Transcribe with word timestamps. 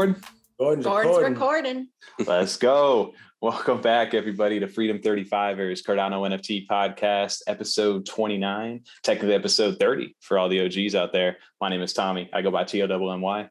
Gordon? 0.00 0.22
Gordon's, 0.58 0.86
Gordon's 0.86 1.16
recording. 1.18 1.34
recording. 1.34 1.88
Let's 2.26 2.56
go. 2.56 3.12
Welcome 3.42 3.82
back, 3.82 4.14
everybody, 4.14 4.58
to 4.58 4.66
Freedom 4.66 4.98
35ers 4.98 5.84
Cardano 5.84 6.26
NFT 6.26 6.66
podcast, 6.66 7.42
episode 7.46 8.06
29, 8.06 8.82
technically 9.02 9.34
episode 9.34 9.78
30 9.78 10.16
for 10.20 10.38
all 10.38 10.48
the 10.48 10.64
OGs 10.64 10.94
out 10.94 11.12
there. 11.12 11.36
My 11.60 11.68
name 11.68 11.82
is 11.82 11.92
Tommy. 11.92 12.30
I 12.32 12.40
go 12.40 12.50
by 12.50 12.64
T 12.64 12.80
O 12.80 12.86
W 12.86 13.12
M 13.12 13.20
Y. 13.20 13.50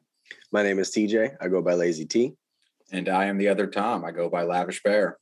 My 0.50 0.64
name 0.64 0.80
is 0.80 0.90
TJ. 0.90 1.36
I 1.40 1.46
go 1.46 1.62
by 1.62 1.74
Lazy 1.74 2.04
T. 2.04 2.34
And 2.90 3.08
I 3.08 3.26
am 3.26 3.38
the 3.38 3.46
other 3.46 3.68
Tom. 3.68 4.04
I 4.04 4.10
go 4.10 4.28
by 4.28 4.42
Lavish 4.42 4.82
Bear. 4.82 5.18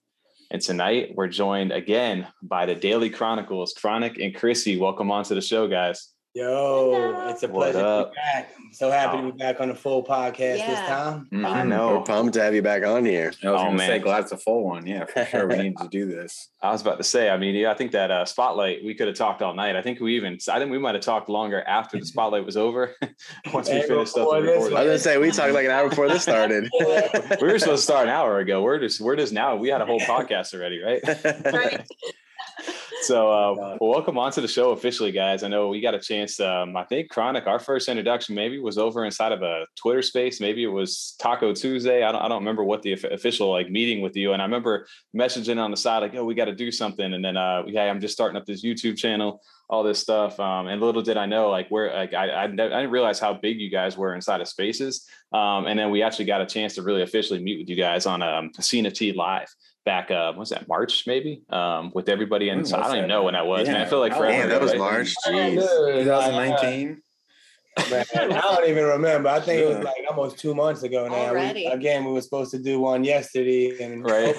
And 0.51 0.63
tonight 0.63 1.13
we're 1.15 1.29
joined 1.29 1.73
again 1.73 2.27
by 2.41 2.65
the 2.65 2.75
Daily 2.75 3.11
Chronicles, 3.11 3.75
Chronic 3.75 4.19
and 4.19 4.35
Chrissy. 4.35 4.79
Welcome 4.79 5.11
on 5.11 5.25
to 5.25 5.35
the 5.35 5.43
show, 5.43 5.69
guys. 5.69 6.09
Yo, 6.39 6.93
Hello. 6.95 7.29
it's 7.31 7.43
a 7.43 7.49
What 7.49 7.73
pleasure 7.73 7.79
to 7.81 7.85
up? 7.87 8.13
be 8.13 8.17
back. 8.17 8.51
So 8.71 8.93
happy 8.93 9.19
Oh. 9.19 9.27
to 9.27 9.33
be 9.33 9.39
back 9.39 9.61
on 9.61 9.69
the 9.71 9.75
full 9.75 10.05
podcast 10.05 10.37
this 10.39 10.59
Yeah. 10.61 10.87
time. 10.87 11.29
I 11.33 11.37
Mhm. 11.37 11.55
We're 11.55 11.65
know. 11.65 12.01
pumped 12.03 12.35
to 12.35 12.43
have 12.43 12.55
you 12.55 12.63
back 12.63 12.85
on 12.85 13.05
here. 13.05 13.33
I 13.43 13.51
was 13.51 13.61
Oh, 13.61 13.65
going 13.65 13.71
to 13.73 13.77
man. 13.79 13.89
say, 13.89 13.99
glad 13.99 14.21
it's 14.23 14.31
a 14.31 14.37
full 14.37 14.63
one. 14.63 14.87
Yeah, 14.87 15.05
for 15.07 15.25
sure. 15.25 15.49
We 15.49 15.57
need 15.57 15.77
to 15.79 15.89
do 15.89 16.07
this. 16.17 16.51
I 16.63 16.71
was 16.71 16.81
about 16.81 16.99
to 16.99 17.03
say, 17.05 17.29
I 17.29 17.37
mean, 17.39 17.57
yeah, 17.57 17.73
I 17.73 17.75
think 17.75 17.91
that 17.91 18.13
uh, 18.13 18.25
spotlight, 18.25 18.85
we 18.85 18.95
could 18.95 19.09
have 19.09 19.17
talked 19.17 19.43
all 19.43 19.53
night. 19.53 19.75
I 19.75 19.83
think 19.83 19.99
we 19.99 20.15
even, 20.15 20.39
I 20.49 20.61
think 20.61 20.71
we 20.71 20.79
might 20.79 20.95
have 20.95 21.03
talked 21.03 21.29
longer 21.29 21.61
after 21.67 21.99
the 21.99 22.07
spotlight 22.07 22.45
was 22.47 22.57
over. 22.57 22.95
Once 23.53 23.69
we 23.69 23.83
finished 23.83 24.17
up 24.17 24.27
before 24.27 24.41
the 24.41 24.47
this 24.47 24.55
recording. 24.55 24.77
I 24.79 24.81
was 24.83 24.89
gonna 24.91 24.99
say 25.01 25.19
we 25.19 25.33
talked 25.33 25.53
like 25.55 25.65
an 25.65 25.73
hour 25.73 25.89
before 25.89 26.09
this 26.09 26.23
started. 26.23 26.69
we 26.79 27.49
were 27.49 27.59
supposed 27.59 27.79
to 27.85 27.93
start 27.93 28.07
an 28.07 28.11
hour 28.15 28.39
ago. 28.39 28.63
We're 28.63 28.79
just 28.79 29.01
we're 29.01 29.17
just 29.17 29.33
now. 29.33 29.57
We 29.57 29.71
had 29.71 29.81
a 29.81 29.87
whole 29.87 29.99
podcast 30.01 30.55
already, 30.55 30.81
right? 30.81 31.03
Right. 31.53 31.81
So, 33.03 33.31
uh, 33.31 33.55
well, 33.81 33.91
welcome 33.91 34.19
onto 34.19 34.41
the 34.41 34.49
show 34.49 34.73
officially, 34.73 35.13
guys. 35.13 35.43
I 35.43 35.49
know 35.49 35.69
we 35.69 35.81
got 35.81 35.95
a 35.95 36.01
chance. 36.01 36.41
Um, 36.41 36.77
I 36.77 36.85
think 36.85 37.09
Chronic, 37.11 37.47
our 37.47 37.59
first 37.59 37.89
introduction, 37.89 38.35
maybe 38.35 38.59
was 38.59 38.77
over 38.77 39.05
inside 39.05 39.33
of 39.33 39.43
a 39.43 39.67
Twitter 39.77 40.03
space. 40.03 40.41
Maybe 40.41 40.65
it 40.65 40.69
was 40.69 41.15
Taco 41.19 41.53
Tuesday. 41.55 42.03
I 42.03 42.13
don't, 42.13 42.21
I 42.21 42.29
don't 42.29 42.41
remember 42.41 42.65
what 42.65 42.83
the 42.83 42.93
official 42.93 43.51
like 43.51 43.71
meeting 43.71 44.03
with 44.03 44.17
you. 44.17 44.33
And 44.33 44.43
I 44.43 44.45
remember 44.45 44.87
messaging 45.17 45.63
on 45.63 45.71
the 45.71 45.77
side 45.77 46.01
like, 46.01 46.15
"Oh, 46.17 46.25
we 46.25 46.35
got 46.35 46.47
to 46.47 46.55
do 46.55 46.73
something." 46.73 47.15
And 47.15 47.25
then, 47.25 47.37
uh, 47.37 47.63
yeah, 47.67 47.85
I'm 47.85 48.01
just 48.01 48.15
starting 48.15 48.37
up 48.37 48.47
this 48.47 48.65
YouTube 48.65 48.97
channel, 48.97 49.41
all 49.71 49.85
this 49.85 50.01
stuff. 50.01 50.39
Um, 50.41 50.67
and 50.67 50.81
little 50.81 51.03
did 51.03 51.17
I 51.17 51.27
know, 51.27 51.51
like, 51.51 51.69
where 51.69 51.95
like 51.95 52.15
I 52.15 52.29
I, 52.29 52.45
I 52.45 52.47
didn't 52.49 52.91
realize 52.91 53.21
how 53.21 53.33
big 53.33 53.61
you 53.61 53.71
guys 53.71 53.97
were 53.97 54.15
inside 54.15 54.41
of 54.41 54.49
Spaces. 54.49 55.07
Um, 55.33 55.67
and 55.67 55.79
then 55.79 55.91
we 55.91 56.03
actually 56.03 56.25
got 56.25 56.41
a 56.41 56.47
chance 56.47 56.75
to 56.75 56.83
really 56.83 57.03
officially 57.03 57.39
meet 57.39 57.59
with 57.59 57.69
you 57.69 57.77
guys 57.77 58.07
on 58.07 58.23
um, 58.23 58.51
CNFT 58.59 59.15
Live 59.15 59.49
back 59.89 60.11
uh 60.11 60.29
what 60.33 60.41
was 60.41 60.51
that 60.51 60.69
March 60.69 61.05
maybe 61.07 61.41
um 61.49 61.91
with 61.95 62.09
everybody 62.11 62.51
and 62.51 62.69
so 62.69 62.77
I 62.79 62.89
don't 62.89 62.97
even 62.99 63.09
know 63.09 63.23
when 63.25 63.33
that 63.33 63.47
was 63.47 63.67
man 63.67 63.81
I 63.81 63.87
feel 63.87 64.01
like 64.01 64.13
Oh, 64.13 64.19
forever 64.19 64.33
Damn, 64.39 64.49
that 64.51 64.61
was 64.61 64.73
right? 64.73 64.79
March. 64.79 65.15
Jeez. 65.27 65.63
2019. 66.05 67.03
Man, 67.91 68.05
I 68.33 68.41
don't 68.41 68.69
even 68.69 68.85
remember. 68.85 69.29
I 69.29 69.41
think 69.41 69.61
it 69.63 69.67
was 69.69 69.79
like 69.85 69.95
almost 70.11 70.39
two 70.39 70.55
months 70.55 70.83
ago 70.83 71.09
now. 71.09 71.33
We- 71.35 71.67
again, 71.67 72.05
we 72.05 72.13
were 72.13 72.21
supposed 72.21 72.51
to 72.53 72.59
do 72.59 72.81
one 72.81 73.05
yesterday, 73.05 73.83
and 73.83 74.05
Right. 74.05 74.35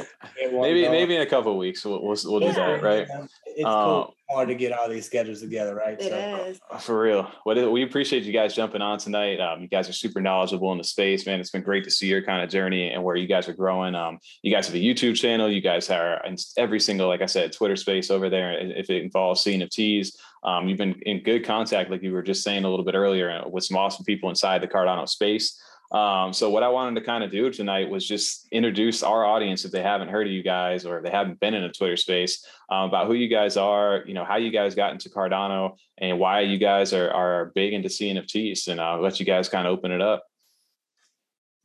one 0.52 0.62
maybe 0.62 0.82
going. 0.82 0.92
maybe 0.92 1.16
in 1.16 1.22
a 1.22 1.26
couple 1.26 1.52
of 1.52 1.58
weeks 1.58 1.84
we'll 1.86 2.02
we'll, 2.04 2.18
we'll 2.26 2.40
do 2.40 2.52
that 2.54 2.82
right 2.82 3.08
It's 3.46 3.66
Uh, 3.66 3.86
cool. 3.86 4.16
hard 4.30 4.48
to 4.48 4.56
get 4.56 4.72
all 4.72 4.90
these 4.90 5.06
schedules 5.06 5.42
together, 5.42 5.76
right? 5.76 6.00
It 6.00 6.12
is. 6.12 6.60
for 6.80 7.00
real 7.02 7.30
what 7.44 7.58
is, 7.58 7.68
we 7.68 7.84
appreciate 7.84 8.24
you 8.24 8.34
guys 8.34 8.56
jumping 8.56 8.82
on 8.82 8.98
tonight 9.00 9.40
um 9.40 9.62
you 9.62 9.68
guys 9.68 9.88
are 9.90 9.94
super 9.94 10.22
knowledgeable 10.22 10.72
in 10.72 10.78
the 10.78 10.84
space 10.84 11.26
man 11.26 11.40
it's 11.40 11.50
been 11.52 11.62
great 11.62 11.84
to 11.84 11.92
see 11.92 12.08
your 12.08 12.22
kind 12.24 12.44
of 12.44 12.50
journey 12.50 12.90
and 12.92 13.04
where 13.04 13.16
you 13.16 13.28
guys 13.28 13.48
are 13.50 13.54
growing 13.54 13.96
um 13.96 14.18
you 14.44 14.52
guys 14.54 14.66
have 14.68 14.76
a 14.76 14.80
YouTube 14.80 15.16
channel 15.16 15.50
you 15.52 15.62
guys 15.62 15.90
are 15.90 16.24
in 16.26 16.36
every 16.58 16.80
single 16.80 17.08
like 17.08 17.22
I 17.22 17.26
said 17.28 17.52
Twitter 17.52 17.76
space 17.76 18.10
over 18.10 18.30
there 18.30 18.52
if 18.60 18.90
it 18.90 19.04
involves 19.04 19.44
CNFTs 19.44 20.16
um, 20.44 20.68
you've 20.68 20.78
been 20.78 21.00
in 21.04 21.24
good 21.24 21.46
contact, 21.46 21.90
like 21.90 22.02
you 22.02 22.14
were 22.14 22.24
just 22.24 22.44
saying 22.44 22.64
a 22.64 22.70
little 22.70 22.86
bit 22.86 22.96
earlier, 22.96 23.30
uh, 23.30 23.48
with 23.50 23.64
some 23.64 23.78
awesome 23.78 24.06
people 24.06 24.30
inside 24.30 24.62
the 24.62 24.68
Cardano 24.68 25.08
space. 25.08 25.62
Um, 25.92 26.34
so 26.34 26.52
what 26.52 26.62
I 26.62 26.70
wanted 26.70 27.00
to 27.00 27.06
kind 27.06 27.24
of 27.24 27.32
do 27.32 27.50
tonight 27.50 27.90
was 27.90 28.08
just 28.08 28.48
introduce 28.52 29.02
our 29.02 29.26
audience 29.26 29.66
if 29.66 29.72
they 29.72 29.82
haven't 29.82 30.10
heard 30.10 30.28
of 30.28 30.34
you 30.34 30.44
guys 30.44 30.86
or 30.86 30.98
if 30.98 31.04
they 31.04 31.10
haven't 31.10 31.40
been 31.40 31.56
in 31.56 31.64
a 31.64 31.72
Twitter 31.72 31.98
space 31.98 32.46
um, 32.70 32.90
about 32.90 33.08
who 33.08 33.16
you 33.16 33.28
guys 33.28 33.58
are, 33.58 34.04
you 34.06 34.14
know, 34.14 34.24
how 34.24 34.36
you 34.36 34.52
guys 34.52 34.76
got 34.76 34.92
into 34.92 35.10
Cardano 35.10 35.78
and 35.98 36.20
why 36.20 36.42
you 36.42 36.60
guys 36.60 36.94
are 36.94 37.10
are 37.12 37.52
big 37.56 37.74
into 37.74 37.90
CNFTs. 37.90 38.68
And 38.68 38.80
I'll 38.80 39.02
let 39.02 39.20
you 39.20 39.26
guys 39.26 39.50
kind 39.50 39.66
of 39.66 39.74
open 39.74 39.92
it 39.92 40.02
up. 40.02 40.24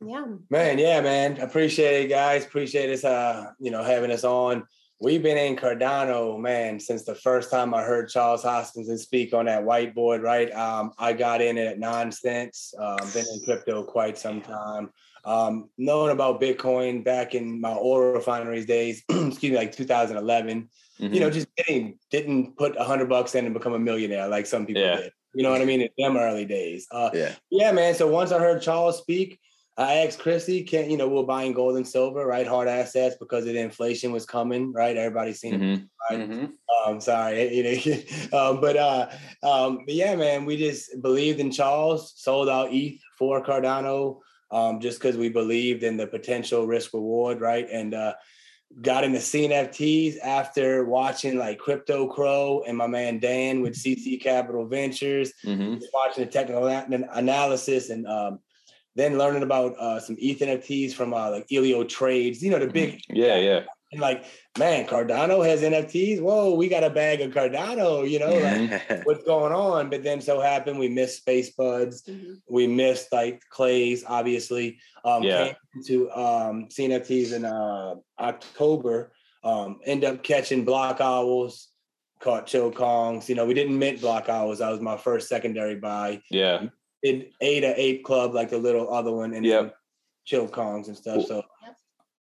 Yeah. 0.03 0.25
Man, 0.49 0.79
yeah, 0.79 1.01
man. 1.01 1.39
Appreciate 1.39 2.05
it, 2.05 2.07
guys. 2.07 2.45
Appreciate 2.45 2.89
us 2.89 3.03
uh, 3.03 3.51
you 3.59 3.69
know, 3.69 3.83
having 3.83 4.11
us 4.11 4.23
on. 4.23 4.65
We've 5.01 5.21
been 5.21 5.37
in 5.37 5.57
Cardano, 5.57 6.39
man, 6.39 6.79
since 6.79 7.03
the 7.03 7.15
first 7.15 7.51
time 7.51 7.73
I 7.73 7.83
heard 7.83 8.07
Charles 8.09 8.43
Hoskinson 8.43 8.97
speak 8.97 9.33
on 9.33 9.45
that 9.45 9.63
whiteboard, 9.65 10.21
right? 10.21 10.49
Um, 10.53 10.93
I 10.97 11.11
got 11.11 11.41
in 11.41 11.57
it 11.57 11.67
at 11.67 11.79
nonsense, 11.79 12.73
um, 12.79 12.97
been 13.13 13.25
in 13.33 13.41
crypto 13.43 13.83
quite 13.83 14.17
some 14.17 14.39
time. 14.41 14.89
Um, 15.25 15.69
knowing 15.77 16.11
about 16.11 16.39
Bitcoin 16.39 17.03
back 17.03 17.35
in 17.35 17.59
my 17.59 17.73
oil 17.73 18.13
refineries 18.13 18.65
days, 18.65 19.03
excuse 19.09 19.43
me, 19.51 19.57
like 19.57 19.71
2011, 19.73 20.69
Mm-hmm. 20.97 21.13
you 21.13 21.19
know, 21.19 21.29
just 21.29 21.47
didn't 21.57 21.97
didn't 22.09 22.55
put 22.55 22.77
a 22.77 22.83
hundred 22.85 23.09
bucks 23.09 23.35
in 23.35 23.43
and 23.43 23.53
become 23.53 23.73
a 23.73 23.79
millionaire 23.79 24.29
like 24.29 24.45
some 24.45 24.65
people 24.65 24.81
Yeah. 24.81 24.95
did. 24.95 25.11
You 25.33 25.43
know 25.43 25.51
what 25.51 25.61
I 25.61 25.65
mean? 25.65 25.81
In 25.81 25.89
them 25.97 26.15
early 26.15 26.45
days. 26.45 26.87
Uh, 26.89 27.09
Yeah. 27.13 27.33
yeah, 27.49 27.73
man. 27.73 27.95
So 27.95 28.07
once 28.07 28.31
I 28.31 28.39
heard 28.39 28.61
Charles 28.61 28.99
speak, 28.99 29.37
I 29.77 29.95
asked 29.95 30.19
Chrissy, 30.19 30.63
can 30.63 30.89
you 30.89 30.95
know, 30.95 31.07
we're 31.07 31.23
buying 31.23 31.51
gold 31.51 31.75
and 31.75 31.85
silver, 31.87 32.25
right? 32.25 32.47
Hard 32.47 32.67
assets 32.69 33.17
because 33.19 33.45
of 33.45 33.53
the 33.53 33.59
inflation 33.59 34.11
was 34.13 34.25
coming, 34.25 34.71
right? 34.71 34.95
Everybody's 34.95 35.39
seen 35.39 35.55
it. 35.55 35.61
Mhm. 35.61 35.89
Right? 36.09 36.19
Mhm. 36.29 36.51
Um, 36.87 37.01
sorry, 37.01 37.53
you 37.55 37.63
know, 37.63 38.39
um, 38.51 38.61
but 38.61 38.77
uh, 38.77 39.09
um, 39.43 39.79
but 39.85 39.95
yeah, 39.95 40.15
man, 40.15 40.45
we 40.45 40.55
just 40.55 41.01
believed 41.01 41.39
in 41.39 41.51
Charles, 41.51 42.13
sold 42.15 42.47
out 42.47 42.69
ETH 42.71 42.99
for 43.17 43.43
Cardano, 43.43 44.19
um, 44.51 44.79
just 44.79 44.99
because 44.99 45.17
we 45.17 45.27
believed 45.29 45.83
in 45.83 45.97
the 45.97 46.07
potential 46.07 46.65
risk 46.67 46.93
reward, 46.93 47.41
right? 47.41 47.67
And 47.69 47.93
uh, 47.93 48.13
got 48.81 49.03
into 49.03 49.19
CNFTs 49.19 50.17
after 50.23 50.85
watching 50.85 51.37
like 51.37 51.59
Crypto 51.59 52.07
Crow 52.07 52.63
and 52.65 52.77
my 52.77 52.87
man 52.87 53.19
Dan 53.19 53.61
with 53.61 53.75
CC 53.75 54.21
Capital 54.21 54.65
Ventures 54.67 55.33
Mhm. 55.45 55.81
watching 55.93 56.25
the 56.25 56.31
technical 56.31 56.67
analysis 56.67 57.89
and 57.89 58.07
um, 58.07 58.39
then 58.95 59.17
learning 59.17 59.43
about 59.43 59.75
uh, 59.77 59.99
some 59.99 60.15
ETH 60.19 60.39
NFTs 60.39 60.93
from 60.93 61.13
uh, 61.13 61.29
like 61.29 61.47
Elliotrades, 61.49 62.41
you 62.41 62.49
know, 62.51 62.59
the 62.59 62.67
big, 62.67 63.01
Yeah, 63.09 63.35
yeah. 63.37 63.63
and 63.91 63.99
like, 64.01 64.23
man, 64.57 64.87
Cardano 64.87 65.45
has 65.45 65.61
NFTs. 65.61 66.21
Whoa, 66.21 66.53
we 66.55 66.69
got 66.69 66.83
a 66.83 66.89
bag 66.89 67.19
of 67.21 67.31
Cardano, 67.33 68.09
you 68.09 68.19
know, 68.19 68.33
like 68.33 69.03
what's 69.05 69.23
going 69.25 69.51
on? 69.53 69.89
But 69.89 70.03
then 70.03 70.21
so 70.21 70.39
happened 70.39 70.79
we 70.79 70.87
missed 70.89 71.17
Space 71.17 71.51
Buds, 71.51 72.03
Mhm. 72.03 72.37
we 72.49 72.67
missed 72.67 73.11
like 73.11 73.41
Clays, 73.49 74.03
obviously. 74.07 74.79
Um, 75.03 75.23
Yeah. 75.23 75.45
Came 75.47 75.55
into 75.75 76.11
um, 76.11 76.67
CNFTs 76.69 77.33
in 77.33 77.43
uh, 77.45 77.95
October, 78.19 79.11
um, 79.43 79.79
end 79.85 80.03
up 80.05 80.23
catching 80.23 80.63
Block 80.65 81.01
Owls, 81.01 81.67
caught 82.21 82.47
Chill 82.47 82.71
Kongs. 82.71 83.27
You 83.29 83.35
know, 83.35 83.45
we 83.45 83.53
didn't 83.53 83.77
mint 83.77 83.99
Block 84.01 84.29
Owls. 84.29 84.59
That 84.59 84.71
was 84.71 84.79
my 84.79 84.95
first 84.97 85.27
secondary 85.27 85.75
buy 85.75 86.21
Yeah. 86.31 86.67
Did 87.05 87.31
Ada 87.41 87.79
Ape 87.79 88.03
Club, 88.03 88.33
like 88.33 88.49
the 88.49 88.57
little 88.57 88.91
other 88.91 89.11
one, 89.11 89.33
and 89.33 89.45
Yep. 89.45 89.75
Chill 90.25 90.47
Kongs 90.47 90.87
and 90.87 90.97
stuff. 90.97 91.25
So 91.25 91.43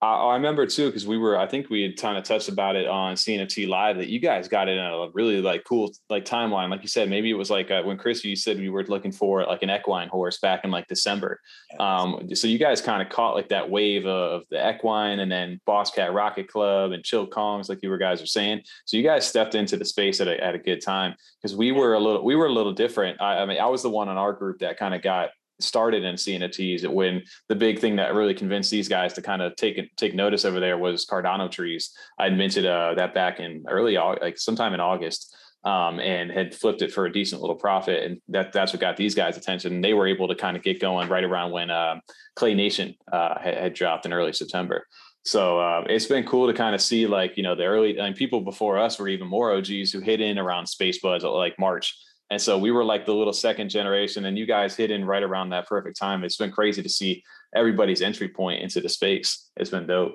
I, 0.04 0.16
I 0.16 0.34
remember 0.34 0.66
too 0.66 0.86
because 0.86 1.06
we 1.06 1.16
were 1.16 1.38
I 1.38 1.46
think 1.46 1.70
we 1.70 1.82
had 1.82 1.96
kind 1.96 2.18
of 2.18 2.24
touched 2.24 2.48
about 2.48 2.76
it 2.76 2.86
on 2.86 3.14
CNFT 3.14 3.66
live 3.66 3.96
that 3.96 4.08
you 4.08 4.20
guys 4.20 4.48
got 4.48 4.68
it 4.68 4.76
in 4.76 4.84
a 4.84 5.08
really 5.14 5.40
like 5.40 5.64
cool 5.64 5.92
like 6.10 6.24
timeline. 6.24 6.68
Like 6.70 6.82
you 6.82 6.88
said 6.88 7.08
maybe 7.08 7.30
it 7.30 7.34
was 7.34 7.50
like 7.50 7.70
uh, 7.70 7.82
when 7.82 7.96
Chris 7.96 8.24
you 8.24 8.36
said 8.36 8.58
we 8.58 8.68
were 8.68 8.84
looking 8.84 9.12
for 9.12 9.44
like 9.44 9.62
an 9.62 9.70
equine 9.70 10.08
horse 10.08 10.38
back 10.38 10.64
in 10.64 10.70
like 10.70 10.86
December. 10.88 11.40
Um 11.80 12.34
so 12.34 12.46
you 12.46 12.58
guys 12.58 12.80
kind 12.82 13.00
of 13.02 13.08
caught 13.08 13.34
like 13.34 13.48
that 13.48 13.70
wave 13.70 14.04
of 14.06 14.42
the 14.50 14.70
equine 14.70 15.20
and 15.20 15.32
then 15.32 15.60
Boss 15.64 15.90
Cat 15.90 16.12
Rocket 16.12 16.48
Club 16.48 16.92
and 16.92 17.02
Chill 17.02 17.26
Kongs 17.26 17.68
like 17.68 17.82
you 17.82 17.88
were 17.88 17.98
guys 17.98 18.20
are 18.20 18.26
saying. 18.26 18.62
So 18.84 18.96
you 18.96 19.02
guys 19.02 19.26
stepped 19.26 19.54
into 19.54 19.76
the 19.76 19.84
space 19.84 20.20
at 20.20 20.28
a, 20.28 20.42
at 20.42 20.54
a 20.54 20.58
good 20.58 20.82
time 20.82 21.14
because 21.40 21.56
we 21.56 21.72
were 21.72 21.94
a 21.94 22.00
little 22.00 22.22
we 22.22 22.36
were 22.36 22.46
a 22.46 22.52
little 22.52 22.72
different. 22.72 23.22
I, 23.22 23.38
I 23.38 23.46
mean 23.46 23.58
I 23.58 23.66
was 23.66 23.82
the 23.82 23.90
one 23.90 24.08
in 24.08 24.16
our 24.16 24.34
group 24.34 24.58
that 24.58 24.76
kind 24.76 24.94
of 24.94 25.00
got 25.00 25.30
started 25.60 26.04
in 26.04 26.16
CNFTs 26.16 26.86
when 26.90 27.22
the 27.48 27.54
big 27.54 27.78
thing 27.78 27.96
that 27.96 28.14
really 28.14 28.34
convinced 28.34 28.70
these 28.70 28.88
guys 28.88 29.12
to 29.14 29.22
kind 29.22 29.42
of 29.42 29.56
take 29.56 29.94
take 29.96 30.14
notice 30.14 30.44
over 30.44 30.60
there 30.60 30.78
was 30.78 31.06
Cardano 31.06 31.50
trees. 31.50 31.90
I 32.18 32.30
minted 32.30 32.66
uh, 32.66 32.94
that 32.94 33.14
back 33.14 33.40
in 33.40 33.64
early, 33.68 33.96
like 33.96 34.38
sometime 34.38 34.74
in 34.74 34.80
August, 34.80 35.36
um, 35.64 35.98
and 36.00 36.30
had 36.30 36.54
flipped 36.54 36.82
it 36.82 36.92
for 36.92 37.06
a 37.06 37.12
decent 37.12 37.40
little 37.40 37.56
profit, 37.56 38.04
and 38.04 38.20
that 38.28 38.52
that's 38.52 38.72
what 38.72 38.80
got 38.80 38.96
these 38.96 39.14
guys' 39.14 39.36
attention. 39.36 39.80
They 39.80 39.94
were 39.94 40.06
able 40.06 40.28
to 40.28 40.34
kind 40.34 40.56
of 40.56 40.62
get 40.62 40.80
going 40.80 41.08
right 41.08 41.24
around 41.24 41.52
when 41.52 41.70
um 41.70 42.00
Clay 42.36 42.54
Nation 42.54 42.94
uh, 43.10 43.38
had, 43.38 43.56
had 43.56 43.74
dropped 43.74 44.06
in 44.06 44.12
early 44.12 44.32
September. 44.32 44.86
So 45.24 45.58
uh, 45.58 45.84
it's 45.88 46.04
been 46.04 46.24
cool 46.24 46.46
to 46.48 46.52
kind 46.52 46.74
of 46.74 46.82
see 46.82 47.06
like 47.06 47.36
you 47.36 47.42
know 47.42 47.54
the 47.54 47.64
early 47.64 47.98
I 47.98 48.06
and 48.06 48.16
people 48.16 48.42
before 48.42 48.78
us 48.78 48.98
were 48.98 49.08
even 49.08 49.26
more 49.26 49.54
OGs 49.54 49.90
who 49.90 50.00
hit 50.00 50.20
in 50.20 50.38
around 50.38 50.66
Space 50.66 51.00
Buds 51.00 51.24
like 51.24 51.58
March 51.58 51.98
and 52.30 52.40
so 52.40 52.58
we 52.58 52.70
were 52.70 52.84
like 52.84 53.06
the 53.06 53.14
little 53.14 53.32
second 53.32 53.68
generation, 53.68 54.24
and 54.24 54.38
you 54.38 54.46
guys 54.46 54.76
hit 54.76 54.90
in 54.90 55.04
right 55.04 55.22
around 55.22 55.50
that 55.50 55.68
perfect 55.68 55.98
time. 55.98 56.24
It's 56.24 56.36
been 56.36 56.50
crazy 56.50 56.82
to 56.82 56.88
see 56.88 57.22
everybody's 57.54 58.02
entry 58.02 58.28
point 58.28 58.62
into 58.62 58.80
the 58.80 58.88
space. 58.88 59.50
It's 59.56 59.70
been 59.70 59.86
dope. 59.86 60.14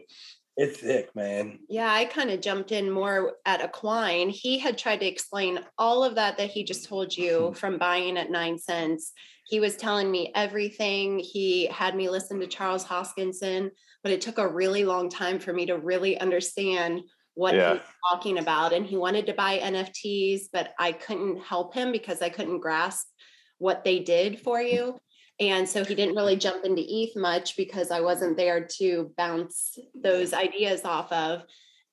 It's 0.57 0.79
thick, 0.79 1.15
man. 1.15 1.59
Yeah, 1.69 1.89
I 1.89 2.03
kind 2.03 2.31
of 2.31 2.41
jumped 2.41 2.73
in 2.73 2.91
more 2.91 3.35
at 3.45 3.63
Equine. 3.63 4.29
He 4.29 4.59
had 4.59 4.77
tried 4.77 4.99
to 4.99 5.05
explain 5.05 5.61
all 5.77 6.03
of 6.03 6.15
that 6.15 6.37
that 6.37 6.49
he 6.49 6.65
just 6.65 6.85
told 6.85 7.15
you 7.15 7.47
hmm. 7.47 7.53
from 7.53 7.77
buying 7.77 8.17
at 8.17 8.31
nine 8.31 8.57
cents. 8.57 9.13
He 9.45 9.59
was 9.59 9.77
telling 9.77 10.11
me 10.11 10.31
everything. 10.35 11.19
He 11.19 11.67
had 11.67 11.95
me 11.95 12.09
listen 12.09 12.39
to 12.39 12.47
Charles 12.47 12.83
Hoskinson, 12.83 13.71
but 14.03 14.11
it 14.11 14.19
took 14.21 14.37
a 14.37 14.47
really 14.47 14.83
long 14.83 15.09
time 15.09 15.39
for 15.39 15.53
me 15.53 15.65
to 15.67 15.77
really 15.77 16.19
understand 16.19 17.01
what 17.33 17.55
Yeah. 17.55 17.73
he 17.73 17.73
was 17.79 17.87
talking 18.09 18.37
about. 18.37 18.73
And 18.73 18.85
he 18.85 18.97
wanted 18.97 19.25
to 19.27 19.33
buy 19.33 19.59
NFTs, 19.59 20.49
but 20.51 20.73
I 20.79 20.91
couldn't 20.91 21.41
help 21.41 21.73
him 21.73 21.91
because 21.91 22.21
I 22.21 22.29
couldn't 22.29 22.59
grasp 22.59 23.07
what 23.57 23.83
they 23.83 23.99
did 23.99 24.39
for 24.39 24.61
you. 24.61 24.99
And 25.39 25.67
so 25.67 25.85
he 25.85 25.95
didn't 25.95 26.15
really 26.15 26.35
jump 26.35 26.65
into 26.65 26.83
ETH 26.85 27.15
much 27.15 27.55
because 27.55 27.91
I 27.91 28.01
wasn't 28.01 28.35
there 28.35 28.67
to 28.77 29.13
bounce 29.15 29.77
those 29.95 30.33
ideas 30.33 30.83
off 30.83 31.11
of. 31.11 31.43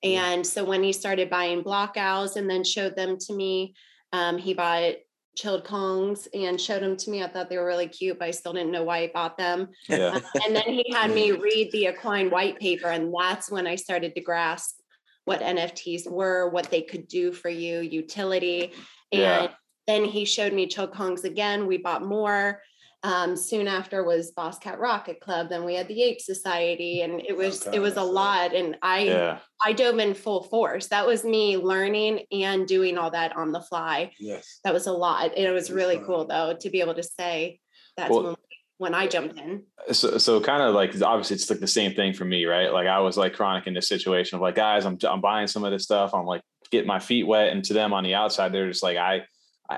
And 0.03 0.45
so 0.45 0.63
when 0.63 0.83
he 0.83 0.91
started 0.91 1.29
buying 1.29 1.63
block 1.63 1.95
owls 1.97 2.35
and 2.35 2.49
then 2.49 2.63
showed 2.63 2.95
them 2.95 3.17
to 3.19 3.33
me, 3.33 3.73
um, 4.13 4.37
he 4.37 4.53
bought 4.53 4.95
chilled 5.37 5.63
kongs 5.63 6.27
and 6.33 6.59
showed 6.59 6.81
them 6.81 6.97
to 6.97 7.09
me. 7.09 7.23
I 7.23 7.27
thought 7.27 7.49
they 7.49 7.57
were 7.57 7.65
really 7.65 7.87
cute, 7.87 8.19
but 8.19 8.27
I 8.27 8.31
still 8.31 8.53
didn't 8.53 8.71
know 8.71 8.83
why 8.83 9.01
he 9.03 9.07
bought 9.07 9.37
them. 9.37 9.69
Yeah. 9.87 10.19
And 10.45 10.55
then 10.55 10.65
he 10.65 10.85
had 10.91 11.11
me 11.11 11.31
read 11.47 11.71
the 11.71 11.85
Equine 11.85 12.29
white 12.29 12.59
paper, 12.59 12.87
and 12.87 13.13
that's 13.17 13.49
when 13.49 13.67
I 13.67 13.75
started 13.75 14.15
to 14.15 14.21
grasp 14.21 14.79
what 15.27 15.41
NFTs 15.41 16.09
were, 16.09 16.47
what 16.49 16.71
they 16.71 16.81
could 16.81 17.05
do 17.09 17.33
for 17.33 17.49
you, 17.49 17.81
utility. 17.81 18.71
And 19.11 19.21
Yeah. 19.21 19.47
then 19.85 20.05
he 20.05 20.23
showed 20.23 20.53
me 20.53 20.67
chilled 20.67 20.93
kongs 20.93 21.25
again. 21.25 21.67
We 21.67 21.75
bought 21.77 22.01
more. 22.01 22.61
Um, 23.03 23.35
soon 23.35 23.67
after 23.67 24.03
was 24.05 24.31
Boss 24.31 24.57
Cat 24.57 24.79
Rocket 24.79 25.19
Club. 25.19 25.49
Then 25.49 25.65
we 25.65 25.75
had 25.75 25.89
the 25.89 26.01
Ape 26.01 26.21
Society, 26.21 27.01
and 27.01 27.19
it 27.21 27.35
was 27.35 27.67
Okay, 27.67 27.75
it 27.75 27.79
was 27.81 27.97
a 27.97 28.01
lot. 28.01 28.55
And 28.55 28.77
I 28.81 28.99
Yeah. 29.01 29.39
I 29.65 29.73
dove 29.73 29.99
in 29.99 30.13
full 30.13 30.43
force. 30.43 30.87
That 30.87 31.05
was 31.05 31.25
me 31.25 31.57
learning 31.57 32.25
and 32.31 32.65
doing 32.65 32.97
all 32.97 33.11
that 33.11 33.35
on 33.35 33.51
the 33.51 33.61
fly. 33.61 34.11
Yes. 34.19 34.59
That 34.63 34.73
was 34.73 34.87
a 34.87 34.93
lot. 34.93 35.35
And 35.35 35.45
it 35.45 35.51
was 35.51 35.69
It 35.69 35.73
was 35.73 35.77
really 35.77 35.97
fun. 35.97 36.05
cool 36.05 36.25
though 36.25 36.53
to 36.57 36.69
be 36.69 36.79
able 36.79 36.95
to 36.95 37.03
say 37.03 37.59
that's 37.97 38.11
Well- 38.11 38.37
when, 38.77 38.93
I 38.93 39.07
jumped 39.07 39.39
in. 39.39 39.63
so 39.91 40.17
so 40.17 40.39
kind 40.39 40.61
of 40.61 40.75
like 40.75 40.99
obviously 41.01 41.35
it's 41.35 41.49
like 41.49 41.59
the 41.59 41.67
same 41.67 41.93
thing 41.93 42.13
for 42.13 42.25
me, 42.25 42.45
right? 42.45 42.71
Like 42.71 42.87
I 42.87 42.99
was 42.99 43.17
like 43.17 43.33
chronic 43.33 43.67
in 43.67 43.73
this 43.73 43.87
situation 43.87 44.35
of 44.35 44.41
like, 44.41 44.55
guys, 44.55 44.85
I'm 44.85 44.97
I'm 45.07 45.21
buying 45.21 45.47
some 45.47 45.63
of 45.63 45.71
this 45.71 45.83
stuff. 45.83 46.13
I'm 46.13 46.25
like 46.25 46.41
getting 46.71 46.87
my 46.87 46.99
feet 46.99 47.25
wet, 47.25 47.51
and 47.51 47.63
to 47.65 47.73
them 47.73 47.93
on 47.93 48.03
the 48.03 48.15
outside, 48.15 48.51
they're 48.51 48.67
just 48.67 48.83
like, 48.83 48.97
I 48.97 49.25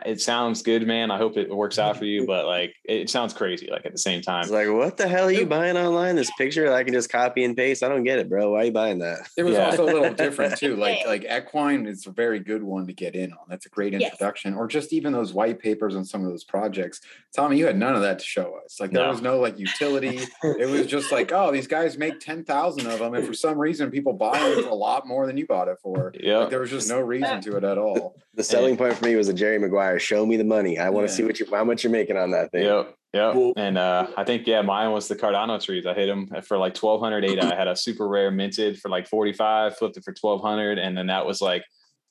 it 0.06 0.22
sounds 0.22 0.62
good, 0.62 0.86
man. 0.86 1.10
I 1.12 1.18
hope 1.18 1.36
it 1.38 1.50
works 1.50 1.80
out 1.80 1.98
for 1.98 2.06
you, 2.06 2.26
but 2.28 2.46
like 2.46 2.76
it 2.86 3.10
sounds 3.10 3.34
crazy. 3.34 3.68
Like 3.72 3.86
at 3.86 3.92
the 3.92 3.98
same 3.98 4.22
time, 4.22 4.42
It's 4.44 4.52
like, 4.52 4.70
what 4.70 4.98
the 4.98 5.08
hell 5.08 5.26
are 5.26 5.32
you 5.32 5.46
buying 5.46 5.78
online? 5.78 6.16
This 6.16 6.32
picture 6.38 6.66
that 6.66 6.74
I 6.76 6.84
can 6.84 6.94
just 6.94 7.10
copy 7.12 7.44
and 7.44 7.56
paste. 7.58 7.82
I 7.84 7.88
don't 7.90 8.04
get 8.04 8.20
it, 8.20 8.30
bro. 8.30 8.52
Why 8.52 8.60
are 8.62 8.66
you 8.66 8.72
buying 8.72 9.00
that? 9.00 9.28
It 9.36 9.44
was 9.44 9.56
Yeah. 9.56 9.66
also 9.66 9.84
a 9.86 9.92
little 9.92 10.14
different 10.14 10.58
too. 10.58 10.76
Like 10.80 11.06
like 11.08 11.26
equine 11.26 11.88
is 11.88 12.06
a 12.08 12.12
very 12.12 12.40
good 12.40 12.62
one 12.64 12.86
to 12.88 12.94
get 12.94 13.16
in 13.16 13.32
on. 13.34 13.40
That's 13.50 13.66
a 13.66 13.70
great 13.70 13.94
Yes. 13.94 14.04
introduction. 14.04 14.54
Or 14.54 14.68
just 14.68 14.94
even 14.94 15.12
those 15.12 15.34
white 15.34 15.60
papers 15.60 15.96
on 15.96 16.06
some 16.06 16.24
of 16.24 16.30
those 16.30 16.44
projects. 16.44 17.02
Tommy, 17.36 17.58
you 17.58 17.66
had 17.66 17.78
none 17.78 17.96
of 17.96 18.02
that 18.02 18.20
to 18.20 18.26
show 18.26 18.60
us. 18.64 18.80
Like 18.80 18.92
there 18.92 19.04
No. 19.04 19.10
was 19.12 19.22
no 19.22 19.40
like 19.40 19.58
utility. 19.60 20.20
it 20.44 20.70
was 20.70 20.86
just 20.86 21.12
like, 21.12 21.32
oh, 21.32 21.52
these 21.52 21.68
guys 21.68 21.98
make 21.98 22.20
ten 22.20 22.44
thousand 22.44 22.86
of 22.88 23.00
them, 23.00 23.14
and 23.16 23.26
for 23.26 23.34
some 23.34 23.58
reason 23.58 23.90
people 23.92 24.14
buy 24.14 24.38
them 24.40 24.64
for 24.64 24.70
a 24.70 24.76
lot 24.76 25.08
more 25.08 25.26
than 25.26 25.38
you 25.38 25.48
bought 25.48 25.68
it 25.68 25.78
for. 25.82 26.14
yeah, 26.20 26.38
Like, 26.40 26.50
there 26.52 26.60
was 26.60 26.70
just 26.70 26.88
no 26.90 27.00
reason 27.00 27.42
to 27.42 27.58
it 27.58 27.64
at 27.64 27.78
all. 27.78 28.16
The 28.36 28.44
selling 28.44 28.78
point 28.78 28.94
for 28.96 29.06
me 29.06 29.16
was 29.16 29.28
a 29.30 29.34
Jerry 29.34 29.58
Maguire. 29.60 29.79
Show 30.00 30.26
me 30.26 30.38
the 30.38 30.44
money. 30.44 30.78
I 30.80 30.90
want 30.90 31.08
to 31.08 31.12
Yeah. 31.14 31.18
see 31.18 31.24
what 31.24 31.40
you 31.40 31.46
how 31.52 31.64
much 31.64 31.84
you're 31.84 31.92
making 31.92 32.18
on 32.18 32.32
that 32.32 32.52
thing. 32.52 32.64
Yep. 32.64 32.96
Yep. 33.14 33.36
Well- 33.36 33.54
and 33.58 33.78
uh, 33.78 34.08
I 34.18 34.24
think, 34.24 34.46
yeah, 34.46 34.62
mine 34.62 34.92
was 34.92 35.08
the 35.08 35.16
Cardano 35.16 35.64
trees. 35.64 35.86
I 35.86 35.94
hit 35.94 36.08
them 36.08 36.28
for 36.44 36.58
like 36.58 36.78
1200 36.78 37.26
ADA. 37.26 37.54
I 37.54 37.56
had 37.58 37.68
a 37.68 37.76
super 37.76 38.08
rare 38.08 38.30
minted 38.32 38.80
for 38.80 38.90
like 38.90 39.08
45, 39.08 39.78
flipped 39.78 39.98
it 39.98 40.04
for 40.04 40.14
1200. 40.20 40.78
And 40.78 40.96
then 40.98 41.08
that 41.08 41.26
was 41.26 41.42
like, 41.42 41.64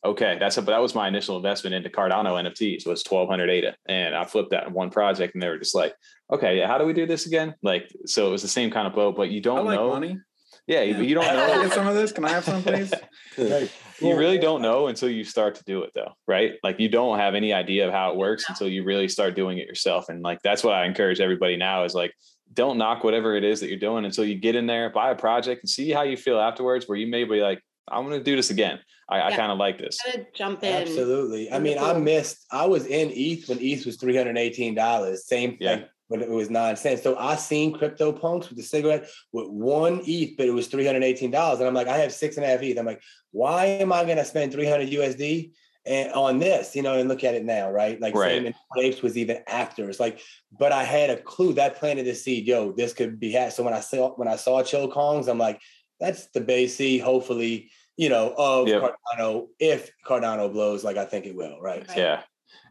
okay, 0.04 0.36
that's 0.40 0.56
a, 0.58 0.60
that 0.62 0.78
was 0.82 0.94
my 0.94 1.06
initial 1.08 1.36
investment 1.36 1.74
into 1.74 1.88
Cardano 1.88 2.34
NFTs 2.42 2.86
was 2.86 3.04
1200 3.08 3.48
ADA. 3.50 3.76
And 3.88 4.14
I 4.14 4.24
flipped 4.24 4.50
that 4.50 4.66
in 4.66 4.72
one 4.72 4.90
project 4.90 5.34
and 5.34 5.42
they 5.42 5.48
were 5.48 5.58
just 5.58 5.74
like, 5.74 5.94
okay, 6.32 6.58
yeah, 6.58 6.66
how 6.66 6.78
do 6.78 6.84
we 6.84 6.92
do 6.92 7.06
this 7.06 7.26
again? 7.26 7.54
Like, 7.62 7.90
so 8.06 8.26
it 8.28 8.30
was 8.30 8.42
the 8.42 8.48
same 8.48 8.70
kind 8.70 8.86
of 8.86 8.94
boat, 8.94 9.16
but 9.16 9.30
you 9.30 9.40
don't 9.40 9.66
like 9.66 9.78
know. 9.78 9.90
money. 9.90 10.18
Yeah, 10.66 10.82
you, 10.82 11.00
you 11.02 11.14
don't 11.14 11.24
Can 11.24 11.36
I 11.36 11.46
know. 11.56 11.62
get 11.62 11.72
some 11.72 11.86
of 11.86 11.94
this? 11.94 12.12
Can 12.12 12.24
I 12.24 12.30
have 12.30 12.44
some, 12.44 12.62
please? 12.62 12.92
Right. 13.38 13.70
You 14.00 14.16
really 14.16 14.38
don't 14.38 14.62
know 14.62 14.86
until 14.86 15.08
you 15.08 15.24
start 15.24 15.54
to 15.54 15.64
do 15.64 15.82
it 15.82 15.90
though 15.94 16.12
right 16.26 16.54
like 16.62 16.78
you 16.78 16.88
don't 16.88 17.18
have 17.18 17.34
any 17.34 17.52
idea 17.52 17.86
of 17.86 17.92
how 17.92 18.10
it 18.10 18.16
works 18.16 18.48
until 18.48 18.68
you 18.68 18.84
really 18.84 19.08
start 19.08 19.34
doing 19.34 19.58
it 19.58 19.66
yourself 19.66 20.08
and 20.08 20.22
like 20.22 20.40
that's 20.42 20.62
what 20.64 20.74
i 20.74 20.84
encourage 20.84 21.20
everybody 21.20 21.56
now 21.56 21.84
is 21.84 21.94
like 21.94 22.12
don't 22.54 22.78
knock 22.78 23.04
whatever 23.04 23.36
it 23.36 23.44
is 23.44 23.60
that 23.60 23.68
you're 23.68 23.78
doing 23.78 24.04
until 24.04 24.24
you 24.24 24.34
get 24.34 24.54
in 24.54 24.66
there 24.66 24.90
buy 24.90 25.10
a 25.10 25.14
project 25.14 25.62
and 25.62 25.70
see 25.70 25.90
how 25.90 26.02
you 26.02 26.16
feel 26.16 26.38
afterwards 26.38 26.88
where 26.88 26.98
you 26.98 27.06
may 27.06 27.24
be 27.24 27.40
like 27.40 27.60
i'm 27.88 28.04
going 28.04 28.18
to 28.18 28.24
do 28.24 28.36
this 28.36 28.50
again 28.50 28.78
i, 29.08 29.20
I 29.22 29.36
kind 29.36 29.52
of 29.52 29.58
like 29.58 29.78
this 29.78 29.98
jump 30.34 30.62
in. 30.62 30.82
Absolutely. 30.82 31.50
I 31.52 31.58
mean, 31.58 31.78
I 31.78 31.92
missed. 31.94 32.46
I 32.50 32.66
was 32.66 32.86
in 32.86 33.10
ETH 33.12 33.48
when 33.48 33.58
ETH 33.60 33.84
was 33.84 33.96
three 33.96 34.16
hundred 34.16 34.38
eighteen 34.38 34.74
dollars. 34.74 35.26
Same 35.26 35.58
thing, 35.58 35.80
Yeah. 35.80 35.84
But 36.08 36.22
it 36.22 36.30
was 36.30 36.50
nine 36.50 36.76
cents. 36.76 37.02
So 37.02 37.16
I 37.18 37.36
seen 37.36 37.72
crypto 37.76 38.12
punks 38.12 38.48
with 38.48 38.56
the 38.58 38.64
cigarette 38.64 39.08
with 39.32 39.48
one 39.48 40.00
ETH, 40.04 40.36
but 40.36 40.46
it 40.46 40.52
was 40.52 40.68
three 40.68 40.86
hundred 40.86 41.04
eighteen 41.04 41.30
dollars, 41.30 41.58
and 41.60 41.68
I'm 41.68 41.74
like, 41.74 41.88
I 41.88 41.98
have 41.98 42.12
six 42.12 42.36
and 42.36 42.44
a 42.44 42.48
half 42.48 42.62
ETH. 42.62 42.78
I'm 42.78 42.86
like, 42.86 43.02
why 43.30 43.66
am 43.66 43.92
I 43.92 44.04
going 44.04 44.16
to 44.16 44.24
spend 44.24 44.52
three 44.52 44.66
hundred 44.66 44.90
USD? 44.90 45.52
And 45.86 46.12
on 46.12 46.38
this, 46.38 46.76
you 46.76 46.82
know, 46.82 46.98
and 46.98 47.08
look 47.08 47.24
at 47.24 47.34
it 47.34 47.44
now, 47.46 47.70
right? 47.70 47.98
Like 47.98 48.14
Right. 48.14 48.32
same 48.32 48.46
in 48.46 48.54
Apes 48.76 49.00
was 49.00 49.16
even 49.16 49.42
after. 49.46 49.88
It's 49.88 50.00
like, 50.00 50.20
but 50.58 50.70
I 50.70 50.82
had 50.84 51.08
a 51.08 51.16
clue 51.16 51.54
that 51.54 51.76
planted 51.76 52.04
the 52.04 52.14
seed. 52.14 52.46
Yo, 52.46 52.72
this 52.72 52.92
could 52.92 53.18
be 53.18 53.32
had. 53.32 53.54
So 53.54 53.62
when 53.62 53.72
I 53.72 53.80
saw 53.80 54.10
when 54.16 54.28
I 54.28 54.36
saw 54.36 54.62
Chill 54.62 54.90
Kongs, 54.90 55.28
I'm 55.28 55.38
like, 55.38 55.60
that's 55.98 56.26
the 56.32 56.42
base 56.42 56.76
seed. 56.76 57.00
Hopefully, 57.00 57.70
you 57.96 58.10
know, 58.10 58.34
of 58.36 58.68
Yep. 58.68 58.82
Cardano 58.82 59.46
if 59.58 59.90
Cardano 60.06 60.52
blows 60.52 60.84
like 60.84 60.98
I 60.98 61.06
think 61.06 61.24
it 61.24 61.34
will, 61.34 61.58
right? 61.60 61.86
Right. 61.88 61.96
yeah 61.96 62.22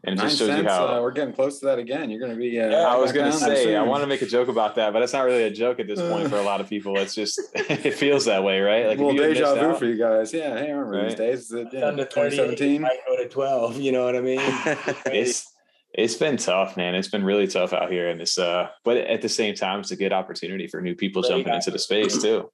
and 0.04 0.14
it 0.14 0.16
Nine 0.16 0.26
just 0.28 0.38
shows 0.38 0.48
cents. 0.48 0.62
you 0.62 0.68
how 0.68 0.86
uh, 0.98 1.00
we're 1.02 1.10
getting 1.12 1.34
close 1.34 1.60
to 1.60 1.66
that 1.66 1.78
again. 1.78 2.10
You're 2.10 2.20
going 2.20 2.32
to 2.32 2.38
be. 2.38 2.60
Uh, 2.60 2.70
Yeah, 2.70 2.86
I 2.86 2.96
was 2.96 3.12
gonna 3.12 3.32
say 3.32 3.74
I 3.74 3.82
want 3.82 4.02
to 4.02 4.06
make 4.06 4.22
a 4.22 4.26
joke 4.26 4.48
about 4.48 4.74
that, 4.76 4.92
but 4.92 5.02
it's 5.02 5.12
not 5.12 5.24
really 5.24 5.42
a 5.44 5.50
joke 5.50 5.80
at 5.80 5.86
this 5.86 6.00
point 6.00 6.28
for 6.30 6.36
a 6.36 6.42
lot 6.42 6.60
of 6.60 6.68
people. 6.68 6.96
It's 6.98 7.14
just 7.14 7.40
it 7.54 7.94
feels 7.94 8.24
that 8.26 8.42
way, 8.44 8.60
right? 8.60 8.86
Like 8.86 8.98
a 8.98 9.00
if 9.02 9.06
little 9.06 9.14
you 9.14 9.22
had 9.22 9.34
deja 9.34 9.54
vu 9.54 9.60
out- 9.70 9.78
for 9.78 9.86
you 9.86 9.96
guys. 9.98 10.32
Yeah, 10.32 10.56
hey, 10.58 10.68
I 10.68 10.70
remember 10.74 11.04
these 11.08 11.14
days. 11.18 11.38
Is 11.40 11.52
it, 11.52 11.68
yeah, 11.72 11.86
Under 11.88 12.04
38, 12.04 12.30
2017. 12.36 12.80
might 12.80 12.98
go 13.06 13.16
to 13.16 13.28
12. 13.28 13.76
You 13.80 13.92
know 13.92 14.04
what 14.04 14.16
I 14.16 14.20
mean? 14.20 14.40
it's 15.06 15.52
it's 15.94 16.14
been 16.16 16.36
tough, 16.36 16.76
man. 16.76 16.94
It's 16.94 17.08
been 17.08 17.24
really 17.24 17.46
tough 17.46 17.72
out 17.72 17.90
here 17.90 18.08
and 18.10 18.20
it's 18.20 18.38
uh 18.38 18.68
but 18.84 18.96
at 18.98 19.22
the 19.22 19.28
same 19.28 19.54
time 19.54 19.80
it's 19.80 19.90
a 19.90 19.96
good 19.96 20.12
opportunity 20.12 20.66
for 20.66 20.80
new 20.80 20.94
people 20.94 21.22
Really 21.22 21.36
jumping 21.42 21.54
into 21.54 21.70
the 21.70 21.78
space 21.78 22.20
too. 22.20 22.50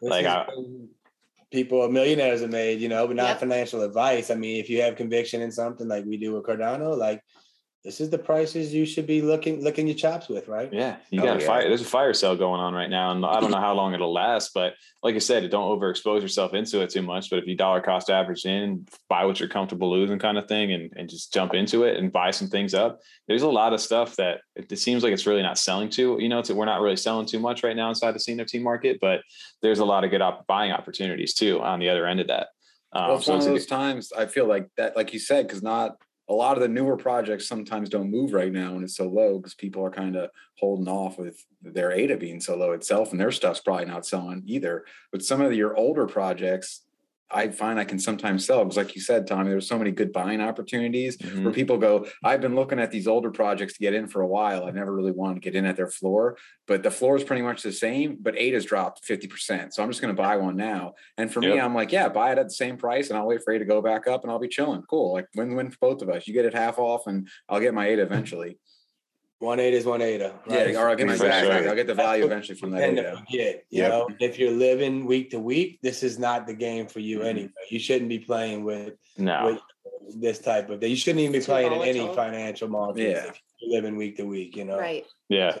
This 0.00 0.10
Like, 0.10 0.24
I- 0.26 0.46
when 0.54 0.88
people 1.52 1.88
millionaires 1.90 2.42
are 2.42 2.48
made, 2.48 2.80
you 2.80 2.88
know, 2.88 3.06
but 3.06 3.16
not 3.16 3.28
Yep. 3.30 3.40
financial 3.40 3.82
advice. 3.82 4.30
I 4.30 4.34
mean, 4.34 4.58
if 4.60 4.68
you 4.70 4.82
have 4.82 4.96
conviction 4.96 5.42
in 5.42 5.50
something 5.52 5.88
like 5.88 6.04
we 6.04 6.16
do 6.16 6.34
with 6.34 6.44
Cardano, 6.44 6.96
like 6.96 7.22
this 7.86 8.00
is 8.00 8.10
the 8.10 8.18
prices 8.18 8.74
you 8.74 8.84
should 8.84 9.06
be 9.06 9.22
looking 9.22 9.62
looking 9.62 9.86
your 9.86 9.94
chops 9.94 10.28
with, 10.28 10.48
right? 10.48 10.68
Yeah, 10.72 10.96
you 11.10 11.22
Oh, 11.22 11.24
got 11.24 11.36
a 11.36 11.40
yeah. 11.40 11.46
fire. 11.46 11.68
There's 11.68 11.82
a 11.82 11.84
fire 11.84 12.12
sale 12.12 12.34
going 12.34 12.60
on 12.60 12.74
right 12.74 12.90
now, 12.90 13.12
and 13.12 13.24
I 13.24 13.38
don't 13.38 13.52
know 13.52 13.60
how 13.60 13.74
long 13.74 13.94
it'll 13.94 14.12
last. 14.12 14.52
But 14.52 14.74
like 15.04 15.14
I 15.14 15.18
said, 15.18 15.48
don't 15.48 15.78
overexpose 15.78 16.20
yourself 16.20 16.52
into 16.52 16.82
it 16.82 16.90
too 16.90 17.02
much. 17.02 17.30
But 17.30 17.38
if 17.38 17.46
you 17.46 17.56
dollar 17.56 17.80
cost 17.80 18.10
average 18.10 18.44
in, 18.44 18.88
buy 19.08 19.24
what 19.24 19.38
you're 19.38 19.48
comfortable 19.48 19.88
losing, 19.88 20.18
kind 20.18 20.36
of 20.36 20.48
thing, 20.48 20.72
and 20.72 20.92
and 20.96 21.08
just 21.08 21.32
jump 21.32 21.54
into 21.54 21.84
it 21.84 21.96
and 21.96 22.12
buy 22.12 22.32
some 22.32 22.48
things 22.48 22.74
up. 22.74 22.98
There's 23.28 23.42
a 23.42 23.48
lot 23.48 23.72
of 23.72 23.80
stuff 23.80 24.16
that 24.16 24.40
it, 24.56 24.70
it 24.72 24.78
seems 24.80 25.04
like 25.04 25.12
it's 25.12 25.26
really 25.26 25.42
not 25.42 25.56
selling 25.56 25.88
to. 25.90 26.16
You 26.18 26.28
know, 26.28 26.40
it's, 26.40 26.50
we're 26.50 26.64
not 26.64 26.80
really 26.80 26.96
selling 26.96 27.26
too 27.26 27.38
much 27.38 27.62
right 27.62 27.76
now 27.76 27.88
inside 27.88 28.16
the 28.16 28.18
CNFT 28.18 28.60
market, 28.60 28.98
but 29.00 29.20
there's 29.62 29.78
a 29.78 29.84
lot 29.84 30.02
of 30.02 30.10
good 30.10 30.22
op- 30.22 30.44
buying 30.48 30.72
opportunities 30.72 31.34
too 31.34 31.62
on 31.62 31.78
the 31.78 31.88
other 31.88 32.04
end 32.04 32.18
of 32.18 32.26
that. 32.26 32.48
Um, 32.92 33.08
well, 33.08 33.16
it's 33.18 33.26
so 33.26 33.32
one 33.32 33.38
it's 33.38 33.46
of 33.46 33.52
a 33.52 33.54
those 33.54 33.66
times 33.66 34.12
I 34.12 34.26
feel 34.26 34.48
like 34.48 34.68
that, 34.76 34.96
like 34.96 35.12
you 35.12 35.20
said, 35.20 35.46
because 35.46 35.62
not 35.62 35.96
a 36.28 36.34
lot 36.34 36.56
of 36.56 36.62
the 36.62 36.68
newer 36.68 36.96
projects 36.96 37.46
sometimes 37.46 37.88
don't 37.88 38.10
move 38.10 38.32
right 38.32 38.52
now 38.52 38.74
and 38.74 38.82
it's 38.82 38.96
so 38.96 39.06
low 39.08 39.38
because 39.38 39.54
people 39.54 39.84
are 39.84 39.90
kind 39.90 40.16
of 40.16 40.30
holding 40.58 40.88
off 40.88 41.18
with 41.18 41.44
their 41.62 41.92
ADA 41.92 42.16
being 42.16 42.40
so 42.40 42.56
low 42.56 42.72
itself 42.72 43.12
and 43.12 43.20
their 43.20 43.30
stuff's 43.30 43.60
probably 43.60 43.84
not 43.84 44.06
selling 44.06 44.42
either. 44.46 44.84
But 45.12 45.22
some 45.22 45.40
of 45.40 45.52
your 45.52 45.76
older 45.76 46.06
projects, 46.06 46.82
I 47.30 47.48
find 47.48 47.78
I 47.78 47.84
can 47.84 47.98
sometimes 47.98 48.46
sell 48.46 48.64
because, 48.64 48.76
like 48.76 48.94
you 48.94 49.00
said, 49.00 49.26
Tommy, 49.26 49.50
there's 49.50 49.68
so 49.68 49.78
many 49.78 49.90
good 49.90 50.12
buying 50.12 50.40
opportunities 50.40 51.16
Mhm. 51.16 51.42
where 51.44 51.52
people 51.52 51.76
go, 51.76 52.06
I've 52.22 52.40
been 52.40 52.54
looking 52.54 52.78
at 52.78 52.90
these 52.92 53.08
older 53.08 53.30
projects 53.32 53.72
to 53.74 53.80
get 53.80 53.94
in 53.94 54.06
for 54.06 54.20
a 54.22 54.26
while. 54.28 54.64
I 54.64 54.70
never 54.70 54.94
really 54.94 55.10
wanted 55.10 55.34
to 55.34 55.40
get 55.40 55.56
in 55.56 55.64
at 55.64 55.76
their 55.76 55.88
floor, 55.88 56.36
but 56.68 56.82
the 56.84 56.90
floor 56.90 57.16
is 57.16 57.24
pretty 57.24 57.42
much 57.42 57.62
the 57.62 57.72
same, 57.72 58.16
but 58.20 58.36
ADA 58.38 58.54
has 58.56 58.64
dropped 58.64 59.04
50%. 59.04 59.74
So 59.74 59.82
I'm 59.82 59.90
just 59.90 60.00
going 60.00 60.14
to 60.14 60.22
buy 60.22 60.36
one 60.36 60.56
now. 60.56 60.94
And 61.18 61.32
for 61.32 61.40
me, 61.40 61.58
I'm 61.58 61.74
like, 61.74 61.90
yeah, 61.90 62.08
buy 62.08 62.30
it 62.32 62.38
at 62.38 62.46
the 62.46 62.54
same 62.54 62.76
price 62.76 63.08
and 63.08 63.18
I'll 63.18 63.26
wait 63.26 63.42
for 63.44 63.52
ADA 63.52 63.64
to 63.64 63.68
go 63.68 63.82
back 63.82 64.06
up 64.06 64.22
and 64.22 64.30
I'll 64.30 64.38
be 64.38 64.48
chilling. 64.48 64.82
Cool. 64.82 65.12
Like 65.14 65.26
win 65.34 65.54
win 65.56 65.70
for 65.70 65.78
both 65.80 66.02
of 66.02 66.08
us. 66.08 66.28
You 66.28 66.34
get 66.34 66.44
it 66.44 66.54
half 66.54 66.78
off 66.78 67.06
and 67.08 67.28
I'll 67.48 67.60
get 67.60 67.74
my 67.74 67.88
ADA 67.88 68.02
eventually. 68.02 68.58
One 69.46 69.60
ADA 69.60 69.76
is 69.76 69.86
one 69.86 70.02
ADA. 70.02 70.34
Right? 70.48 70.72
Yeah, 70.72 70.80
or 70.80 70.88
I'll 70.88 70.96
get 70.96 71.06
my 71.06 71.12
Exactly. 71.12 71.46
exactly. 71.46 71.68
I'll 71.68 71.76
get 71.76 71.86
the 71.86 71.94
value 71.94 72.24
eventually 72.24 72.58
from 72.58 72.72
that 72.72 72.80
tend 72.80 72.96
to 72.96 73.16
forget, 73.16 73.64
you 73.70 73.82
Yep. 73.82 73.90
know, 73.92 74.08
if 74.18 74.40
you're 74.40 74.50
living 74.50 75.06
week 75.06 75.30
to 75.30 75.38
week, 75.38 75.78
this 75.82 76.02
is 76.02 76.18
not 76.18 76.48
the 76.48 76.52
game 76.54 76.88
for 76.88 76.98
you 76.98 77.20
Mhm. 77.20 77.26
anyway. 77.26 77.50
You 77.70 77.78
shouldn't 77.78 78.08
be 78.08 78.18
playing 78.18 78.64
with, 78.64 78.94
no, 79.16 79.58
with 80.04 80.20
this 80.20 80.40
type 80.40 80.68
of 80.68 80.82
You 80.82 80.96
shouldn't 80.96 81.20
even 81.20 81.32
be 81.32 81.44
playing 81.44 81.72
in 81.72 81.80
any 81.82 82.12
financial 82.12 82.66
markets 82.68 82.98
Yeah. 83.00 83.26
if 83.30 83.40
you're 83.60 83.70
living 83.80 83.94
week 83.96 84.16
to 84.16 84.24
week, 84.24 84.56
you 84.56 84.64
know. 84.64 84.78
Right. 84.78 85.06
yeah. 85.28 85.58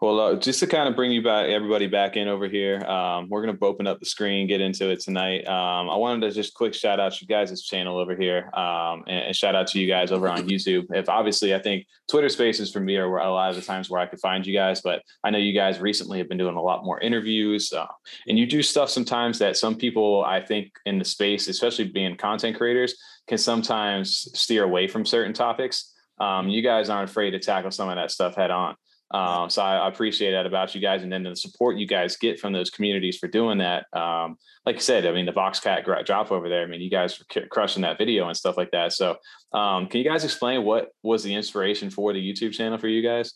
Well, 0.00 0.18
uh, 0.18 0.36
just 0.36 0.60
to 0.60 0.66
kind 0.66 0.88
of 0.88 0.96
bring 0.96 1.10
you 1.12 1.22
back, 1.22 1.50
everybody 1.50 1.86
back 1.86 2.16
in 2.16 2.26
over 2.26 2.48
here, 2.48 2.80
um, 2.84 3.28
we're 3.28 3.44
going 3.44 3.54
to 3.54 3.64
open 3.66 3.86
up 3.86 4.00
the 4.00 4.06
screen, 4.06 4.46
get 4.46 4.62
into 4.62 4.88
it 4.88 5.00
tonight. 5.00 5.46
Um, 5.46 5.90
I 5.90 5.96
wanted 5.96 6.26
to 6.26 6.34
just 6.34 6.54
quick 6.54 6.72
shout 6.72 6.98
out 6.98 7.12
to 7.12 7.18
you 7.20 7.26
guys' 7.26 7.62
channel 7.62 7.98
over 7.98 8.16
here, 8.16 8.50
um, 8.54 9.04
and, 9.06 9.26
and, 9.26 9.36
shout 9.36 9.54
out 9.54 9.66
to 9.68 9.78
you 9.78 9.86
guys 9.86 10.10
over 10.10 10.26
on 10.26 10.48
YouTube. 10.48 10.86
If 10.88 11.10
obviously, 11.10 11.54
I 11.54 11.58
think 11.58 11.86
Twitter 12.10 12.30
Spaces 12.30 12.72
for 12.72 12.80
me 12.80 12.96
are 12.96 13.18
a 13.18 13.30
lot 13.30 13.50
of 13.50 13.56
the 13.56 13.62
times 13.62 13.90
where 13.90 14.00
I 14.00 14.06
could 14.06 14.20
find 14.20 14.46
you 14.46 14.54
guys, 14.54 14.80
but 14.80 15.02
I 15.22 15.28
know 15.28 15.38
you 15.38 15.52
guys 15.52 15.80
recently 15.80 16.16
have 16.16 16.30
been 16.30 16.38
doing 16.38 16.56
a 16.56 16.62
lot 16.62 16.82
more 16.82 16.98
interviews, 16.98 17.70
uh, 17.70 17.86
and 18.26 18.38
you 18.38 18.46
do 18.46 18.62
stuff 18.62 18.88
sometimes 18.88 19.38
that 19.40 19.58
some 19.58 19.76
people 19.76 20.24
I 20.24 20.40
think 20.40 20.72
in 20.86 20.98
the 20.98 21.04
space, 21.04 21.46
especially 21.46 21.88
being 21.88 22.16
content 22.16 22.56
creators, 22.56 22.96
can 23.28 23.36
sometimes 23.36 24.30
steer 24.32 24.64
away 24.64 24.88
from 24.88 25.04
certain 25.04 25.34
topics. 25.34 25.92
Um, 26.18 26.48
you 26.48 26.62
guys 26.62 26.88
aren't 26.88 27.10
afraid 27.10 27.32
to 27.32 27.38
tackle 27.38 27.70
some 27.70 27.90
of 27.90 27.96
that 27.96 28.10
stuff 28.10 28.34
head 28.34 28.50
on. 28.50 28.76
Um, 29.12 29.50
so 29.50 29.62
I, 29.62 29.76
I, 29.76 29.88
appreciate 29.88 30.30
that 30.30 30.46
about 30.46 30.72
you 30.72 30.80
guys, 30.80 31.02
and 31.02 31.10
then 31.10 31.24
the 31.24 31.34
support 31.34 31.76
you 31.76 31.86
guys 31.86 32.16
get 32.16 32.38
from 32.38 32.52
those 32.52 32.70
communities 32.70 33.18
for 33.18 33.26
doing 33.26 33.58
that. 33.58 33.86
Um, 33.92 34.36
like 34.64 34.76
I 34.76 34.78
said, 34.78 35.04
I 35.04 35.12
mean 35.12 35.26
the 35.26 35.32
Boss 35.32 35.58
Cat 35.58 35.84
drop 35.84 36.30
over 36.30 36.48
there. 36.48 36.62
I 36.62 36.66
mean 36.66 36.80
you 36.80 36.90
guys 36.90 37.18
were 37.18 37.46
crushing 37.50 37.82
that 37.82 37.98
video 37.98 38.28
and 38.28 38.36
stuff 38.36 38.56
like 38.56 38.70
that. 38.70 38.92
So 38.92 39.16
um, 39.52 39.88
can 39.88 39.98
you 39.98 40.08
guys 40.08 40.22
explain 40.22 40.64
what 40.64 40.90
was 41.02 41.24
the 41.24 41.34
inspiration 41.34 41.90
for 41.90 42.12
the 42.12 42.20
YouTube 42.20 42.52
channel 42.52 42.78
for 42.78 42.86
you 42.86 43.02
guys? 43.02 43.34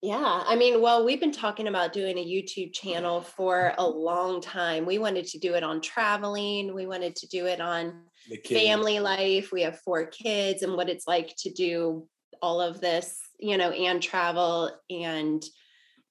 Yeah, 0.00 0.42
I 0.46 0.54
mean, 0.54 0.82
well, 0.82 1.04
we've 1.04 1.18
been 1.18 1.32
talking 1.32 1.66
about 1.66 1.94
doing 1.94 2.18
a 2.18 2.24
YouTube 2.24 2.74
channel 2.74 3.22
for 3.22 3.72
a 3.78 3.88
long 3.88 4.42
time. 4.42 4.84
We 4.84 4.98
wanted 4.98 5.26
to 5.28 5.38
do 5.38 5.54
it 5.54 5.64
on 5.64 5.80
traveling. 5.80 6.74
We 6.74 6.86
wanted 6.86 7.16
to 7.16 7.26
do 7.28 7.46
it 7.46 7.58
on 7.58 8.02
family 8.46 9.00
life. 9.00 9.50
We 9.50 9.62
have 9.62 9.80
four 9.80 10.04
kids 10.04 10.62
and 10.62 10.74
what 10.74 10.90
it's 10.90 11.08
like 11.08 11.34
to 11.38 11.50
do 11.50 12.06
all 12.42 12.60
of 12.60 12.82
this 12.82 13.18
you 13.44 13.58
know, 13.58 13.70
and 13.70 14.02
travel 14.02 14.70
and 14.88 15.44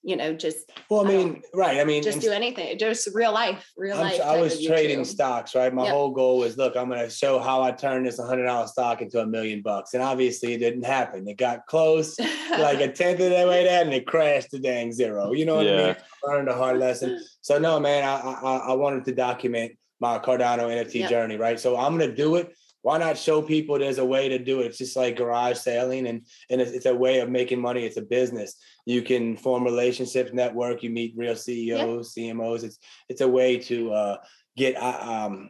you 0.05 0.17
know, 0.17 0.33
just 0.33 0.69
well, 0.89 1.05
I 1.05 1.09
mean, 1.09 1.41
I 1.53 1.57
right. 1.57 1.79
I 1.79 1.85
mean, 1.85 2.03
just 2.03 2.19
do 2.19 2.29
anything, 2.29 2.77
just 2.77 3.07
real 3.13 3.31
life, 3.31 3.71
real 3.77 3.95
I'm, 3.95 4.03
life. 4.03 4.21
I 4.21 4.39
was 4.39 4.63
trading 4.63 5.05
stocks, 5.05 5.55
right? 5.55 5.73
My 5.73 5.85
yep. 5.85 5.93
whole 5.93 6.11
goal 6.11 6.39
was 6.39 6.57
look, 6.57 6.75
I'm 6.75 6.89
going 6.89 6.99
to 6.99 7.09
show 7.09 7.39
how 7.39 7.63
I 7.63 7.71
turned 7.71 8.05
this 8.05 8.19
hundred 8.19 8.45
dollar 8.47 8.67
stock 8.67 9.01
into 9.01 9.21
a 9.21 9.25
million 9.25 9.61
bucks. 9.61 9.93
And 9.93 10.03
obviously 10.03 10.53
it 10.53 10.57
didn't 10.57 10.83
happen. 10.83 11.25
It 11.25 11.37
got 11.37 11.65
close, 11.67 12.19
like 12.51 12.81
a 12.81 12.91
tenth 12.91 13.21
of 13.21 13.29
that 13.29 13.47
way 13.47 13.63
there, 13.63 13.81
and 13.81 13.93
it 13.93 14.05
crashed 14.05 14.51
to 14.51 14.59
dang 14.59 14.91
zero. 14.91 15.31
You 15.31 15.45
know 15.45 15.55
what 15.55 15.65
yeah. 15.65 15.71
I 15.71 15.85
mean? 15.85 15.95
I 16.27 16.31
learned 16.31 16.49
a 16.49 16.55
hard 16.55 16.79
lesson. 16.79 17.23
So 17.39 17.57
no, 17.57 17.79
man, 17.79 18.03
I, 18.03 18.17
I, 18.17 18.55
I 18.57 18.73
wanted 18.73 19.05
to 19.05 19.15
document 19.15 19.71
my 20.01 20.19
Cardano 20.19 20.67
NFT 20.67 20.95
yep. 20.95 21.09
journey, 21.09 21.37
right? 21.37 21.57
So 21.57 21.77
I'm 21.77 21.97
going 21.97 22.09
to 22.09 22.15
do 22.15 22.35
it 22.35 22.53
why 22.83 22.97
not 22.97 23.17
show 23.17 23.41
people 23.41 23.79
there's 23.79 23.97
a 23.97 24.05
way 24.05 24.27
to 24.27 24.37
do 24.37 24.59
it? 24.59 24.67
It's 24.67 24.77
just 24.77 24.97
like 24.97 25.15
garage 25.15 25.57
selling, 25.57 26.05
and 26.05 26.27
and 26.49 26.61
it's, 26.61 26.71
it's 26.71 26.85
a 26.85 26.93
way 26.93 27.21
of 27.21 27.29
making 27.29 27.61
money. 27.61 27.85
It's 27.85 27.97
a 27.97 28.01
business. 28.01 28.55
You 28.85 29.01
can 29.01 29.37
form 29.37 29.63
relationships, 29.63 30.31
network. 30.33 30.83
You 30.83 30.89
meet 30.89 31.15
real 31.17 31.35
CEOs, 31.35 32.13
yeah. 32.15 32.33
CMOs. 32.33 32.63
It's 32.63 32.77
it's 33.07 33.21
a 33.21 33.27
way 33.27 33.57
to 33.59 33.93
uh, 33.93 34.17
get 34.57 34.75
uh, 34.75 35.27
um, 35.27 35.49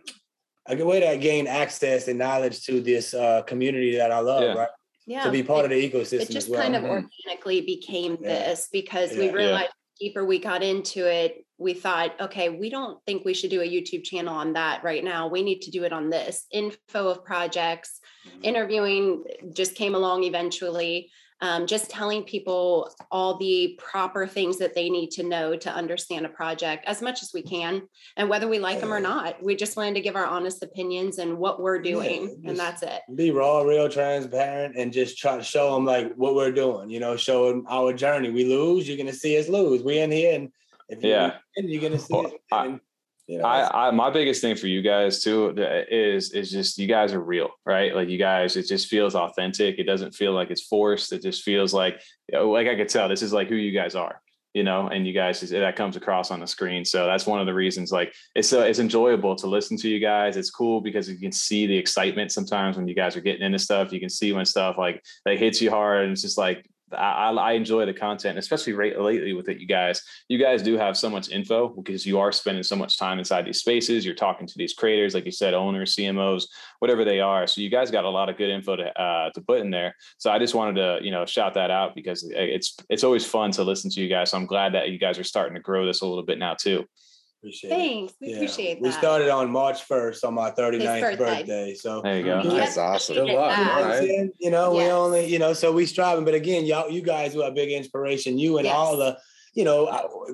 a 0.67 0.75
way 0.85 0.99
to 0.99 1.17
gain 1.17 1.47
access 1.47 2.07
and 2.07 2.19
knowledge 2.19 2.63
to 2.65 2.81
this 2.81 3.15
uh, 3.15 3.41
community 3.41 3.97
that 3.97 4.11
I 4.11 4.19
love. 4.19 4.43
Yeah. 4.43 4.53
Right. 4.53 4.69
Yeah. 5.05 5.23
To 5.23 5.31
be 5.31 5.43
part 5.43 5.65
it, 5.65 5.65
of 5.65 5.71
the 5.71 5.89
ecosystem. 5.89 6.21
It 6.21 6.29
just 6.29 6.49
well. 6.49 6.61
kind 6.61 6.75
of 6.75 6.83
mm-hmm. 6.83 7.07
organically 7.25 7.61
became 7.61 8.17
yeah. 8.21 8.29
this 8.29 8.69
because 8.71 9.11
we 9.17 9.31
realized 9.31 9.71
deeper 9.99 10.23
we 10.23 10.37
got 10.39 10.61
into 10.61 11.11
it, 11.11 11.42
we 11.57 11.73
thought, 11.73 12.19
okay, 12.19 12.49
we 12.49 12.69
don't 12.69 12.99
think 13.05 13.23
we 13.23 13.33
should 13.33 13.49
do 13.49 13.61
a 13.61 13.67
YouTube 13.67 14.03
channel 14.03 14.33
on 14.33 14.53
that 14.53 14.83
right 14.83 15.03
now. 15.03 15.27
We 15.27 15.43
need 15.43 15.61
to 15.61 15.71
do 15.71 15.83
it 15.83 15.93
on 15.93 16.09
this 16.09 16.45
info 16.51 17.09
of 17.09 17.23
projects. 17.23 17.99
Mm-hmm. 18.27 18.43
Interviewing 18.43 19.23
just 19.53 19.75
came 19.75 19.95
along 19.95 20.23
eventually. 20.23 21.11
Um, 21.41 21.67
just 21.67 21.89
telling 21.89 22.23
people 22.23 22.89
all 23.11 23.37
the 23.37 23.77
proper 23.77 24.25
things 24.25 24.59
that 24.59 24.75
they 24.75 24.89
need 24.89 25.09
to 25.11 25.23
know 25.23 25.57
to 25.57 25.69
understand 25.69 26.25
a 26.25 26.29
project 26.29 26.85
as 26.87 27.01
much 27.01 27.21
as 27.21 27.31
we 27.33 27.41
can. 27.41 27.81
And 28.15 28.29
whether 28.29 28.47
we 28.47 28.59
like 28.59 28.79
them 28.79 28.93
or 28.93 29.01
not, 29.01 29.43
we 29.43 29.57
just 29.57 29.75
wanted 29.75 29.95
to 29.95 30.01
give 30.01 30.15
our 30.15 30.25
honest 30.25 30.63
opinions 30.63 31.17
and 31.17 31.37
what 31.37 31.61
we're 31.61 31.81
doing. 31.81 32.37
Yeah, 32.41 32.51
and 32.51 32.57
that's 32.57 32.81
it. 32.81 33.01
Be 33.13 33.31
raw, 33.31 33.59
real, 33.59 33.89
transparent, 33.89 34.77
and 34.77 34.93
just 34.93 35.17
try 35.17 35.35
to 35.35 35.43
show 35.43 35.75
them 35.75 35.83
like 35.83 36.13
what 36.15 36.33
we're 36.33 36.53
doing, 36.53 36.89
you 36.89 37.01
know, 37.01 37.17
show 37.17 37.49
them 37.49 37.65
our 37.67 37.91
journey. 37.91 38.29
We 38.29 38.45
lose, 38.45 38.87
you're 38.87 38.95
going 38.95 39.07
to 39.07 39.13
see 39.13 39.37
us 39.37 39.49
lose. 39.49 39.83
We 39.83 39.99
in 39.99 40.11
here 40.11 40.35
and 40.35 40.49
if 40.99 41.03
yeah. 41.03 41.37
and 41.55 41.69
you're 41.69 41.81
going 41.81 41.93
to 41.93 41.99
see 41.99 42.13
well, 42.13 42.31
it. 42.51 42.81
You 43.25 43.37
know, 43.37 43.45
I, 43.45 43.87
I, 43.87 43.91
my 43.91 44.09
biggest 44.09 44.41
thing 44.41 44.57
for 44.57 44.67
you 44.67 44.81
guys 44.81 45.23
too 45.23 45.55
is 45.89 46.31
is 46.31 46.51
just 46.51 46.77
you 46.77 46.87
guys 46.87 47.13
are 47.13 47.21
real, 47.21 47.51
right? 47.65 47.95
Like 47.95 48.09
you 48.09 48.17
guys, 48.17 48.57
it 48.57 48.67
just 48.67 48.87
feels 48.87 49.15
authentic. 49.15 49.79
It 49.79 49.85
doesn't 49.85 50.13
feel 50.13 50.33
like 50.33 50.51
it's 50.51 50.63
forced. 50.63 51.13
It 51.13 51.21
just 51.21 51.43
feels 51.43 51.73
like, 51.73 52.01
like 52.33 52.67
I 52.67 52.75
could 52.75 52.89
tell 52.89 53.07
this 53.07 53.21
is 53.21 53.31
like 53.31 53.47
who 53.47 53.55
you 53.55 53.71
guys 53.71 53.95
are, 53.95 54.21
you 54.53 54.63
know. 54.63 54.89
And 54.89 55.07
you 55.07 55.13
guys, 55.13 55.39
that 55.39 55.75
comes 55.77 55.95
across 55.95 56.31
on 56.31 56.41
the 56.41 56.47
screen. 56.47 56.83
So 56.83 57.05
that's 57.05 57.25
one 57.25 57.39
of 57.39 57.45
the 57.45 57.53
reasons. 57.53 57.93
Like 57.93 58.13
it's 58.35 58.49
so 58.49 58.61
it's 58.61 58.79
enjoyable 58.79 59.37
to 59.37 59.47
listen 59.47 59.77
to 59.77 59.87
you 59.87 60.01
guys. 60.01 60.35
It's 60.35 60.51
cool 60.51 60.81
because 60.81 61.09
you 61.09 61.17
can 61.17 61.31
see 61.31 61.65
the 61.65 61.77
excitement 61.77 62.33
sometimes 62.33 62.75
when 62.75 62.89
you 62.89 62.93
guys 62.93 63.15
are 63.15 63.21
getting 63.21 63.43
into 63.43 63.57
stuff. 63.57 63.93
You 63.93 64.01
can 64.01 64.09
see 64.09 64.33
when 64.33 64.43
stuff 64.43 64.77
like 64.77 65.01
like 65.25 65.39
hits 65.39 65.61
you 65.61 65.69
hard, 65.69 66.03
and 66.03 66.11
it's 66.11 66.23
just 66.23 66.37
like 66.37 66.69
I, 66.93 67.31
I, 67.31 67.51
enjoy 67.53 67.85
the 67.85 67.93
content, 67.93 68.37
especially 68.37 68.73
right, 68.73 68.99
lately 68.99 69.33
with 69.33 69.49
it. 69.49 69.59
You 69.59 69.67
guys, 69.67 70.01
you 70.27 70.37
guys 70.37 70.61
do 70.61 70.77
have 70.77 70.97
so 70.97 71.09
much 71.09 71.29
info 71.29 71.69
because 71.69 72.05
you 72.05 72.19
are 72.19 72.31
spending 72.31 72.63
so 72.63 72.75
much 72.75 72.97
time 72.97 73.19
inside 73.19 73.45
these 73.45 73.59
spaces. 73.59 74.05
You're 74.05 74.15
talking 74.15 74.47
to 74.47 74.53
these 74.57 74.73
creators, 74.73 75.13
like 75.13 75.25
you 75.25 75.31
said, 75.31 75.53
owners, 75.53 75.95
CMOs, 75.95 76.45
whatever 76.79 77.05
they 77.05 77.19
are. 77.19 77.47
So 77.47 77.61
you 77.61 77.69
guys 77.69 77.91
got 77.91 78.05
a 78.05 78.09
lot 78.09 78.29
of 78.29 78.37
good 78.37 78.49
info 78.49 78.75
to 78.75 79.01
uh, 79.01 79.29
to 79.31 79.41
put 79.41 79.59
in 79.59 79.69
there. 79.69 79.95
So 80.17 80.31
I 80.31 80.39
just 80.39 80.55
wanted 80.55 80.75
to 80.75 80.99
you 81.05 81.11
know 81.11 81.25
shout 81.25 81.53
that 81.55 81.71
out 81.71 81.95
because 81.95 82.23
it's 82.29 82.75
it's 82.89 83.03
always 83.03 83.25
fun 83.25 83.51
to 83.51 83.63
listen 83.63 83.89
to 83.91 84.01
you 84.01 84.09
guys. 84.09 84.31
So 84.31 84.37
I'm 84.37 84.45
glad 84.45 84.73
that 84.73 84.89
you 84.89 84.99
guys 84.99 85.19
are 85.19 85.23
starting 85.23 85.55
to 85.55 85.61
grow 85.61 85.85
this 85.85 86.01
a 86.01 86.05
little 86.05 86.25
bit 86.25 86.39
now 86.39 86.55
too. 86.55 86.85
Appreciate 87.43 87.71
Thanks. 87.71 88.13
It. 88.13 88.17
We 88.21 88.29
yeah. 88.29 88.35
appreciate 88.35 88.73
that. 88.75 88.81
We 88.83 88.91
started 88.91 89.27
on 89.27 89.51
March 89.51 89.85
1st 89.85 90.23
on 90.23 90.33
my 90.33 90.51
39th 90.51 91.01
birthday. 91.01 91.15
birthday. 91.17 91.73
So 91.73 92.01
there 92.01 92.17
you 92.17 92.23
go. 92.23 92.41
That's 92.41 92.77
awesome. 92.77 93.15
Good 93.15 93.33
luck. 93.33 93.57
Right. 93.57 94.29
You 94.39 94.49
know, 94.49 94.73
yes. 94.73 94.85
we 94.85 94.91
only, 94.91 95.25
you 95.25 95.39
know, 95.39 95.51
so 95.51 95.73
we 95.73 95.85
striving. 95.85 96.23
But 96.23 96.35
again, 96.35 96.63
y'all, 96.63 96.89
you 96.89 97.01
guys 97.01 97.35
were 97.35 97.43
a 97.43 97.51
big 97.51 97.69
inspiration. 97.69 98.37
You 98.37 98.59
and 98.59 98.65
yes. 98.65 98.73
all 98.73 98.95
the, 98.95 99.17
you 99.55 99.65
know, 99.65 99.87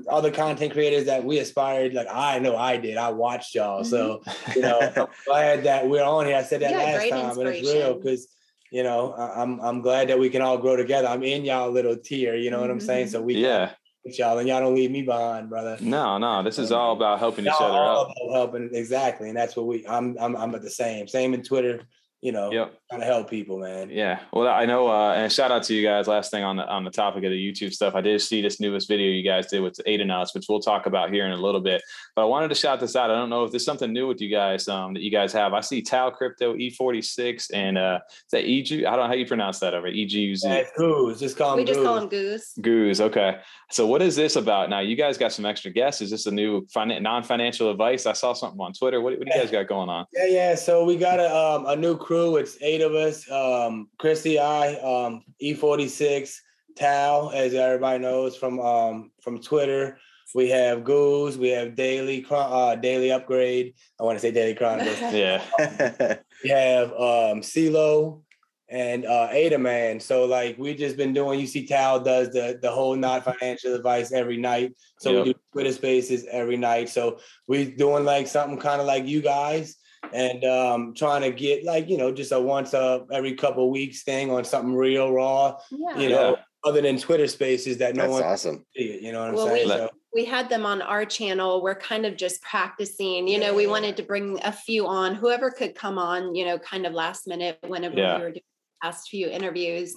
all 0.07 0.21
the 0.21 0.29
content 0.29 0.71
creators 0.71 1.05
that 1.05 1.23
we 1.23 1.39
aspired. 1.39 1.95
Like 1.95 2.05
I 2.11 2.37
know 2.37 2.55
I 2.55 2.77
did. 2.77 2.95
I 2.95 3.09
watched 3.09 3.55
y'all. 3.55 3.81
Mm-hmm. 3.81 3.89
So, 3.89 4.21
you 4.55 4.61
know, 4.61 5.09
glad 5.25 5.63
that 5.63 5.89
we're 5.89 6.03
on 6.03 6.27
here. 6.27 6.35
I 6.35 6.43
said 6.43 6.61
that 6.61 6.69
yeah, 6.69 6.77
last 6.77 7.09
time, 7.09 7.39
and 7.39 7.49
it's 7.49 7.73
real 7.73 7.95
because 7.95 8.27
you 8.69 8.83
know, 8.83 9.15
I'm 9.15 9.59
I'm 9.61 9.81
glad 9.81 10.09
that 10.09 10.19
we 10.19 10.29
can 10.29 10.43
all 10.43 10.59
grow 10.59 10.75
together. 10.75 11.07
I'm 11.07 11.23
in 11.23 11.43
y'all 11.43 11.71
little 11.71 11.97
tier, 11.97 12.35
you 12.35 12.51
know 12.51 12.57
mm-hmm. 12.57 12.67
what 12.67 12.71
I'm 12.71 12.79
saying? 12.79 13.07
Mm-hmm. 13.07 13.13
So 13.13 13.21
we 13.23 13.33
yeah 13.37 13.71
y'all, 14.03 14.37
and 14.37 14.47
y'all 14.47 14.61
don't 14.61 14.75
leave 14.75 14.91
me 14.91 15.01
behind, 15.01 15.49
brother. 15.49 15.77
No, 15.81 16.17
no, 16.17 16.43
this 16.43 16.57
is 16.59 16.71
all 16.71 16.93
about 16.93 17.19
helping 17.19 17.45
each 17.45 17.53
other 17.59 17.77
out. 17.77 18.11
helping 18.31 18.69
exactly, 18.73 19.29
and 19.29 19.37
that's 19.37 19.55
what 19.55 19.67
we. 19.67 19.85
I'm, 19.87 20.17
I'm, 20.19 20.35
I'm 20.35 20.55
at 20.55 20.61
the 20.61 20.69
same, 20.69 21.07
same 21.07 21.33
in 21.33 21.43
Twitter 21.43 21.81
you 22.21 22.33
know, 22.33 22.51
yep. 22.51 22.77
trying 22.89 23.01
to 23.01 23.05
help 23.05 23.29
people, 23.29 23.59
man. 23.59 23.89
Yeah. 23.89 24.19
Well, 24.33 24.47
I 24.47 24.65
know, 24.65 24.89
uh, 24.89 25.13
and 25.13 25.31
shout 25.31 25.51
out 25.51 25.63
to 25.63 25.73
you 25.73 25.87
guys. 25.87 26.07
Last 26.07 26.31
thing 26.31 26.43
on 26.43 26.57
the 26.57 26.67
on 26.67 26.83
the 26.83 26.91
topic 26.91 27.23
of 27.23 27.31
the 27.31 27.37
YouTube 27.37 27.71
stuff, 27.71 27.95
I 27.95 28.01
did 28.01 28.21
see 28.21 28.41
this 28.41 28.59
newest 28.59 28.89
video 28.89 29.07
you 29.07 29.23
guys 29.23 29.47
did 29.47 29.61
with 29.61 29.79
Adanauts, 29.87 30.33
which 30.33 30.45
we'll 30.49 30.59
talk 30.59 30.85
about 30.85 31.13
here 31.13 31.25
in 31.25 31.31
a 31.31 31.37
little 31.37 31.61
bit. 31.61 31.81
But 32.15 32.23
I 32.23 32.25
wanted 32.25 32.49
to 32.49 32.55
shout 32.55 32.81
this 32.81 32.95
out. 32.95 33.09
I 33.09 33.15
don't 33.15 33.29
know 33.29 33.45
if 33.45 33.51
there's 33.51 33.63
something 33.63 33.93
new 33.93 34.07
with 34.07 34.19
you 34.19 34.29
guys 34.29 34.67
um, 34.67 34.93
that 34.95 35.01
you 35.01 35.11
guys 35.11 35.31
have. 35.31 35.53
I 35.53 35.61
see 35.61 35.81
Tal 35.81 36.11
Crypto 36.11 36.55
E46 36.55 37.51
and 37.53 37.77
uh, 37.77 37.99
is 38.09 38.31
that 38.31 38.43
EG? 38.43 38.83
I 38.85 38.91
don't 38.91 38.99
know 38.99 39.07
how 39.07 39.13
you 39.13 39.25
pronounce 39.25 39.59
that 39.59 39.73
over 39.73 39.89
EGUZ. 39.89 40.43
Yeah, 40.43 40.63
Goose. 40.75 41.19
Just 41.19 41.37
call 41.37 41.53
him. 41.53 41.59
We 41.59 41.65
just 41.65 41.81
call 41.81 41.99
him 41.99 42.09
Goose. 42.09 42.53
Goose. 42.61 42.99
Okay. 42.99 43.39
So 43.71 43.87
what 43.87 44.01
is 44.01 44.17
this 44.17 44.35
about? 44.35 44.69
Now 44.69 44.79
you 44.79 44.97
guys 44.97 45.17
got 45.17 45.31
some 45.31 45.45
extra 45.45 45.71
guests. 45.71 46.01
Is 46.01 46.11
this 46.11 46.25
a 46.25 46.31
new 46.31 46.67
fin- 46.67 47.01
non-financial 47.01 47.71
advice? 47.71 48.05
I 48.05 48.13
saw 48.13 48.33
something 48.33 48.59
on 48.59 48.73
Twitter. 48.73 48.99
What, 48.99 49.17
what 49.17 49.25
do 49.25 49.33
you 49.33 49.41
guys 49.41 49.51
got 49.51 49.67
going 49.67 49.89
on? 49.89 50.05
Yeah, 50.11 50.25
yeah. 50.25 50.55
So 50.55 50.83
we 50.83 50.97
got 50.97 51.19
a 51.19 51.33
um, 51.33 51.65
a 51.67 51.75
new 51.75 51.95
crew. 52.09 52.37
It's 52.37 52.57
eight 52.61 52.81
of 52.81 52.89
of 52.89 52.95
us. 52.95 53.29
Um, 53.29 53.89
Chrissy, 53.97 54.39
I, 54.39 54.73
um, 54.75 55.23
E46, 55.41 56.35
Tal, 56.75 57.31
as 57.31 57.53
everybody 57.53 57.99
knows 57.99 58.35
from 58.35 58.59
um, 58.59 59.11
from 59.21 59.39
Twitter. 59.39 59.99
We 60.35 60.49
have 60.49 60.83
Goose. 60.83 61.37
We 61.37 61.49
have 61.49 61.75
Daily 61.75 62.25
uh, 62.29 62.75
Daily 62.75 63.11
Upgrade. 63.11 63.73
I 63.99 64.03
want 64.03 64.15
to 64.15 64.19
say 64.19 64.31
Daily 64.31 64.53
Chronicles. 64.53 64.99
yeah. 65.13 65.43
we 66.43 66.49
have 66.49 66.91
um, 66.91 67.41
CeeLo 67.41 68.21
and 68.69 69.05
uh, 69.05 69.27
Ada 69.31 69.57
Man. 69.57 69.99
So 69.99 70.25
like 70.25 70.57
we 70.57 70.75
just 70.75 70.97
been 70.97 71.13
doing. 71.13 71.39
You 71.39 71.47
see, 71.47 71.65
Tal 71.65 71.99
does 71.99 72.29
the 72.29 72.59
the 72.61 72.71
whole 72.71 72.95
not 72.95 73.23
financial 73.23 73.73
advice 73.73 74.11
every 74.11 74.37
night. 74.37 74.75
So 74.99 75.11
yep. 75.11 75.25
we 75.25 75.33
do 75.33 75.39
Twitter 75.51 75.71
Spaces 75.71 76.25
every 76.31 76.57
night. 76.57 76.89
So 76.89 77.19
we're 77.47 77.71
doing 77.71 78.05
like 78.05 78.27
something 78.27 78.59
kind 78.59 78.81
of 78.81 78.87
like 78.87 79.05
you 79.05 79.21
guys 79.21 79.77
and 80.13 80.43
um, 80.43 80.93
trying 80.93 81.21
to 81.21 81.31
get 81.31 81.63
like 81.63 81.89
you 81.89 81.97
know 81.97 82.11
just 82.11 82.31
a 82.31 82.39
once 82.39 82.73
a 82.73 83.05
every 83.11 83.35
couple 83.35 83.69
weeks 83.69 84.03
thing 84.03 84.31
on 84.31 84.43
something 84.43 84.75
real 84.75 85.11
raw. 85.11 85.57
Yeah. 85.71 85.99
You 85.99 86.09
know, 86.09 86.29
yeah. 86.31 86.43
other 86.63 86.81
than 86.81 86.97
Twitter 86.97 87.27
Spaces 87.27 87.77
that 87.77 87.95
no 87.95 88.03
That's 88.03 88.13
one 88.13 88.23
awesome. 88.23 88.65
See 88.75 88.99
you 89.01 89.11
know 89.11 89.19
what 89.19 89.29
I'm 89.29 89.35
well, 89.35 89.47
saying? 89.47 89.67
We, 89.67 89.73
so, 89.73 89.89
we 90.13 90.25
had 90.25 90.49
them 90.49 90.65
on 90.65 90.81
our 90.81 91.05
channel. 91.05 91.61
We're 91.61 91.75
kind 91.75 92.05
of 92.05 92.17
just 92.17 92.41
practicing. 92.41 93.27
You 93.27 93.39
know, 93.39 93.53
we 93.53 93.67
wanted 93.67 93.97
to 93.97 94.03
bring 94.03 94.39
a 94.43 94.51
few 94.51 94.87
on, 94.87 95.13
whoever 95.15 95.51
could 95.51 95.75
come 95.75 95.97
on. 95.97 96.35
You 96.35 96.45
know, 96.45 96.57
kind 96.59 96.85
of 96.85 96.93
last 96.93 97.27
minute 97.27 97.59
whenever 97.67 97.95
yeah. 97.95 98.17
we 98.17 98.23
were 98.23 98.31
doing 98.31 98.43
the 98.81 98.87
past 98.87 99.09
few 99.09 99.27
interviews, 99.27 99.95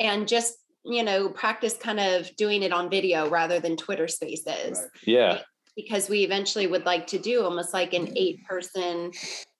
and 0.00 0.28
just 0.28 0.56
you 0.84 1.02
know, 1.02 1.30
practice 1.30 1.76
kind 1.76 1.98
of 1.98 2.34
doing 2.36 2.62
it 2.62 2.72
on 2.72 2.90
video 2.90 3.28
rather 3.28 3.58
than 3.58 3.76
Twitter 3.76 4.06
spaces. 4.06 4.78
Right. 4.78 4.88
Yeah. 5.06 5.38
Because 5.76 6.08
we 6.08 6.22
eventually 6.22 6.66
would 6.66 6.84
like 6.86 7.06
to 7.08 7.18
do 7.18 7.42
almost 7.42 7.72
like 7.74 7.94
an 7.94 8.12
eight 8.16 8.44
person 8.46 9.10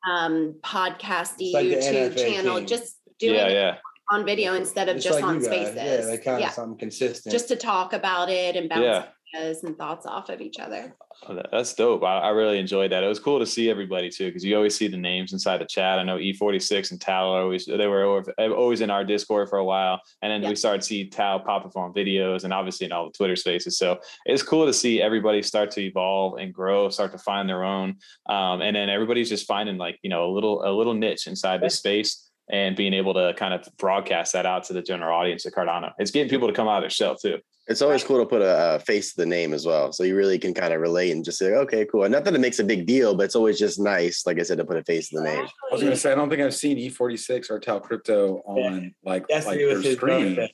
um 0.08 0.54
podcasty 0.62 1.52
like 1.52 1.66
YouTube 1.66 2.16
channel, 2.16 2.58
team. 2.58 2.66
just 2.66 2.96
doing 3.18 3.34
Yeah. 3.34 3.46
it 3.48 3.52
Yeah. 3.52 3.76
on 4.10 4.24
video 4.24 4.54
instead 4.54 4.88
of 4.88 4.96
Just 4.96 5.06
just 5.08 5.20
like 5.20 5.24
on 5.24 5.42
spaces. 5.42 5.74
Yeah, 5.76 6.06
like 6.10 6.22
kind 6.24 6.40
yeah. 6.40 6.48
of 6.48 6.52
something 6.54 6.78
consistent. 6.78 7.32
Just 7.32 7.48
to 7.48 7.56
talk 7.56 7.92
about 7.94 8.28
it 8.30 8.54
and 8.54 8.68
bounce 8.68 8.82
Yeah. 8.82 9.06
Ideas 9.34 9.64
and 9.64 9.76
thoughts 9.76 10.06
off 10.06 10.28
of 10.28 10.40
each 10.40 10.58
other. 10.58 10.94
Oh, 11.28 11.40
That's 11.52 11.74
dope. 11.74 12.02
I, 12.02 12.18
I 12.18 12.28
really 12.30 12.58
enjoyed 12.58 12.90
that. 12.92 13.04
It 13.04 13.08
was 13.08 13.18
cool 13.20 13.38
to 13.38 13.46
see 13.46 13.70
everybody 13.70 14.10
too, 14.10 14.26
because 14.26 14.44
you 14.44 14.56
always 14.56 14.74
see 14.76 14.88
the 14.88 14.96
names 14.96 15.32
inside 15.32 15.58
the 15.58 15.64
chat. 15.64 15.98
I 15.98 16.02
know 16.02 16.18
E46 16.18 16.90
and 16.90 17.00
Tal 17.00 17.30
are 17.30 17.42
always 17.42 17.66
they 17.66 17.86
were 17.86 18.22
always 18.38 18.80
in 18.80 18.90
our 18.90 19.04
Discord 19.04 19.48
for 19.48 19.58
a 19.58 19.64
while, 19.64 20.00
and 20.22 20.30
then 20.30 20.42
Yeah. 20.42 20.48
we 20.50 20.56
started 20.56 20.82
to 20.82 20.86
see 20.86 21.08
Tal 21.08 21.40
pop 21.40 21.64
up 21.66 21.76
on 21.76 21.92
videos 21.92 22.44
and 22.44 22.52
obviously 22.52 22.86
in 22.86 22.92
all 22.92 23.06
the 23.06 23.12
Twitter 23.12 23.36
spaces. 23.36 23.78
So 23.78 23.98
it's 24.26 24.42
cool 24.42 24.66
to 24.66 24.72
see 24.72 25.00
everybody 25.00 25.42
start 25.42 25.70
to 25.72 25.82
evolve 25.82 26.38
and 26.38 26.52
grow, 26.52 26.88
start 26.88 27.12
to 27.12 27.18
find 27.18 27.48
their 27.48 27.64
own, 27.64 27.96
um, 28.28 28.60
and 28.60 28.74
then 28.74 28.88
everybody's 28.88 29.28
just 29.28 29.46
finding 29.46 29.76
like 29.78 29.98
you 30.02 30.10
know 30.10 30.28
a 30.28 30.32
little 30.32 30.64
a 30.64 30.72
little 30.72 30.94
niche 30.94 31.26
inside 31.26 31.60
this 31.60 31.76
space 31.76 32.30
and 32.50 32.76
being 32.76 32.92
able 32.92 33.14
to 33.14 33.34
kind 33.36 33.54
of 33.54 33.66
broadcast 33.78 34.32
that 34.34 34.46
out 34.46 34.64
to 34.64 34.72
the 34.72 34.82
general 34.82 35.16
audience 35.16 35.46
at 35.46 35.52
Cardano. 35.52 35.92
It's 35.98 36.10
getting 36.10 36.28
people 36.28 36.48
to 36.48 36.54
come 36.54 36.68
out 36.68 36.78
of 36.78 36.82
their 36.82 36.90
shell 36.90 37.16
too. 37.16 37.38
It's 37.66 37.80
always 37.80 38.04
cool 38.04 38.18
to 38.18 38.26
put 38.26 38.42
a, 38.42 38.74
a 38.74 38.78
face 38.78 39.14
to 39.14 39.22
the 39.22 39.26
name 39.26 39.54
as 39.54 39.64
well. 39.64 39.90
So 39.90 40.04
you 40.04 40.14
really 40.14 40.38
can 40.38 40.52
kind 40.52 40.74
of 40.74 40.82
relate 40.82 41.12
and 41.12 41.24
just 41.24 41.38
say, 41.38 41.54
okay, 41.54 41.86
cool. 41.86 42.04
And 42.04 42.12
not 42.12 42.24
that 42.24 42.34
it 42.34 42.40
makes 42.40 42.58
a 42.58 42.64
big 42.64 42.84
deal, 42.84 43.14
but 43.14 43.22
it's 43.22 43.36
always 43.36 43.58
just 43.58 43.80
nice, 43.80 44.26
like 44.26 44.38
I 44.38 44.42
said, 44.42 44.58
to 44.58 44.66
put 44.66 44.76
a 44.76 44.84
face 44.84 45.08
to 45.08 45.18
the 45.18 45.24
name. 45.24 45.46
I 45.70 45.72
was 45.74 45.82
gonna 45.82 45.96
say 45.96 46.12
I 46.12 46.14
don't 46.14 46.28
think 46.28 46.42
I've 46.42 46.54
seen 46.54 46.76
E46 46.76 47.50
or 47.50 47.58
Tal 47.58 47.80
Crypto 47.80 48.42
on 48.44 48.94
like 49.02 49.24
like 49.30 49.44
their 49.44 49.80
screen. 49.82 50.34
birthday. 50.34 50.52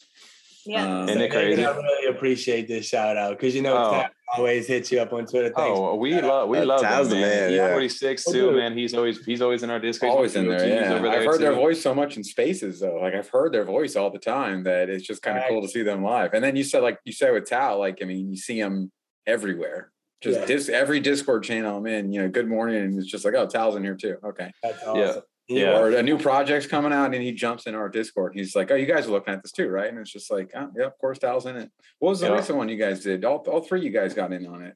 Yeah. 0.67 1.01
Um, 1.03 1.09
Isn't 1.09 1.23
it 1.23 1.33
So, 1.33 1.39
David, 1.41 1.55
crazy? 1.57 1.65
I 1.67 1.77
really 1.77 2.07
appreciate 2.09 2.69
this 2.69 2.87
shout 2.87 3.17
out 3.17 3.31
because 3.39 3.55
you 3.55 3.63
know 3.63 3.77
Oh. 3.77 3.91
Tal 3.93 4.09
always 4.37 4.67
hits 4.69 4.93
you 4.93 5.01
up 5.01 5.13
on 5.13 5.27
Twitter. 5.27 5.53
Thanks. 5.55 5.79
Oh, 5.79 5.97
we 5.97 6.21
love 6.21 6.49
we 6.49 6.61
love 6.61 6.83
Tal's 6.83 7.09
them, 7.09 7.21
the 7.21 7.27
man. 7.27 7.51
man, 7.51 7.53
yeah. 7.53 7.69
E46 7.77 8.25
Oh, 8.29 8.33
too, 8.33 8.41
dude. 8.51 8.57
man. 8.57 8.77
He's 8.79 8.95
always 8.95 9.25
he's 9.25 9.43
always 9.43 9.63
in 9.63 9.71
our 9.71 9.81
Discord. 9.81 10.13
always 10.13 10.37
in 10.37 10.47
there. 10.49 10.63
He's 10.63 10.73
Yeah, 10.75 10.95
over 10.95 11.09
I've 11.09 11.21
there, 11.23 11.25
heard 11.33 11.41
their 11.41 11.55
voice 11.55 11.83
so 11.83 11.95
much 11.95 12.17
in 12.17 12.23
spaces 12.25 12.81
though. 12.81 12.97
Like 13.01 13.15
I've 13.15 13.29
heard 13.29 13.53
their 13.53 13.65
voice 13.65 13.97
all 13.97 14.11
the 14.11 14.19
time 14.21 14.63
that 14.65 14.89
it's 14.89 15.07
just 15.07 15.23
kind 15.23 15.39
of 15.39 15.45
cool 15.49 15.63
to 15.63 15.69
see 15.69 15.83
them 15.83 16.03
live. 16.05 16.35
And 16.35 16.45
then 16.45 16.55
you 16.57 16.63
said 16.65 16.83
like 16.83 16.99
you 17.05 17.13
said 17.13 17.33
with 17.33 17.47
Tal, 17.47 17.79
like 17.79 17.99
I 18.03 18.05
mean, 18.05 18.31
you 18.31 18.37
see 18.37 18.59
him 18.61 18.93
everywhere. 19.27 19.91
Just 20.21 20.41
Yeah. 20.41 20.47
dis- 20.47 20.69
every 20.69 21.01
Discord 21.01 21.43
channel 21.45 21.79
I'm 21.79 21.87
in, 21.87 22.13
you 22.13 22.21
know, 22.21 22.29
good 22.29 22.47
morning, 22.47 22.77
and 22.83 22.99
it's 22.99 23.09
just 23.11 23.25
like, 23.25 23.33
oh, 23.35 23.47
Tal's 23.47 23.75
in 23.77 23.83
here 23.83 23.95
too. 23.97 24.17
Okay. 24.23 24.51
That's 24.63 24.83
awesome. 24.85 24.97
You 24.99 25.23
Yeah. 25.51 25.79
Or 25.79 25.91
a 25.91 26.03
new 26.03 26.17
project's 26.17 26.67
coming 26.67 26.93
out, 26.93 27.13
and 27.15 27.23
he 27.23 27.33
jumps 27.33 27.67
in 27.67 27.75
our 27.75 27.89
Discord. 27.89 28.33
He's 28.35 28.55
like, 28.55 28.71
oh, 28.71 28.77
you 28.77 28.87
guys 28.87 29.07
are 29.07 29.11
looking 29.11 29.35
at 29.35 29.43
this 29.43 29.53
too, 29.53 29.69
right? 29.69 29.89
And 29.89 29.99
it's 29.99 30.11
just 30.13 30.31
like, 30.31 30.51
oh, 30.55 30.71
yeah, 30.77 30.87
of 30.87 30.97
course, 30.99 31.19
Tal's 31.19 31.47
in 31.47 31.57
it. 31.57 31.71
What 31.99 32.11
was 32.11 32.21
the 32.21 32.29
Yeah. 32.29 32.35
recent 32.35 32.57
one 32.57 32.69
you 32.69 32.77
guys 32.77 33.03
did? 33.03 33.25
All, 33.25 33.39
all 33.49 33.61
three 33.61 33.81
of 33.81 33.85
you 33.85 33.91
guys 33.91 34.15
got 34.15 34.33
in 34.33 34.47
on 34.47 34.63
it. 34.63 34.75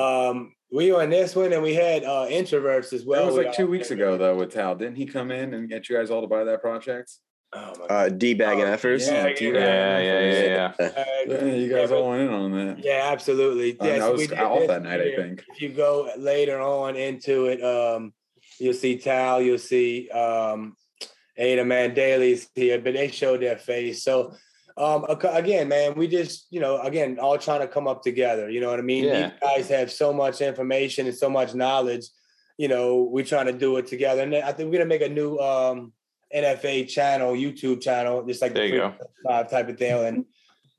Um, 0.00 0.54
we 0.70 0.92
on 0.92 1.10
this 1.10 1.34
one, 1.34 1.52
and 1.52 1.62
we 1.62 1.74
had 1.74 2.04
uh 2.04 2.26
introverts 2.30 2.92
as 2.92 3.04
well. 3.04 3.22
it 3.22 3.26
was 3.26 3.34
We 3.36 3.44
like 3.46 3.54
two 3.56 3.66
weeks 3.66 3.90
ago 3.90 4.16
though 4.16 4.36
with 4.36 4.52
Tal. 4.52 4.74
Didn't 4.76 4.94
he 4.96 5.04
come 5.06 5.30
in 5.32 5.52
and 5.54 5.68
get 5.68 5.88
you 5.88 5.96
guys 5.96 6.10
all 6.10 6.20
to 6.20 6.28
buy 6.28 6.44
that 6.44 6.60
project? 6.60 7.10
Oh 7.52 7.72
my 7.80 7.86
Uh, 7.86 8.08
D 8.08 8.34
bag 8.34 8.60
and 8.60 8.68
Oh, 8.68 8.76
effers. 8.76 9.04
yeah. 9.08 9.26
yeah, 9.26 9.34
T-Bag. 9.34 9.60
Yeah, 9.60 9.98
yeah, 9.98 10.20
yeah, 10.20 10.44
yeah. 10.44 10.72
God. 10.78 10.94
Yeah, 11.26 11.44
you 11.54 11.68
guys 11.74 11.90
Yeah, 11.90 11.96
all 11.96 12.10
went 12.10 12.22
in 12.22 12.28
on 12.28 12.52
that. 12.52 12.84
Yeah, 12.84 13.08
absolutely. 13.10 13.72
Uh, 13.80 13.84
Yes, 13.86 14.02
I 14.02 14.12
we 14.12 14.26
did 14.28 14.38
off 14.38 14.58
this 14.60 14.68
that 14.68 14.82
night, 14.84 15.00
I 15.00 15.16
think. 15.16 15.44
If 15.48 15.60
you 15.60 15.70
go 15.70 16.08
later 16.16 16.60
on 16.60 16.94
into 16.94 17.46
it, 17.46 17.60
um, 17.64 18.12
you'll 18.60 18.74
see 18.74 18.98
Tal, 18.98 19.40
you'll 19.40 19.58
see 19.58 20.08
um, 20.10 20.76
Ada 21.36 21.64
Man 21.64 21.94
Daly's 21.94 22.48
here, 22.54 22.78
but 22.80 22.94
they 22.94 23.08
showed 23.08 23.40
their 23.40 23.56
face. 23.56 24.02
So 24.02 24.34
um, 24.76 25.04
again, 25.08 25.68
man, 25.68 25.94
we 25.94 26.08
just 26.08 26.46
you 26.50 26.60
know 26.60 26.80
again 26.80 27.18
all 27.18 27.38
trying 27.38 27.60
to 27.60 27.68
come 27.68 27.86
up 27.86 28.02
together. 28.02 28.48
You 28.50 28.60
know 28.60 28.70
what 28.70 28.78
I 28.78 28.82
mean? 28.82 29.04
Yeah. 29.04 29.30
These 29.30 29.38
guys 29.40 29.68
have 29.68 29.90
so 29.90 30.12
much 30.12 30.40
information 30.40 31.06
and 31.06 31.14
so 31.14 31.28
much 31.28 31.54
knowledge. 31.54 32.06
You 32.56 32.68
know, 32.68 33.02
we're 33.02 33.24
trying 33.24 33.46
to 33.46 33.52
do 33.52 33.76
it 33.78 33.86
together, 33.86 34.22
and 34.22 34.34
I 34.34 34.52
think 34.52 34.70
we're 34.70 34.78
gonna 34.78 34.86
make 34.86 35.02
a 35.02 35.08
new 35.08 35.38
um, 35.38 35.92
NFA 36.34 36.88
channel, 36.88 37.32
YouTube 37.32 37.80
channel, 37.80 38.24
just 38.24 38.42
like 38.42 38.54
There 38.54 38.68
the 38.68 39.06
five 39.26 39.50
type 39.50 39.68
of 39.68 39.78
thing, 39.78 40.04
and 40.04 40.24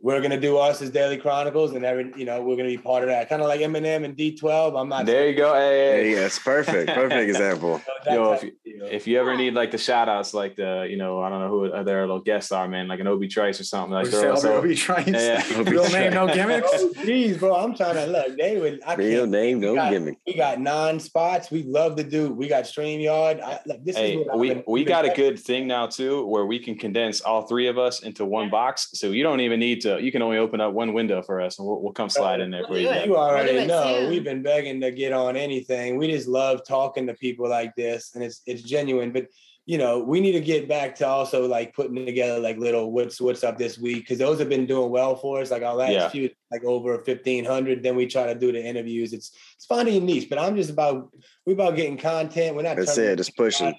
we're 0.02 0.22
gonna 0.22 0.40
do 0.40 0.58
us 0.58 0.82
as 0.82 0.90
Daily 0.90 1.18
Chronicles, 1.18 1.74
and 1.74 1.86
every 1.86 2.12
you 2.16 2.26
know 2.26 2.42
we're 2.42 2.56
gonna 2.56 2.70
be 2.70 2.78
part 2.78 3.04
of 3.04 3.10
that, 3.10 3.30
kind 3.30 3.42
of 3.42 3.48
like 3.48 3.62
Eminem 3.62 4.04
and 4.06 4.16
D12. 4.18 4.80
I'm 4.80 4.90
not 4.90 5.06
There 5.06 5.30
you 5.30 5.36
go. 5.36 5.54
Hey, 5.54 6.12
hey. 6.14 6.16
Yeah, 6.22 6.30
perfect. 6.44 6.90
Perfect 6.92 7.30
example. 7.30 7.82
that 8.06 8.14
Yo, 8.14 8.34
if. 8.34 8.46
If 8.84 9.06
you 9.06 9.20
ever 9.20 9.38
need 9.38 9.54
like 9.54 9.70
the 9.70 9.78
shout 9.78 10.10
outs, 10.10 10.34
like 10.34 10.56
the, 10.56 10.88
you 10.90 10.98
know, 10.98 11.22
I 11.22 11.30
don't 11.30 11.40
know 11.40 11.50
who 11.50 11.84
their 11.84 12.02
little 12.02 12.20
guests 12.20 12.52
are, 12.52 12.68
man, 12.68 12.88
like 12.88 13.00
an 13.00 13.06
Obi 13.06 13.28
Trice 13.28 13.60
or 13.60 13.64
something. 13.64 13.94
Like 13.94 14.06
Like 14.06 14.12
they're 14.12 14.32
also, 14.32 14.60
be. 14.60 14.74
Yeah. 15.12 15.62
Real 15.70 15.88
name, 15.90 16.14
no 16.14 16.26
gimmicks. 16.34 16.68
Oh, 16.74 16.92
Jeez, 16.98 17.38
bro, 17.38 17.56
I'm 17.56 17.76
trying 17.76 17.94
to 17.96 18.08
look. 18.08 18.36
They 18.38 18.58
would. 18.58 18.82
I 18.84 18.96
Real 18.96 19.22
can't. 19.22 19.32
name, 19.32 19.60
no 19.60 19.76
got- 19.76 19.92
gimmick. 19.92 20.18
We 20.26 20.34
got 20.34 20.60
nine 20.60 21.00
spots. 21.00 21.52
We 21.52 21.62
love 21.62 21.96
to 21.98 22.04
do. 22.04 22.34
We 22.34 22.48
got 22.48 22.64
Streamyard. 22.64 23.40
I, 23.40 23.60
like, 23.68 23.84
this 23.86 23.96
Hey, 23.98 24.16
is 24.16 24.26
what 24.26 24.34
I've 24.34 24.40
we 24.40 24.50
been- 24.50 24.64
we 24.68 24.84
got 24.84 25.06
a 25.06 25.10
good 25.10 25.38
thing 25.40 25.68
now 25.68 25.86
too, 25.86 26.26
where 26.26 26.48
we 26.48 26.58
can 26.58 26.76
condense 26.76 27.22
all 27.22 27.44
three 27.44 27.68
of 27.68 27.78
us 27.78 28.02
into 28.02 28.26
one 28.26 28.50
box. 28.50 28.90
So 28.94 29.12
you 29.12 29.22
don't 29.22 29.42
even 29.42 29.60
need 29.60 29.82
to. 29.82 29.90
You 29.97 30.12
can 30.12 30.21
only 30.21 30.38
open 30.38 30.62
up 30.62 30.73
one 30.73 30.93
window 30.93 31.21
for 31.21 31.41
us, 31.41 31.60
and 31.60 31.67
we'll, 31.67 31.82
we'll 31.82 31.93
come 31.93 32.10
slide 32.10 32.39
in 32.41 32.51
there 32.51 32.65
for 32.65 32.73
you. 32.77 32.88
do 32.88 32.93
guys. 32.93 33.01
it. 33.04 33.08
You 33.08 33.17
already 33.17 33.54
We'll 33.54 33.67
know 33.67 34.08
we've 34.10 34.23
been 34.23 34.41
begging 34.43 34.82
to 34.82 34.91
get 34.91 35.13
on 35.13 35.36
anything. 35.38 35.97
We 35.97 36.12
just 36.12 36.27
love 36.27 36.62
talking 36.67 37.08
to 37.08 37.13
people 37.13 37.49
like 37.49 37.75
this, 37.75 38.12
and 38.15 38.23
it's 38.23 38.41
it's 38.45 38.62
genuine. 38.62 39.12
But 39.12 39.27
you 39.67 39.77
know, 39.77 39.99
we 39.99 40.19
need 40.19 40.32
to 40.32 40.41
get 40.41 40.67
back 40.67 40.95
to 40.95 41.08
also 41.08 41.47
like 41.47 41.73
putting 41.75 42.04
together 42.06 42.39
like 42.39 42.58
little 42.58 42.91
what's 42.91 43.21
what's 43.21 43.43
up 43.43 43.58
this 43.60 43.77
week 43.77 43.99
because 43.99 44.17
those 44.17 44.39
have 44.39 44.49
been 44.49 44.65
doing 44.65 44.89
well 44.89 45.15
for 45.15 45.39
us. 45.39 45.51
Like 45.51 45.62
our 45.62 45.75
last 45.75 45.91
Yeah. 45.91 46.10
few, 46.10 46.30
like 46.51 46.63
over 46.63 46.97
fifteen 47.04 47.45
hundred. 47.45 47.84
Then 47.84 47.95
we 47.95 48.08
try 48.08 48.25
to 48.25 48.36
do 48.38 48.51
the 48.51 48.62
interviews. 48.63 49.13
It's 49.13 49.32
it's 49.56 49.65
finding 49.65 49.93
your 49.93 50.04
niche, 50.04 50.30
but 50.30 50.39
I'm 50.39 50.56
just 50.56 50.71
about 50.71 51.12
we 51.45 51.54
about 51.54 51.75
getting 51.75 51.97
content. 51.97 52.56
We're 52.56 52.63
not. 52.63 52.75
That's 52.75 52.95
turning- 52.95 53.12
it. 53.12 53.15
Just 53.17 53.38
pushing. 53.38 53.75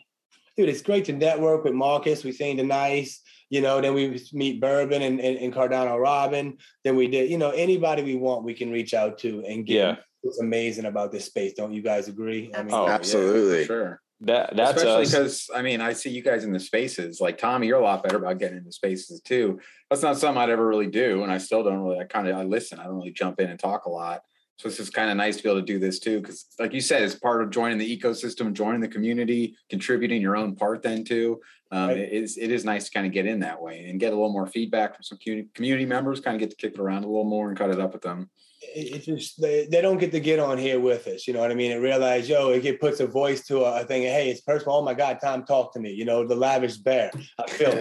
dude, 0.56 0.68
it's 0.68 0.82
great 0.82 1.04
to 1.06 1.12
network 1.12 1.64
with 1.64 1.74
Marcus. 1.74 2.22
We 2.24 2.30
seen 2.32 2.58
the 2.58 2.62
nice, 2.62 3.21
you 3.52 3.60
know, 3.60 3.82
then 3.82 3.92
we 3.92 4.18
meet 4.32 4.62
Bourbon 4.62 5.02
and, 5.02 5.20
and, 5.20 5.36
and 5.36 5.52
Cardano 5.52 6.00
Robin. 6.00 6.56
Then 6.84 6.96
we 6.96 7.06
did, 7.06 7.30
you 7.30 7.36
know, 7.36 7.50
anybody 7.50 8.02
we 8.02 8.14
want, 8.14 8.44
we 8.44 8.54
can 8.54 8.72
reach 8.72 8.94
out 8.94 9.18
to 9.18 9.44
and 9.46 9.66
get. 9.66 9.74
Yeah. 9.74 9.96
It's 10.24 10.40
amazing 10.40 10.86
about 10.86 11.12
this 11.12 11.26
space. 11.26 11.52
Don't 11.52 11.74
you 11.74 11.82
guys 11.82 12.08
agree? 12.08 12.50
I 12.54 12.62
mean, 12.62 12.72
Oh, 12.72 12.88
Absolutely. 12.88 13.64
for 13.64 13.66
sure. 13.66 14.00
That 14.22 14.56
that's 14.56 14.78
Especially 14.82 15.04
because 15.04 15.50
I 15.54 15.60
mean, 15.60 15.82
I 15.82 15.92
see 15.92 16.08
you 16.08 16.22
guys 16.22 16.44
in 16.44 16.52
the 16.52 16.60
spaces. 16.60 17.20
Like 17.20 17.36
Tommy, 17.36 17.66
you're 17.66 17.80
a 17.80 17.84
lot 17.84 18.02
better 18.02 18.16
about 18.16 18.38
getting 18.38 18.56
into 18.58 18.72
spaces 18.72 19.20
too. 19.20 19.60
That's 19.90 20.00
not 20.00 20.16
something 20.16 20.40
I'd 20.40 20.48
ever 20.48 20.66
really 20.66 20.86
do, 20.86 21.24
and 21.24 21.32
I 21.32 21.38
still 21.38 21.64
don't 21.64 21.80
really. 21.80 21.98
I 21.98 22.04
kind 22.04 22.28
of 22.28 22.36
I 22.36 22.44
listen. 22.44 22.78
I 22.78 22.84
don't 22.84 22.94
really 22.94 23.10
jump 23.10 23.40
in 23.40 23.50
and 23.50 23.58
talk 23.58 23.84
a 23.86 23.90
lot. 23.90 24.22
So 24.62 24.68
it's 24.68 24.76
just 24.76 24.94
kind 24.94 25.10
of 25.10 25.16
nice 25.16 25.38
to 25.38 25.42
be 25.42 25.48
able 25.48 25.58
to 25.60 25.66
do 25.66 25.80
this 25.80 25.98
too, 25.98 26.20
because 26.20 26.46
like 26.60 26.72
you 26.72 26.80
said, 26.80 27.02
it's 27.02 27.16
part 27.16 27.42
of 27.42 27.50
joining 27.50 27.78
the 27.78 27.98
ecosystem, 27.98 28.52
joining 28.52 28.80
the 28.80 28.86
community, 28.86 29.56
contributing 29.68 30.22
your 30.22 30.36
own 30.36 30.54
part. 30.54 30.82
Then 30.84 31.02
too, 31.02 31.40
um, 31.72 31.88
Right. 31.88 31.98
it 31.98 32.12
is 32.12 32.38
it 32.38 32.52
is 32.52 32.64
nice 32.64 32.84
to 32.84 32.92
kind 32.92 33.04
of 33.04 33.12
get 33.12 33.26
in 33.26 33.40
that 33.40 33.60
way 33.60 33.86
and 33.88 33.98
get 33.98 34.12
a 34.12 34.14
little 34.14 34.32
more 34.32 34.46
feedback 34.46 34.94
from 34.94 35.02
some 35.02 35.18
community 35.18 35.48
community 35.52 35.84
members. 35.84 36.20
Kind 36.20 36.36
of 36.36 36.40
get 36.40 36.50
to 36.50 36.56
kick 36.56 36.74
it 36.74 36.78
around 36.80 37.02
a 37.02 37.08
little 37.08 37.24
more 37.24 37.48
and 37.48 37.58
cut 37.58 37.70
it 37.70 37.80
up 37.80 37.92
with 37.92 38.02
them. 38.02 38.30
it, 38.62 38.94
it 38.94 39.04
just 39.04 39.40
they, 39.42 39.66
they 39.66 39.80
don't 39.80 39.98
get 39.98 40.12
to 40.12 40.20
get 40.20 40.38
on 40.38 40.58
here 40.58 40.78
with 40.78 41.08
us. 41.08 41.26
You 41.26 41.34
know 41.34 41.40
what 41.40 41.50
I 41.50 41.54
mean? 41.54 41.72
And 41.72 41.82
realize, 41.82 42.28
yo, 42.28 42.50
it 42.50 42.62
get, 42.62 42.80
puts 42.80 43.00
a 43.00 43.06
voice 43.08 43.44
to 43.48 43.64
a, 43.64 43.80
a 43.80 43.84
thing. 43.84 44.02
Hey, 44.02 44.30
it's 44.30 44.42
personal. 44.42 44.76
Oh 44.76 44.82
my 44.84 44.94
God, 44.94 45.18
Tom, 45.20 45.44
talk 45.44 45.72
to 45.72 45.80
me. 45.80 45.90
You 45.90 46.04
know, 46.04 46.24
the 46.24 46.36
lavish 46.36 46.76
bear. 46.76 47.10
I 47.36 47.50
feel. 47.50 47.72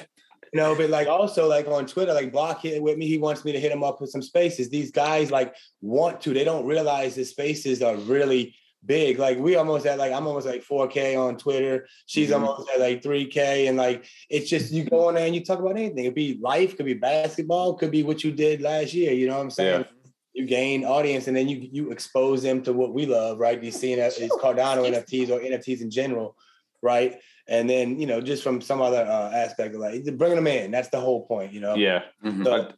Know, 0.54 0.76
but 0.76 0.88
like 0.88 1.08
also 1.08 1.48
like 1.48 1.66
on 1.66 1.84
Twitter, 1.84 2.14
like 2.14 2.30
Block 2.30 2.62
hit 2.62 2.80
with 2.80 2.96
me. 2.96 3.08
He 3.08 3.18
wants 3.18 3.44
me 3.44 3.50
to 3.50 3.58
hit 3.58 3.72
him 3.72 3.82
up 3.82 4.00
with 4.00 4.10
some 4.10 4.22
spaces. 4.22 4.70
These 4.70 4.92
guys 4.92 5.32
like 5.32 5.52
want 5.80 6.20
to. 6.22 6.32
They 6.32 6.44
don't 6.44 6.64
realize 6.64 7.16
the 7.16 7.24
spaces 7.24 7.82
are 7.82 7.96
really 7.96 8.54
big. 8.86 9.18
Like 9.18 9.36
we 9.38 9.56
almost 9.56 9.84
at 9.84 9.98
like 9.98 10.12
I'm 10.12 10.28
almost 10.28 10.46
like 10.46 10.62
4K 10.62 11.16
on 11.18 11.36
Twitter. 11.38 11.88
She's 12.06 12.30
Mhm. 12.30 12.34
almost 12.34 12.70
at 12.70 12.78
like 12.78 13.02
3K. 13.02 13.66
And 13.66 13.76
like 13.76 14.04
it's 14.30 14.48
just 14.48 14.72
you 14.72 14.84
go 14.84 15.08
on 15.08 15.14
there 15.14 15.26
and 15.26 15.34
you 15.34 15.44
talk 15.44 15.58
about 15.58 15.76
anything. 15.76 16.04
It 16.04 16.08
could 16.08 16.14
be 16.14 16.38
life, 16.40 16.76
could 16.76 16.86
be 16.86 16.94
basketball, 16.94 17.74
could 17.74 17.90
be 17.90 18.04
what 18.04 18.22
you 18.22 18.30
did 18.30 18.62
last 18.62 18.94
year. 18.94 19.12
You 19.12 19.26
know 19.26 19.34
what 19.36 19.42
I'm 19.42 19.50
saying? 19.50 19.86
You 20.34 20.46
gain 20.46 20.84
audience 20.84 21.26
and 21.26 21.36
then 21.36 21.48
you 21.48 21.68
you 21.72 21.90
expose 21.90 22.42
them 22.42 22.62
to 22.62 22.72
what 22.72 22.94
we 22.94 23.06
love, 23.06 23.40
right? 23.40 23.60
These 23.60 23.80
CNF, 23.80 24.18
these 24.18 24.30
Cardano 24.30 24.86
NFTs 24.86 25.30
or 25.30 25.40
NFTs 25.40 25.80
in 25.80 25.90
general, 25.90 26.36
right? 26.80 27.18
And 27.46 27.68
then 27.68 28.00
you 28.00 28.06
know 28.06 28.20
just 28.20 28.42
from 28.42 28.60
some 28.60 28.80
other 28.80 29.02
uh, 29.02 29.30
aspect 29.32 29.74
of 29.74 29.80
like 29.80 30.04
bringing 30.16 30.36
them 30.36 30.46
in. 30.46 30.70
That's 30.70 30.88
the 30.88 31.00
whole 31.00 31.26
point, 31.26 31.52
you 31.52 31.60
know. 31.60 31.74
yeah. 31.74 32.02
Mhm. 32.24 32.44
So, 32.44 32.72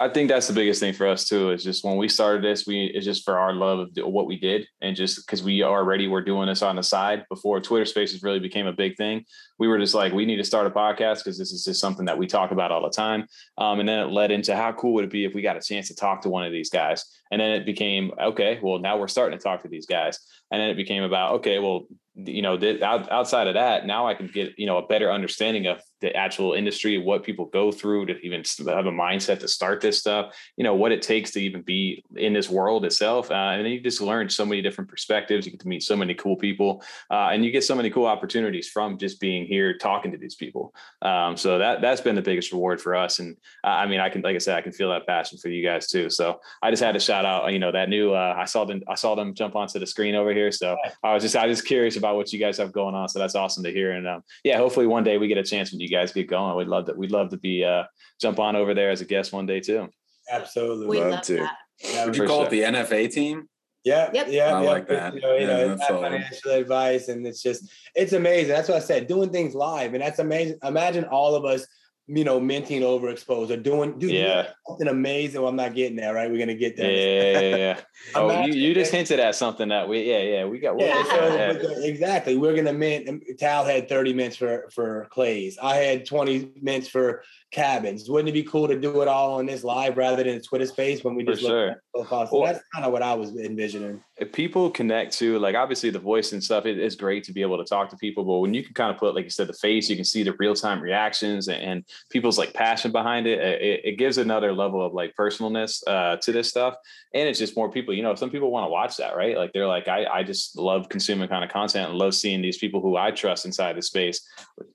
I 0.00 0.08
think 0.08 0.28
that's 0.28 0.48
the 0.48 0.52
biggest 0.52 0.80
thing 0.80 0.94
for 0.94 1.06
us 1.06 1.28
too. 1.28 1.52
Is 1.52 1.62
just 1.62 1.84
when 1.84 1.96
we 1.96 2.08
started 2.08 2.42
this, 2.42 2.66
we 2.66 2.86
it's 2.86 3.04
just 3.04 3.24
for 3.24 3.38
our 3.38 3.52
love 3.52 3.78
of 3.78 3.90
what 4.12 4.26
we 4.26 4.36
did, 4.36 4.66
and 4.80 4.96
just 4.96 5.24
because 5.24 5.44
we 5.44 5.62
already 5.62 6.08
were 6.08 6.20
doing 6.22 6.48
this 6.48 6.60
on 6.60 6.74
the 6.74 6.82
side 6.82 7.24
before 7.30 7.60
Twitter 7.60 7.84
Spaces 7.84 8.20
really 8.20 8.40
became 8.40 8.66
a 8.66 8.72
big 8.72 8.96
thing. 8.96 9.24
We 9.60 9.68
were 9.68 9.78
just 9.78 9.94
like, 9.94 10.12
we 10.12 10.26
need 10.26 10.38
to 10.38 10.44
start 10.44 10.66
a 10.66 10.70
podcast 10.70 11.18
because 11.18 11.38
this 11.38 11.52
is 11.52 11.64
just 11.64 11.80
something 11.80 12.06
that 12.06 12.18
we 12.18 12.26
talk 12.26 12.50
about 12.50 12.72
all 12.72 12.82
the 12.82 12.90
time. 12.90 13.28
Um, 13.58 13.78
and 13.78 13.88
then 13.88 14.00
it 14.00 14.10
led 14.10 14.32
into 14.32 14.56
how 14.56 14.72
cool 14.72 14.94
would 14.94 15.04
it 15.04 15.10
be 15.12 15.24
if 15.24 15.34
we 15.34 15.42
got 15.42 15.56
a 15.56 15.60
chance 15.60 15.86
to 15.86 15.94
talk 15.94 16.22
to 16.22 16.28
one 16.30 16.44
of 16.44 16.50
these 16.50 16.70
guys, 16.70 17.04
and 17.30 17.40
then 17.40 17.50
it 17.52 17.64
became 17.64 18.10
okay. 18.20 18.58
Well, 18.60 18.80
now 18.80 18.98
we're 18.98 19.06
starting 19.06 19.38
to 19.38 19.42
talk 19.42 19.62
to 19.62 19.68
these 19.68 19.86
guys, 19.86 20.18
and 20.50 20.60
then 20.60 20.68
it 20.68 20.76
became 20.76 21.04
about 21.04 21.34
okay. 21.34 21.60
Well, 21.60 21.86
you 22.14 22.42
know, 22.42 22.56
th- 22.56 22.82
outside 22.82 23.46
of 23.46 23.54
that, 23.54 23.86
now 23.86 24.06
I 24.06 24.14
can 24.14 24.26
get 24.26 24.52
you 24.58 24.66
know 24.66 24.78
a 24.78 24.86
better 24.86 25.10
understanding 25.10 25.66
of 25.66 25.80
the 26.02 26.14
actual 26.14 26.52
industry, 26.52 26.98
what 26.98 27.22
people 27.22 27.46
go 27.46 27.72
through 27.72 28.04
to 28.06 28.18
even 28.20 28.42
have 28.66 28.86
a 28.86 28.90
mindset 28.90 29.38
to 29.38 29.48
start 29.48 29.80
this 29.80 29.98
stuff, 29.98 30.36
you 30.56 30.64
know, 30.64 30.74
what 30.74 30.92
it 30.92 31.00
takes 31.00 31.30
to 31.30 31.40
even 31.40 31.62
be 31.62 32.04
in 32.16 32.32
this 32.32 32.50
world 32.50 32.84
itself. 32.84 33.30
Uh, 33.30 33.52
and 33.54 33.64
then 33.64 33.72
you 33.72 33.80
just 33.80 34.02
learn 34.02 34.28
so 34.28 34.44
many 34.44 34.60
different 34.60 34.90
perspectives. 34.90 35.46
You 35.46 35.52
get 35.52 35.60
to 35.60 35.68
meet 35.68 35.82
so 35.82 35.96
many 35.96 36.12
cool 36.14 36.36
people 36.36 36.82
uh, 37.10 37.28
and 37.32 37.44
you 37.44 37.52
get 37.52 37.64
so 37.64 37.74
many 37.74 37.88
cool 37.88 38.06
opportunities 38.06 38.68
from 38.68 38.98
just 38.98 39.20
being 39.20 39.46
here, 39.46 39.78
talking 39.78 40.10
to 40.10 40.18
these 40.18 40.34
people. 40.34 40.74
Um, 41.00 41.36
so 41.36 41.58
that, 41.58 41.80
that's 41.80 42.00
been 42.00 42.16
the 42.16 42.22
biggest 42.22 42.52
reward 42.52 42.80
for 42.80 42.94
us. 42.96 43.20
And 43.20 43.36
uh, 43.64 43.68
I 43.68 43.86
mean, 43.86 44.00
I 44.00 44.10
can, 44.10 44.22
like 44.22 44.34
I 44.34 44.38
said, 44.38 44.56
I 44.56 44.60
can 44.60 44.72
feel 44.72 44.90
that 44.90 45.06
passion 45.06 45.38
for 45.38 45.48
you 45.48 45.64
guys 45.64 45.86
too. 45.86 46.10
So 46.10 46.40
I 46.62 46.70
just 46.70 46.82
had 46.82 46.92
to 46.92 47.00
shout 47.00 47.24
out, 47.24 47.52
you 47.52 47.60
know, 47.60 47.70
that 47.70 47.88
new, 47.88 48.12
uh, 48.12 48.34
I 48.36 48.44
saw 48.44 48.64
them, 48.64 48.82
I 48.88 48.96
saw 48.96 49.14
them 49.14 49.34
jump 49.34 49.54
onto 49.54 49.78
the 49.78 49.86
screen 49.86 50.16
over 50.16 50.34
here. 50.34 50.50
So 50.50 50.76
I 51.04 51.14
was 51.14 51.22
just, 51.22 51.36
I 51.36 51.46
was 51.46 51.58
just 51.58 51.68
curious 51.68 51.96
about 51.96 52.16
what 52.16 52.32
you 52.32 52.40
guys 52.40 52.58
have 52.58 52.72
going 52.72 52.96
on. 52.96 53.08
So 53.08 53.20
that's 53.20 53.36
awesome 53.36 53.62
to 53.62 53.70
hear. 53.70 53.92
And 53.92 54.08
um, 54.08 54.24
yeah, 54.42 54.58
hopefully 54.58 54.86
one 54.86 55.04
day 55.04 55.16
we 55.16 55.28
get 55.28 55.38
a 55.38 55.44
chance 55.44 55.70
when 55.70 55.80
you 55.80 55.88
guys 55.92 56.12
get 56.12 56.28
going. 56.28 56.56
We'd 56.56 56.68
love 56.68 56.86
to, 56.86 56.94
we'd 56.94 57.10
love 57.12 57.30
to 57.30 57.36
be, 57.36 57.64
uh, 57.64 57.84
jump 58.20 58.38
on 58.40 58.56
over 58.56 58.74
there 58.74 58.90
as 58.90 59.00
a 59.00 59.04
guest 59.04 59.32
one 59.32 59.46
day 59.46 59.60
too. 59.60 59.88
Absolutely. 60.30 60.86
We 60.86 61.00
Love 61.00 61.10
love 61.10 61.22
to. 61.22 61.36
that. 61.36 61.56
Yeah, 61.82 62.04
Would 62.06 62.16
you 62.16 62.26
call 62.26 62.38
sure. 62.38 62.46
it 62.46 62.50
the 62.50 62.60
NFA 62.62 63.12
team? 63.12 63.48
Yeah, 63.84 64.10
Yep. 64.14 64.26
yeah, 64.30 64.54
I 64.56 64.62
yeah. 64.62 64.70
like 64.70 64.88
that. 64.88 65.14
You 65.14 65.20
know, 65.20 65.36
you 65.36 65.46
know, 65.46 65.72
it's 65.72 65.80
not 65.90 66.00
financial 66.02 66.52
advice, 66.52 67.08
and 67.08 67.26
it's 67.26 67.42
just 67.42 67.68
it's 67.96 68.12
amazing. 68.12 68.52
That's 68.52 68.68
what 68.68 68.76
I 68.76 68.80
said. 68.80 69.08
Doing 69.08 69.30
things 69.30 69.54
live, 69.56 69.94
and 69.94 70.02
that's 70.02 70.20
amazing. 70.20 70.58
Imagine 70.62 71.04
all 71.06 71.34
of 71.34 71.44
us, 71.44 71.66
you 72.14 72.24
know, 72.24 72.38
minting 72.38 72.82
overexposed 72.82 73.50
or 73.50 73.56
doing, 73.56 73.98
dude, 73.98 74.10
Yeah. 74.10 74.20
yeah, 74.26 74.46
something 74.68 74.88
amazing. 74.88 75.40
Well, 75.40 75.48
I'm 75.48 75.56
not 75.56 75.74
getting 75.74 75.96
there, 75.96 76.12
right? 76.14 76.30
We're 76.30 76.38
gonna 76.38 76.54
get 76.54 76.76
Yeah, 76.76 76.84
there. 76.84 77.48
yeah, 77.50 77.56
yeah. 77.56 77.80
Oh, 78.14 78.44
you, 78.44 78.52
you 78.52 78.74
just 78.74 78.92
hinted 78.92 79.18
at 79.20 79.34
something 79.34 79.68
that 79.68 79.88
we, 79.88 80.02
yeah, 80.02 80.18
yeah, 80.22 80.44
we 80.44 80.58
got. 80.58 80.78
Yeah, 80.78 81.02
so 81.04 81.34
yeah. 81.34 81.84
exactly. 81.86 82.36
We're 82.36 82.54
gonna 82.56 82.72
mint. 82.72 83.22
Tal 83.38 83.64
had 83.64 83.88
30 83.88 84.12
mints 84.12 84.36
for 84.36 84.68
for 84.74 85.06
clays. 85.10 85.58
I 85.62 85.76
had 85.76 86.04
20 86.04 86.52
mints 86.60 86.88
for 86.88 87.22
cabins. 87.50 88.08
Wouldn't 88.08 88.30
it 88.30 88.32
be 88.32 88.42
cool 88.44 88.66
to 88.68 88.78
do 88.80 89.02
it 89.02 89.08
all 89.08 89.34
on 89.34 89.44
this 89.46 89.62
live 89.62 89.96
rather 89.98 90.22
than 90.22 90.34
a 90.36 90.40
Twitter 90.40 90.66
space 90.66 91.04
when 91.04 91.14
we 91.14 91.24
For 91.24 91.32
just 91.32 91.42
look 91.42 91.50
sure. 91.50 91.68
at? 91.70 91.78
So 92.08 92.28
Well- 92.32 92.44
that's 92.46 92.64
kind 92.74 92.84
of 92.86 92.92
what 92.92 93.02
I 93.02 93.14
was 93.14 93.36
envisioning. 93.36 94.02
if 94.18 94.32
people 94.32 94.70
connect 94.70 95.12
to 95.18 95.38
like 95.38 95.54
obviously 95.54 95.90
the 95.90 95.98
voice 95.98 96.32
and 96.32 96.42
stuff 96.42 96.64
it 96.64 96.78
is 96.78 96.94
great 96.96 97.24
to 97.24 97.32
be 97.32 97.42
able 97.42 97.58
to 97.58 97.64
talk 97.64 97.88
to 97.90 97.96
people 97.96 98.22
but 98.24 98.38
when 98.38 98.54
you 98.54 98.62
can 98.62 98.72
kind 98.72 98.90
of 98.92 98.96
put 98.96 99.14
like 99.16 99.24
you 99.24 99.30
said 99.30 99.48
the 99.48 99.52
face 99.54 99.90
you 99.90 99.96
can 99.96 100.04
see 100.04 100.22
the 100.22 100.32
real-time 100.38 100.80
reactions 100.80 101.48
and, 101.48 101.60
and 101.60 101.84
people's 102.10 102.38
like 102.38 102.52
passion 102.54 102.92
behind 102.92 103.26
it, 103.26 103.38
it 103.40 103.80
it 103.84 103.98
gives 103.98 104.18
another 104.18 104.52
level 104.52 104.84
of 104.84 104.92
like 104.92 105.14
personalness 105.18 105.82
uh 105.86 106.16
to 106.16 106.32
this 106.32 106.48
stuff 106.48 106.74
and 107.14 107.28
it's 107.28 107.38
just 107.38 107.56
more 107.56 107.70
people 107.70 107.94
you 107.94 108.02
know 108.02 108.14
some 108.14 108.30
people 108.30 108.50
want 108.50 108.64
to 108.64 108.70
watch 108.70 108.96
that 108.96 109.16
right 109.16 109.36
like 109.36 109.52
they're 109.52 109.66
like 109.66 109.88
i 109.88 110.04
i 110.06 110.22
just 110.22 110.56
love 110.58 110.88
consuming 110.88 111.28
kind 111.28 111.44
of 111.44 111.50
content 111.50 111.90
and 111.90 111.98
love 111.98 112.14
seeing 112.14 112.42
these 112.42 112.58
people 112.58 112.80
who 112.80 112.96
i 112.96 113.10
trust 113.10 113.46
inside 113.46 113.76
the 113.76 113.82
space 113.82 114.26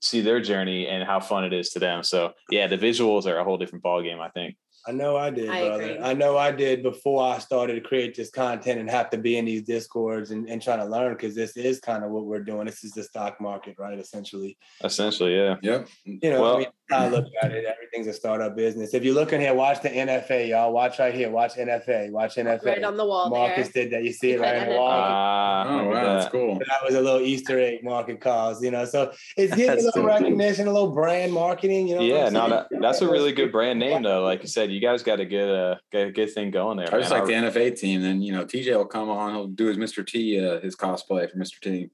see 0.02 0.22
their 0.22 0.42
journey 0.42 0.88
and 0.88 1.04
how 1.04 1.20
fun 1.20 1.44
it 1.44 1.54
is 1.54 1.70
to 1.70 1.80
them 1.80 2.04
so 2.04 2.32
yeah 2.52 2.68
the 2.68 2.78
visuals 2.78 3.26
are 3.26 3.38
a 3.38 3.44
whole 3.44 3.58
different 3.58 3.84
ballgame 3.84 4.20
i 4.20 4.30
think 4.30 4.56
I 4.88 4.92
know 4.92 5.18
I 5.18 5.32
did, 5.32 5.50
I 5.50 5.68
brother. 5.68 5.84
agree. 5.84 6.00
I 6.00 6.14
know 6.14 6.38
I 6.38 6.50
did 6.52 6.82
before 6.82 7.22
I 7.22 7.40
started 7.40 7.74
to 7.74 7.82
create 7.82 8.16
this 8.16 8.30
content 8.30 8.80
and 8.80 8.90
have 8.90 9.10
to 9.10 9.18
be 9.18 9.38
in 9.38 9.44
these 9.44 9.64
discords 9.64 10.32
and, 10.32 10.48
and 10.48 10.62
trying 10.62 10.80
to 10.80 10.86
learn 10.86 11.12
because 11.12 11.36
this 11.36 11.58
is 11.58 11.82
kind 11.82 12.06
of 12.06 12.12
what 12.12 12.26
we're 12.26 12.42
doing. 12.44 12.68
This 12.68 12.86
is 12.86 12.92
the 12.94 13.04
stock 13.04 13.42
market, 13.42 13.76
right? 13.78 14.00
Essentially. 14.00 14.58
essentially 14.86 15.36
yeah 15.36 15.56
Yep. 15.62 15.90
You 16.06 16.30
know, 16.30 16.42
Well- 16.42 16.56
I 16.56 16.60
mean, 16.60 16.68
I 16.90 17.10
look 17.10 17.26
at 17.44 17.52
it, 17.52 17.66
everything's 17.66 18.08
a 18.08 18.14
startup 18.14 18.56
business. 18.56 18.94
If 18.94 19.04
you're 19.04 19.14
looking 19.14 19.42
here, 19.42 19.54
watch 19.54 19.82
the 19.82 19.90
NFA, 19.90 20.50
y'all. 20.50 20.72
Watch 20.72 21.00
right 21.00 21.14
here. 21.14 21.30
Watch 21.30 21.56
NFA. 21.56 22.12
Watch 22.12 22.36
NFA. 22.36 22.64
Right 22.66 22.84
on 22.84 22.96
the 22.96 23.06
wall 23.06 23.30
Marcus 23.30 23.70
there. 23.70 23.84
did 23.84 23.94
that. 23.94 24.04
You 24.06 24.14
see 24.14 24.32
it 24.32 24.40
Right 24.40 24.54
right 24.54 24.62
on 24.62 24.68
on 24.68 24.70
the 24.70 24.76
wall. 24.80 24.90
Ah, 24.92 25.66
Oh, 25.68 25.84
wow. 25.90 25.94
That's 25.94 26.26
that. 26.26 26.32
cool. 26.32 26.56
that 26.60 26.84
was 26.86 26.96
a 26.96 27.02
little 27.02 27.20
Easter 27.20 27.60
egg 27.60 27.84
market 27.84 28.22
cause, 28.22 28.64
you 28.64 28.72
know. 28.72 28.86
So 28.86 29.12
it's 29.36 29.54
getting 29.56 29.72
a 29.82 29.86
little 29.86 30.02
dope. 30.02 30.06
recognition, 30.06 30.68
a 30.68 30.72
little 30.72 30.92
brand 30.94 31.34
marketing, 31.34 31.88
you 31.90 31.96
know. 31.96 32.02
yeah, 32.02 32.28
I'm 32.28 32.34
no, 32.34 32.50
that, 32.50 32.68
that's 32.80 33.02
a 33.02 33.10
really 33.10 33.34
good 33.34 33.52
brand 33.52 33.80
name 33.80 34.04
though. 34.04 34.24
Like 34.24 34.42
you 34.42 34.48
said, 34.48 34.72
you 34.72 34.80
guys 34.80 35.04
got 35.04 35.20
a 35.20 35.26
good, 35.26 35.50
uh, 35.50 35.76
got 35.92 36.08
a 36.08 36.12
good 36.12 36.32
thing 36.34 36.52
going 36.52 36.78
there. 36.78 36.88
I 36.94 37.00
just 37.00 37.12
man. 37.12 37.20
like 37.20 37.28
the 37.54 37.60
NFA 37.60 37.78
team. 37.78 38.02
Then 38.02 38.22
you 38.22 38.32
know, 38.32 38.46
TJ 38.46 38.74
will 38.76 38.86
come 38.86 39.10
on. 39.10 39.34
He'll 39.34 39.48
do 39.48 39.66
his 39.66 39.78
Mr. 39.78 40.08
T, 40.08 40.40
uh, 40.40 40.62
his 40.62 40.76
cosplay 40.76 41.30
for 41.30 41.38
Mr. 41.38 41.60
T. 41.62 41.90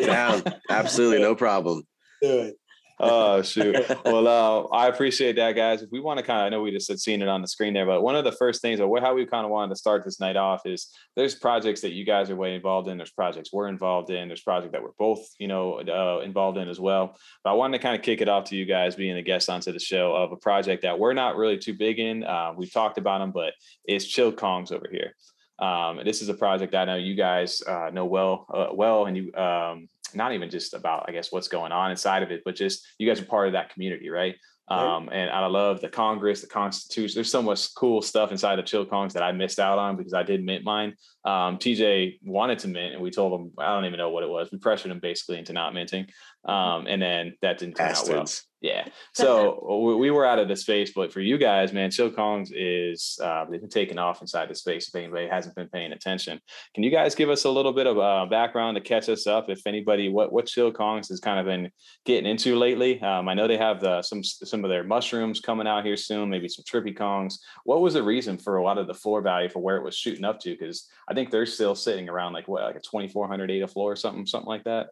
Down. 0.06 0.42
Absolutely 0.70 1.18
no 1.20 1.34
problem. 1.34 1.82
Do 2.22 2.38
it. 2.40 2.56
Oh 3.00 3.42
shoot. 3.42 3.76
Well, 4.04 4.26
uh, 4.26 4.74
I 4.74 4.88
appreciate 4.88 5.36
that, 5.36 5.52
guys. 5.52 5.82
If 5.82 5.90
we 5.90 6.00
want 6.00 6.18
to 6.18 6.24
kind 6.24 6.40
of, 6.40 6.46
I 6.46 6.48
know 6.48 6.62
we 6.62 6.70
just 6.70 6.88
had 6.88 6.98
seen 6.98 7.22
it 7.22 7.28
on 7.28 7.42
the 7.42 7.48
screen 7.48 7.74
there, 7.74 7.86
but 7.86 8.02
one 8.02 8.16
of 8.16 8.24
the 8.24 8.32
first 8.32 8.60
things, 8.62 8.80
or 8.80 9.00
how 9.00 9.14
we 9.14 9.26
kind 9.26 9.44
of 9.44 9.50
wanted 9.50 9.70
to 9.70 9.76
start 9.76 10.04
this 10.04 10.20
night 10.20 10.36
off, 10.36 10.62
is 10.64 10.88
there's 11.16 11.34
projects 11.34 11.80
that 11.82 11.92
you 11.92 12.04
guys 12.04 12.30
are 12.30 12.36
way 12.36 12.54
involved 12.54 12.88
in. 12.88 12.96
There's 12.96 13.10
projects 13.10 13.52
we're 13.52 13.68
involved 13.68 14.10
in. 14.10 14.28
There's 14.28 14.42
projects 14.42 14.72
that 14.72 14.82
we're 14.82 14.90
both, 14.98 15.26
you 15.38 15.48
know, 15.48 15.80
uh, 15.80 16.22
involved 16.24 16.58
in 16.58 16.68
as 16.68 16.80
well. 16.80 17.16
But 17.44 17.50
I 17.50 17.52
wanted 17.54 17.78
to 17.78 17.82
kind 17.82 17.96
of 17.96 18.02
kick 18.02 18.20
it 18.20 18.28
off 18.28 18.44
to 18.44 18.56
you 18.56 18.64
guys 18.64 18.96
being 18.96 19.16
a 19.16 19.22
guest 19.22 19.48
onto 19.48 19.72
the 19.72 19.80
show 19.80 20.14
of 20.14 20.32
a 20.32 20.36
project 20.36 20.82
that 20.82 20.98
we're 20.98 21.14
not 21.14 21.36
really 21.36 21.58
too 21.58 21.74
big 21.74 21.98
in. 21.98 22.24
Uh, 22.24 22.52
we've 22.56 22.72
talked 22.72 22.98
about 22.98 23.18
them, 23.18 23.32
but 23.32 23.52
it's 23.84 24.04
Chill 24.04 24.32
Kongs 24.32 24.72
over 24.72 24.86
here. 24.90 25.14
Um, 25.60 26.00
this 26.04 26.22
is 26.22 26.28
a 26.28 26.34
project 26.34 26.74
I 26.74 26.86
know 26.86 26.96
you 26.96 27.14
guys 27.14 27.62
uh, 27.66 27.90
know 27.92 28.06
well, 28.06 28.46
uh, 28.52 28.68
well, 28.72 29.06
and 29.06 29.16
you 29.16 29.34
um, 29.34 29.88
not 30.14 30.32
even 30.32 30.50
just 30.50 30.74
about 30.74 31.04
I 31.08 31.12
guess 31.12 31.32
what's 31.32 31.48
going 31.48 31.72
on 31.72 31.90
inside 31.90 32.22
of 32.22 32.30
it, 32.30 32.42
but 32.44 32.54
just 32.54 32.86
you 32.98 33.06
guys 33.06 33.20
are 33.20 33.26
part 33.26 33.46
of 33.46 33.52
that 33.54 33.72
community, 33.72 34.08
right? 34.08 34.36
Right. 34.70 34.96
Um, 34.96 35.08
and 35.10 35.30
I 35.30 35.44
love 35.46 35.80
the 35.80 35.88
Congress, 35.88 36.42
the 36.42 36.46
Constitution. 36.46 37.16
There's 37.16 37.30
so 37.30 37.42
much 37.42 37.74
cool 37.74 38.02
stuff 38.02 38.30
inside 38.30 38.60
of 38.60 38.66
Chill 38.66 38.86
Kongs 38.86 39.14
that 39.14 39.22
I 39.22 39.32
missed 39.32 39.58
out 39.58 39.80
on 39.80 39.96
because 39.96 40.14
I 40.14 40.22
did 40.22 40.44
mint 40.44 40.64
mine. 40.64 40.94
Um, 41.24 41.58
TJ 41.58 42.20
wanted 42.22 42.60
to 42.60 42.68
mint, 42.68 42.94
and 42.94 43.02
we 43.02 43.10
told 43.10 43.38
him 43.38 43.50
I 43.58 43.74
don't 43.74 43.86
even 43.86 43.98
know 43.98 44.10
what 44.10 44.22
it 44.22 44.30
was. 44.30 44.48
We 44.52 44.58
pressured 44.58 44.92
him 44.92 45.00
basically 45.00 45.38
into 45.38 45.52
not 45.52 45.74
minting, 45.74 46.06
um, 46.44 46.86
and 46.86 47.02
then 47.02 47.34
that 47.42 47.58
didn't 47.58 47.76
turn 47.76 47.90
out 47.90 48.08
well. 48.08 48.26
Bastards. 48.62 48.86
Yeah. 48.86 48.92
So 49.12 49.82
we, 49.86 49.96
we 49.96 50.10
were 50.10 50.24
out 50.24 50.38
of 50.38 50.48
the 50.48 50.56
space, 50.56 50.92
but 50.94 51.12
for 51.12 51.20
you 51.20 51.36
guys, 51.36 51.72
man, 51.72 51.90
Chill 51.90 52.10
Kongs 52.10 52.50
is 52.54 53.18
uh, 53.22 53.44
they've 53.50 53.60
been 53.60 53.68
taking 53.68 53.98
off 53.98 54.22
inside 54.22 54.48
the 54.48 54.54
space. 54.54 54.88
If 54.88 54.94
anybody 54.94 55.28
hasn't 55.28 55.56
been 55.56 55.68
paying 55.68 55.92
attention, 55.92 56.40
can 56.74 56.84
you 56.84 56.90
guys 56.90 57.14
give 57.14 57.28
us 57.28 57.44
a 57.44 57.50
little 57.50 57.72
bit 57.72 57.86
of 57.86 57.98
uh, 57.98 58.26
background 58.30 58.76
to 58.76 58.80
catch 58.80 59.08
us 59.08 59.26
up? 59.26 59.50
If 59.50 59.66
anybody, 59.66 60.08
what 60.08 60.32
what 60.32 60.46
Chill 60.46 60.72
Kongs 60.72 61.08
has 61.08 61.20
kind 61.20 61.38
of 61.40 61.44
been 61.44 61.70
getting 62.06 62.30
into 62.30 62.56
lately? 62.56 63.00
Um, 63.02 63.28
I 63.28 63.34
know 63.34 63.48
they 63.48 63.58
have 63.58 63.80
the, 63.80 64.00
some 64.02 64.22
some 64.22 64.64
of 64.64 64.70
their 64.70 64.84
mushrooms 64.84 65.40
coming 65.40 65.66
out 65.66 65.84
here 65.84 65.96
soon, 65.96 66.30
maybe 66.30 66.48
some 66.48 66.64
trippy 66.64 66.96
Kongs. 66.96 67.34
What 67.64 67.82
was 67.82 67.94
the 67.94 68.02
reason 68.02 68.38
for 68.38 68.56
a 68.56 68.62
lot 68.62 68.78
of 68.78 68.86
the 68.86 68.94
floor 68.94 69.20
value 69.20 69.50
for 69.50 69.60
where 69.60 69.76
it 69.76 69.84
was 69.84 69.96
shooting 69.96 70.24
up 70.24 70.40
to? 70.40 70.50
Because 70.50 70.88
I 71.08 71.14
think 71.14 71.30
they're 71.30 71.46
still 71.46 71.74
sitting 71.74 72.08
around 72.08 72.32
like 72.32 72.48
what, 72.48 72.62
like 72.62 72.76
a 72.76 72.80
twenty 72.80 73.08
four 73.08 73.28
hundred 73.28 73.50
ADA 73.50 73.68
floor 73.68 73.92
or 73.92 73.96
something, 73.96 74.24
something 74.24 74.48
like 74.48 74.64
that. 74.64 74.88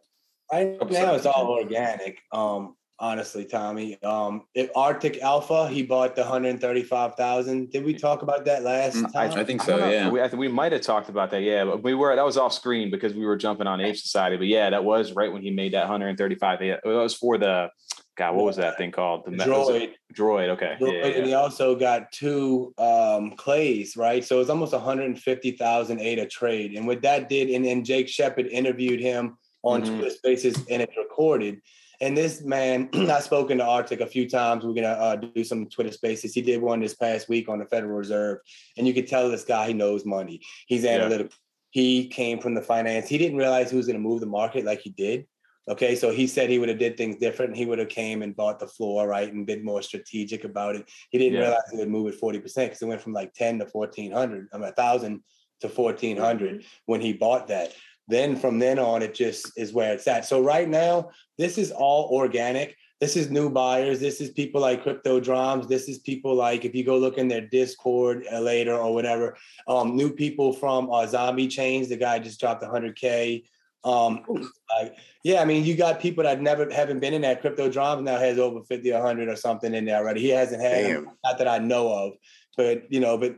Right 0.51 0.91
now, 0.91 1.13
it's 1.13 1.25
all 1.25 1.47
organic. 1.47 2.19
Um, 2.31 2.75
honestly, 2.99 3.45
Tommy. 3.45 4.01
Um, 4.03 4.43
if 4.53 4.69
Arctic 4.75 5.21
Alpha, 5.21 5.67
he 5.69 5.83
bought 5.83 6.15
the 6.15 6.23
hundred 6.23 6.59
thirty-five 6.61 7.15
thousand. 7.15 7.71
Did 7.71 7.83
we 7.85 7.93
talk 7.93 8.21
about 8.21 8.45
that 8.45 8.63
last 8.63 8.97
Mm, 8.97 9.13
time? 9.13 9.31
I 9.39 9.43
think 9.43 9.61
so. 9.61 9.77
don't. 9.77 9.91
Yeah. 9.91 10.09
we, 10.09 10.21
I 10.21 10.27
think 10.27 10.39
we 10.39 10.47
might 10.47 10.71
have 10.71 10.81
talked 10.81 11.09
about 11.09 11.31
that. 11.31 11.41
Yeah, 11.41 11.65
but 11.65 11.83
we 11.83 11.93
were 11.93 12.15
that 12.15 12.25
was 12.25 12.37
off 12.37 12.53
screen 12.53 12.91
because 12.91 13.13
we 13.13 13.25
were 13.25 13.37
jumping 13.37 13.67
on 13.67 13.81
Ape 13.81 13.97
Society. 13.97 14.37
But 14.37 14.47
yeah, 14.47 14.69
that 14.69 14.83
was 14.83 15.13
right 15.13 15.31
when 15.31 15.41
he 15.41 15.51
made 15.51 15.73
that 15.73 15.81
135. 15.87 16.61
Yeah, 16.61 16.75
It 16.83 16.87
was 16.87 17.13
for 17.15 17.37
the 17.37 17.69
God. 18.17 18.35
What 18.35 18.45
was 18.45 18.57
that 18.57 18.77
thing 18.77 18.91
called? 18.91 19.23
The 19.25 19.31
Droid. 19.31 19.93
Droid. 20.13 20.49
Okay. 20.49 20.75
Droid, 20.79 20.93
yeah, 20.93 21.07
and 21.17 21.25
he 21.25 21.33
also 21.33 21.75
got 21.75 22.11
two 22.11 22.73
um, 22.77 23.31
clays, 23.37 23.95
right? 23.95 24.23
So 24.25 24.41
it's 24.41 24.49
almost 24.49 24.73
150,000 24.73 25.99
ADA 25.99 26.25
trade. 26.27 26.73
And 26.75 26.85
what 26.87 27.01
that 27.03 27.29
did, 27.29 27.49
and 27.49 27.63
then 27.63 27.83
Jake 27.83 28.07
Shepard 28.09 28.47
interviewed 28.47 28.99
him 28.99 29.37
on 29.63 29.81
Mhm. 29.83 29.87
Twitter 29.95 30.09
Spaces, 30.09 30.55
and 30.69 30.81
it 30.81 30.89
recorded. 30.97 31.61
And 32.01 32.15
this 32.15 32.41
man, 32.41 32.89
I've 32.93 33.23
spoken 33.23 33.57
to 33.57 33.65
Arctic 33.65 34.01
a 34.01 34.07
few 34.07 34.29
times. 34.29 34.63
We're 34.63 34.73
gonna 34.73 34.87
uh, 34.87 35.15
do 35.15 35.43
some 35.43 35.67
Twitter 35.67 35.91
Spaces. 35.91 36.33
He 36.33 36.41
did 36.41 36.61
one 36.61 36.79
this 36.79 36.95
past 36.95 37.29
week 37.29 37.49
on 37.49 37.59
the 37.59 37.65
Federal 37.65 37.97
Reserve, 37.97 38.39
and 38.77 38.87
you 38.87 38.93
could 38.93 39.07
tell 39.07 39.29
this 39.29 39.43
guy 39.43 39.67
he 39.67 39.73
knows 39.73 40.05
money. 40.05 40.41
He's 40.67 40.83
Yeah. 40.83 40.91
analytical. 40.91 41.35
He 41.71 42.07
came 42.07 42.39
from 42.39 42.55
the 42.55 42.61
finance. 42.61 43.07
He 43.07 43.17
didn't 43.17 43.37
realize 43.37 43.69
he 43.69 43.77
was 43.77 43.87
gonna 43.87 43.99
move 43.99 44.21
the 44.21 44.25
market 44.27 44.65
like 44.65 44.79
he 44.81 44.89
did. 44.91 45.27
Okay, 45.67 45.95
so 45.95 46.09
he 46.11 46.25
said 46.25 46.49
he 46.49 46.57
would 46.57 46.69
have 46.69 46.79
did 46.79 46.97
things 46.97 47.17
different. 47.17 47.55
He 47.55 47.65
would 47.65 47.77
have 47.77 47.89
came 47.89 48.23
and 48.23 48.35
bought 48.35 48.59
the 48.59 48.67
floor, 48.67 49.07
right, 49.07 49.31
and 49.31 49.45
been 49.45 49.63
more 49.63 49.83
strategic 49.83 50.43
about 50.43 50.75
it. 50.75 50.89
He 51.11 51.19
didn't 51.19 51.33
Yeah. 51.35 51.41
realize 51.41 51.61
he 51.71 51.77
would 51.77 51.89
move 51.89 52.07
it 52.07 52.15
forty 52.15 52.39
percent 52.39 52.71
because 52.71 52.81
it 52.81 52.87
went 52.87 53.01
from 53.01 53.13
like 53.13 53.33
ten 53.33 53.59
to 53.59 53.67
fourteen 53.67 54.11
hundred. 54.11 54.47
I 54.53 54.57
mean, 54.57 54.69
a 54.69 54.71
thousand 54.71 55.21
to 55.59 55.69
fourteen 55.69 56.17
hundred 56.17 56.63
when 56.85 57.01
he 57.01 57.13
bought 57.13 57.49
that. 57.49 57.73
Then 58.09 58.35
from 58.35 58.59
then 58.59 58.79
on, 58.79 59.03
it 59.03 59.13
just 59.13 59.51
is 59.55 59.71
where 59.71 59.93
it's 59.93 60.07
at. 60.07 60.25
So 60.25 60.41
right 60.41 60.67
now, 60.67 61.11
this 61.37 61.57
is 61.57 61.71
all 61.71 62.09
organic. 62.11 62.75
This 62.99 63.15
is 63.15 63.29
new 63.29 63.49
buyers. 63.49 63.99
This 63.99 64.19
is 64.19 64.31
people 64.31 64.59
like 64.59 64.83
Crypto 64.83 65.19
Drums. 65.19 65.67
This 65.67 65.87
is 65.87 65.99
people 65.99 66.35
like 66.35 66.65
if 66.65 66.75
you 66.75 66.83
go 66.83 66.97
look 66.97 67.17
in 67.17 67.27
their 67.29 67.47
Discord 67.47 68.25
uh, 68.31 68.39
later 68.39 68.73
or 68.73 68.93
whatever. 68.93 69.37
Um, 69.67 69.95
new 69.95 70.11
people 70.11 70.51
from 70.51 70.91
uh, 70.91 71.07
Zombie 71.07 71.47
Chains. 71.47 71.87
The 71.87 71.97
guy 71.97 72.19
just 72.19 72.39
dropped 72.39 72.63
100k. 72.63 73.43
Um, 73.85 74.25
like, 74.27 74.97
yeah, 75.23 75.41
I 75.41 75.45
mean, 75.45 75.63
you 75.63 75.77
got 75.77 76.01
people 76.01 76.23
that 76.25 76.41
never 76.41 76.69
haven't 76.69 76.99
been 76.99 77.13
in 77.13 77.21
that 77.21 77.39
crypto 77.39 77.69
drums 77.69 78.03
now 78.03 78.17
has 78.17 78.37
over 78.37 78.61
50 78.63 78.91
or 78.91 78.99
100 78.99 79.29
or 79.29 79.35
something 79.37 79.73
in 79.73 79.85
there 79.85 79.97
already. 79.97 80.19
He 80.19 80.29
hasn't 80.29 80.61
had 80.61 81.03
not 81.23 81.37
that 81.37 81.47
I 81.47 81.59
know 81.59 81.93
of, 81.93 82.13
but 82.57 82.91
you 82.91 82.99
know, 82.99 83.17
but 83.17 83.35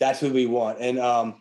that's 0.00 0.22
what 0.22 0.32
we 0.32 0.46
want. 0.46 0.80
And 0.80 0.98
um, 0.98 1.40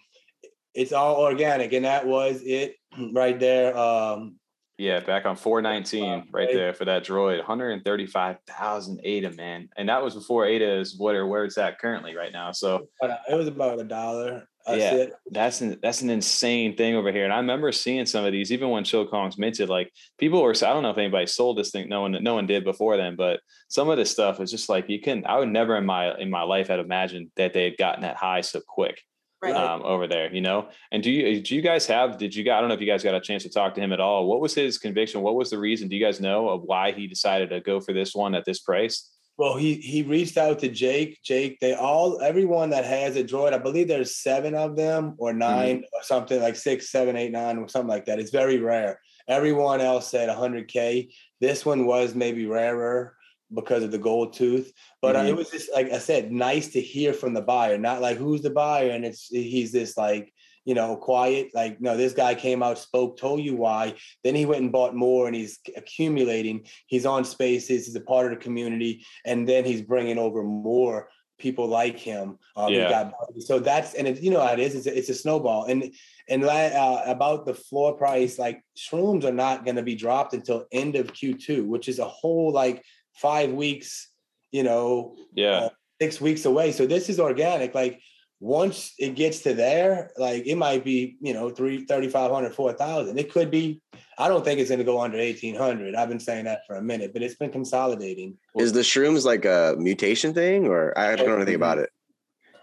it's 0.76 0.92
all 0.94 1.16
organic, 1.18 1.74
and 1.74 1.86
that 1.86 2.06
was 2.06 2.42
it 2.44 2.76
right 3.14 3.40
there. 3.40 3.76
Um, 3.78 4.36
Yeah, 4.78 5.00
back 5.00 5.26
on 5.26 5.36
419 5.38 6.04
right 6.12 6.24
right. 6.34 6.50
there 6.54 6.74
for 6.74 6.86
that 6.86 7.06
droid. 7.06 7.38
135,000 7.38 9.00
ADA, 9.04 9.32
man. 9.32 9.70
And 9.78 9.88
that 9.90 10.04
was 10.04 10.16
before 10.16 10.46
ADA 10.46 10.80
is 10.80 10.98
what 10.98 11.16
or 11.16 11.26
where 11.28 11.46
it's 11.46 11.58
at 11.58 11.80
currently 11.80 12.16
right 12.16 12.34
now. 12.34 12.52
So 12.52 12.88
it 13.02 13.36
was 13.36 13.48
about 13.48 13.80
a 13.80 13.84
dollar. 13.86 14.48
That's 14.68 14.80
Yeah. 14.80 14.94
it. 14.96 15.14
that's 15.30 15.62
an 15.62 15.78
that's 15.82 16.02
an 16.02 16.10
insane 16.10 16.76
thing 16.76 16.96
over 16.96 17.12
here. 17.12 17.24
And 17.24 17.32
I 17.32 17.38
remember 17.38 17.72
seeing 17.72 18.06
some 18.08 18.26
of 18.26 18.32
these, 18.32 18.52
even 18.52 18.70
when 18.72 18.84
Chill 18.84 19.08
Kong's 19.08 19.38
minted, 19.38 19.70
like 19.70 19.92
people 20.18 20.42
were 20.42 20.56
I 20.56 20.74
don't 20.74 20.82
know 20.82 20.90
if 20.90 20.98
anybody 20.98 21.28
sold 21.28 21.58
this 21.58 21.70
thing, 21.72 21.88
no 21.88 22.02
one 22.02 22.12
no 22.22 22.34
one 22.34 22.48
did 22.48 22.64
before 22.64 22.98
then, 22.98 23.16
but 23.16 23.40
some 23.70 23.90
of 23.90 23.98
this 23.98 24.10
stuff 24.12 24.40
is 24.42 24.50
just 24.52 24.68
like 24.68 24.90
you 24.90 25.00
can 25.00 25.24
I 25.28 25.38
would 25.38 25.50
never 25.50 25.78
in 25.78 25.86
my 25.86 26.18
in 26.18 26.30
my 26.32 26.42
life 26.42 26.68
had 26.68 26.80
imagined 26.80 27.30
that 27.38 27.54
they 27.54 27.64
had 27.66 27.78
gotten 27.78 28.02
that 28.02 28.16
high 28.18 28.42
so 28.42 28.60
quick. 28.68 29.00
Right. 29.46 29.56
um, 29.56 29.84
over 29.84 30.08
there, 30.08 30.34
you 30.34 30.42
know. 30.42 30.70
And 30.92 31.04
do 31.04 31.12
you 31.12 31.42
do 31.42 31.56
you 31.56 31.62
guys 31.62 31.86
have? 31.88 32.18
Did 32.18 32.36
you 32.36 32.44
guys? 32.44 32.58
I 32.58 32.60
don't 32.60 32.70
know 32.70 32.76
if 32.76 32.82
you 32.82 32.88
guys 32.88 33.04
got 33.04 33.16
a 33.16 33.22
chance 33.22 33.44
to 33.44 33.50
talk 33.50 33.76
to 33.76 33.82
him 33.82 33.94
at 33.94 34.00
all. 34.00 34.28
What 34.28 34.42
was 34.42 34.54
his 34.54 34.78
conviction? 34.78 35.22
What 35.22 35.36
was 35.36 35.50
the 35.50 35.60
reason? 35.60 35.88
Do 35.88 35.96
you 35.96 36.04
guys 36.04 36.20
know 36.20 36.50
of 36.50 36.64
why 36.64 36.92
he 36.92 37.08
decided 37.08 37.50
to 37.52 37.62
go 37.62 37.80
for 37.80 37.94
this 37.94 38.16
one 38.16 38.36
at 38.36 38.46
this 38.46 38.60
price? 38.60 39.12
Well, 39.38 39.58
he 39.58 39.76
he 39.76 40.02
reached 40.02 40.38
out 40.38 40.60
to 40.60 40.70
Jake. 40.70 41.20
Jake, 41.24 41.60
they 41.60 41.74
all 41.74 42.22
everyone 42.22 42.70
that 42.70 42.86
has 42.86 43.18
a 43.18 43.24
droid, 43.24 43.54
I 43.54 43.58
believe 43.58 43.88
there's 43.88 44.16
seven 44.16 44.56
of 44.56 44.76
them 44.76 45.16
or 45.18 45.34
9 45.34 45.84
or 45.94 46.04
something 46.04 46.42
like 46.42 46.56
six, 46.56 46.90
seven, 46.90 47.18
eight, 47.18 47.32
nine, 47.32 47.58
or 47.58 47.68
something 47.68 47.90
like 47.90 48.06
that. 48.06 48.20
It's 48.20 48.32
very 48.32 48.60
rare. 48.60 49.00
Everyone 49.28 49.82
else 49.82 50.10
said 50.10 50.30
100k. 50.30 51.10
This 51.42 51.66
one 51.66 51.86
was 51.86 52.16
maybe 52.16 52.46
rarer 52.46 53.16
because 53.54 53.84
of 53.84 53.92
the 53.92 53.98
gold 53.98 54.34
tooth, 54.34 54.72
but 55.02 55.16
uh, 55.16 55.20
it 55.20 55.36
was 55.36 55.50
just 55.52 55.72
like 55.74 55.92
I 55.92 56.00
said, 56.00 56.32
nice 56.32 56.70
to 56.70 56.82
hear 56.82 57.14
from 57.14 57.34
the 57.34 57.42
buyer. 57.42 57.78
Not 57.78 58.02
like 58.02 58.18
who's 58.18 58.42
the 58.42 58.50
buyer, 58.50 58.90
and 58.92 59.06
it's 59.06 59.28
he's 59.28 59.72
this 59.72 59.96
like 59.98 60.34
you 60.66 60.74
know 60.74 60.96
quiet. 60.98 61.52
Like 61.54 61.80
no, 61.80 61.96
this 61.96 62.14
guy 62.14 62.34
came 62.36 62.64
out, 62.64 62.78
spoke, 62.80 63.18
told 63.18 63.42
you 63.42 63.56
why. 63.56 63.94
Then 64.24 64.36
he 64.36 64.46
went 64.46 64.64
and 64.64 64.72
bought 64.72 64.96
more, 64.96 65.28
and 65.28 65.36
he's 65.36 65.60
accumulating. 65.78 66.66
He's 66.88 67.06
on 67.06 67.24
spaces. 67.26 67.86
He's 67.86 67.96
a 67.96 68.02
part 68.02 68.26
of 68.32 68.38
the 68.38 68.44
community 68.44 69.06
and 69.26 69.48
then 69.48 69.66
he's 69.66 69.82
bringing 69.82 70.18
over 70.18 70.44
more 70.44 71.10
people 71.38 71.68
like 71.68 71.98
him. 72.00 72.38
Um, 72.56 72.74
Yeah. 72.74 72.90
got- 72.90 73.14
so 73.40 73.60
that's 73.60 73.94
and 73.94 74.08
it, 74.08 74.22
you 74.22 74.32
know 74.32 74.40
how 74.42 74.54
it 74.54 74.60
is. 74.60 74.76
It's 74.76 74.88
a, 74.88 74.98
it's 74.98 75.10
a 75.10 75.14
snowball. 75.14 75.66
And 75.66 75.94
and 76.30 76.44
uh, 76.44 77.02
about 77.06 77.46
the 77.46 77.54
floor 77.54 77.96
price, 77.98 78.40
like 78.40 78.64
shrooms 78.78 79.24
are 79.26 79.34
not 79.34 79.66
going 79.66 79.76
to 79.76 79.84
be 79.84 79.96
dropped 79.96 80.34
until 80.34 80.66
end 80.72 80.96
of 80.96 81.14
Q2, 81.14 81.66
which 81.66 81.88
is 81.90 82.00
a 82.00 82.06
whole 82.08 82.52
like 82.52 82.84
five 83.16 83.52
weeks. 83.52 84.10
You 84.52 84.64
know, 84.64 85.16
Yeah, 85.34 85.58
uh, 85.58 85.70
six 86.02 86.22
weeks 86.22 86.46
away. 86.46 86.72
So 86.72 86.86
this 86.86 87.10
is 87.10 87.20
organic. 87.20 87.74
Like 87.76 88.02
once 88.40 88.94
it 89.00 89.16
gets 89.16 89.40
to 89.42 89.54
there, 89.54 90.12
like 90.18 90.46
it 90.46 90.56
might 90.56 90.84
be, 90.84 91.18
you 91.22 91.34
know, 91.34 91.50
three, 91.50 91.86
3,500, 91.86 92.54
4,000. 92.54 93.18
It 93.18 93.32
could 93.32 93.50
be, 93.50 93.82
I 94.18 94.28
don't 94.28 94.44
think 94.44 94.60
it's 94.60 94.70
going 94.70 94.80
to 94.80 94.86
go 94.86 95.00
under 95.00 95.18
1,800. 95.18 95.96
I've 95.96 96.10
been 96.10 96.20
saying 96.20 96.46
that 96.46 96.62
for 96.68 96.76
a 96.76 96.82
minute, 96.82 97.14
but 97.14 97.22
it's 97.22 97.36
been 97.36 97.52
consolidating. 97.52 98.38
Is 98.58 98.74
the 98.74 98.82
shrooms 98.82 99.26
like 99.26 99.46
a 99.46 99.76
mutation 99.78 100.34
thing, 100.34 100.68
or 100.68 100.98
I 100.98 101.16
don't 101.16 101.28
know 101.28 101.36
anything 101.36 101.56
about 101.56 101.80
it? 101.80 101.90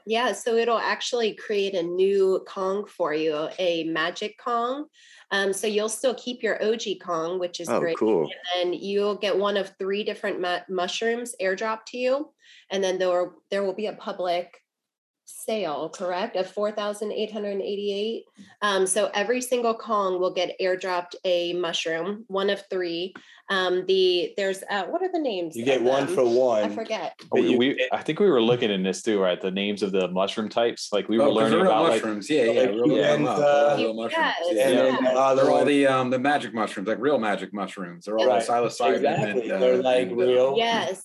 Yeah, 0.06 0.32
so 0.32 0.56
it'll 0.56 0.78
actually 0.78 1.34
create 1.34 1.74
a 1.74 1.82
new 1.82 2.44
Kong 2.48 2.86
for 2.86 3.14
you, 3.14 3.48
a 3.58 3.84
magic 3.84 4.38
Kong. 4.38 4.86
Um, 5.30 5.52
so 5.52 5.66
you'll 5.66 5.88
still 5.88 6.14
keep 6.14 6.42
your 6.42 6.62
OG 6.62 6.98
Kong, 7.02 7.38
which 7.38 7.60
is 7.60 7.68
Oh, 7.68 7.80
great. 7.80 7.96
cool. 7.98 8.28
And 8.56 8.74
you'll 8.74 9.14
get 9.16 9.36
one 9.38 9.56
of 9.56 9.74
three 9.78 10.04
different 10.04 10.40
mu- 10.40 10.74
mushrooms 10.74 11.34
airdropped 11.40 11.86
to 11.88 11.98
you. 11.98 12.32
And 12.70 12.82
then 12.82 12.98
there, 12.98 13.32
there 13.50 13.62
will 13.62 13.74
be 13.74 13.86
a 13.86 13.94
public 13.94 14.61
sale, 15.24 15.88
correct, 15.88 16.36
of 16.36 16.50
4,888. 16.50 18.24
Um, 18.62 18.86
so 18.86 19.10
every 19.14 19.40
single 19.40 19.74
Kong 19.74 20.20
will 20.20 20.32
get 20.32 20.58
airdropped 20.60 21.14
a 21.24 21.52
mushroom, 21.54 22.24
one 22.28 22.50
of 22.50 22.62
three. 22.70 23.14
Um, 23.50 23.84
the 23.86 24.32
there's 24.36 24.62
uh, 24.70 24.84
what 24.84 25.02
are 25.02 25.10
the 25.12 25.18
names? 25.18 25.56
You 25.56 25.64
get 25.64 25.78
of 25.80 25.86
one 25.86 26.06
them? 26.06 26.14
for 26.14 26.24
one. 26.24 26.64
I 26.64 26.68
forget. 26.74 27.14
but 27.30 27.40
we, 27.42 27.50
you 27.50 27.58
we 27.58 27.74
get- 27.74 27.88
I 27.92 28.00
think 28.02 28.20
we 28.20 28.30
were 28.30 28.40
looking 28.40 28.70
in 28.70 28.82
this 28.82 29.02
too, 29.02 29.20
right? 29.20 29.40
The 29.40 29.50
names 29.50 29.82
of 29.82 29.92
the 29.92 30.08
mushroom 30.08 30.48
types, 30.48 30.90
like 30.92 31.08
we 31.08 31.18
were 31.18 31.24
Oh, 31.24 31.28
'cause 31.28 31.36
learning 31.36 31.50
they're 31.52 31.62
real 31.62 31.70
about 31.72 31.82
like 31.82 31.92
mushrooms. 32.02 32.30
yeah, 32.30 32.44
yeah, 32.44 32.60
like 32.60 32.70
real, 32.70 32.88
yeah, 32.98 33.14
and, 33.14 33.26
uh, 33.28 33.74
real 33.78 33.94
mushrooms. 33.94 34.12
Yes, 34.16 34.36
Yeah, 34.52 34.62
and 34.68 34.74
yeah. 34.74 34.82
then 34.82 35.04
the 35.04 35.34
They're 35.42 35.50
all 35.50 35.64
the 35.64 35.86
um 35.86 36.10
the 36.10 36.18
magic 36.18 36.54
mushrooms, 36.54 36.88
like 36.88 36.98
real 37.00 37.18
magic 37.18 37.52
mushrooms. 37.52 38.04
They're 38.06 38.18
all 38.18 38.26
Right. 38.26 38.42
psilocybin. 38.46 38.94
Exactly. 38.96 39.42
And, 39.42 39.52
uh, 39.52 39.58
They're 39.58 39.82
like 39.82 40.02
and, 40.08 40.12
uh, 40.12 40.24
real. 40.24 40.54
Yes. 40.56 41.02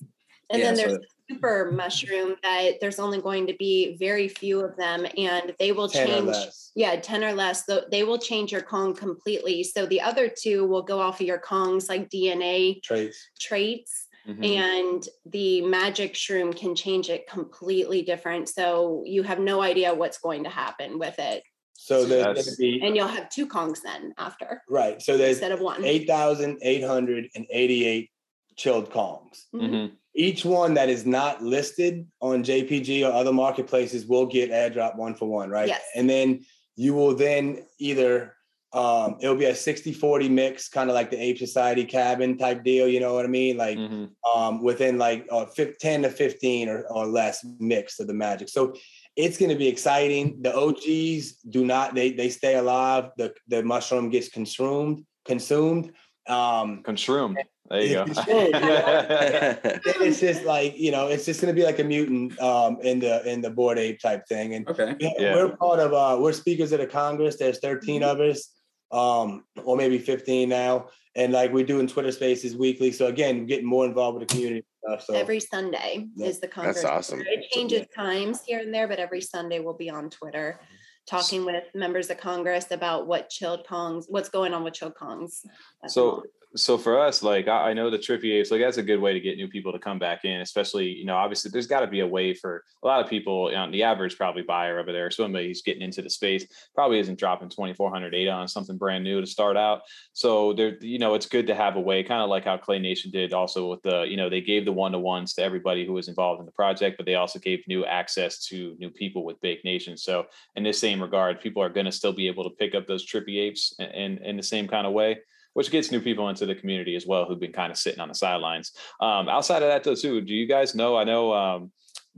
And 0.49 0.60
Yeah, 0.62 0.65
then 0.67 0.75
there's 0.75 0.91
so- 0.93 0.97
a 0.97 1.16
super 1.30 1.72
mushroom 1.72 2.36
that 2.44 2.74
there's 2.82 3.00
only 3.00 3.22
going 3.22 3.48
to 3.48 3.54
be 3.58 3.96
very 3.98 4.28
few 4.28 4.60
of 4.62 4.76
them 4.78 5.06
and 5.18 5.56
they 5.60 5.72
will 5.72 5.90
change. 5.90 6.36
Yeah, 6.76 6.96
10 7.00 7.24
or 7.24 7.34
less. 7.34 7.63
Though 7.66 7.82
they 7.92 8.04
will 8.04 8.18
change 8.20 8.52
your 8.52 8.62
Kong 8.62 8.94
completely. 8.96 9.63
So 9.63 9.86
the 9.86 10.02
other 10.02 10.28
two 10.30 10.66
will 10.66 10.84
go 10.84 11.00
off 11.00 11.20
of 11.22 11.28
your 11.28 11.40
Kong's 11.40 11.88
like 11.90 12.10
DNA 12.10 12.82
Traits. 12.84 13.18
traits. 13.40 14.08
Mhm. 14.28 14.46
And 14.58 15.08
the 15.26 15.62
magic 15.62 16.13
shroom 16.13 16.54
can 16.56 16.76
change 16.76 17.10
it 17.10 17.28
completely 17.28 18.02
different. 18.02 18.50
So 18.50 19.04
you 19.06 19.24
have 19.24 19.40
no 19.40 19.62
idea 19.62 19.94
what's 19.94 20.18
going 20.18 20.44
to 20.44 20.50
happen 20.50 21.00
with 21.00 21.18
it. 21.18 21.44
So 21.80 22.04
there's 22.06 22.46
going 22.46 22.56
be, 22.58 22.82
And 22.86 22.94
you'll 22.96 23.08
have 23.08 23.30
two 23.30 23.48
Kongs 23.48 23.82
then 23.82 24.13
after 24.18 24.62
right. 24.68 25.02
So 25.02 25.16
there's 25.18 25.38
instead 25.38 25.54
of 25.54 25.62
one. 25.62 25.86
8,888 25.86 28.10
chilled 28.58 28.90
Kongs. 28.90 29.46
Mhm. 29.54 29.92
Each 30.17 30.43
one 30.43 30.73
that 30.73 30.89
is 30.89 31.06
not 31.06 31.43
listed 31.43 32.08
on 32.21 32.43
JPG 32.43 33.08
or 33.08 33.13
other 33.13 33.32
marketplaces 33.32 34.08
will 34.08 34.25
get 34.25 34.49
airdrop 34.49 34.97
one 34.97 35.13
for 35.13 35.27
one, 35.30 35.49
right? 35.51 35.67
Yes. 35.67 35.84
And 35.95 36.10
then 36.10 36.43
you 36.75 36.95
will 36.95 37.15
then 37.15 37.65
either 37.80 38.34
um 38.73 39.15
it'll 39.21 39.36
be 39.38 39.45
a 39.45 39.53
60-40 39.53 40.30
mix, 40.30 40.67
kind 40.67 40.89
of 40.89 40.93
like 40.95 41.10
the 41.10 41.21
Ape 41.21 41.38
Society 41.38 41.86
cabin 41.86 42.38
type 42.38 42.63
deal, 42.63 42.88
you 42.88 42.99
know 42.99 43.13
what 43.13 43.25
I 43.25 43.30
mean? 43.30 43.56
Like 43.58 43.77
Mhm. 43.77 44.10
um 44.36 44.63
within 44.63 44.97
like 44.97 45.25
uh, 45.32 45.45
10 45.80 46.01
to 46.01 46.10
15 46.10 46.67
or, 46.67 46.82
or 46.89 47.06
less 47.06 47.45
mix 47.60 47.99
of 47.99 48.08
the 48.08 48.13
magic. 48.13 48.49
So 48.49 48.73
it's 49.15 49.38
going 49.38 49.49
to 49.49 49.56
be 49.56 49.67
exciting. 49.67 50.41
The 50.41 50.53
OGs 50.56 51.38
do 51.49 51.63
not 51.63 51.95
they 51.95 52.12
they 52.12 52.30
stay 52.30 52.56
alive. 52.56 53.12
The 53.17 53.34
the 53.47 53.63
mushroom 53.63 54.10
gets 54.10 54.30
consumed 54.30 55.06
consumed. 55.25 55.93
Um 56.27 56.84
Conshroom. 56.84 57.38
There 57.69 57.82
you 57.82 57.93
go. 57.95 58.06
It's 58.08 58.13
consumed, 58.25 60.01
it's 60.08 60.19
just 60.19 60.43
like 60.45 60.77
you 60.77 60.91
know, 60.91 61.08
it's 61.08 61.25
just 61.25 61.41
going 61.41 61.53
to 61.53 61.60
be 61.60 61.65
like 61.65 61.80
a 61.80 61.84
mutant 61.84 62.39
um, 62.39 62.77
in 62.82 62.99
the 62.99 63.27
in 63.30 63.41
the 63.41 63.49
Bored 63.49 63.77
Ape 63.77 63.99
type 63.99 64.25
thing. 64.27 64.56
And 64.56 64.67
Okay. 64.69 64.95
we- 64.99 65.15
Yeah. 65.19 65.36
we're 65.36 65.56
part 65.58 65.80
of 65.80 65.93
uh, 65.93 66.17
we're 66.21 66.34
speakers 66.34 66.71
at 66.73 66.80
the 66.80 66.88
Congress. 66.88 67.38
There's 67.38 67.60
13 67.60 68.03
of 68.03 68.19
us, 68.21 68.53
um, 68.91 69.43
or 69.63 69.75
maybe 69.75 69.97
15 69.97 70.47
now, 70.49 70.88
and 71.15 71.34
like 71.34 71.51
we're 71.51 71.65
doing 71.65 71.88
Twitter 71.88 72.12
Spaces 72.12 72.56
weekly. 72.56 72.91
So 72.91 73.08
again, 73.08 73.45
getting 73.45 73.65
more 73.65 73.86
involved 73.86 74.19
with 74.19 74.27
the 74.27 74.34
community 74.34 74.65
stuff. 74.86 75.03
So 75.03 75.13
Every 75.13 75.39
Sunday 75.41 76.08
Yeah, 76.15 76.27
is 76.27 76.39
the 76.39 76.47
Congress. 76.47 76.77
That's 76.77 76.86
awesome. 76.88 77.21
It 77.21 77.49
changes 77.51 77.86
times 77.95 78.41
here 78.45 78.60
and 78.60 78.73
there, 78.73 78.88
but 78.88 78.99
every 78.99 79.21
Sunday 79.21 79.60
we'll 79.60 79.73
be 79.73 79.89
on 79.89 80.10
Twitter 80.10 80.60
talking 81.06 81.45
with 81.45 81.63
members 81.73 82.10
of 82.10 82.17
Congress 82.17 82.71
about 82.71 83.08
what 83.08 83.30
chilled 83.30 83.65
Kongs, 83.65 84.06
what's 84.10 84.27
going 84.27 84.53
on 84.53 84.63
with 84.65 84.73
chilled 84.73 84.93
Kongs. 84.95 85.45
at 85.84 85.89
So 85.91 86.06
moment. 86.08 86.30
So 86.58 86.78
for 86.78 87.00
us, 87.00 87.22
like 87.22 87.48
I, 87.48 87.70
I 87.70 87.74
know 87.74 87.89
the 87.89 87.98
Trippy 87.98 88.34
Apes, 88.34 88.52
like 88.52 88.62
that's 88.62 88.78
a 88.78 88.84
good 88.84 89.00
way 89.00 89.13
to 89.13 89.20
get 89.20 89.38
new 89.38 89.48
people 89.48 89.72
to 89.72 89.80
come 89.80 90.00
back 90.00 90.26
in, 90.26 90.41
especially, 90.41 90.88
you 90.88 91.06
know, 91.06 91.15
obviously 91.15 91.52
there's 91.52 91.67
got 91.67 91.82
to 91.82 91.88
be 91.88 92.00
a 92.00 92.08
way 92.08 92.34
for 92.34 92.63
a 92.84 92.88
lot 92.88 93.04
of 93.04 93.10
people, 93.10 93.50
you 93.52 93.56
know, 93.56 93.72
the 93.72 93.84
average 93.84 94.17
probably 94.17 94.41
buyer 94.41 94.80
over 94.80 94.91
there, 94.91 95.12
somebody 95.12 95.48
who's 95.48 95.62
getting 95.62 95.84
into 95.84 96.02
the 96.02 96.10
space 96.10 96.46
probably 96.74 97.00
isn't 97.00 97.20
dropping 97.20 97.50
2400 97.50 98.13
ADA 98.13 98.32
on 98.32 98.48
something 98.48 98.78
brand 98.78 99.04
new 99.04 99.22
to 99.22 99.28
start 99.28 99.56
out. 99.56 99.82
So 100.13 100.54
there, 100.54 100.78
you 100.82 101.00
know, 101.00 101.13
it's 101.13 101.28
good 101.28 101.48
to 101.48 101.56
have 101.56 101.76
a 101.76 101.82
way, 101.82 102.04
kind 102.04 102.22
of 102.22 102.30
like 102.30 102.46
how 102.46 102.58
Clay 102.58 102.80
Nation 102.80 103.12
did 103.12 103.34
also 103.34 103.70
with 103.70 103.84
the, 103.84 104.02
you 104.04 104.17
know, 104.17 104.30
they 104.30 104.41
gave 104.41 104.65
the 104.65 104.74
one-to-ones 104.74 105.36
to 105.36 105.43
everybody 105.43 105.86
who 105.86 105.93
was 105.93 106.08
involved 106.08 106.39
in 106.39 106.46
the 106.46 106.52
project, 106.52 106.98
but 106.98 107.06
they 107.06 107.15
also 107.15 107.39
gave 107.39 107.67
new 107.67 107.86
access 107.86 108.46
to 108.48 108.76
new 108.80 108.89
people 108.89 109.24
with 109.24 109.39
Bake 109.41 109.63
Nation. 109.63 109.96
So 109.96 110.26
in 110.56 110.63
this 110.63 110.80
same 110.80 111.02
regard, 111.02 111.39
people 111.39 111.62
are 111.62 111.70
going 111.70 111.86
to 111.86 111.91
still 111.91 112.13
be 112.13 112.28
able 112.28 112.43
to 112.43 112.56
pick 112.56 112.74
up 112.74 112.88
those 112.88 113.06
Trippy 113.06 113.39
Apes 113.39 113.76
in, 113.80 113.88
in, 113.88 114.17
in 114.20 114.38
the 114.38 114.43
same 114.43 114.67
kind 114.67 114.88
of 114.88 114.93
way 114.93 115.20
which 115.58 115.72
gets 115.72 115.91
new 115.91 116.00
people 116.00 116.30
into 116.30 116.46
the 116.46 116.54
community 116.54 116.96
as 116.96 117.08
well 117.08 117.26
who've 117.26 117.39
been 117.39 117.52
kind 117.52 117.72
of 117.72 117.80
sitting 117.80 118.00
on 118.00 118.08
the 118.08 118.13
sidelines. 118.13 118.74
Um, 119.02 119.28
outside 119.28 119.63
of 119.63 119.70
that, 119.70 119.84
though, 119.84 119.96
too, 119.96 120.22
do 120.22 120.32
you 120.32 120.46
guys 120.46 120.76
know? 120.76 120.96
I 120.96 121.04
know, 121.04 121.34
um, 121.34 121.72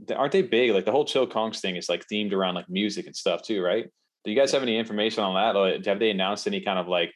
th- 0.06 0.18
aren't 0.18 0.32
they 0.32 0.42
big? 0.42 0.72
Like 0.72 0.84
the 0.84 0.92
whole 0.92 1.06
Chill 1.06 1.26
Kongs 1.26 1.58
thing 1.58 1.76
is 1.76 1.88
like 1.88 2.04
themed 2.06 2.34
around 2.34 2.54
like 2.54 2.68
music 2.68 3.06
and 3.06 3.16
stuff 3.16 3.40
too, 3.40 3.62
right? 3.62 3.86
Do 4.26 4.30
you 4.30 4.36
guys 4.36 4.52
have 4.52 4.62
any 4.62 4.76
information 4.76 5.24
on 5.24 5.34
that? 5.36 5.56
Or 5.58 5.74
have 5.86 5.98
they 5.98 6.10
announced 6.10 6.46
any 6.46 6.60
kind 6.60 6.78
of 6.78 6.86
like 6.86 7.14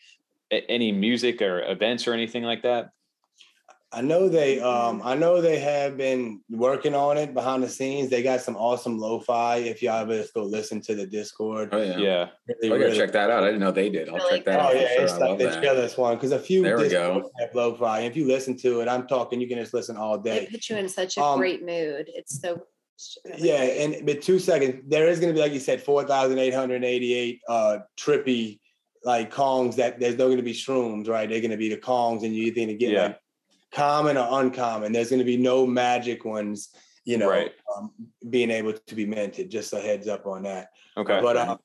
any 0.51 0.93
music 0.93 1.43
or 1.43 1.61
events 1.71 2.09
or 2.09 2.15
anything 2.15 2.45
like 2.45 2.63
that? 2.63 2.89
I 3.95 4.01
know 4.01 4.29
they 4.29 4.61
um 4.61 5.01
I 5.05 5.15
know 5.15 5.41
they 5.41 5.59
have 5.61 5.97
been 5.97 6.41
working 6.51 6.95
on 6.95 7.17
it 7.17 7.33
behind 7.33 7.63
the 7.63 7.69
scenes. 7.69 8.11
They 8.11 8.23
got 8.23 8.41
some 8.41 8.57
awesome 8.57 8.99
lo-fi. 8.99 9.57
If 9.59 9.83
y'all 9.83 10.01
ever 10.03 10.17
just 10.21 10.35
go 10.35 10.43
listen 10.43 10.81
to 10.83 10.95
the 10.95 11.07
Discord, 11.07 11.69
Oh 11.73 11.81
yeah. 11.81 11.97
Yeah. 11.99 12.29
really, 12.49 12.67
I 12.67 12.69
gotta 12.69 12.79
really- 12.87 12.97
check 12.99 13.13
that 13.13 13.31
out. 13.31 13.43
I 13.45 13.47
didn't 13.47 13.61
know 13.61 13.71
they 13.71 13.91
did. 13.91 14.09
I'll 14.09 14.29
check 14.29 14.45
that 14.47 14.59
Oh 14.59 14.63
out. 14.65 14.73
for 14.73 14.79
yeah, 14.79 14.95
sure. 14.95 15.03
it's 15.05 15.13
I 15.13 15.17
like 15.19 15.29
love 15.31 15.39
the 15.39 15.61
chillest 15.61 15.97
one 15.99 16.15
because 16.17 16.33
a 16.33 16.39
few 16.39 16.63
There 16.63 16.79
we 16.79 16.89
go. 16.89 17.31
have 17.41 17.55
lo-fi. 17.55 18.01
If 18.01 18.17
you 18.17 18.27
listen 18.27 18.57
to 18.59 18.81
it, 18.81 18.89
I'm 18.89 19.07
talking, 19.07 19.41
you 19.41 19.49
can 19.49 19.59
just 19.59 19.73
listen 19.75 19.97
all 19.97 20.19
day. 20.19 20.43
It 20.45 20.51
puts 20.51 20.69
you 20.71 20.77
in 20.77 20.89
such 20.89 21.17
a 21.17 21.23
Um, 21.23 21.39
great 21.39 21.61
mood. 21.65 22.11
It's 22.15 22.41
so. 22.41 22.63
Yeah, 23.39 23.63
and 23.63 24.07
but 24.07 24.23
two 24.23 24.39
seconds. 24.39 24.83
There 24.87 25.09
is 25.09 25.19
going 25.19 25.33
to 25.33 25.35
be, 25.37 25.41
like 25.41 25.53
you 25.53 25.59
said, 25.61 25.83
four 25.83 26.05
thousand 26.05 26.39
eight 26.39 26.55
hundred 26.55 26.85
eighty-eight 26.85 27.41
uh 27.49 27.79
trippy 27.99 28.61
like 29.05 29.33
Kongs 29.35 29.75
that 29.77 29.99
there's 30.01 30.17
not 30.17 30.27
going 30.27 30.37
to 30.39 30.43
be 30.45 30.53
shrooms, 30.55 31.09
right? 31.09 31.29
They're 31.29 31.41
going 31.41 31.51
to 31.51 31.57
be 31.57 31.69
the 31.69 31.77
Kongs, 31.77 32.23
and 32.25 32.35
you 32.35 32.45
either 32.47 32.73
get 32.75 32.91
Yeah. 32.93 33.03
like 33.03 33.19
common 33.75 34.17
or 34.17 34.41
uncommon. 34.41 34.93
There's 34.93 35.11
going 35.11 35.19
to 35.19 35.25
be 35.25 35.37
no 35.37 35.67
magic 35.67 36.25
ones, 36.25 36.71
you 37.05 37.19
know, 37.19 37.29
Right. 37.29 37.53
um, 37.77 37.91
being 38.31 38.51
able 38.51 38.73
to 38.73 38.95
be 38.95 39.05
minted. 39.07 39.51
Just 39.51 39.73
a 39.73 39.81
heads 39.81 40.09
up 40.09 40.27
on 40.27 40.45
that. 40.45 40.69
Okay. 40.97 41.21
But 41.21 41.37
uh, 41.37 41.59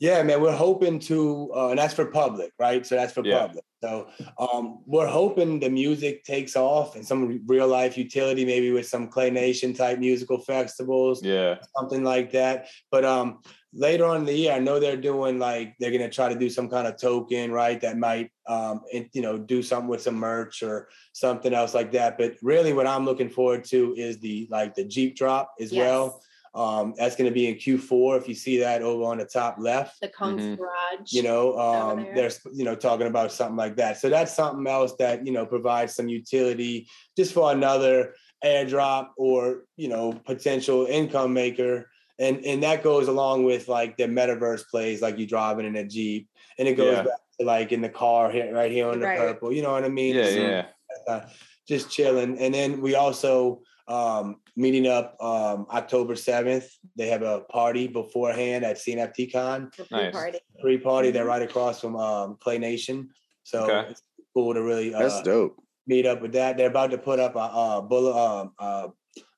yeah, 0.00 0.22
man, 0.22 0.40
we're 0.40 0.56
hoping 0.56 0.98
to, 1.00 1.50
uh, 1.54 1.68
and 1.68 1.78
that's 1.78 1.94
for 1.94 2.06
public, 2.06 2.52
right? 2.58 2.84
So 2.84 2.96
that's 2.96 3.12
for 3.12 3.24
Yeah. 3.24 3.46
public. 3.46 3.64
So 3.82 4.08
um, 4.38 4.80
we're 4.86 5.08
hoping 5.08 5.60
the 5.60 5.68
music 5.70 6.24
takes 6.24 6.56
off 6.56 6.96
and 6.96 7.06
some 7.06 7.42
real 7.46 7.66
life 7.68 7.98
utility, 7.98 8.44
maybe 8.44 8.70
with 8.70 8.86
some 8.86 9.08
Clay 9.08 9.30
Nation 9.30 9.74
type 9.74 9.98
musical 9.98 10.38
festivals 10.38 11.22
yeah. 11.22 11.56
something 11.76 12.02
like 12.04 12.30
that. 12.32 12.68
But 12.90 13.04
um 13.04 13.40
later 13.74 14.04
on 14.04 14.18
in 14.18 14.24
the 14.26 14.34
year, 14.34 14.52
I 14.52 14.58
know 14.58 14.78
they're 14.78 14.96
doing 14.96 15.38
like 15.38 15.74
they're 15.78 15.90
gonna 15.90 16.10
try 16.10 16.28
to 16.28 16.38
do 16.38 16.50
some 16.50 16.68
kind 16.68 16.86
of 16.86 16.96
token, 17.00 17.50
right? 17.52 17.80
That 17.80 17.96
might 17.96 18.30
um 18.46 18.82
you 19.12 19.22
know 19.22 19.38
do 19.38 19.62
something 19.62 19.88
with 19.88 20.02
some 20.02 20.16
merch 20.16 20.62
or 20.62 20.88
something 21.12 21.54
else 21.54 21.74
like 21.74 21.92
that. 21.92 22.18
But 22.18 22.34
really 22.42 22.72
what 22.72 22.86
I'm 22.86 23.04
looking 23.04 23.30
forward 23.30 23.64
to 23.66 23.94
is 23.96 24.18
the 24.18 24.46
like 24.50 24.74
the 24.74 24.84
Jeep 24.84 25.16
drop 25.16 25.54
as 25.60 25.72
well. 25.72 26.22
Um 26.54 26.92
that's 26.98 27.16
gonna 27.16 27.30
be 27.30 27.48
in 27.48 27.54
Q4 27.54 28.18
if 28.18 28.28
you 28.28 28.34
see 28.34 28.58
that 28.58 28.82
over 28.82 29.04
on 29.04 29.18
the 29.18 29.24
top 29.24 29.56
left 29.58 30.00
The 30.02 30.08
Kong's 30.08 30.42
Mhm. 30.42 30.58
Garage. 30.58 31.10
you 31.12 31.22
know 31.22 31.54
over 31.54 31.92
um 31.92 32.02
there. 32.02 32.14
there's 32.14 32.40
you 32.52 32.64
know 32.64 32.74
talking 32.74 33.06
about 33.06 33.32
something 33.32 33.56
like 33.56 33.76
that 33.76 33.96
so 33.96 34.10
that's 34.10 34.34
something 34.34 34.66
else 34.66 34.94
that 34.98 35.24
you 35.26 35.32
know 35.32 35.46
provides 35.46 35.94
some 35.94 36.08
utility 36.10 36.86
just 37.16 37.32
for 37.32 37.52
another 37.52 38.14
airdrop 38.44 39.08
or 39.16 39.64
you 39.78 39.88
know 39.88 40.12
potential 40.26 40.84
income 40.84 41.32
maker 41.32 41.88
and 42.22 42.44
and 42.46 42.62
that 42.62 42.82
goes 42.82 43.08
along 43.08 43.44
with 43.44 43.68
like 43.68 43.96
the 43.96 44.04
metaverse 44.04 44.64
plays 44.70 45.02
like 45.02 45.18
you 45.18 45.26
driving 45.26 45.66
in 45.66 45.76
a 45.76 45.84
jeep 45.84 46.28
and 46.58 46.68
it 46.68 46.74
goes 46.74 46.96
Yeah. 46.96 47.02
back 47.02 47.20
to 47.40 47.46
like 47.46 47.72
in 47.72 47.80
the 47.82 47.88
car 47.88 48.30
here 48.30 48.52
right 48.54 48.70
here 48.70 48.86
on 48.88 49.00
the 49.00 49.06
Right. 49.06 49.18
purple 49.18 49.52
you 49.52 49.62
know 49.62 49.72
what 49.72 49.84
i 49.84 49.88
mean 49.88 50.14
Yeah. 50.16 50.24
So, 50.34 50.40
Yeah. 50.48 50.66
uh, 51.08 51.20
just 51.68 51.90
chilling 51.90 52.38
and 52.38 52.54
then 52.54 52.80
we 52.80 52.94
also 52.94 53.62
um 53.88 54.36
meeting 54.56 54.86
up 54.86 55.16
um 55.20 55.66
october 55.70 56.14
7th 56.14 56.66
they 56.96 57.08
have 57.08 57.22
a 57.22 57.40
party 57.58 57.88
beforehand 57.88 58.64
at 58.64 58.76
cnftcon 58.76 59.74
The 59.76 59.86
Nice. 59.90 60.12
party. 60.12 60.38
pre-party. 60.60 61.08
Mm-hmm. 61.08 61.14
They're 61.14 61.24
right 61.34 61.42
across 61.50 61.80
from 61.80 61.96
um, 61.96 62.36
Clay 62.42 62.58
Nation, 62.58 63.08
so 63.42 63.58
Okay. 63.64 63.90
it's 63.90 64.02
cool 64.34 64.54
to 64.54 64.62
really 64.62 64.90
That's 64.90 65.14
uh, 65.14 65.22
dope. 65.22 65.56
meet 65.88 66.06
up 66.06 66.22
with 66.22 66.32
that. 66.38 66.56
They're 66.56 66.68
about 66.76 66.90
to 66.92 66.98
put 66.98 67.18
up 67.18 67.34
a, 67.34 67.46
a 67.62 67.82
bullet, 67.90 68.14
um, 68.26 68.52
uh, 68.66 68.88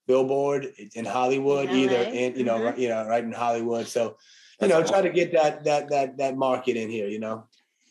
billboard 0.06 0.72
in 0.94 1.04
Hollywood, 1.04 1.68
In 1.70 1.76
either 1.76 1.96
LA? 2.04 2.10
in 2.10 2.36
you 2.36 2.44
know 2.44 2.58
Mhm. 2.58 2.64
right, 2.64 2.78
you 2.78 2.88
know 2.88 3.06
right 3.06 3.24
in 3.24 3.32
Hollywood. 3.32 3.86
So 3.86 4.16
you 4.60 4.68
That's 4.68 4.72
know 4.72 4.86
try 4.86 5.00
to 5.02 5.10
get 5.10 5.32
that 5.32 5.64
that 5.64 5.88
that 5.90 6.16
that 6.18 6.36
market 6.36 6.76
in 6.76 6.90
here. 6.90 7.08
You 7.08 7.18
know, 7.20 7.44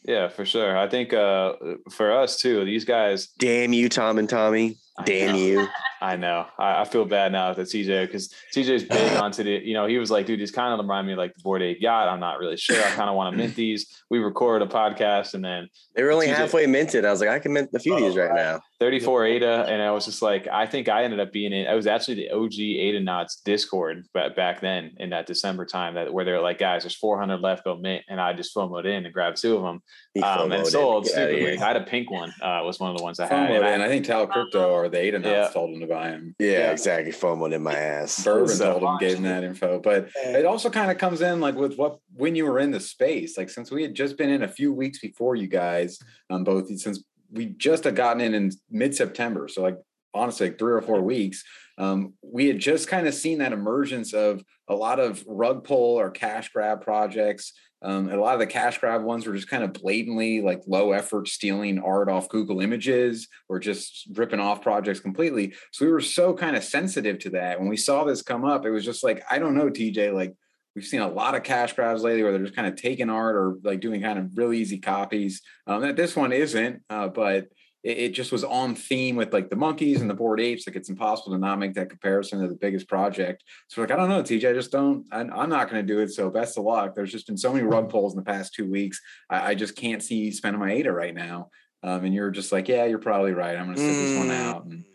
Yeah, 0.05 0.27
for 0.27 0.45
sure. 0.45 0.77
I 0.77 0.87
think 0.87 1.13
uh 1.13 1.53
for 1.91 2.11
us 2.11 2.39
too, 2.39 2.65
these 2.65 2.85
guys 2.85 3.27
Damn 3.39 3.73
you, 3.73 3.89
Tom 3.89 4.17
and 4.19 4.29
Tommy. 4.29 4.77
Damn 5.05 5.35
you. 5.35 5.67
I 6.03 6.17
know. 6.17 6.45
I, 6.59 6.81
I 6.81 6.83
feel 6.83 7.05
bad 7.05 7.31
now 7.31 7.53
that 7.53 7.61
TJ 7.61 8.07
because 8.07 8.33
TJ's 8.53 8.83
big 8.83 9.13
onto 9.21 9.41
the, 9.43 9.51
you 9.51 9.73
know, 9.73 9.85
he 9.85 9.97
was 9.99 10.11
like, 10.11 10.25
dude, 10.25 10.37
these 10.39 10.51
kind 10.51 10.73
of 10.73 10.79
remind 10.79 11.07
me 11.07 11.13
of 11.13 11.17
like 11.17 11.33
the 11.33 11.41
Bored 11.41 11.61
Ape 11.61 11.77
Yacht. 11.79 12.09
I'm 12.09 12.19
not 12.19 12.39
really 12.39 12.57
sure. 12.57 12.75
I 12.77 12.89
kind 12.89 13.09
of 13.09 13.15
want 13.15 13.31
to 13.31 13.37
mint 13.37 13.55
these. 13.63 14.03
We 14.09 14.19
record 14.19 14.61
a 14.61 14.65
podcast 14.67 15.33
and 15.33 15.43
then 15.45 15.69
They 15.95 16.03
were 16.03 16.11
only 16.11 16.27
TJ 16.27 16.35
halfway 16.35 16.65
minted. 16.67 17.05
I 17.05 17.11
was 17.11 17.21
like, 17.21 17.29
I 17.29 17.39
can 17.39 17.53
mint 17.53 17.69
a 17.73 17.79
few 17.79 17.93
of 17.95 18.01
these 18.01 18.17
right 18.17 18.33
now. 18.35 18.59
34 18.81 19.25
ADA, 19.25 19.65
and 19.69 19.81
I 19.81 19.91
was 19.91 20.03
just 20.03 20.21
like, 20.21 20.45
I 20.51 20.65
think 20.65 20.89
I 20.89 21.05
ended 21.05 21.21
up 21.21 21.31
being 21.31 21.53
in. 21.53 21.67
I 21.67 21.73
was 21.73 21.87
actually 21.87 22.15
the 22.15 22.31
OG 22.31 22.59
ADA 22.59 22.99
Knots 22.99 23.37
Discord 23.45 24.03
back 24.13 24.35
back 24.35 24.59
then 24.59 24.91
in 24.97 25.11
that 25.11 25.25
December 25.25 25.65
time 25.65 25.93
that 25.95 26.11
where 26.13 26.25
they're 26.25 26.41
like, 26.41 26.59
guys, 26.59 26.83
there's 26.83 26.95
400 26.97 27.39
left, 27.39 27.63
go 27.63 27.77
mint, 27.77 28.03
and 28.09 28.19
I 28.19 28.33
just 28.33 28.53
FOMOed 28.53 28.83
in 28.85 29.05
and 29.05 29.13
grabbed 29.13 29.37
two 29.41 29.55
of 29.55 29.63
them. 29.63 29.79
He 30.13 30.21
Um, 30.21 30.51
and 30.51 30.67
sold 30.67 31.05
Get 31.05 31.13
outta 31.13 31.27
stupidly. 31.31 31.57
I 31.57 31.65
had 31.65 31.77
a 31.77 31.81
pink 31.85 32.11
one. 32.11 32.33
Uh, 32.41 32.59
was 32.65 32.77
one 32.81 32.91
of 32.91 32.97
the 32.97 33.03
ones 33.03 33.21
I 33.21 33.27
had. 33.27 33.51
And 33.51 33.63
I- 33.65 33.69
and 33.69 33.81
I 33.81 33.87
think 33.87 34.05
Tal 34.05 34.27
Crypto 34.27 34.69
or 34.73 34.89
the 34.89 34.97
Ada 34.99 35.21
Yeah. 35.23 35.47
told 35.53 35.69
him 35.73 35.79
to 35.79 35.87
buy 35.93 36.09
him. 36.09 36.35
Yeah, 36.39 36.51
Yeah. 36.51 36.71
exactly. 36.71 37.11
FOMO'd 37.11 37.53
in 37.53 37.63
my 37.63 37.73
ass. 37.73 38.23
Bourbon 38.23 38.47
So 38.47 38.79
told 38.79 38.83
him, 38.83 38.97
gave 38.99 39.17
him 39.17 39.23
that 39.33 39.43
info. 39.43 39.79
But 39.79 40.09
it 40.15 40.45
also 40.45 40.69
kind 40.69 40.91
of 40.91 40.97
comes 40.97 41.21
in 41.21 41.39
like 41.39 41.55
with 41.55 41.75
what 41.77 41.99
when 42.15 42.35
you 42.35 42.45
were 42.45 42.59
in 42.59 42.71
the 42.71 42.79
space. 42.79 43.37
Like 43.37 43.49
since 43.49 43.71
we 43.71 43.81
had 43.83 43.93
just 43.95 44.17
been 44.17 44.29
in 44.29 44.43
a 44.43 44.47
few 44.47 44.73
weeks 44.73 44.99
before 44.99 45.35
you 45.35 45.47
guys, 45.47 45.99
um, 46.29 46.43
both 46.43 46.67
since 46.79 47.03
we 47.31 47.45
just 47.47 47.83
had 47.83 47.95
gotten 47.95 48.21
in 48.21 48.33
in 48.33 48.51
mid 48.69 48.95
September. 48.95 49.47
So 49.47 49.61
like 49.61 49.77
honestly, 50.13 50.47
like 50.49 50.59
three 50.59 50.73
or 50.73 50.81
four 50.81 51.01
weeks. 51.01 51.43
Um, 51.79 52.13
we 52.21 52.45
had 52.47 52.59
just 52.59 52.87
kind 52.87 53.07
of 53.07 53.15
seen 53.15 53.39
that 53.39 53.51
emergence 53.51 54.13
of 54.13 54.43
a 54.67 54.75
lot 54.75 54.99
of 54.99 55.23
rug 55.27 55.63
pull 55.63 55.99
or 55.99 56.11
cash 56.11 56.49
grab 56.53 56.81
projects. 56.83 57.53
Um, 57.83 58.09
a 58.09 58.17
lot 58.17 58.33
of 58.33 58.39
the 58.39 58.47
cash 58.47 58.77
grab 58.77 59.03
ones 59.03 59.27
were 59.27 59.33
just 59.33 59.49
kind 59.49 59.63
of 59.63 59.73
blatantly 59.73 60.41
like 60.41 60.61
low 60.67 60.93
effort 60.93 61.27
stealing 61.27 61.79
art 61.79 62.09
off 62.09 62.29
Google 62.29 62.61
Images 62.61 63.27
or 63.49 63.59
just 63.59 64.07
ripping 64.13 64.39
off 64.39 64.61
projects 64.61 64.99
completely. 64.99 65.53
So 65.71 65.85
we 65.85 65.91
were 65.91 66.01
so 66.01 66.33
kind 66.33 66.55
of 66.55 66.63
sensitive 66.63 67.19
to 67.19 67.29
that. 67.31 67.59
When 67.59 67.69
we 67.69 67.77
saw 67.77 68.03
this 68.03 68.21
come 68.21 68.45
up, 68.45 68.65
it 68.65 68.71
was 68.71 68.85
just 68.85 69.03
like, 69.03 69.23
I 69.29 69.39
don't 69.39 69.55
know, 69.55 69.69
TJ, 69.69 70.13
like 70.13 70.33
we've 70.75 70.85
seen 70.85 71.01
a 71.01 71.09
lot 71.09 71.35
of 71.35 71.43
cash 71.43 71.73
grabs 71.73 72.03
lately 72.03 72.23
where 72.23 72.31
they're 72.31 72.43
just 72.43 72.55
kind 72.55 72.67
of 72.67 72.75
taking 72.75 73.09
art 73.09 73.35
or 73.35 73.57
like 73.63 73.79
doing 73.79 74.01
kind 74.01 74.17
of 74.17 74.37
really 74.37 74.59
easy 74.59 74.79
copies. 74.79 75.41
Um, 75.67 75.81
that 75.81 75.95
this 75.95 76.15
one 76.15 76.31
isn't, 76.31 76.81
uh, 76.89 77.09
but 77.09 77.47
it, 77.83 77.97
it 77.97 78.09
just 78.13 78.31
was 78.31 78.43
on 78.43 78.75
theme 78.75 79.15
with 79.15 79.33
like 79.33 79.49
the 79.49 79.55
monkeys 79.55 80.01
and 80.01 80.09
the 80.09 80.13
Bored 80.13 80.39
Apes. 80.39 80.65
Like 80.67 80.75
it's 80.75 80.89
impossible 80.89 81.33
to 81.33 81.39
not 81.39 81.59
make 81.59 81.73
that 81.75 81.89
comparison 81.89 82.41
to 82.41 82.47
the 82.47 82.55
biggest 82.55 82.87
project. 82.87 83.43
So 83.67 83.81
like, 83.81 83.91
I 83.91 83.95
don't 83.95 84.09
know, 84.09 84.23
TJ, 84.23 84.49
I 84.49 84.53
just 84.53 84.71
don't, 84.71 85.05
I, 85.11 85.21
I'm 85.21 85.49
not 85.49 85.69
going 85.69 85.85
to 85.85 85.93
do 85.93 85.99
it. 85.99 86.11
So 86.11 86.29
best 86.29 86.57
of 86.57 86.63
luck. 86.63 86.95
There's 86.95 87.11
just 87.11 87.27
been 87.27 87.37
so 87.37 87.53
many 87.53 87.65
rug 87.65 87.89
pulls 87.89 88.13
in 88.13 88.19
the 88.19 88.25
past 88.25 88.53
two 88.53 88.69
weeks. 88.69 88.99
I, 89.29 89.51
I 89.51 89.55
just 89.55 89.75
can't 89.75 90.01
see 90.01 90.31
spending 90.31 90.59
my 90.59 90.71
ADA 90.71 90.91
right 90.91 91.13
now. 91.13 91.49
Um, 91.83 92.05
and 92.05 92.13
you're 92.13 92.31
just 92.31 92.53
like, 92.53 92.69
yeah, 92.69 92.85
you're 92.85 92.99
probably 92.99 93.33
right. 93.33 93.57
I'm 93.57 93.65
going 93.65 93.75
to 93.75 93.81
sit 93.81 93.91
this 93.91 94.17
one 94.17 94.31
out. 94.31 94.63
And, 94.63 94.85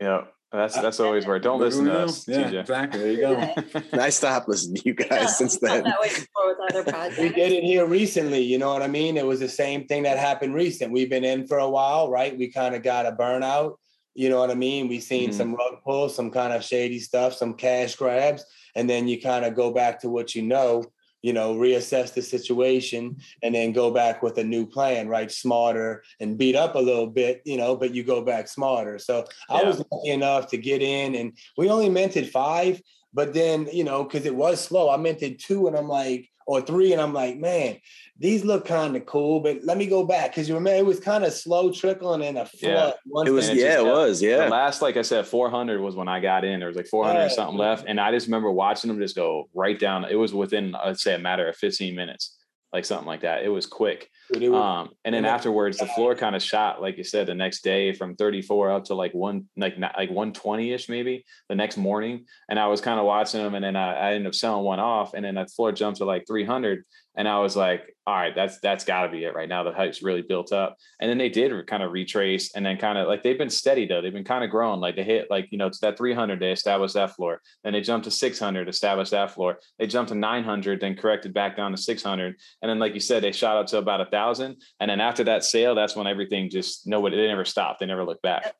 yeah, 0.00 0.22
that's 0.52 0.74
that's 0.80 0.98
always 1.00 1.26
where. 1.26 1.38
Don't 1.38 1.60
listen 1.60 1.84
to 1.86 2.00
us, 2.00 2.26
Yeah, 2.26 2.50
TJ. 2.50 2.60
exactly. 2.60 3.00
There 3.00 3.12
you 3.12 3.20
go. 3.20 3.80
And 3.92 4.00
I 4.00 4.08
stopped 4.10 4.48
listening 4.48 4.76
to 4.76 4.88
you 4.88 4.94
guys 4.94 5.36
since 5.36 5.58
then. 5.58 5.84
that 5.84 6.00
way 6.00 6.08
before 6.08 6.46
with 6.48 6.58
other 6.70 6.82
projects. 6.90 7.18
we 7.18 7.28
did 7.28 7.52
it 7.52 7.64
here 7.64 7.86
recently. 7.86 8.42
You 8.42 8.58
know 8.58 8.72
what 8.72 8.82
I 8.82 8.88
mean? 8.88 9.16
It 9.16 9.26
was 9.26 9.40
the 9.40 9.48
same 9.48 9.86
thing 9.86 10.04
that 10.04 10.18
happened 10.18 10.54
recent. 10.54 10.92
We've 10.92 11.10
been 11.10 11.24
in 11.24 11.46
for 11.46 11.58
a 11.58 11.68
while, 11.68 12.10
right? 12.10 12.36
We 12.36 12.50
kind 12.50 12.74
of 12.74 12.82
got 12.82 13.06
a 13.06 13.12
burnout. 13.12 13.76
You 14.14 14.30
know 14.30 14.38
what 14.40 14.50
I 14.50 14.54
mean? 14.54 14.88
We 14.88 15.00
seen 15.00 15.30
Mhm. 15.30 15.34
some 15.34 15.54
rug 15.54 15.82
pulls, 15.84 16.14
some 16.14 16.30
kind 16.30 16.52
of 16.52 16.64
shady 16.64 16.98
stuff, 16.98 17.34
some 17.34 17.54
cash 17.54 17.94
grabs, 17.96 18.44
and 18.74 18.88
then 18.88 19.06
you 19.06 19.20
kind 19.20 19.44
of 19.44 19.54
go 19.54 19.70
back 19.70 20.00
to 20.00 20.08
what 20.08 20.34
you 20.34 20.42
know. 20.42 20.84
You 21.22 21.32
know, 21.32 21.54
reassess 21.54 22.14
the 22.14 22.22
situation, 22.22 23.16
and 23.42 23.54
then 23.54 23.72
go 23.72 23.90
back 23.90 24.22
with 24.22 24.38
a 24.38 24.44
new 24.44 24.66
plan, 24.66 25.08
right? 25.08 25.30
Smarter 25.30 26.04
and 26.20 26.38
beat 26.38 26.54
up 26.54 26.74
a 26.74 26.78
little 26.78 27.08
bit, 27.08 27.42
you 27.44 27.56
know, 27.56 27.76
but 27.76 27.94
you 27.94 28.04
go 28.04 28.22
back 28.22 28.48
smarter. 28.48 28.98
So 28.98 29.24
I 29.50 29.62
was 29.64 29.82
lucky 29.90 30.10
enough 30.10 30.46
to 30.48 30.56
get 30.56 30.82
in, 30.82 31.14
and 31.14 31.32
we 31.56 31.70
only 31.70 31.88
minted 31.88 32.30
five, 32.30 32.80
but 33.12 33.34
then 33.34 33.68
you 33.72 33.84
know, 33.84 34.04
because 34.04 34.26
it 34.26 34.34
was 34.34 34.60
slow, 34.60 34.90
I 34.90 34.96
minted 34.96 35.40
two, 35.40 35.66
and 35.66 35.76
I'm 35.76 35.88
like, 35.88 36.28
or 36.48 36.62
three, 36.62 36.94
and 36.94 37.00
I'm 37.02 37.12
like, 37.12 37.36
man, 37.36 37.76
these 38.18 38.42
look 38.42 38.64
kind 38.64 38.96
of 38.96 39.04
cool, 39.04 39.40
but 39.40 39.58
let 39.64 39.76
me 39.76 39.86
go 39.86 40.02
back 40.06 40.30
because 40.30 40.48
you 40.48 40.54
remember 40.54 40.78
it 40.78 40.86
was 40.86 40.98
kind 40.98 41.22
of 41.22 41.32
slow 41.34 41.70
trickling 41.70 42.22
in 42.22 42.38
a 42.38 42.46
flood. 42.46 42.62
Yeah. 42.72 42.92
Once 43.06 43.28
It 43.28 43.32
was, 43.32 43.46
they- 43.46 43.50
And 43.52 43.60
it 43.60 43.62
yeah, 43.62 43.68
it 43.68 43.76
kept- 43.76 43.86
uh, 43.88 43.92
was, 43.92 44.20
The 44.20 44.26
yeah. 44.26 44.48
last, 44.48 44.80
like 44.80 44.96
I 44.96 45.02
said, 45.02 45.26
400 45.26 45.78
was 45.78 45.94
when 45.94 46.08
I 46.08 46.20
got 46.20 46.46
in. 46.46 46.58
There 46.60 46.68
was 46.68 46.76
like 46.78 46.86
400 46.86 47.20
and 47.20 47.30
Yeah. 47.30 47.36
something 47.36 47.58
left, 47.58 47.84
and 47.86 48.00
I 48.00 48.10
just 48.12 48.28
remember 48.28 48.50
watching 48.50 48.88
them 48.88 48.98
just 48.98 49.14
go 49.14 49.50
right 49.52 49.78
down. 49.78 50.06
It 50.06 50.14
was 50.14 50.32
within, 50.32 50.74
I'd 50.74 50.98
say, 50.98 51.14
a 51.14 51.18
matter 51.18 51.46
of 51.46 51.54
15 51.56 51.94
minutes, 51.94 52.34
like 52.72 52.86
something 52.86 53.06
like 53.06 53.20
that. 53.20 53.44
It 53.44 53.50
was 53.50 53.66
quick. 53.66 54.08
Dude, 54.32 54.42
it 54.42 54.48
was- 54.50 54.60
Um, 54.60 54.90
and 55.04 55.14
then 55.14 55.24
afterwards, 55.24 55.78
the 55.78 55.86
floor 55.86 56.14
kind 56.14 56.36
of 56.36 56.42
shot, 56.42 56.82
like 56.82 56.98
you 56.98 57.04
said, 57.04 57.26
the 57.26 57.34
next 57.34 57.62
day 57.62 57.92
from 57.92 58.14
34 58.16 58.70
up 58.70 58.84
to 58.84 58.94
like 58.94 59.14
one, 59.14 59.48
like 59.56 59.78
like 59.78 60.10
120 60.10 60.72
ish 60.72 60.88
maybe 60.88 61.24
the 61.48 61.54
next 61.54 61.76
morning. 61.76 62.26
And 62.48 62.58
I 62.58 62.66
was 62.66 62.80
kind 62.80 62.98
of 63.00 63.06
watching 63.06 63.42
them, 63.42 63.54
and 63.54 63.64
then 63.64 63.76
I, 63.76 63.94
I 63.94 64.12
ended 64.14 64.26
up 64.26 64.34
selling 64.34 64.64
one 64.64 64.80
off, 64.80 65.14
and 65.14 65.24
then 65.24 65.36
that 65.36 65.50
floor 65.50 65.72
jumped 65.72 65.98
to 65.98 66.04
like 66.04 66.24
300, 66.26 66.84
and 67.18 67.28
I 67.28 67.40
was 67.40 67.56
like, 67.56 67.96
all 68.06 68.14
right, 68.14 68.32
that's 68.32 68.60
that's 68.60 68.84
got 68.84 69.02
to 69.02 69.08
be 69.10 69.24
it 69.24 69.34
right 69.34 69.48
now. 69.48 69.64
The 69.64 69.72
hype's 69.72 70.04
really 70.04 70.22
built 70.22 70.52
up, 70.52 70.76
and 71.00 71.10
then 71.10 71.18
they 71.18 71.28
did 71.28 71.66
kind 71.66 71.82
of 71.82 71.90
retrace, 71.90 72.54
and 72.54 72.64
then 72.64 72.78
kind 72.78 72.96
of 72.96 73.08
like 73.08 73.24
they've 73.24 73.36
been 73.36 73.50
steady 73.50 73.86
though. 73.86 74.00
They've 74.00 74.12
been 74.12 74.24
kind 74.24 74.44
of 74.44 74.50
growing. 74.50 74.80
Like 74.80 74.94
they 74.94 75.02
hit 75.02 75.26
like 75.28 75.48
you 75.50 75.58
know 75.58 75.68
to 75.68 75.78
that 75.82 75.98
300, 75.98 76.38
they 76.38 76.52
established 76.52 76.94
that 76.94 77.16
floor. 77.16 77.42
Then 77.64 77.72
they 77.72 77.80
jumped 77.80 78.04
to 78.04 78.12
600, 78.12 78.68
established 78.68 79.10
that 79.10 79.32
floor. 79.32 79.58
They 79.80 79.88
jumped 79.88 80.10
to 80.10 80.14
900, 80.14 80.80
then 80.80 80.96
corrected 80.96 81.34
back 81.34 81.56
down 81.56 81.72
to 81.72 81.76
600, 81.76 82.36
and 82.62 82.70
then 82.70 82.78
like 82.78 82.94
you 82.94 83.00
said, 83.00 83.24
they 83.24 83.32
shot 83.32 83.56
up 83.56 83.66
to 83.66 83.78
about 83.78 84.00
a 84.00 84.06
thousand. 84.06 84.62
And 84.78 84.88
then 84.88 85.00
after 85.00 85.24
that 85.24 85.42
sale, 85.42 85.74
that's 85.74 85.96
when 85.96 86.06
everything 86.06 86.50
just 86.50 86.86
nobody 86.86 87.16
they 87.16 87.26
never 87.26 87.44
stopped. 87.44 87.80
They 87.80 87.86
never 87.86 88.04
looked 88.04 88.22
back. 88.22 88.54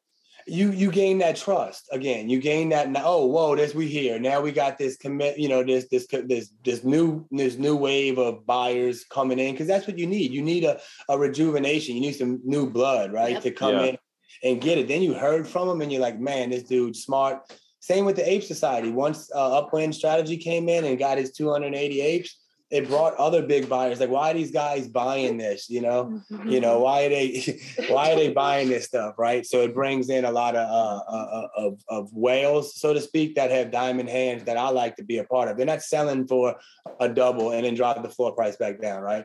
You 0.48 0.70
you 0.72 0.90
gain 0.90 1.18
that 1.18 1.36
trust 1.36 1.88
again. 1.92 2.28
You 2.28 2.40
gain 2.40 2.70
that. 2.70 2.88
Oh, 2.96 3.26
whoa! 3.26 3.54
This 3.56 3.74
we 3.74 3.86
here 3.86 4.18
now. 4.18 4.40
We 4.40 4.52
got 4.52 4.78
this 4.78 4.96
commit. 4.96 5.38
You 5.38 5.48
know, 5.48 5.62
this 5.62 5.86
this 5.88 6.06
this 6.06 6.52
this 6.64 6.84
new 6.84 7.26
this 7.30 7.56
new 7.56 7.76
wave 7.76 8.18
of 8.18 8.46
buyers 8.46 9.04
coming 9.04 9.38
in 9.38 9.52
because 9.52 9.66
that's 9.66 9.86
what 9.86 9.98
you 9.98 10.06
need. 10.06 10.32
You 10.32 10.42
need 10.42 10.64
a, 10.64 10.80
a 11.08 11.18
rejuvenation. 11.18 11.94
You 11.94 12.00
need 12.00 12.16
some 12.16 12.40
new 12.44 12.68
blood, 12.68 13.12
right, 13.12 13.32
Yep. 13.34 13.42
to 13.42 13.50
come 13.50 13.74
Yeah. 13.74 13.84
in 13.84 13.98
and 14.42 14.60
get 14.60 14.78
it. 14.78 14.88
Then 14.88 15.02
you 15.02 15.14
heard 15.14 15.46
from 15.46 15.68
them, 15.68 15.80
and 15.80 15.90
you're 15.92 16.00
like, 16.02 16.18
man, 16.18 16.50
this 16.50 16.62
dude 16.64 16.96
smart. 16.96 17.42
Same 17.80 18.04
with 18.04 18.16
the 18.16 18.28
Ape 18.28 18.42
Society. 18.42 18.90
Once 18.90 19.30
uh, 19.34 19.58
Upwind 19.62 19.94
Strategy 19.94 20.36
came 20.36 20.68
in 20.68 20.84
and 20.84 20.98
got 20.98 21.16
his 21.18 21.32
280 21.32 22.00
apes, 22.00 22.38
it 22.70 22.86
brought 22.86 23.14
other 23.16 23.42
big 23.46 23.68
buyers. 23.68 23.98
Like, 23.98 24.10
why 24.10 24.30
are 24.30 24.34
these 24.34 24.50
guys 24.50 24.88
buying 24.88 25.36
this? 25.38 25.70
You 25.70 25.80
know, 25.82 26.04
Mm-hmm. 26.30 26.48
you 26.48 26.60
know, 26.60 26.80
why 26.80 27.04
are 27.04 27.08
they 27.08 27.60
why 27.88 28.12
are 28.12 28.16
they 28.16 28.32
buying 28.32 28.68
this 28.68 28.84
stuff, 28.84 29.14
right? 29.18 29.44
So 29.46 29.62
it 29.62 29.74
brings 29.74 30.10
in 30.10 30.24
a 30.24 30.30
lot 30.30 30.54
of 30.54 30.68
uh, 30.68 31.02
uh, 31.10 31.48
of 31.56 31.80
of 31.88 32.10
whales, 32.12 32.78
so 32.78 32.92
to 32.92 33.00
speak, 33.00 33.34
that 33.36 33.50
have 33.50 33.70
diamond 33.70 34.08
hands 34.08 34.44
that 34.44 34.56
I 34.56 34.68
like 34.70 34.96
to 34.96 35.04
be 35.04 35.18
a 35.18 35.24
part 35.24 35.48
of. 35.48 35.56
They're 35.56 35.66
not 35.66 35.82
selling 35.82 36.26
for 36.26 36.56
a 37.00 37.08
double 37.08 37.52
and 37.52 37.64
then 37.64 37.74
drop 37.74 38.02
the 38.02 38.08
floor 38.08 38.34
price 38.34 38.56
back 38.56 38.80
down, 38.80 39.02
right? 39.02 39.24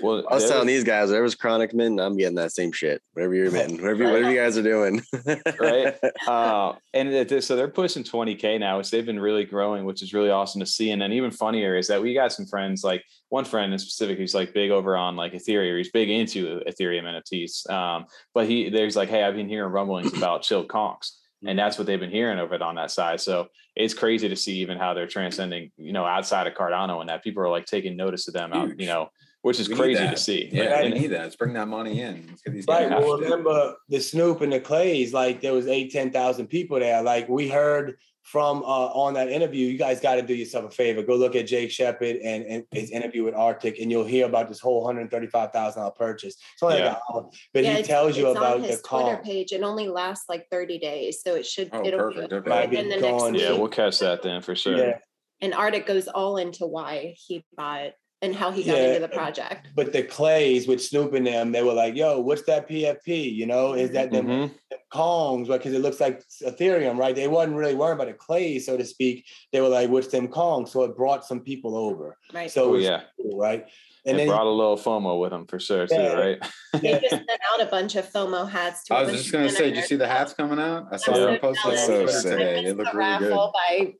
Well, 0.00 0.24
I 0.30 0.34
was 0.34 0.44
telling 0.44 0.66
was- 0.66 0.74
these 0.74 0.84
guys, 0.84 1.08
whatever's 1.08 1.34
chronic 1.34 1.74
mint, 1.74 2.00
I'm 2.00 2.16
getting 2.16 2.36
that 2.36 2.52
same 2.52 2.72
shit. 2.72 3.02
Whatever 3.12 3.34
you're 3.34 3.50
minting, 3.52 3.80
whatever, 3.80 4.02
you- 4.02 4.10
whatever 4.10 4.30
you 4.30 4.38
guys 4.38 4.56
are 4.58 4.62
doing. 4.62 5.02
right? 5.60 5.94
Uh, 6.26 6.74
and 6.94 7.42
so 7.42 7.56
they're 7.56 7.66
pushing 7.68 8.04
20k 8.04 8.60
now, 8.60 8.78
which 8.78 8.90
they've 8.90 9.06
been 9.06 9.18
really 9.18 9.44
growing, 9.44 9.84
which 9.84 10.02
is 10.02 10.12
really 10.12 10.30
awesome 10.30 10.60
to 10.60 10.66
see. 10.66 10.90
And 10.90 11.00
then 11.00 11.12
even 11.12 11.30
funnier 11.30 11.76
is 11.76 11.88
that 11.88 12.00
we 12.00 12.14
got 12.14 12.32
some 12.32 12.46
friends, 12.46 12.84
like 12.84 13.04
one 13.30 13.44
friend 13.44 13.72
in 13.72 13.78
specific, 13.78 14.18
who's 14.18 14.34
like 14.34 14.52
big 14.54 14.70
over 14.70 14.96
on 14.96 15.16
like 15.16 15.32
Ethereum. 15.32 15.76
He's 15.78 15.90
big 15.90 16.10
into 16.10 16.60
Ethereum 16.68 17.04
NFTs. 17.04 17.68
Um, 17.70 18.06
but 18.34 18.46
he 18.48 18.68
there's 18.68 18.96
like, 18.96 19.08
hey, 19.08 19.24
I've 19.24 19.34
been 19.34 19.48
hearing 19.48 19.72
rumblings 19.72 20.16
about 20.16 20.42
Chilled 20.42 20.68
Kongs. 20.68 21.12
And 21.46 21.58
that's 21.58 21.78
what 21.78 21.86
they've 21.86 21.98
been 21.98 22.10
hearing 22.10 22.38
over 22.38 22.54
it 22.54 22.62
on 22.62 22.74
that 22.74 22.90
side. 22.90 23.20
So 23.20 23.48
it's 23.74 23.94
crazy 23.94 24.28
to 24.28 24.36
see 24.36 24.58
even 24.58 24.76
how 24.76 24.92
they're 24.92 25.06
transcending, 25.06 25.72
you 25.78 25.92
know, 25.92 26.04
outside 26.04 26.46
of 26.46 26.54
Cardano 26.54 27.00
and 27.00 27.08
that 27.08 27.24
people 27.24 27.42
are 27.42 27.48
like 27.48 27.64
taking 27.64 27.96
notice 27.96 28.28
of 28.28 28.34
them 28.34 28.52
out, 28.52 28.78
you 28.78 28.86
know, 28.86 29.08
which 29.42 29.58
is 29.58 29.68
We 29.68 29.74
crazy 29.76 30.06
to 30.06 30.16
see. 30.16 30.50
Yeah, 30.52 30.66
Right. 30.72 30.92
we 30.92 30.98
need 31.00 31.06
that. 31.08 31.22
Let's 31.22 31.36
bring 31.36 31.54
that 31.54 31.66
money 31.68 32.00
in. 32.02 32.26
Let's 32.28 32.42
get 32.42 32.52
these 32.52 32.66
Right. 32.68 32.88
guys. 32.90 33.02
Well, 33.04 33.18
remember 33.18 33.74
the 33.88 34.00
Snoop 34.00 34.42
and 34.42 34.52
the 34.52 34.60
Clays, 34.60 35.12
like 35.14 35.40
there 35.40 35.54
was 35.54 35.66
eight, 35.66 35.90
10,000 35.92 36.46
people 36.48 36.78
there. 36.78 37.02
Like 37.02 37.28
we 37.28 37.48
heard 37.48 37.96
from 38.22 38.58
uh, 38.62 38.88
on 38.92 39.14
that 39.14 39.30
interview, 39.30 39.66
you 39.66 39.78
guys 39.78 39.98
got 39.98 40.16
to 40.16 40.22
do 40.22 40.34
yourself 40.34 40.66
a 40.66 40.70
favor. 40.70 41.02
Go 41.02 41.16
look 41.16 41.34
at 41.34 41.46
Jake 41.46 41.70
Shepard 41.70 42.16
and, 42.16 42.44
and 42.44 42.64
his 42.70 42.90
interview 42.90 43.24
with 43.24 43.34
Arctic, 43.34 43.78
and 43.80 43.90
you'll 43.90 44.04
hear 44.04 44.26
about 44.26 44.46
this 44.46 44.60
whole 44.60 44.84
$135,000 44.84 45.96
purchase. 45.96 46.34
It's 46.52 46.62
only 46.62 46.74
like 46.76 46.84
Yeah. 46.84 46.90
an 46.90 46.96
hour, 47.14 47.30
but 47.54 47.64
Yeah, 47.64 47.70
he 47.70 47.78
it's- 47.80 47.86
tells 47.88 48.18
you 48.18 48.28
it's 48.28 48.36
about 48.38 48.56
on 48.56 48.62
the 48.62 48.68
his 48.68 48.82
Twitter 48.82 49.04
comp. 49.16 49.24
page. 49.24 49.52
It 49.52 49.62
only 49.62 49.88
lasts 49.88 50.26
like 50.28 50.46
30 50.50 50.78
days, 50.78 51.22
so 51.22 51.34
it 51.34 51.46
should 51.46 51.70
Oh, 51.72 51.82
it'll 51.84 51.98
perfect. 51.98 52.28
be 52.30 52.36
Okay. 52.36 52.48
Might 52.50 52.70
be 52.70 52.76
in 52.76 52.90
the 52.90 53.00
gone 53.00 53.32
next 53.32 53.42
Yeah, 53.42 53.50
week. 53.52 53.58
we'll 53.60 53.68
catch 53.68 53.98
that 54.00 54.22
then 54.22 54.42
for 54.42 54.54
sure. 54.54 54.76
Yeah. 54.76 54.98
and 55.42 55.54
Arctic 55.54 55.86
goes 55.86 56.06
all 56.06 56.36
into 56.36 56.66
why 56.66 57.14
he 57.26 57.42
bought 57.56 57.92
and 58.22 58.34
how 58.34 58.50
he 58.50 58.62
got 58.62 58.76
Yeah. 58.76 58.86
into 58.88 59.00
the 59.00 59.08
project. 59.08 59.68
But 59.74 59.92
the 59.92 60.02
Clays 60.02 60.68
with 60.68 60.82
Snoop 60.82 61.14
and 61.14 61.26
them, 61.26 61.52
they 61.52 61.62
were 61.62 61.72
like, 61.72 61.94
yo, 61.96 62.20
what's 62.20 62.42
that 62.42 62.68
PFP? 62.68 63.32
You 63.34 63.46
know, 63.46 63.72
is 63.72 63.90
that 63.92 64.10
them 64.12 64.26
Mhm. 64.26 64.50
Kongs, 64.92 65.48
right? 65.48 65.58
Because 65.58 65.72
it 65.72 65.78
looks 65.80 66.00
like 66.00 66.22
Ethereum, 66.42 66.98
right? 66.98 67.14
They 67.14 67.28
wasn't 67.28 67.56
really 67.56 67.74
worried 67.74 67.94
about 67.94 68.08
the 68.08 68.12
clay, 68.12 68.58
so 68.58 68.76
to 68.76 68.84
speak. 68.84 69.24
They 69.52 69.60
were 69.60 69.68
like, 69.68 69.88
"What's 69.88 70.08
them 70.08 70.28
Kongs?" 70.28 70.68
So 70.70 70.82
it 70.82 70.96
brought 70.96 71.24
some 71.24 71.40
people 71.40 71.76
over. 71.76 72.18
Right. 72.32 72.50
So 72.50 72.74
Oh, 72.74 72.76
yeah. 72.76 73.02
cool, 73.20 73.38
right? 73.38 73.60
And 74.04 74.14
And 74.14 74.16
it 74.16 74.18
then 74.18 74.28
brought 74.28 74.46
a 74.46 74.50
little 74.50 74.76
FOMO 74.76 75.20
with 75.20 75.30
them 75.30 75.46
for 75.46 75.58
sure, 75.60 75.86
too, 75.86 75.94
right? 75.96 76.38
they 76.80 76.92
just 76.98 77.10
sent 77.28 77.30
out 77.52 77.60
a 77.62 77.66
bunch 77.66 77.96
of 77.96 78.10
FOMO 78.10 78.48
hats. 78.50 78.84
To 78.84 78.94
I 78.94 79.02
a 79.02 79.06
was 79.06 79.12
just 79.16 79.32
gonna 79.32 79.48
say, 79.50 79.64
did 79.70 79.76
you 79.76 79.82
see 79.82 79.96
the 79.96 80.08
hats 80.08 80.32
coming 80.34 80.58
out? 80.58 80.86
I 80.90 80.96
saw 80.96 81.12
I'm 81.14 81.20
them 81.20 81.34
so 81.36 81.40
posted 81.40 81.70
on. 81.72 81.76
So 81.86 82.02
Twitter 82.02 82.12
sick. 82.20 82.30
today. 82.32 82.50
I 82.50 82.54
They 82.56 82.62
missed 82.64 82.76
look 82.76 82.92
the 82.92 82.98
really 82.98 83.18
good. 83.18 83.30
by 83.52 83.94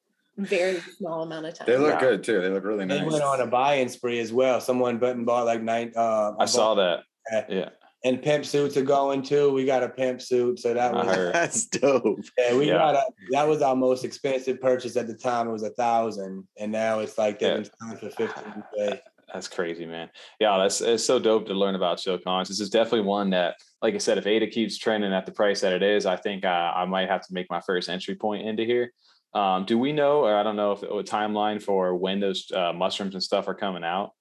very 0.45 0.81
small 0.99 1.23
amount 1.23 1.47
of 1.47 1.55
time. 1.55 1.67
They 1.67 1.77
look 1.77 1.95
Yeah. 1.95 2.01
good 2.01 2.25
too. 2.25 2.41
They 2.41 2.49
look 2.49 2.65
really 2.65 2.85
nice. 2.85 2.99
they 2.99 3.05
nice. 3.05 3.13
went 3.13 3.25
on 3.25 3.41
a 3.41 3.47
buy-in 3.47 3.89
spree 3.89 4.21
as 4.21 4.33
well. 4.33 4.61
Someone 4.61 4.99
went 5.01 5.17
and 5.17 5.27
bought 5.27 5.47
like 5.47 5.63
nine. 5.63 5.93
Uh, 5.97 6.33
I 6.39 6.45
saw 6.47 6.75
that. 6.75 7.01
Yeah. 7.31 7.45
Yeah. 7.49 7.69
And 8.03 8.23
pimp 8.23 8.47
suits 8.47 8.79
are 8.79 8.83
going 8.83 9.23
too. 9.23 9.53
We 9.53 9.67
got 9.67 9.83
a 9.83 9.89
pimp 9.91 10.23
suit, 10.23 10.59
so 10.61 10.73
that 10.73 10.95
was 10.95 11.07
heard. 11.15 11.35
That's 11.35 11.67
dope. 11.67 12.21
yeah. 12.39 12.57
We 12.57 12.67
Yeah. 12.69 12.79
got 12.79 12.95
a 12.97 13.03
that 13.33 13.47
was 13.47 13.61
our 13.63 13.77
most 13.77 14.05
expensive 14.05 14.61
purchase 14.61 14.97
at 14.97 15.07
the 15.07 15.15
time. 15.15 15.49
It 15.49 15.53
was 15.53 15.63
a 15.63 15.71
thousand, 15.71 16.47
and 16.59 16.73
now 16.73 17.01
it's 17.01 17.19
like 17.19 17.39
they've 17.39 17.71
Yeah. 17.83 17.95
for 17.97 18.09
fifteen 18.11 18.65
k. 18.77 19.01
That's 19.33 19.47
crazy, 19.47 19.87
man. 19.87 20.11
Yeah, 20.41 20.59
that's 20.59 20.81
it's 20.81 21.05
so 21.05 21.19
dope 21.21 21.47
to 21.47 21.55
learn 21.55 21.77
about 21.77 21.99
Chill 21.99 22.19
Kongs. 22.19 22.49
This 22.49 22.59
is 22.59 22.69
definitely 22.69 23.03
one 23.07 23.31
that, 23.31 23.55
like 23.81 23.95
I 23.95 23.99
said, 23.99 24.19
if 24.19 24.27
ADA 24.27 24.49
keeps 24.49 24.77
trending 24.77 25.13
at 25.13 25.25
the 25.25 25.31
price 25.31 25.61
that 25.61 25.73
it 25.73 25.85
is, 25.85 26.05
I 26.05 26.17
think 26.17 26.45
uh, 26.45 26.73
I 26.75 26.85
might 26.87 27.09
have 27.09 27.21
to 27.27 27.33
make 27.33 27.49
my 27.49 27.61
first 27.61 27.89
entry 27.89 28.17
point 28.17 28.45
into 28.45 28.65
here. 28.65 28.93
Um, 29.33 29.65
do 29.65 29.79
we 29.79 29.93
know, 29.93 30.25
or 30.25 30.35
I 30.37 30.43
don't 30.43 30.57
know 30.57 30.73
if 30.73 30.83
a 30.83 30.87
timeline 31.05 31.63
for 31.63 31.95
when 31.95 32.21
those 32.21 32.51
uh, 32.51 32.73
mushrooms 32.73 33.15
and 33.15 33.23
stuff 33.23 33.47
are 33.49 33.55
coming 33.55 33.85
out? 33.85 34.13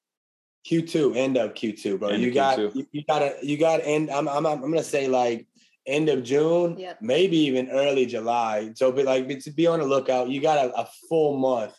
Q 0.66 0.82
two, 0.84 1.14
end 1.14 1.38
of 1.38 1.56
Q 1.56 1.74
two, 1.74 1.98
bro. 1.98 2.10
End 2.10 2.22
you 2.22 2.32
got 2.32 2.60
Q2. 2.60 2.76
you, 2.76 2.88
you 2.92 3.04
gotta 3.08 3.36
you 3.42 3.58
got 3.58 3.80
end. 3.84 4.12
I'm 4.12 4.28
I'm 4.28 4.46
I'm 4.46 4.62
gonna 4.62 4.84
say 4.84 5.08
like 5.08 5.48
end 5.88 6.10
of 6.10 6.24
June, 6.24 6.78
Yep. 6.78 7.02
maybe 7.02 7.38
even 7.38 7.70
early 7.72 8.06
July. 8.06 8.72
So, 8.76 8.92
but 8.92 9.06
like 9.06 9.28
but 9.28 9.40
to 9.42 9.52
be 9.52 9.66
on 9.66 9.80
the 9.80 9.86
lookout, 9.86 10.30
you 10.30 10.42
got 10.42 10.64
a, 10.64 10.82
a 10.82 10.88
full 11.08 11.38
month, 11.38 11.74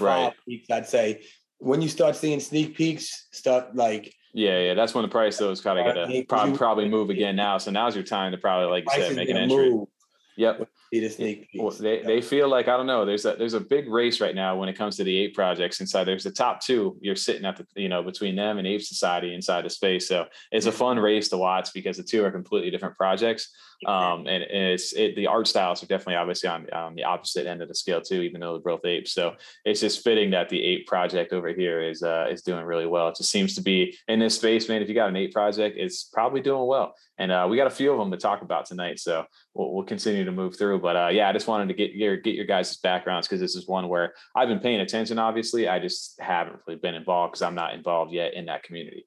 Right. 0.00 0.32
weeks, 0.46 0.70
I'd 0.70 0.88
say. 0.88 1.22
When 1.58 1.80
you 1.80 1.88
start 1.88 2.16
seeing 2.16 2.40
sneak 2.40 2.74
peeks, 2.76 3.28
start 3.30 3.76
like 3.76 4.12
Yeah, 4.32 4.58
yeah, 4.58 4.74
that's 4.74 4.94
when 4.94 5.02
the 5.02 5.08
price 5.08 5.38
of 5.40 5.46
those 5.46 5.60
kind 5.60 5.78
of 5.78 5.94
gonna 5.94 6.24
probably 6.24 6.56
probably 6.56 6.88
move 6.96 7.10
again 7.10 7.36
now. 7.36 7.58
So 7.58 7.70
now's 7.70 7.94
your 7.94 8.02
time 8.02 8.32
to 8.32 8.38
probably, 8.38 8.68
like 8.70 8.84
you 8.92 9.02
said, 9.02 9.14
make 9.14 9.28
an 9.28 9.36
entry. 9.36 9.70
move. 9.70 9.88
Yep. 10.36 10.68
See 10.92 11.00
the 11.00 11.08
sneak 11.08 11.48
Well, 11.54 11.70
they, 11.70 12.02
they 12.02 12.20
feel 12.20 12.48
like 12.48 12.68
I 12.68 12.76
don't 12.76 12.86
know. 12.86 13.06
There's 13.06 13.24
a 13.24 13.34
there's 13.34 13.54
a 13.54 13.60
big 13.60 13.88
race 13.88 14.20
right 14.20 14.34
now 14.34 14.56
when 14.56 14.68
it 14.68 14.74
comes 14.74 14.94
to 14.96 15.04
the 15.04 15.16
ape 15.20 15.34
projects 15.34 15.80
inside. 15.80 16.04
There's 16.04 16.24
the 16.24 16.30
top 16.30 16.60
two. 16.60 16.98
You're 17.00 17.16
sitting 17.16 17.46
at 17.46 17.56
the 17.56 17.66
you 17.76 17.88
know 17.88 18.02
between 18.02 18.36
them 18.36 18.58
and 18.58 18.66
Ape 18.66 18.82
Society 18.82 19.34
inside 19.34 19.64
the 19.64 19.70
space. 19.70 20.06
So 20.06 20.26
it's 20.50 20.66
a 20.66 20.72
fun 20.72 20.98
race 20.98 21.30
to 21.30 21.38
watch 21.38 21.72
because 21.72 21.96
the 21.96 22.02
two 22.02 22.22
are 22.26 22.30
completely 22.30 22.70
different 22.70 22.94
projects. 22.94 23.48
Um, 23.86 24.26
and, 24.26 24.42
and 24.42 24.64
it's 24.72 24.92
it, 24.92 25.16
the 25.16 25.26
art 25.26 25.48
styles 25.48 25.82
are 25.82 25.86
definitely 25.86 26.16
obviously 26.16 26.48
on, 26.48 26.70
on 26.70 26.94
the 26.94 27.04
opposite 27.04 27.46
end 27.46 27.62
of 27.62 27.68
the 27.68 27.74
scale 27.74 28.00
too, 28.00 28.22
even 28.22 28.40
though 28.40 28.52
they're 28.52 28.76
both 28.76 28.84
apes. 28.84 29.12
So 29.12 29.34
it's 29.64 29.80
just 29.80 30.04
fitting 30.04 30.30
that 30.30 30.48
the 30.48 30.62
ape 30.62 30.86
project 30.86 31.32
over 31.32 31.48
here 31.48 31.82
is 31.82 32.02
uh, 32.02 32.26
is 32.30 32.42
doing 32.42 32.64
really 32.64 32.86
well. 32.86 33.08
It 33.08 33.16
just 33.16 33.30
seems 33.30 33.54
to 33.56 33.62
be 33.62 33.96
in 34.08 34.18
this 34.18 34.36
space, 34.36 34.68
man. 34.68 34.82
If 34.82 34.88
you 34.88 34.94
got 34.94 35.08
an 35.08 35.16
ape 35.16 35.32
project, 35.32 35.76
it's 35.78 36.04
probably 36.04 36.40
doing 36.40 36.66
well. 36.66 36.94
And 37.18 37.30
uh, 37.30 37.46
we 37.48 37.56
got 37.56 37.66
a 37.66 37.70
few 37.70 37.92
of 37.92 37.98
them 37.98 38.10
to 38.10 38.16
talk 38.16 38.42
about 38.42 38.66
tonight. 38.66 38.98
So 38.98 39.24
we'll, 39.54 39.72
we'll 39.72 39.84
continue 39.84 40.24
to 40.24 40.32
move 40.32 40.56
through. 40.56 40.80
But 40.80 40.96
uh, 40.96 41.08
yeah, 41.12 41.28
I 41.28 41.32
just 41.32 41.46
wanted 41.46 41.68
to 41.68 41.74
get 41.74 41.92
your 41.92 42.16
get 42.16 42.34
your 42.34 42.46
guys' 42.46 42.76
backgrounds 42.78 43.28
because 43.28 43.40
this 43.40 43.54
is 43.54 43.68
one 43.68 43.88
where 43.88 44.14
I've 44.34 44.48
been 44.48 44.60
paying 44.60 44.80
attention. 44.80 45.18
Obviously, 45.18 45.68
I 45.68 45.78
just 45.78 46.20
haven't 46.20 46.60
really 46.66 46.80
been 46.80 46.94
involved 46.94 47.32
because 47.32 47.42
I'm 47.42 47.54
not 47.54 47.74
involved 47.74 48.12
yet 48.12 48.34
in 48.34 48.46
that 48.46 48.62
community. 48.62 49.06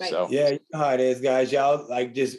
Right. 0.00 0.10
So 0.10 0.28
Yeah, 0.30 0.50
you 0.50 0.60
know 0.72 0.78
how 0.78 0.90
it 0.90 1.00
is, 1.00 1.20
guys. 1.20 1.50
Y'all 1.50 1.86
like 1.88 2.14
just 2.14 2.38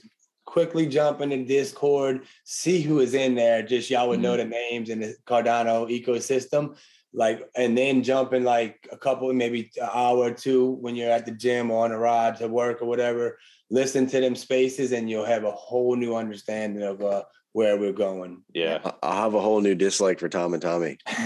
quickly 0.49 0.87
jump 0.87 1.21
into 1.21 1.45
Discord, 1.45 2.25
see 2.43 2.81
who 2.81 2.99
is 2.99 3.13
in 3.13 3.35
there. 3.35 3.61
Just 3.63 3.89
y'all 3.89 4.09
would 4.09 4.19
know 4.19 4.35
Mm-hmm. 4.35 4.49
the 4.49 4.55
names 4.55 4.89
in 4.89 4.99
the 4.99 5.15
Cardano 5.25 5.87
ecosystem. 5.89 6.75
Like, 7.13 7.41
and 7.55 7.75
then 7.77 8.03
jump 8.03 8.33
in 8.33 8.43
like 8.43 8.87
a 8.91 8.97
couple, 8.97 9.31
maybe 9.33 9.71
an 9.81 9.89
hour 9.93 10.17
or 10.29 10.31
two 10.31 10.71
when 10.81 10.95
you're 10.95 11.11
at 11.11 11.25
the 11.25 11.31
gym 11.31 11.71
or 11.71 11.85
on 11.85 11.91
a 11.91 11.97
ride 11.97 12.37
to 12.37 12.47
work 12.47 12.81
or 12.81 12.85
whatever. 12.85 13.39
Listen 13.71 14.05
to 14.07 14.19
them 14.21 14.35
spaces, 14.35 14.91
and 14.91 15.09
you'll 15.09 15.25
have 15.25 15.43
a 15.43 15.51
whole 15.51 15.95
new 15.95 16.15
understanding 16.15 16.83
of 16.83 17.01
uh, 17.01 17.23
where 17.53 17.77
we're 17.77 17.93
going. 17.93 18.43
yeah. 18.53 18.79
I- 18.85 18.93
I'll 19.03 19.21
have 19.23 19.33
a 19.33 19.41
whole 19.41 19.61
new 19.61 19.75
dislike 19.75 20.19
for 20.19 20.29
Tom 20.29 20.53
and 20.53 20.61
Tommy. 20.61 20.97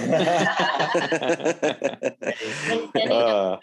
And 2.70 2.94
Benny 2.94 3.12
Uh, 3.12 3.58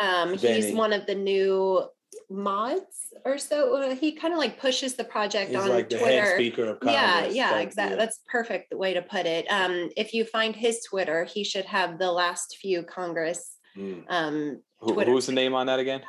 um, 0.00 0.36
he's 0.38 0.72
one 0.74 0.92
of 0.92 1.06
the 1.06 1.14
new 1.14 1.84
mods 2.30 3.12
or 3.24 3.38
so. 3.38 3.76
Uh, 3.76 3.94
He 3.94 4.12
kind 4.12 4.32
of 4.34 4.38
like 4.38 4.60
pushes 4.60 4.94
the 4.94 5.04
project 5.04 5.50
He's 5.50 5.58
on 5.58 5.68
like 5.68 5.88
the 5.88 5.98
head 5.98 6.04
Twitter. 6.22 6.34
speaker 6.36 6.64
of 6.70 6.78
Yeah, 6.82 7.12
Congress. 7.14 7.34
yeah, 7.34 7.50
type 7.50 7.66
exactly. 7.68 7.96
deal. 7.96 7.98
That's 8.04 8.20
perfect 8.30 8.74
way 8.74 8.94
to 8.94 9.02
put 9.02 9.26
it. 9.26 9.46
Um, 9.50 9.90
if 9.96 10.12
you 10.14 10.24
find 10.24 10.54
his 10.54 10.80
Twitter, 10.84 11.24
he 11.24 11.44
should 11.44 11.64
have 11.66 11.98
the 11.98 12.10
last 12.12 12.56
few 12.60 12.82
Congress. 12.82 13.56
Mm. 13.76 14.04
Um, 14.08 14.62
who, 14.80 15.00
who's 15.00 15.26
the 15.26 15.32
name 15.32 15.54
on 15.54 15.66
that 15.66 15.78
again? 15.78 16.02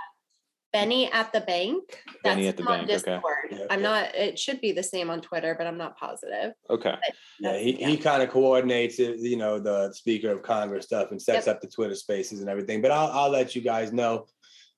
Benny 0.74 1.10
at 1.12 1.32
the 1.32 1.40
bank. 1.42 2.04
Benny 2.24 2.48
at 2.50 2.58
the 2.58 2.62
him 2.64 2.68
on 2.68 2.80
bank, 2.80 2.90
okay. 2.90 2.94
Discord. 3.14 3.38
Yeah, 3.52 3.66
I'm 3.70 3.80
yeah. 3.82 3.90
not. 3.90 4.16
It 4.16 4.38
should 4.38 4.60
be 4.60 4.74
the 4.74 4.84
same 4.84 5.10
on 5.10 5.22
Twitter, 5.22 5.56
but 5.58 5.66
I'm 5.66 5.78
not 5.78 5.98
positive. 5.98 6.52
Okay. 6.70 6.94
Yeah, 7.40 7.52
That's- 7.54 7.64
he, 7.64 7.72
he 7.74 7.98
kind 7.98 8.22
of 8.22 8.30
coordinates 8.30 9.00
it, 9.00 9.18
you 9.20 9.38
know, 9.38 9.60
the 9.60 9.94
Speaker 9.94 10.30
of 10.30 10.44
Congress 10.44 10.86
stuff 10.86 11.12
and 11.12 11.22
sets 11.22 11.48
Yep. 11.48 11.56
up 11.56 11.62
the 11.62 11.68
Twitter 11.68 11.96
spaces 11.96 12.42
and 12.42 12.50
everything. 12.50 12.82
But 12.82 12.92
I'll, 12.92 13.08
I'll 13.08 13.30
let 13.30 13.56
you 13.56 13.62
guys 13.62 13.94
know, 13.94 14.28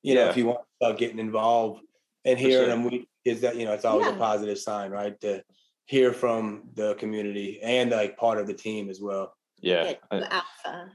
you 0.03 0.15
know, 0.15 0.23
Yeah. 0.25 0.29
if 0.29 0.37
you 0.37 0.45
want 0.47 0.59
to 0.59 0.85
start 0.85 0.97
getting 0.99 1.19
involved 1.19 1.81
and 2.25 2.37
For 2.37 2.45
hearing 2.47 2.67
sure. 2.67 2.75
them, 2.75 2.83
we, 2.85 3.07
is 3.25 3.41
that, 3.41 3.55
you 3.57 3.65
know, 3.65 3.73
it's 3.73 3.85
always 3.85 4.07
a 4.07 4.13
positive 4.13 4.57
sign, 4.57 4.91
right? 4.91 5.19
To 5.21 5.43
hear 5.85 6.13
from 6.13 6.63
the 6.75 6.95
community 6.95 7.59
and 7.61 7.91
like 7.91 8.17
part 8.17 8.37
of 8.39 8.47
the 8.47 8.53
team 8.53 8.89
as 8.89 8.99
well. 9.01 9.33
Yeah. 9.61 9.83
Get 9.83 10.01
Uh, 10.09 10.21
alpha. 10.31 10.91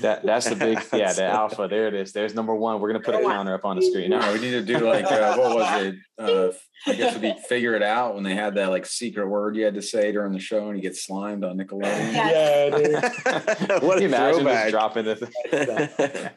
That 0.00 0.22
that's 0.24 0.48
the 0.48 0.56
big 0.56 0.78
yeah 0.94 1.12
the 1.12 1.24
alpha 1.24 1.68
there 1.68 1.88
it 1.88 1.94
is 1.94 2.12
there's 2.14 2.34
number 2.34 2.54
one 2.54 2.80
we're 2.80 2.88
gonna 2.90 3.04
put 3.04 3.14
a 3.14 3.18
Number 3.18 3.34
counter 3.34 3.52
up 3.54 3.66
on 3.66 3.76
the 3.76 3.82
screen 3.82 4.08
No, 4.08 4.18
now 4.18 4.32
we 4.32 4.38
need 4.40 4.52
to 4.52 4.62
do 4.62 4.78
like 4.78 5.04
uh, 5.04 5.36
what 5.36 5.54
was 5.56 5.82
it? 5.82 5.94
Uh, 6.18 6.48
I 6.90 6.94
guess 6.94 7.10
it'd 7.16 7.20
be 7.20 7.34
figure 7.50 7.74
it 7.74 7.82
out 7.82 8.14
when 8.14 8.24
they 8.24 8.34
had 8.34 8.54
that 8.54 8.70
like 8.70 8.86
secret 8.86 9.28
word 9.28 9.56
you 9.56 9.64
had 9.66 9.74
to 9.74 9.82
say 9.82 10.10
during 10.10 10.32
the 10.32 10.38
show 10.38 10.68
and 10.68 10.76
you 10.78 10.82
get 10.82 10.96
slimed 10.96 11.44
on 11.44 11.58
Nickelodeon. 11.58 12.12
Yeah. 12.14 12.28
Yeah, 12.78 12.78
dude. 12.78 13.82
what 13.82 13.98
Can 13.98 14.02
you 14.02 14.14
a 14.14 14.16
imagine 14.16 14.40
throwback. 14.40 14.64
just 14.64 14.70
dropping 14.70 15.04
the 15.04 16.32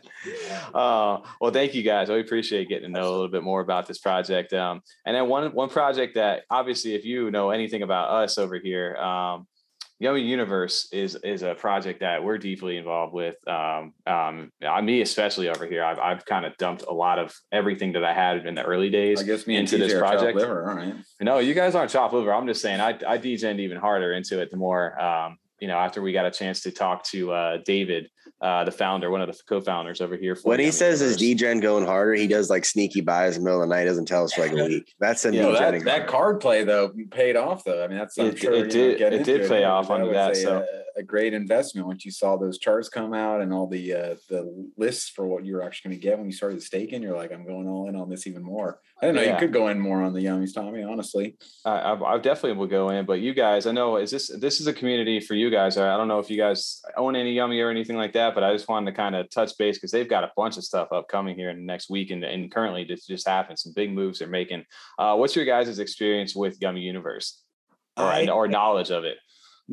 uh, 0.73 1.21
well 1.39 1.51
thank 1.51 1.73
you 1.73 1.83
guys 1.83 2.09
we 2.09 2.19
appreciate 2.19 2.69
getting 2.69 2.93
to 2.93 2.99
know 2.99 3.09
a 3.09 3.11
little 3.11 3.27
bit 3.27 3.43
more 3.43 3.61
about 3.61 3.87
this 3.87 3.99
project 3.99 4.53
um, 4.53 4.81
and 5.05 5.15
then 5.15 5.27
one 5.27 5.53
one 5.53 5.69
project 5.69 6.15
that 6.15 6.43
obviously 6.49 6.95
if 6.95 7.05
you 7.05 7.31
know 7.31 7.49
anything 7.49 7.83
about 7.83 8.09
us 8.09 8.37
over 8.37 8.57
here 8.57 8.95
um, 8.97 9.47
Yummy 10.01 10.21
Universe 10.21 10.89
is 10.91 11.15
is 11.23 11.43
a 11.43 11.53
project 11.53 11.99
that 11.99 12.23
we're 12.23 12.39
deeply 12.39 12.77
involved 12.77 13.13
with. 13.13 13.35
Um, 13.47 13.93
um, 14.07 14.51
me 14.83 15.01
especially 15.01 15.47
over 15.47 15.67
here. 15.67 15.83
I've 15.83 15.99
I've 15.99 16.25
kind 16.25 16.43
of 16.43 16.57
dumped 16.57 16.81
a 16.81 16.91
lot 16.91 17.19
of 17.19 17.35
everything 17.51 17.91
that 17.91 18.03
I 18.03 18.11
had 18.11 18.47
in 18.47 18.55
the 18.55 18.63
early 18.63 18.89
days 18.89 19.21
I 19.21 19.23
guess 19.23 19.45
me 19.45 19.57
into 19.57 19.75
and 19.75 19.83
this 19.83 19.93
TJ 19.93 19.97
are 19.97 19.99
chopped 19.99 20.17
project. 20.17 20.37
liver. 20.39 20.69
All 20.71 20.75
right. 20.75 20.95
No, 21.21 21.37
you 21.37 21.53
guys 21.53 21.75
aren't 21.75 21.91
chopped 21.91 22.15
liver. 22.15 22.33
I'm 22.33 22.47
just 22.47 22.63
saying 22.63 22.81
I 22.81 22.97
I 23.07 23.19
degened 23.19 23.59
even 23.59 23.77
harder 23.77 24.13
into 24.13 24.41
it 24.41 24.49
the 24.49 24.57
more 24.57 24.99
um, 24.99 25.37
you 25.59 25.67
know 25.67 25.77
after 25.77 26.01
we 26.01 26.13
got 26.13 26.25
a 26.25 26.31
chance 26.31 26.61
to 26.61 26.71
talk 26.71 27.03
to 27.11 27.31
uh, 27.31 27.57
David, 27.63 28.09
uh, 28.41 28.63
the 28.63 28.71
founder, 28.71 29.11
one 29.11 29.21
of 29.21 29.27
the 29.27 29.39
co-founders 29.47 30.01
over 30.01 30.15
here. 30.17 30.35
For 30.35 30.49
When 30.49 30.59
he 30.59 30.71
says 30.71 30.99
his 30.99 31.21
Universe. 31.21 31.41
degen 31.41 31.59
going 31.59 31.85
harder, 31.85 32.15
he 32.15 32.25
does 32.27 32.49
like 32.49 32.65
sneaky 32.65 33.01
buys 33.01 33.37
in 33.37 33.43
the 33.43 33.45
middle 33.49 33.61
of 33.61 33.69
the 33.69 33.75
night, 33.75 33.85
doesn't 33.85 34.05
tell 34.07 34.23
us 34.23 34.33
for 34.33 34.41
like 34.41 34.51
a 34.53 34.65
week. 34.65 34.93
That's 34.99 35.23
a 35.25 35.33
Yeah, 35.33 35.45
Well, 35.45 35.55
degenning. 35.61 35.83
that, 35.85 35.99
that 35.99 36.07
card 36.07 36.39
play 36.39 36.63
though 36.63 36.91
paid 37.11 37.35
off 37.35 37.63
though. 37.63 37.83
I 37.83 37.87
mean, 37.87 37.97
that's 37.99 38.17
I'm 38.17 38.27
It- 38.27 38.39
sure 38.39 38.53
it 38.53 38.57
you 38.57 38.63
know, 38.63 38.69
did- 38.69 38.97
getting 38.97 39.19
it 39.21 39.23
did 39.25 39.41
pay 39.41 39.61
but 39.61 39.63
off 39.65 39.89
on 39.91 40.01
was 40.01 40.11
that, 40.13 40.31
A, 40.31 40.35
so. 40.35 40.57
uh, 40.57 40.65
a 40.97 41.03
great 41.03 41.33
investment 41.33 41.87
once 41.87 42.03
you 42.03 42.11
saw 42.11 42.35
those 42.35 42.57
charts 42.57 42.89
come 42.89 43.13
out 43.13 43.41
and 43.41 43.53
all 43.53 43.67
the 43.67 43.93
uh, 43.93 44.15
the 44.27 44.69
lists 44.75 45.07
for 45.09 45.25
what 45.27 45.45
you 45.45 45.53
were 45.55 45.63
actually 45.63 45.89
going 45.91 46.01
to 46.01 46.05
get 46.07 46.17
when 46.17 46.25
you 46.27 46.33
started 46.33 46.61
staking. 46.61 47.01
You're 47.01 47.15
like, 47.15 47.31
I'm 47.31 47.45
going 47.45 47.67
all 47.67 47.87
in 47.87 47.95
on 47.95 48.09
this 48.09 48.27
even 48.27 48.43
more. 48.43 48.79
I 49.01 49.07
don't 49.07 49.15
know 49.15 49.21
Yeah. 49.21 49.33
you 49.33 49.39
could 49.39 49.51
go 49.51 49.69
in 49.69 49.79
more 49.79 50.03
on 50.03 50.13
the 50.13 50.23
yummies, 50.23 50.53
Tommy. 50.53 50.83
Honestly, 50.83 51.35
I, 51.65 51.71
I, 51.71 52.13
I 52.13 52.17
definitely 52.19 52.53
will 52.59 52.67
go 52.67 52.89
in, 52.89 53.05
but 53.05 53.19
you 53.19 53.33
guys, 53.33 53.65
I 53.65 53.71
know 53.71 53.97
is 53.97 54.11
this 54.11 54.27
this 54.39 54.61
is 54.61 54.67
a 54.67 54.73
community 54.73 55.19
for 55.19 55.33
you 55.33 55.49
guys. 55.49 55.75
I 55.77 55.97
don't 55.97 56.07
know 56.07 56.19
if 56.19 56.29
you 56.29 56.37
guys 56.37 56.81
own 56.97 57.15
any 57.15 57.31
yummy 57.33 57.59
or 57.61 57.71
anything 57.71 57.95
like 57.95 58.13
that, 58.13 58.35
but 58.35 58.43
I 58.43 58.53
just 58.53 58.67
wanted 58.69 58.91
to 58.91 58.95
kind 58.95 59.15
of 59.15 59.29
touch 59.31 59.57
base 59.57 59.77
because 59.77 59.89
they've 59.91 60.07
got 60.07 60.23
a 60.23 60.31
bunch 60.37 60.57
of 60.57 60.63
stuff 60.63 60.89
upcoming 60.91 61.35
here 61.35 61.49
in 61.49 61.57
the 61.57 61.63
next 61.63 61.89
week, 61.89 62.11
and, 62.11 62.23
and 62.23 62.51
currently 62.51 62.83
this 62.83 63.07
just 63.07 63.27
happened. 63.27 63.57
Some 63.57 63.73
big 63.75 63.91
moves 63.91 64.19
they're 64.19 64.27
making. 64.27 64.65
Uh, 64.99 65.15
what's 65.15 65.35
your 65.35 65.45
guys' 65.45 65.79
experience 65.79 66.35
with 66.35 66.61
Yummy 66.61 66.81
Universe 66.81 67.41
or, 67.97 68.05
I- 68.05 68.27
or 68.27 68.47
knowledge 68.47 68.91
of 68.91 69.03
it? 69.03 69.17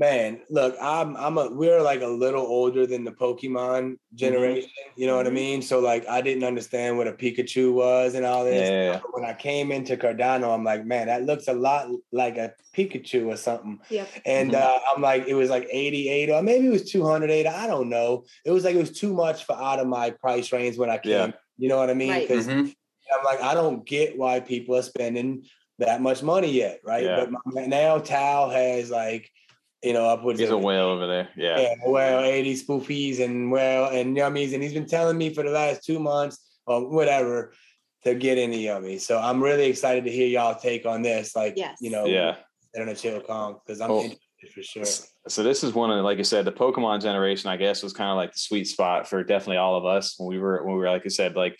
Man, 0.02 0.40
look, 0.48 0.76
I'm 0.80 1.16
I'm 1.16 1.38
a 1.38 1.50
we're 1.50 1.82
like 1.82 2.02
a 2.02 2.06
little 2.06 2.46
older 2.46 2.86
than 2.86 3.02
the 3.02 3.10
Pokemon 3.10 3.96
Mm-hmm. 3.96 4.16
generation. 4.16 4.70
You 4.96 5.08
know 5.08 5.16
what 5.16 5.26
I 5.26 5.30
Mhm. 5.30 5.34
mean? 5.34 5.62
So 5.62 5.80
like 5.80 6.06
I 6.08 6.20
didn't 6.20 6.44
understand 6.44 6.96
what 6.96 7.08
a 7.08 7.12
Pikachu 7.12 7.72
was 7.72 8.14
and 8.14 8.24
all 8.24 8.44
this. 8.44 8.68
Yeah. 8.70 9.00
When 9.10 9.24
I 9.24 9.34
came 9.34 9.72
into 9.72 9.96
Cardano, 9.96 10.54
I'm 10.54 10.62
like, 10.62 10.86
man, 10.86 11.08
that 11.08 11.24
looks 11.24 11.48
a 11.48 11.52
lot 11.52 11.88
like 12.12 12.36
a 12.38 12.52
Pikachu 12.76 13.26
or 13.26 13.36
something. 13.36 13.80
Yep. 13.90 14.08
And 14.24 14.52
Mhm. 14.52 14.62
uh, 14.62 14.78
I'm 14.94 15.02
like, 15.02 15.26
it 15.26 15.34
was 15.34 15.50
like 15.50 15.66
88 15.68 16.30
or 16.30 16.42
maybe 16.44 16.68
it 16.68 16.70
was 16.70 16.88
208. 16.88 17.48
I 17.48 17.66
don't 17.66 17.88
know. 17.88 18.24
It 18.44 18.52
was 18.52 18.62
like 18.62 18.76
it 18.76 18.80
was 18.80 18.92
too 18.92 19.12
much 19.12 19.46
for 19.46 19.54
out 19.56 19.80
of 19.80 19.88
my 19.88 20.10
price 20.10 20.52
range 20.52 20.78
when 20.78 20.90
I 20.90 20.98
came. 20.98 21.10
Yeah. 21.12 21.32
You 21.58 21.68
know 21.68 21.76
what 21.76 21.90
I 21.90 21.94
mean? 21.94 22.10
Right. 22.10 22.28
'Cause 22.28 22.46
Mhm. 22.46 22.72
I'm 23.12 23.24
like, 23.24 23.42
I 23.42 23.52
don't 23.52 23.84
get 23.84 24.16
why 24.16 24.38
people 24.38 24.76
are 24.76 24.82
spending 24.82 25.44
that 25.80 26.00
much 26.00 26.22
money 26.22 26.52
yet, 26.52 26.78
right? 26.84 27.04
Yeah. 27.04 27.16
But 27.16 27.30
my, 27.54 27.66
now 27.66 27.98
Tal 27.98 28.48
has 28.50 28.90
like, 28.90 29.28
you 29.82 29.92
know, 29.92 30.06
upwards 30.06 30.40
He's 30.40 30.50
a 30.50 30.58
whale 30.58 30.86
over 30.86 31.06
there. 31.06 31.28
Yeah. 31.36 31.60
yeah, 31.60 31.74
well, 31.86 32.24
80 32.24 32.54
spoopies 32.54 33.20
and 33.20 33.50
well 33.50 33.86
and 33.86 34.16
yummies, 34.16 34.54
and 34.54 34.62
he's 34.62 34.74
been 34.74 34.86
telling 34.86 35.16
me 35.16 35.32
for 35.32 35.42
the 35.44 35.50
last 35.50 35.84
two 35.84 35.98
months 35.98 36.38
or 36.66 36.88
whatever 36.88 37.52
to 38.04 38.14
get 38.14 38.38
into 38.38 38.58
yummies. 38.58 39.00
So 39.00 39.18
I'm 39.18 39.42
really 39.42 39.66
excited 39.66 40.04
to 40.04 40.10
hear 40.10 40.26
y'all 40.26 40.54
take 40.54 40.86
on 40.86 41.02
this, 41.02 41.34
like 41.36 41.54
Yes. 41.56 41.78
you 41.80 41.90
know, 41.90 42.06
Yeah. 42.06 42.36
on 42.78 42.88
a 42.88 42.94
chill 42.94 43.20
Kong 43.20 43.58
because 43.64 43.80
I'm 43.80 43.90
Well, 43.90 44.00
interested 44.02 44.52
for 44.54 44.62
sure. 44.62 44.84
So 45.28 45.42
this 45.42 45.62
is 45.64 45.74
one 45.74 45.90
of, 45.90 46.04
like 46.04 46.18
I 46.18 46.22
said, 46.22 46.44
the 46.44 46.52
Pokemon 46.52 47.02
generation. 47.02 47.50
I 47.50 47.56
guess 47.56 47.82
was 47.82 47.92
kind 47.92 48.10
of 48.10 48.16
like 48.16 48.32
the 48.32 48.38
sweet 48.38 48.66
spot 48.66 49.08
for 49.08 49.22
definitely 49.24 49.56
all 49.58 49.76
of 49.76 49.84
us 49.84 50.14
when 50.18 50.28
we 50.28 50.38
were 50.38 50.64
when 50.64 50.74
we 50.74 50.80
were 50.80 50.90
like 50.90 51.04
I 51.04 51.08
said, 51.08 51.34
like 51.36 51.56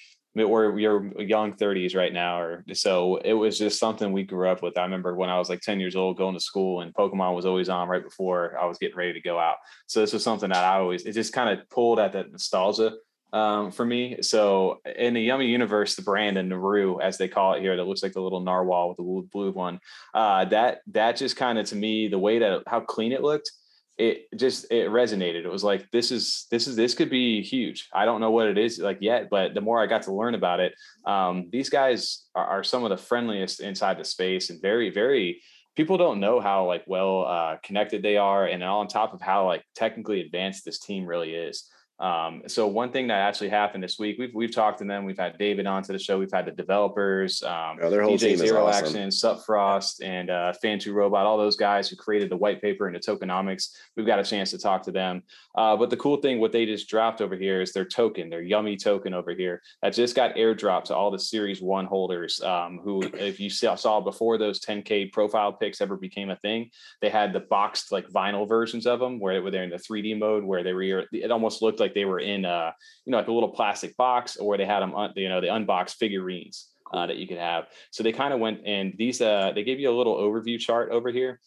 we're 0.46 0.70
we're 0.72 1.22
young 1.22 1.54
thirties 1.54 1.94
right 1.94 2.12
now, 2.12 2.40
or 2.40 2.64
so 2.72 3.16
it 3.16 3.32
was 3.32 3.58
just 3.58 3.78
something 3.78 4.12
we 4.12 4.24
grew 4.24 4.48
up 4.48 4.62
with. 4.62 4.78
I 4.78 4.82
remember 4.82 5.14
when 5.14 5.30
I 5.30 5.38
was 5.38 5.48
like 5.48 5.60
ten 5.60 5.80
years 5.80 5.96
old 5.96 6.18
going 6.18 6.34
to 6.34 6.40
school, 6.40 6.80
and 6.80 6.94
Pokemon 6.94 7.34
was 7.34 7.46
always 7.46 7.68
on 7.68 7.88
right 7.88 8.02
before 8.02 8.58
I 8.58 8.66
was 8.66 8.78
getting 8.78 8.96
ready 8.96 9.14
to 9.14 9.20
go 9.20 9.38
out. 9.38 9.56
So 9.86 10.00
this 10.00 10.12
was 10.12 10.22
something 10.22 10.50
that 10.50 10.64
I 10.64 10.78
always 10.78 11.04
it 11.04 11.12
just 11.12 11.32
kind 11.32 11.58
of 11.58 11.68
pulled 11.70 11.98
at 11.98 12.12
that 12.12 12.30
nostalgia 12.30 12.92
um, 13.32 13.70
for 13.70 13.84
me. 13.84 14.22
So 14.22 14.80
in 14.96 15.14
the 15.14 15.22
Yummy 15.22 15.46
universe, 15.46 15.94
the 15.94 16.02
brand 16.02 16.38
and 16.38 16.48
Naru, 16.48 17.00
as 17.00 17.18
they 17.18 17.28
call 17.28 17.54
it 17.54 17.60
here, 17.60 17.76
that 17.76 17.84
looks 17.84 18.02
like 18.02 18.12
the 18.12 18.22
little 18.22 18.40
narwhal 18.40 18.88
with 18.88 18.96
the 18.96 19.28
blue 19.30 19.52
one. 19.52 19.80
Uh, 20.14 20.44
that 20.46 20.80
that 20.88 21.16
just 21.16 21.36
kind 21.36 21.58
of 21.58 21.66
to 21.66 21.76
me 21.76 22.08
the 22.08 22.18
way 22.18 22.38
that 22.38 22.62
how 22.66 22.80
clean 22.80 23.12
it 23.12 23.22
looked 23.22 23.50
it 23.98 24.28
just 24.36 24.66
it 24.70 24.88
resonated. 24.90 25.44
It 25.44 25.50
was 25.50 25.64
like 25.64 25.90
this 25.90 26.10
is 26.10 26.46
this 26.50 26.66
is 26.66 26.76
this 26.76 26.94
could 26.94 27.10
be 27.10 27.42
huge. 27.42 27.88
I 27.92 28.04
don't 28.04 28.20
know 28.20 28.30
what 28.30 28.46
it 28.46 28.58
is 28.58 28.78
like 28.78 28.98
yet 29.00 29.28
but 29.30 29.54
the 29.54 29.60
more 29.60 29.82
i 29.82 29.86
got 29.86 30.02
to 30.02 30.12
learn 30.12 30.34
about 30.34 30.60
it 30.60 30.74
um, 31.06 31.48
these 31.50 31.68
guys 31.68 32.26
are, 32.34 32.44
are 32.44 32.64
some 32.64 32.84
of 32.84 32.90
the 32.90 32.96
friendliest 32.96 33.60
inside 33.60 33.98
the 33.98 34.04
space 34.04 34.50
and 34.50 34.60
very 34.60 34.90
very 34.90 35.40
people 35.76 35.96
don't 35.96 36.20
know 36.20 36.40
how 36.40 36.66
like 36.66 36.84
well 36.86 37.24
uh, 37.26 37.56
connected 37.62 38.02
they 38.02 38.16
are 38.16 38.46
and 38.46 38.62
on 38.62 38.88
top 38.88 39.14
of 39.14 39.20
how 39.20 39.46
like 39.46 39.64
technically 39.74 40.20
advanced 40.20 40.64
this 40.64 40.78
team 40.78 41.06
really 41.06 41.34
is 41.34 41.68
um, 42.00 42.42
so 42.46 42.66
one 42.68 42.92
thing 42.92 43.08
that 43.08 43.18
actually 43.18 43.48
happened 43.48 43.82
this 43.82 43.98
week, 43.98 44.18
we've 44.18 44.32
we've 44.32 44.54
talked 44.54 44.78
to 44.78 44.84
them. 44.84 45.04
We've 45.04 45.18
had 45.18 45.36
David 45.36 45.66
onto 45.66 45.92
the 45.92 45.98
show. 45.98 46.18
We've 46.18 46.32
had 46.32 46.46
the 46.46 46.52
developers, 46.52 47.42
um, 47.42 47.78
Oh, 47.82 47.90
their 47.90 48.02
whole 48.02 48.16
DJ 48.16 48.20
team 48.20 48.36
Zero 48.36 48.66
awesome. 48.66 48.86
Action, 48.86 49.10
Sup 49.10 49.44
Frost, 49.44 50.02
and 50.02 50.30
uh, 50.30 50.52
Fan2 50.62 50.94
Robot. 50.94 51.26
All 51.26 51.36
those 51.36 51.56
guys 51.56 51.88
who 51.88 51.96
created 51.96 52.30
the 52.30 52.36
white 52.36 52.62
paper 52.62 52.86
and 52.86 52.94
the 52.94 53.00
tokenomics. 53.00 53.74
We've 53.96 54.06
got 54.06 54.20
a 54.20 54.24
chance 54.24 54.52
to 54.52 54.58
talk 54.58 54.82
to 54.84 54.92
them. 54.92 55.24
Uh, 55.56 55.76
but 55.76 55.90
the 55.90 55.96
cool 55.96 56.18
thing, 56.18 56.38
what 56.38 56.52
they 56.52 56.66
just 56.66 56.88
dropped 56.88 57.20
over 57.20 57.34
here 57.34 57.60
is 57.60 57.72
their 57.72 57.84
token, 57.84 58.30
their 58.30 58.42
yummy 58.42 58.76
token 58.76 59.12
over 59.12 59.32
here 59.32 59.60
that 59.82 59.92
just 59.92 60.14
got 60.14 60.36
airdropped 60.36 60.84
to 60.84 60.94
all 60.94 61.10
the 61.10 61.18
Series 61.18 61.60
One 61.60 61.84
holders. 61.84 62.40
Um, 62.40 62.78
who, 62.82 63.02
if 63.14 63.40
you 63.40 63.50
saw, 63.50 64.00
before 64.00 64.38
those 64.38 64.60
10k 64.60 65.10
profile 65.10 65.52
pics 65.52 65.80
ever 65.80 65.96
became 65.96 66.30
a 66.30 66.36
thing, 66.36 66.70
they 67.00 67.08
had 67.08 67.32
the 67.32 67.40
boxed 67.40 67.90
like 67.90 68.08
vinyl 68.08 68.48
versions 68.48 68.86
of 68.86 69.00
them 69.00 69.18
where, 69.18 69.42
where 69.42 69.50
they're 69.50 69.64
in 69.64 69.70
the 69.70 69.76
3D 69.76 70.16
mode 70.16 70.44
where 70.44 70.62
they 70.62 70.72
were. 70.72 71.04
It 71.12 71.32
almost 71.32 71.60
looked 71.60 71.80
like 71.80 71.87
they 71.94 72.04
were 72.04 72.20
in 72.20 72.44
uh, 72.44 72.72
you 73.04 73.12
know 73.12 73.18
like 73.18 73.28
a 73.28 73.32
little 73.32 73.50
plastic 73.50 73.96
box, 73.96 74.36
or 74.36 74.56
they 74.56 74.66
had 74.66 74.80
them 74.80 74.94
un, 74.94 75.12
you 75.16 75.28
know 75.28 75.40
the 75.40 75.54
unboxed 75.54 75.96
figurines. 75.96 76.68
Uh, 76.90 77.06
that 77.06 77.18
you 77.18 77.28
could 77.28 77.36
have. 77.36 77.66
So 77.90 78.02
they 78.02 78.12
kind 78.12 78.32
of 78.32 78.40
went 78.40 78.60
and 78.64 78.94
these 78.96 79.20
uh, 79.20 79.52
they 79.54 79.62
gave 79.62 79.78
you 79.78 79.90
a 79.90 79.96
little 79.96 80.16
overview 80.16 80.58
chart 80.58 80.90
over 80.90 81.10
here. 81.10 81.38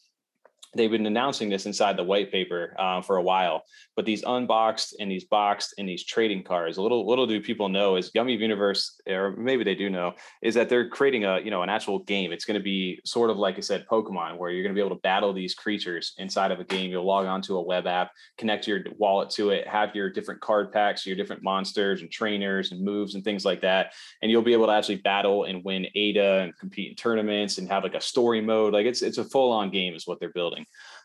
They've 0.73 0.89
been 0.89 1.05
announcing 1.05 1.49
this 1.49 1.65
inside 1.65 1.97
the 1.97 2.03
white 2.03 2.31
paper 2.31 2.73
uh, 2.79 3.01
for 3.01 3.17
a 3.17 3.21
while, 3.21 3.63
but 3.97 4.05
these 4.05 4.23
unboxed 4.23 4.95
and 4.99 5.11
these 5.11 5.25
boxed 5.25 5.73
and 5.77 5.87
these 5.87 6.05
trading 6.05 6.43
cards, 6.43 6.77
little 6.77 7.05
little 7.05 7.27
do 7.27 7.41
people 7.41 7.67
know 7.67 7.97
is 7.97 8.09
Yummy 8.13 8.37
Universe, 8.37 9.01
or 9.05 9.35
maybe 9.35 9.65
they 9.65 9.75
do 9.75 9.89
know, 9.89 10.13
is 10.41 10.55
that 10.55 10.69
they're 10.69 10.87
creating 10.87 11.25
a 11.25 11.39
you 11.41 11.51
know 11.51 11.61
an 11.61 11.69
actual 11.69 11.99
game. 11.99 12.31
It's 12.31 12.45
going 12.45 12.57
to 12.57 12.63
be 12.63 13.01
sort 13.03 13.29
of 13.29 13.37
like 13.37 13.57
I 13.57 13.59
said, 13.59 13.85
Pokemon, 13.91 14.37
where 14.37 14.49
you're 14.49 14.63
going 14.63 14.73
to 14.73 14.79
be 14.79 14.85
able 14.85 14.95
to 14.95 15.01
battle 15.01 15.33
these 15.33 15.53
creatures 15.53 16.13
inside 16.17 16.51
of 16.51 16.61
a 16.61 16.63
game. 16.63 16.89
You'll 16.89 17.05
log 17.05 17.25
onto 17.25 17.57
a 17.57 17.61
web 17.61 17.85
app, 17.85 18.11
connect 18.37 18.65
your 18.65 18.79
wallet 18.97 19.29
to 19.31 19.49
it, 19.49 19.67
have 19.67 19.93
your 19.93 20.09
different 20.09 20.39
card 20.39 20.71
packs, 20.71 21.05
your 21.05 21.17
different 21.17 21.43
monsters 21.43 22.01
and 22.01 22.09
trainers 22.09 22.71
and 22.71 22.81
moves 22.81 23.15
and 23.15 23.25
things 23.25 23.43
like 23.43 23.61
that, 23.61 23.93
and 24.21 24.31
you'll 24.31 24.41
be 24.41 24.53
able 24.53 24.67
to 24.67 24.73
actually 24.73 24.97
battle 24.97 25.43
and 25.43 25.65
win 25.65 25.85
ADA 25.95 26.43
and 26.43 26.57
compete 26.57 26.91
in 26.91 26.95
tournaments 26.95 27.57
and 27.57 27.67
have 27.67 27.83
like 27.83 27.95
a 27.95 28.01
story 28.01 28.39
mode. 28.39 28.71
Like 28.71 28.85
it's 28.85 29.01
it's 29.01 29.17
a 29.17 29.25
full 29.25 29.51
on 29.51 29.69
game 29.69 29.95
is 29.95 30.07
what 30.07 30.21
they're 30.21 30.29
building. 30.29 30.60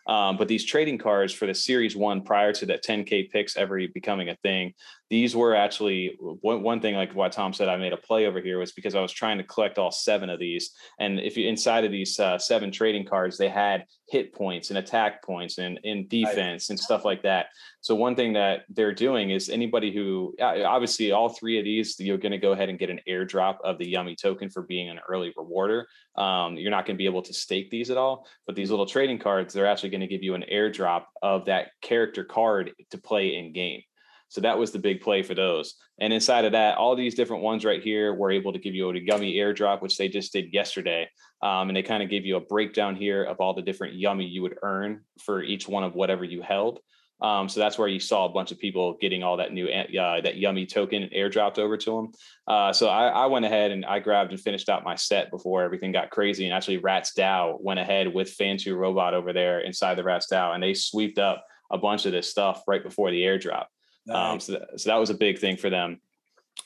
Um, 0.07 0.37
but 0.37 0.47
these 0.47 0.65
trading 0.65 0.99
cards 0.99 1.33
for 1.33 1.47
the 1.47 1.55
series 1.55 1.97
one 1.97 2.23
prior 2.23 2.53
to 2.53 2.67
that 2.67 2.85
10k 2.85 3.31
picks 3.31 3.57
ever 3.57 3.81
becoming 3.93 4.29
a 4.29 4.37
thing, 4.37 4.73
these 5.09 5.37
were 5.37 5.55
actually 5.55 6.17
one, 6.19 6.63
one 6.63 6.81
thing 6.81 6.95
like 6.95 7.15
what 7.15 7.33
Tom 7.33 7.53
said. 7.53 7.69
I 7.69 7.77
made 7.77 7.93
a 7.93 7.97
play 7.97 8.27
over 8.27 8.41
here 8.41 8.59
was 8.59 8.73
because 8.73 8.95
I 8.95 9.01
was 9.01 9.13
trying 9.13 9.39
to 9.39 9.45
collect 9.45 9.79
all 9.79 9.91
seven 9.91 10.31
of 10.31 10.39
these, 10.39 10.73
and 10.99 11.21
if 11.21 11.37
you 11.37 11.49
inside 11.49 11.85
of 11.85 11.93
these 11.93 12.19
uh, 12.19 12.39
seven 12.39 12.71
trading 12.71 13.05
cards, 13.05 13.39
they 13.39 13.49
had 13.49 13.87
hit 14.09 14.33
points 14.33 14.71
and 14.71 14.79
attack 14.79 15.23
points 15.25 15.59
and 15.59 15.81
in 15.83 16.07
defense 16.09 16.71
and 16.71 16.79
stuff 16.79 17.05
like 17.05 17.23
that. 17.23 17.47
So 17.81 17.95
one 17.95 18.15
thing 18.15 18.33
that 18.35 18.63
they're 18.69 18.95
doing 18.95 19.31
is 19.31 19.49
anybody 19.49 19.93
who 19.93 20.35
obviously 20.41 21.13
all 21.13 21.29
three 21.29 21.59
of 21.59 21.65
these, 21.65 21.99
you're 21.99 22.17
going 22.19 22.33
to 22.33 22.39
go 22.39 22.53
ahead 22.53 22.69
and 22.69 22.79
get 22.79 22.91
an 22.91 23.01
airdrop 23.09 23.57
of 23.65 23.79
the 23.79 23.89
Yummy 23.89 24.15
token 24.15 24.49
for 24.49 24.63
being 24.63 24.89
an 24.89 25.01
early 25.09 25.33
rewarder. 25.37 25.89
Um, 26.17 26.57
you're 26.57 26.71
not 26.71 26.87
going 26.87 26.97
to 26.97 26.99
be 26.99 27.07
able 27.07 27.23
to 27.23 27.33
stake 27.33 27.71
these 27.71 27.91
at 27.91 27.97
all, 27.97 28.27
but 28.47 28.55
these 28.55 28.71
little 28.71 28.87
trading 28.87 29.19
cards, 29.19 29.53
they're 29.53 29.67
actually 29.67 29.91
going 29.91 30.01
to 30.01 30.07
give 30.07 30.23
you 30.23 30.35
an 30.35 30.45
airdrop 30.53 31.05
of 31.23 31.47
that 31.47 31.69
character 31.81 32.25
card 32.25 32.73
to 32.91 32.99
play 32.99 33.37
in 33.37 33.53
game. 33.53 33.83
So 34.29 34.41
that 34.41 34.59
was 34.59 34.73
the 34.73 34.79
big 34.79 35.01
play 35.01 35.23
for 35.23 35.35
those. 35.35 35.75
And 36.01 36.13
inside 36.13 36.45
of 36.45 36.53
that, 36.53 36.77
all 36.79 36.97
these 36.97 37.15
different 37.15 37.43
ones 37.43 37.65
right 37.65 37.83
here 37.83 38.13
were 38.13 38.31
able 38.31 38.53
to 38.53 38.59
give 38.59 38.75
you 38.75 38.91
a 38.91 38.99
yummy 38.99 39.35
airdrop, 39.37 39.83
which 39.83 39.97
they 39.97 40.09
just 40.09 40.33
did 40.33 40.53
yesterday. 40.53 41.09
Um, 41.43 41.69
and 41.69 41.77
they 41.77 41.83
kind 41.83 42.03
of 42.03 42.11
gave 42.11 42.27
you 42.27 42.37
a 42.37 42.41
breakdown 42.41 42.97
here 42.97 43.23
of 43.25 43.39
all 43.39 43.55
the 43.55 43.63
different 43.63 43.95
yummy 43.95 44.27
you 44.27 44.43
would 44.43 44.59
earn 44.63 45.03
for 45.23 45.43
each 45.43 45.69
one 45.69 45.85
of 45.85 45.95
whatever 45.95 46.25
you 46.25 46.43
held. 46.43 46.81
Um, 47.21 47.49
so 47.49 47.61
that's 47.61 47.79
where 47.79 47.89
you 47.89 47.99
saw 47.99 48.27
a 48.27 48.33
bunch 48.33 48.53
of 48.53 48.59
people 48.59 48.99
getting 49.01 49.23
all 49.23 49.39
that 49.39 49.53
new 49.53 49.69
uh, 49.69 50.21
that 50.21 50.37
yummy 50.37 50.67
token 50.67 51.09
airdropped 51.17 51.59
over 51.59 51.79
to 51.79 51.91
them. 51.91 52.13
Uh, 52.47 52.73
so 52.75 52.89
I, 52.89 53.09
I, 53.09 53.27
went 53.27 53.47
ahead 53.47 53.71
and 53.71 53.87
I 53.87 54.01
grabbed 54.01 54.33
and 54.33 54.41
finished 54.41 54.69
out 54.69 54.85
my 54.85 54.97
set 54.97 55.31
before 55.31 55.63
everything 55.63 55.93
got 55.93 56.11
crazy. 56.11 56.45
And 56.45 56.53
actually, 56.53 56.77
Rats 56.77 57.13
DAO 57.17 57.59
went 57.59 57.81
ahead 57.81 58.13
with 58.13 58.37
Fan2 58.37 58.77
Robot 58.77 59.15
over 59.15 59.33
there 59.33 59.61
inside 59.61 59.95
the 59.95 60.05
Rats 60.05 60.27
DAO, 60.31 60.53
and 60.53 60.63
they 60.63 60.75
sweeped 60.75 61.19
up 61.19 61.47
a 61.71 61.79
bunch 61.79 62.05
of 62.05 62.13
this 62.13 62.31
stuff 62.31 62.63
right 62.67 62.83
before 62.83 63.11
the 63.11 63.23
airdrop. 63.23 63.65
Um, 64.11 64.41
so, 64.41 64.53
that, 64.53 64.81
so 64.81 64.91
that 64.91 64.97
was 64.97 65.11
a 65.11 65.15
big 65.15 65.39
thing 65.39 65.57
for 65.57 65.71
them. 65.71 66.01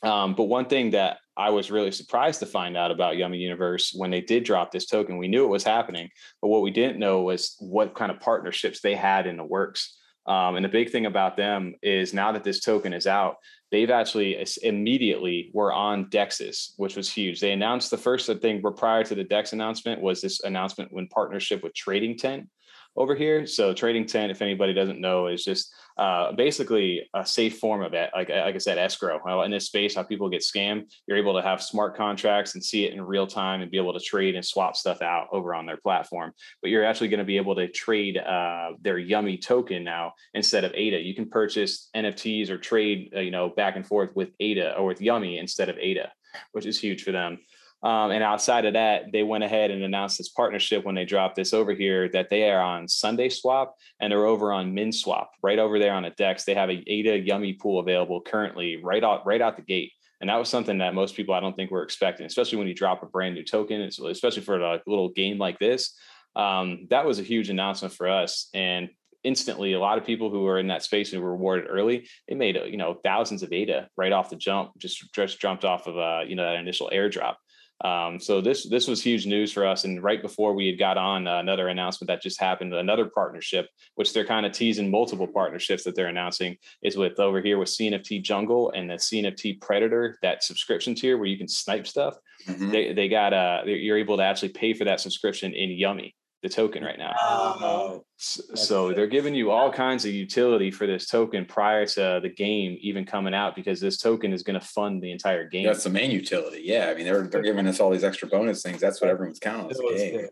Um, 0.02 0.34
but 0.34 0.44
one 0.44 0.66
thing 0.66 0.90
that 0.90 1.18
I 1.36 1.50
was 1.50 1.70
really 1.70 1.90
surprised 1.90 2.40
to 2.40 2.46
find 2.46 2.76
out 2.76 2.90
about 2.90 3.16
Yummy 3.16 3.38
Universe 3.38 3.92
when 3.94 4.10
they 4.10 4.20
did 4.20 4.44
drop 4.44 4.70
this 4.70 4.86
token, 4.86 5.18
we 5.18 5.28
knew 5.28 5.44
it 5.44 5.48
was 5.48 5.64
happening, 5.64 6.10
but 6.40 6.48
what 6.48 6.62
we 6.62 6.70
didn't 6.70 6.98
know 6.98 7.22
was 7.22 7.56
what 7.60 7.94
kind 7.94 8.10
of 8.10 8.20
partnerships 8.20 8.80
they 8.80 8.94
had 8.94 9.26
in 9.26 9.36
the 9.36 9.44
works. 9.44 9.96
Um, 10.26 10.56
and 10.56 10.64
the 10.64 10.68
big 10.68 10.90
thing 10.90 11.06
about 11.06 11.36
them 11.36 11.74
is 11.82 12.12
now 12.14 12.30
that 12.32 12.44
this 12.44 12.60
token 12.60 12.92
is 12.92 13.06
out, 13.06 13.36
they've 13.70 13.90
actually 13.90 14.44
immediately 14.62 15.50
were 15.54 15.72
on 15.72 16.10
Dexes, 16.10 16.72
which 16.76 16.94
was 16.94 17.10
huge. 17.10 17.40
They 17.40 17.52
announced 17.52 17.90
the 17.90 17.96
first 17.96 18.30
thing 18.40 18.62
prior 18.76 19.02
to 19.04 19.14
the 19.14 19.24
Dex 19.24 19.52
announcement 19.52 20.00
was 20.00 20.20
this 20.20 20.40
announcement 20.44 20.92
in 20.92 21.08
partnership 21.08 21.62
with 21.62 21.74
Trading 21.74 22.16
Tent 22.16 22.48
over 22.96 23.14
here. 23.14 23.46
So 23.46 23.72
Trading 23.72 24.06
Tent, 24.06 24.30
if 24.30 24.42
anybody 24.42 24.74
doesn't 24.74 25.00
know, 25.00 25.26
is 25.26 25.44
just 25.44 25.72
uh, 26.00 26.32
basically 26.32 27.06
a 27.12 27.26
safe 27.26 27.58
form 27.58 27.82
of 27.82 27.92
it. 27.92 28.08
Like, 28.14 28.30
like 28.30 28.54
I 28.54 28.58
said, 28.58 28.78
escrow. 28.78 29.20
Well, 29.22 29.42
in 29.42 29.50
this 29.50 29.66
space, 29.66 29.94
how 29.94 30.02
people 30.02 30.30
get 30.30 30.40
scammed, 30.40 30.90
you're 31.06 31.18
able 31.18 31.34
to 31.34 31.42
have 31.42 31.62
smart 31.62 31.94
contracts 31.94 32.54
and 32.54 32.64
see 32.64 32.86
it 32.86 32.94
in 32.94 33.02
real 33.02 33.26
time 33.26 33.60
and 33.60 33.70
be 33.70 33.76
able 33.76 33.92
to 33.92 34.00
trade 34.00 34.34
and 34.34 34.42
swap 34.42 34.76
stuff 34.76 35.02
out 35.02 35.28
over 35.30 35.54
on 35.54 35.66
their 35.66 35.76
platform. 35.76 36.32
But 36.62 36.70
you're 36.70 36.86
actually 36.86 37.08
going 37.08 37.18
to 37.18 37.24
be 37.24 37.36
able 37.36 37.54
to 37.56 37.68
trade 37.68 38.16
uh, 38.16 38.70
their 38.80 38.96
Yummy 38.96 39.36
token 39.36 39.84
now 39.84 40.14
instead 40.32 40.64
of 40.64 40.72
ADA. 40.74 41.02
You 41.02 41.14
can 41.14 41.28
purchase 41.28 41.90
NFTs 41.94 42.48
or 42.48 42.56
trade, 42.56 43.12
uh, 43.14 43.20
you 43.20 43.30
know, 43.30 43.50
back 43.50 43.76
and 43.76 43.86
forth 43.86 44.16
with 44.16 44.30
ADA 44.40 44.76
or 44.78 44.86
with 44.86 45.02
Yummy 45.02 45.36
instead 45.36 45.68
of 45.68 45.76
ADA, 45.78 46.10
which 46.52 46.64
is 46.64 46.80
huge 46.80 47.02
for 47.02 47.12
them. 47.12 47.40
Um, 47.82 48.10
and 48.10 48.22
outside 48.22 48.66
of 48.66 48.74
that, 48.74 49.10
they 49.12 49.22
went 49.22 49.44
ahead 49.44 49.70
and 49.70 49.82
announced 49.82 50.18
this 50.18 50.28
partnership 50.28 50.84
when 50.84 50.94
they 50.94 51.06
dropped 51.06 51.36
this 51.36 51.54
over 51.54 51.72
here 51.72 52.10
that 52.10 52.28
they 52.28 52.50
are 52.50 52.60
on 52.60 52.86
SundaeSwap 52.86 53.68
and 54.00 54.12
they're 54.12 54.26
over 54.26 54.52
on 54.52 54.74
Minswap 54.74 55.28
right 55.42 55.58
over 55.58 55.78
there 55.78 55.94
on 55.94 56.02
the 56.02 56.10
Dex. 56.10 56.44
They 56.44 56.54
have 56.54 56.68
a 56.68 56.82
ADA 56.86 57.20
Yummy 57.20 57.54
pool 57.54 57.80
available 57.80 58.20
currently 58.20 58.76
right 58.82 59.02
out 59.02 59.24
right 59.24 59.40
out 59.40 59.56
the 59.56 59.62
gate. 59.62 59.92
And 60.20 60.28
that 60.28 60.36
was 60.36 60.50
something 60.50 60.78
that 60.78 60.94
most 60.94 61.16
people 61.16 61.34
I 61.34 61.40
don't 61.40 61.56
think 61.56 61.70
were 61.70 61.82
expecting, 61.82 62.26
especially 62.26 62.58
when 62.58 62.68
you 62.68 62.74
drop 62.74 63.02
a 63.02 63.06
brand 63.06 63.34
new 63.34 63.44
token, 63.44 63.80
especially 63.80 64.42
for 64.42 64.60
a 64.60 64.82
little 64.86 65.08
game 65.08 65.38
like 65.38 65.58
this. 65.58 65.96
Um, 66.36 66.86
that 66.90 67.06
was 67.06 67.18
a 67.18 67.22
huge 67.22 67.48
announcement 67.48 67.94
for 67.94 68.08
us. 68.08 68.50
And 68.52 68.90
instantly 69.24 69.72
a 69.72 69.80
lot 69.80 69.98
of 69.98 70.04
people 70.04 70.30
who 70.30 70.42
were 70.42 70.58
in 70.58 70.68
that 70.68 70.82
space 70.82 71.12
and 71.12 71.22
were 71.22 71.32
rewarded 71.32 71.66
early 71.68 72.08
they 72.26 72.34
made 72.34 72.56
you 72.66 72.78
know 72.78 72.94
thousands 73.04 73.42
of 73.42 73.52
ada 73.52 73.86
right 73.94 74.12
off 74.12 74.30
the 74.30 74.36
jump 74.36 74.70
just 74.78 75.12
just 75.12 75.38
jumped 75.38 75.62
off 75.62 75.86
of 75.86 75.98
uh 75.98 76.24
you 76.26 76.34
know 76.34 76.42
that 76.42 76.56
initial 76.56 76.90
airdrop 76.90 77.34
um, 77.82 78.20
so 78.20 78.40
this 78.40 78.68
this 78.68 78.86
was 78.86 79.02
huge 79.02 79.26
news 79.26 79.52
for 79.52 79.66
us. 79.66 79.84
And 79.84 80.02
right 80.02 80.20
before 80.20 80.54
we 80.54 80.66
had 80.66 80.78
got 80.78 80.98
on, 80.98 81.26
uh, 81.26 81.38
another 81.38 81.68
announcement 81.68 82.08
that 82.08 82.22
just 82.22 82.40
happened, 82.40 82.74
another 82.74 83.06
partnership, 83.06 83.68
which 83.94 84.12
they're 84.12 84.26
kind 84.26 84.44
of 84.44 84.52
teasing 84.52 84.90
multiple 84.90 85.26
partnerships 85.26 85.84
that 85.84 85.96
they're 85.96 86.08
announcing, 86.08 86.56
is 86.82 86.96
with 86.96 87.18
over 87.18 87.40
here 87.40 87.58
with 87.58 87.68
CNFT 87.68 88.22
Jungle 88.22 88.70
and 88.72 88.90
the 88.90 88.94
CNFT 88.94 89.60
Predator, 89.60 90.18
that 90.22 90.42
subscription 90.42 90.94
tier 90.94 91.16
where 91.16 91.26
you 91.26 91.38
can 91.38 91.48
snipe 91.48 91.86
stuff. 91.86 92.16
Mm-hmm. 92.46 92.70
They 92.70 92.92
they 92.92 93.08
got 93.08 93.32
uh 93.32 93.62
you're 93.64 93.98
able 93.98 94.18
to 94.18 94.22
actually 94.22 94.50
pay 94.50 94.74
for 94.74 94.84
that 94.84 95.00
subscription 95.00 95.54
in 95.54 95.70
Yummy 95.70 96.14
the 96.42 96.48
token 96.48 96.82
right 96.82 96.98
now. 96.98 97.14
Oh, 97.18 98.04
so 98.16 98.92
they're 98.92 99.06
giving 99.06 99.34
you 99.34 99.50
all 99.50 99.70
kinds 99.70 100.04
of 100.04 100.12
utility 100.12 100.70
for 100.70 100.86
this 100.86 101.06
token 101.06 101.44
prior 101.44 101.86
to 101.86 102.20
the 102.22 102.28
game 102.28 102.78
even 102.80 103.04
coming 103.04 103.34
out 103.34 103.54
because 103.54 103.80
this 103.80 103.98
token 103.98 104.32
is 104.32 104.42
going 104.42 104.58
to 104.58 104.64
fund 104.64 105.02
the 105.02 105.12
entire 105.12 105.46
game. 105.46 105.66
That's 105.66 105.84
the 105.84 105.90
main 105.90 106.10
utility. 106.10 106.62
Yeah, 106.64 106.88
I 106.90 106.94
mean 106.94 107.04
they're 107.04 107.26
they're 107.26 107.42
giving 107.42 107.66
us 107.66 107.80
all 107.80 107.90
these 107.90 108.04
extra 108.04 108.28
bonus 108.28 108.62
things. 108.62 108.80
That's 108.80 109.00
what 109.00 109.10
everyone's 109.10 109.38
counting 109.38 109.76
on. 109.76 110.28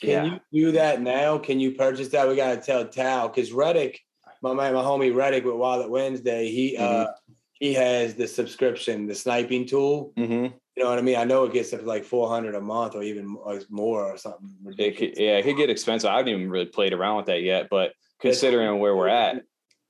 Can 0.00 0.10
yeah. 0.10 0.38
you 0.50 0.66
do 0.66 0.72
that 0.72 1.00
now? 1.00 1.38
Can 1.38 1.60
you 1.60 1.72
purchase 1.72 2.08
that? 2.08 2.28
We 2.28 2.34
got 2.34 2.54
to 2.54 2.60
tell 2.60 2.84
Tal 2.88 3.28
because 3.28 3.52
Reddick, 3.52 4.00
my 4.42 4.52
man, 4.52 4.74
my 4.74 4.82
homie 4.82 5.14
Reddick 5.14 5.44
with 5.44 5.54
Wallet 5.54 5.88
Wednesday, 5.88 6.50
he 6.50 6.76
uh, 6.76 6.82
mm-hmm. 6.82 7.10
uh 7.10 7.12
he 7.62 7.74
has 7.74 8.16
the 8.16 8.26
subscription, 8.26 9.06
the 9.06 9.14
sniping 9.14 9.66
tool. 9.66 10.12
Mm-hmm. 10.18 10.56
You 10.76 10.84
know 10.84 10.90
what 10.90 10.98
I 10.98 11.02
mean? 11.02 11.16
I 11.16 11.24
know 11.24 11.44
it 11.44 11.52
gets 11.52 11.72
up 11.72 11.80
to 11.80 11.86
like 11.86 12.04
four 12.04 12.28
hundred 12.28 12.54
a 12.54 12.60
month 12.60 12.94
or 12.94 13.02
even 13.02 13.36
more 13.68 14.10
or 14.10 14.16
something. 14.16 14.48
It 14.78 14.96
could, 14.96 15.18
yeah, 15.18 15.36
it 15.36 15.42
could 15.42 15.56
get 15.56 15.68
expensive. 15.68 16.08
I 16.08 16.16
haven't 16.16 16.32
even 16.32 16.50
really 16.50 16.66
played 16.66 16.94
around 16.94 17.18
with 17.18 17.26
that 17.26 17.42
yet, 17.42 17.68
but 17.70 17.92
considering 18.20 18.78
where 18.78 18.96
we're 18.96 19.08
at, 19.08 19.42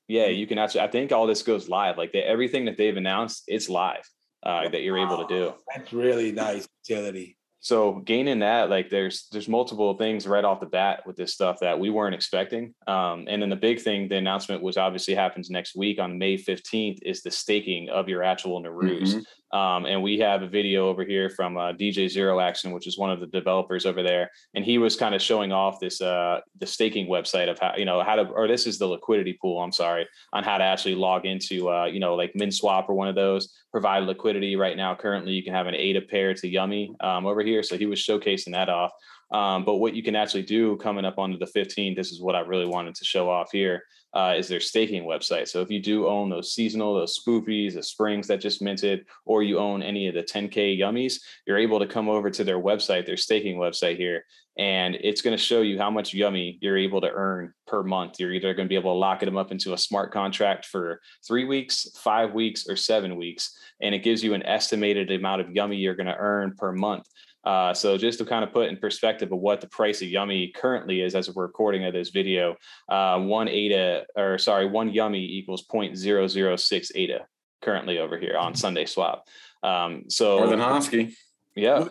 yeah, 0.09 0.27
you 0.27 0.47
can 0.47 0.59
actually. 0.59 0.81
I 0.81 0.89
think 0.89 1.13
all 1.13 1.27
this 1.27 1.43
goes 1.43 1.69
live. 1.69 1.99
Like 1.99 2.13
they, 2.13 2.23
everything 2.23 2.65
that 2.65 2.77
they've 2.77 2.97
announced, 2.97 3.45
it's 3.47 3.69
live 3.69 4.09
uh, 4.43 4.69
that 4.69 4.83
you're 4.83 4.99
able 4.99 5.25
to 5.25 5.29
do. 5.33 5.55
That's 5.73 5.93
really 5.93 6.33
nice 6.33 6.67
utility 6.89 7.37
so 7.63 8.01
gaining 8.05 8.41
that 8.41 8.69
like 8.69 8.91
there's 8.91 9.29
there's 9.31 9.49
multiple 9.49 9.97
things 9.97 10.27
right 10.27 10.45
off 10.45 10.59
the 10.59 10.67
bat 10.67 11.07
with 11.07 11.17
this 11.17 11.33
stuff 11.33 11.61
that 11.61 11.79
we 11.79 11.91
weren't 11.91 12.15
expecting 12.15 12.75
um, 12.89 13.25
and 13.29 13.41
then 13.41 13.49
the 13.49 13.57
big 13.57 13.81
thing 13.81 14.09
the 14.09 14.17
announcement 14.17 14.63
which 14.63 14.77
obviously 14.77 15.15
happens 15.15 15.49
next 15.49 15.77
week 15.77 16.01
on 16.01 16.19
may 16.19 16.37
15th 16.37 16.99
is 17.03 17.23
the 17.23 17.31
staking 17.31 17.89
of 17.89 18.09
your 18.09 18.23
actual 18.23 18.61
Naroos 18.61 19.11
mm-hmm. 19.11 19.21
Um, 19.53 19.87
and 19.87 20.03
we 20.03 20.19
have 20.19 20.43
a 20.43 20.49
video 20.49 20.89
over 20.89 21.05
here 21.05 21.29
from 21.31 21.57
uh, 21.57 21.73
dj 21.73 22.09
zero 22.09 22.41
action 22.41 22.73
which 22.73 22.87
is 22.87 22.99
one 22.99 23.11
of 23.11 23.21
the 23.21 23.27
developers 23.27 23.87
over 23.87 24.03
there 24.03 24.31
and 24.55 24.65
he 24.65 24.79
was 24.79 24.97
kind 24.97 25.15
of 25.15 25.23
showing 25.23 25.53
off 25.53 25.79
this 25.81 26.01
uh, 26.01 26.41
the 26.59 26.67
staking 26.67 27.09
website 27.09 27.51
of 27.51 27.59
how 27.59 27.75
you 27.77 27.85
know 27.85 28.03
how 28.03 28.15
to 28.15 28.23
or 28.23 28.47
this 28.49 28.67
is 28.67 28.79
the 28.79 28.87
liquidity 28.87 29.39
pool 29.41 29.61
i'm 29.61 29.73
sorry 29.73 30.07
on 30.33 30.43
how 30.45 30.59
to 30.59 30.65
actually 30.65 30.95
log 30.95 31.27
into 31.27 31.71
uh, 31.71 31.85
you 31.85 32.01
know 32.01 32.15
like 32.15 32.33
minswap 32.35 32.89
or 32.89 32.95
one 32.95 33.09
of 33.09 33.15
those 33.15 33.53
provide 33.71 34.05
liquidity 34.05 34.57
right 34.57 34.77
now 34.77 34.95
currently 34.95 35.33
you 35.33 35.43
can 35.43 35.55
have 35.55 35.67
an 35.67 35.75
ada 35.75 36.01
pair 36.01 36.35
to 36.35 36.49
yummy 36.49 36.95
um, 37.01 37.27
over 37.27 37.43
here. 37.43 37.63
So 37.63 37.77
he 37.77 37.87
was 37.87 38.01
showcasing 38.01 38.53
that 38.53 38.69
off. 38.69 38.93
Um, 39.33 39.65
but 39.65 39.77
what 39.77 39.95
you 39.95 40.03
can 40.03 40.15
actually 40.15 40.43
do 40.43 40.77
coming 40.77 41.07
up 41.07 41.19
onto 41.19 41.39
the 41.39 41.47
15th, 41.47 41.97
this 41.97 42.13
is 42.13 42.21
what 42.21 42.37
I 42.37 42.41
really 42.41 42.67
wanted 42.67 42.95
to 42.97 43.05
show 43.05 43.31
off 43.31 43.51
here, 43.51 43.83
uh, 44.15 44.35
is 44.37 44.49
their 44.49 44.61
staking 44.61 45.05
website. 45.05 45.49
So 45.49 45.61
if 45.61 45.71
you 45.71 45.81
do 45.81 46.07
own 46.07 46.29
those 46.29 46.55
seasonal, 46.55 46.95
those 46.95 47.19
spoopies, 47.19 47.75
the 47.75 47.83
springs 47.83 48.27
that 48.29 48.41
just 48.41 48.63
minted, 48.63 49.07
or 49.25 49.43
you 49.43 49.59
own 49.59 49.83
any 49.83 50.09
of 50.09 50.15
the 50.15 50.23
10K 50.23 50.79
yummies, 50.79 51.21
you're 51.47 51.59
able 51.59 51.79
to 51.79 51.87
come 51.87 52.09
over 52.09 52.31
to 52.31 52.45
their 52.45 52.61
website, 52.61 53.07
their 53.07 53.17
staking 53.17 53.57
website 53.57 53.97
here, 53.97 54.25
and 54.59 54.97
it's 54.97 55.23
going 55.23 55.37
to 55.37 55.43
show 55.43 55.63
you 55.63 55.79
how 55.79 55.91
much 55.91 56.13
yummy 56.13 56.59
you're 56.61 56.77
able 56.77 57.01
to 57.01 57.11
earn 57.11 57.55
per 57.67 57.83
month. 57.83 58.21
You're 58.21 58.33
either 58.33 58.53
going 58.53 58.67
to 58.67 58.69
be 58.69 58.77
able 58.77 58.93
to 58.93 58.99
lock 58.99 59.21
them 59.21 59.39
up 59.39 59.51
into 59.51 59.73
a 59.73 59.79
smart 59.79 60.13
contract 60.13 60.67
for 60.67 61.01
three 61.27 61.47
weeks, 61.47 61.89
five 61.97 62.35
weeks, 62.35 62.69
or 62.69 62.77
seven 62.77 63.17
weeks. 63.17 63.57
And 63.81 63.95
it 63.95 64.03
gives 64.03 64.23
you 64.23 64.35
an 64.35 64.45
estimated 64.45 65.11
amount 65.11 65.41
of 65.41 65.51
yummy 65.53 65.77
you're 65.77 65.95
going 65.95 66.07
to 66.07 66.17
earn 66.17 66.55
per 66.55 66.71
month. 66.71 67.09
Uh, 67.45 67.75
so 67.75 67.97
just 67.97 68.19
to 68.19 68.25
kind 68.25 68.45
of 68.45 68.53
put 68.53 68.69
in 68.69 68.77
perspective 68.77 69.33
of 69.33 69.39
what 69.39 69.61
the 69.61 69.67
price 69.67 70.01
of 70.03 70.09
Yummy 70.09 70.49
currently 70.49 71.01
is 71.01 71.15
as 71.15 71.33
we're 71.35 71.43
recording 71.43 71.85
of 71.85 71.93
this 71.93 72.11
video, 72.11 72.57
uh, 72.89 73.19
one 73.19 73.49
ADA 73.49 74.07
or 74.17 74.39
sorry, 74.39 74.67
one 74.67 74.93
Yummy 74.93 75.25
equals 75.25 75.67
0.006 75.67 76.91
ADA 76.95 77.27
currently 77.61 77.99
over 77.99 78.19
here 78.19 78.37
on 78.37 78.55
SundaeSwap. 78.55 79.21
Um, 79.63 80.05
so 80.09 80.39
more 80.39 80.49
than 80.49 80.61
Hosky. 80.61 81.15
Yeah. 81.55 81.89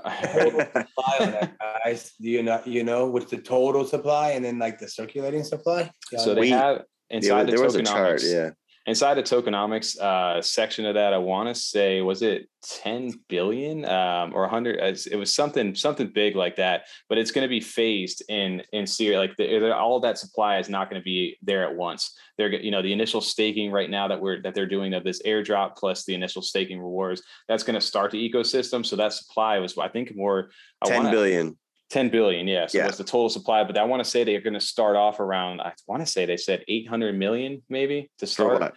guys, 1.83 2.13
do 2.19 2.29
you 2.29 2.41
know 2.41 2.61
you 2.65 2.83
know 2.83 3.05
what's 3.07 3.29
the 3.29 3.37
total 3.37 3.85
supply 3.85 4.31
and 4.31 4.43
then 4.43 4.57
like 4.57 4.79
the 4.79 4.87
circulating 4.87 5.43
supply? 5.43 5.91
Yeah. 6.11 6.19
So 6.19 6.33
they 6.33 6.49
have 6.49 6.83
inside 7.11 7.27
yeah, 7.27 7.43
the 7.43 7.51
there 7.51 7.63
was 7.63 7.75
a 7.75 7.83
chart, 7.83 8.23
yeah 8.23 8.51
inside 8.87 9.13
the 9.15 9.23
tokenomics 9.23 9.99
uh, 9.99 10.41
section 10.41 10.85
of 10.85 10.95
that, 10.95 11.13
I 11.13 11.17
want 11.17 11.49
to 11.49 11.55
say 11.55 12.01
was 12.01 12.21
it 12.21 12.49
10 12.63 13.13
billion 13.27 13.85
um, 13.85 14.33
or 14.33 14.41
100? 14.41 14.77
It 15.11 15.15
was 15.15 15.33
something 15.33 15.75
something 15.75 16.11
big 16.13 16.35
like 16.35 16.55
that. 16.55 16.85
But 17.07 17.17
it's 17.17 17.31
going 17.31 17.45
to 17.45 17.49
be 17.49 17.59
phased 17.59 18.23
in 18.29 18.63
in 18.73 18.87
series. 18.87 19.17
Like 19.17 19.35
the, 19.37 19.75
all 19.75 19.97
of 19.97 20.03
that 20.03 20.17
supply 20.17 20.57
is 20.57 20.69
not 20.69 20.89
going 20.89 21.01
to 21.01 21.05
be 21.05 21.37
there 21.41 21.67
at 21.67 21.75
once. 21.75 22.17
They're 22.37 22.51
you 22.53 22.71
know 22.71 22.81
the 22.81 22.93
initial 22.93 23.21
staking 23.21 23.71
right 23.71 23.89
now 23.89 24.07
that 24.07 24.19
we're 24.19 24.41
that 24.41 24.55
they're 24.55 24.65
doing 24.65 24.93
of 24.93 25.03
this 25.03 25.21
airdrop 25.23 25.75
plus 25.75 26.05
the 26.05 26.15
initial 26.15 26.41
staking 26.41 26.79
rewards. 26.79 27.21
That's 27.47 27.63
going 27.63 27.79
to 27.79 27.85
start 27.85 28.11
the 28.11 28.29
ecosystem. 28.29 28.85
So 28.85 28.95
that 28.95 29.13
supply 29.13 29.59
was 29.59 29.77
I 29.77 29.89
think 29.89 30.15
more 30.15 30.49
I 30.81 30.87
10 30.87 30.97
wanna, 30.97 31.11
billion. 31.11 31.57
10 31.91 32.09
billion 32.09 32.47
yeah 32.47 32.67
so 32.67 32.77
yeah. 32.77 32.85
that's 32.85 32.97
the 32.97 33.03
total 33.03 33.29
supply 33.29 33.63
but 33.63 33.77
i 33.77 33.83
want 33.83 34.03
to 34.03 34.09
say 34.09 34.23
they're 34.23 34.41
going 34.41 34.53
to 34.53 34.61
start 34.61 34.95
off 34.95 35.19
around 35.19 35.59
i 35.59 35.73
want 35.87 36.01
to 36.01 36.05
say 36.09 36.25
they 36.25 36.37
said 36.37 36.63
800 36.67 37.17
million 37.17 37.61
maybe 37.69 38.09
to 38.19 38.25
start 38.25 38.61
uh, 38.61 38.69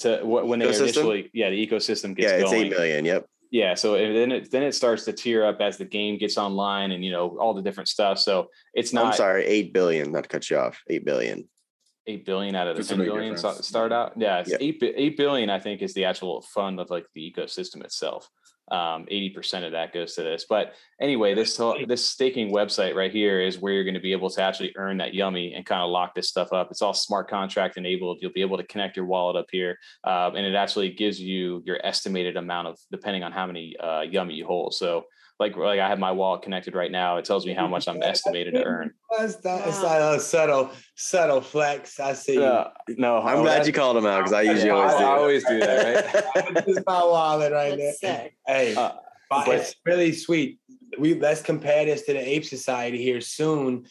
to 0.00 0.20
when 0.24 0.58
they 0.58 0.66
initially 0.66 1.30
yeah 1.32 1.50
the 1.50 1.66
ecosystem 1.66 2.16
gets 2.16 2.32
yeah 2.32 2.38
it's 2.38 2.50
going. 2.50 2.66
8 2.66 2.70
million 2.70 3.04
yep 3.04 3.26
yeah 3.50 3.74
so 3.74 3.92
then 3.92 4.32
it 4.32 4.50
then 4.50 4.64
it 4.64 4.74
starts 4.74 5.04
to 5.04 5.12
tear 5.12 5.46
up 5.46 5.60
as 5.60 5.78
the 5.78 5.84
game 5.84 6.18
gets 6.18 6.36
online 6.36 6.90
and 6.90 7.04
you 7.04 7.12
know 7.12 7.38
all 7.38 7.54
the 7.54 7.62
different 7.62 7.88
stuff 7.88 8.18
so 8.18 8.48
it's 8.74 8.92
not 8.92 9.06
i'm 9.06 9.12
sorry 9.12 9.44
8 9.46 9.72
billion 9.72 10.10
not 10.10 10.24
to 10.24 10.28
cut 10.28 10.50
you 10.50 10.58
off 10.58 10.80
8 10.90 11.04
billion 11.04 11.48
8 12.08 12.24
billion 12.24 12.54
out 12.56 12.66
of 12.66 12.76
the 12.76 12.82
10 12.82 12.98
billion 12.98 13.36
start 13.36 13.92
out 13.92 14.14
yeah 14.16 14.40
it's 14.40 14.50
yep. 14.50 14.60
8, 14.60 14.82
8 14.96 15.16
billion 15.16 15.48
i 15.48 15.60
think 15.60 15.80
is 15.80 15.94
the 15.94 16.06
actual 16.06 16.42
fund 16.42 16.80
of 16.80 16.90
like 16.90 17.06
the 17.14 17.32
ecosystem 17.32 17.84
itself 17.84 18.28
um, 18.70 19.06
80% 19.10 19.64
of 19.64 19.72
that 19.72 19.92
goes 19.92 20.14
to 20.14 20.22
this. 20.22 20.46
But 20.48 20.74
anyway, 21.00 21.34
this 21.34 21.60
this 21.86 22.04
staking 22.04 22.52
website 22.52 22.94
right 22.94 23.12
here 23.12 23.40
is 23.40 23.58
where 23.58 23.72
you're 23.72 23.84
going 23.84 23.94
to 23.94 24.00
be 24.00 24.12
able 24.12 24.30
to 24.30 24.42
actually 24.42 24.72
earn 24.76 24.98
that 24.98 25.14
yummy 25.14 25.54
and 25.54 25.64
kind 25.64 25.82
of 25.82 25.90
lock 25.90 26.14
this 26.14 26.28
stuff 26.28 26.52
up. 26.52 26.70
It's 26.70 26.82
all 26.82 26.94
smart 26.94 27.28
contract 27.28 27.76
enabled. 27.76 28.18
You'll 28.20 28.32
be 28.32 28.42
able 28.42 28.56
to 28.56 28.64
connect 28.64 28.96
your 28.96 29.06
wallet 29.06 29.36
up 29.36 29.46
here, 29.50 29.78
um, 30.04 30.36
and 30.36 30.46
it 30.46 30.54
actually 30.54 30.90
gives 30.90 31.20
you 31.20 31.62
your 31.64 31.78
estimated 31.84 32.36
amount 32.36 32.68
of 32.68 32.78
depending 32.90 33.22
on 33.22 33.32
how 33.32 33.46
many 33.46 33.76
uh, 33.78 34.02
yummy 34.02 34.34
you 34.34 34.46
hold. 34.46 34.74
So 34.74 35.04
like 35.40 35.56
like 35.56 35.78
I 35.78 35.88
have 35.88 35.98
my 35.98 36.10
wallet 36.12 36.42
connected 36.42 36.74
right 36.74 36.90
now. 36.90 37.16
It 37.16 37.24
tells 37.24 37.46
me 37.46 37.54
how 37.54 37.66
much 37.68 37.86
I'm 37.86 38.02
estimated 38.02 38.54
to 38.54 38.64
earn. 38.64 38.92
That's, 39.16 39.36
that's 39.36 39.80
not 39.80 40.00
a 40.16 40.20
subtle, 40.20 40.70
subtle 40.96 41.40
flex. 41.40 42.00
I 42.00 42.12
see. 42.14 42.42
Uh, 42.42 42.64
no, 42.96 43.18
I'm 43.18 43.42
glad 43.42 43.66
you 43.66 43.72
called 43.72 43.96
him 43.96 44.06
out 44.06 44.18
because 44.18 44.32
I 44.32 44.42
usually 44.42 44.66
Yeah, 44.68 44.74
always 44.74 44.94
I 44.94 45.04
always 45.04 45.44
do 45.46 45.60
that, 45.60 46.14
right? 46.34 46.54
this 46.66 46.76
is 46.78 46.82
my 46.86 47.02
wallet 47.04 47.52
right 47.52 47.76
That's 47.78 48.00
there. 48.00 48.22
sick. 48.24 48.36
Hey, 48.46 48.74
Uh, 48.74 48.92
but 49.30 49.46
but- 49.46 49.54
it's 49.56 49.74
really 49.86 50.12
sweet. 50.12 50.58
We 50.98 51.14
let's 51.14 51.42
compare 51.42 51.84
this 51.84 52.02
to 52.06 52.14
the 52.14 52.28
Ape 52.28 52.44
Society 52.44 53.00
here 53.00 53.20
soon 53.20 53.84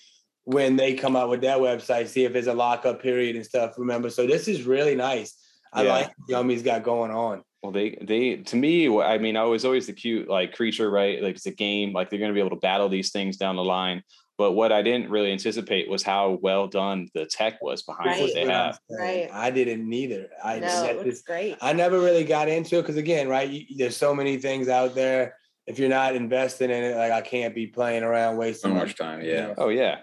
when 0.43 0.75
they 0.75 0.95
come 0.95 1.15
out 1.15 1.29
with 1.29 1.41
their 1.41 1.57
website. 1.57 2.07
See 2.07 2.25
if 2.25 2.33
there's 2.33 2.47
a 2.47 2.53
lockup 2.53 3.01
period 3.01 3.35
and 3.35 3.45
stuff. 3.45 3.75
Remember, 3.77 4.09
so 4.09 4.25
this 4.27 4.47
is 4.47 4.63
really 4.63 4.95
nice. 4.95 5.35
I 5.71 5.83
Yeah. 5.83 5.91
like 5.93 6.07
what 6.17 6.29
Yummy's 6.29 6.63
got 6.63 6.83
going 6.83 7.11
on. 7.11 7.43
Well, 7.63 7.71
they 7.71 7.97
they 8.01 8.37
to 8.37 8.55
me, 8.55 8.87
I 9.01 9.17
mean, 9.17 9.35
I 9.35 9.43
was 9.43 9.65
always 9.65 9.87
the 9.87 9.93
cute 9.93 10.29
like 10.29 10.53
creature, 10.53 10.89
right? 10.89 11.21
Like 11.21 11.35
it's 11.35 11.45
a 11.47 11.51
game, 11.51 11.91
like 11.91 12.09
they're 12.09 12.19
going 12.19 12.29
to 12.29 12.33
be 12.33 12.39
able 12.39 12.55
to 12.55 12.61
battle 12.61 12.87
these 12.89 13.11
things 13.11 13.37
down 13.37 13.55
the 13.55 13.63
line. 13.63 14.03
But 14.37 14.51
what 14.51 14.71
I 14.71 14.83
didn't 14.83 15.09
really 15.09 15.31
anticipate 15.31 15.89
was 15.89 16.03
how 16.03 16.37
well 16.43 16.67
done 16.67 17.09
the 17.15 17.25
tech 17.25 17.59
was 17.59 17.81
behind 17.81 18.09
Right. 18.11 18.21
what 18.21 18.33
they 18.35 18.43
I'm 18.43 18.49
have. 18.49 18.79
Right. 18.87 19.27
I 19.33 19.49
didn't 19.49 19.89
neither. 19.89 20.29
I 20.43 20.59
No, 20.59 20.67
set 20.67 20.97
it 20.97 21.03
this 21.05 21.23
great. 21.23 21.57
I 21.59 21.73
never 21.73 21.99
really 21.99 22.23
got 22.23 22.47
into 22.47 22.77
it 22.77 22.83
because 22.83 22.97
again, 22.97 23.27
right? 23.27 23.49
You, 23.49 23.65
there's 23.75 23.97
so 23.97 24.13
many 24.13 24.37
things 24.37 24.69
out 24.69 24.93
there. 24.93 25.37
If 25.65 25.79
you're 25.79 25.89
not 25.89 26.15
investing 26.15 26.69
in 26.69 26.83
it, 26.83 26.95
like 26.95 27.11
I 27.11 27.21
can't 27.21 27.55
be 27.55 27.65
playing 27.65 28.03
around 28.03 28.37
wasting 28.37 28.69
So 28.71 28.75
much 28.75 28.95
time. 28.95 29.21
Yeah. 29.23 29.55
Oh 29.57 29.69
yeah. 29.69 30.01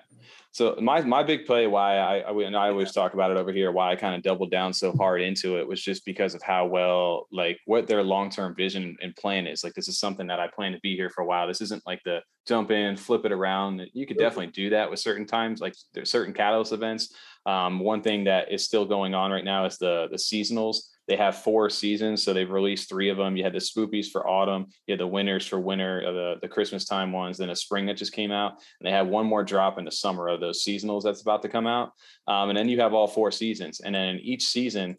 So 0.54 0.78
my 0.80 1.00
my 1.00 1.24
big 1.24 1.46
play, 1.46 1.66
why 1.66 1.96
I, 1.96 2.18
I 2.18 2.42
and 2.44 2.56
I 2.56 2.68
always 2.68 2.92
talk 2.92 3.12
about 3.12 3.32
it 3.32 3.36
over 3.36 3.50
here, 3.50 3.72
why 3.72 3.90
I 3.90 3.96
kind 3.96 4.14
of 4.14 4.22
doubled 4.22 4.52
down 4.52 4.72
so 4.72 4.92
hard 4.92 5.20
into 5.20 5.58
it 5.58 5.66
was 5.66 5.82
just 5.82 6.04
because 6.04 6.32
of 6.32 6.42
how 6.42 6.64
well, 6.66 7.26
like, 7.32 7.58
what 7.66 7.88
their 7.88 8.04
long 8.04 8.30
term 8.30 8.54
vision 8.54 8.96
and 9.02 9.16
plan 9.16 9.48
is. 9.48 9.64
Like, 9.64 9.74
this 9.74 9.88
is 9.88 9.98
something 9.98 10.28
that 10.28 10.38
I 10.38 10.46
plan 10.46 10.70
to 10.70 10.78
be 10.78 10.94
here 10.94 11.10
for 11.10 11.22
a 11.22 11.26
while. 11.26 11.48
This 11.48 11.60
isn't 11.60 11.84
like 11.88 12.02
the 12.04 12.20
jump 12.46 12.70
in, 12.70 12.96
flip 12.96 13.24
it 13.24 13.32
around. 13.32 13.82
You 13.94 14.06
could 14.06 14.16
definitely 14.16 14.52
do 14.52 14.70
that 14.70 14.88
with 14.88 15.00
certain 15.00 15.26
times, 15.26 15.60
like 15.60 15.74
there's 15.92 16.08
certain 16.08 16.32
catalyst 16.32 16.72
events. 16.72 17.12
Um, 17.46 17.80
one 17.80 18.00
thing 18.00 18.22
that 18.24 18.52
is 18.52 18.64
still 18.64 18.84
going 18.84 19.12
on 19.12 19.32
right 19.32 19.44
now 19.44 19.64
is 19.64 19.76
the 19.78 20.06
the 20.08 20.18
seasonals. 20.18 20.76
They 21.06 21.16
have 21.16 21.36
four 21.36 21.68
seasons, 21.68 22.22
so 22.22 22.32
they've 22.32 22.50
released 22.50 22.88
three 22.88 23.10
of 23.10 23.16
them. 23.16 23.36
You 23.36 23.44
had 23.44 23.52
the 23.52 23.58
spoopies 23.58 24.10
for 24.10 24.28
autumn, 24.28 24.66
you 24.86 24.92
had 24.92 25.00
the 25.00 25.06
winners 25.06 25.46
for 25.46 25.60
winter, 25.60 26.02
uh, 26.06 26.12
the 26.12 26.34
the 26.40 26.48
Christmas 26.48 26.84
time 26.84 27.12
ones, 27.12 27.38
then 27.38 27.50
a 27.50 27.56
spring 27.56 27.86
that 27.86 27.96
just 27.96 28.12
came 28.12 28.32
out, 28.32 28.52
and 28.80 28.86
they 28.86 28.90
have 28.90 29.06
one 29.06 29.26
more 29.26 29.44
drop 29.44 29.78
in 29.78 29.84
the 29.84 29.90
summer 29.90 30.28
of 30.28 30.40
those 30.40 30.64
seasonals 30.64 31.02
that's 31.02 31.22
about 31.22 31.42
to 31.42 31.48
come 31.48 31.66
out. 31.66 31.92
Um, 32.26 32.48
and 32.48 32.58
then 32.58 32.68
you 32.68 32.80
have 32.80 32.94
all 32.94 33.06
four 33.06 33.30
seasons, 33.30 33.80
and 33.80 33.94
then 33.94 34.08
in 34.08 34.20
each 34.20 34.46
season 34.46 34.96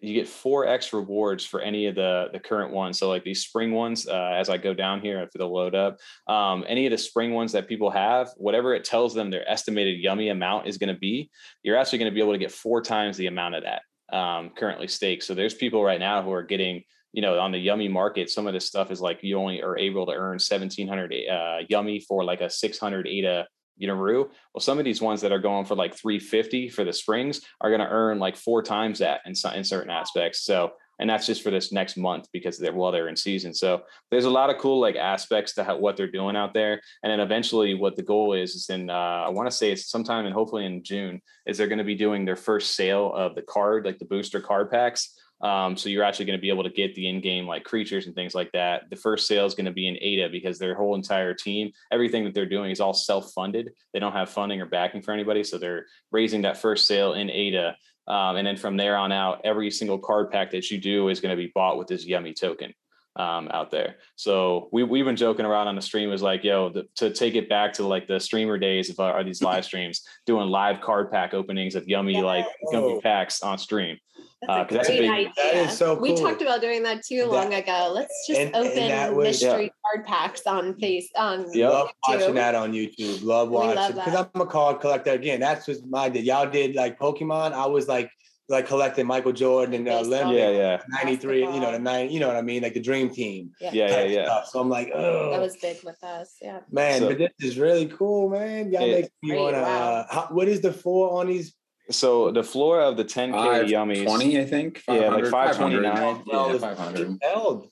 you 0.00 0.14
get 0.14 0.28
four 0.28 0.66
X 0.66 0.92
rewards 0.92 1.44
for 1.44 1.60
any 1.60 1.86
of 1.86 1.94
the 1.94 2.28
the 2.32 2.38
current 2.38 2.72
ones. 2.72 2.98
So 2.98 3.08
like 3.08 3.24
these 3.24 3.42
spring 3.42 3.72
ones, 3.72 4.06
uh, 4.06 4.34
as 4.36 4.48
I 4.48 4.56
go 4.56 4.74
down 4.74 5.00
here 5.00 5.26
for 5.32 5.38
the 5.38 5.46
load 5.46 5.74
up, 5.74 5.98
um, 6.28 6.64
any 6.68 6.86
of 6.86 6.92
the 6.92 6.98
spring 6.98 7.32
ones 7.32 7.52
that 7.52 7.68
people 7.68 7.90
have, 7.90 8.28
whatever 8.36 8.74
it 8.74 8.84
tells 8.84 9.14
them 9.14 9.30
their 9.30 9.48
estimated 9.50 9.98
yummy 9.98 10.28
amount 10.28 10.68
is 10.68 10.78
going 10.78 10.92
to 10.92 10.98
be, 10.98 11.30
you're 11.62 11.76
actually 11.76 11.98
going 11.98 12.10
to 12.10 12.14
be 12.14 12.20
able 12.20 12.32
to 12.32 12.38
get 12.38 12.52
four 12.52 12.80
times 12.80 13.16
the 13.16 13.26
amount 13.26 13.54
of 13.54 13.64
that 13.64 13.82
um, 14.12 14.50
currently 14.56 14.88
staked. 14.88 15.24
So 15.24 15.34
there's 15.34 15.54
people 15.54 15.84
right 15.84 16.00
now 16.00 16.22
who 16.22 16.32
are 16.32 16.42
getting, 16.42 16.82
you 17.12 17.22
know, 17.22 17.38
on 17.38 17.52
the 17.52 17.58
yummy 17.58 17.88
market, 17.88 18.30
some 18.30 18.46
of 18.46 18.54
this 18.54 18.66
stuff 18.66 18.90
is 18.90 19.00
like 19.00 19.22
you 19.22 19.38
only 19.38 19.62
are 19.62 19.78
able 19.78 20.06
to 20.06 20.12
earn 20.12 20.38
1700 20.38 21.12
uh, 21.30 21.58
yummy 21.68 22.00
for 22.00 22.24
like 22.24 22.40
a 22.40 22.50
600 22.50 23.06
ADA 23.06 23.46
Unaroo. 23.80 24.28
Well, 24.54 24.60
some 24.60 24.78
of 24.78 24.84
these 24.84 25.00
ones 25.00 25.20
that 25.20 25.32
are 25.32 25.38
going 25.38 25.64
for 25.64 25.74
like 25.74 25.94
350 25.94 26.68
for 26.68 26.84
the 26.84 26.92
springs 26.92 27.40
are 27.60 27.70
going 27.70 27.80
to 27.80 27.88
earn 27.88 28.18
like 28.18 28.36
four 28.36 28.62
times 28.62 28.98
that 28.98 29.20
in, 29.24 29.34
in 29.54 29.64
certain 29.64 29.90
aspects. 29.90 30.44
So, 30.44 30.72
and 30.98 31.08
that's 31.08 31.26
just 31.26 31.42
for 31.42 31.50
this 31.50 31.72
next 31.72 31.96
month 31.96 32.26
because 32.32 32.58
they're 32.58 32.72
well, 32.72 32.92
they're 32.92 33.08
in 33.08 33.16
season. 33.16 33.54
So 33.54 33.82
there's 34.10 34.24
a 34.24 34.30
lot 34.30 34.50
of 34.50 34.58
cool 34.58 34.80
like 34.80 34.96
aspects 34.96 35.54
to 35.54 35.64
how, 35.64 35.78
what 35.78 35.96
they're 35.96 36.10
doing 36.10 36.36
out 36.36 36.54
there. 36.54 36.80
And 37.02 37.10
then 37.10 37.20
eventually 37.20 37.74
what 37.74 37.96
the 37.96 38.02
goal 38.02 38.34
is, 38.34 38.54
is 38.54 38.68
in, 38.68 38.90
uh, 38.90 38.92
I 38.92 39.28
want 39.28 39.50
to 39.50 39.56
say 39.56 39.70
it's 39.70 39.90
sometime 39.90 40.26
and 40.26 40.34
hopefully 40.34 40.64
in 40.64 40.82
June 40.82 41.20
is 41.46 41.58
they're 41.58 41.68
going 41.68 41.78
to 41.78 41.84
be 41.84 41.94
doing 41.94 42.24
their 42.24 42.36
first 42.36 42.74
sale 42.74 43.12
of 43.14 43.34
the 43.34 43.42
card, 43.42 43.84
like 43.84 43.98
the 43.98 44.04
booster 44.04 44.40
card 44.40 44.70
packs. 44.70 45.14
Um, 45.40 45.76
so 45.76 45.88
you're 45.88 46.02
actually 46.02 46.24
going 46.24 46.38
to 46.38 46.42
be 46.42 46.48
able 46.48 46.64
to 46.64 46.70
get 46.70 46.96
the 46.96 47.08
in-game 47.08 47.46
like 47.46 47.62
creatures 47.62 48.06
and 48.06 48.14
things 48.14 48.34
like 48.34 48.50
that. 48.52 48.90
The 48.90 48.96
first 48.96 49.28
sale 49.28 49.46
is 49.46 49.54
going 49.54 49.66
to 49.66 49.72
be 49.72 49.86
in 49.86 49.96
ADA 50.00 50.30
because 50.30 50.58
their 50.58 50.74
whole 50.74 50.96
entire 50.96 51.32
team, 51.32 51.70
everything 51.92 52.24
that 52.24 52.34
they're 52.34 52.44
doing 52.44 52.72
is 52.72 52.80
all 52.80 52.92
self-funded. 52.92 53.70
They 53.92 54.00
don't 54.00 54.12
have 54.12 54.30
funding 54.30 54.60
or 54.60 54.66
backing 54.66 55.00
for 55.00 55.12
anybody, 55.12 55.44
so 55.44 55.56
they're 55.56 55.86
raising 56.10 56.42
that 56.42 56.58
first 56.58 56.86
sale 56.86 57.12
in 57.12 57.30
ADA. 57.30 57.76
Um, 58.08 58.36
and 58.36 58.46
then 58.46 58.56
from 58.56 58.76
there 58.76 58.96
on 58.96 59.12
out, 59.12 59.42
every 59.44 59.70
single 59.70 59.98
card 59.98 60.30
pack 60.30 60.50
that 60.52 60.70
you 60.70 60.78
do 60.78 61.08
is 61.08 61.20
going 61.20 61.36
to 61.36 61.36
be 61.36 61.52
bought 61.54 61.78
with 61.78 61.88
this 61.88 62.06
Yummy 62.06 62.32
token 62.32 62.72
um, 63.16 63.48
out 63.52 63.70
there. 63.70 63.96
So 64.16 64.68
we 64.72 64.82
we've 64.84 65.04
been 65.04 65.16
joking 65.16 65.44
around 65.44 65.68
on 65.68 65.76
the 65.76 65.82
stream 65.82 66.12
is 66.12 66.22
like, 66.22 66.44
yo, 66.44 66.70
the, 66.70 66.84
to 66.96 67.10
take 67.10 67.34
it 67.34 67.48
back 67.48 67.74
to 67.74 67.86
like 67.86 68.06
the 68.06 68.18
streamer 68.18 68.56
days 68.56 68.88
of 68.88 68.98
our, 69.00 69.22
these 69.24 69.42
live 69.42 69.64
streams, 69.66 70.02
doing 70.24 70.48
live 70.48 70.80
card 70.80 71.10
pack 71.10 71.34
openings 71.34 71.74
of 71.74 71.86
Yummy 71.86 72.22
like 72.22 72.46
Yummy 72.72 73.00
packs 73.00 73.42
on 73.42 73.58
stream. 73.58 73.98
That's 74.42 74.72
Uh, 74.72 74.74
that's 74.76 74.88
a 74.88 74.92
great 74.92 75.00
big- 75.00 75.10
idea. 75.10 75.32
That 75.36 75.54
is 75.70 75.76
so 75.76 75.94
We 75.94 76.14
talked 76.16 76.42
about 76.42 76.60
doing 76.60 76.82
that 76.84 77.04
too 77.04 77.18
That- 77.22 77.28
long 77.28 77.54
ago. 77.54 77.90
Let's 77.92 78.26
just 78.26 78.38
and- 78.40 78.54
and 78.54 78.66
open 78.66 79.16
was- 79.16 79.24
mystery 79.42 79.72
card 79.84 80.06
packs 80.06 80.46
on 80.46 80.74
face 80.78 81.08
on 81.16 81.46
Yep. 81.52 81.72
Love 81.72 81.90
watching 82.08 82.34
that 82.34 82.54
on 82.54 82.72
YouTube. 82.72 83.24
Love 83.24 83.50
We 83.50 83.56
love 83.56 83.76
watching 83.76 83.96
because. 83.96 84.26
I'm 84.34 84.40
a 84.40 84.46
card 84.46 84.80
collector. 84.80 85.10
Again, 85.12 85.40
that's 85.40 85.66
what 85.66 85.78
my 85.88 86.08
did. 86.08 86.24
Y'all 86.24 86.48
did 86.48 86.76
like 86.76 86.98
Pokemon. 86.98 87.52
I 87.52 87.66
was 87.66 87.88
like 87.88 88.10
like 88.50 88.66
collecting 88.66 89.06
Michael 89.06 89.32
Jordan 89.32 89.74
and 89.74 89.86
uh, 89.86 89.98
Baseball. 90.02 90.32
Yeah, 90.32 90.48
yeah, 90.48 90.80
93, 90.88 91.40
you 91.40 91.60
know, 91.60 91.70
the 91.70 91.78
nine, 91.78 92.10
you 92.10 92.18
know 92.18 92.28
what 92.28 92.36
I 92.36 92.40
mean? 92.40 92.62
Like 92.62 92.72
the 92.72 92.80
dream 92.80 93.10
team. 93.10 93.50
yeah, 93.60 93.72
yeah, 93.74 93.88
type 93.88 94.10
yeah. 94.10 94.24
stuff. 94.24 94.48
So 94.48 94.58
I'm 94.60 94.70
like, 94.70 94.90
oh 94.94 95.30
That 95.32 95.40
was 95.42 95.58
big 95.58 95.76
with 95.84 96.02
us. 96.02 96.36
Yeah. 96.40 96.60
man, 96.72 97.00
So- 97.00 97.08
but 97.08 97.18
this 97.18 97.30
is 97.40 97.58
really 97.58 97.84
cool, 97.88 98.30
man. 98.30 98.72
Y'all 98.72 98.84
It- 98.84 99.00
make 99.02 99.10
me 99.22 99.36
wanna 99.36 99.60
wow. 99.60 99.90
uh, 99.90 100.06
how, 100.08 100.28
what 100.30 100.48
is 100.48 100.62
the 100.62 100.72
four 100.72 101.20
on 101.20 101.26
these 101.26 101.52
So 101.90 102.30
the 102.30 102.42
floor 102.42 102.80
of 102.80 102.96
the 102.96 103.04
10k 103.04 103.68
yummies. 103.68 104.04
20, 104.04 104.40
I 104.40 104.44
think. 104.44 104.82
Yeah, 104.88 105.08
like 105.08 105.26
529. 105.26 106.22
Yeah, 106.26 106.48
Good 106.52 106.60
500. 106.60 107.18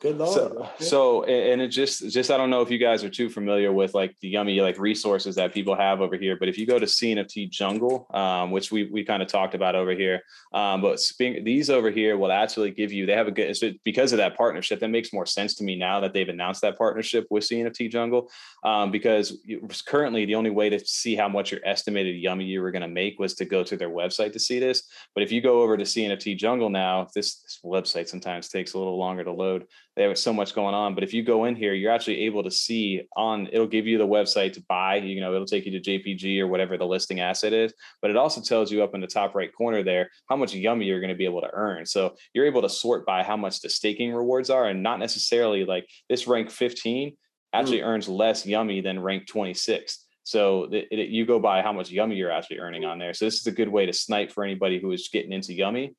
good 0.01 0.17
lord. 0.17 0.33
So, 0.33 0.71
so 0.79 1.25
and 1.25 1.61
it 1.61 1.69
just 1.69 2.09
just 2.11 2.31
I 2.31 2.37
don't 2.37 2.49
know 2.49 2.63
if 2.63 2.71
you 2.71 2.79
guys 2.79 3.05
are 3.05 3.11
too 3.11 3.29
familiar 3.29 3.73
with 3.73 3.95
like 3.95 4.17
the 4.21 4.29
yummy 4.29 4.61
like 4.61 4.79
resources 4.79 5.35
that 5.37 5.53
people 5.53 5.75
have 5.75 6.01
over 6.01 6.17
here, 6.17 6.37
but 6.37 6.49
if 6.49 6.57
you 6.57 6.67
go 6.67 6.79
to 6.79 6.87
CNFT 6.87 7.51
Jungle, 7.51 8.07
um, 8.15 8.51
which 8.51 8.73
we 8.73 8.85
we 8.85 9.05
kind 9.05 9.23
of 9.23 9.29
talked 9.29 9.55
about 9.55 9.75
over 9.75 9.93
here, 9.93 10.23
um, 10.53 10.81
but 10.81 10.99
speaking 10.99 11.45
these 11.45 11.69
over 11.69 11.91
here 11.91 12.17
will 12.17 12.33
actually 12.33 12.71
give 12.71 12.93
you 12.93 13.05
they 13.07 13.13
have 13.13 13.29
a 13.29 13.33
good 13.33 13.55
because 13.85 14.13
of 14.13 14.19
that 14.19 14.37
partnership 14.37 14.81
that 14.81 14.89
makes 14.89 15.13
more 15.13 15.27
sense 15.27 15.55
to 15.57 15.65
me 15.65 15.77
now 15.77 16.01
that 16.01 16.13
they've 16.13 16.29
announced 16.29 16.63
that 16.63 16.79
partnership 16.79 17.27
with 17.31 17.45
CNFT 17.45 17.91
Jungle, 17.91 18.31
um, 18.67 18.91
because 18.91 19.39
currently 19.87 20.27
the 20.27 20.35
only 20.35 20.51
way 20.51 20.69
to 20.69 20.79
see 20.81 21.15
how 21.15 21.29
much 21.29 21.53
your 21.53 21.61
estimated 21.65 22.17
yummy 22.17 22.45
you 22.45 22.61
were 22.61 22.73
going 22.73 22.83
to 22.83 22.89
make 22.89 23.17
was 23.19 23.35
to 23.35 23.45
go 23.45 23.63
to 23.63 23.77
their 23.77 23.89
website 23.89 24.33
to 24.33 24.41
see 24.41 24.59
this. 24.59 24.83
But 25.15 25.23
if 25.23 25.31
you 25.31 25.41
go 25.41 25.63
over 25.63 25.77
to 25.77 25.85
CNFT 25.85 26.37
Jungle 26.37 26.69
now, 26.69 27.07
this, 27.15 27.37
this 27.43 27.61
website 27.65 28.09
sometimes 28.09 28.49
takes 28.49 28.75
a 28.75 28.79
little 28.79 28.99
longer 28.99 29.23
to 29.23 29.33
load 29.33 29.67
they 29.97 30.03
have 30.03 30.19
so 30.19 30.33
much 30.33 30.55
going 30.55 30.75
on. 30.75 30.95
But 30.95 31.05
if 31.05 31.15
you 31.15 31.23
go 31.23 31.47
in 31.47 31.57
here, 31.57 31.73
you're 31.73 31.91
actually 31.91 32.21
able 32.23 32.43
to 32.43 32.51
see 32.51 33.09
on 33.17 33.49
it'll 33.51 33.67
give 33.67 33.87
you 33.87 33.97
the 33.97 34.07
website 34.07 34.53
to 34.53 34.65
buy. 34.69 34.97
You 34.97 35.21
know, 35.21 35.35
it'll 35.35 35.47
take 35.47 35.65
you 35.65 35.81
to 35.81 35.81
JPG 35.81 36.39
or 36.39 36.47
whatever 36.47 36.77
the 36.77 36.87
listing 36.87 37.21
asset 37.21 37.55
is. 37.55 37.73
But 38.03 38.11
it 38.11 38.17
also 38.17 38.43
tells 38.43 38.71
you 38.71 38.83
up 38.85 38.95
in 38.95 39.01
the 39.01 39.07
top 39.07 39.35
right 39.35 39.51
corner 39.53 39.83
there 39.83 40.11
how 40.29 40.37
much 40.37 40.55
yummy 40.55 40.85
you're 40.85 41.01
going 41.01 41.09
to 41.09 41.17
be 41.17 41.25
able 41.25 41.41
to 41.41 41.51
earn. 41.53 41.87
So 41.87 42.15
you're 42.35 42.47
able 42.47 42.63
to 42.63 42.69
sort 42.69 43.07
by 43.07 43.23
how 43.23 43.39
much 43.39 43.63
the 43.63 43.71
staking 43.71 44.13
rewards 44.13 44.51
are, 44.51 44.69
and 44.69 44.83
not 44.83 44.99
necessarily 44.99 45.65
like 45.65 45.89
this 46.11 46.27
rank 46.27 46.51
15 46.51 47.17
actually 47.61 47.83
earns 47.83 48.09
less 48.09 48.47
yummy 48.47 48.81
than 48.81 49.01
rank 49.01 49.27
26. 49.27 50.05
So 50.25 50.65
it, 50.73 50.89
it- 50.91 51.09
you 51.11 51.25
go 51.27 51.39
by 51.39 51.63
how 51.63 51.73
much 51.73 51.91
yummy 51.91 52.17
you're 52.17 52.31
actually 52.33 52.59
earning 52.59 52.85
on 52.85 52.99
there. 52.99 53.15
So 53.15 53.25
this 53.25 53.39
is 53.41 53.47
a 53.47 53.53
good 53.53 53.69
way 53.69 53.87
to 53.87 53.93
snipe 53.93 54.33
for 54.33 54.45
anybody 54.45 54.81
who 54.81 54.93
is 54.93 55.09
getting 55.13 55.33
into 55.33 55.55
yummy. 55.55 55.95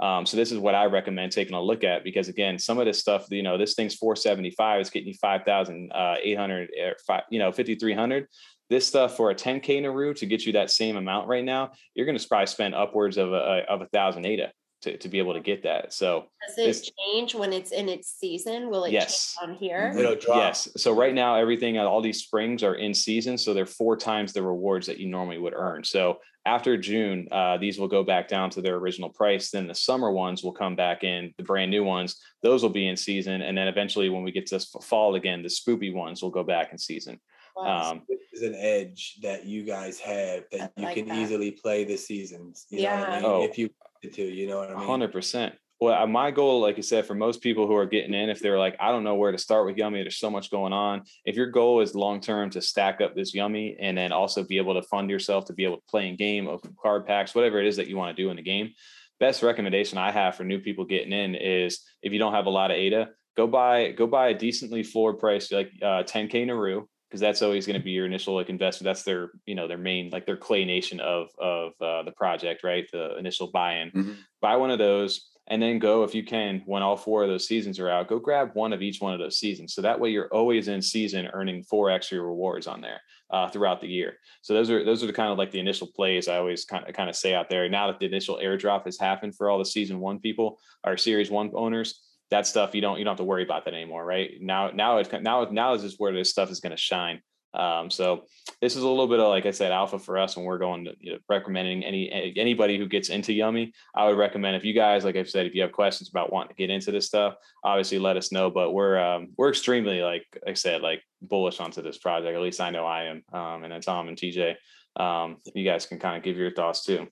Um, 0.00 0.26
so 0.26 0.36
this 0.36 0.52
is 0.52 0.58
what 0.58 0.76
I 0.76 0.84
recommend 0.84 1.32
taking 1.32 1.54
a 1.54 1.62
look 1.62 1.82
at 1.82 2.04
because 2.04 2.28
again, 2.28 2.58
some 2.58 2.78
of 2.78 2.86
this 2.86 3.00
stuff, 3.00 3.26
you 3.30 3.42
know, 3.42 3.58
this 3.58 3.74
thing's 3.74 3.96
475, 3.96 4.80
it's 4.80 4.90
getting 4.90 5.08
you 5.08 5.14
5,800, 5.14 6.68
uh, 6.70 6.90
five, 7.06 7.22
you 7.30 7.38
know, 7.40 7.50
5,300. 7.50 8.26
This 8.70 8.86
stuff 8.86 9.16
for 9.16 9.30
a 9.30 9.34
10K 9.34 9.82
Naru 9.82 10.14
to 10.14 10.26
get 10.26 10.44
you 10.46 10.52
that 10.52 10.70
same 10.70 10.96
amount 10.96 11.26
right 11.26 11.44
now, 11.44 11.72
you're 11.94 12.06
going 12.06 12.18
to 12.18 12.28
probably 12.28 12.46
spend 12.46 12.74
upwards 12.74 13.16
of 13.16 13.32
a, 13.32 13.64
of 13.68 13.80
a 13.80 13.86
thousand 13.86 14.24
ADA 14.26 14.52
to, 14.82 14.96
to 14.96 15.08
be 15.08 15.18
able 15.18 15.34
to 15.34 15.40
get 15.40 15.62
that. 15.64 15.92
So 15.92 16.26
Does 16.46 16.58
it 16.58 16.66
This- 16.66 16.90
change 17.12 17.34
when 17.34 17.52
it's 17.52 17.72
in 17.72 17.88
its 17.88 18.08
season? 18.08 18.70
Will 18.70 18.84
it 18.84 18.92
Yes. 18.92 19.36
change 19.40 19.50
on 19.50 19.56
here? 19.56 19.92
It'll 19.96 20.14
drop. 20.14 20.36
Yes. 20.38 20.68
So 20.76 20.92
right 20.92 21.14
now, 21.14 21.34
everything, 21.36 21.78
all 21.78 22.00
these 22.00 22.22
springs 22.22 22.62
are 22.62 22.74
in 22.76 22.94
season. 22.94 23.36
So 23.38 23.52
they're 23.54 23.66
four 23.66 23.96
times 23.96 24.32
the 24.32 24.42
rewards 24.42 24.86
that 24.86 24.98
you 24.98 25.08
normally 25.08 25.38
would 25.38 25.54
earn. 25.54 25.84
So 25.84 26.20
after 26.46 26.76
June, 26.76 27.28
uh, 27.32 27.58
these 27.58 27.78
will 27.78 27.88
go 27.88 28.02
back 28.04 28.28
down 28.28 28.50
to 28.50 28.62
their 28.62 28.76
original 28.76 29.10
price. 29.10 29.50
Then 29.50 29.66
the 29.66 29.74
summer 29.74 30.12
ones 30.12 30.42
will 30.42 30.52
come 30.52 30.76
back 30.76 31.04
in, 31.04 31.34
the 31.36 31.42
brand 31.44 31.70
new 31.70 31.84
ones, 31.84 32.16
those 32.42 32.62
will 32.62 32.70
be 32.70 32.86
in 32.88 32.96
season. 32.96 33.42
And 33.42 33.58
then 33.58 33.68
eventually, 33.68 34.08
when 34.08 34.22
we 34.22 34.32
get 34.32 34.46
to 34.46 34.60
fall 34.80 35.14
again, 35.16 35.42
the 35.42 35.48
spoopy 35.48 35.92
ones 35.92 36.22
will 36.22 36.30
go 36.30 36.44
back 36.44 36.72
in 36.72 36.78
season. 36.78 37.20
Wow. 37.56 37.90
Um, 37.90 38.02
This 38.08 38.20
is 38.40 38.42
an 38.48 38.54
edge 38.54 39.16
that 39.22 39.44
you 39.44 39.64
guys 39.64 39.98
have 39.98 40.44
that 40.52 40.72
I 40.76 40.80
you 40.80 40.86
like 40.86 40.94
can 40.94 41.08
that. 41.08 41.18
easily 41.18 41.50
play 41.50 41.82
the 41.84 41.96
seasons. 41.96 42.66
You 42.70 42.82
know 42.82 42.88
I 42.90 42.92
Yeah. 43.00 43.16
mean? 43.16 43.24
Oh. 43.24 43.42
If 43.42 43.58
you 43.58 43.66
wanted 43.80 43.87
to, 44.02 44.22
you 44.22 44.46
know 44.46 44.58
what 44.58 44.70
I 44.70 44.78
mean? 44.78 45.10
100%. 45.10 45.52
well, 45.80 46.02
uh, 46.02 46.06
my 46.06 46.30
goal, 46.30 46.60
like 46.60 46.78
I 46.78 46.80
said, 46.80 47.06
for 47.06 47.14
most 47.14 47.40
people 47.40 47.66
who 47.66 47.74
are 47.74 47.86
getting 47.86 48.14
in, 48.14 48.30
if 48.30 48.40
they're 48.40 48.58
like, 48.58 48.76
I 48.80 48.90
don't 48.90 49.04
know 49.04 49.14
where 49.14 49.32
to 49.32 49.38
start 49.38 49.66
with 49.66 49.76
Yummy, 49.76 50.02
there's 50.02 50.18
so 50.18 50.30
much 50.30 50.50
going 50.50 50.72
on. 50.72 51.02
If 51.24 51.36
your 51.36 51.50
goal 51.50 51.80
is 51.80 51.94
long 51.94 52.20
term 52.20 52.50
to 52.50 52.62
stack 52.62 53.00
up 53.00 53.14
this 53.14 53.34
Yummy 53.34 53.76
and 53.80 53.96
then 53.96 54.12
also 54.12 54.44
be 54.44 54.58
able 54.58 54.74
to 54.74 54.82
fund 54.82 55.10
yourself 55.10 55.46
to 55.46 55.52
be 55.52 55.64
able 55.64 55.76
to 55.76 55.86
play 55.88 56.08
in 56.08 56.16
game, 56.16 56.48
open 56.48 56.74
card 56.80 57.06
packs, 57.06 57.34
whatever 57.34 57.60
it 57.60 57.66
is 57.66 57.76
that 57.76 57.88
you 57.88 57.96
want 57.96 58.16
to 58.16 58.22
do 58.22 58.30
in 58.30 58.36
the 58.36 58.42
game, 58.42 58.72
best 59.20 59.42
recommendation 59.42 59.98
I 59.98 60.10
have 60.10 60.36
for 60.36 60.44
new 60.44 60.60
people 60.60 60.84
getting 60.84 61.12
in 61.12 61.34
is 61.34 61.80
if 62.02 62.12
you 62.12 62.18
don't 62.18 62.34
have 62.34 62.46
a 62.46 62.50
lot 62.50 62.70
of 62.70 62.76
ADA, 62.76 63.10
go 63.36 63.46
buy 63.46 63.92
go 63.92 64.06
buy 64.06 64.28
a 64.28 64.34
decently 64.34 64.82
floor 64.82 65.14
price 65.14 65.52
like 65.52 65.70
uh, 65.80 66.02
10k 66.02 66.46
Naru 66.46 66.86
because 67.08 67.20
that's 67.20 67.42
always 67.42 67.66
going 67.66 67.78
to 67.78 67.84
be 67.84 67.92
your 67.92 68.06
initial 68.06 68.34
like 68.34 68.50
investment. 68.50 68.84
That's 68.84 69.02
their 69.02 69.30
you 69.46 69.54
know 69.54 69.68
their 69.68 69.78
main 69.78 70.10
like 70.10 70.26
their 70.26 70.36
clay 70.36 70.64
nation 70.64 71.00
of 71.00 71.28
of 71.38 71.72
uh, 71.80 72.02
the 72.02 72.12
project, 72.12 72.64
right? 72.64 72.86
The 72.92 73.16
initial 73.16 73.50
buy-in. 73.50 73.88
Mm-hmm. 73.90 74.12
Buy 74.40 74.56
one 74.56 74.70
of 74.70 74.78
those 74.78 75.28
and 75.48 75.62
then 75.62 75.78
go 75.78 76.04
if 76.04 76.14
you 76.14 76.22
can 76.22 76.62
when 76.66 76.82
all 76.82 76.96
four 76.96 77.22
of 77.22 77.28
those 77.28 77.46
seasons 77.46 77.78
are 77.80 77.90
out 77.90 78.08
go 78.08 78.18
grab 78.18 78.50
one 78.54 78.72
of 78.72 78.82
each 78.82 79.00
one 79.00 79.12
of 79.12 79.18
those 79.18 79.38
seasons 79.38 79.74
so 79.74 79.82
that 79.82 79.98
way 79.98 80.10
you're 80.10 80.28
always 80.28 80.68
in 80.68 80.80
season 80.80 81.26
earning 81.32 81.62
four 81.62 81.90
extra 81.90 82.20
rewards 82.20 82.66
on 82.66 82.80
there 82.80 83.00
uh, 83.30 83.48
throughout 83.48 83.80
the 83.80 83.88
year 83.88 84.14
so 84.42 84.54
those 84.54 84.70
are 84.70 84.84
those 84.84 85.02
are 85.02 85.06
the 85.06 85.12
kind 85.12 85.32
of 85.32 85.38
like 85.38 85.50
the 85.50 85.58
initial 85.58 85.86
plays 85.86 86.28
i 86.28 86.36
always 86.36 86.64
kind 86.64 86.86
of 86.86 86.94
kind 86.94 87.10
of 87.10 87.16
say 87.16 87.34
out 87.34 87.48
there 87.48 87.68
now 87.68 87.86
that 87.86 87.98
the 87.98 88.06
initial 88.06 88.38
airdrop 88.42 88.84
has 88.84 88.98
happened 88.98 89.34
for 89.34 89.50
all 89.50 89.58
the 89.58 89.64
season 89.64 89.98
one 90.00 90.18
people 90.18 90.58
our 90.84 90.96
series 90.96 91.30
one 91.30 91.50
owners 91.54 92.00
that 92.30 92.46
stuff 92.46 92.74
you 92.74 92.80
don't 92.80 92.98
you 92.98 93.04
don't 93.04 93.12
have 93.12 93.18
to 93.18 93.24
worry 93.24 93.42
about 93.42 93.64
that 93.64 93.74
anymore 93.74 94.04
right 94.04 94.32
now 94.40 94.70
now 94.70 94.98
it's 94.98 95.10
now 95.12 95.46
now 95.50 95.74
is 95.74 95.82
just 95.82 95.98
where 95.98 96.12
this 96.12 96.30
stuff 96.30 96.50
is 96.50 96.60
going 96.60 96.70
to 96.70 96.76
shine 96.76 97.20
um, 97.54 97.90
so 97.90 98.24
this 98.60 98.76
is 98.76 98.82
a 98.82 98.88
little 98.88 99.08
bit 99.08 99.20
of, 99.20 99.28
like 99.28 99.46
I 99.46 99.50
said, 99.52 99.72
alpha 99.72 99.98
for 99.98 100.18
us 100.18 100.36
when 100.36 100.44
we're 100.44 100.58
going 100.58 100.84
to 100.84 100.94
you 101.00 101.12
know, 101.12 101.18
recommending 101.28 101.82
any 101.84 102.10
anybody 102.36 102.78
who 102.78 102.86
gets 102.86 103.08
into 103.08 103.32
Yummy. 103.32 103.72
I 103.94 104.06
would 104.06 104.18
recommend 104.18 104.56
if 104.56 104.64
you 104.64 104.74
guys, 104.74 105.04
like 105.04 105.16
I've 105.16 105.30
said, 105.30 105.46
if 105.46 105.54
you 105.54 105.62
have 105.62 105.72
questions 105.72 106.10
about 106.10 106.32
wanting 106.32 106.50
to 106.50 106.54
get 106.54 106.70
into 106.70 106.92
this 106.92 107.06
stuff, 107.06 107.34
obviously 107.64 107.98
let 107.98 108.16
us 108.16 108.32
know. 108.32 108.50
But 108.50 108.72
we're 108.72 108.98
um, 108.98 109.28
we're 109.36 109.48
extremely 109.48 110.02
like 110.02 110.26
I 110.46 110.54
said, 110.54 110.82
like 110.82 111.02
bullish 111.22 111.60
onto 111.60 111.82
this 111.82 111.98
project. 111.98 112.34
At 112.34 112.42
least 112.42 112.60
I 112.60 112.70
know 112.70 112.84
I 112.84 113.04
am. 113.04 113.22
Um, 113.32 113.64
and 113.64 113.72
then 113.72 113.80
Tom 113.80 114.08
and 114.08 114.16
TJ, 114.16 114.56
um, 114.96 115.38
you 115.54 115.64
guys 115.64 115.86
can 115.86 115.98
kind 115.98 116.16
of 116.16 116.22
give 116.22 116.36
your 116.36 116.52
thoughts 116.52 116.84
too. 116.84 117.08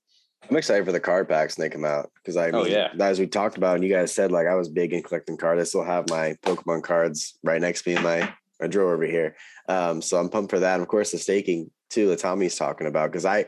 I'm 0.49 0.57
excited 0.57 0.85
for 0.85 0.93
the 0.93 1.01
card 1.01 1.29
packs 1.29 1.57
when 1.57 1.65
they 1.65 1.73
come 1.73 1.85
out 1.85 2.11
because 2.17 2.37
I 2.37 2.51
oh, 2.51 2.65
mean, 2.65 2.75
oh, 2.75 2.77
yeah. 2.77 2.89
as 3.01 3.19
we 3.19 3.27
talked 3.27 3.57
about 3.57 3.77
and 3.77 3.85
you 3.85 3.91
guys 3.93 4.15
said, 4.15 4.33
like 4.33 4.47
I 4.47 4.55
was 4.55 4.69
big 4.69 4.93
in 4.93 5.03
collecting 5.03 5.37
cards. 5.37 5.61
I 5.61 5.65
still 5.65 5.85
have 5.85 6.09
my 6.09 6.37
Pokemon 6.43 6.83
cards 6.83 7.39
right 7.43 7.61
next 7.61 7.83
to 7.83 7.91
me 7.91 7.97
in 7.97 8.03
my 8.03 8.33
my 8.61 8.67
drawer 8.67 8.95
over 8.95 9.05
here. 9.05 9.37
Um, 9.69 10.01
so 10.01 10.19
I'm 10.19 10.29
pumped 10.29 10.51
for 10.51 10.61
that. 10.61 10.75
And 10.75 10.83
of 10.83 10.89
course, 10.89 11.13
the 11.13 11.19
staking 11.19 11.71
too 11.91 12.09
that 12.09 12.19
Tommy's 12.19 12.57
talking 12.57 12.87
about 12.87 13.11
because 13.11 13.25
I 13.25 13.47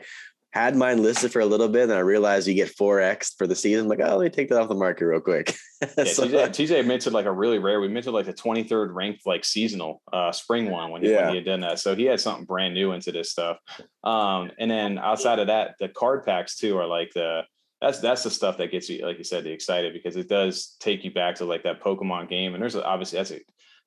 had 0.51 0.75
mine 0.75 1.01
listed 1.03 1.31
for 1.31 1.41
a 1.41 1.45
little 1.45 1.67
bit, 1.67 1.83
and 1.83 1.93
I 1.93 1.99
realized 1.99 2.47
you 2.47 2.55
get 2.55 2.69
four 2.69 2.99
X 2.99 3.35
for 3.37 3.45
the 3.45 3.55
season. 3.55 3.83
I'm 3.83 3.87
like, 3.87 3.99
oh, 4.01 4.17
let 4.17 4.23
me 4.23 4.29
take 4.29 4.49
that 4.49 4.59
off 4.59 4.67
the 4.67 4.75
market 4.75 5.05
real 5.05 5.19
quick. 5.19 5.55
yeah, 5.81 6.05
so, 6.05 6.27
TJ, 6.27 6.49
TJ 6.49 6.85
minted 6.87 7.13
like 7.13 7.25
a 7.25 7.31
really 7.31 7.59
rare. 7.59 7.79
We 7.79 7.87
minted 7.87 8.13
like 8.13 8.25
the 8.25 8.33
23rd 8.33 8.93
ranked 8.93 9.27
like 9.27 9.45
seasonal 9.45 10.01
uh, 10.11 10.31
spring 10.31 10.71
one 10.71 10.91
when, 10.91 11.03
yeah. 11.03 11.21
when 11.21 11.29
he 11.29 11.35
had 11.35 11.45
done 11.45 11.59
that. 11.61 11.79
So 11.79 11.95
he 11.95 12.05
had 12.05 12.19
something 12.19 12.45
brand 12.45 12.73
new 12.73 12.93
into 12.93 13.11
this 13.11 13.31
stuff. 13.31 13.57
Um, 14.03 14.51
and 14.57 14.71
then 14.71 14.97
outside 14.97 15.39
of 15.39 15.47
that, 15.47 15.75
the 15.79 15.89
card 15.89 16.25
packs 16.25 16.55
too 16.55 16.77
are 16.77 16.87
like 16.87 17.11
the 17.13 17.43
that's 17.79 17.99
that's 17.99 18.23
the 18.23 18.31
stuff 18.31 18.57
that 18.57 18.71
gets 18.71 18.89
you, 18.89 19.05
like 19.05 19.17
you 19.17 19.23
said, 19.23 19.43
the 19.43 19.51
excited 19.51 19.93
because 19.93 20.17
it 20.17 20.27
does 20.27 20.75
take 20.79 21.03
you 21.03 21.11
back 21.11 21.35
to 21.35 21.45
like 21.45 21.63
that 21.63 21.81
Pokemon 21.81 22.27
game. 22.27 22.53
And 22.53 22.61
there's 22.61 22.75
obviously 22.75 23.17
that's 23.17 23.31
a 23.31 23.39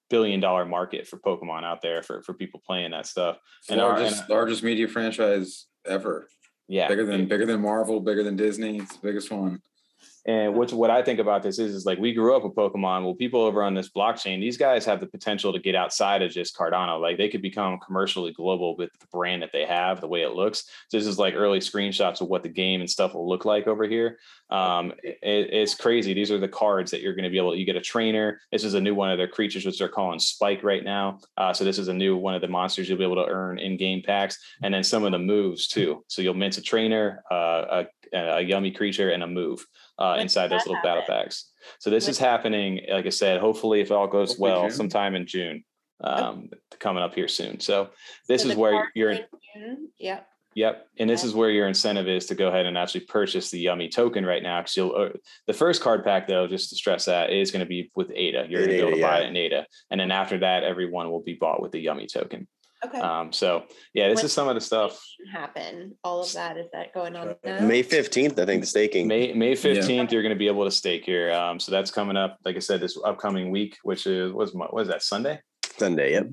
billion 0.08 0.40
dollar 0.40 0.64
market 0.64 1.06
for 1.06 1.18
Pokemon 1.18 1.64
out 1.64 1.82
there 1.82 2.02
for 2.02 2.22
for 2.22 2.34
people 2.34 2.62
playing 2.64 2.92
that 2.92 3.06
stuff. 3.06 3.36
And 3.68 3.80
largest 3.80 4.16
our, 4.16 4.22
and, 4.22 4.30
largest 4.30 4.62
media 4.62 4.88
franchise 4.88 5.66
ever. 5.86 6.28
Yeah, 6.68 6.88
bigger 6.88 7.04
than 7.04 7.28
bigger 7.28 7.46
than 7.46 7.60
Marvel, 7.60 8.00
bigger 8.00 8.22
than 8.22 8.36
Disney. 8.36 8.78
It's 8.78 8.96
the 8.96 9.06
biggest 9.06 9.30
one. 9.30 9.60
And 10.24 10.54
what's 10.54 10.72
what 10.72 10.90
I 10.90 11.02
think 11.02 11.18
about 11.18 11.42
this 11.42 11.58
is 11.58 11.74
is 11.74 11.84
like 11.84 11.98
we 11.98 12.12
grew 12.12 12.36
up 12.36 12.44
with 12.44 12.54
Pokemon. 12.54 13.04
Well, 13.04 13.14
people 13.14 13.40
over 13.40 13.62
on 13.62 13.74
this 13.74 13.90
blockchain, 13.90 14.40
these 14.40 14.56
guys 14.56 14.84
have 14.84 15.00
the 15.00 15.06
potential 15.06 15.52
to 15.52 15.58
get 15.58 15.74
outside 15.74 16.22
of 16.22 16.30
just 16.30 16.56
Cardano. 16.56 17.00
Like 17.00 17.18
they 17.18 17.28
could 17.28 17.42
become 17.42 17.80
commercially 17.84 18.32
global 18.32 18.76
with 18.76 18.90
the 19.00 19.06
brand 19.12 19.42
that 19.42 19.50
they 19.52 19.64
have, 19.64 20.00
the 20.00 20.06
way 20.06 20.22
it 20.22 20.32
looks. 20.32 20.64
So 20.88 20.98
this 20.98 21.06
is 21.06 21.18
like 21.18 21.34
early 21.34 21.58
screenshots 21.58 22.20
of 22.20 22.28
what 22.28 22.44
the 22.44 22.48
game 22.48 22.80
and 22.80 22.88
stuff 22.88 23.14
will 23.14 23.28
look 23.28 23.44
like 23.44 23.66
over 23.66 23.84
here. 23.84 24.18
Um, 24.50 24.92
it, 25.02 25.18
it's 25.22 25.74
crazy. 25.74 26.14
These 26.14 26.30
are 26.30 26.38
the 26.38 26.48
cards 26.48 26.92
that 26.92 27.00
you're 27.00 27.14
going 27.14 27.24
to 27.24 27.30
be 27.30 27.38
able. 27.38 27.52
To, 27.52 27.58
you 27.58 27.66
get 27.66 27.76
a 27.76 27.80
trainer. 27.80 28.40
This 28.52 28.62
is 28.62 28.74
a 28.74 28.80
new 28.80 28.94
one 28.94 29.10
of 29.10 29.18
their 29.18 29.28
creatures, 29.28 29.66
which 29.66 29.78
they're 29.78 29.88
calling 29.88 30.20
Spike 30.20 30.62
right 30.62 30.84
now. 30.84 31.18
Uh, 31.36 31.52
so 31.52 31.64
this 31.64 31.78
is 31.78 31.88
a 31.88 31.94
new 31.94 32.16
one 32.16 32.34
of 32.34 32.42
the 32.42 32.48
monsters 32.48 32.88
you'll 32.88 32.98
be 32.98 33.04
able 33.04 33.16
to 33.16 33.30
earn 33.30 33.58
in 33.58 33.76
game 33.76 34.02
packs, 34.04 34.38
and 34.62 34.72
then 34.72 34.84
some 34.84 35.04
of 35.04 35.12
the 35.12 35.18
moves 35.18 35.66
too. 35.66 36.04
So 36.06 36.22
you'll 36.22 36.34
mint 36.34 36.58
a 36.58 36.62
trainer, 36.62 37.24
uh, 37.30 37.84
a, 38.12 38.18
a 38.18 38.40
yummy 38.40 38.70
creature, 38.70 39.10
and 39.10 39.22
a 39.22 39.26
move 39.26 39.66
uh, 40.02 40.16
inside 40.18 40.48
those 40.48 40.66
little 40.66 40.74
happen? 40.76 40.90
battle 40.90 41.04
packs. 41.06 41.50
So 41.78 41.90
this 41.90 42.08
is 42.08 42.18
happening, 42.18 42.80
like 42.90 43.06
I 43.06 43.10
said, 43.10 43.40
hopefully 43.40 43.80
if 43.80 43.92
all 43.92 44.08
goes 44.08 44.38
well, 44.38 44.62
June. 44.62 44.72
sometime 44.72 45.14
in 45.14 45.26
June, 45.26 45.64
um, 46.02 46.50
coming 46.80 47.02
up 47.02 47.14
here 47.14 47.28
soon. 47.28 47.60
So 47.60 47.90
this 48.28 48.42
so 48.42 48.50
is 48.50 48.56
where 48.56 48.90
you're. 48.94 49.16
Yeah. 49.98 50.20
Yep. 50.54 50.86
And 50.98 51.08
this 51.08 51.24
is 51.24 51.34
where 51.34 51.50
your 51.50 51.66
incentive 51.66 52.08
is 52.08 52.26
to 52.26 52.34
go 52.34 52.48
ahead 52.48 52.66
and 52.66 52.76
actually 52.76 53.02
purchase 53.02 53.50
the 53.50 53.58
Yummy 53.58 53.88
token 53.88 54.26
right 54.26 54.42
now. 54.42 54.60
Because 54.60 54.76
you'll, 54.76 54.94
uh, 54.94 55.08
the 55.46 55.54
first 55.54 55.80
card 55.80 56.04
pack, 56.04 56.28
though, 56.28 56.46
just 56.46 56.70
to 56.70 56.76
stress 56.76 57.06
that, 57.06 57.30
is 57.30 57.50
going 57.50 57.60
to 57.60 57.66
be 57.66 57.90
with 57.96 58.10
ADA. 58.14 58.46
You're 58.48 58.66
going 58.66 58.70
to 58.70 58.76
be 58.76 58.88
able 58.88 58.96
to 58.96 59.00
buy 59.00 59.20
it 59.20 59.28
in 59.28 59.36
ADA. 59.36 59.66
And 59.90 60.00
then 60.00 60.10
after 60.10 60.38
that, 60.40 60.62
everyone 60.62 61.10
will 61.10 61.22
be 61.22 61.34
bought 61.34 61.62
with 61.62 61.72
the 61.72 61.80
Yummy 61.80 62.06
token. 62.06 62.48
Okay. 62.84 62.98
Um, 62.98 63.32
so 63.32 63.64
yeah, 63.94 64.08
this 64.08 64.16
when 64.16 64.24
is 64.26 64.32
some 64.32 64.48
of 64.48 64.54
the 64.54 64.60
stuff. 64.60 65.00
Happen 65.32 65.94
all 66.02 66.22
of 66.22 66.32
that 66.32 66.56
is 66.56 66.66
that 66.72 66.92
going 66.92 67.14
on 67.14 67.36
now? 67.44 67.60
May 67.60 67.82
fifteenth, 67.82 68.38
I 68.38 68.44
think 68.44 68.62
the 68.62 68.66
staking. 68.66 69.06
May 69.06 69.32
May 69.32 69.54
fifteenth, 69.54 70.10
yeah. 70.10 70.14
you're 70.14 70.22
going 70.22 70.34
to 70.34 70.38
be 70.38 70.48
able 70.48 70.64
to 70.64 70.70
stake 70.70 71.04
here. 71.04 71.32
Um, 71.32 71.60
so 71.60 71.70
that's 71.70 71.90
coming 71.90 72.16
up. 72.16 72.38
Like 72.44 72.56
I 72.56 72.60
said, 72.60 72.80
this 72.80 72.98
upcoming 73.04 73.50
week, 73.50 73.78
which 73.84 74.06
is 74.06 74.32
what's 74.32 74.52
what 74.52 74.80
is 74.82 74.88
that 74.88 75.02
Sunday? 75.02 75.40
Sunday. 75.76 76.12
Yep. 76.12 76.26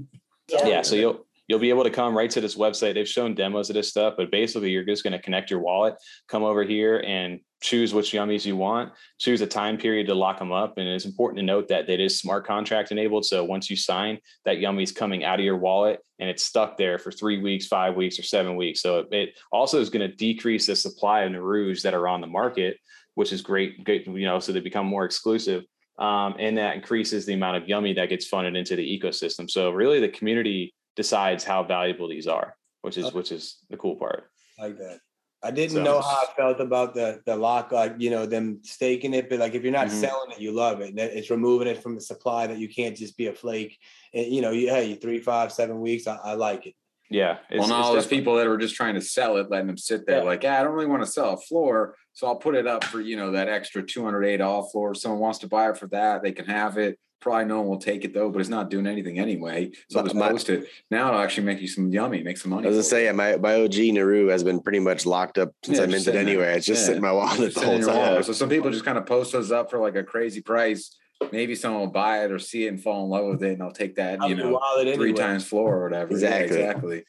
Yeah. 0.50 0.68
yeah 0.68 0.82
so 0.82 0.95
you'll 0.95 1.26
you'll 1.47 1.60
be 1.60 1.70
able 1.70 1.84
to 1.84 1.89
come 1.89 2.18
right 2.18 2.30
to 2.32 2.41
this 2.41 2.56
website. 2.56 2.93
They've 2.93 3.08
shown 3.08 3.36
demos 3.36 3.70
of 3.70 3.76
this 3.76 3.89
stuff, 3.89 4.16
but 4.18 4.32
basically 4.32 4.72
you're 4.72 4.86
just 4.86 5.04
going 5.04 5.14
to 5.14 5.20
connect 5.20 5.52
your 5.52 5.60
wallet, 5.60 5.95
come 6.28 6.43
over 6.43 6.64
here 6.64 7.04
and 7.06 7.39
choose 7.62 7.93
which 7.93 8.12
yummies 8.12 8.45
you 8.45 8.55
want, 8.55 8.93
choose 9.18 9.41
a 9.41 9.47
time 9.47 9.78
period 9.78 10.07
to 10.07 10.14
lock 10.14 10.39
them 10.39 10.51
up. 10.51 10.78
And 10.78 10.88
it's 10.88 11.05
important 11.05 11.39
to 11.39 11.43
note 11.43 11.68
that 11.68 11.88
that 11.88 11.99
is 11.99 12.18
smart 12.18 12.45
contract 12.45 12.91
enabled. 12.91 13.26
So 13.26 13.43
once 13.43 13.70
you 13.70 13.76
sign, 13.76 14.20
that 14.45 14.60
yummy 14.60 14.84
is 14.84 14.91
coming 14.91 15.24
out 15.24 15.39
of 15.39 15.45
your 15.45 15.57
wallet 15.57 15.99
and 16.20 16.30
it's 16.30 16.43
stuck 16.43 16.78
there 16.78 16.97
for 16.97 17.12
three 17.12 17.41
weeks, 17.41 17.68
five 17.68 17.95
weeks, 17.95 18.18
or 18.18 18.24
seven 18.24 18.55
weeks. 18.55 18.82
So 18.82 19.05
it 19.12 19.38
also 19.51 19.82
is 19.82 19.89
going 19.89 20.10
to 20.10 20.16
decrease 20.16 20.68
the 20.68 20.76
supply 20.76 21.22
of 21.22 21.32
Narus 21.32 21.82
that 21.82 21.93
are 21.93 22.07
on 22.07 22.22
the 22.22 22.28
market, 22.28 22.78
which 23.16 23.34
is 23.34 23.41
great, 23.41 23.84
great 23.84 24.07
you 24.07 24.26
know, 24.26 24.39
so 24.39 24.51
they 24.51 24.62
become 24.62 24.86
more 24.86 25.05
exclusive. 25.05 25.64
Um, 25.97 26.36
and 26.39 26.57
that 26.57 26.76
increases 26.76 27.26
the 27.26 27.34
amount 27.34 27.57
of 27.57 27.68
yummy 27.68 27.93
that 27.93 28.07
gets 28.07 28.26
funded 28.26 28.55
into 28.55 28.78
the 28.78 28.99
ecosystem. 28.99 29.49
So 29.49 29.72
really 29.72 29.99
the 29.99 30.07
community 30.07 30.74
decides 30.95 31.43
how 31.43 31.64
valuable 31.64 32.07
these 32.07 32.26
are, 32.26 32.55
which 32.84 32.97
is 32.97 33.14
which 33.14 33.34
is 33.34 33.57
the 33.70 33.76
cool 33.76 33.97
part. 33.97 34.32
Like 34.57 34.78
that. 34.78 34.99
I 35.42 35.52
didn't 35.52 35.76
so, 35.76 35.84
know 35.84 36.02
how 36.02 36.24
I 36.24 36.26
felt 36.36 36.60
about 36.60 36.94
the 36.94 37.22
the 37.26 37.36
lock, 37.36 37.72
like 37.72 37.96
you 37.98 38.10
know 38.10 38.26
them 38.26 38.60
staking 38.64 39.14
it, 39.14 39.30
but 39.30 39.40
like 39.40 39.56
if 39.56 39.64
you're 39.64 39.72
not 39.72 39.88
mm-hmm. 39.88 40.02
selling 40.02 40.32
it, 40.32 40.40
you 40.40 40.52
love 40.52 40.82
it. 40.82 40.98
It's 40.98 41.30
removing 41.30 41.68
it 41.68 41.82
from 41.82 41.96
the 41.96 42.02
supply 42.02 42.48
that 42.48 42.58
you 42.58 42.68
can't 42.68 42.98
just 42.98 43.16
be 43.18 43.28
a 43.28 43.34
flake. 43.34 43.80
And 44.14 44.26
you 44.26 44.42
know, 44.42 44.52
you 44.52 44.70
hey, 44.70 44.96
three, 44.96 45.20
five, 45.20 45.52
seven 45.52 45.80
weeks. 45.80 46.08
I, 46.08 46.18
I 46.18 46.34
like 46.34 46.66
it. 46.66 46.76
Yeah. 47.10 47.38
It's, 47.50 47.68
well, 47.68 47.74
all 47.74 47.94
those 47.94 48.06
people 48.06 48.36
that 48.36 48.48
were 48.48 48.58
just 48.58 48.76
trying 48.76 48.94
to 48.94 49.02
sell 49.02 49.38
it, 49.38 49.50
letting 49.50 49.68
them 49.68 49.78
sit 49.78 50.06
there, 50.06 50.20
yeah. 50.20 50.24
like, 50.24 50.44
yeah, 50.44 50.60
I 50.60 50.64
don't 50.64 50.74
really 50.74 50.86
want 50.86 51.04
to 51.04 51.12
sell 51.12 51.34
a 51.34 51.38
floor, 51.38 51.96
so 52.14 52.28
I'll 52.28 52.36
put 52.36 52.56
it 52.56 52.68
up 52.68 52.84
for 52.84 53.02
you 53.02 53.18
know 53.18 53.32
that 53.32 53.50
extra 53.50 53.82
208 53.82 54.42
off 54.42 54.72
floor. 54.72 54.92
If 54.92 54.98
someone 54.98 55.20
wants 55.20 55.40
to 55.40 55.48
buy 55.48 55.70
it 55.70 55.78
for 55.78 55.88
that, 55.88 56.22
they 56.22 56.32
can 56.32 56.46
have 56.46 56.78
it. 56.78 57.00
Probably 57.22 57.45
no 57.45 57.59
one 57.59 57.67
will 57.67 57.80
take 57.80 58.05
it 58.05 58.13
though, 58.13 58.30
but 58.30 58.39
it's 58.39 58.49
not 58.49 58.70
doing 58.70 58.88
anything 58.88 59.20
anyway. 59.20 59.72
So 59.89 59.99
I'll 59.99 60.05
just 60.05 60.15
my, 60.15 60.30
post 60.30 60.49
it. 60.49 60.67
Now 60.89 61.09
it'll 61.09 61.20
actually 61.20 61.43
make 61.43 61.59
you 61.59 61.67
some 61.67 61.91
yummy, 61.91 62.24
make 62.24 62.38
some 62.38 62.51
money. 62.51 62.65
I 62.65 62.70
was 62.70 62.78
gonna 62.78 62.84
say, 62.84 63.05
yeah, 63.05 63.11
my, 63.11 63.36
my 63.38 63.61
OG 63.61 63.76
Naru 63.76 64.28
has 64.28 64.43
been 64.43 64.61
pretty 64.61 64.80
much 64.80 65.05
locked 65.05 65.38
up 65.38 65.53
since 65.63 65.78
yeah, 65.78 65.84
I 65.84 65.88
minted 65.88 66.15
anyway. 66.15 66.55
It's 66.55 66.65
just 66.65 66.82
yeah. 66.82 66.86
sitting 66.86 66.97
in 66.97 67.03
my 67.03 67.11
wallet 67.11 67.53
the 67.53 67.65
whole 67.65 67.80
time. 67.82 68.24
So 68.24 68.32
some 68.32 68.49
people 68.49 68.72
just 68.72 68.86
kind 68.86 68.97
of 68.97 69.05
post 69.05 69.34
those 69.34 69.51
up 69.51 69.70
for 69.70 69.80
like 69.80 69.95
a 69.95 70.03
crazy 70.03 70.41
price. 70.41 70.95
Maybe 71.34 71.55
someone 71.55 71.82
will 71.82 71.88
buy 71.88 72.24
it 72.24 72.32
or 72.32 72.39
see 72.39 72.65
it 72.65 72.70
and 72.70 72.82
fall 72.82 73.03
in 73.03 73.09
love 73.09 73.26
with 73.26 73.43
it, 73.43 73.51
and 73.51 73.61
they'll 73.61 73.72
take 73.72 73.95
that, 73.95 74.26
you 74.30 74.36
know, 74.36 74.57
anyway. 74.78 74.95
three 74.95 75.13
times 75.13 75.45
floor 75.45 75.76
or 75.76 75.84
whatever. 75.84 76.11
Exactly. 76.11 76.57
Yeah, 76.57 76.63
exactly. 76.63 77.03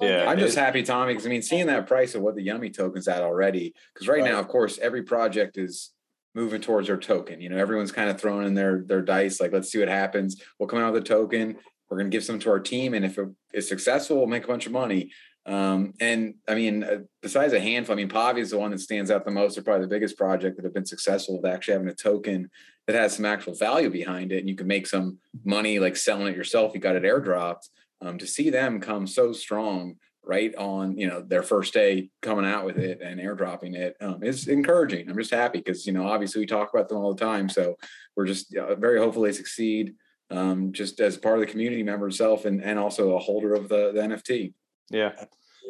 Yeah, 0.00 0.28
I'm 0.28 0.38
just 0.38 0.58
happy, 0.58 0.82
Tommy, 0.82 1.12
because 1.12 1.26
I 1.26 1.28
mean, 1.28 1.42
seeing 1.42 1.68
that 1.68 1.86
price 1.86 2.16
of 2.16 2.22
what 2.22 2.34
the 2.34 2.42
Yummy 2.42 2.70
token's 2.70 3.06
at 3.06 3.22
already. 3.22 3.72
Because 3.94 4.08
right, 4.08 4.20
right 4.20 4.32
now, 4.32 4.40
of 4.40 4.48
course, 4.48 4.78
every 4.78 5.02
project 5.02 5.56
is 5.56 5.92
moving 6.34 6.60
towards 6.60 6.88
their 6.88 6.96
token. 6.96 7.40
You 7.40 7.48
know, 7.48 7.58
everyone's 7.58 7.92
kind 7.92 8.10
of 8.10 8.20
throwing 8.20 8.46
in 8.46 8.54
their 8.54 8.82
their 8.86 9.02
dice. 9.02 9.40
Like, 9.40 9.52
let's 9.52 9.70
see 9.70 9.78
what 9.78 9.88
happens. 9.88 10.40
We'll 10.58 10.68
come 10.68 10.80
out 10.80 10.92
with 10.92 11.02
a 11.02 11.06
token. 11.06 11.56
We're 11.88 11.98
going 11.98 12.10
to 12.10 12.14
give 12.14 12.24
some 12.24 12.38
to 12.40 12.50
our 12.50 12.60
team, 12.60 12.94
and 12.94 13.04
if 13.04 13.18
it 13.18 13.28
is 13.52 13.68
successful, 13.68 14.16
we'll 14.16 14.26
make 14.26 14.44
a 14.44 14.48
bunch 14.48 14.66
of 14.66 14.72
money. 14.72 15.10
Um, 15.44 15.92
and 16.00 16.34
I 16.48 16.54
mean, 16.54 16.84
uh, 16.84 16.98
besides 17.20 17.52
a 17.52 17.60
handful, 17.60 17.94
I 17.94 17.96
mean, 17.96 18.08
Pavia 18.08 18.42
is 18.42 18.50
the 18.50 18.58
one 18.58 18.70
that 18.70 18.80
stands 18.80 19.10
out 19.10 19.24
the 19.24 19.30
most. 19.30 19.54
They're 19.54 19.64
probably 19.64 19.86
the 19.86 19.94
biggest 19.94 20.16
project 20.16 20.56
that 20.56 20.64
have 20.64 20.72
been 20.72 20.86
successful 20.86 21.40
with 21.40 21.52
actually 21.52 21.72
having 21.72 21.88
a 21.88 21.94
token 21.94 22.48
that 22.86 22.96
has 22.96 23.16
some 23.16 23.24
actual 23.24 23.54
value 23.54 23.90
behind 23.90 24.32
it, 24.32 24.38
and 24.38 24.48
you 24.48 24.54
can 24.54 24.66
make 24.66 24.86
some 24.86 25.18
money 25.44 25.78
like 25.78 25.96
selling 25.96 26.28
it 26.28 26.36
yourself. 26.36 26.72
You 26.74 26.80
got 26.80 26.96
it 26.96 27.02
airdropped. 27.02 27.68
Um, 28.00 28.18
to 28.18 28.26
see 28.26 28.50
them 28.50 28.80
come 28.80 29.06
so 29.06 29.32
strong 29.32 29.94
right 30.24 30.54
on 30.54 30.96
you 30.96 31.08
know 31.08 31.20
their 31.20 31.42
first 31.42 31.74
day 31.74 32.08
coming 32.20 32.44
out 32.44 32.64
with 32.64 32.78
it 32.78 33.00
and 33.02 33.18
airdropping 33.18 33.74
it 33.74 33.96
um, 34.00 34.22
is 34.22 34.48
encouraging. 34.48 35.08
I'm 35.08 35.16
just 35.16 35.32
happy 35.32 35.58
because 35.58 35.86
you 35.86 35.92
know 35.92 36.06
obviously 36.06 36.40
we 36.40 36.46
talk 36.46 36.72
about 36.72 36.88
them 36.88 36.98
all 36.98 37.14
the 37.14 37.24
time, 37.24 37.48
so 37.48 37.76
we're 38.16 38.26
just 38.26 38.54
uh, 38.56 38.74
very 38.76 38.98
hopeful 38.98 39.22
they 39.22 39.32
succeed. 39.32 39.94
Um, 40.30 40.72
just 40.72 40.98
as 41.00 41.18
part 41.18 41.34
of 41.34 41.40
the 41.40 41.50
community 41.50 41.82
member 41.82 42.08
itself 42.08 42.46
and 42.46 42.62
and 42.62 42.78
also 42.78 43.16
a 43.16 43.18
holder 43.18 43.54
of 43.54 43.68
the, 43.68 43.92
the 43.92 44.00
NFT. 44.00 44.54
Yeah. 44.90 45.12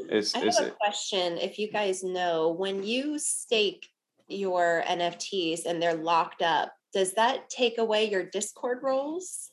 it's, 0.09 0.35
I 0.35 0.41
have 0.41 0.59
a 0.61 0.67
it... 0.67 0.79
question. 0.79 1.39
If 1.39 1.59
you 1.59 1.71
guys 1.71 2.03
know, 2.05 2.51
when 2.51 2.83
you 2.83 3.19
stake 3.19 3.89
your 4.29 4.85
NFTs 4.87 5.67
and 5.67 5.83
they're 5.83 5.95
locked 5.95 6.43
up, 6.43 6.73
does 6.93 7.13
that 7.15 7.49
take 7.51 7.79
away 7.79 8.11
your 8.11 8.25
Discord 8.25 8.81
roles? 8.83 9.51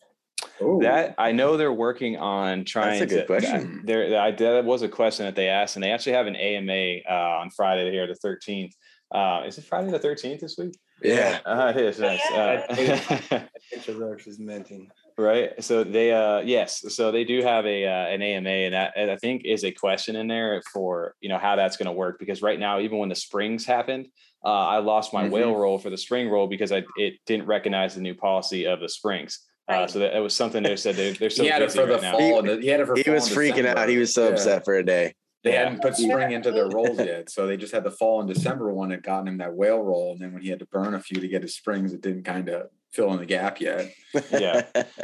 Ooh. 0.62 0.80
That 0.82 1.16
I 1.18 1.32
know 1.32 1.58
they're 1.58 1.74
working 1.74 2.18
on 2.18 2.66
trying 2.66 3.00
That's 3.00 3.12
a 3.12 3.16
good 3.16 3.22
to. 3.22 3.26
question. 3.28 3.82
There, 3.86 4.10
that, 4.10 4.38
that 4.38 4.66
was 4.66 4.82
a 4.82 4.90
question 4.90 5.26
that 5.26 5.36
they 5.36 5.48
asked, 5.48 5.76
and 5.76 5.84
they 5.84 5.92
actually 5.92 6.14
have 6.14 6.28
an 6.28 6.36
AMA 6.36 7.00
uh, 7.10 7.40
on 7.42 7.50
Friday 7.50 7.90
here, 7.92 8.08
the 8.08 8.16
thirteenth. 8.16 8.76
Uh, 9.14 9.44
is 9.46 9.58
it 9.58 9.66
Friday 9.66 9.90
the 9.92 10.00
thirteenth 10.00 10.42
this 10.42 10.58
week? 10.58 10.74
Yeah, 11.02 11.40
uh, 11.46 11.74
it 11.76 11.82
is. 11.82 12.00
Nice. 12.00 12.22
Uh, 12.32 12.66
is 13.72 14.40
minting. 14.40 14.92
Right. 15.18 15.62
So 15.64 15.84
they, 15.84 16.14
uh, 16.14 16.40
yes. 16.40 16.96
So 16.96 17.12
they 17.12 17.24
do 17.24 17.42
have 17.42 17.66
a 17.66 17.86
uh, 17.86 18.08
an 18.08 18.22
AMA, 18.22 18.50
and 18.50 18.74
that 18.74 18.94
and 18.96 19.12
I 19.12 19.18
think 19.18 19.44
is 19.46 19.64
a 19.64 19.72
question 19.72 20.16
in 20.16 20.28
there 20.28 20.62
for 20.74 21.16
you 21.22 21.30
know 21.30 21.38
how 21.38 21.56
that's 21.56 21.78
going 21.78 21.88
to 21.88 21.92
work 21.92 22.20
because 22.20 22.42
right 22.42 22.60
now, 22.60 22.80
even 22.80 22.98
when 22.98 23.10
the 23.10 23.16
springs 23.16 23.66
happened, 23.66 24.08
uh, 24.46 24.48
I 24.48 24.78
lost 24.80 25.14
my 25.14 25.24
mm-hmm. 25.24 25.34
whale 25.34 25.56
role 25.56 25.78
for 25.78 25.90
the 25.90 25.98
spring 25.98 26.30
role 26.30 26.48
because 26.48 26.72
I 26.72 26.84
it 26.96 27.16
didn't 27.26 27.48
recognize 27.48 27.96
the 27.96 28.02
new 28.02 28.16
policy 28.16 28.66
of 28.66 28.80
the 28.80 28.90
springs. 28.90 29.40
Uh, 29.70 29.74
right. 29.74 29.84
Uh, 29.84 29.88
so 29.88 30.00
that 30.00 30.18
it 30.18 30.20
was 30.20 30.36
something 30.36 30.64
they 30.64 30.76
said 30.76 30.96
they're, 30.96 31.14
they're 31.14 31.30
so 31.30 31.44
he 31.44 31.50
had 31.50 31.62
it 31.62 31.72
for 31.72 31.86
right 31.86 32.02
the 32.02 32.02
now. 32.02 32.12
fall. 32.18 32.44
He, 32.44 32.62
he 32.62 32.68
had 32.68 32.80
it 32.80 32.88
for 32.88 32.96
he 32.96 33.10
was 33.10 33.30
freaking 33.30 33.56
December. 33.56 33.80
out. 33.80 33.90
He 33.90 33.98
was 33.98 34.14
so 34.14 34.26
yeah. 34.26 34.34
upset 34.34 34.66
for 34.66 34.76
a 34.76 34.84
day. 34.84 35.14
They 35.44 35.54
yeah. 35.54 35.64
hadn't 35.64 35.82
put 35.82 35.96
spring 35.96 36.32
into 36.32 36.52
their 36.52 36.68
rolls 36.68 36.98
yet, 36.98 37.30
so 37.30 37.48
they 37.48 37.56
just 37.56 37.74
had 37.74 37.86
the 37.86 37.92
fall 37.92 38.20
and 38.20 38.28
December 38.28 38.74
one 38.74 38.92
had 38.92 39.04
gotten 39.04 39.28
him 39.30 39.38
that 39.38 39.54
whale 39.54 39.82
roll, 39.82 40.12
and 40.12 40.20
then 40.20 40.34
when 40.34 40.42
he 40.42 40.50
had 40.50 40.60
to 40.60 40.66
burn 40.66 40.96
a 40.96 41.00
few 41.00 41.22
to 41.22 41.28
get 41.30 41.44
his 41.44 41.56
springs, 41.56 41.94
it 41.94 42.02
didn't 42.02 42.24
kind 42.24 42.50
of 42.50 42.68
fill 42.92 43.14
in 43.14 43.20
the 43.20 43.26
gap 43.26 43.62
yet. 43.62 43.94
yeah, 44.32 44.64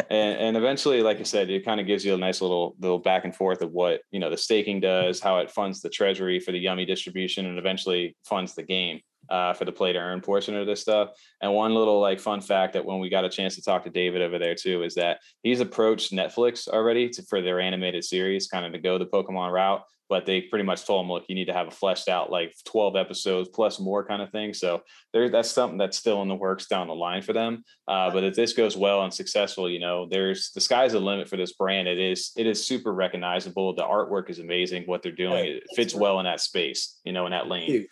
and 0.10 0.38
and 0.40 0.58
eventually, 0.58 1.02
like 1.02 1.22
I 1.22 1.24
said, 1.24 1.50
it 1.50 1.64
kind 1.64 1.80
of 1.80 1.88
gives 1.88 2.04
you 2.04 2.14
a 2.14 2.18
nice 2.18 2.42
little 2.42 2.76
little 2.80 3.00
back 3.00 3.24
and 3.24 3.34
forth 3.34 3.62
of 3.62 3.72
what 3.72 4.02
you 4.12 4.20
know 4.20 4.30
the 4.30 4.38
staking 4.38 4.82
does, 4.82 5.22
how 5.22 5.38
it 5.38 5.52
funds 5.52 5.82
the 5.82 5.90
treasury 5.90 6.42
for 6.42 6.52
the 6.52 6.60
yummy 6.60 6.86
distribution, 6.86 7.46
and 7.46 7.58
eventually 7.58 8.18
funds 8.26 8.56
the 8.56 8.64
game 8.64 9.00
uh, 9.30 9.54
for 9.54 9.66
the 9.66 9.72
play 9.72 9.94
to 9.94 10.00
earn 10.00 10.22
portion 10.22 10.56
of 10.56 10.68
this 10.68 10.82
stuff. 10.82 11.10
And 11.42 11.54
one 11.54 11.74
little 11.74 12.00
like 12.00 12.20
fun 12.20 12.42
fact 12.42 12.74
that 12.74 12.86
when 12.86 13.00
we 13.00 13.10
got 13.10 13.26
a 13.26 13.30
chance 13.30 13.56
to 13.56 13.62
talk 13.62 13.84
to 13.84 13.90
David 13.90 14.22
over 14.22 14.40
there 14.40 14.56
too 14.56 14.84
is 14.84 14.96
that 14.96 15.20
he's 15.44 15.60
approached 15.60 16.12
Netflix 16.12 16.68
already 16.68 17.10
to, 17.10 17.24
for 17.24 17.42
their 17.42 17.60
animated 17.60 18.04
series, 18.04 18.48
kind 18.48 18.66
of 18.66 18.74
to 18.74 18.80
go 18.80 18.98
the 18.98 19.06
Pokemon 19.06 19.52
route. 19.52 19.84
But 20.08 20.28
they 20.28 20.42
pretty 20.42 20.66
much 20.66 20.86
told 20.86 21.04
him, 21.04 21.12
look, 21.12 21.24
you 21.28 21.34
need 21.34 21.46
to 21.46 21.54
have 21.54 21.68
a 21.68 21.72
fleshed 21.72 22.10
out 22.10 22.30
like 22.30 22.54
12 22.66 22.96
episodes 22.96 23.50
plus 23.50 23.80
more 23.80 24.06
kind 24.06 24.22
of 24.22 24.30
thing. 24.30 24.54
So 24.54 24.84
there, 25.14 25.30
that's 25.30 25.50
something 25.50 25.80
that's 25.80 25.98
still 25.98 26.22
in 26.22 26.28
the 26.28 26.36
works 26.36 26.68
down 26.68 26.90
the 26.90 26.94
line 26.94 27.24
for 27.24 27.34
them. 27.34 27.64
Uh, 27.88 28.12
but 28.12 28.24
if 28.24 28.36
this 28.36 28.54
goes 28.54 28.78
well 28.78 29.04
and 29.04 29.12
successful, 29.12 29.68
you 29.68 29.80
know, 29.80 30.08
there's 30.08 30.52
the 30.52 30.62
sky's 30.62 30.92
the 30.92 31.00
limit 31.00 31.28
for 31.28 31.38
this 31.38 31.54
brand. 31.54 31.88
It 31.88 31.98
is, 31.98 32.34
it 32.38 32.46
is 32.46 32.64
super 32.64 32.94
recognizable. 32.94 33.74
The 33.74 33.82
artwork 33.82 34.30
is 34.30 34.38
amazing. 34.38 34.84
What 34.86 35.02
they're 35.02 35.12
doing, 35.12 35.44
it 35.56 35.64
fits 35.76 35.96
well 35.96 36.20
in 36.20 36.26
that 36.26 36.40
space, 36.40 37.00
you 37.04 37.12
know, 37.12 37.26
in 37.26 37.32
that 37.32 37.48
lane. 37.48 37.88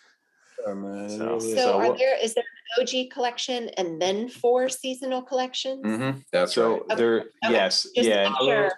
So, 0.64 1.38
so, 1.38 1.54
so 1.56 1.78
are 1.78 1.96
there 1.96 2.22
is 2.22 2.34
there 2.34 2.44
an 2.76 2.82
OG 2.82 3.10
collection 3.12 3.68
and 3.76 4.00
then 4.00 4.28
four 4.28 4.68
seasonal 4.68 5.22
collections? 5.22 5.84
Mm-hmm. 5.84 6.20
That's 6.32 6.54
so 6.54 6.84
right. 6.88 6.98
there. 6.98 7.18
Okay. 7.20 7.28
Yes, 7.50 7.86
Just 7.94 8.08
yeah. 8.08 8.32
Sure. 8.40 8.72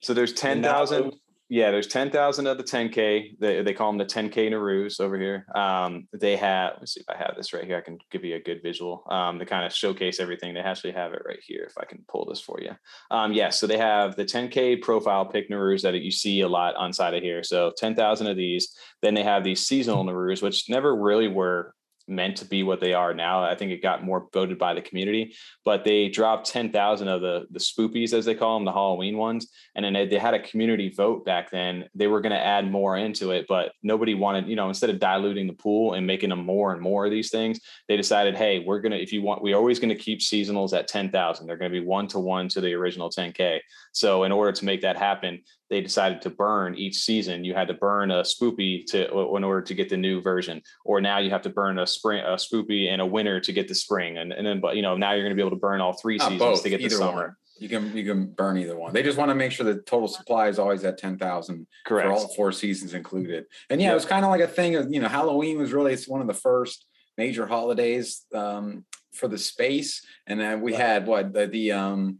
So 0.00 0.14
there's 0.14 0.32
ten 0.32 0.62
thousand 0.62 1.14
yeah, 1.52 1.70
there's 1.70 1.86
10,000 1.86 2.46
of 2.46 2.56
the 2.56 2.64
10K. 2.64 3.38
They, 3.38 3.60
they 3.60 3.74
call 3.74 3.92
them 3.92 3.98
the 3.98 4.06
10K 4.06 4.50
Narus 4.50 5.00
over 5.00 5.18
here. 5.18 5.44
Um, 5.54 6.08
they 6.10 6.34
have, 6.38 6.76
let's 6.78 6.94
see 6.94 7.00
if 7.00 7.10
I 7.10 7.18
have 7.18 7.34
this 7.36 7.52
right 7.52 7.64
here. 7.64 7.76
I 7.76 7.82
can 7.82 7.98
give 8.10 8.24
you 8.24 8.36
a 8.36 8.40
good 8.40 8.62
visual 8.62 9.04
um, 9.10 9.38
to 9.38 9.44
kind 9.44 9.66
of 9.66 9.74
showcase 9.74 10.18
everything. 10.18 10.54
They 10.54 10.60
actually 10.60 10.92
have 10.92 11.12
it 11.12 11.20
right 11.26 11.40
here 11.46 11.66
if 11.68 11.76
I 11.76 11.84
can 11.84 12.06
pull 12.08 12.24
this 12.24 12.40
for 12.40 12.58
you. 12.62 12.70
Um, 13.10 13.34
yeah, 13.34 13.50
so 13.50 13.66
they 13.66 13.76
have 13.76 14.16
the 14.16 14.24
10K 14.24 14.80
profile 14.80 15.26
pick 15.26 15.50
Narus 15.50 15.82
that 15.82 15.94
you 16.00 16.10
see 16.10 16.40
a 16.40 16.48
lot 16.48 16.74
on 16.76 16.90
side 16.90 17.12
of 17.12 17.22
here. 17.22 17.44
So 17.44 17.70
10,000 17.76 18.26
of 18.26 18.36
these. 18.38 18.74
Then 19.02 19.12
they 19.12 19.22
have 19.22 19.44
these 19.44 19.66
seasonal 19.66 20.06
Narus, 20.06 20.40
which 20.40 20.70
never 20.70 20.96
really 20.96 21.28
were 21.28 21.74
meant 22.08 22.36
to 22.38 22.44
be 22.44 22.62
what 22.62 22.80
they 22.80 22.94
are 22.94 23.14
now. 23.14 23.44
I 23.44 23.54
think 23.54 23.70
it 23.70 23.82
got 23.82 24.04
more 24.04 24.28
voted 24.32 24.58
by 24.58 24.74
the 24.74 24.82
community, 24.82 25.34
but 25.64 25.84
they 25.84 26.08
dropped 26.08 26.48
10,000 26.50 27.08
of 27.08 27.20
the, 27.20 27.46
the 27.50 27.58
spoopies, 27.58 28.12
as 28.12 28.24
they 28.24 28.34
call 28.34 28.56
them, 28.56 28.64
the 28.64 28.72
Halloween 28.72 29.16
ones. 29.16 29.48
And 29.74 29.84
then 29.84 29.92
they, 29.92 30.22
had 30.22 30.34
a 30.34 30.40
community 30.40 30.88
vote 30.88 31.24
back 31.24 31.50
then. 31.50 31.88
They 31.96 32.06
were 32.06 32.20
going 32.20 32.32
to 32.32 32.38
add 32.38 32.70
more 32.70 32.96
into 32.96 33.32
it, 33.32 33.46
but 33.48 33.72
nobody 33.82 34.14
wanted, 34.14 34.46
you 34.46 34.54
know, 34.54 34.68
instead 34.68 34.90
of 34.90 35.00
diluting 35.00 35.48
the 35.48 35.52
pool 35.52 35.94
and 35.94 36.06
making 36.06 36.30
them 36.30 36.44
more 36.44 36.72
and 36.72 36.80
more 36.80 37.04
of 37.06 37.10
these 37.10 37.30
things, 37.30 37.58
they 37.88 37.96
decided, 37.96 38.36
hey, 38.36 38.60
we're 38.64 38.80
going 38.80 38.92
to, 38.92 39.02
if 39.02 39.12
you 39.12 39.20
want, 39.20 39.42
we're 39.42 39.56
always 39.56 39.80
going 39.80 39.88
to 39.88 39.96
keep 39.96 40.20
seasonals 40.20 40.72
at 40.72 40.86
10,000. 40.86 41.46
They're 41.46 41.56
going 41.56 41.72
to 41.72 41.80
be 41.80 41.84
one 41.84 42.06
to 42.08 42.20
one 42.20 42.48
to 42.50 42.60
the 42.60 42.72
original 42.74 43.10
10K. 43.10 43.58
So 43.92 44.22
in 44.22 44.30
order 44.30 44.52
to 44.52 44.64
make 44.64 44.82
that 44.82 44.96
happen, 44.96 45.42
they 45.72 45.80
decided 45.80 46.20
to 46.20 46.28
burn 46.28 46.74
each 46.74 46.96
season. 46.96 47.44
You 47.44 47.54
had 47.54 47.66
to 47.68 47.74
burn 47.74 48.10
a 48.10 48.20
spoopy 48.20 48.84
to 48.88 49.08
in 49.36 49.42
order 49.42 49.62
to 49.62 49.74
get 49.74 49.88
the 49.88 49.96
new 49.96 50.20
version, 50.20 50.60
or 50.84 51.00
now 51.00 51.16
you 51.16 51.30
have 51.30 51.40
to 51.42 51.48
burn 51.48 51.78
a 51.78 51.86
spring 51.86 52.22
a 52.22 52.34
spoopy 52.34 52.90
and 52.90 53.00
a 53.00 53.06
winter 53.06 53.40
to 53.40 53.52
get 53.54 53.68
the 53.68 53.74
spring, 53.74 54.18
and 54.18 54.34
and 54.34 54.46
then 54.46 54.60
but 54.60 54.76
you 54.76 54.82
know 54.82 54.98
now 54.98 55.12
you're 55.12 55.22
going 55.22 55.34
to 55.34 55.34
be 55.34 55.40
able 55.40 55.56
to 55.56 55.60
burn 55.60 55.80
all 55.80 55.94
three 55.94 56.18
Not 56.18 56.24
seasons 56.24 56.38
both, 56.38 56.62
to 56.62 56.68
get 56.68 56.82
the 56.82 56.90
summer. 56.90 57.22
One. 57.22 57.36
You 57.58 57.70
can 57.70 57.96
you 57.96 58.04
can 58.04 58.26
burn 58.26 58.58
either 58.58 58.76
one. 58.76 58.92
They 58.92 59.02
just 59.02 59.16
want 59.16 59.30
to 59.30 59.34
make 59.34 59.50
sure 59.50 59.64
the 59.64 59.80
total 59.80 60.08
supply 60.08 60.48
is 60.48 60.58
always 60.58 60.84
at 60.84 60.98
ten 60.98 61.16
thousand 61.16 61.66
for 61.88 62.04
all 62.04 62.28
four 62.34 62.52
seasons 62.52 62.92
included. 62.92 63.46
And 63.70 63.80
yeah, 63.80 63.92
it 63.92 63.94
was 63.94 64.04
kind 64.04 64.26
of 64.26 64.30
like 64.30 64.42
a 64.42 64.48
thing 64.48 64.76
of 64.76 64.92
you 64.92 65.00
know 65.00 65.08
Halloween 65.08 65.56
was 65.56 65.72
really 65.72 65.94
it's 65.94 66.06
one 66.06 66.20
of 66.20 66.26
the 66.26 66.34
first 66.34 66.84
major 67.16 67.46
holidays 67.46 68.26
um, 68.34 68.84
for 69.14 69.26
the 69.26 69.38
space, 69.38 70.04
and 70.26 70.38
then 70.38 70.60
we 70.60 70.74
had 70.74 71.06
what 71.06 71.32
the, 71.32 71.46
the 71.46 71.72
um 71.72 72.18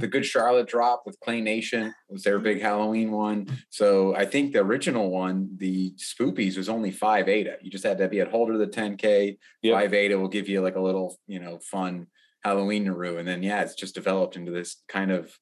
the 0.00 0.06
Good 0.06 0.26
Charlotte 0.26 0.68
drop 0.68 1.02
with 1.06 1.18
Clay 1.20 1.40
Nation 1.40 1.94
was 2.08 2.22
their 2.22 2.38
big 2.38 2.60
Halloween 2.60 3.10
one. 3.10 3.48
So 3.70 4.14
I 4.14 4.24
think 4.24 4.52
the 4.52 4.60
original 4.60 5.10
one, 5.10 5.50
the 5.56 5.92
Spoopies, 5.96 6.56
was 6.56 6.68
only 6.68 6.90
five 6.90 7.28
ADA. 7.28 7.56
You 7.62 7.70
just 7.70 7.84
had 7.84 7.98
to 7.98 8.08
be 8.08 8.20
at 8.20 8.30
holder 8.30 8.54
of 8.54 8.58
the 8.58 8.66
10K. 8.66 9.38
Yep. 9.62 9.74
Five 9.74 9.94
ADA 9.94 10.18
will 10.18 10.28
give 10.28 10.48
you 10.48 10.60
like 10.60 10.76
a 10.76 10.80
little, 10.80 11.18
you 11.26 11.40
know, 11.40 11.58
fun 11.58 12.06
Halloween 12.42 12.84
Naru. 12.84 13.18
And 13.18 13.26
then 13.26 13.42
yeah, 13.42 13.62
it's 13.62 13.74
just 13.74 13.94
developed 13.94 14.36
into 14.36 14.52
this 14.52 14.82
kind 14.88 15.10
of, 15.10 15.38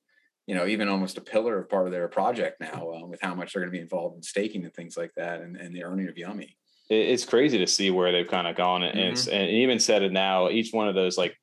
you 0.46 0.54
know, 0.54 0.66
even 0.66 0.88
almost 0.88 1.18
a 1.18 1.22
pillar 1.22 1.58
of 1.58 1.68
part 1.68 1.86
of 1.86 1.92
their 1.92 2.08
project 2.08 2.60
now 2.60 2.92
um, 2.94 3.10
with 3.10 3.20
how 3.20 3.34
much 3.34 3.52
they're 3.52 3.62
going 3.62 3.72
to 3.72 3.76
be 3.76 3.82
involved 3.82 4.16
in 4.16 4.22
staking 4.22 4.64
and 4.64 4.74
things 4.74 4.96
like 4.96 5.12
that 5.16 5.40
and, 5.40 5.56
and 5.56 5.74
the 5.74 5.84
earning 5.84 6.08
of 6.08 6.18
Yummy 6.18 6.56
it's 6.90 7.24
crazy 7.24 7.58
to 7.58 7.66
see 7.66 7.90
where 7.90 8.12
they've 8.12 8.28
kind 8.28 8.46
of 8.46 8.56
gone 8.56 8.82
and, 8.82 9.16
mm-hmm. 9.16 9.34
and 9.34 9.50
even 9.50 9.78
said 9.78 10.02
it 10.02 10.12
now 10.12 10.50
each 10.50 10.72
one 10.72 10.88
of 10.88 10.94
those 10.94 11.16
like 11.16 11.34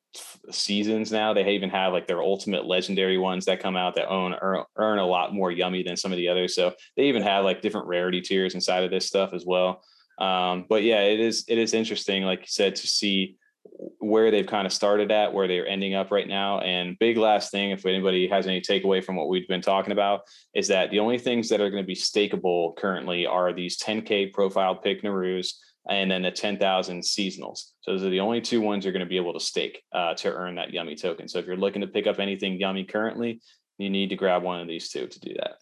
seasons 0.49 1.11
now. 1.11 1.33
They 1.33 1.49
even 1.51 1.69
have 1.69 1.93
like 1.93 2.07
their 2.07 2.21
ultimate 2.21 2.65
legendary 2.65 3.17
ones 3.17 3.45
that 3.45 3.61
come 3.61 3.75
out 3.75 3.95
that 3.95 4.09
own 4.09 4.35
earn, 4.41 4.63
earn 4.75 4.99
a 4.99 5.05
lot 5.05 5.33
more 5.33 5.51
yummy 5.51 5.83
than 5.83 5.97
some 5.97 6.11
of 6.11 6.17
the 6.17 6.27
others. 6.27 6.55
So 6.55 6.73
they 6.97 7.03
even 7.03 7.21
have 7.21 7.43
like 7.45 7.61
different 7.61 7.87
rarity 7.87 8.21
tiers 8.21 8.55
inside 8.55 8.83
of 8.83 8.91
this 8.91 9.07
stuff 9.07 9.33
as 9.33 9.45
well. 9.45 9.83
Um, 10.17 10.65
but 10.69 10.83
yeah, 10.83 11.01
it 11.01 11.19
is 11.19 11.45
it 11.47 11.57
is 11.57 11.73
interesting, 11.73 12.23
like 12.23 12.41
you 12.41 12.47
said, 12.47 12.75
to 12.77 12.87
see 12.87 13.37
where 13.99 14.31
they've 14.31 14.47
kind 14.47 14.65
of 14.65 14.73
started 14.73 15.11
at, 15.11 15.33
where 15.33 15.47
they're 15.47 15.67
ending 15.67 15.93
up 15.93 16.11
right 16.11 16.27
now. 16.27 16.59
And 16.61 16.97
big 16.99 17.17
last 17.17 17.51
thing, 17.51 17.71
if 17.71 17.85
anybody 17.85 18.27
has 18.27 18.47
any 18.47 18.59
takeaway 18.59 19.03
from 19.03 19.15
what 19.15 19.29
we've 19.29 19.47
been 19.47 19.61
talking 19.61 19.91
about, 19.91 20.21
is 20.53 20.67
that 20.67 20.91
the 20.91 20.99
only 20.99 21.17
things 21.17 21.49
that 21.49 21.61
are 21.61 21.69
going 21.69 21.83
to 21.83 21.87
be 21.87 21.95
stakeable 21.95 22.75
currently 22.75 23.25
are 23.25 23.53
these 23.53 23.77
10K 23.77 24.33
profile 24.33 24.75
pick 24.75 25.03
Narus 25.03 25.53
and 25.89 26.11
then 26.11 26.21
the 26.21 26.31
10,000 26.31 27.01
seasonals. 27.01 27.71
So 27.81 27.91
those 27.91 28.03
are 28.03 28.09
the 28.09 28.19
only 28.19 28.41
two 28.41 28.61
ones 28.61 28.85
you're 28.85 28.93
going 28.93 29.05
to 29.05 29.09
be 29.09 29.17
able 29.17 29.33
to 29.33 29.39
stake 29.39 29.81
uh, 29.93 30.13
to 30.15 30.31
earn 30.31 30.55
that 30.55 30.73
yummy 30.73 30.95
token. 30.95 31.27
So 31.27 31.39
if 31.39 31.45
you're 31.45 31.57
looking 31.57 31.81
to 31.81 31.87
pick 31.87 32.07
up 32.07 32.19
anything 32.19 32.59
yummy 32.59 32.83
currently, 32.83 33.41
you 33.77 33.89
need 33.89 34.09
to 34.09 34.15
grab 34.15 34.43
one 34.43 34.59
of 34.59 34.67
these 34.67 34.89
two 34.89 35.07
to 35.07 35.19
do 35.19 35.33
that. 35.35 35.55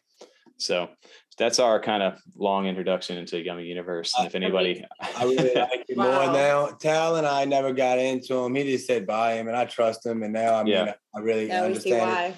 So 0.57 0.89
that's 1.38 1.57
our 1.57 1.80
kind 1.80 2.03
of 2.03 2.20
long 2.36 2.67
introduction 2.67 3.17
into 3.17 3.41
Yummy 3.41 3.63
Universe. 3.63 4.13
And 4.17 4.28
if 4.28 4.36
anybody, 4.36 4.84
I 5.15 5.24
really 5.24 5.53
like 5.55 5.89
him 5.89 5.97
wow. 5.97 6.26
more 6.26 6.34
now. 6.34 6.67
Tal 6.82 7.15
and 7.15 7.26
I 7.26 7.45
never 7.45 7.72
got 7.72 7.97
into 7.97 8.43
him. 8.43 8.55
He 8.55 8.63
just 8.63 8.86
said 8.86 9.07
buy 9.07 9.36
him, 9.36 9.47
and 9.47 9.55
I 9.55 9.63
trust 9.63 10.05
him. 10.05 10.22
And 10.22 10.34
now 10.34 10.55
I 10.55 10.63
mean, 10.63 10.74
yeah. 10.74 10.93
I 11.15 11.20
really 11.20 11.47
now 11.47 11.63
understand. 11.63 12.36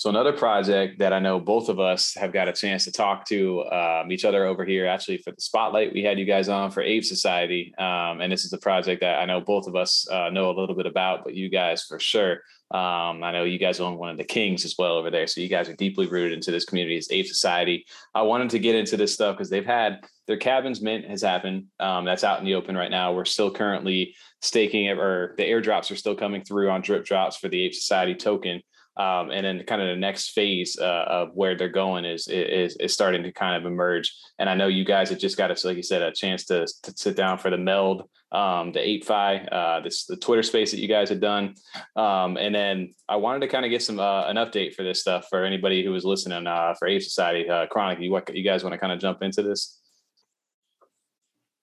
So 0.00 0.08
another 0.08 0.32
project 0.32 1.00
that 1.00 1.12
I 1.12 1.18
know 1.18 1.38
both 1.38 1.68
of 1.68 1.78
us 1.78 2.14
have 2.14 2.32
got 2.32 2.48
a 2.48 2.54
chance 2.54 2.86
to 2.86 2.90
talk 2.90 3.26
to 3.26 3.66
um, 3.66 4.10
each 4.10 4.24
other 4.24 4.46
over 4.46 4.64
here. 4.64 4.86
Actually, 4.86 5.18
for 5.18 5.30
the 5.30 5.42
spotlight, 5.42 5.92
we 5.92 6.02
had 6.02 6.18
you 6.18 6.24
guys 6.24 6.48
on 6.48 6.70
for 6.70 6.80
Ape 6.80 7.04
Society, 7.04 7.74
um, 7.76 8.22
and 8.22 8.32
this 8.32 8.46
is 8.46 8.52
a 8.54 8.58
project 8.58 9.02
that 9.02 9.18
I 9.18 9.26
know 9.26 9.42
both 9.42 9.66
of 9.66 9.76
us 9.76 10.08
uh, 10.10 10.30
know 10.30 10.48
a 10.48 10.56
little 10.58 10.74
bit 10.74 10.86
about, 10.86 11.22
but 11.22 11.34
you 11.34 11.50
guys 11.50 11.84
for 11.84 12.00
sure. 12.00 12.38
Um, 12.70 13.22
I 13.22 13.30
know 13.30 13.44
you 13.44 13.58
guys 13.58 13.78
own 13.78 13.98
one 13.98 14.08
of 14.08 14.16
the 14.16 14.24
kings 14.24 14.64
as 14.64 14.74
well 14.78 14.92
over 14.92 15.10
there, 15.10 15.26
so 15.26 15.42
you 15.42 15.50
guys 15.50 15.68
are 15.68 15.76
deeply 15.76 16.06
rooted 16.06 16.32
into 16.32 16.50
this 16.50 16.64
community. 16.64 16.96
It's 16.96 17.10
Ape 17.10 17.26
Society. 17.26 17.84
I 18.14 18.22
wanted 18.22 18.48
to 18.50 18.58
get 18.58 18.76
into 18.76 18.96
this 18.96 19.12
stuff 19.12 19.36
because 19.36 19.50
they've 19.50 19.66
had 19.66 19.98
their 20.26 20.38
cabins 20.38 20.80
mint 20.80 21.10
has 21.10 21.20
happened. 21.20 21.66
Um, 21.78 22.06
that's 22.06 22.24
out 22.24 22.38
in 22.38 22.46
the 22.46 22.54
open 22.54 22.74
right 22.74 22.90
now. 22.90 23.12
We're 23.12 23.26
still 23.26 23.50
currently 23.50 24.14
staking 24.40 24.88
or 24.88 25.34
the 25.36 25.42
airdrops 25.42 25.90
are 25.90 25.96
still 25.96 26.14
coming 26.14 26.42
through 26.42 26.70
on 26.70 26.80
drip 26.80 27.04
drops 27.04 27.36
for 27.36 27.48
the 27.50 27.64
Ape 27.64 27.74
Society 27.74 28.14
token. 28.14 28.62
Um, 29.00 29.30
and 29.30 29.42
then 29.44 29.64
kind 29.70 29.80
of 29.82 29.88
the 29.88 29.96
next 29.96 30.30
phase 30.36 30.78
uh, 30.78 31.04
of 31.18 31.26
where 31.34 31.54
they're 31.56 31.78
going 31.84 32.04
is, 32.04 32.28
is 32.28 32.76
is 32.84 32.92
starting 32.92 33.22
to 33.22 33.32
kind 33.32 33.56
of 33.56 33.70
emerge. 33.72 34.14
And 34.38 34.46
I 34.50 34.54
know 34.54 34.68
you 34.68 34.84
guys 34.84 35.08
have 35.10 35.18
just 35.18 35.38
got 35.38 35.50
us, 35.50 35.64
like 35.64 35.76
you 35.76 35.82
said, 35.82 36.02
a 36.02 36.12
chance 36.12 36.44
to, 36.46 36.66
to 36.84 36.92
sit 36.96 37.16
down 37.16 37.38
for 37.38 37.50
the 37.50 37.56
meld, 37.70 37.98
um, 38.32 38.72
the 38.72 38.80
ApeFi, 38.80 39.48
uh, 39.50 39.80
this 39.80 40.04
the 40.04 40.16
Twitter 40.16 40.42
space 40.42 40.70
that 40.72 40.80
you 40.80 40.88
guys 40.88 41.08
had 41.08 41.20
done. 41.20 41.54
Um, 41.96 42.36
and 42.36 42.54
then 42.54 42.92
I 43.08 43.16
wanted 43.16 43.40
to 43.40 43.48
kind 43.48 43.64
of 43.64 43.70
get 43.70 43.82
some 43.82 43.98
uh, 43.98 44.24
an 44.26 44.36
update 44.36 44.74
for 44.74 44.84
this 44.84 45.00
stuff 45.00 45.26
for 45.30 45.44
anybody 45.44 45.82
who 45.82 45.92
was 45.92 46.04
listening 46.04 46.46
uh, 46.46 46.74
for 46.78 46.86
Ape 46.86 47.02
Society. 47.02 47.48
Uh, 47.48 47.66
Chronic, 47.66 48.00
you 48.00 48.20
you 48.34 48.44
guys 48.44 48.62
want 48.62 48.74
to 48.74 48.78
kind 48.78 48.92
of 48.92 49.00
jump 49.00 49.22
into 49.22 49.42
this? 49.42 49.79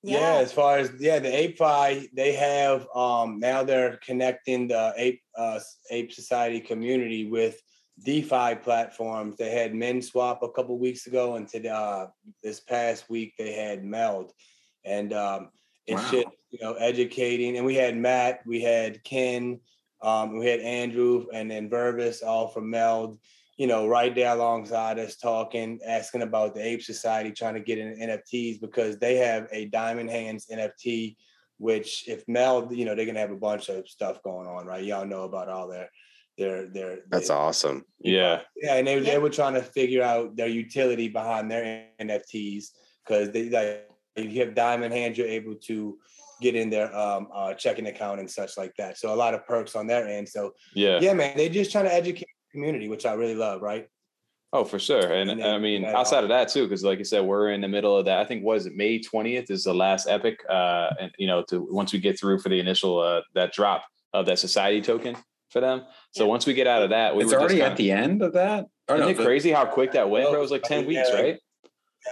Yeah. 0.04 0.20
yeah. 0.20 0.42
as 0.42 0.52
far 0.52 0.78
as 0.78 0.92
yeah, 1.00 1.20
the 1.20 1.30
ApeFi, 1.30 2.10
they 2.14 2.34
have 2.34 2.88
um 2.96 3.40
now 3.40 3.64
they're 3.64 4.00
connecting 4.06 4.68
the 4.68 4.94
Ape 4.96 5.22
uh 5.38 5.60
Ape 5.90 6.12
Society 6.12 6.60
community 6.60 7.30
with 7.30 7.62
DeFi 8.04 8.56
platforms. 8.56 9.38
They 9.38 9.52
had 9.52 9.74
MinSwap 9.74 10.44
a 10.44 10.52
couple 10.52 10.78
weeks 10.78 11.08
ago, 11.08 11.36
and 11.36 11.48
to 11.50 11.68
uh, 11.68 12.08
this 12.44 12.60
past 12.60 13.10
week 13.10 13.34
they 13.38 13.54
had 13.54 13.84
Meld, 13.84 14.32
and 14.86 15.14
um, 15.14 15.50
it's 15.88 16.04
wow. 16.04 16.12
just 16.12 16.28
you 16.52 16.60
know 16.62 16.74
educating. 16.74 17.58
And 17.58 17.66
we 17.66 17.76
had 17.76 17.98
Matt, 17.98 18.42
we 18.46 18.62
had 18.62 19.04
Ken, 19.04 19.60
um, 20.02 20.38
we 20.38 20.46
had 20.46 20.60
Andrew, 20.60 21.26
and 21.34 21.50
then 21.50 21.70
Vervis, 21.70 22.22
all 22.22 22.48
from 22.48 22.70
Meld 22.70 23.20
you 23.58 23.66
know, 23.66 23.88
right 23.88 24.14
there 24.14 24.34
alongside 24.34 25.00
us 25.00 25.16
talking, 25.16 25.80
asking 25.86 26.22
about 26.22 26.54
the 26.54 26.66
Ape 26.66 26.84
Society, 26.84 27.32
trying 27.32 27.56
to 27.56 27.60
get 27.60 27.80
in 27.80 27.98
NFTs 27.98 28.62
because 28.62 28.98
they 29.00 29.16
have 29.16 29.48
a 29.52 29.66
Diamond 29.66 30.12
Hands 30.12 30.46
NFT, 30.52 31.16
which 31.58 32.08
if 32.08 32.24
Mel, 32.28 32.68
you 32.72 32.86
know, 32.86 32.94
they're 32.96 33.08
gonna 33.08 33.20
have 33.20 33.32
a 33.32 33.36
bunch 33.36 33.70
of 33.70 33.88
stuff 33.88 34.22
going 34.24 34.48
on, 34.48 34.68
right? 34.68 34.84
Y'all 34.84 35.08
know 35.08 35.24
about 35.24 35.50
all 35.50 35.68
their 35.68 35.90
their 36.38 36.68
their 36.68 37.00
That's 37.10 37.32
awesome. 37.32 37.84
Yeah. 38.00 38.42
Yeah, 38.62 38.76
and 38.76 38.88
they, 38.88 39.00
they 39.00 39.18
were 39.18 39.30
trying 39.30 39.56
to 39.56 39.64
figure 39.64 40.04
out 40.04 40.36
their 40.36 40.48
utility 40.48 41.08
behind 41.08 41.50
their 41.50 41.88
NFTs 42.00 42.66
because 43.04 43.32
they 43.32 43.50
like 43.50 43.90
if 44.16 44.32
you 44.32 44.42
have 44.42 44.56
Diamond 44.56 44.94
Hands, 44.94 45.18
you're 45.18 45.28
able 45.28 45.56
to 45.56 45.98
get 46.42 46.56
in 46.56 46.70
their 46.70 46.96
um, 46.96 47.28
uh, 47.34 47.54
checking 47.54 47.88
account 47.88 48.20
and 48.20 48.30
such 48.30 48.58
like 48.58 48.76
that. 48.78 48.98
So 48.98 49.14
a 49.14 49.16
lot 49.16 49.34
of 49.34 49.46
perks 49.46 49.76
on 49.76 49.88
their 49.88 50.08
end. 50.08 50.30
So 50.30 50.54
yeah, 50.74 51.00
yeah, 51.02 51.14
man, 51.14 51.36
they're 51.36 51.50
just 51.50 51.72
trying 51.72 51.86
to 51.86 51.94
educate 51.94 52.27
community, 52.58 52.90
which 52.90 53.06
I 53.06 53.14
really 53.14 53.36
love, 53.36 53.62
right? 53.62 53.88
Oh, 54.54 54.64
for 54.64 54.80
sure. 54.80 55.12
And, 55.14 55.30
and 55.30 55.44
I 55.44 55.60
mean, 55.60 55.86
outside 55.86 56.24
of 56.24 56.30
that 56.30 56.48
too, 56.48 56.64
because 56.64 56.84
like 56.84 57.00
you 57.00 57.06
said, 57.06 57.24
we're 57.24 57.52
in 57.52 57.62
the 57.62 57.68
middle 57.68 57.96
of 57.96 58.06
that. 58.06 58.20
I 58.20 58.26
think 58.26 58.44
was 58.44 58.66
it 58.66 58.76
May 58.76 59.00
20th 59.00 59.52
is 59.52 59.66
the 59.66 59.74
last 59.74 60.08
epic. 60.08 60.40
Uh, 60.50 60.90
and 61.00 61.12
you 61.18 61.28
know, 61.28 61.44
to 61.50 61.68
once 61.70 61.92
we 61.94 62.00
get 62.00 62.20
through 62.20 62.40
for 62.40 62.50
the 62.50 62.60
initial 62.60 63.00
uh 63.00 63.22
that 63.36 63.52
drop 63.52 63.84
of 64.14 64.26
that 64.26 64.40
society 64.40 64.82
token 64.82 65.18
for 65.50 65.60
them. 65.60 65.84
So 66.12 66.24
yeah. 66.24 66.30
once 66.30 66.46
we 66.46 66.54
get 66.54 66.66
out 66.66 66.82
of 66.82 66.90
that, 66.92 67.16
we 67.16 67.24
it's 67.24 67.34
already 67.34 67.62
at 67.62 67.76
the 67.76 67.92
end 67.92 68.22
of 68.22 68.34
that. 68.34 68.66
that. 68.88 69.00
Isn't 69.00 69.18
no, 69.18 69.22
it 69.22 69.26
crazy 69.26 69.52
how 69.52 69.66
quick 69.66 69.92
that 69.92 70.10
went, 70.10 70.30
bro? 70.30 70.40
It 70.40 70.42
was 70.42 70.52
like 70.52 70.64
10 70.64 70.86
weeks, 70.86 71.10
right? 71.14 71.38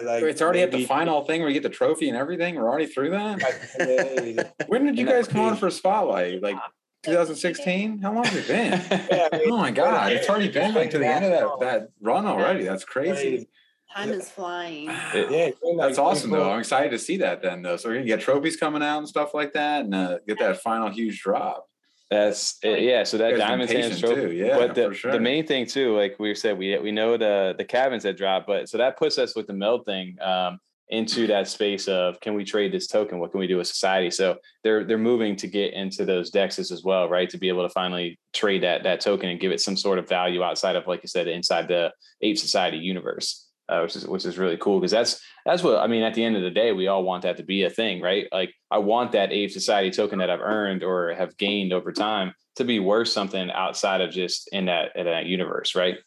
Like 0.03 0.23
it's 0.23 0.41
already 0.41 0.61
at 0.61 0.71
the 0.71 0.85
final 0.85 1.23
thing 1.23 1.39
where 1.39 1.49
you 1.49 1.53
get 1.53 1.63
the 1.63 1.73
trophy 1.73 2.09
and 2.09 2.17
everything. 2.17 2.55
We're 2.55 2.69
already 2.69 2.87
through 2.87 3.11
that. 3.11 4.53
when 4.67 4.85
did 4.85 4.97
you 4.97 5.05
guys 5.05 5.27
come 5.27 5.41
on 5.41 5.55
for 5.55 5.69
spotlight? 5.69 6.41
Like 6.43 6.57
2016? 7.05 7.99
How 7.99 8.13
long 8.13 8.23
has 8.25 8.35
it 8.35 8.47
been? 8.47 8.71
yeah, 9.11 9.39
oh 9.47 9.57
my 9.57 9.71
god, 9.71 10.11
it's 10.11 10.29
already 10.29 10.49
been 10.49 10.73
like 10.73 10.89
to 10.91 10.97
the 10.97 11.07
end 11.07 11.25
of 11.25 11.31
that 11.31 11.59
that 11.59 11.89
run 12.01 12.25
already. 12.25 12.63
That's 12.63 12.83
crazy. 12.83 13.47
Time 13.95 14.09
is 14.09 14.29
flying. 14.29 14.89
It, 15.13 15.55
yeah, 15.63 15.71
that's 15.77 15.97
awesome 15.97 16.31
though. 16.31 16.51
I'm 16.51 16.59
excited 16.59 16.91
to 16.91 16.99
see 16.99 17.17
that 17.17 17.41
then 17.41 17.61
though. 17.61 17.77
So 17.77 17.89
we're 17.89 17.95
gonna 17.95 18.05
get 18.05 18.19
trophies 18.19 18.57
coming 18.57 18.83
out 18.83 18.97
and 18.99 19.07
stuff 19.07 19.33
like 19.33 19.53
that, 19.53 19.85
and 19.85 19.95
uh, 19.95 20.17
get 20.27 20.39
that 20.39 20.61
final 20.61 20.89
huge 20.89 21.21
drop. 21.21 21.67
That's 22.11 22.59
it, 22.61 22.81
yeah. 22.81 23.03
So 23.03 23.17
that 23.17 23.37
diamond 23.37 23.69
hands 23.69 23.99
trophy, 23.99 24.15
too. 24.15 24.31
yeah. 24.31 24.57
But 24.57 24.75
the, 24.75 24.93
sure. 24.93 25.11
the 25.11 25.19
main 25.19 25.47
thing 25.47 25.65
too, 25.65 25.95
like 25.97 26.17
we 26.19 26.35
said, 26.35 26.57
we 26.57 26.77
we 26.77 26.91
know 26.91 27.17
the 27.17 27.55
the 27.57 27.65
cabins 27.65 28.03
that 28.03 28.17
drop, 28.17 28.45
but 28.45 28.69
so 28.69 28.77
that 28.77 28.97
puts 28.97 29.17
us 29.17 29.35
with 29.35 29.47
the 29.47 29.53
meld 29.53 29.85
thing. 29.85 30.17
Um, 30.21 30.59
into 30.89 31.25
that 31.27 31.47
space 31.47 31.87
of 31.87 32.19
can 32.19 32.35
we 32.35 32.43
trade 32.43 32.71
this 32.71 32.87
token? 32.87 33.19
What 33.19 33.31
can 33.31 33.39
we 33.39 33.47
do 33.47 33.57
with 33.57 33.67
society? 33.67 34.11
So 34.11 34.37
they're 34.63 34.83
they're 34.83 34.97
moving 34.97 35.35
to 35.37 35.47
get 35.47 35.73
into 35.73 36.05
those 36.05 36.31
dexes 36.31 36.71
as 36.71 36.83
well, 36.83 37.09
right? 37.09 37.29
To 37.29 37.37
be 37.37 37.49
able 37.49 37.63
to 37.63 37.73
finally 37.73 38.19
trade 38.33 38.63
that 38.63 38.83
that 38.83 39.01
token 39.01 39.29
and 39.29 39.39
give 39.39 39.51
it 39.51 39.61
some 39.61 39.75
sort 39.75 39.99
of 39.99 40.07
value 40.07 40.43
outside 40.43 40.75
of, 40.75 40.87
like 40.87 41.01
you 41.01 41.07
said, 41.07 41.27
inside 41.27 41.67
the 41.67 41.91
ape 42.21 42.37
society 42.37 42.77
universe, 42.77 43.49
uh, 43.67 43.79
which 43.81 43.95
is 43.95 44.07
which 44.07 44.25
is 44.25 44.37
really 44.37 44.57
cool 44.57 44.79
because 44.79 44.91
that's 44.91 45.19
that's 45.45 45.63
what 45.63 45.79
I 45.79 45.87
mean. 45.87 46.03
At 46.03 46.13
the 46.13 46.23
end 46.23 46.35
of 46.35 46.43
the 46.43 46.51
day, 46.51 46.71
we 46.71 46.87
all 46.87 47.03
want 47.03 47.23
that 47.23 47.37
to 47.37 47.43
be 47.43 47.63
a 47.63 47.69
thing, 47.69 48.01
right? 48.01 48.27
Like 48.31 48.53
I 48.69 48.77
want 48.77 49.13
that 49.13 49.31
ape 49.31 49.51
society 49.51 49.89
token 49.89 50.19
that 50.19 50.29
I've 50.29 50.41
earned 50.41 50.83
or 50.83 51.13
have 51.15 51.35
gained 51.37 51.73
over 51.73 51.91
time 51.91 52.33
to 52.57 52.63
be 52.63 52.79
worth 52.79 53.07
something 53.07 53.49
outside 53.51 54.01
of 54.01 54.11
just 54.11 54.49
in 54.51 54.65
that 54.65 54.95
in 54.95 55.05
that 55.05 55.25
universe, 55.25 55.73
right? 55.73 55.97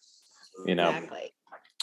You 0.66 0.76
know. 0.76 0.91
Exactly. 0.91 1.33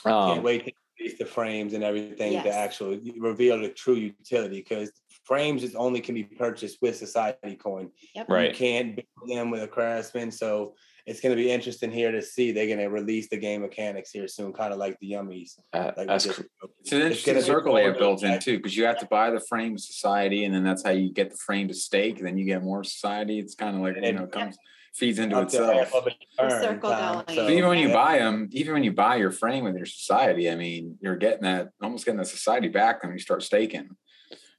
Um, 0.06 0.34
Can't 0.36 0.44
wait 0.44 0.76
the 1.20 1.26
frames 1.26 1.74
and 1.74 1.84
everything 1.84 2.34
yes. 2.34 2.44
to 2.44 2.54
actually 2.54 3.14
reveal 3.18 3.60
the 3.60 3.70
true 3.70 3.96
utility 3.96 4.60
because 4.60 4.92
frames 5.24 5.64
is 5.64 5.76
only 5.76 6.00
can 6.00 6.16
be 6.16 6.24
purchased 6.24 6.78
with 6.82 6.96
society 6.96 7.56
coin. 7.56 7.90
Yep. 8.16 8.30
Right. 8.30 8.52
You 8.52 8.56
can't 8.56 8.96
build 8.96 9.38
them 9.38 9.50
with 9.50 9.64
a 9.64 9.68
craftsman. 9.68 10.32
So 10.32 10.76
it's 11.06 11.22
going 11.22 11.36
to 11.36 11.42
be 11.42 11.52
interesting 11.52 11.92
here 11.92 12.12
to 12.12 12.22
see. 12.22 12.52
They're 12.52 12.68
going 12.68 12.80
to 12.80 12.88
release 12.88 13.30
the 13.30 13.38
game 13.38 13.62
mechanics 13.62 14.12
here 14.12 14.28
soon, 14.28 14.54
kind 14.54 14.74
of 14.74 14.80
like 14.80 14.98
the 15.00 15.12
yummies. 15.12 15.60
Uh, 15.72 15.92
like 15.98 16.10
it's 16.10 16.26
an 16.26 17.02
interesting 17.02 17.38
it's 17.38 17.46
circle 17.46 17.76
they 17.76 17.84
have 17.84 18.00
built 18.00 18.24
in 18.24 18.40
too, 18.40 18.58
because 18.58 18.76
you 18.76 18.86
have 18.86 19.00
to 19.00 19.06
buy 19.06 19.30
the 19.30 19.40
frame 19.40 19.78
society, 19.78 20.46
and 20.46 20.56
then 20.56 20.64
that's 20.64 20.84
how 20.84 20.92
you 20.92 21.12
get 21.12 21.30
the 21.30 21.38
frame 21.38 21.68
to 21.68 21.76
stake, 21.76 22.18
and 22.18 22.26
then 22.26 22.38
you 22.38 22.46
get 22.46 22.64
more 22.64 22.84
society. 22.84 23.38
It's 23.38 23.54
kind 23.54 23.76
of 23.76 23.84
like 23.84 23.96
you 24.04 24.14
know 24.14 24.24
it 24.24 24.32
comes 24.32 24.58
feeds 24.96 25.20
into 25.20 25.40
itself. 25.42 25.92
Circle 26.40 26.90
going. 26.90 27.26
So 27.36 27.50
even 27.50 27.68
when 27.68 27.80
you 27.80 27.90
buy 27.92 28.20
them, 28.20 28.50
even 28.52 28.74
when 28.74 28.84
you 28.84 28.94
buy 28.94 29.18
your 29.18 29.32
frame 29.32 29.66
with 29.66 29.76
your 29.76 29.86
society, 29.86 30.50
I 30.50 30.56
mean, 30.56 30.98
you're 31.02 31.18
getting 31.18 31.44
that 31.44 31.70
almost 31.82 32.06
getting 32.06 32.20
the 32.20 32.26
society 32.26 32.70
back 32.70 33.04
when 33.04 33.12
you 33.12 33.20
start 33.20 33.44
staking. 33.44 33.90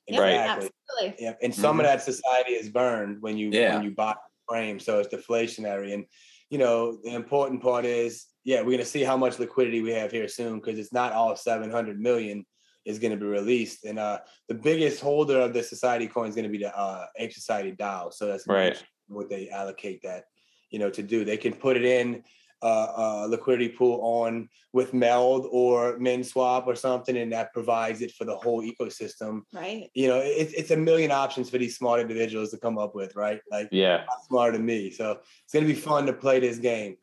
Yeah, 0.07 0.21
right. 0.21 0.35
Absolutely. 0.35 1.25
Yeah. 1.25 1.35
And 1.43 1.55
some 1.55 1.73
mm-hmm. 1.73 1.81
of 1.81 1.87
that 1.87 2.03
society 2.03 2.53
is 2.53 2.69
burned 2.69 3.23
when 3.23 3.37
you 3.37 3.51
yeah. 3.51 3.75
when 3.75 3.85
you 3.85 3.91
buy 3.93 4.15
frame. 4.49 4.79
So 4.79 5.01
it's 5.01 5.13
deflationary. 5.13 5.95
And 5.95 6.05
you 6.51 6.59
know, 6.59 6.99
the 7.03 7.15
important 7.15 7.63
part 7.63 7.85
is, 7.85 8.27
yeah, 8.45 8.61
we're 8.61 8.73
gonna 8.73 8.85
see 8.85 9.03
how 9.03 9.17
much 9.17 9.39
liquidity 9.39 9.81
we 9.81 9.93
have 9.93 10.13
here 10.13 10.29
soon 10.29 10.61
because 10.61 10.79
it's 10.79 10.93
not 10.93 11.13
all 11.13 11.35
700 11.35 11.99
million 11.99 12.45
is 12.85 13.01
going 13.01 13.11
to 13.11 13.17
be 13.17 13.27
released. 13.27 13.85
And 13.85 13.99
uh, 13.99 14.21
the 14.47 14.55
biggest 14.55 15.01
holder 15.01 15.41
of 15.41 15.53
the 15.53 15.61
society 15.61 16.07
coin 16.07 16.29
is 16.29 16.37
going 16.37 16.45
to 16.45 16.51
be 16.51 16.59
the 16.59 16.79
uh, 16.79 17.07
Ape 17.17 17.33
Society 17.33 17.73
DAO. 17.73 18.13
So 18.13 18.27
that's 18.27 18.47
right 18.47 18.81
what 19.09 19.29
they 19.29 19.49
allocate 19.49 20.03
that, 20.03 20.25
you 20.71 20.79
know, 20.79 20.91
to 20.91 21.03
do. 21.03 21.25
They 21.25 21.37
can 21.37 21.53
put 21.53 21.77
it 21.77 21.85
in 21.85 22.25
uh, 22.63 23.25
a 23.25 23.29
liquidity 23.29 23.69
pool 23.69 24.01
on 24.03 24.49
with 24.73 24.95
Meld 24.95 25.47
or 25.51 25.99
MinSwap 25.99 26.67
or 26.67 26.75
something, 26.75 27.17
and 27.17 27.33
that 27.33 27.53
provides 27.53 28.01
it 28.01 28.13
for 28.13 28.25
the 28.25 28.37
whole 28.37 28.63
ecosystem. 28.63 29.43
Right. 29.53 29.91
You 29.95 30.09
know, 30.09 30.21
it's 30.23 30.53
it's 30.53 30.71
a 30.71 30.77
million 30.77 31.11
options 31.11 31.51
for 31.51 31.59
these 31.59 31.77
smart 31.77 32.01
individuals 32.01 32.51
to 32.51 32.59
come 32.59 32.79
up 32.79 32.95
with, 32.95 33.15
right? 33.15 33.41
Like, 33.51 33.69
yeah, 33.73 34.05
smarter 34.27 34.57
than 34.57 34.67
me. 34.67 34.91
So 34.91 35.21
it's 35.45 35.53
gonna 35.53 35.67
be 35.67 35.75
fun 35.75 36.07
to 36.07 36.13
play 36.13 36.41
this 36.41 36.59
game. 36.59 36.97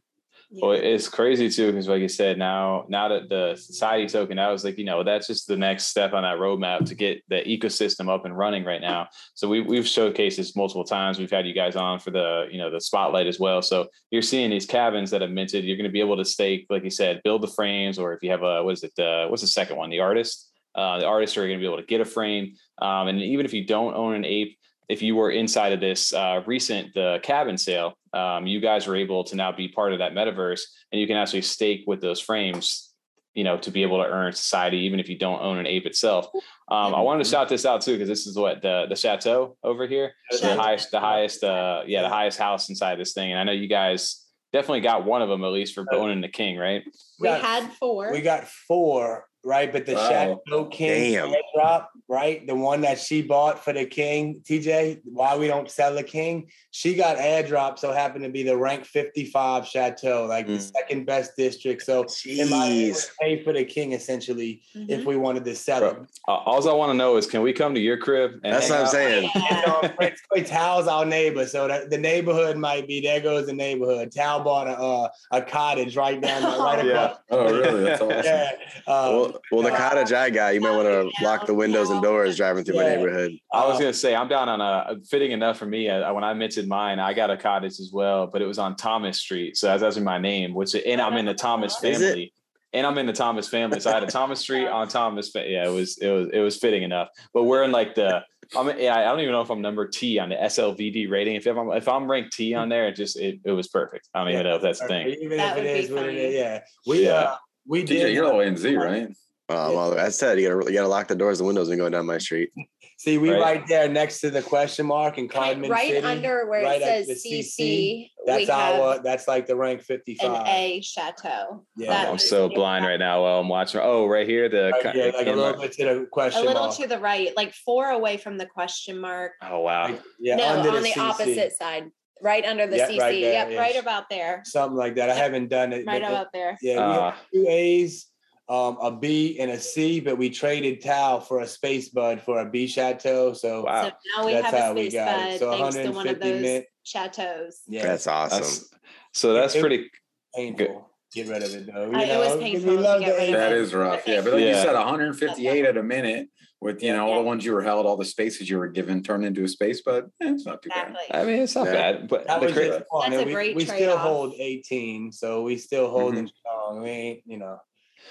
Well, 0.62 0.74
it's 0.74 1.10
crazy 1.10 1.50
too 1.50 1.72
because, 1.72 1.88
like 1.88 2.02
you 2.02 2.08
said, 2.08 2.38
now 2.38 2.86
now 2.88 3.08
that 3.08 3.28
the 3.28 3.56
society 3.56 4.08
token, 4.08 4.38
I 4.38 4.52
was 4.52 4.64
like, 4.64 4.78
you 4.78 4.86
know, 4.86 5.04
that's 5.04 5.26
just 5.26 5.48
the 5.48 5.58
next 5.58 5.88
step 5.88 6.14
on 6.14 6.22
that 6.22 6.38
roadmap 6.38 6.86
to 6.86 6.96
get 6.96 7.24
the 7.28 7.42
ecosystem 7.42 8.08
up 8.08 8.26
and 8.26 8.38
running 8.38 8.64
right 8.64 8.82
now. 8.82 9.08
So 9.34 9.48
we 9.48 9.62
we've 9.62 9.84
showcased 9.84 10.36
this 10.36 10.56
multiple 10.56 10.84
times. 10.84 11.18
We've 11.18 11.32
had 11.32 11.48
you 11.48 11.56
guys 11.56 11.76
on 11.76 12.00
for 12.00 12.12
the 12.12 12.48
you 12.52 12.60
know 12.60 12.70
the 12.70 12.80
spotlight 12.80 13.26
as 13.26 13.40
well. 13.40 13.64
So 13.64 13.88
you're 14.12 14.22
seeing 14.22 14.52
these 14.52 14.68
cabins 14.68 15.10
that 15.10 15.22
have 15.22 15.32
minted. 15.32 15.64
You're 15.64 15.78
going 15.78 15.90
to 15.90 15.92
be 15.92 16.02
able 16.02 16.18
to 16.18 16.26
stake, 16.26 16.68
like 16.70 16.84
you 16.84 16.92
said, 16.92 17.22
build 17.24 17.42
the 17.42 17.48
frames, 17.48 17.98
or 17.98 18.14
if 18.14 18.22
you 18.22 18.30
have 18.30 18.44
a 18.44 18.64
what 18.64 18.74
is 18.74 18.84
it? 18.84 19.00
Uh, 19.00 19.28
what's 19.30 19.42
the 19.42 19.48
second 19.48 19.78
one? 19.78 19.90
The 19.90 20.02
artist. 20.02 20.52
Uh, 20.76 20.98
the 21.00 21.06
artists 21.06 21.38
are 21.38 21.46
going 21.46 21.60
to 21.60 21.62
be 21.62 21.68
able 21.68 21.78
to 21.78 21.86
get 21.86 22.02
a 22.02 22.06
frame, 22.06 22.56
um, 22.80 23.08
and 23.08 23.22
even 23.22 23.46
if 23.46 23.54
you 23.54 23.64
don't 23.64 23.94
own 23.94 24.16
an 24.16 24.26
ape, 24.26 24.58
if 24.90 25.02
you 25.02 25.16
were 25.16 25.32
inside 25.32 25.74
of 25.74 25.80
this 25.80 26.14
uh, 26.14 26.42
recent 26.46 26.94
the 26.94 27.20
cabin 27.24 27.58
sale, 27.58 27.94
um, 28.14 28.46
you 28.48 28.60
guys 28.60 28.88
were 28.88 28.96
able 28.96 29.24
to 29.26 29.36
now 29.36 29.52
be 29.52 29.68
part 29.68 29.94
of 29.94 30.00
that 30.00 30.14
metaverse, 30.14 30.62
and 30.92 31.00
you 31.00 31.08
can 31.08 31.18
actually 31.18 31.42
stake 31.42 31.84
with 31.88 32.02
those 32.02 32.20
frames. 32.20 32.90
You 33.36 33.44
know, 33.44 33.58
to 33.58 33.72
be 33.72 33.82
able 33.82 33.98
to 33.98 34.08
earn 34.08 34.32
society, 34.34 34.78
even 34.86 35.00
if 35.00 35.10
you 35.10 35.18
don't 35.18 35.42
own 35.42 35.58
an 35.58 35.66
ape 35.66 35.88
itself. 35.88 36.28
Um, 36.70 36.94
I 36.94 37.02
wanted 37.02 37.24
to 37.24 37.30
shout 37.32 37.50
this 37.50 37.66
out 37.66 37.82
too 37.82 37.94
because 37.94 38.08
this 38.08 38.28
is 38.28 38.38
what 38.38 38.62
the 38.62 38.86
the 38.88 38.96
chateau 38.96 39.58
over 39.64 39.88
here, 39.88 40.12
the 40.40 40.56
highest, 40.56 40.92
the 40.92 41.00
highest, 41.00 41.44
uh, 41.44 41.82
yeah, 41.88 42.04
the 42.04 42.10
highest 42.10 42.38
house 42.38 42.70
inside 42.70 43.00
this 43.00 43.14
thing. 43.14 43.32
And 43.32 43.40
I 43.40 43.44
know 43.44 43.52
you 43.52 43.68
guys 43.68 44.24
definitely 44.54 44.82
got 44.82 45.04
one 45.04 45.24
of 45.24 45.30
them 45.30 45.44
at 45.44 45.52
least 45.52 45.74
for 45.74 45.84
owning 45.92 46.22
the 46.22 46.28
king, 46.30 46.58
right? 46.58 46.84
We 47.20 47.28
had 47.28 47.74
four. 47.74 48.12
We 48.12 48.22
got 48.22 48.48
four, 48.48 49.26
right? 49.44 49.72
But 49.72 49.86
the 49.86 49.96
wow. 49.96 50.42
Chateau 50.48 50.66
King 50.66 51.36
drop 51.56 51.92
right? 52.14 52.46
The 52.46 52.56
one 52.56 52.82
that 52.82 53.00
she 53.00 53.22
bought 53.22 53.64
for 53.64 53.74
the 53.74 53.86
king, 53.86 54.42
TJ, 54.44 55.02
why 55.04 55.36
we 55.36 55.48
don't 55.48 55.70
sell 55.70 55.96
the 55.96 56.04
king, 56.04 56.50
she 56.72 56.96
got 56.96 57.18
airdrop, 57.18 57.80
so 57.80 57.92
happened 57.92 58.24
to 58.24 58.30
be 58.30 58.44
the 58.44 58.56
rank 58.56 58.86
55 58.86 59.66
chateau, 59.66 60.26
like 60.26 60.46
mm. 60.46 60.58
the 60.58 60.60
second 60.60 61.06
best 61.06 61.36
district. 61.36 61.82
So 61.82 62.06
it 62.26 62.50
might 62.50 62.94
pay 63.20 63.44
for 63.44 63.54
the 63.54 63.64
king 63.64 63.94
essentially 63.94 64.62
mm-hmm. 64.76 64.92
if 64.92 65.06
we 65.06 65.16
wanted 65.16 65.46
to 65.46 65.56
sell 65.56 65.84
it. 65.84 65.98
Uh, 66.28 66.32
all 66.32 66.68
I 66.70 66.74
want 66.74 66.92
to 66.92 66.94
know 66.94 67.18
is 67.18 67.26
can 67.26 67.42
we 67.42 67.52
come 67.52 67.74
to 67.74 67.82
your 67.82 67.98
crib? 67.98 68.40
That's 68.44 68.70
what 68.70 68.82
I'm 68.82 68.88
saying. 68.88 69.30
you 70.36 70.44
Tal's 70.44 70.88
our 70.88 71.06
neighbor, 71.06 71.46
so 71.46 71.68
the, 71.68 71.88
the, 71.90 71.98
neighborhood 71.98 72.58
might 72.58 72.88
be 72.88 73.02
there 73.02 73.22
goes 73.22 73.46
the 73.46 73.54
neighborhood. 73.54 74.12
Tal 74.12 74.44
bought 74.44 74.68
a 74.68 74.78
uh, 74.78 75.10
a 75.32 75.42
cottage 75.42 75.96
right 75.96 76.20
down 76.20 76.42
there, 76.42 76.60
right 76.60 76.86
yeah. 76.86 76.92
Above. 76.92 77.20
Oh, 77.30 77.60
really? 77.60 77.84
That's 77.84 78.02
awesome. 78.02 78.22
yeah. 78.24 78.52
Um, 78.88 79.14
well, 79.14 79.33
well, 79.52 79.62
the 79.62 79.74
uh, 79.74 79.78
cottage 79.78 80.12
I 80.12 80.30
got, 80.30 80.54
you 80.54 80.62
might 80.62 80.76
want 80.76 80.88
to 80.88 81.24
lock 81.24 81.46
the 81.46 81.54
windows 81.54 81.90
and 81.90 82.02
doors 82.02 82.38
driving 82.38 82.64
through 82.64 82.76
yeah. 82.76 82.84
my 82.84 82.96
neighborhood. 82.96 83.32
I 83.52 83.68
was 83.68 83.80
gonna 83.80 83.94
say 83.94 84.16
I'm 84.16 84.28
down 84.28 84.50
on 84.50 84.62
a 84.62 84.98
fitting 85.10 85.32
enough 85.32 85.58
for 85.58 85.66
me. 85.66 85.90
Uh, 85.90 86.14
when 86.14 86.24
I 86.24 86.34
mentioned 86.34 86.68
mine, 86.68 87.00
I 87.00 87.14
got 87.14 87.30
a 87.30 87.38
cottage 87.38 87.80
as 87.80 87.92
well, 87.94 88.28
but 88.28 88.42
it 88.42 88.46
was 88.46 88.60
on 88.60 88.76
Thomas 88.76 89.20
Street, 89.20 89.58
so 89.58 89.68
that's 89.68 89.84
actually 89.84 90.04
my 90.04 90.18
name. 90.18 90.54
Which 90.54 90.76
and 90.76 91.02
I'm 91.02 91.18
in 91.18 91.26
the 91.26 91.34
Thomas 91.34 91.78
family 91.78 92.34
and 92.74 92.88
I'm 92.88 92.98
in 92.98 93.06
the 93.06 93.14
Thomas 93.14 93.48
family. 93.48 93.80
So 93.80 93.92
I 93.92 93.94
had 93.94 94.04
a 94.04 94.08
Thomas 94.08 94.40
Street 94.40 94.68
on 94.68 94.88
Thomas. 94.88 95.32
Yeah, 95.36 95.66
it 95.68 95.72
was 95.72 95.98
it 96.00 96.10
was 96.10 96.30
it 96.34 96.40
was 96.40 96.58
fitting 96.58 96.84
enough. 96.84 97.10
But 97.34 97.44
we're 97.44 97.64
in 97.64 97.72
like 97.72 97.96
the 97.96 98.24
I'm 98.56 98.78
yeah, 98.80 98.96
I 98.96 99.04
don't 99.06 99.20
even 99.20 99.32
know 99.32 99.42
if 99.42 99.50
I'm 99.50 99.62
number 99.62 99.88
T 99.88 100.20
on 100.20 100.30
the 100.30 100.36
SLVD 100.36 101.10
rating. 101.10 101.36
If 101.36 101.46
I'm 101.48 101.72
if 101.72 101.88
I'm 101.88 102.10
ranked 102.10 102.34
T 102.34 102.54
on 102.54 102.70
there, 102.70 102.88
it 102.88 102.96
just 102.96 103.18
it, 103.18 103.40
it 103.46 103.52
was 103.52 103.68
perfect. 103.68 104.10
I 104.14 104.20
don't 104.20 104.30
yeah. 104.30 104.34
even 104.40 104.46
know 104.48 104.56
if 104.56 104.62
that's 104.62 104.80
the 104.80 104.88
thing. 104.88 105.08
Even 105.08 105.38
that 105.38 105.58
if 105.58 105.64
it 105.64 105.86
is 105.86 105.92
what 105.92 106.06
it 106.08 106.16
is, 106.16 106.34
yeah. 106.34 106.60
We 106.86 107.06
yeah. 107.06 107.12
uh 107.12 107.36
we 107.68 107.84
did. 107.84 108.14
You're 108.14 108.32
all 108.32 108.56
Z, 108.56 108.76
right? 108.76 109.08
Um, 109.50 109.76
well, 109.76 110.00
I 110.00 110.10
said 110.10 110.40
you 110.40 110.48
gotta 110.48 110.72
you 110.72 110.78
gotta 110.78 110.88
lock 110.88 111.08
the 111.08 111.16
doors 111.16 111.40
and 111.40 111.48
windows 111.48 111.70
and 111.70 111.78
go 111.78 111.90
down 111.90 112.06
my 112.06 112.18
street. 112.18 112.52
See, 112.98 113.18
we 113.18 113.32
right. 113.32 113.42
right 113.42 113.68
there 113.68 113.90
next 113.90 114.22
to 114.22 114.30
the 114.30 114.42
question 114.42 114.86
mark 114.86 115.18
in 115.18 115.28
Codman 115.28 115.70
right 115.70 115.90
City, 115.90 116.08
under 116.08 116.48
where 116.48 116.64
right 116.64 116.82
it 116.82 117.06
says 117.06 117.24
CC. 117.26 117.60
CC 117.60 118.10
that's 118.26 118.50
our 118.50 119.00
that's 119.04 119.28
like 119.28 119.46
the 119.46 119.58
rank 119.58 119.82
55. 119.82 120.32
An 120.32 120.48
A 120.48 120.82
chateau. 120.82 121.66
Yeah. 121.76 122.10
I'm 122.10 122.18
so 122.18 122.48
blind 122.48 122.86
right 122.86 123.00
now 123.00 123.24
while 123.24 123.42
I'm 123.42 123.50
watching. 123.50 123.82
Oh, 123.84 124.06
right 124.08 124.26
here. 124.26 124.48
The 124.48 124.72
right, 124.86 124.96
yeah, 124.96 125.12
like 125.18 125.28
a 125.28 125.34
little 125.34 125.60
bit 125.60 125.74
to 125.74 125.84
the 125.84 126.08
question 126.10 126.44
A 126.44 126.46
little 126.46 126.68
mark. 126.68 126.78
to 126.78 126.88
the 126.88 127.00
right, 127.00 127.36
like 127.36 127.54
four 127.54 127.90
away 127.90 128.16
from 128.16 128.38
the 128.38 128.46
question 128.46 129.00
mark. 129.00 129.34
Oh 129.42 129.60
wow. 129.60 129.88
Like, 129.88 130.02
yeah, 130.20 130.38
no, 130.38 130.46
on 130.46 130.64
the, 130.64 130.80
the 130.80 131.00
opposite 131.00 131.58
side. 131.58 131.92
Right 132.24 132.46
under 132.46 132.66
the 132.68 132.78
yeah, 132.78 132.90
CC. 132.90 133.00
Right 133.00 133.22
there, 133.22 133.34
yep, 133.34 133.52
yeah. 133.52 133.60
right 133.60 133.76
about 133.76 134.10
there. 134.10 134.42
Something 134.46 134.78
like 134.78 134.96
that. 134.96 135.10
I 135.10 135.14
haven't 135.14 135.50
done 135.50 135.74
it. 135.74 135.86
Right 135.86 136.02
about 136.02 136.32
there. 136.32 136.58
Yeah, 136.62 136.78
uh, 136.78 136.88
we 136.88 137.02
have 137.04 137.16
two 137.34 137.48
A's 137.50 138.08
um, 138.50 138.78
a 138.82 138.92
B 138.92 139.40
and 139.40 139.52
a 139.52 139.60
C, 139.60 140.00
but 140.00 140.18
we 140.18 140.30
traded 140.30 140.82
Tal 140.82 141.20
for 141.20 141.42
a 141.42 141.48
Space 141.48 141.90
Bud 141.90 142.22
for 142.22 142.40
a 142.40 142.50
B 142.50 142.68
Chateau. 142.68 143.34
So, 143.34 143.64
wow. 143.64 143.84
so 143.84 143.92
now 144.18 144.26
we 144.26 144.34
that's 144.34 144.52
have 144.52 144.78
a 144.78 144.90
Space 144.90 144.94
Bud 144.94 145.40
so 145.40 145.58
thanks 145.58 145.76
to 145.76 145.92
one 145.92 146.08
of 146.08 146.20
those 146.20 146.42
mint. 146.42 146.66
chateaus. 146.84 147.62
Yeah, 147.68 147.84
that's 147.84 148.08
awesome. 148.08 148.40
That's, 148.40 148.70
so 149.14 149.34
that's 149.34 149.56
it, 149.56 149.62
pretty 149.62 149.90
painful. 150.36 150.66
Good. 150.66 151.26
Get 151.26 151.28
rid 151.28 151.44
of 151.44 151.54
it 151.54 151.72
though. 151.72 151.92
You 151.92 151.98
it 151.98 152.18
was 152.18 152.40
painful. 152.40 152.78
that 152.78 153.52
is 153.54 153.74
rough. 153.74 154.08
Yeah, 154.08 154.22
but 154.22 154.34
like 154.34 154.42
yeah. 154.42 154.48
you 154.48 154.56
said, 154.56 154.74
158 154.74 155.66
at 155.66 155.78
a 155.78 155.84
minute 155.84 156.28
with 156.64 156.82
you 156.82 156.94
know 156.94 157.08
all 157.08 157.18
the 157.18 157.24
ones 157.24 157.44
you 157.46 157.54
were 157.54 157.62
held, 157.62 157.86
all 157.86 157.98
the 157.98 158.06
spaces 158.06 158.50
you 158.50 158.58
were 158.58 158.68
given 158.68 159.04
turned 159.04 159.26
into 159.26 159.44
a 159.44 159.48
space, 159.48 159.82
but 159.86 160.06
eh, 160.22 160.32
it's 160.32 160.46
not 160.46 160.62
too 160.62 160.70
exactly. 160.70 160.98
bad. 161.10 161.22
I 161.22 161.26
mean, 161.26 161.42
it's 161.42 161.56
not 161.56 161.66
yeah. 161.66 161.74
bad, 161.74 162.08
but 162.08 162.26
that 162.28 162.42
was 162.42 162.54
just 162.54 162.84
fun. 162.90 163.12
That's 163.12 163.22
a 163.22 163.26
great 163.26 163.56
we, 163.56 163.64
we 163.64 163.66
still 163.66 163.98
hold 163.98 164.34
18, 164.38 165.12
so 165.12 165.44
we 165.44 165.58
still 165.58 165.90
hold 165.90 166.16
mm-hmm. 166.16 166.26
strong. 166.28 166.82
We 166.82 166.90
ain't, 166.90 167.22
you 167.26 167.38
know. 167.38 167.60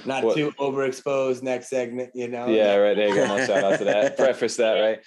Not 0.07 0.25
what, 0.25 0.37
too 0.37 0.53
overexposed 0.59 1.43
next 1.43 1.69
segment, 1.69 2.13
you 2.15 2.27
know. 2.27 2.47
Yeah, 2.47 2.77
right. 2.77 2.97
There 2.97 3.09
you 3.09 3.15
go. 3.15 3.27
shout 3.45 3.63
out 3.63 3.79
to 3.79 3.85
that. 3.85 4.17
Preface 4.19 4.57
that, 4.57 4.81
right? 4.81 4.99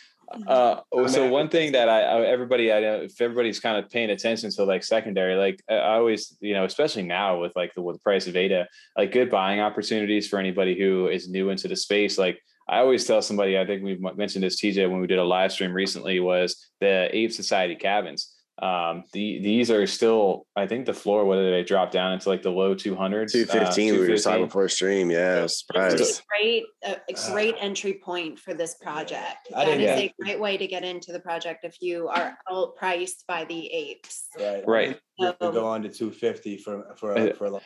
Uh, 0.47 0.81
oh, 0.91 1.07
so 1.07 1.27
one 1.27 1.49
thing 1.49 1.71
that 1.71 1.87
I, 1.87 2.01
I, 2.01 2.25
everybody 2.25 2.71
I 2.71 2.79
know 2.79 3.01
if 3.01 3.19
everybody's 3.21 3.59
kind 3.59 3.83
of 3.83 3.89
paying 3.91 4.09
attention 4.09 4.51
to 4.51 4.63
like 4.63 4.83
secondary, 4.83 5.35
like 5.35 5.61
I 5.69 5.95
always, 5.95 6.35
you 6.39 6.53
know, 6.53 6.65
especially 6.65 7.03
now 7.03 7.41
with 7.41 7.53
like 7.55 7.73
the, 7.75 7.81
with 7.81 7.97
the 7.97 8.01
price 8.01 8.27
of 8.27 8.35
ADA, 8.35 8.67
like 8.97 9.11
good 9.11 9.29
buying 9.29 9.59
opportunities 9.59 10.27
for 10.27 10.39
anybody 10.39 10.77
who 10.77 11.07
is 11.07 11.29
new 11.29 11.49
into 11.49 11.67
the 11.67 11.75
space. 11.75 12.17
Like 12.17 12.39
I 12.67 12.79
always 12.79 13.05
tell 13.05 13.21
somebody, 13.21 13.59
I 13.59 13.65
think 13.65 13.83
we've 13.83 14.01
mentioned 14.01 14.43
this 14.43 14.59
TJ 14.59 14.89
when 14.89 14.99
we 14.99 15.07
did 15.07 15.19
a 15.19 15.23
live 15.23 15.51
stream 15.51 15.71
recently 15.71 16.19
was 16.19 16.69
the 16.79 17.09
Ape 17.15 17.31
Society 17.31 17.75
cabins 17.75 18.34
um 18.61 19.03
the 19.11 19.39
these 19.39 19.69
are 19.69 19.85
still 19.85 20.47
i 20.55 20.65
think 20.65 20.85
the 20.85 20.93
floor 20.93 21.25
whether 21.25 21.51
they 21.51 21.61
drop 21.61 21.91
down 21.91 22.13
into 22.13 22.29
like 22.29 22.41
the 22.41 22.49
low 22.49 22.73
200s 22.73 23.31
215 23.33 23.93
uh, 23.93 23.99
we 23.99 24.09
were 24.09 24.17
talking 24.17 24.45
before 24.45 24.69
stream. 24.69 25.11
Yeah 25.11 25.45
surprised 25.47 25.99
it's 25.99 26.19
a 26.19 26.23
great 26.29 26.63
a, 26.83 26.97
a 27.09 27.31
great 27.31 27.55
entry 27.59 27.93
point 27.93 28.39
for 28.39 28.53
this 28.53 28.75
project. 28.75 29.49
That 29.51 29.67
is 29.67 29.89
a 29.89 30.13
great 30.21 30.39
way 30.39 30.57
to 30.57 30.67
get 30.67 30.83
into 30.83 31.11
the 31.11 31.19
project 31.19 31.63
if 31.63 31.77
you 31.81 32.07
are 32.07 32.37
priced 32.77 33.25
by 33.27 33.45
the 33.45 33.67
apes. 33.71 34.27
Right. 34.39 34.63
Right. 34.65 34.99
You 35.17 35.27
have 35.27 35.39
to 35.39 35.51
go 35.51 35.65
on 35.65 35.81
to 35.83 35.89
250 35.89 36.57
for 36.57 36.95
for 36.97 37.13
a, 37.15 37.33
for 37.33 37.45
a 37.45 37.49
long 37.51 37.61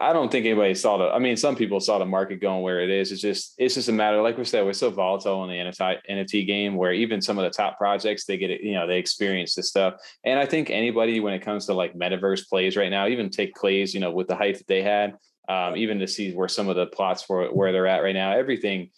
I 0.00 0.12
don't 0.12 0.32
think 0.32 0.46
anybody 0.46 0.74
saw 0.74 0.96
the. 0.96 1.04
I 1.10 1.18
mean, 1.18 1.36
some 1.36 1.54
people 1.54 1.78
saw 1.78 1.98
the 1.98 2.06
market 2.06 2.40
going 2.40 2.62
where 2.62 2.80
it 2.80 2.90
is. 2.90 3.12
It's 3.12 3.20
just 3.20 3.54
it's 3.58 3.74
just 3.74 3.88
a 3.88 3.92
matter, 3.92 4.20
like 4.20 4.36
we 4.36 4.44
said, 4.44 4.64
we're 4.64 4.72
so 4.72 4.90
volatile 4.90 5.44
in 5.44 5.50
the 5.50 5.56
NFT 5.56 5.98
NFT 6.10 6.46
game 6.46 6.74
where 6.74 6.92
even 6.92 7.22
some 7.22 7.38
of 7.38 7.44
the 7.44 7.50
top 7.50 7.78
projects 7.78 8.24
they 8.24 8.36
get 8.36 8.50
it, 8.50 8.62
you 8.62 8.74
know, 8.74 8.86
they 8.86 8.98
experience 8.98 9.54
this 9.54 9.68
stuff. 9.68 9.94
And 10.24 10.38
I 10.38 10.46
think 10.46 10.70
anybody 10.70 11.20
when 11.20 11.34
it 11.34 11.40
comes 11.40 11.66
to 11.66 11.74
like 11.74 11.94
metaverse 11.94 12.48
plays 12.48 12.76
right 12.76 12.90
now, 12.90 13.08
even 13.08 13.30
take 13.30 13.54
plays, 13.54 13.94
you 13.94 14.00
know, 14.00 14.10
with 14.10 14.28
the 14.28 14.36
hype 14.36 14.58
that 14.58 14.66
they 14.66 14.82
had, 14.82 15.14
um, 15.48 15.76
even 15.76 15.98
to 15.98 16.08
see 16.08 16.32
where 16.32 16.48
some 16.48 16.68
of 16.68 16.76
the 16.76 16.86
plots 16.86 17.22
for 17.22 17.46
where 17.48 17.72
they're 17.72 17.86
at 17.86 18.02
right 18.02 18.14
now, 18.14 18.32
everything 18.32 18.90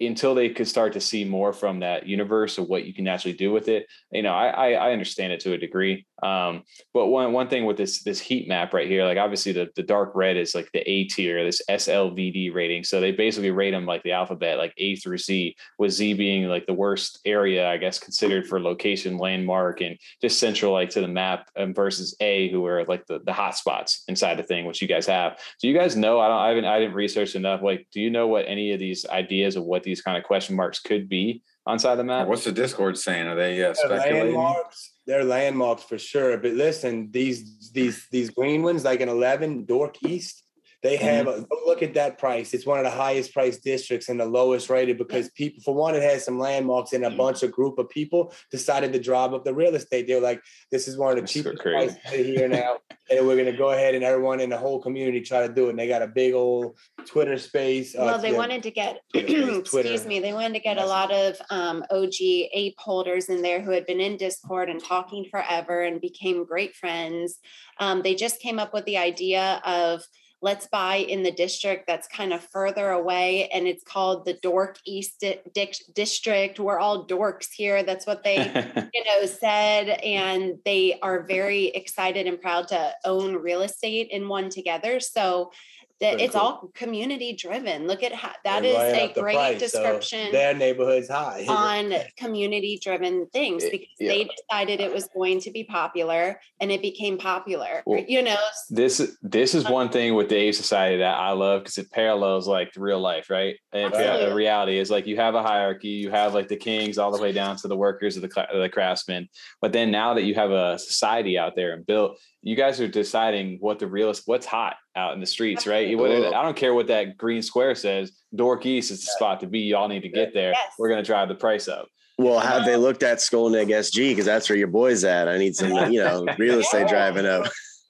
until 0.00 0.34
they 0.34 0.48
could 0.48 0.66
start 0.66 0.94
to 0.94 1.00
see 1.00 1.24
more 1.24 1.52
from 1.52 1.80
that 1.80 2.06
universe 2.06 2.56
of 2.56 2.68
what 2.68 2.86
you 2.86 2.94
can 2.94 3.06
actually 3.06 3.34
do 3.34 3.52
with 3.52 3.68
it. 3.68 3.86
You 4.10 4.22
know, 4.22 4.32
I 4.32 4.72
I, 4.72 4.92
understand 4.92 5.32
it 5.32 5.40
to 5.40 5.52
a 5.52 5.58
degree. 5.58 6.06
Um, 6.22 6.64
but 6.94 7.06
one 7.06 7.32
one 7.32 7.48
thing 7.48 7.64
with 7.66 7.76
this 7.76 8.02
this 8.02 8.18
heat 8.18 8.48
map 8.48 8.72
right 8.72 8.88
here, 8.88 9.04
like 9.04 9.18
obviously 9.18 9.52
the 9.52 9.68
the 9.76 9.82
dark 9.82 10.12
red 10.14 10.36
is 10.36 10.54
like 10.54 10.70
the 10.72 10.88
A 10.88 11.04
tier, 11.04 11.44
this 11.44 11.62
SLVD 11.68 12.54
rating. 12.54 12.84
So 12.84 13.00
they 13.00 13.12
basically 13.12 13.50
rate 13.50 13.72
them 13.72 13.86
like 13.86 14.02
the 14.02 14.12
alphabet, 14.12 14.58
like 14.58 14.72
A 14.78 14.96
through 14.96 15.18
Z, 15.18 15.54
with 15.78 15.92
Z 15.92 16.14
being 16.14 16.44
like 16.44 16.66
the 16.66 16.72
worst 16.72 17.20
area, 17.24 17.68
I 17.68 17.76
guess, 17.76 17.98
considered 17.98 18.46
for 18.46 18.60
location, 18.60 19.18
landmark, 19.18 19.80
and 19.80 19.98
just 20.20 20.38
central 20.38 20.72
like 20.72 20.90
to 20.90 21.00
the 21.00 21.08
map, 21.08 21.48
um, 21.56 21.74
versus 21.74 22.16
A, 22.20 22.50
who 22.50 22.64
are 22.66 22.84
like 22.84 23.06
the 23.06 23.20
the 23.24 23.32
hot 23.32 23.56
spots 23.56 24.04
inside 24.08 24.38
the 24.38 24.42
thing, 24.42 24.64
which 24.64 24.80
you 24.80 24.88
guys 24.88 25.06
have. 25.06 25.38
Do 25.60 25.68
you 25.68 25.76
guys 25.76 25.96
know? 25.96 26.20
I 26.20 26.28
don't. 26.28 26.38
I 26.38 26.48
haven't. 26.48 26.64
I 26.64 26.78
didn't 26.78 26.94
research 26.94 27.34
enough. 27.34 27.62
Like, 27.62 27.86
do 27.92 28.00
you 28.00 28.10
know 28.10 28.28
what 28.28 28.46
any 28.46 28.72
of 28.72 28.80
these 28.80 29.06
ideas 29.06 29.56
of 29.56 29.64
what 29.64 29.82
these 29.82 29.89
kind 29.98 30.16
of 30.16 30.24
question 30.24 30.56
marks 30.56 30.78
could 30.78 31.08
be 31.08 31.42
on 31.66 31.78
side 31.78 31.92
of 31.92 31.98
the 31.98 32.04
map? 32.04 32.26
What's 32.26 32.44
the 32.44 32.52
Discord 32.52 32.98
saying? 32.98 33.26
Are 33.26 33.36
they 33.36 33.64
uh, 33.64 33.74
speculating? 33.74 34.34
Landmarks. 34.34 34.92
They're 35.06 35.24
landmarks 35.24 35.82
for 35.82 35.98
sure. 35.98 36.36
But 36.38 36.52
listen, 36.52 37.10
these 37.10 37.70
these 37.72 38.06
these 38.10 38.30
green 38.30 38.62
ones, 38.62 38.84
like 38.84 39.00
an 39.00 39.08
11 39.08 39.64
Dork 39.64 39.96
East, 40.04 40.44
they 40.82 40.96
have 40.96 41.26
mm-hmm. 41.26 41.42
a 41.42 41.68
look 41.68 41.82
at 41.82 41.94
that 41.94 42.18
price. 42.18 42.54
It's 42.54 42.64
one 42.64 42.78
of 42.78 42.84
the 42.84 42.90
highest 42.90 43.34
priced 43.34 43.62
districts 43.62 44.08
and 44.08 44.18
the 44.18 44.24
lowest 44.24 44.70
rated 44.70 44.96
because 44.96 45.28
people, 45.30 45.62
for 45.62 45.74
one, 45.74 45.94
it 45.94 46.02
has 46.02 46.24
some 46.24 46.38
landmarks 46.38 46.92
and 46.94 47.04
a 47.04 47.10
bunch 47.10 47.42
of 47.42 47.52
group 47.52 47.78
of 47.78 47.88
people 47.90 48.32
decided 48.50 48.92
to 48.94 48.98
drive 48.98 49.34
up 49.34 49.44
the 49.44 49.54
real 49.54 49.74
estate. 49.74 50.06
They're 50.06 50.20
like, 50.20 50.42
this 50.70 50.88
is 50.88 50.96
one 50.96 51.10
of 51.10 51.16
the 51.16 51.22
That's 51.22 51.32
cheapest 51.32 51.58
so 51.58 51.62
prices 51.62 51.98
here 52.12 52.48
now. 52.48 52.78
and 53.10 53.26
we're 53.26 53.36
gonna 53.36 53.56
go 53.56 53.70
ahead 53.70 53.94
and 53.94 54.02
everyone 54.02 54.40
in 54.40 54.48
the 54.48 54.56
whole 54.56 54.80
community 54.80 55.20
try 55.20 55.46
to 55.46 55.52
do 55.52 55.66
it. 55.66 55.70
And 55.70 55.78
they 55.78 55.88
got 55.88 56.00
a 56.00 56.06
big 56.06 56.32
old 56.32 56.78
Twitter 57.04 57.36
space. 57.36 57.94
Uh, 57.94 58.04
well, 58.04 58.14
uh, 58.14 58.18
they 58.18 58.32
wanted 58.32 58.62
to 58.62 58.70
get 58.70 59.00
excuse 59.14 60.06
me, 60.06 60.18
they 60.20 60.32
wanted 60.32 60.54
to 60.54 60.60
get 60.60 60.78
a 60.78 60.86
lot 60.86 61.12
of 61.12 61.36
um, 61.50 61.84
OG 61.90 62.14
ape 62.20 62.76
holders 62.78 63.28
in 63.28 63.42
there 63.42 63.60
who 63.60 63.70
had 63.70 63.84
been 63.84 64.00
in 64.00 64.16
Discord 64.16 64.70
and 64.70 64.82
talking 64.82 65.26
forever 65.30 65.82
and 65.82 66.00
became 66.00 66.44
great 66.46 66.74
friends. 66.74 67.38
Um, 67.78 68.02
they 68.02 68.14
just 68.14 68.40
came 68.40 68.58
up 68.58 68.72
with 68.72 68.84
the 68.86 68.96
idea 68.96 69.60
of 69.64 70.02
let's 70.42 70.66
buy 70.66 70.96
in 70.96 71.22
the 71.22 71.30
district 71.30 71.86
that's 71.86 72.08
kind 72.08 72.32
of 72.32 72.42
further 72.42 72.90
away 72.90 73.48
and 73.48 73.66
it's 73.66 73.84
called 73.84 74.24
the 74.24 74.34
dork 74.34 74.78
east 74.86 75.20
Di- 75.20 75.72
district. 75.94 76.58
We're 76.58 76.78
all 76.78 77.06
dorks 77.06 77.48
here. 77.52 77.82
That's 77.82 78.06
what 78.06 78.24
they 78.24 78.36
you 78.94 79.04
know 79.04 79.26
said 79.26 79.88
and 79.88 80.58
they 80.64 80.98
are 81.02 81.22
very 81.22 81.66
excited 81.66 82.26
and 82.26 82.40
proud 82.40 82.68
to 82.68 82.92
own 83.04 83.34
real 83.36 83.62
estate 83.62 84.08
in 84.10 84.28
one 84.28 84.48
together. 84.48 85.00
So 85.00 85.52
that 86.00 86.18
it's 86.18 86.32
cool. 86.32 86.40
all 86.40 86.70
community 86.74 87.34
driven. 87.34 87.86
Look 87.86 88.02
at 88.02 88.12
how 88.12 88.32
that 88.44 88.64
is 88.64 88.76
a 88.76 89.12
great 89.12 89.34
price, 89.34 89.60
description. 89.60 90.26
So 90.26 90.32
their 90.32 90.54
neighborhood's 90.54 91.08
high 91.08 91.44
on 91.48 91.94
community 92.16 92.80
driven 92.82 93.26
things 93.26 93.64
because 93.64 93.88
yeah. 93.98 94.08
they 94.08 94.24
decided 94.24 94.80
it 94.80 94.92
was 94.92 95.08
going 95.08 95.40
to 95.40 95.50
be 95.50 95.64
popular 95.64 96.40
and 96.60 96.72
it 96.72 96.80
became 96.80 97.18
popular. 97.18 97.82
Well, 97.84 98.02
you 98.06 98.22
know, 98.22 98.36
this 98.70 99.16
this 99.22 99.54
is 99.54 99.68
one 99.68 99.90
thing 99.90 100.14
with 100.14 100.30
the 100.30 100.36
A 100.36 100.52
Society 100.52 100.98
that 100.98 101.18
I 101.18 101.32
love 101.32 101.62
because 101.62 101.78
it 101.78 101.90
parallels 101.90 102.48
like 102.48 102.72
real 102.76 103.00
life, 103.00 103.28
right? 103.28 103.56
And 103.72 103.92
the 103.92 104.32
reality 104.34 104.78
is 104.78 104.90
like 104.90 105.06
you 105.06 105.16
have 105.16 105.34
a 105.34 105.42
hierarchy, 105.42 105.88
you 105.88 106.10
have 106.10 106.34
like 106.34 106.48
the 106.48 106.56
kings 106.56 106.96
all 106.96 107.12
the 107.12 107.20
way 107.20 107.32
down 107.32 107.56
to 107.56 107.68
the 107.68 107.76
workers 107.76 108.16
of 108.16 108.22
the 108.22 108.46
the 108.52 108.70
craftsmen. 108.70 109.28
But 109.60 109.72
then 109.72 109.90
now 109.90 110.14
that 110.14 110.22
you 110.22 110.34
have 110.34 110.50
a 110.50 110.78
society 110.78 111.36
out 111.36 111.56
there 111.56 111.74
and 111.74 111.84
built, 111.84 112.18
you 112.42 112.56
guys 112.56 112.80
are 112.80 112.88
deciding 112.88 113.58
what 113.60 113.78
the 113.78 113.86
realist 113.86 114.22
what's 114.26 114.46
hot 114.46 114.76
out 114.96 115.14
in 115.14 115.20
the 115.20 115.26
streets, 115.26 115.66
right? 115.66 115.88
I 115.88 116.42
don't 116.42 116.56
care 116.56 116.74
what 116.74 116.86
that 116.86 117.16
green 117.16 117.42
square 117.42 117.74
says. 117.74 118.12
Dork 118.34 118.64
East 118.64 118.90
is 118.90 119.00
the 119.00 119.12
spot 119.12 119.40
to 119.40 119.46
be. 119.46 119.60
Y'all 119.60 119.88
need 119.88 120.02
to 120.02 120.08
get 120.08 120.32
there. 120.32 120.52
Yes. 120.52 120.72
We're 120.78 120.88
gonna 120.88 121.02
drive 121.02 121.28
the 121.28 121.34
price 121.34 121.68
up. 121.68 121.88
Well, 122.20 122.38
have 122.38 122.66
they 122.66 122.76
looked 122.76 123.02
at 123.02 123.18
Skolnick 123.18 123.68
SG? 123.68 124.10
Because 124.10 124.26
that's 124.26 124.48
where 124.50 124.58
your 124.58 124.68
boy's 124.68 125.04
at. 125.04 125.26
I 125.26 125.38
need 125.38 125.56
some, 125.56 125.70
you 125.90 126.04
know, 126.04 126.26
real 126.38 126.58
estate 126.58 126.86
driving 126.86 127.24
up. 127.24 127.46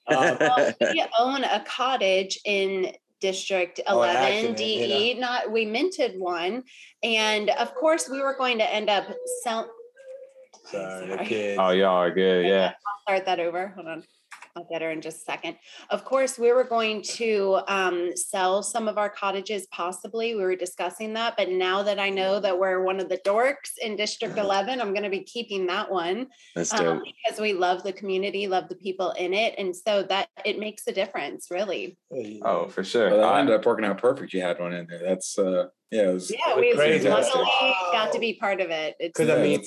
Uh, 0.06 0.36
well, 0.38 0.74
we 0.80 1.04
own 1.18 1.42
a 1.42 1.64
cottage 1.66 2.38
in 2.44 2.92
District 3.20 3.80
11 3.88 4.52
oh, 4.52 4.54
DE. 4.54 5.14
Not 5.14 5.50
we 5.50 5.66
minted 5.66 6.18
one, 6.18 6.62
and 7.02 7.50
of 7.50 7.74
course 7.74 8.08
we 8.08 8.22
were 8.22 8.36
going 8.36 8.58
to 8.58 8.72
end 8.72 8.88
up 8.88 9.06
selling. 9.42 9.68
Sorry, 10.66 11.06
Sorry. 11.06 11.16
the 11.16 11.24
kids. 11.24 11.58
Oh, 11.60 11.70
y'all 11.70 11.96
are 11.96 12.12
good. 12.12 12.46
Yeah. 12.46 12.72
I'll 12.86 13.02
start 13.02 13.26
that 13.26 13.40
over. 13.40 13.68
Hold 13.68 13.88
on. 13.88 14.04
I'll 14.56 14.66
get 14.70 14.82
her 14.82 14.90
in 14.90 15.00
just 15.00 15.18
a 15.18 15.24
second. 15.24 15.56
Of 15.90 16.04
course, 16.04 16.38
we 16.38 16.52
were 16.52 16.64
going 16.64 17.02
to 17.02 17.60
um, 17.68 18.10
sell 18.16 18.62
some 18.62 18.88
of 18.88 18.98
our 18.98 19.08
cottages, 19.08 19.66
possibly. 19.70 20.34
We 20.34 20.42
were 20.42 20.56
discussing 20.56 21.14
that. 21.14 21.36
But 21.36 21.50
now 21.50 21.82
that 21.82 21.98
I 21.98 22.10
know 22.10 22.40
that 22.40 22.58
we're 22.58 22.82
one 22.82 23.00
of 23.00 23.08
the 23.08 23.18
dorks 23.18 23.78
in 23.80 23.96
District 23.96 24.36
11, 24.36 24.80
I'm 24.80 24.90
going 24.90 25.04
to 25.04 25.10
be 25.10 25.22
keeping 25.22 25.66
that 25.68 25.90
one. 25.90 26.26
That's 26.54 26.72
um, 26.72 26.78
dope. 26.78 26.96
Um, 26.96 27.02
because 27.04 27.40
we 27.40 27.52
love 27.52 27.82
the 27.82 27.92
community, 27.92 28.48
love 28.48 28.68
the 28.68 28.76
people 28.76 29.12
in 29.12 29.34
it. 29.34 29.54
And 29.58 29.74
so 29.74 30.02
that 30.04 30.28
it 30.44 30.58
makes 30.58 30.86
a 30.86 30.92
difference, 30.92 31.46
really. 31.50 31.96
Oh, 32.42 32.68
for 32.68 32.82
sure. 32.82 33.10
Well, 33.10 33.20
that 33.20 33.40
ended 33.40 33.54
up 33.54 33.66
working 33.66 33.84
out 33.84 33.98
perfect. 33.98 34.32
You 34.32 34.42
had 34.42 34.58
one 34.58 34.72
in 34.72 34.86
there. 34.88 35.02
That's, 35.02 35.38
uh, 35.38 35.66
yeah, 35.90 36.02
it 36.02 36.12
was 36.12 36.30
yeah, 36.30 36.56
we 36.56 36.74
crazy. 36.74 37.08
luckily 37.08 37.44
got 37.92 38.12
to 38.12 38.18
be 38.20 38.34
part 38.34 38.60
of 38.60 38.70
it. 38.70 38.94
Because 39.00 39.28
I 39.28 39.42
mean, 39.42 39.64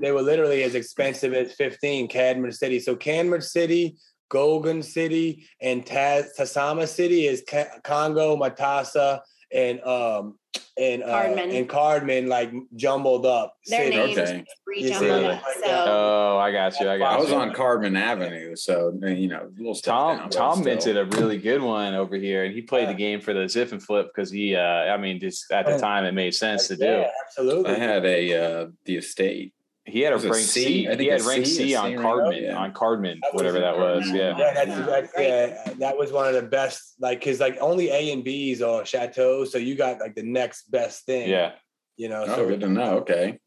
they 0.00 0.12
were 0.12 0.22
literally 0.22 0.62
as 0.64 0.74
expensive 0.74 1.32
as 1.32 1.54
15 1.54 2.08
Cadman 2.08 2.52
City. 2.52 2.78
So 2.78 2.94
Cadman 2.94 3.40
City, 3.40 3.96
Gogan 4.30 4.84
City 4.84 5.46
and 5.60 5.84
Taz, 5.84 6.26
Tasama 6.38 6.86
City 6.86 7.26
is 7.26 7.42
Congo, 7.84 8.36
Matasa, 8.36 9.20
and 9.54 9.82
um 9.84 10.34
and 10.78 11.02
uh, 11.02 11.06
Cardman. 11.06 11.56
and 11.56 11.68
Cardman 11.68 12.28
like 12.28 12.52
jumbled 12.76 13.26
up. 13.26 13.56
Their 13.66 13.90
names 13.90 14.18
okay. 14.18 14.44
jumbled 14.80 15.24
up. 15.24 15.42
So. 15.64 15.84
Oh, 15.86 16.38
I 16.40 16.50
got 16.50 16.78
you. 16.80 16.88
I 16.88 16.98
got. 16.98 17.14
I 17.14 17.20
was 17.20 17.30
you. 17.30 17.36
on 17.36 17.52
Cardman 17.52 17.98
Avenue, 17.98 18.56
so 18.56 18.92
you 19.02 19.28
know, 19.28 19.50
little 19.56 19.74
Tom 19.74 20.18
down, 20.18 20.30
Tom 20.30 20.64
minted 20.64 20.96
a 20.96 21.04
really 21.04 21.38
good 21.38 21.60
one 21.60 21.94
over 21.94 22.16
here, 22.16 22.44
and 22.44 22.54
he 22.54 22.62
played 22.62 22.84
yeah. 22.84 22.92
the 22.92 22.98
game 22.98 23.20
for 23.20 23.34
the 23.34 23.40
Ziff 23.40 23.72
and 23.72 23.82
Flip 23.82 24.08
because 24.14 24.30
he, 24.30 24.56
uh, 24.56 24.60
I 24.62 24.96
mean, 24.96 25.20
just 25.20 25.50
at 25.52 25.66
the 25.66 25.78
time 25.78 26.04
it 26.04 26.12
made 26.12 26.34
sense 26.34 26.68
to 26.68 26.76
do. 26.76 27.04
absolutely. 27.26 27.70
I 27.70 27.78
had 27.78 28.04
a 28.04 28.34
uh, 28.34 28.66
the 28.84 28.96
estate 28.96 29.52
he 29.84 30.00
had 30.00 30.12
a 30.12 30.18
rank 30.18 30.36
C. 30.36 30.84
He 30.84 31.06
had 31.06 31.22
rank 31.22 31.44
C, 31.44 31.54
C 31.54 31.74
on 31.74 31.92
Cardman, 31.92 32.42
yeah. 32.42 32.56
on 32.56 32.72
Cardman, 32.72 33.18
whatever 33.32 33.58
that 33.58 33.76
was. 33.76 34.08
Yeah. 34.08 34.36
Yeah, 34.38 34.54
that's, 34.54 34.86
that's, 34.86 35.12
yeah, 35.18 35.74
that 35.78 35.98
was 35.98 36.12
one 36.12 36.28
of 36.28 36.34
the 36.34 36.48
best. 36.48 36.94
Like, 37.00 37.22
cause 37.22 37.40
like 37.40 37.58
only 37.60 37.88
A 37.90 38.12
and 38.12 38.22
B's 38.22 38.62
are 38.62 38.84
chateaus, 38.84 39.50
so 39.50 39.58
you 39.58 39.74
got 39.74 39.98
like 39.98 40.14
the 40.14 40.22
next 40.22 40.70
best 40.70 41.04
thing. 41.04 41.28
Yeah. 41.28 41.52
You 41.96 42.08
know. 42.08 42.24
Oh, 42.26 42.36
so 42.36 42.48
good 42.48 42.60
to 42.60 42.68
know. 42.68 42.98
Okay. 42.98 43.38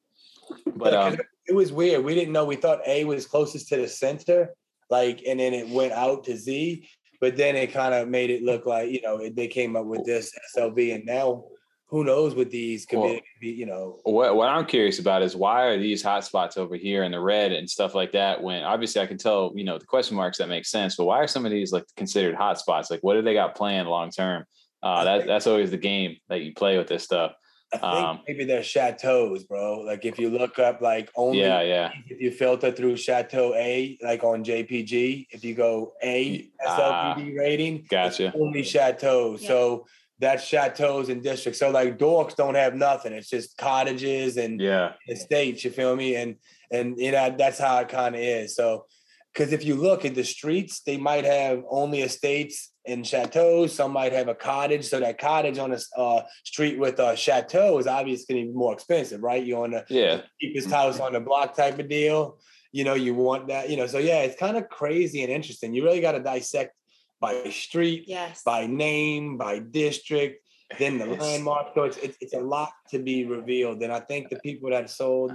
But 0.76 0.94
um, 0.94 1.18
it 1.48 1.56
was 1.56 1.72
weird. 1.72 2.03
We 2.03 2.16
didn't 2.16 2.34
know. 2.34 2.45
We 2.45 2.57
thought 2.57 2.80
A 2.86 3.06
was 3.06 3.26
closest 3.26 3.70
to 3.70 3.78
the 3.78 3.88
center, 3.88 4.49
like, 4.90 5.24
and 5.26 5.40
then 5.40 5.53
it 5.53 5.70
went 5.70 5.94
out 5.94 6.26
to 6.26 6.36
Z. 6.36 6.88
But 7.22 7.38
then 7.38 7.56
it 7.56 7.72
kind 7.72 7.94
of 7.94 8.10
made 8.10 8.30
it 8.30 8.44
look 8.44 8.66
like 8.66 8.91
you 8.91 9.02
know 9.02 9.28
they 9.30 9.48
came 9.48 9.78
up 9.78 9.86
with 9.86 10.06
this 10.06 10.32
SLV, 10.56 10.95
and 10.95 11.06
now 11.06 11.45
who 11.88 12.03
knows 12.03 12.34
what 12.34 12.49
these 12.49 12.86
could 12.86 12.99
well, 12.99 13.20
be, 13.40 13.49
you 13.49 13.66
know. 13.66 13.99
What 14.03 14.36
what 14.36 14.49
I'm 14.49 14.66
curious 14.66 14.99
about 14.99 15.22
is 15.22 15.36
why 15.36 15.66
are 15.66 15.78
these 15.78 16.03
hotspots 16.03 16.57
over 16.57 16.76
here 16.76 17.03
in 17.03 17.12
the 17.12 17.20
red 17.20 17.52
and 17.52 17.70
stuff 17.70 17.94
like 17.94 18.12
that? 18.14 18.41
When 18.41 18.64
obviously 18.64 19.02
I 19.02 19.06
can 19.06 19.18
tell, 19.18 19.52
you 19.56 19.64
know, 19.64 19.78
the 19.78 19.86
question 19.86 20.18
marks 20.18 20.40
that 20.40 20.49
make 20.49 20.66
sense, 20.66 20.95
but 20.95 21.06
why 21.06 21.20
are 21.20 21.28
some 21.28 21.45
of 21.45 21.52
these 21.52 21.72
like 21.72 21.86
considered 21.95 22.36
hotspots? 22.36 22.90
Like 22.90 23.02
what 23.02 23.14
do 23.14 23.22
they 23.22 23.34
got 23.34 23.56
planned 23.56 23.88
long 23.88 24.10
term? 24.10 24.45
Uh, 24.82 25.03
that 25.03 25.28
that's 25.28 25.48
always 25.48 25.72
the 25.72 25.78
game 25.78 26.18
that 26.30 26.41
you 26.41 26.53
play 26.53 26.78
with 26.78 26.88
this 26.88 27.03
stuff. 27.03 27.34
I 27.74 27.78
think 27.78 28.07
um, 28.07 28.20
maybe 28.28 28.45
they're 28.45 28.64
chateaus, 28.64 29.44
bro. 29.44 29.82
Like 29.82 30.06
if 30.06 30.20
you 30.20 30.30
look 30.30 30.60
up 30.60 30.82
like 30.82 31.12
only 31.16 31.41
yeah, 31.41 31.62
yeah. 31.62 31.91
If 32.07 32.22
you 32.22 32.32
filter 32.32 32.72
through 32.72 32.98
Chateau 32.98 33.53
A, 33.56 33.98
like 34.02 34.24
on 34.24 34.44
JPG, 34.44 35.28
if 35.32 35.44
you 35.44 35.56
go 35.56 35.94
A 36.03 36.49
SLPD 36.66 37.34
uh, 37.34 37.38
rating, 37.38 37.86
gotcha. 37.90 38.32
Only 38.36 38.64
chateaus. 38.64 39.41
Yeah. 39.41 39.48
So 39.48 39.88
that's 40.20 40.46
chateaus 40.46 41.10
and 41.10 41.22
districts. 41.22 41.60
So 41.60 41.72
like 41.72 41.98
dorks 41.98 42.36
don't 42.36 42.56
have 42.56 42.76
nothing. 42.76 43.14
It's 43.14 43.30
just 43.30 43.58
cottages 43.58 44.38
and 44.38 44.60
yeah 44.60 44.94
estates. 45.10 45.64
You 45.64 45.72
feel 45.72 45.96
me? 45.96 46.16
And 46.16 46.36
and 46.72 46.98
you 46.98 47.12
know 47.12 47.36
that's 47.38 47.60
how 47.60 47.80
it 47.80 47.90
kind 47.90 48.16
of 48.16 48.22
is. 48.22 48.56
So 48.56 48.86
because 49.34 49.52
if 49.52 49.66
you 49.66 49.76
look 49.76 50.06
at 50.06 50.16
the 50.16 50.24
streets, 50.24 50.80
they 50.82 50.96
might 50.96 51.26
have 51.26 51.64
only 51.70 52.02
estates 52.02 52.72
and 52.88 53.06
chateaus. 53.06 53.74
Some 53.74 53.92
might 53.92 54.14
have 54.14 54.30
a 54.30 54.36
cottage. 54.36 54.86
So 54.86 55.02
that 55.02 55.18
cottage 55.18 55.58
on 55.58 55.74
a 55.74 55.80
uh, 56.00 56.24
street 56.46 56.80
with 56.80 57.00
a 57.00 57.18
chateau 57.18 57.78
is 57.78 57.88
obviously 57.88 58.34
going 58.34 58.48
to 58.48 58.52
be 58.54 58.58
more 58.58 58.74
expensive, 58.74 59.22
right? 59.22 59.46
You're 59.46 59.64
on 59.64 59.72
the 59.72 59.86
yeah. 59.90 60.22
cheapest 60.40 60.70
house 60.70 61.02
on 61.02 61.14
the 61.14 61.20
block 61.20 61.56
type 61.56 61.80
of 61.80 61.90
deal. 61.90 62.40
You 62.72 62.86
know, 62.86 62.94
you 62.94 63.14
want 63.14 63.50
that. 63.50 63.70
You 63.70 63.76
know, 63.76 63.88
so 63.88 63.98
yeah, 63.98 64.22
it's 64.22 64.40
kind 64.40 64.56
of 64.56 64.70
crazy 64.70 65.22
and 65.24 65.32
interesting. 65.32 65.74
You 65.74 65.84
really 65.84 66.02
got 66.02 66.14
to 66.14 66.22
dissect 66.22 66.74
by 67.26 67.50
street, 67.50 68.06
yes. 68.08 68.44
by 68.44 68.68
name, 68.68 69.38
by 69.38 69.60
district, 69.60 70.48
then 70.78 70.98
the 70.98 71.06
landmark. 71.06 71.68
So 71.74 71.84
it's, 71.84 71.98
it's, 71.98 72.18
it's 72.22 72.34
a 72.34 72.40
lot 72.40 72.72
to 72.92 73.00
be 73.00 73.26
revealed. 73.26 73.82
And 73.82 73.92
I 73.92 74.00
think 74.00 74.30
the 74.30 74.40
people 74.40 74.70
that 74.70 74.90
sold 74.90 75.32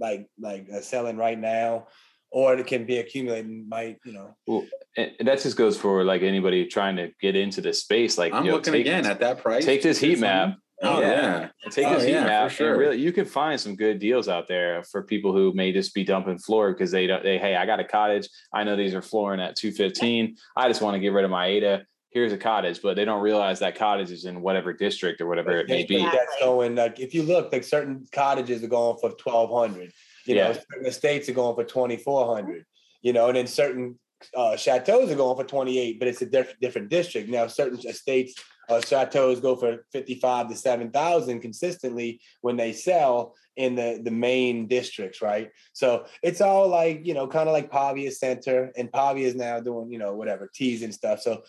like 0.00 0.28
like 0.38 0.66
uh, 0.72 0.80
selling 0.80 1.16
right 1.16 1.38
now, 1.38 1.86
or 2.30 2.54
it 2.54 2.66
can 2.66 2.84
be 2.86 2.98
accumulating 2.98 3.68
might 3.68 3.98
you 4.04 4.12
know. 4.12 4.36
Well, 4.46 4.64
and 4.96 5.28
that 5.28 5.40
just 5.40 5.56
goes 5.56 5.76
for 5.76 6.04
like 6.04 6.22
anybody 6.22 6.66
trying 6.66 6.96
to 6.96 7.10
get 7.20 7.34
into 7.36 7.60
this 7.60 7.80
space. 7.80 8.18
Like 8.18 8.32
I'm 8.32 8.44
you 8.44 8.50
know, 8.50 8.56
looking 8.56 8.74
take, 8.74 8.86
again 8.86 9.06
at 9.06 9.20
that 9.20 9.42
price. 9.42 9.64
Take 9.64 9.82
this 9.82 9.98
heat 9.98 10.18
map. 10.18 10.56
Oh 10.82 11.00
yeah, 11.00 11.08
yeah. 11.10 11.70
take 11.70 11.86
oh, 11.86 11.98
heat 11.98 12.12
yeah, 12.12 12.24
map. 12.24 12.50
Sure. 12.52 12.76
really, 12.76 12.98
you 12.98 13.12
can 13.12 13.24
find 13.24 13.60
some 13.60 13.74
good 13.74 13.98
deals 13.98 14.28
out 14.28 14.46
there 14.46 14.84
for 14.84 15.02
people 15.02 15.32
who 15.32 15.52
may 15.52 15.72
just 15.72 15.92
be 15.92 16.04
dumping 16.04 16.38
floor 16.38 16.72
because 16.72 16.92
they 16.92 17.06
don't. 17.06 17.22
They 17.22 17.36
hey, 17.38 17.56
I 17.56 17.66
got 17.66 17.80
a 17.80 17.84
cottage. 17.84 18.28
I 18.52 18.62
know 18.62 18.76
these 18.76 18.94
are 18.94 19.02
flooring 19.02 19.40
at 19.40 19.56
two 19.56 19.72
fifteen. 19.72 20.36
I 20.56 20.68
just 20.68 20.80
want 20.80 20.94
to 20.94 21.00
get 21.00 21.12
rid 21.12 21.24
of 21.24 21.30
my 21.32 21.46
ADA. 21.46 21.84
Here's 22.10 22.32
a 22.32 22.38
cottage, 22.38 22.80
but 22.80 22.94
they 22.94 23.04
don't 23.04 23.20
realize 23.20 23.58
that 23.58 23.74
cottage 23.74 24.12
is 24.12 24.24
in 24.24 24.40
whatever 24.40 24.72
district 24.72 25.20
or 25.20 25.26
whatever 25.26 25.58
it 25.58 25.68
may 25.68 25.84
be. 25.84 25.98
That's 25.98 26.36
going 26.40 26.76
like 26.76 27.00
if 27.00 27.12
you 27.12 27.24
look, 27.24 27.52
like 27.52 27.64
certain 27.64 28.06
cottages 28.12 28.62
are 28.62 28.68
going 28.68 28.98
for 29.00 29.10
twelve 29.10 29.50
hundred. 29.50 29.92
You 30.26 30.36
yeah. 30.36 30.48
know, 30.48 30.52
certain 30.52 30.86
estates 30.86 31.28
are 31.28 31.34
going 31.34 31.56
for 31.56 31.64
twenty 31.64 31.96
four 31.96 32.32
hundred. 32.32 32.64
You 33.02 33.12
know, 33.12 33.26
and 33.26 33.36
then 33.36 33.48
certain 33.48 33.98
uh, 34.34 34.56
chateaus 34.56 35.10
are 35.10 35.16
going 35.16 35.36
for 35.36 35.44
twenty 35.44 35.78
eight, 35.78 35.98
but 35.98 36.06
it's 36.06 36.22
a 36.22 36.26
diff- 36.26 36.54
different 36.60 36.88
district. 36.88 37.28
Now, 37.28 37.48
certain 37.48 37.78
estates 37.80 38.34
uh, 38.68 38.80
chateaus 38.80 39.40
go 39.40 39.56
for 39.56 39.84
55 39.92 40.48
to 40.48 40.56
7,000 40.56 41.40
consistently 41.40 42.20
when 42.40 42.56
they 42.56 42.72
sell 42.72 43.34
in 43.56 43.74
the, 43.74 44.00
the 44.02 44.10
main 44.10 44.66
districts, 44.66 45.20
right? 45.20 45.50
So 45.72 46.06
it's 46.22 46.40
all 46.40 46.68
like, 46.68 47.04
you 47.04 47.14
know, 47.14 47.26
kind 47.26 47.48
of 47.48 47.52
like 47.52 47.70
Pavia 47.70 48.10
Center 48.12 48.72
and 48.76 48.92
Pavia 48.92 49.26
is 49.26 49.34
now 49.34 49.60
doing, 49.60 49.90
you 49.90 49.98
know, 49.98 50.14
whatever, 50.14 50.48
teas 50.52 50.82
and 50.82 50.94
stuff. 50.94 51.20
So 51.20 51.42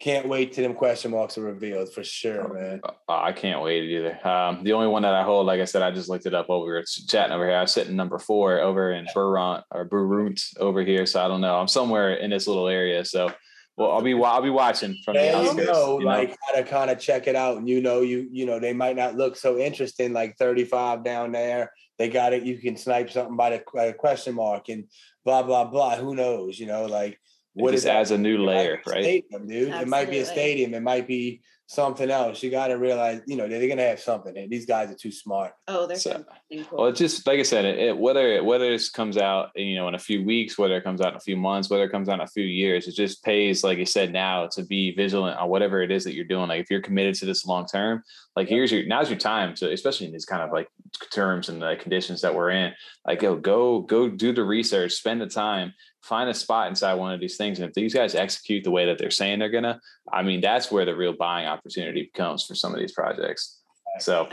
can't 0.00 0.28
wait 0.28 0.52
till 0.52 0.64
them 0.64 0.74
question 0.74 1.12
marks 1.12 1.38
are 1.38 1.42
revealed 1.42 1.92
for 1.92 2.02
sure, 2.02 2.50
oh, 2.50 2.54
man. 2.54 2.80
Uh, 2.84 2.92
I 3.08 3.32
can't 3.32 3.62
wait 3.62 3.84
either. 3.84 4.26
Um, 4.26 4.64
the 4.64 4.72
only 4.72 4.88
one 4.88 5.02
that 5.02 5.14
I 5.14 5.22
hold, 5.22 5.46
like 5.46 5.60
I 5.60 5.64
said, 5.64 5.82
I 5.82 5.92
just 5.92 6.08
looked 6.08 6.26
it 6.26 6.34
up 6.34 6.50
over 6.50 6.76
it's 6.78 7.06
chatting 7.06 7.32
over 7.32 7.46
here. 7.46 7.56
I 7.56 7.62
was 7.62 7.72
sitting 7.72 7.94
number 7.94 8.18
four 8.18 8.60
over 8.60 8.92
in 8.92 9.06
Burront 9.14 9.64
or 9.70 9.88
Burrunt 9.88 10.42
over 10.58 10.82
here. 10.82 11.06
So 11.06 11.24
I 11.24 11.28
don't 11.28 11.40
know. 11.40 11.56
I'm 11.56 11.68
somewhere 11.68 12.14
in 12.14 12.30
this 12.30 12.48
little 12.48 12.68
area. 12.68 13.04
So 13.04 13.32
well, 13.76 13.90
I'll 13.90 14.02
be 14.02 14.14
I'll 14.14 14.42
be 14.42 14.50
watching 14.50 14.96
from 15.04 15.14
the 15.14 15.34
outskirts. 15.34 15.58
You 15.58 15.66
know, 15.66 15.98
you 15.98 16.04
know, 16.04 16.10
like 16.10 16.36
how 16.46 16.54
to 16.54 16.64
kind 16.64 16.90
of 16.90 17.00
check 17.00 17.26
it 17.26 17.34
out, 17.34 17.56
and 17.56 17.68
you 17.68 17.80
know, 17.80 18.02
you 18.02 18.28
you 18.30 18.46
know, 18.46 18.60
they 18.60 18.72
might 18.72 18.96
not 18.96 19.16
look 19.16 19.36
so 19.36 19.58
interesting, 19.58 20.12
like 20.12 20.36
35 20.38 21.04
down 21.04 21.32
there. 21.32 21.72
They 21.98 22.08
got 22.08 22.32
it. 22.32 22.44
You 22.44 22.58
can 22.58 22.76
snipe 22.76 23.10
something 23.10 23.36
by 23.36 23.50
the 23.50 23.94
question 23.98 24.34
mark 24.34 24.68
and 24.68 24.84
blah 25.24 25.42
blah 25.42 25.64
blah. 25.64 25.96
Who 25.96 26.14
knows? 26.14 26.58
You 26.58 26.66
know, 26.66 26.86
like 26.86 27.18
what 27.54 27.74
is 27.74 27.86
as 27.86 28.10
a 28.10 28.18
new 28.18 28.44
layer, 28.44 28.80
right? 28.86 29.02
Stadium, 29.02 29.46
dude. 29.46 29.68
Absolutely. 29.68 29.82
It 29.82 29.88
might 29.88 30.10
be 30.10 30.18
a 30.18 30.24
stadium. 30.24 30.74
It 30.74 30.82
might 30.82 31.08
be 31.08 31.42
something 31.66 32.10
else. 32.10 32.42
You 32.42 32.50
got 32.50 32.68
to 32.68 32.74
realize, 32.74 33.22
you 33.26 33.36
know, 33.36 33.48
they're, 33.48 33.68
gonna 33.68 33.82
have 33.82 34.00
something. 34.00 34.36
And 34.36 34.50
these 34.50 34.66
guys 34.66 34.90
are 34.90 34.96
too 34.96 35.10
smart. 35.10 35.52
Oh, 35.66 35.86
they're 35.86 35.96
so, 35.96 36.24
cool. 36.68 36.78
Well, 36.78 36.86
it's 36.88 36.98
just 36.98 37.26
like 37.26 37.38
I 37.38 37.42
said, 37.42 37.64
it, 37.64 37.78
it, 37.78 37.98
whether 37.98 38.42
whether 38.44 38.70
this 38.70 38.90
comes 38.90 39.16
out, 39.16 39.50
you 39.54 39.76
know, 39.76 39.88
in 39.88 39.94
a 39.94 39.98
few 39.98 40.24
weeks, 40.24 40.58
whether 40.58 40.76
it 40.76 40.84
comes 40.84 41.00
out 41.00 41.12
in 41.12 41.16
a 41.16 41.20
few 41.20 41.36
months, 41.36 41.70
whether 41.70 41.84
it 41.84 41.90
comes 41.90 42.08
out 42.08 42.14
in 42.14 42.20
a 42.20 42.28
few 42.28 42.44
years, 42.44 42.86
it 42.86 42.94
just 42.94 43.24
pays, 43.24 43.64
like 43.64 43.78
I 43.78 43.84
said, 43.84 44.12
now 44.12 44.46
to 44.48 44.64
be 44.64 44.94
vigilant 44.94 45.38
on 45.38 45.48
whatever 45.48 45.82
it 45.82 45.90
is 45.90 46.04
that 46.04 46.14
you're 46.14 46.24
doing. 46.24 46.48
Like 46.48 46.60
if 46.60 46.70
you're 46.70 46.82
committed 46.82 47.14
to 47.16 47.26
this 47.26 47.46
long 47.46 47.66
term, 47.66 48.02
like 48.36 48.48
here's 48.48 48.70
your 48.70 48.84
now's 48.86 49.08
your 49.08 49.18
time 49.18 49.54
to, 49.56 49.72
especially 49.72 50.06
in 50.06 50.12
these 50.12 50.26
kind 50.26 50.42
of 50.42 50.52
like 50.52 50.68
terms 51.10 51.48
and 51.48 51.62
the 51.62 51.76
conditions 51.80 52.20
that 52.20 52.34
we're 52.34 52.50
in. 52.50 52.72
Like 53.06 53.20
go 53.20 53.36
go 53.36 53.80
go 53.80 54.08
do 54.08 54.32
the 54.32 54.44
research, 54.44 54.92
spend 54.92 55.20
the 55.20 55.26
time, 55.26 55.72
find 56.04 56.28
a 56.28 56.34
spot 56.34 56.68
inside 56.68 56.94
one 56.94 57.12
of 57.12 57.20
these 57.20 57.36
things. 57.36 57.58
And 57.58 57.68
if 57.68 57.74
these 57.74 57.94
guys 57.94 58.14
execute 58.14 58.62
the 58.64 58.70
way 58.70 58.86
that 58.86 58.98
they're 58.98 59.10
saying 59.10 59.38
they're 59.38 59.48
gonna, 59.48 59.80
I 60.12 60.22
mean, 60.22 60.40
that's 60.40 60.70
where 60.70 60.84
the 60.84 60.94
real 60.94 61.14
buying 61.14 61.46
opportunity 61.46 62.10
comes 62.14 62.44
for 62.44 62.54
some 62.54 62.74
of 62.74 62.80
these 62.80 62.92
projects. 62.92 63.60
So. 63.98 64.28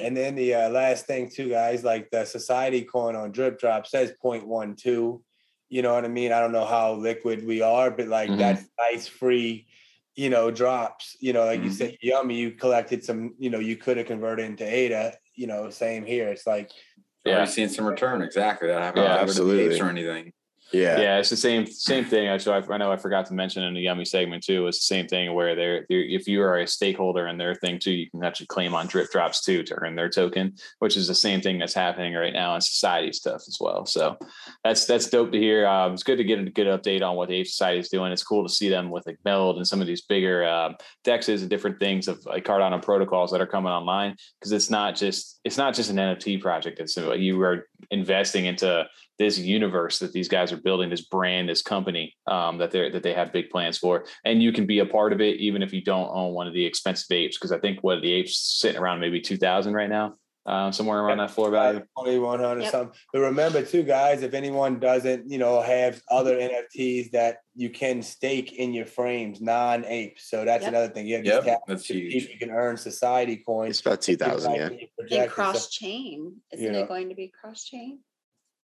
And 0.00 0.16
then 0.16 0.34
the 0.34 0.54
uh, 0.54 0.70
last 0.70 1.06
thing 1.06 1.30
too, 1.30 1.50
guys, 1.50 1.84
like 1.84 2.10
the 2.10 2.24
society 2.24 2.82
coin 2.82 3.14
on 3.14 3.30
drip 3.30 3.60
drop 3.60 3.86
says 3.86 4.12
0.12. 4.24 5.20
You 5.68 5.82
know 5.82 5.94
what 5.94 6.04
I 6.04 6.08
mean? 6.08 6.32
I 6.32 6.40
don't 6.40 6.52
know 6.52 6.64
how 6.64 6.94
liquid 6.94 7.46
we 7.46 7.60
are, 7.60 7.90
but 7.90 8.08
like 8.08 8.30
mm-hmm. 8.30 8.38
that's 8.38 8.64
nice 8.78 9.06
free 9.06 9.66
you 10.14 10.28
know, 10.28 10.50
drops. 10.50 11.16
You 11.20 11.32
know, 11.32 11.44
like 11.44 11.60
mm-hmm. 11.60 11.68
you 11.68 11.72
said, 11.72 11.96
yummy. 12.02 12.36
You 12.36 12.50
collected 12.52 13.04
some. 13.04 13.34
You 13.38 13.50
know, 13.50 13.58
you 13.58 13.76
could 13.76 13.96
have 13.96 14.06
converted 14.06 14.44
into 14.44 14.64
ADA. 14.64 15.14
You 15.34 15.46
know, 15.46 15.70
same 15.70 16.04
here. 16.04 16.28
It's 16.28 16.46
like 16.46 16.70
yeah, 17.24 17.38
you're 17.38 17.46
seeing 17.46 17.68
some 17.68 17.86
return. 17.86 18.22
Exactly. 18.22 18.68
That 18.68 18.82
happened 18.82 19.04
yeah, 19.04 19.16
absolutely. 19.16 19.80
or 19.80 19.88
anything. 19.88 20.32
Yeah, 20.72 21.00
yeah, 21.00 21.18
it's 21.18 21.30
the 21.30 21.36
same 21.36 21.66
same 21.66 22.04
thing. 22.04 22.28
Actually, 22.28 22.62
I 22.70 22.78
know 22.78 22.90
I 22.90 22.96
forgot 22.96 23.26
to 23.26 23.34
mention 23.34 23.62
in 23.62 23.74
the 23.74 23.80
yummy 23.80 24.04
segment 24.04 24.42
too. 24.42 24.66
It's 24.66 24.78
the 24.78 24.94
same 24.94 25.06
thing 25.06 25.34
where 25.34 25.54
they're, 25.54 25.86
they're, 25.88 26.02
if 26.02 26.26
you 26.26 26.42
are 26.42 26.58
a 26.58 26.66
stakeholder 26.66 27.26
in 27.26 27.36
their 27.36 27.54
thing 27.54 27.78
too, 27.78 27.92
you 27.92 28.10
can 28.10 28.24
actually 28.24 28.46
claim 28.46 28.74
on 28.74 28.86
drip 28.86 29.10
drops 29.10 29.42
too 29.42 29.62
to 29.64 29.74
earn 29.82 29.96
their 29.96 30.08
token, 30.08 30.54
which 30.78 30.96
is 30.96 31.08
the 31.08 31.14
same 31.14 31.40
thing 31.40 31.58
that's 31.58 31.74
happening 31.74 32.14
right 32.14 32.32
now 32.32 32.54
in 32.54 32.60
society 32.60 33.12
stuff 33.12 33.42
as 33.46 33.58
well. 33.60 33.84
So 33.86 34.16
that's 34.64 34.86
that's 34.86 35.08
dope 35.08 35.32
to 35.32 35.38
hear. 35.38 35.66
Um, 35.66 35.92
it's 35.92 36.02
good 36.02 36.16
to 36.16 36.24
get 36.24 36.38
a 36.38 36.50
good 36.50 36.66
update 36.66 37.02
on 37.02 37.16
what 37.16 37.28
the 37.28 37.36
Ape 37.36 37.46
Society 37.46 37.80
is 37.80 37.88
doing. 37.88 38.12
It's 38.12 38.24
cool 38.24 38.46
to 38.46 38.52
see 38.52 38.68
them 38.68 38.90
with 38.90 39.06
like 39.06 39.18
Meld 39.24 39.56
and 39.56 39.66
some 39.66 39.80
of 39.80 39.86
these 39.86 40.02
bigger 40.02 40.46
um, 40.46 40.76
dexes 41.04 41.40
and 41.40 41.50
different 41.50 41.78
things 41.78 42.08
of 42.08 42.24
like 42.24 42.44
Cardano 42.44 42.82
protocols 42.82 43.30
that 43.32 43.40
are 43.40 43.46
coming 43.46 43.72
online 43.72 44.16
because 44.38 44.52
it's 44.52 44.70
not 44.70 44.96
just 44.96 45.40
it's 45.44 45.58
not 45.58 45.74
just 45.74 45.90
an 45.90 45.96
NFT 45.96 46.40
project. 46.40 46.80
It's 46.80 46.96
uh, 46.96 47.12
you 47.12 47.40
are 47.42 47.66
investing 47.90 48.46
into 48.46 48.86
this 49.18 49.38
universe 49.38 49.98
that 49.98 50.12
these 50.12 50.28
guys 50.28 50.52
are 50.52 50.56
building, 50.56 50.90
this 50.90 51.02
brand, 51.02 51.48
this 51.48 51.62
company 51.62 52.14
um, 52.26 52.58
that 52.58 52.70
they 52.70 52.90
that 52.90 53.02
they 53.02 53.14
have 53.14 53.32
big 53.32 53.50
plans 53.50 53.78
for, 53.78 54.04
and 54.24 54.42
you 54.42 54.52
can 54.52 54.66
be 54.66 54.78
a 54.80 54.86
part 54.86 55.12
of 55.12 55.20
it 55.20 55.36
even 55.36 55.62
if 55.62 55.72
you 55.72 55.82
don't 55.82 56.10
own 56.12 56.32
one 56.32 56.46
of 56.46 56.54
the 56.54 56.64
expensive 56.64 57.10
apes. 57.10 57.36
Because 57.36 57.52
I 57.52 57.58
think 57.58 57.80
what 57.82 58.02
the 58.02 58.12
apes 58.12 58.58
sitting 58.60 58.80
around 58.80 59.00
maybe 59.00 59.20
two 59.20 59.36
thousand 59.36 59.74
right 59.74 59.90
now, 59.90 60.14
uh, 60.46 60.72
somewhere 60.72 61.00
around 61.00 61.18
that 61.18 61.30
floor 61.30 61.50
value, 61.50 61.82
twenty 61.96 62.18
one 62.18 62.40
hundred 62.40 62.62
yep. 62.62 62.72
something. 62.72 62.98
But 63.12 63.20
remember, 63.20 63.62
too, 63.62 63.82
guys, 63.82 64.22
if 64.22 64.34
anyone 64.34 64.80
doesn't, 64.80 65.30
you 65.30 65.38
know, 65.38 65.60
have 65.60 66.00
other 66.10 66.36
NFTs 66.36 67.12
that 67.12 67.38
you 67.54 67.70
can 67.70 68.02
stake 68.02 68.52
in 68.54 68.72
your 68.72 68.86
frames, 68.86 69.40
non 69.40 69.84
apes. 69.84 70.28
So 70.28 70.44
that's 70.44 70.62
yep. 70.62 70.72
another 70.72 70.88
thing. 70.88 71.06
You 71.06 71.16
have 71.16 71.46
yep, 71.46 71.60
that's 71.66 71.86
huge. 71.86 72.28
You 72.28 72.38
can 72.38 72.50
earn 72.50 72.76
society 72.76 73.36
coins. 73.36 73.78
It's 73.78 73.86
about 73.86 74.00
two 74.00 74.16
thousand, 74.16 74.54
yeah. 74.54 75.20
And 75.22 75.30
cross 75.30 75.68
chain, 75.68 76.36
isn't 76.52 76.64
you 76.64 76.72
know. 76.72 76.80
it 76.80 76.88
going 76.88 77.08
to 77.10 77.14
be 77.14 77.28
cross 77.40 77.64
chain? 77.64 78.00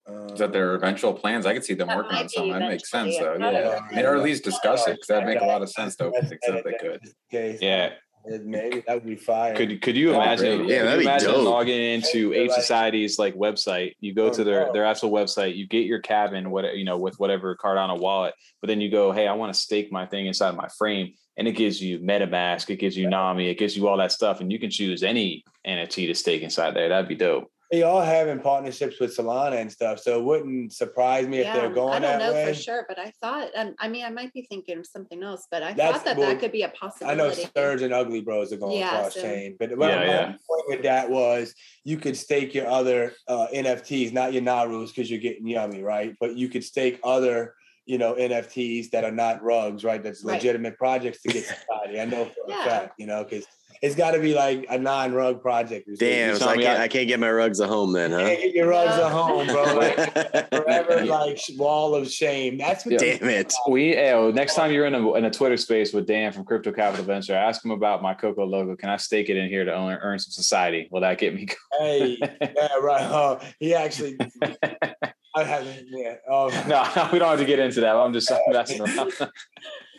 Is 0.07 0.39
that 0.39 0.51
their 0.51 0.75
eventual 0.75 1.13
plans? 1.13 1.45
I 1.45 1.53
could 1.53 1.63
see 1.63 1.73
them 1.73 1.87
working 1.87 2.17
on 2.17 2.29
something. 2.29 2.51
That 2.51 2.69
makes 2.69 2.91
sense, 2.91 3.17
though. 3.17 3.37
Yeah, 3.39 3.79
I 3.89 3.95
mean, 3.95 4.05
or 4.05 4.15
at 4.15 4.23
least 4.23 4.43
discuss 4.43 4.87
it 4.87 4.93
because 4.93 5.07
that'd 5.07 5.25
make 5.25 5.41
a 5.41 5.45
lot 5.45 5.63
of 5.63 5.69
sense 5.69 5.95
to 5.95 6.05
open 6.05 6.27
things 6.27 6.41
up. 6.47 6.63
They 6.63 6.73
could. 6.73 7.59
Yeah. 7.61 7.93
Maybe 8.27 8.83
that 8.87 8.95
would 8.95 9.05
be 9.05 9.15
fire. 9.15 9.55
Could 9.55 9.81
could 9.81 9.95
you 9.95 10.13
imagine? 10.13 10.67
Yeah, 10.67 10.83
that'd 10.83 11.01
imagine 11.01 11.29
dope. 11.29 11.45
logging 11.45 11.79
into 11.79 12.33
Ape 12.33 12.51
Society's 12.51 13.19
like 13.19 13.35
website. 13.35 13.93
You 13.99 14.15
go 14.15 14.27
oh, 14.27 14.33
to 14.33 14.43
their 14.43 14.73
their 14.73 14.83
actual 14.83 15.11
website. 15.11 15.55
You 15.55 15.67
get 15.67 15.85
your 15.85 15.99
cabin, 15.99 16.49
what 16.49 16.75
you 16.75 16.85
know, 16.85 16.97
with 16.97 17.19
whatever 17.19 17.55
Cardano 17.55 17.99
wallet. 17.99 18.33
But 18.61 18.67
then 18.67 18.81
you 18.81 18.89
go, 18.89 19.11
hey, 19.11 19.27
I 19.27 19.33
want 19.33 19.53
to 19.53 19.59
stake 19.59 19.91
my 19.91 20.07
thing 20.07 20.25
inside 20.25 20.55
my 20.55 20.67
frame, 20.69 21.13
and 21.37 21.47
it 21.47 21.51
gives 21.51 21.79
you 21.79 21.99
MetaMask, 21.99 22.67
it 22.71 22.77
gives 22.77 22.97
you 22.97 23.07
Nami, 23.07 23.47
it 23.47 23.59
gives 23.59 23.77
you 23.77 23.87
all 23.87 23.97
that 23.97 24.11
stuff, 24.11 24.41
and 24.41 24.51
you 24.51 24.59
can 24.59 24.71
choose 24.71 25.03
any 25.03 25.43
NFT 25.67 26.07
to 26.07 26.15
stake 26.15 26.41
inside 26.41 26.75
there. 26.75 26.89
That'd 26.89 27.07
be 27.07 27.15
dope 27.15 27.51
they 27.71 27.83
all 27.83 28.01
having 28.01 28.39
partnerships 28.39 28.99
with 28.99 29.15
Solana 29.15 29.59
and 29.59 29.71
stuff, 29.71 29.99
so 29.99 30.19
it 30.19 30.23
wouldn't 30.23 30.73
surprise 30.73 31.27
me 31.27 31.39
yeah, 31.39 31.55
if 31.55 31.61
they're 31.61 31.73
going. 31.73 31.93
I 31.93 31.99
don't 31.99 32.19
know 32.19 32.33
way. 32.33 32.47
for 32.47 32.53
sure, 32.53 32.85
but 32.87 32.99
I 32.99 33.11
thought, 33.21 33.49
um, 33.55 33.75
I 33.79 33.87
mean, 33.87 34.05
I 34.05 34.09
might 34.09 34.31
be 34.33 34.45
thinking 34.49 34.77
of 34.77 34.85
something 34.85 35.23
else, 35.23 35.47
but 35.49 35.63
I 35.63 35.73
That's, 35.73 35.97
thought 35.97 36.05
that 36.05 36.17
well, 36.17 36.29
that 36.29 36.39
could 36.39 36.51
be 36.51 36.61
a 36.61 36.69
possibility. 36.69 37.21
I 37.21 37.23
know 37.23 37.33
Surge 37.55 37.81
and 37.81 37.93
Ugly 37.93 38.21
Bros 38.21 38.53
are 38.53 38.57
going 38.57 38.77
yeah, 38.77 38.89
cross 38.89 39.15
so, 39.15 39.21
chain, 39.21 39.55
but 39.59 39.75
what 39.77 39.89
yeah, 39.89 39.97
my 39.97 40.05
yeah. 40.05 40.25
point 40.25 40.63
with 40.67 40.83
that 40.83 41.09
was 41.09 41.55
you 41.83 41.97
could 41.97 42.15
stake 42.15 42.53
your 42.53 42.67
other 42.67 43.13
uh, 43.27 43.47
NFTs, 43.53 44.13
not 44.13 44.33
your 44.33 44.43
Narus, 44.43 44.89
because 44.89 45.09
you're 45.09 45.19
getting 45.19 45.47
yummy, 45.47 45.81
right? 45.81 46.15
But 46.19 46.35
you 46.35 46.49
could 46.49 46.63
stake 46.63 46.99
other 47.03 47.55
you 47.85 47.97
know 47.97 48.15
NFTs 48.15 48.91
that 48.91 49.03
are 49.03 49.11
not 49.11 49.43
rugs, 49.43 49.83
right? 49.83 50.01
That's 50.03 50.23
legitimate 50.23 50.69
right. 50.69 50.77
projects 50.77 51.21
to 51.23 51.29
get 51.29 51.45
society. 51.45 51.99
I 51.99 52.05
know 52.05 52.25
for 52.25 52.49
yeah. 52.49 52.61
a 52.61 52.69
fact, 52.69 52.93
you 52.99 53.07
know, 53.07 53.23
because 53.23 53.45
it's 53.81 53.95
got 53.95 54.11
to 54.11 54.19
be 54.19 54.33
like 54.33 54.65
a 54.69 54.77
non-rug 54.77 55.41
project. 55.41 55.89
Damn, 55.97 56.35
so 56.37 56.47
I 56.47 56.57
can't, 56.57 56.79
I 56.79 56.87
can't 56.87 57.07
get 57.07 57.19
my 57.19 57.31
rugs 57.31 57.59
at 57.61 57.69
home 57.69 57.93
then, 57.93 58.11
huh? 58.11 58.19
can't 58.19 58.41
get 58.41 58.53
your 58.53 58.67
rugs 58.67 58.93
at 58.93 59.11
home, 59.11 59.47
bro. 59.47 59.63
Like, 59.75 60.49
forever, 60.49 61.05
like 61.05 61.39
wall 61.57 61.95
of 61.95 62.09
shame. 62.09 62.57
That's 62.57 62.85
what. 62.85 62.99
Damn 62.99 63.27
it. 63.29 63.53
We 63.69 63.89
hey, 63.89 64.31
next 64.33 64.55
time 64.55 64.71
you're 64.71 64.85
in 64.85 64.95
a 64.95 65.13
in 65.13 65.25
a 65.25 65.31
Twitter 65.31 65.57
space 65.57 65.93
with 65.93 66.07
Dan 66.07 66.31
from 66.31 66.45
Crypto 66.45 66.71
Capital 66.71 67.05
Venture, 67.05 67.35
ask 67.35 67.63
him 67.63 67.71
about 67.71 68.01
my 68.01 68.13
Coco 68.13 68.45
logo. 68.45 68.75
Can 68.75 68.89
I 68.89 68.97
stake 68.97 69.29
it 69.29 69.37
in 69.37 69.49
here 69.49 69.65
to 69.65 69.71
earn, 69.71 69.99
earn 70.01 70.19
some 70.19 70.31
society? 70.31 70.87
Will 70.91 71.01
that 71.01 71.17
get 71.17 71.33
me? 71.33 71.47
hey, 71.79 72.17
yeah, 72.21 72.75
right. 72.81 73.01
Uh, 73.01 73.39
he 73.59 73.73
actually. 73.73 74.17
I 75.35 75.43
haven't 75.43 75.87
yet. 75.89 76.21
Um, 76.31 76.49
no, 76.67 77.09
we 77.13 77.19
don't 77.19 77.29
have 77.29 77.39
to 77.39 77.45
get 77.45 77.59
into 77.59 77.81
that. 77.81 77.95
I'm 77.95 78.13
just 78.13 78.31
messing 78.47 78.81
around. 78.81 79.13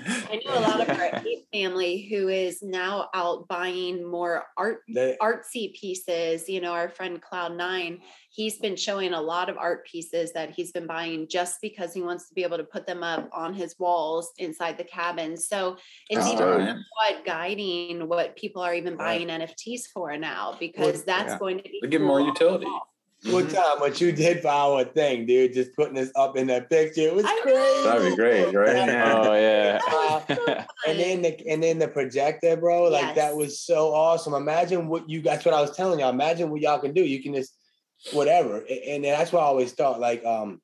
I 0.09 0.41
know 0.45 0.59
a 0.59 0.61
lot 0.61 0.81
of 0.81 0.89
our 0.89 1.23
family 1.53 2.07
who 2.09 2.29
is 2.29 2.63
now 2.63 3.09
out 3.13 3.49
buying 3.49 4.05
more 4.05 4.45
art 4.57 4.81
they, 4.89 5.17
artsy 5.21 5.75
pieces. 5.75 6.49
You 6.49 6.61
know, 6.61 6.73
our 6.73 6.89
friend 6.89 7.21
Cloud 7.21 7.57
Nine, 7.57 8.01
he's 8.31 8.59
been 8.59 8.77
showing 8.77 9.15
a 9.15 9.21
lot 9.21 9.49
of 9.49 9.57
art 9.57 9.87
pieces 9.87 10.33
that 10.33 10.51
he's 10.51 10.73
been 10.73 10.87
buying 10.87 11.27
just 11.29 11.61
because 11.61 11.93
he 11.93 12.03
wants 12.03 12.29
to 12.29 12.35
be 12.35 12.43
able 12.43 12.59
to 12.59 12.65
put 12.65 12.87
them 12.87 13.03
up 13.03 13.29
on 13.33 13.53
his 13.53 13.75
walls 13.79 14.31
inside 14.39 14.79
the 14.79 14.85
cabin. 14.85 15.37
So 15.37 15.77
it's 16.09 16.27
even 16.29 16.85
what 16.99 17.25
guiding 17.25 18.09
what 18.09 18.37
people 18.37 18.63
are 18.63 18.75
even 18.75 18.97
buying 18.97 19.29
right. 19.29 19.41
NFTs 19.41 19.89
for 19.93 20.17
now 20.17 20.57
because 20.59 21.05
that's 21.05 21.33
yeah. 21.33 21.39
going 21.39 21.59
to 21.59 21.65
be 21.65 21.81
cool 21.83 21.91
give 21.91 22.03
more 22.03 22.21
utility. 22.21 22.67
What 23.31 23.51
time? 23.51 23.81
What 23.81 24.01
you 24.01 24.13
did 24.13 24.43
for 24.43 24.49
our 24.49 24.85
thing, 24.85 25.27
dude? 25.27 25.53
Just 25.53 25.75
putting 25.75 25.95
this 25.95 26.13
up 26.15 26.37
in 26.37 26.47
that 26.47 26.71
picture. 26.71 27.03
It 27.03 27.15
was 27.15 27.27
crazy. 27.43 27.83
That'd 27.85 28.11
be 28.11 28.17
great, 28.17 28.55
right? 28.55 28.89
oh 28.89 29.35
yeah. 29.35 29.81
Uh, 29.89 30.65
and 30.87 30.99
then 30.99 31.23
the 31.23 31.47
and 31.49 31.63
then 31.63 31.79
the 31.79 31.89
projector, 31.89 32.57
bro. 32.57 32.85
Like 32.85 33.03
yes. 33.03 33.17
that 33.17 33.37
was 33.37 33.61
so 33.61 33.93
awesome. 33.93 34.35
Imagine 34.35 34.89
what 34.89 35.09
you. 35.09 35.23
That's 35.23 35.45
what 35.45 35.55
I 35.55 35.61
was 35.61 35.77
telling 35.77 36.01
y'all. 36.01 36.11
Imagine 36.11 36.51
what 36.51 36.61
y'all 36.61 36.79
can 36.79 36.93
do. 36.93 37.03
You 37.03 37.23
can 37.23 37.35
just 37.35 37.55
whatever, 38.13 38.59
and, 38.59 39.05
and 39.05 39.05
that's 39.05 39.33
why 39.33 39.41
I 39.41 39.45
always 39.45 39.73
thought 39.73 39.99
like 39.99 40.25
um 40.25 40.61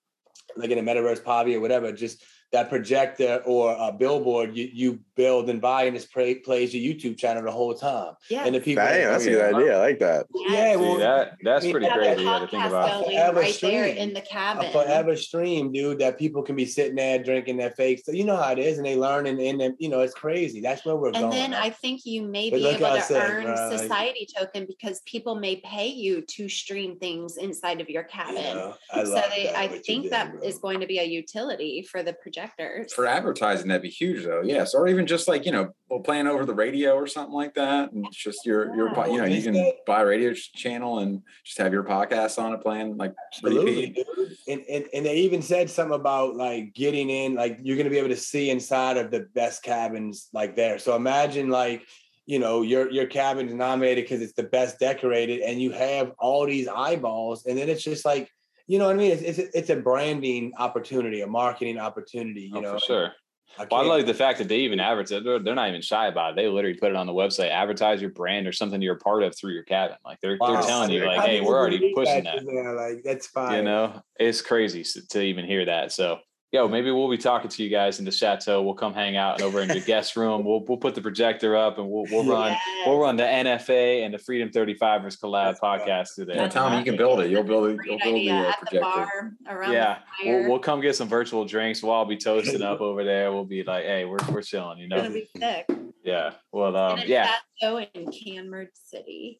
like 0.57 0.71
in 0.71 0.79
a 0.79 0.83
metaverse 0.83 1.23
Pavi 1.23 1.57
or 1.57 1.61
whatever. 1.61 1.93
Just 1.93 2.23
that 2.53 2.69
projector 2.69 3.43
or 3.47 3.75
a 3.79 3.91
billboard 3.93 4.55
you, 4.57 4.69
you 4.73 5.01
build 5.17 5.51
and 5.51 5.61
buy 5.61 5.85
and 5.85 5.97
just 5.97 6.13
play, 6.13 6.35
plays 6.37 6.75
your 6.75 6.95
YouTube 6.95 7.19
channel 7.19 7.43
the 7.43 7.51
whole 7.51 7.75
time. 7.75 8.15
Yeah. 8.31 8.45
And 8.45 8.55
the 8.55 8.61
people 8.61 8.85
Dang, 8.85 9.07
that's 9.07 9.27
a 9.27 9.31
good 9.31 9.55
idea. 9.55 9.77
I 9.77 9.81
like 9.81 9.99
that. 9.99 10.27
Yeah, 10.35 10.77
well, 10.77 10.99
that 10.99 11.37
that's 11.43 11.71
pretty 11.71 11.89
crazy 11.89 12.25
to 12.25 12.47
think 12.51 12.65
about. 12.65 13.05
Forever 13.05 13.41
right 13.41 13.55
stream, 13.55 13.73
there 13.73 13.87
in 13.87 14.13
the 14.15 14.21
cabin. 14.21 14.67
A 14.67 14.73
forever 14.73 15.17
stream, 15.17 15.73
dude, 15.73 15.99
that 15.99 16.19
people 16.19 16.43
can 16.43 16.57
be 16.57 16.67
sitting 16.67 16.97
there 16.97 17.23
drinking 17.23 17.57
their 17.57 17.71
fake. 17.71 18.03
So 18.05 18.13
you 18.13 18.25
know 18.25 18.37
how 18.37 18.53
it 18.53 18.59
is, 18.59 18.79
and 18.79 18.87
they 18.87 18.97
learn 18.97 19.27
and, 19.27 19.41
and 19.41 19.75
you 19.79 19.89
know, 19.89 20.01
it's 20.01 20.15
crazy. 20.15 20.61
That's 20.61 20.85
where 20.85 20.97
we're 20.97 21.09
and 21.09 21.17
going. 21.17 21.33
And 21.33 21.53
then 21.53 21.55
I 21.55 21.71
think 21.71 22.05
you 22.05 22.23
may 22.23 22.51
but 22.51 22.57
be 22.57 22.67
able 22.67 22.95
to 22.95 23.03
said, 23.03 23.31
earn 23.31 23.45
bro, 23.45 23.77
society 23.77 24.29
like, 24.35 24.47
token 24.53 24.67
because 24.67 25.01
people 25.07 25.35
may 25.35 25.57
pay 25.57 25.89
you 25.89 26.23
to 26.23 26.49
stream 26.49 26.99
things 26.99 27.37
inside 27.37 27.81
of 27.81 27.89
your 27.89 28.05
cabin. 28.05 28.37
Yeah, 28.37 28.73
I 28.93 29.05
so 29.05 29.23
they, 29.35 29.53
I 29.55 29.69
think 29.69 30.05
did, 30.05 30.13
that 30.13 30.33
bro. 30.33 30.41
is 30.43 30.59
going 30.59 30.81
to 30.81 30.87
be 30.87 30.99
a 30.99 31.05
utility 31.05 31.83
for 31.83 32.03
the 32.03 32.13
projectors. 32.13 32.93
For 32.93 33.07
advertising, 33.07 33.69
that'd 33.69 33.83
be 33.83 33.89
huge 33.89 34.25
though. 34.25 34.43
Yes. 34.43 34.75
Or 34.75 34.89
even 34.89 35.02
just 35.07 35.29
like, 35.29 35.47
you 35.47 35.53
know, 35.53 35.75
playing 36.05 36.27
over 36.27 36.45
the 36.45 36.55
radio 36.55 36.95
or 36.95 37.07
something 37.07 37.35
like 37.35 37.55
that. 37.55 37.93
And 37.93 38.07
it's 38.07 38.17
just 38.17 38.45
your, 38.47 38.75
your, 38.75 38.89
you 39.09 39.19
know, 39.19 39.25
you 39.25 39.43
can 39.43 39.57
uh, 39.57 39.71
buy 39.87 40.03
a 40.03 40.07
radio 40.07 40.33
channel 40.35 41.01
and 41.01 41.23
just 41.45 41.59
have 41.59 41.73
your 41.73 41.85
podcast 41.85 42.43
on 42.43 42.53
it 42.53 42.61
playing 42.63 42.97
like 42.97 43.15
Absolutely, 43.35 44.05
and, 44.49 44.63
and, 44.69 44.85
and 44.95 45.07
they 45.07 45.17
even 45.17 45.43
said 45.43 45.71
something 45.71 45.95
about 45.99 46.37
like 46.37 46.75
getting 46.75 47.11
in, 47.11 47.35
like 47.35 47.59
you're 47.63 47.77
going 47.77 47.85
to 47.85 47.91
be 47.91 47.99
able 47.99 48.09
to 48.09 48.17
see 48.17 48.51
inside 48.51 48.97
of 48.97 49.11
the 49.11 49.29
best 49.35 49.63
cabins 49.63 50.29
like 50.33 50.57
there. 50.57 50.79
So 50.79 50.97
imagine 50.97 51.49
like, 51.49 51.83
you 52.25 52.39
know 52.39 52.63
your 52.63 52.89
your 52.89 53.07
cabin's 53.07 53.53
nominated 53.53 54.05
because 54.05 54.23
it's 54.23 54.35
the 54.35 54.45
best 54.45 54.79
decorated 54.79 55.41
and 55.41 55.61
you 55.61 55.73
have 55.73 56.13
all 56.21 56.47
these 56.47 56.69
eyeballs 56.69 57.47
and 57.47 57.59
then 57.59 57.69
it's 57.69 57.83
just 57.83 58.05
like 58.05 58.31
you 58.67 58.79
know 58.79 58.87
what 58.87 58.95
I 58.95 58.99
mean? 58.99 59.11
It's, 59.13 59.23
it's, 59.23 59.39
it's 59.55 59.71
a 59.71 59.77
branding 59.77 60.53
opportunity, 60.59 61.21
a 61.23 61.27
marketing 61.27 61.79
opportunity. 61.79 62.43
You 62.43 62.59
oh, 62.59 62.61
know, 62.61 62.73
for 62.75 62.81
sure. 62.81 63.13
I, 63.59 63.67
well, 63.71 63.83
I 63.83 63.85
like 63.85 64.07
the 64.07 64.15
fact 64.15 64.39
that 64.39 64.49
they 64.49 64.59
even 64.59 64.81
advertise. 64.81 65.23
They're, 65.23 65.39
they're 65.39 65.55
not 65.55 65.69
even 65.69 65.83
shy 65.83 66.07
about 66.07 66.33
it. 66.33 66.37
They 66.37 66.49
literally 66.49 66.77
put 66.77 66.91
it 66.91 66.97
on 66.97 67.07
the 67.07 67.13
website, 67.13 67.51
advertise 67.51 68.01
your 68.01 68.11
brand 68.11 68.47
or 68.47 68.53
something 68.53 68.81
you're 68.81 68.97
a 68.97 68.99
part 68.99 69.23
of 69.23 69.37
through 69.37 69.53
your 69.53 69.63
cabin. 69.63 69.97
Like 70.05 70.21
they're 70.21 70.39
wow. 70.41 70.53
they're 70.53 70.63
telling 70.63 70.91
you, 70.91 71.05
like, 71.05 71.21
hey, 71.21 71.41
we're 71.41 71.59
already 71.59 71.93
pushing 71.95 72.25
that. 72.25 72.45
There. 72.45 72.75
Like 72.75 73.03
that's 73.05 73.27
fine. 73.27 73.57
You 73.57 73.63
know, 73.63 74.03
it's 74.19 74.41
crazy 74.41 74.85
to 75.11 75.21
even 75.21 75.45
hear 75.45 75.67
that. 75.67 75.93
So 75.93 76.19
yo, 76.53 76.69
maybe 76.69 76.91
we'll 76.91 77.11
be 77.11 77.19
talking 77.19 77.51
to 77.51 77.63
you 77.63 77.71
guys 77.71 77.99
in 77.99 78.05
the 78.05 78.13
chateau. 78.13 78.63
We'll 78.63 78.75
come 78.75 78.93
hang 78.93 79.17
out 79.17 79.37
and 79.37 79.43
over 79.43 79.63
in 79.63 79.69
the 79.69 79.81
guest 79.81 80.17
room. 80.17 80.43
We'll 80.53 80.65
we'll 80.67 80.79
put 80.79 80.95
the 80.95 81.01
projector 81.01 81.57
up 81.57 81.79
and 81.79 81.89
we'll 81.89 82.05
we'll 82.11 82.27
run 82.27 82.53
yes. 82.53 82.61
we'll 82.87 82.99
run 82.99 83.17
the 83.17 83.23
NFA 83.23 84.05
and 84.05 84.13
the 84.13 84.19
Freedom 84.19 84.51
35ers 84.51 85.19
collab 85.19 85.59
podcast 85.63 86.15
today. 86.15 86.35
Yeah, 86.35 86.49
tell 86.49 86.69
me 86.69 86.79
you 86.79 86.85
can 86.85 86.97
build 86.97 87.21
it. 87.21 87.31
You'll 87.31 87.43
build 87.43 87.71
it. 87.71 87.79
You'll 87.85 87.99
build 87.99 88.17
the 88.17 88.31
uh, 88.31 88.53
projector. 88.57 89.37
The 89.45 89.73
yeah, 89.73 89.99
we'll, 90.25 90.51
we'll 90.51 90.59
come 90.59 90.81
get 90.81 90.97
some 90.97 91.09
virtual 91.09 91.45
drinks. 91.45 91.83
We'll 91.83 91.93
all 91.93 92.05
be 92.05 92.17
toasting 92.17 92.63
up 92.63 92.81
over 92.83 93.05
there. 93.05 93.33
We'll 93.33 93.45
be 93.45 93.63
like, 93.63 93.85
hey, 93.85 94.05
we're 94.05 94.19
we're 94.31 94.43
chilling, 94.43 94.79
you 94.79 94.89
know. 94.89 94.97
It's 94.97 95.09
gonna 95.09 95.15
be 95.15 95.29
sick. 95.39 95.67
Yeah. 96.05 96.33
Well, 96.51 96.77
um, 96.77 97.01
yeah. 97.07 97.35
Chateau 97.61 97.87
in 97.95 98.11
Canmore 98.11 98.71
City. 98.75 99.39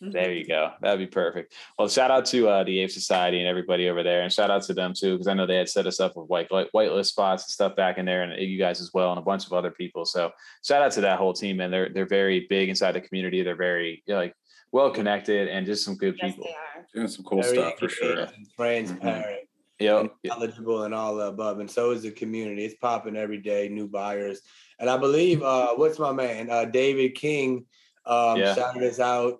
There 0.00 0.32
you 0.32 0.44
go. 0.46 0.70
That'd 0.80 1.00
be 1.00 1.06
perfect. 1.06 1.54
Well, 1.76 1.88
shout 1.88 2.12
out 2.12 2.24
to 2.26 2.48
uh, 2.48 2.64
the 2.64 2.78
Ape 2.80 2.90
Society 2.90 3.40
and 3.40 3.48
everybody 3.48 3.88
over 3.88 4.04
there, 4.04 4.22
and 4.22 4.32
shout 4.32 4.50
out 4.50 4.62
to 4.64 4.74
them 4.74 4.92
too, 4.94 5.14
because 5.14 5.26
I 5.26 5.34
know 5.34 5.44
they 5.44 5.56
had 5.56 5.68
set 5.68 5.86
us 5.86 5.98
up 5.98 6.16
with 6.16 6.28
white 6.28 6.48
whitelist 6.50 7.06
spots 7.06 7.44
and 7.44 7.50
stuff 7.50 7.74
back 7.74 7.98
in 7.98 8.06
there, 8.06 8.22
and 8.22 8.40
you 8.40 8.58
guys 8.58 8.80
as 8.80 8.92
well, 8.94 9.10
and 9.10 9.18
a 9.18 9.22
bunch 9.22 9.46
of 9.46 9.52
other 9.52 9.72
people. 9.72 10.04
So 10.04 10.30
shout 10.64 10.82
out 10.82 10.92
to 10.92 11.00
that 11.00 11.18
whole 11.18 11.32
team, 11.32 11.60
and 11.60 11.72
they're 11.72 11.88
they're 11.88 12.06
very 12.06 12.46
big 12.48 12.68
inside 12.68 12.92
the 12.92 13.00
community. 13.00 13.42
They're 13.42 13.56
very 13.56 14.02
you 14.06 14.14
know, 14.14 14.20
like 14.20 14.34
well 14.70 14.90
connected 14.90 15.48
and 15.48 15.66
just 15.66 15.84
some 15.84 15.96
good 15.96 16.16
yes, 16.22 16.32
people. 16.32 16.48
Doing 16.94 17.08
some 17.08 17.24
cool 17.24 17.42
very 17.42 17.56
stuff 17.56 17.78
for 17.78 17.88
sure. 17.88 18.28
Transparent. 18.56 19.00
Mm-hmm. 19.00 19.44
Yep. 19.80 20.12
knowledgeable 20.24 20.82
and 20.82 20.94
all 20.94 21.14
the 21.14 21.26
above. 21.26 21.60
And 21.60 21.70
so 21.70 21.92
is 21.92 22.02
the 22.02 22.10
community. 22.10 22.64
It's 22.64 22.74
popping 22.74 23.14
every 23.14 23.38
day, 23.38 23.68
new 23.68 23.86
buyers. 23.86 24.40
And 24.80 24.90
I 24.90 24.96
believe 24.96 25.42
uh 25.42 25.74
what's 25.76 26.00
my 26.00 26.12
man? 26.12 26.50
Uh 26.50 26.64
David 26.64 27.14
King 27.14 27.64
um 28.04 28.38
yeah. 28.38 28.56
shouted 28.56 28.82
us 28.82 28.98
out 28.98 29.38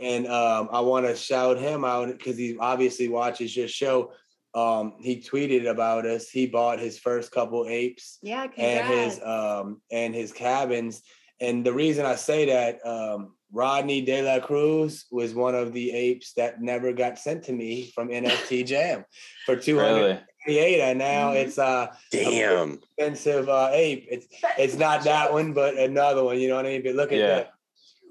and 0.00 0.26
um, 0.26 0.68
I 0.72 0.80
want 0.80 1.06
to 1.06 1.16
shout 1.16 1.58
him 1.58 1.84
out 1.84 2.08
because 2.08 2.36
he 2.36 2.56
obviously 2.58 3.08
watches 3.08 3.56
your 3.56 3.68
show. 3.68 4.12
Um, 4.54 4.94
he 5.00 5.20
tweeted 5.20 5.68
about 5.68 6.06
us. 6.06 6.30
He 6.30 6.46
bought 6.46 6.78
his 6.78 6.98
first 6.98 7.32
couple 7.32 7.66
apes, 7.68 8.18
yeah, 8.22 8.46
congrats. 8.46 8.58
and 8.58 8.94
his 8.94 9.22
um, 9.22 9.80
and 9.90 10.14
his 10.14 10.32
cabins. 10.32 11.02
And 11.40 11.64
the 11.64 11.72
reason 11.72 12.04
I 12.04 12.16
say 12.16 12.46
that, 12.46 12.84
um, 12.84 13.34
Rodney 13.52 14.00
De 14.02 14.22
La 14.22 14.44
Cruz 14.44 15.06
was 15.10 15.34
one 15.34 15.54
of 15.54 15.72
the 15.72 15.92
apes 15.92 16.32
that 16.34 16.60
never 16.60 16.92
got 16.92 17.18
sent 17.18 17.44
to 17.44 17.52
me 17.52 17.90
from 17.94 18.08
NFT 18.08 18.66
Jam 18.66 19.04
for 19.46 19.56
two 19.56 19.78
hundred 19.78 20.20
eight, 20.46 20.80
and 20.80 20.98
now 20.98 21.30
mm-hmm. 21.30 21.48
it's 21.48 21.58
uh 21.58 21.88
damn 22.10 22.74
expensive 22.74 23.48
uh, 23.48 23.70
ape. 23.72 24.06
It's 24.10 24.26
it's 24.58 24.76
not 24.76 25.04
that 25.04 25.32
one, 25.32 25.52
but 25.52 25.76
another 25.76 26.24
one. 26.24 26.40
You 26.40 26.48
know 26.48 26.56
what 26.56 26.66
I 26.66 26.70
mean? 26.70 26.82
But 26.84 26.94
look 26.94 27.12
at 27.12 27.18
yeah. 27.18 27.26
that 27.26 27.52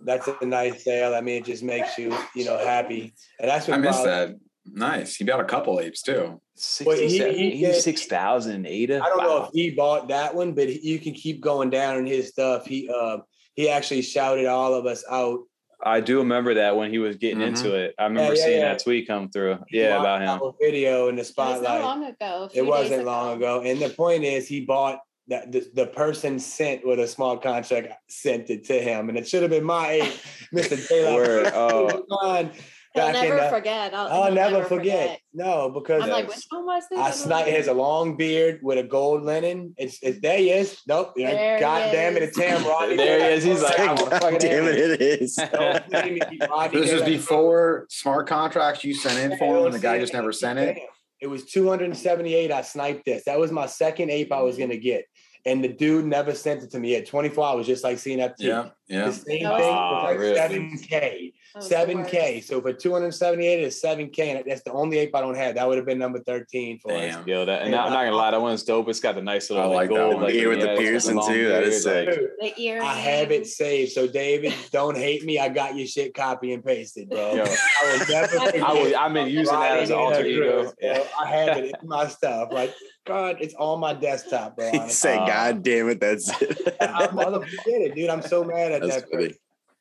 that's 0.04 0.28
a 0.42 0.46
nice 0.46 0.84
sale. 0.84 1.16
I 1.16 1.22
mean, 1.22 1.42
it 1.42 1.46
just 1.46 1.64
makes 1.64 1.98
you, 1.98 2.16
you 2.36 2.46
know, 2.46 2.58
happy. 2.58 3.14
And 3.40 3.50
that's 3.50 3.68
what 3.68 3.78
I 3.78 3.82
miss 3.82 3.98
that. 4.02 4.36
Nice. 4.66 5.16
He 5.16 5.24
bought 5.24 5.40
a 5.40 5.46
couple 5.46 5.80
apes 5.80 6.02
too. 6.02 6.42
Six 6.56 8.06
thousand 8.06 8.66
ADA. 8.66 9.02
I 9.02 9.08
don't 9.08 9.18
wow. 9.20 9.24
know 9.24 9.44
if 9.46 9.50
he 9.54 9.72
bought 9.72 10.10
that 10.10 10.36
one, 10.36 10.54
but 10.54 10.84
you 10.84 11.00
can 11.00 11.14
keep 11.14 11.40
going 11.42 11.70
down 11.70 11.98
in 11.98 12.06
his 12.06 12.30
stuff. 12.30 12.66
He 12.66 12.90
uh 12.90 13.20
he 13.54 13.70
actually 13.70 14.02
shouted 14.02 14.46
all 14.46 14.74
of 14.74 14.86
us 14.86 15.04
out. 15.10 15.40
I 15.84 16.02
do 16.02 16.18
remember 16.18 16.56
that 16.56 16.76
when 16.76 16.90
he 16.90 16.98
was 16.98 17.18
getting 17.18 17.38
mm-hmm. 17.38 17.56
into 17.56 17.76
it. 17.76 17.94
I 18.00 18.06
remember 18.06 18.34
yeah, 18.34 18.40
yeah, 18.40 18.46
seeing 18.46 18.60
yeah. 18.60 18.74
that 18.74 18.84
tweet 18.84 19.08
come 19.08 19.30
through. 19.30 19.60
Yeah, 19.70 20.00
about 20.00 20.22
him. 20.22 20.52
Video 20.60 21.08
in 21.10 21.16
the 21.16 21.24
spotlight. 21.24 21.58
It 21.58 21.62
was 21.62 21.84
long 21.84 22.04
ago. 22.06 22.50
It 22.54 22.66
wasn't 22.66 23.06
long 23.06 23.38
ago. 23.38 23.62
And 23.62 23.80
the 23.80 23.90
point 23.90 24.24
is, 24.24 24.48
he 24.48 24.62
bought 24.62 25.00
that 25.28 25.52
the, 25.52 25.70
the 25.74 25.88
person 25.88 26.40
sent 26.40 26.86
with 26.86 27.00
a 27.00 27.08
small 27.08 27.38
contract 27.38 27.94
sent 28.10 28.50
it 28.50 28.66
to 28.66 28.80
him, 28.80 29.10
and 29.10 29.18
it 29.18 29.28
should 29.28 29.42
have 29.42 29.52
been 29.52 29.64
my 29.64 29.90
ape, 29.90 30.14
Mr. 30.54 30.88
Taylor. 30.88 31.52
oh. 31.54 32.52
I'll 33.00 33.14
never 33.14 33.36
the, 33.36 33.50
forget. 33.50 33.94
I'll, 33.94 34.08
I'll 34.08 34.34
never, 34.34 34.52
never 34.52 34.66
forget. 34.66 35.02
forget. 35.02 35.22
No, 35.34 35.70
because 35.70 36.04
I'm 36.04 36.10
like, 36.10 36.28
which 36.28 36.46
one 36.50 36.66
was 36.66 36.84
this? 36.90 37.00
I 37.00 37.12
snipe 37.12 37.48
has 37.48 37.68
a 37.68 37.74
long 37.74 38.18
beard 38.18 38.60
with 38.64 38.78
a 38.78 38.84
gold 38.84 39.24
linen. 39.24 39.74
It's, 39.78 40.00
it's 40.02 40.20
there 40.20 40.38
he 40.38 40.52
is. 40.52 40.82
Nope. 40.88 41.14
There 41.16 41.60
God 41.60 41.92
damn 41.92 42.18
it, 42.18 42.24
it's 42.24 42.38
him, 42.38 42.64
Rodney. 42.68 42.98
there 42.98 43.20
he 43.20 43.36
is. 43.36 43.44
He's 43.44 43.62
like, 43.62 43.78
God 43.78 44.10
damn 44.40 44.66
it, 44.66 44.78
it 45.02 45.02
is. 45.02 45.36
this 45.36 46.92
is 46.92 47.02
before 47.04 47.86
smart 47.90 48.28
contracts 48.28 48.84
you 48.84 48.94
sent 48.94 49.32
in 49.32 49.38
for 49.38 49.60
him, 49.60 49.66
and 49.66 49.74
the 49.74 49.80
guy 49.80 50.00
just 50.00 50.14
never 50.14 50.32
sent 50.32 50.60
it. 50.60 50.78
It 51.20 51.28
was 51.28 51.46
278. 51.46 52.52
I 52.52 52.62
sniped 52.62 53.06
this. 53.06 53.24
That 53.26 53.40
was 53.40 53.52
my 53.52 53.66
second 53.66 54.12
ape 54.12 54.32
I 54.32 54.42
was 54.42 54.58
gonna 54.58 54.78
get 54.78 55.06
and 55.48 55.64
the 55.64 55.70
dude 55.70 56.06
never 56.06 56.36
sent 56.36 56.62
it 56.62 56.72
to 56.72 56.80
me. 56.80 56.96
At 56.96 57.08
24 57.08 57.48
hours, 57.48 57.66
just 57.66 57.84
like 57.84 57.98
CNFT. 57.98 58.36
Yeah, 58.40 58.70
yeah. 58.90 59.06
The 59.06 59.14
same 59.14 59.46
oh, 59.46 59.58
thing 59.58 59.76
like 59.76 60.20
really? 60.20 60.38
7K. 60.38 61.34
7K. 61.58 62.44
So 62.44 62.62
for 62.62 62.74
278, 62.74 63.64
it's 63.64 63.82
7K. 63.82 64.20
And 64.20 64.44
that's 64.46 64.64
the 64.64 64.74
only 64.74 64.98
ape 65.00 65.16
I 65.16 65.22
don't 65.22 65.36
have. 65.36 65.56
That 65.56 65.66
would 65.68 65.78
have 65.78 65.86
been 65.86 65.98
number 65.98 66.20
13 66.20 66.80
for 66.80 66.92
Damn. 66.92 67.22
us. 67.22 67.28
Yo, 67.28 67.46
that, 67.46 67.62
and 67.62 67.72
not, 67.72 67.88
I'm 67.88 67.94
not 67.94 68.04
gonna 68.04 68.16
lie, 68.18 68.32
that 68.32 68.42
one's 68.42 68.64
dope. 68.64 68.90
It's 68.90 69.00
got 69.00 69.16
the 69.16 69.22
nice 69.22 69.50
little 69.50 69.74
like, 69.74 69.90
gold. 69.90 70.16
That 70.16 70.22
like, 70.24 70.34
ear 70.34 70.50
with 70.50 70.60
the 70.60 70.76
piercing 70.78 71.22
too. 71.26 71.48
That 71.48 71.64
is 71.64 71.82
sick. 71.82 72.10
the 72.40 72.62
ear. 72.62 72.82
I 72.82 72.94
have 72.94 73.32
it 73.32 73.48
saved. 73.48 73.94
So 73.94 74.06
David, 74.06 74.54
don't 74.72 74.98
hate 74.98 75.24
me. 75.24 75.40
I 75.40 75.48
got 75.48 75.78
your 75.78 75.88
shit 75.88 76.14
copy 76.14 76.52
and 76.52 76.64
pasted, 76.64 77.10
bro. 77.10 77.36
Yo. 77.36 77.44
I 77.44 77.98
will 77.98 78.06
never 78.10 78.38
I 78.66 78.74
will, 78.74 78.96
I've 78.98 79.14
been 79.14 79.30
using 79.30 79.56
that 79.56 79.80
as 79.80 79.90
an 79.92 79.96
alter 79.96 80.26
ego. 80.26 80.74
Yeah. 80.82 81.04
I 81.20 81.26
have 81.28 81.58
it 81.58 81.76
in 81.82 81.88
my 81.88 82.08
stuff. 82.08 82.50
Like 82.52 82.74
God, 83.08 83.38
it's 83.40 83.56
on 83.56 83.80
my 83.80 83.94
desktop, 83.94 84.58
bro. 84.58 84.70
He 84.72 84.90
said, 84.90 85.26
"God 85.28 85.64
damn 85.64 85.90
it, 85.90 86.00
that's 86.00 86.30
it." 86.42 86.78
I'm 86.82 87.16
gonna 87.16 87.40
it, 87.66 87.96
dude. 87.96 88.10
I'm 88.10 88.22
so 88.22 88.44
mad 88.44 88.72
at 88.72 88.82
that's 88.82 89.04
that. 89.04 89.38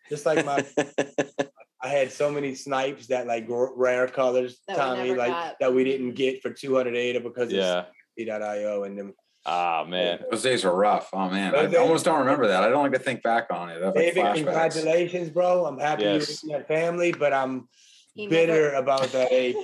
Just 0.09 0.25
like 0.25 0.45
my, 0.47 0.65
I 1.83 1.89
had 1.89 2.13
so 2.13 2.31
many 2.31 2.55
snipes 2.55 3.09
that 3.09 3.27
like 3.27 3.47
rare 3.49 4.07
colors, 4.09 4.61
that 4.69 4.77
Tommy, 4.77 5.15
like 5.15 5.33
got. 5.33 5.57
that 5.61 5.75
we 5.75 5.85
didn't 5.85 6.13
get 6.13 6.43
for 6.43 6.51
208 6.51 7.23
because 7.23 7.53
yeah. 7.53 7.85
of 8.19 8.43
.io 8.43 8.85
and 8.85 8.99
them. 8.99 9.15
Ah 9.45 9.85
man, 9.87 10.25
those 10.31 10.43
days 10.43 10.65
were 10.65 10.75
rough. 10.75 11.11
Oh 11.13 11.29
man, 11.29 11.55
I 11.55 11.73
almost 11.77 12.05
don't 12.05 12.19
remember 12.19 12.49
that. 12.49 12.65
I 12.65 12.69
don't 12.69 12.83
like 12.83 12.93
to 12.93 12.99
think 12.99 13.23
back 13.23 13.47
on 13.51 13.71
it. 13.71 13.95
David, 13.95 14.25
like 14.25 14.35
congratulations, 14.35 15.31
bro. 15.31 15.67
I'm 15.67 15.79
happy 15.79 16.03
yes. 16.03 16.43
you're 16.43 16.57
in 16.57 16.59
that 16.59 16.69
family, 16.69 17.13
but 17.13 17.33
I'm 17.33 17.69
he 18.17 18.27
bitter 18.29 18.73
never... 18.73 18.77
about 18.77 19.03
that 19.13 19.31
ape. 19.33 19.57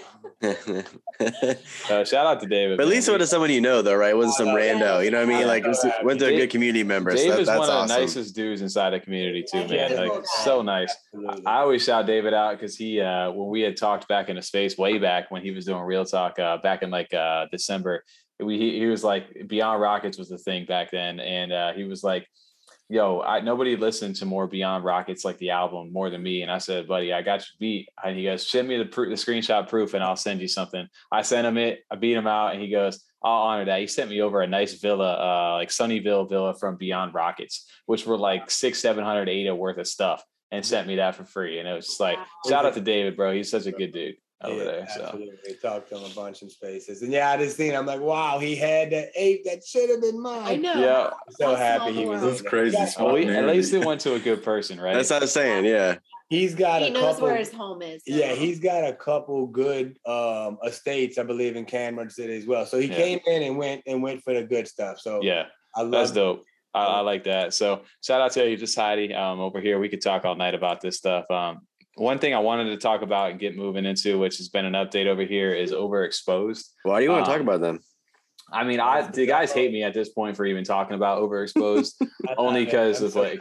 uh, 1.91 2.05
shout 2.05 2.27
out 2.27 2.41
to 2.41 2.47
David. 2.47 2.77
But 2.77 2.85
at 2.85 2.89
least 2.89 3.09
it 3.09 3.19
was 3.19 3.31
someone 3.31 3.51
you 3.51 3.61
know, 3.61 3.81
though, 3.81 3.95
right? 3.95 4.11
It 4.11 4.17
wasn't 4.17 4.37
some 4.37 4.49
rando. 4.49 5.03
You 5.05 5.11
know 5.11 5.25
what 5.25 5.35
I 5.35 5.39
mean? 5.39 5.47
Like, 5.47 5.65
was, 5.65 5.85
went 6.03 6.21
to 6.21 6.27
a 6.27 6.37
good 6.37 6.51
community 6.51 6.85
member. 6.85 7.15
David's 7.15 7.47
so 7.49 7.53
that, 7.53 7.59
one 7.59 7.71
of 7.71 7.89
the 7.89 7.99
nicest 7.99 8.35
dudes 8.35 8.61
inside 8.61 8.91
the 8.91 9.01
community 9.01 9.45
too, 9.51 9.67
man. 9.69 9.97
Like, 9.97 10.27
so 10.45 10.63
nice. 10.63 10.95
I 11.47 11.59
always 11.59 11.85
shout 11.85 12.07
David 12.07 12.35
out 12.35 12.59
because 12.59 12.77
he, 12.77 13.01
uh, 13.01 13.31
when 13.31 13.49
we 13.49 13.63
had 13.63 13.77
talked 13.77 14.07
back 14.09 14.29
in 14.29 14.37
the 14.37 14.43
space 14.43 14.77
way 14.77 14.99
back 14.99 15.31
when 15.31 15.43
he 15.43 15.51
was 15.51 15.65
doing 15.65 15.83
Real 15.83 16.05
Talk 16.05 16.39
uh, 16.39 16.59
back 16.59 16.83
in 16.83 16.91
like 16.91 17.13
uh, 17.15 17.47
December, 17.51 18.05
we 18.41 18.59
he, 18.59 18.79
he 18.79 18.87
was 18.87 19.03
like 19.03 19.47
Beyond 19.47 19.81
Rockets 19.81 20.19
was 20.19 20.29
the 20.29 20.39
thing 20.39 20.67
back 20.67 20.91
then, 20.91 21.21
and 21.21 21.53
uh, 21.53 21.73
he 21.73 21.85
was 21.85 22.03
like 22.03 22.29
yo, 22.93 23.23
I, 23.23 23.41
nobody 23.41 23.75
listened 23.75 24.17
to 24.17 24.27
more 24.27 24.47
Beyond 24.47 24.85
Rockets 24.85 25.25
like 25.25 25.39
the 25.39 25.49
album 25.49 25.95
more 25.95 26.11
than 26.11 26.23
me. 26.23 26.43
And 26.43 26.53
I 26.53 26.59
said, 26.59 26.87
buddy, 26.87 27.11
I 27.11 27.23
got 27.23 27.41
you 27.41 27.55
beat. 27.59 27.89
And 28.05 28.19
he 28.19 28.25
goes, 28.25 28.47
send 28.47 28.69
me 28.69 28.77
the, 28.77 28.85
the 28.85 29.15
screenshot 29.15 29.67
proof 29.67 29.95
and 29.95 30.05
I'll 30.05 30.15
send 30.15 30.43
you 30.43 30.49
something. 30.49 30.87
I 31.11 31.23
sent 31.23 31.47
him 31.47 31.57
it. 31.57 31.85
I 31.91 31.97
beat 31.97 32.13
him 32.13 32.27
out. 32.27 32.53
And 32.53 32.61
he 32.61 32.69
goes, 32.69 33.03
I'll 33.25 33.45
honor 33.45 33.65
that. 33.65 33.81
He 33.81 33.87
sent 33.87 34.11
me 34.11 34.21
over 34.21 34.43
a 34.43 34.47
nice 34.47 34.75
villa, 34.75 35.15
uh, 35.15 35.55
like 35.55 35.71
Sunnyville 35.71 36.29
villa 36.29 36.55
from 36.55 36.77
Beyond 36.77 37.15
Rockets, 37.15 37.67
which 37.87 38.05
were 38.05 38.19
like 38.19 38.51
six, 38.51 38.81
700 38.81 39.27
ADA 39.27 39.55
worth 39.55 39.79
of 39.79 39.89
stuff 39.89 40.23
and 40.51 40.65
sent 40.65 40.87
me 40.87 40.97
that 40.97 41.15
for 41.15 41.25
free. 41.25 41.61
And 41.61 41.67
it 41.69 41.73
was 41.73 41.87
just 41.87 42.01
like, 42.01 42.19
shout 42.47 42.67
out 42.67 42.75
to 42.75 42.83
David, 42.83 43.17
bro. 43.17 43.33
He's 43.33 43.51
such 43.51 43.65
a 43.65 43.73
good 43.73 43.95
dude 43.95 44.17
over 44.45 44.57
yeah, 44.57 44.65
there. 44.65 44.89
So 44.95 45.03
absolutely. 45.03 45.55
talked 45.61 45.89
to 45.91 45.99
him 45.99 46.11
a 46.11 46.15
bunch 46.15 46.43
in 46.43 46.51
spaces. 46.51 47.03
And 47.03 47.13
yeah, 47.13 47.31
I 47.31 47.37
just 47.37 47.57
seen 47.57 47.75
I'm 47.75 47.87
like, 47.87 48.01
wow, 48.01 48.39
he 48.39 48.57
had 48.57 48.91
that 48.91 49.11
ape 49.15 49.45
that 49.45 49.65
should 49.65 49.91
have 49.91 50.01
been 50.01 50.21
mine. 50.21 50.43
I 50.45 50.57
know. 50.57 50.75
Yeah. 50.75 51.11
I'm 51.11 51.35
so 51.35 51.55
happy 51.55 51.93
he 51.93 52.07
was. 52.07 52.23
That's 52.23 52.43
crazy. 52.43 52.77
Well, 52.99 53.15
we, 53.15 53.27
at 53.29 53.47
least 53.47 53.73
it 53.73 53.85
went 53.85 54.01
to 54.03 54.15
a 54.15 54.19
good 54.19 54.43
person, 54.43 54.81
right? 54.81 54.95
That's 54.95 55.11
what 55.11 55.23
I'm 55.23 55.29
saying. 55.29 55.65
Yeah. 55.65 55.97
He's 56.29 56.55
got 56.55 56.81
he 56.81 56.89
a 56.89 56.91
knows 56.91 57.15
couple, 57.15 57.29
where 57.29 57.37
his 57.37 57.53
home 57.53 57.83
is. 57.83 58.03
So. 58.09 58.15
Yeah, 58.15 58.33
he's 58.33 58.59
got 58.59 58.89
a 58.89 58.95
couple 58.95 59.47
good 59.47 59.99
um 60.07 60.57
estates, 60.65 61.19
I 61.19 61.25
believe, 61.25 61.57
in 61.57 61.67
Cameron 61.67 62.09
City 62.09 62.35
as 62.37 62.47
well. 62.47 62.65
So 62.65 62.79
he 62.79 62.87
yeah. 62.87 62.97
came 62.97 63.21
in 63.27 63.43
and 63.43 63.59
went 63.59 63.83
and 63.87 64.03
went 64.03 64.23
for 64.23 64.33
the 64.33 64.43
good 64.43 64.67
stuff. 64.67 64.99
So 64.99 65.21
yeah, 65.23 65.45
I 65.77 65.83
love 65.83 65.91
that's 65.93 66.13
dope. 66.13 66.45
I, 66.75 66.85
I, 66.85 67.01
like 67.01 67.25
that. 67.25 67.53
So 67.53 67.83
shout 68.03 68.23
out 68.23 68.33
to 68.33 68.49
you, 68.49 68.57
Society 68.57 69.13
um, 69.13 69.41
over 69.41 69.61
here. 69.61 69.79
We 69.79 69.91
could 69.91 70.01
talk 70.01 70.25
all 70.25 70.35
night 70.35 70.55
about 70.55 70.81
this 70.81 70.97
stuff. 70.97 71.31
Um, 71.31 71.67
one 71.97 72.19
thing 72.19 72.35
I 72.35 72.39
wanted 72.39 72.71
to 72.71 72.77
talk 72.77 73.03
about 73.03 73.31
and 73.31 73.41
get 73.41 73.57
moving 73.57 73.85
into, 73.85 74.19
which 74.19 74.39
has 74.39 74.49
been 74.49 74.65
an 74.65 74.73
update 74.73 75.07
over 75.07 75.23
here, 75.23 75.53
is 75.53 75.73
overexposed. 75.73 76.65
Why 76.85 77.01
do 77.01 77.05
you 77.05 77.11
want 77.11 77.25
to 77.25 77.31
um, 77.31 77.37
talk 77.37 77.43
about 77.43 77.61
them? 77.61 77.81
I 78.51 78.65
mean, 78.65 78.81
I 78.81 79.03
the 79.03 79.27
guys 79.27 79.53
hate 79.53 79.73
me 79.73 79.83
at 79.83 79.95
this 79.95 80.11
point 80.11 80.37
for 80.37 80.45
even 80.45 80.65
talking 80.65 80.95
about 80.95 81.21
overexposed, 81.23 81.95
only 82.37 82.65
because 82.65 83.01
of 83.03 83.15
like 83.15 83.41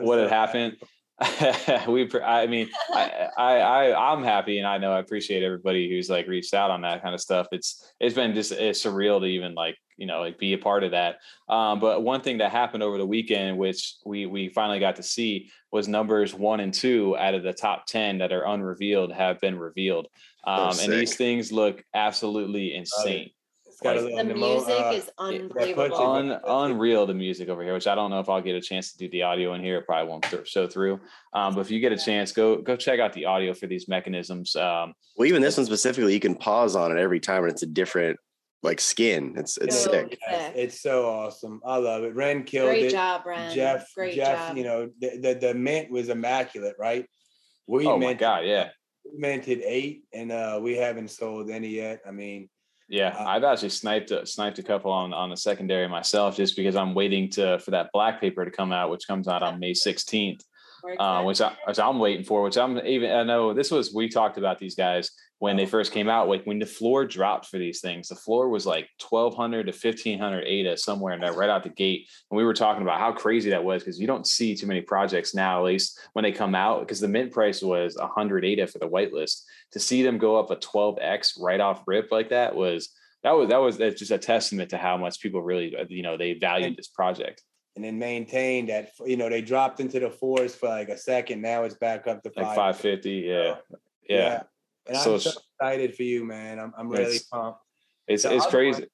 what 0.00 0.18
had 0.18 0.30
happened. 0.30 0.76
we, 1.88 2.08
I 2.20 2.46
mean, 2.46 2.68
I, 2.92 3.28
I, 3.36 3.56
I, 3.58 4.12
I'm 4.12 4.22
happy, 4.22 4.58
and 4.58 4.66
I 4.66 4.78
know 4.78 4.92
I 4.92 4.98
appreciate 4.98 5.42
everybody 5.42 5.88
who's 5.88 6.10
like 6.10 6.26
reached 6.26 6.54
out 6.54 6.70
on 6.70 6.82
that 6.82 7.02
kind 7.02 7.14
of 7.14 7.20
stuff. 7.20 7.46
It's, 7.52 7.92
it's 8.00 8.14
been 8.14 8.34
just 8.34 8.52
it's 8.52 8.84
surreal 8.84 9.20
to 9.20 9.26
even 9.26 9.54
like 9.54 9.76
you 9.96 10.06
know 10.06 10.20
like 10.20 10.38
be 10.38 10.52
a 10.52 10.58
part 10.58 10.84
of 10.84 10.92
that. 10.92 11.16
Um, 11.48 11.80
but 11.80 12.02
one 12.02 12.20
thing 12.20 12.38
that 12.38 12.50
happened 12.50 12.82
over 12.82 12.98
the 12.98 13.06
weekend, 13.06 13.58
which 13.58 13.94
we 14.04 14.26
we 14.26 14.48
finally 14.48 14.80
got 14.80 14.96
to 14.96 15.02
see, 15.02 15.50
was 15.70 15.88
numbers 15.88 16.34
one 16.34 16.60
and 16.60 16.72
two 16.72 17.16
out 17.16 17.34
of 17.34 17.42
the 17.42 17.52
top 17.52 17.86
ten 17.86 18.18
that 18.18 18.32
are 18.32 18.46
unrevealed 18.46 19.12
have 19.12 19.40
been 19.40 19.58
revealed, 19.58 20.08
um, 20.44 20.74
and 20.80 20.92
these 20.92 21.16
things 21.16 21.52
look 21.52 21.84
absolutely 21.94 22.74
insane 22.74 23.30
got 23.82 24.02
like, 24.02 24.28
the 24.28 24.34
music 24.34 24.80
uh, 24.80 24.92
is 24.94 25.10
unbelievable. 25.18 25.96
Un, 25.96 26.40
unreal 26.46 27.06
the 27.06 27.14
music 27.14 27.48
over 27.48 27.62
here, 27.62 27.74
which 27.74 27.86
I 27.86 27.94
don't 27.94 28.10
know 28.10 28.20
if 28.20 28.28
I'll 28.28 28.40
get 28.40 28.54
a 28.54 28.60
chance 28.60 28.92
to 28.92 28.98
do 28.98 29.08
the 29.10 29.22
audio 29.22 29.54
in 29.54 29.60
here. 29.60 29.78
It 29.78 29.86
probably 29.86 30.08
won't 30.08 30.26
show 30.44 30.66
through. 30.66 31.00
Um, 31.32 31.54
but 31.54 31.60
if 31.60 31.70
you 31.70 31.80
get 31.80 31.92
a 31.92 31.98
chance, 31.98 32.32
go 32.32 32.56
go 32.56 32.76
check 32.76 33.00
out 33.00 33.12
the 33.12 33.26
audio 33.26 33.54
for 33.54 33.66
these 33.66 33.88
mechanisms. 33.88 34.54
Um, 34.56 34.94
well, 35.16 35.28
even 35.28 35.42
this 35.42 35.56
one 35.56 35.66
specifically, 35.66 36.14
you 36.14 36.20
can 36.20 36.34
pause 36.34 36.76
on 36.76 36.96
it 36.96 37.00
every 37.00 37.20
time, 37.20 37.44
and 37.44 37.52
it's 37.52 37.62
a 37.62 37.66
different 37.66 38.18
like 38.62 38.80
skin. 38.80 39.34
It's 39.36 39.58
it's 39.58 39.76
sick. 39.76 40.18
Yes, 40.28 40.52
it's 40.54 40.80
so 40.80 41.08
awesome. 41.08 41.60
I 41.64 41.76
love 41.76 42.04
it. 42.04 42.14
Ren 42.14 42.44
killed 42.44 42.68
Great 42.68 42.86
it. 42.86 42.92
job, 42.92 43.26
Ren. 43.26 43.54
Jeff, 43.54 43.86
Great 43.94 44.14
Jeff, 44.14 44.48
job. 44.48 44.56
you 44.56 44.64
know, 44.64 44.90
the, 45.00 45.18
the, 45.18 45.34
the 45.34 45.54
mint 45.54 45.90
was 45.90 46.08
immaculate, 46.08 46.76
right? 46.78 47.06
We 47.66 47.86
oh 47.86 47.98
minted, 47.98 48.06
my 48.06 48.14
god, 48.14 48.44
yeah. 48.44 48.68
We 49.04 49.18
minted 49.18 49.62
eight, 49.64 50.04
and 50.12 50.30
uh, 50.30 50.60
we 50.62 50.76
haven't 50.76 51.10
sold 51.10 51.50
any 51.50 51.68
yet. 51.68 52.00
I 52.06 52.12
mean, 52.12 52.48
yeah, 52.92 53.16
uh, 53.18 53.24
I've 53.24 53.42
actually 53.42 53.70
sniped 53.70 54.10
a, 54.10 54.26
sniped 54.26 54.58
a 54.58 54.62
couple 54.62 54.92
on 54.92 55.14
on 55.14 55.30
the 55.30 55.36
secondary 55.36 55.88
myself, 55.88 56.36
just 56.36 56.54
because 56.56 56.76
I'm 56.76 56.94
waiting 56.94 57.30
to 57.30 57.58
for 57.58 57.70
that 57.70 57.88
black 57.92 58.20
paper 58.20 58.44
to 58.44 58.50
come 58.50 58.70
out, 58.70 58.90
which 58.90 59.06
comes 59.08 59.28
out 59.28 59.42
on 59.42 59.58
May 59.58 59.72
16th. 59.72 60.42
Uh, 60.98 61.22
which, 61.22 61.40
I, 61.40 61.54
which 61.68 61.78
I'm 61.78 62.00
waiting 62.00 62.24
for, 62.24 62.42
which 62.42 62.58
I'm 62.58 62.76
even, 62.84 63.12
I 63.12 63.22
know 63.22 63.54
this 63.54 63.70
was, 63.70 63.94
we 63.94 64.08
talked 64.08 64.36
about 64.36 64.58
these 64.58 64.74
guys 64.74 65.12
when 65.42 65.56
they 65.56 65.66
first 65.66 65.90
came 65.90 66.08
out, 66.08 66.28
like 66.28 66.44
when 66.44 66.60
the 66.60 66.64
floor 66.64 67.04
dropped 67.04 67.46
for 67.46 67.58
these 67.58 67.80
things, 67.80 68.06
the 68.06 68.14
floor 68.14 68.48
was 68.48 68.64
like 68.64 68.88
1200 69.00 69.66
to 69.66 69.72
1500 69.72 70.44
ADA 70.44 70.76
somewhere 70.76 71.14
in 71.14 71.20
there 71.20 71.32
right 71.32 71.50
out 71.50 71.64
the 71.64 71.68
gate. 71.68 72.08
And 72.30 72.38
we 72.38 72.44
were 72.44 72.54
talking 72.54 72.82
about 72.82 73.00
how 73.00 73.10
crazy 73.10 73.50
that 73.50 73.64
was 73.64 73.82
because 73.82 73.98
you 73.98 74.06
don't 74.06 74.24
see 74.24 74.54
too 74.54 74.68
many 74.68 74.82
projects 74.82 75.34
now, 75.34 75.58
at 75.58 75.64
least 75.64 75.98
when 76.12 76.22
they 76.22 76.30
come 76.30 76.54
out, 76.54 76.82
because 76.82 77.00
the 77.00 77.08
mint 77.08 77.32
price 77.32 77.60
was 77.60 77.96
100 77.96 78.44
ADA 78.44 78.68
for 78.68 78.78
the 78.78 78.88
whitelist. 78.88 79.42
To 79.72 79.80
see 79.80 80.04
them 80.04 80.16
go 80.16 80.38
up 80.38 80.52
a 80.52 80.56
12x 80.56 81.32
right 81.40 81.58
off 81.58 81.82
rip 81.88 82.12
like 82.12 82.28
that 82.28 82.54
was, 82.54 82.90
that 83.24 83.32
was, 83.32 83.48
that 83.48 83.60
was 83.60 83.78
that's 83.78 83.98
just 83.98 84.12
a 84.12 84.18
testament 84.18 84.70
to 84.70 84.78
how 84.78 84.96
much 84.96 85.18
people 85.18 85.42
really, 85.42 85.74
uh, 85.74 85.86
you 85.88 86.04
know, 86.04 86.16
they 86.16 86.34
valued 86.34 86.76
this 86.76 86.86
project 86.86 87.42
and 87.74 87.84
then 87.84 87.98
maintained 87.98 88.68
that 88.68 88.90
you 89.06 89.16
know 89.16 89.28
they 89.28 89.40
dropped 89.40 89.80
into 89.80 89.98
the 89.98 90.10
fours 90.10 90.54
for 90.54 90.68
like 90.68 90.90
a 90.90 90.96
second. 90.96 91.40
Now 91.40 91.64
it's 91.64 91.74
back 91.74 92.06
up 92.06 92.22
to 92.22 92.30
like 92.36 92.46
550. 92.46 93.10
Yeah. 93.10 93.34
yeah. 93.34 93.54
yeah. 94.08 94.42
And 94.86 94.96
so 94.96 95.14
I'm 95.14 95.20
so 95.20 95.30
excited 95.60 95.94
for 95.94 96.02
you, 96.02 96.24
man. 96.24 96.58
I'm 96.58 96.72
I'm 96.76 96.88
really 96.88 97.18
pumped. 97.30 97.60
It's 98.08 98.24
it's 98.24 98.46
crazy. 98.46 98.82
One, 98.82 98.88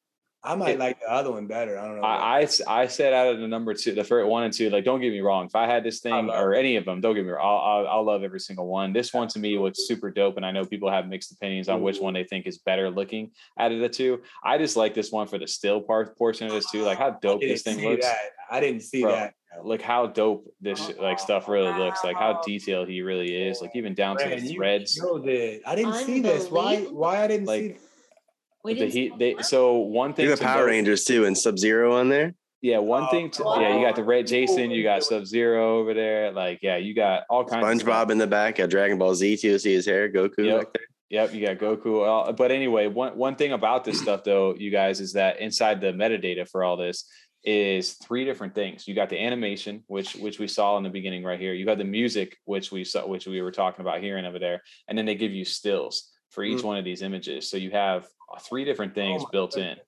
I 0.44 0.54
might 0.54 0.74
it, 0.76 0.78
like 0.78 1.00
the 1.00 1.10
other 1.10 1.32
one 1.32 1.48
better. 1.48 1.76
I 1.78 1.86
don't 1.86 1.96
know. 1.96 2.02
I, 2.02 2.40
I, 2.42 2.48
I 2.68 2.86
said 2.86 3.12
out 3.12 3.26
of 3.26 3.40
the 3.40 3.48
number 3.48 3.74
two, 3.74 3.92
the 3.92 4.04
first 4.04 4.28
one 4.28 4.44
and 4.44 4.52
two, 4.52 4.70
like 4.70 4.84
don't 4.84 5.00
get 5.00 5.10
me 5.10 5.20
wrong. 5.20 5.46
If 5.46 5.56
I 5.56 5.66
had 5.66 5.82
this 5.82 5.98
thing 5.98 6.30
or 6.30 6.54
any 6.54 6.76
of 6.76 6.84
them, 6.84 7.00
don't 7.00 7.16
get 7.16 7.24
me 7.24 7.30
wrong. 7.30 7.44
I'll, 7.44 7.86
I'll, 7.86 7.88
I'll 7.88 8.04
love 8.04 8.22
every 8.22 8.38
single 8.38 8.68
one. 8.68 8.92
This 8.92 9.12
one 9.12 9.26
to 9.28 9.38
me 9.40 9.58
was 9.58 9.88
super 9.88 10.10
dope, 10.10 10.36
and 10.36 10.46
I 10.46 10.52
know 10.52 10.64
people 10.64 10.90
have 10.90 11.08
mixed 11.08 11.32
opinions 11.32 11.68
on 11.68 11.82
which 11.82 11.96
mm-hmm. 11.96 12.04
one 12.04 12.14
they 12.14 12.24
think 12.24 12.46
is 12.46 12.58
better 12.58 12.88
looking 12.88 13.32
out 13.58 13.72
of 13.72 13.80
the 13.80 13.88
two. 13.88 14.22
I 14.44 14.58
just 14.58 14.76
like 14.76 14.94
this 14.94 15.10
one 15.10 15.26
for 15.26 15.38
the 15.38 15.48
still 15.48 15.80
part 15.80 16.16
portion 16.16 16.46
of 16.46 16.52
this 16.52 16.70
too. 16.70 16.84
Like 16.84 16.98
how 16.98 17.10
dope 17.10 17.40
this 17.40 17.62
thing 17.62 17.82
looks. 17.82 18.06
That. 18.06 18.18
I 18.48 18.60
didn't 18.60 18.82
see 18.82 19.02
Bro, 19.02 19.12
that. 19.12 19.34
Look 19.62 19.82
how 19.82 20.06
dope 20.06 20.46
this 20.60 20.80
uh-huh. 20.80 21.02
like 21.02 21.18
stuff 21.18 21.48
really 21.48 21.72
looks. 21.72 22.04
Like 22.04 22.16
how 22.16 22.40
detailed 22.44 22.88
he 22.88 23.02
really 23.02 23.34
is. 23.34 23.60
Like 23.60 23.74
even 23.74 23.94
down 23.94 24.16
Man, 24.16 24.30
to 24.30 24.40
the 24.40 24.54
threads. 24.54 24.96
You 24.96 25.60
I 25.66 25.74
didn't 25.74 25.94
see 25.94 26.20
this. 26.20 26.50
Why? 26.50 26.82
Why 26.82 27.22
I 27.22 27.26
didn't 27.26 27.46
like, 27.46 27.60
see? 27.60 27.76
We 28.64 28.74
didn't 28.74 28.88
the 28.90 29.00
heat. 29.00 29.18
They 29.18 29.36
so 29.42 29.76
one 29.76 30.14
thing. 30.14 30.24
You 30.24 30.30
have 30.30 30.40
Power 30.40 30.66
Rangers 30.66 31.04
too, 31.04 31.24
and 31.24 31.36
Sub 31.36 31.58
Zero 31.58 31.94
on 31.96 32.08
there. 32.08 32.34
Yeah, 32.60 32.78
one 32.78 33.04
oh, 33.04 33.10
thing. 33.10 33.30
To, 33.30 33.44
yeah, 33.58 33.76
you 33.76 33.86
got 33.86 33.94
the 33.96 34.04
red 34.04 34.26
Jason. 34.26 34.70
You 34.70 34.82
got 34.82 35.04
Sub 35.04 35.24
Zero 35.24 35.78
over 35.78 35.94
there. 35.94 36.32
Like, 36.32 36.58
yeah, 36.60 36.76
you 36.76 36.94
got 36.94 37.22
all 37.30 37.44
kinds. 37.44 37.82
Of. 37.82 37.86
SpongeBob 37.88 38.10
in 38.10 38.18
the 38.18 38.26
back. 38.26 38.56
Got 38.56 38.70
Dragon 38.70 38.98
Ball 38.98 39.14
Z 39.14 39.36
too. 39.38 39.58
See 39.58 39.72
his 39.72 39.86
hair. 39.86 40.10
Goku 40.10 40.38
yep. 40.38 40.58
back 40.60 40.72
there. 40.74 40.86
Yep, 41.10 41.34
you 41.34 41.46
got 41.46 41.58
Goku. 41.58 42.36
But 42.36 42.50
anyway, 42.50 42.86
one 42.86 43.16
one 43.16 43.36
thing 43.36 43.52
about 43.52 43.84
this 43.84 44.00
stuff 44.00 44.24
though, 44.24 44.54
you 44.58 44.70
guys, 44.70 45.00
is 45.00 45.14
that 45.14 45.40
inside 45.40 45.80
the 45.80 45.92
metadata 45.92 46.48
for 46.48 46.62
all 46.62 46.76
this, 46.76 47.08
is 47.44 47.94
three 47.94 48.24
different 48.24 48.54
things. 48.54 48.86
You 48.88 48.94
got 48.94 49.08
the 49.08 49.18
animation, 49.18 49.84
which 49.86 50.14
which 50.16 50.38
we 50.38 50.48
saw 50.48 50.76
in 50.76 50.82
the 50.82 50.90
beginning 50.90 51.24
right 51.24 51.40
here. 51.40 51.54
You 51.54 51.64
got 51.64 51.78
the 51.78 51.84
music, 51.84 52.36
which 52.44 52.72
we 52.72 52.84
saw, 52.84 53.06
which 53.06 53.26
we 53.26 53.40
were 53.40 53.52
talking 53.52 53.80
about 53.80 54.02
hearing 54.02 54.24
over 54.24 54.38
there, 54.38 54.62
and 54.88 54.96
then 54.96 55.06
they 55.06 55.14
give 55.14 55.32
you 55.32 55.44
stills 55.44 56.10
for 56.30 56.44
each 56.44 56.58
mm-hmm. 56.58 56.66
one 56.66 56.78
of 56.78 56.84
these 56.84 57.02
images. 57.02 57.50
So 57.50 57.56
you 57.56 57.70
have 57.70 58.06
uh, 58.34 58.38
three 58.40 58.64
different 58.64 58.94
things 58.94 59.22
oh 59.24 59.28
built 59.30 59.52
goodness. 59.52 59.78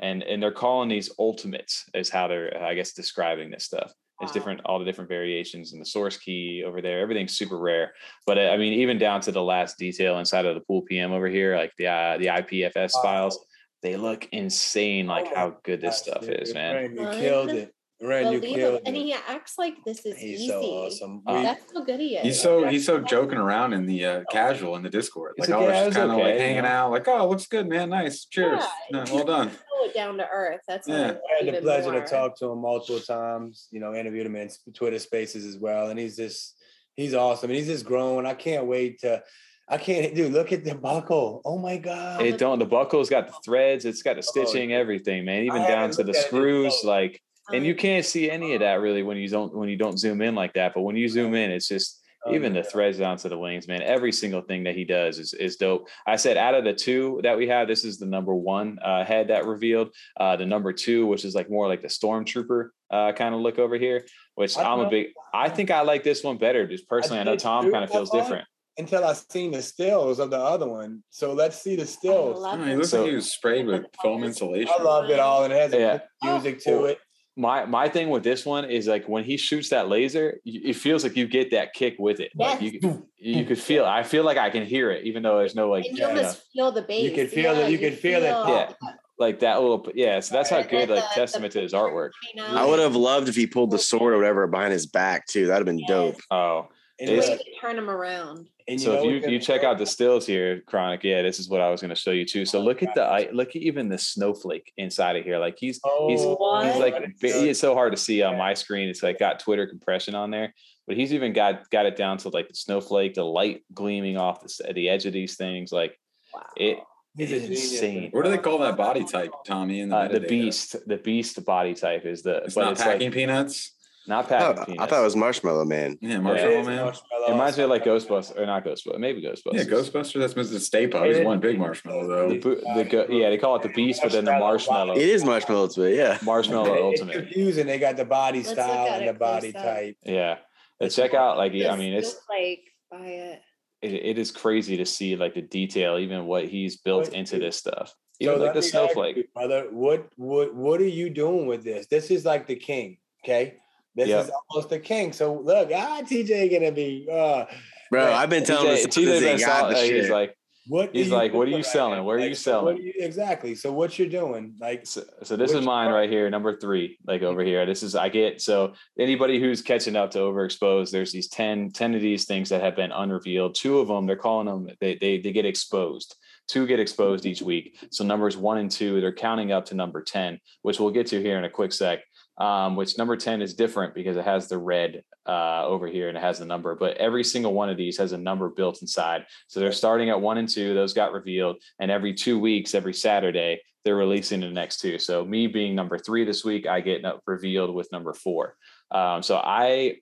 in, 0.00 0.06
and 0.06 0.22
and 0.22 0.42
they're 0.42 0.52
calling 0.52 0.88
these 0.88 1.10
ultimates 1.18 1.84
is 1.94 2.10
how 2.10 2.28
they're 2.28 2.62
I 2.62 2.74
guess 2.74 2.92
describing 2.92 3.50
this 3.50 3.64
stuff. 3.64 3.92
It's 4.20 4.30
wow. 4.30 4.34
different, 4.34 4.60
all 4.64 4.78
the 4.78 4.84
different 4.84 5.10
variations 5.10 5.72
in 5.72 5.80
the 5.80 5.84
source 5.84 6.16
key 6.16 6.62
over 6.64 6.80
there. 6.80 7.00
Everything's 7.00 7.36
super 7.36 7.58
rare, 7.58 7.94
but 8.26 8.38
uh, 8.38 8.42
I 8.42 8.56
mean, 8.56 8.72
even 8.74 8.96
down 8.96 9.20
to 9.22 9.32
the 9.32 9.42
last 9.42 9.76
detail 9.76 10.18
inside 10.20 10.46
of 10.46 10.54
the 10.54 10.60
pool 10.60 10.82
PM 10.82 11.12
over 11.12 11.26
here, 11.26 11.56
like 11.56 11.72
the 11.78 11.88
uh, 11.88 12.18
the 12.18 12.26
IPFS 12.26 12.92
wow. 12.94 13.02
files 13.02 13.44
they 13.84 13.96
look 13.96 14.26
insane. 14.32 15.06
Like 15.06 15.26
oh 15.28 15.34
how 15.36 15.56
good 15.62 15.80
this 15.80 15.98
stuff 15.98 16.24
is, 16.24 16.54
man. 16.54 16.96
You 16.96 17.08
killed 17.10 17.50
it. 17.50 17.72
Ren, 18.02 18.32
you 18.32 18.40
killed 18.40 18.80
and 18.86 18.96
he 18.96 19.12
acts 19.12 19.54
like 19.56 19.74
this 19.86 20.04
is 20.04 20.16
he's 20.16 20.40
easy. 20.40 20.48
So 20.48 20.62
awesome. 20.62 21.22
Uh, 21.26 21.42
That's 21.42 21.72
so 21.72 21.84
good 21.84 22.00
he 22.00 22.16
is. 22.16 22.22
He's 22.22 22.42
so 22.42 22.66
he's 22.66 22.84
so 22.84 22.98
joking 22.98 23.38
around 23.38 23.74
in 23.74 23.86
the 23.86 24.04
uh, 24.04 24.24
casual 24.30 24.74
in 24.76 24.82
the 24.82 24.90
Discord. 24.90 25.34
Like, 25.38 25.50
oh, 25.50 25.68
just 25.68 25.96
kind 25.96 26.10
of 26.10 26.16
okay, 26.16 26.32
like 26.32 26.40
hanging 26.40 26.64
out. 26.64 26.90
Like, 26.90 27.06
oh, 27.06 27.28
looks 27.28 27.46
good, 27.46 27.68
man. 27.68 27.90
Nice. 27.90 28.24
Cheers. 28.24 28.64
Yeah, 28.90 29.04
well 29.12 29.24
done. 29.24 29.50
Down 29.94 30.16
to 30.16 30.26
earth. 30.26 30.60
That's 30.66 30.88
yeah. 30.88 31.16
I 31.40 31.44
had 31.44 31.54
the 31.54 31.60
pleasure 31.60 31.92
more. 31.92 32.00
to 32.00 32.06
talk 32.06 32.36
to 32.38 32.50
him 32.50 32.62
multiple 32.62 33.00
times. 33.00 33.68
You 33.70 33.80
know, 33.80 33.94
interviewed 33.94 34.26
him 34.26 34.34
in 34.34 34.48
Twitter 34.72 34.98
Spaces 34.98 35.44
as 35.44 35.58
well, 35.58 35.90
and 35.90 36.00
he's 36.00 36.16
just 36.16 36.56
he's 36.96 37.14
awesome. 37.14 37.50
And 37.50 37.56
he's 37.56 37.68
just 37.68 37.84
growing. 37.84 38.26
I 38.26 38.34
can't 38.34 38.66
wait 38.66 39.00
to 39.00 39.22
I 39.68 39.78
can't, 39.78 40.14
dude. 40.14 40.32
Look 40.32 40.52
at 40.52 40.64
the 40.64 40.74
buckle. 40.74 41.40
Oh 41.44 41.58
my 41.58 41.78
god! 41.78 42.20
It 42.20 42.38
don't. 42.38 42.58
The 42.58 42.66
buckle's 42.66 43.08
got 43.08 43.28
the 43.28 43.34
threads. 43.44 43.84
It's 43.84 44.02
got 44.02 44.14
the 44.16 44.18
oh, 44.18 44.44
stitching, 44.44 44.72
oh, 44.72 44.78
everything, 44.78 45.24
man. 45.24 45.44
Even 45.44 45.62
down 45.62 45.90
to 45.92 46.04
the 46.04 46.14
screws, 46.14 46.80
like. 46.84 47.20
And 47.52 47.66
you 47.66 47.74
can't 47.74 48.06
see 48.06 48.30
any 48.30 48.54
of 48.54 48.60
that 48.60 48.80
really 48.80 49.02
when 49.02 49.18
you 49.18 49.28
don't 49.28 49.54
when 49.54 49.68
you 49.68 49.76
don't 49.76 49.98
zoom 49.98 50.22
in 50.22 50.34
like 50.34 50.54
that. 50.54 50.72
But 50.74 50.80
when 50.80 50.96
you 50.96 51.08
zoom 51.08 51.34
in, 51.34 51.50
it's 51.50 51.68
just 51.68 52.00
oh, 52.24 52.34
even 52.34 52.54
the 52.54 52.62
threads 52.62 52.96
down 52.96 53.18
to 53.18 53.28
the 53.28 53.36
wings, 53.36 53.68
man. 53.68 53.82
Every 53.82 54.12
single 54.12 54.40
thing 54.40 54.64
that 54.64 54.74
he 54.74 54.84
does 54.84 55.18
is 55.18 55.34
is 55.34 55.56
dope. 55.56 55.88
I 56.06 56.16
said 56.16 56.38
out 56.38 56.54
of 56.54 56.64
the 56.64 56.72
two 56.72 57.20
that 57.22 57.36
we 57.36 57.46
have, 57.48 57.68
this 57.68 57.84
is 57.84 57.98
the 57.98 58.06
number 58.06 58.34
one 58.34 58.78
uh, 58.82 59.04
head 59.04 59.28
that 59.28 59.44
revealed. 59.44 59.94
Uh, 60.18 60.36
the 60.36 60.46
number 60.46 60.72
two, 60.72 61.06
which 61.06 61.26
is 61.26 61.34
like 61.34 61.50
more 61.50 61.68
like 61.68 61.82
the 61.82 61.88
stormtrooper 61.88 62.68
uh, 62.90 63.12
kind 63.12 63.34
of 63.34 63.42
look 63.42 63.58
over 63.58 63.76
here, 63.76 64.06
which 64.36 64.56
I'm 64.56 64.80
a 64.80 64.88
big. 64.88 65.08
I 65.34 65.50
think 65.50 65.70
I 65.70 65.82
like 65.82 66.02
this 66.02 66.24
one 66.24 66.38
better. 66.38 66.66
Just 66.66 66.88
personally, 66.88 67.18
I, 67.18 67.22
I 67.22 67.24
know 67.24 67.36
Tom 67.36 67.70
kind 67.70 67.84
of 67.84 67.90
feels 67.90 68.10
different 68.10 68.46
until 68.76 69.04
I 69.04 69.12
seen 69.12 69.52
the 69.52 69.62
stills 69.62 70.18
of 70.18 70.30
the 70.30 70.38
other 70.38 70.68
one. 70.68 71.02
So 71.10 71.32
let's 71.32 71.62
see 71.62 71.76
the 71.76 71.86
stills. 71.86 72.38
Oh, 72.40 72.62
it 72.62 72.76
looks 72.76 72.90
so, 72.90 73.02
like 73.02 73.10
he 73.10 73.16
was 73.16 73.32
sprayed 73.32 73.66
with 73.66 73.84
foam 74.02 74.24
insulation. 74.24 74.72
I 74.78 74.82
love 74.82 75.10
it 75.10 75.20
all, 75.20 75.44
and 75.44 75.52
it 75.52 75.56
has 75.56 75.72
yeah. 75.72 75.98
music 76.22 76.60
to 76.64 76.72
oh, 76.72 76.84
it. 76.86 76.98
My 77.36 77.64
my 77.64 77.88
thing 77.88 78.10
with 78.10 78.22
this 78.22 78.46
one 78.46 78.64
is 78.64 78.86
like 78.86 79.08
when 79.08 79.24
he 79.24 79.36
shoots 79.36 79.68
that 79.70 79.88
laser, 79.88 80.38
it 80.44 80.74
feels 80.74 81.02
like 81.02 81.16
you 81.16 81.26
get 81.26 81.50
that 81.50 81.72
kick 81.72 81.96
with 81.98 82.20
it. 82.20 82.30
Yes. 82.34 82.60
Like 82.60 82.72
you, 82.72 83.08
you 83.16 83.44
could 83.44 83.58
feel. 83.58 83.84
I 83.84 84.04
feel 84.04 84.24
like 84.24 84.38
I 84.38 84.50
can 84.50 84.64
hear 84.64 84.90
it, 84.92 85.04
even 85.04 85.24
though 85.24 85.38
there's 85.38 85.56
no 85.56 85.68
like. 85.68 85.84
And 85.86 85.98
you 85.98 86.06
almost 86.06 86.42
feel 86.52 86.70
the 86.70 86.82
bass. 86.82 87.02
You 87.02 87.10
can 87.10 87.26
feel 87.26 87.56
yeah, 87.56 87.66
it. 87.66 87.70
You, 87.70 87.72
you 87.72 87.78
can 87.78 87.96
feel, 87.96 88.20
feel 88.20 88.46
it. 88.46 88.76
Yeah 88.80 88.90
like 89.16 89.38
that 89.38 89.60
little 89.60 89.86
yeah 89.94 90.18
so 90.18 90.34
that's 90.34 90.50
how 90.50 90.60
good 90.60 90.88
like 90.88 91.08
testament 91.12 91.52
to 91.52 91.60
his 91.60 91.72
artwork 91.72 92.10
i 92.36 92.66
would 92.66 92.80
have 92.80 92.96
loved 92.96 93.28
if 93.28 93.36
he 93.36 93.46
pulled 93.46 93.70
the 93.70 93.78
sword 93.78 94.12
or 94.12 94.16
whatever 94.16 94.44
behind 94.48 94.72
his 94.72 94.86
back 94.86 95.24
too 95.28 95.46
that'd 95.46 95.64
have 95.64 95.76
been 95.76 95.86
dope 95.86 96.16
oh 96.32 96.66
and 97.00 97.40
turn 97.60 97.78
him 97.78 97.90
around. 97.90 98.48
And 98.66 98.80
so 98.80 98.94
if 98.94 99.04
you, 99.04 99.30
you 99.30 99.38
check 99.38 99.62
out 99.62 99.76
the 99.76 99.84
stills 99.84 100.26
here, 100.26 100.62
Chronic, 100.62 101.04
yeah, 101.04 101.20
this 101.20 101.38
is 101.38 101.50
what 101.50 101.60
I 101.60 101.68
was 101.68 101.82
going 101.82 101.90
to 101.90 101.94
show 101.94 102.12
you 102.12 102.24
too. 102.24 102.46
So 102.46 102.60
look 102.60 102.82
at 102.82 102.94
the 102.94 103.28
look 103.32 103.50
at 103.50 103.56
even 103.56 103.90
the 103.90 103.98
snowflake 103.98 104.72
inside 104.78 105.16
of 105.16 105.24
here. 105.24 105.38
Like 105.38 105.58
he's 105.58 105.80
oh, 105.84 106.08
he's 106.08 106.22
what? 106.22 106.66
he's 106.66 106.76
like 106.76 107.14
it's 107.20 107.60
so 107.60 107.74
hard 107.74 107.92
to 107.92 107.98
see 107.98 108.22
on 108.22 108.38
my 108.38 108.54
screen. 108.54 108.88
It's 108.88 109.02
like 109.02 109.18
got 109.18 109.38
Twitter 109.38 109.66
compression 109.66 110.14
on 110.14 110.30
there, 110.30 110.54
but 110.86 110.96
he's 110.96 111.12
even 111.12 111.34
got 111.34 111.68
got 111.68 111.84
it 111.84 111.94
down 111.94 112.16
to 112.18 112.30
like 112.30 112.48
the 112.48 112.54
snowflake, 112.54 113.14
the 113.14 113.24
light 113.24 113.62
gleaming 113.74 114.16
off 114.16 114.40
the 114.40 114.72
the 114.72 114.88
edge 114.88 115.04
of 115.04 115.12
these 115.12 115.36
things. 115.36 115.70
Like 115.70 115.98
wow. 116.32 116.42
it. 116.56 116.78
He's 117.16 117.30
insane. 117.30 118.10
What 118.10 118.24
do 118.24 118.30
they 118.30 118.38
call 118.38 118.58
that 118.58 118.76
body 118.76 119.04
type, 119.04 119.30
Tommy? 119.46 119.80
In 119.80 119.90
the, 119.90 119.96
uh, 119.96 120.08
the 120.08 120.18
beast, 120.18 120.74
the 120.84 120.96
beast 120.96 121.44
body 121.44 121.72
type 121.74 122.06
is 122.06 122.22
the. 122.22 122.38
It's 122.38 122.56
not 122.56 122.72
it's 122.72 122.82
packing 122.82 123.08
like, 123.08 123.14
peanuts. 123.14 123.73
Not 124.06 124.28
Patrick. 124.28 124.76
Oh, 124.78 124.82
I 124.82 124.86
thought 124.86 125.00
it 125.00 125.04
was 125.04 125.16
Marshmallow 125.16 125.64
Man. 125.64 125.96
Yeah, 126.00 126.20
Marshmallow 126.20 126.52
yeah, 126.52 126.62
Man. 126.62 126.84
Marshmallow. 126.84 127.26
It 127.26 127.30
reminds 127.30 127.56
me 127.56 127.64
of 127.64 127.70
like 127.70 127.84
Ghostbusters, 127.84 128.38
or 128.38 128.44
not 128.44 128.64
Ghostbusters, 128.64 128.98
maybe 128.98 129.22
Ghostbusters. 129.22 129.54
Yeah, 129.54 129.64
Ghostbusters. 129.64 130.20
That's 130.20 130.34
Mr. 130.34 130.60
Stay 130.60 130.86
He's 130.86 131.24
one 131.24 131.40
big 131.40 131.58
marshmallow 131.58 132.06
though. 132.06 132.28
The, 132.28 132.38
the, 132.38 133.06
yeah, 133.10 133.30
they 133.30 133.38
call 133.38 133.56
it 133.56 133.62
the 133.62 133.70
Beast, 133.70 134.00
but 134.02 134.12
then 134.12 134.26
the 134.26 134.38
Marshmallow. 134.38 134.94
It 134.94 135.08
is 135.08 135.24
Marshmallow 135.24 135.62
Ultimate. 135.62 135.94
Yeah, 135.94 136.18
Marshmallow 136.22 136.84
Ultimate. 136.84 137.16
It's 137.16 137.24
confusing. 137.24 137.66
They 137.66 137.78
got 137.78 137.96
the 137.96 138.04
body 138.04 138.40
Let's 138.40 138.50
style 138.50 138.88
and 138.88 139.08
the 139.08 139.14
body 139.14 139.52
type. 139.52 139.96
Yeah, 140.04 140.36
but 140.78 140.90
check 140.90 141.14
out 141.14 141.38
like 141.38 141.52
I 141.52 141.76
mean 141.76 141.94
it's 141.94 142.14
like 142.28 142.60
buy 142.90 143.06
it. 143.06 143.42
it. 143.80 143.92
It 143.92 144.18
is 144.18 144.30
crazy 144.30 144.76
to 144.76 144.84
see 144.84 145.16
like 145.16 145.34
the 145.34 145.42
detail, 145.42 145.96
even 145.96 146.26
what 146.26 146.46
he's 146.46 146.76
built 146.76 147.08
into 147.08 147.38
this 147.38 147.56
stuff. 147.56 147.94
Even 148.20 148.36
so 148.36 148.44
like 148.44 148.54
the 148.54 148.62
snowflake. 148.62 149.16
You, 149.16 149.24
brother, 149.34 149.68
what 149.70 150.10
what 150.16 150.54
what 150.54 150.80
are 150.82 150.88
you 150.88 151.08
doing 151.08 151.46
with 151.46 151.64
this? 151.64 151.86
This 151.86 152.10
is 152.10 152.26
like 152.26 152.46
the 152.46 152.56
king. 152.56 152.98
Okay 153.24 153.54
this 153.94 154.08
yep. 154.08 154.24
is 154.24 154.30
almost 154.50 154.70
the 154.70 154.78
king. 154.78 155.12
So 155.12 155.34
look, 155.34 155.70
ah, 155.74 156.02
TJ 156.02 156.50
gonna 156.52 156.72
be. 156.72 157.06
Uh, 157.10 157.46
Bro, 157.90 158.12
I've 158.12 158.30
been 158.30 158.44
telling 158.44 158.68
TJ, 158.68 158.84
this. 158.84 158.96
TJ 158.96 159.20
been 159.20 159.38
selling, 159.38 159.76
he's 159.76 160.10
like, 160.10 160.36
what? 160.66 160.94
He's 160.94 161.10
like, 161.10 161.34
what 161.34 161.46
are 161.46 161.50
you 161.50 161.62
selling? 161.62 162.02
Where 162.04 162.16
are 162.16 162.26
you 162.26 162.34
selling? 162.34 162.78
You, 162.78 162.92
exactly. 162.96 163.54
So 163.54 163.70
what 163.70 163.98
you're 163.98 164.08
doing? 164.08 164.54
Like, 164.58 164.86
so, 164.86 165.02
so 165.22 165.36
this 165.36 165.52
is 165.52 165.64
mine 165.64 165.90
right 165.90 166.08
here, 166.08 166.30
number 166.30 166.56
three. 166.56 166.98
Like 167.06 167.22
over 167.22 167.44
here, 167.44 167.66
this 167.66 167.82
is 167.82 167.94
I 167.94 168.08
get. 168.08 168.40
So 168.40 168.72
anybody 168.98 169.38
who's 169.38 169.60
catching 169.60 169.94
up 169.94 170.10
to 170.12 170.20
overexposed, 170.20 170.90
there's 170.90 171.12
these 171.12 171.28
10, 171.28 171.72
10 171.72 171.94
of 171.94 172.00
these 172.00 172.24
things 172.24 172.48
that 172.48 172.62
have 172.62 172.76
been 172.76 172.92
unrevealed. 172.92 173.54
Two 173.54 173.78
of 173.78 173.88
them, 173.88 174.06
they're 174.06 174.16
calling 174.16 174.46
them. 174.46 174.74
They 174.80 174.96
they 174.96 175.18
they 175.18 175.32
get 175.32 175.44
exposed. 175.44 176.16
Two 176.48 176.66
get 176.66 176.80
exposed 176.80 177.26
each 177.26 177.42
week. 177.42 177.78
So 177.90 178.02
numbers 178.04 178.36
one 178.36 178.58
and 178.58 178.70
two, 178.70 179.00
they're 179.00 179.12
counting 179.12 179.52
up 179.52 179.66
to 179.66 179.74
number 179.74 180.02
ten, 180.02 180.40
which 180.62 180.80
we'll 180.80 180.90
get 180.90 181.06
to 181.08 181.20
here 181.20 181.36
in 181.36 181.44
a 181.44 181.50
quick 181.50 181.72
sec 181.72 182.00
um, 182.38 182.76
which 182.76 182.98
number 182.98 183.16
10 183.16 183.42
is 183.42 183.54
different 183.54 183.94
because 183.94 184.16
it 184.16 184.24
has 184.24 184.48
the 184.48 184.58
red 184.58 185.02
uh, 185.26 185.64
over 185.66 185.86
here 185.86 186.08
and 186.08 186.18
it 186.18 186.22
has 186.22 186.38
the 186.38 186.44
number, 186.44 186.74
but 186.74 186.96
every 186.96 187.24
single 187.24 187.54
one 187.54 187.70
of 187.70 187.76
these 187.76 187.96
has 187.98 188.12
a 188.12 188.18
number 188.18 188.48
built 188.48 188.82
inside. 188.82 189.24
So 189.46 189.60
they're 189.60 189.72
starting 189.72 190.10
at 190.10 190.20
one 190.20 190.38
and 190.38 190.48
two, 190.48 190.74
those 190.74 190.94
got 190.94 191.12
revealed. 191.12 191.56
And 191.78 191.90
every 191.90 192.14
two 192.14 192.38
weeks, 192.38 192.74
every 192.74 192.94
Saturday, 192.94 193.60
they're 193.84 193.96
releasing 193.96 194.40
the 194.40 194.50
next 194.50 194.80
two. 194.80 194.98
So 194.98 195.24
me 195.24 195.46
being 195.46 195.74
number 195.74 195.98
three 195.98 196.24
this 196.24 196.44
week, 196.44 196.66
I 196.66 196.80
get 196.80 197.04
revealed 197.26 197.74
with 197.74 197.92
number 197.92 198.14
four. 198.14 198.56
Um, 198.90 199.22
so 199.22 199.36
I 199.36 199.96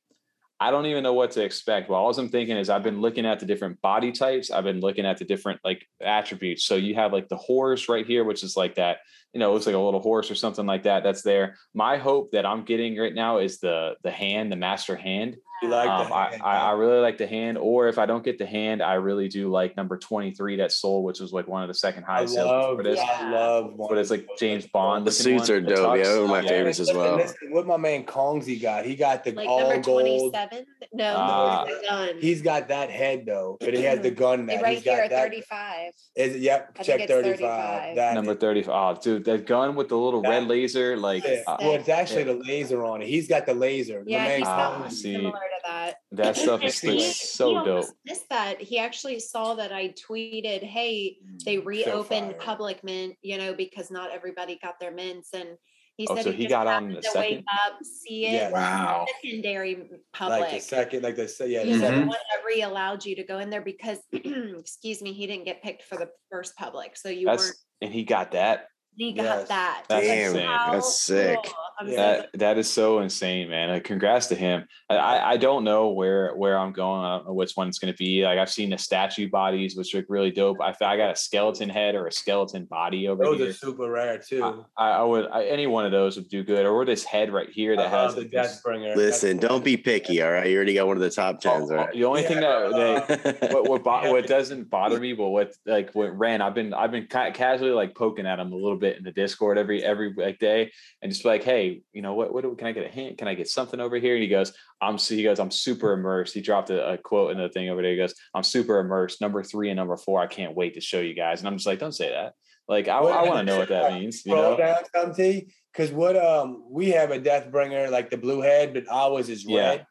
I 0.62 0.70
don't 0.70 0.86
even 0.86 1.02
know 1.02 1.12
what 1.12 1.32
to 1.32 1.42
expect. 1.42 1.90
Well, 1.90 1.98
all 1.98 2.16
I'm 2.16 2.28
thinking 2.28 2.56
is 2.56 2.70
I've 2.70 2.84
been 2.84 3.00
looking 3.00 3.26
at 3.26 3.40
the 3.40 3.46
different 3.46 3.82
body 3.82 4.12
types. 4.12 4.52
I've 4.52 4.62
been 4.62 4.78
looking 4.78 5.04
at 5.04 5.18
the 5.18 5.24
different 5.24 5.58
like 5.64 5.84
attributes. 6.00 6.64
So 6.64 6.76
you 6.76 6.94
have 6.94 7.12
like 7.12 7.28
the 7.28 7.36
horse 7.36 7.88
right 7.88 8.06
here, 8.06 8.22
which 8.22 8.44
is 8.44 8.56
like 8.56 8.76
that, 8.76 8.98
you 9.32 9.38
know, 9.40 9.50
it 9.50 9.54
looks 9.54 9.66
like 9.66 9.74
a 9.74 9.78
little 9.78 10.00
horse 10.00 10.30
or 10.30 10.34
something 10.34 10.66
like 10.66 10.82
that. 10.82 11.02
That's 11.02 11.22
there. 11.22 11.56
My 11.74 11.96
hope 11.96 12.32
that 12.32 12.44
I'm 12.44 12.64
getting 12.64 12.98
right 12.98 13.14
now 13.14 13.38
is 13.38 13.58
the 13.58 13.94
the 14.02 14.10
hand, 14.10 14.52
the 14.52 14.56
master 14.56 14.96
hand. 14.96 15.36
You 15.62 15.68
like 15.68 15.88
um, 15.88 16.12
I, 16.12 16.38
I, 16.42 16.56
I, 16.56 16.70
really 16.72 16.98
like 16.98 17.18
the 17.18 17.26
hand, 17.26 17.56
or 17.56 17.86
if 17.86 17.96
I 17.96 18.04
don't 18.04 18.24
get 18.24 18.36
the 18.36 18.46
hand, 18.46 18.82
I 18.82 18.94
really 18.94 19.28
do 19.28 19.48
like 19.48 19.76
number 19.76 19.96
23 19.96 20.56
that 20.56 20.72
soul, 20.72 21.04
which 21.04 21.20
was 21.20 21.32
like 21.32 21.46
one 21.46 21.62
of 21.62 21.68
the 21.68 21.74
second 21.74 22.02
highest 22.02 22.34
sales 22.34 22.76
for 22.76 22.82
this. 22.82 22.98
Yeah. 22.98 23.18
I 23.20 23.30
love 23.30 23.74
but 23.78 23.96
it's 23.96 24.10
like 24.10 24.26
James 24.40 24.66
Bond. 24.66 25.06
The 25.06 25.12
suits 25.12 25.48
one. 25.48 25.58
are 25.58 25.60
dope. 25.60 25.98
Yeah, 25.98 26.14
one 26.14 26.24
of 26.24 26.30
my 26.30 26.40
yeah. 26.40 26.48
favorites 26.48 26.80
as 26.80 26.92
well. 26.92 27.14
Listen, 27.14 27.52
what 27.52 27.68
my 27.68 27.76
man 27.76 28.04
Kongzi 28.04 28.60
got, 28.60 28.84
he 28.84 28.96
got 28.96 29.22
the 29.22 29.32
like 29.32 29.48
all 29.48 29.60
number 29.60 29.80
gold. 29.80 30.32
27? 30.32 30.66
No, 30.94 31.04
uh, 31.04 31.66
gun. 31.88 32.14
He's 32.18 32.42
got 32.42 32.66
that 32.66 32.90
head 32.90 33.24
though, 33.24 33.56
but 33.60 33.72
he 33.72 33.82
has 33.84 34.00
the 34.00 34.10
gun 34.10 34.46
now. 34.46 34.60
right 34.60 34.74
he's 34.74 34.84
got 34.84 34.94
here, 34.94 35.08
that. 35.10 35.22
35. 35.22 35.92
Is 36.16 36.34
it, 36.34 36.40
yep, 36.40 36.76
I 36.76 36.82
check 36.82 37.06
35. 37.06 37.38
35. 37.38 37.96
That 37.96 38.14
number 38.14 38.34
35. 38.34 38.72
Oh, 38.72 39.00
dude, 39.00 39.21
that 39.24 39.46
gun 39.46 39.74
with 39.74 39.88
the 39.88 39.96
little 39.96 40.22
that, 40.22 40.28
red 40.28 40.48
laser, 40.48 40.96
like 40.96 41.24
yeah. 41.24 41.42
uh, 41.46 41.56
well, 41.60 41.72
it's 41.72 41.88
actually 41.88 42.24
the 42.24 42.34
laser 42.34 42.84
on 42.84 43.02
it. 43.02 43.08
He's 43.08 43.28
got 43.28 43.46
the 43.46 43.54
laser. 43.54 44.02
Yeah, 44.06 44.36
he's 44.36 44.44
got 44.44 44.92
similar 44.92 45.32
to 45.32 45.60
that. 45.64 45.94
That 46.12 46.36
stuff 46.36 46.62
is 46.62 46.78
he, 46.80 47.00
so 47.00 47.58
he 47.58 47.64
dope. 47.64 47.86
Missed 48.04 48.28
that. 48.30 48.60
He 48.60 48.78
actually 48.78 49.20
saw 49.20 49.54
that 49.54 49.72
I 49.72 49.94
tweeted, 50.08 50.62
"Hey, 50.62 51.18
they 51.44 51.58
reopened 51.58 52.34
so 52.38 52.44
public 52.44 52.82
mint, 52.84 53.16
you 53.22 53.38
know, 53.38 53.54
because 53.54 53.90
not 53.90 54.10
everybody 54.10 54.58
got 54.62 54.78
their 54.80 54.92
mints." 54.92 55.30
And 55.34 55.56
he 55.96 56.06
oh, 56.08 56.16
said 56.16 56.24
so 56.24 56.32
he, 56.32 56.44
he 56.44 56.46
got 56.46 56.66
on 56.66 56.94
the 56.94 57.02
second. 57.02 57.20
Wake 57.20 57.44
up, 57.66 57.78
see 57.84 58.26
it. 58.26 58.32
Yeah. 58.32 58.50
Wow. 58.50 59.06
Secondary 59.22 59.88
public. 60.12 60.40
Like 60.40 60.50
the 60.50 60.60
second, 60.60 61.02
like 61.02 61.16
the 61.16 61.46
yeah. 61.46 61.64
He 61.64 61.78
said 61.78 62.06
one 62.06 62.16
every 62.38 62.62
allowed 62.62 63.04
you 63.04 63.14
to 63.16 63.22
go 63.22 63.38
in 63.38 63.50
there 63.50 63.60
because, 63.60 63.98
excuse 64.12 65.02
me, 65.02 65.12
he 65.12 65.26
didn't 65.26 65.44
get 65.44 65.62
picked 65.62 65.82
for 65.82 65.96
the 65.96 66.08
first 66.30 66.56
public, 66.56 66.96
so 66.96 67.08
you 67.08 67.26
That's, 67.26 67.44
weren't. 67.44 67.56
And 67.82 67.92
he 67.92 68.04
got 68.04 68.32
that. 68.32 68.68
He 68.96 69.12
got 69.12 69.22
yes. 69.22 69.48
that. 69.48 69.84
That's 69.88 70.06
Damn, 70.06 70.34
that's 70.72 71.00
sick. 71.00 71.38
Cool. 71.44 71.54
That 71.90 72.30
that 72.34 72.58
is 72.58 72.70
so 72.70 73.00
insane, 73.00 73.48
man. 73.48 73.70
Like, 73.70 73.84
congrats 73.84 74.26
to 74.28 74.34
him. 74.34 74.66
I, 74.88 75.32
I 75.32 75.36
don't 75.36 75.64
know 75.64 75.90
where 75.90 76.34
where 76.34 76.58
I'm 76.58 76.72
going. 76.72 77.04
I 77.04 77.16
don't 77.16 77.26
know 77.26 77.32
which 77.32 77.52
one 77.54 77.68
it's 77.68 77.78
going 77.78 77.92
to 77.92 77.96
be. 77.96 78.24
Like 78.24 78.38
I've 78.38 78.50
seen 78.50 78.70
the 78.70 78.78
statue 78.78 79.28
bodies, 79.28 79.76
which 79.76 79.94
look 79.94 80.06
really 80.08 80.30
dope. 80.30 80.58
I 80.60 80.74
I 80.82 80.96
got 80.96 81.10
a 81.10 81.16
skeleton 81.16 81.68
head 81.68 81.94
or 81.94 82.06
a 82.06 82.12
skeleton 82.12 82.64
body 82.66 83.08
over 83.08 83.24
those 83.24 83.36
here. 83.38 83.46
Those 83.46 83.56
are 83.56 83.58
super 83.58 83.90
rare 83.90 84.18
too. 84.18 84.64
I, 84.76 84.90
I 84.90 85.02
would 85.02 85.28
I, 85.30 85.44
any 85.44 85.66
one 85.66 85.84
of 85.84 85.92
those 85.92 86.16
would 86.16 86.28
do 86.28 86.42
good. 86.44 86.66
Or 86.66 86.84
this 86.84 87.04
head 87.04 87.32
right 87.32 87.48
here 87.48 87.76
that 87.76 87.90
has 87.90 88.14
the 88.14 88.24
Deathbringer. 88.24 88.96
Listen, 88.96 89.38
don't 89.38 89.64
be 89.64 89.76
picky. 89.76 90.22
All 90.22 90.32
right, 90.32 90.48
you 90.48 90.56
already 90.56 90.74
got 90.74 90.86
one 90.86 90.96
of 90.96 91.02
the 91.02 91.10
top 91.10 91.36
oh, 91.36 91.38
tens. 91.38 91.70
Oh, 91.70 91.76
right. 91.76 91.92
The 91.92 92.04
only 92.04 92.22
yeah. 92.22 92.28
thing 92.28 92.40
that 92.40 93.38
they, 93.40 93.46
uh, 93.48 93.52
what 93.52 93.68
what, 93.68 93.84
bo- 93.84 94.12
what 94.12 94.26
doesn't 94.36 94.70
bother 94.70 94.98
me, 94.98 95.12
but 95.12 95.28
what 95.28 95.52
like 95.66 95.92
what 95.92 96.16
ran, 96.16 96.40
I've 96.40 96.54
been 96.54 96.74
I've 96.74 96.90
been 96.90 97.06
ca- 97.06 97.30
casually 97.32 97.70
like 97.70 97.94
poking 97.94 98.26
at 98.26 98.38
him 98.38 98.52
a 98.52 98.56
little 98.56 98.76
bit 98.76 98.96
in 98.98 99.04
the 99.04 99.12
Discord 99.12 99.58
every 99.58 99.82
every 99.82 100.12
like 100.14 100.38
day, 100.38 100.72
and 101.00 101.12
just 101.12 101.24
like, 101.24 101.42
hey, 101.42 101.71
you 101.92 102.02
know 102.02 102.14
what 102.14 102.32
what 102.32 102.42
can 102.58 102.66
I 102.66 102.72
get 102.72 102.84
a 102.84 102.88
hint? 102.88 103.18
Can 103.18 103.28
I 103.28 103.34
get 103.34 103.48
something 103.48 103.80
over 103.80 103.96
here? 103.96 104.14
And 104.14 104.22
he 104.22 104.28
goes, 104.28 104.52
I'm 104.80 104.98
he 104.98 105.22
goes, 105.22 105.38
I'm 105.38 105.50
super 105.50 105.92
immersed. 105.92 106.34
He 106.34 106.40
dropped 106.40 106.70
a, 106.70 106.92
a 106.92 106.98
quote 106.98 107.32
in 107.32 107.38
the 107.38 107.48
thing 107.48 107.68
over 107.70 107.82
there. 107.82 107.92
He 107.92 107.96
goes, 107.96 108.14
I'm 108.34 108.42
super 108.42 108.78
immersed. 108.78 109.20
Number 109.20 109.42
three 109.42 109.70
and 109.70 109.76
number 109.76 109.96
four. 109.96 110.20
I 110.20 110.26
can't 110.26 110.56
wait 110.56 110.74
to 110.74 110.80
show 110.80 111.00
you 111.00 111.14
guys. 111.14 111.40
And 111.40 111.48
I'm 111.48 111.56
just 111.56 111.66
like, 111.66 111.78
don't 111.78 111.92
say 111.92 112.10
that. 112.10 112.34
Like 112.68 112.88
I, 112.88 112.98
I 112.98 113.28
want 113.28 113.38
to 113.38 113.44
know 113.44 113.58
what 113.58 113.68
that 113.68 113.94
means. 113.94 114.24
You 114.24 114.34
know, 114.34 114.56
down 114.56 114.84
some 114.94 115.12
because 115.12 115.90
what 115.90 116.16
um 116.16 116.64
we 116.70 116.90
have 116.90 117.10
a 117.10 117.18
Deathbringer 117.18 117.90
like 117.90 118.10
the 118.10 118.16
blue 118.16 118.40
head, 118.40 118.74
but 118.74 118.84
ours 118.90 119.28
is 119.28 119.44
red. 119.46 119.86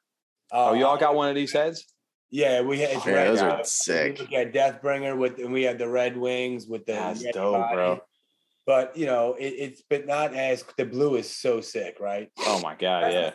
Yeah. 0.52 0.58
Uh, 0.58 0.70
oh, 0.70 0.74
y'all 0.74 0.98
got 0.98 1.16
one 1.16 1.30
of 1.30 1.36
these 1.36 1.54
heads? 1.54 1.86
Yeah, 2.30 2.62
we 2.62 2.80
had 2.80 2.92
it's 2.92 3.06
yeah, 3.06 3.14
red. 3.14 3.28
Those 3.30 3.42
are 3.42 3.64
sick. 3.64 4.20
We 4.20 4.28
got 4.28 4.54
Deathbringer 4.54 5.18
with, 5.18 5.38
and 5.40 5.52
we 5.52 5.64
had 5.64 5.78
the 5.78 5.90
red 5.90 6.16
wings 6.16 6.66
with 6.66 6.86
the. 6.86 6.94
That's 6.94 7.24
dope, 7.24 7.54
body. 7.54 7.76
bro 7.76 8.02
but 8.66 8.96
you 8.96 9.06
know 9.06 9.36
it, 9.40 9.54
it's 9.58 9.84
but 9.90 10.06
not 10.06 10.34
as 10.34 10.64
the 10.78 10.86
blue 10.86 11.16
is 11.16 11.30
so 11.30 11.62
sick 11.62 11.98
right? 12.00 12.30
Oh 12.40 12.60
my 12.62 12.76
god 12.76 13.12
yeah. 13.14 13.32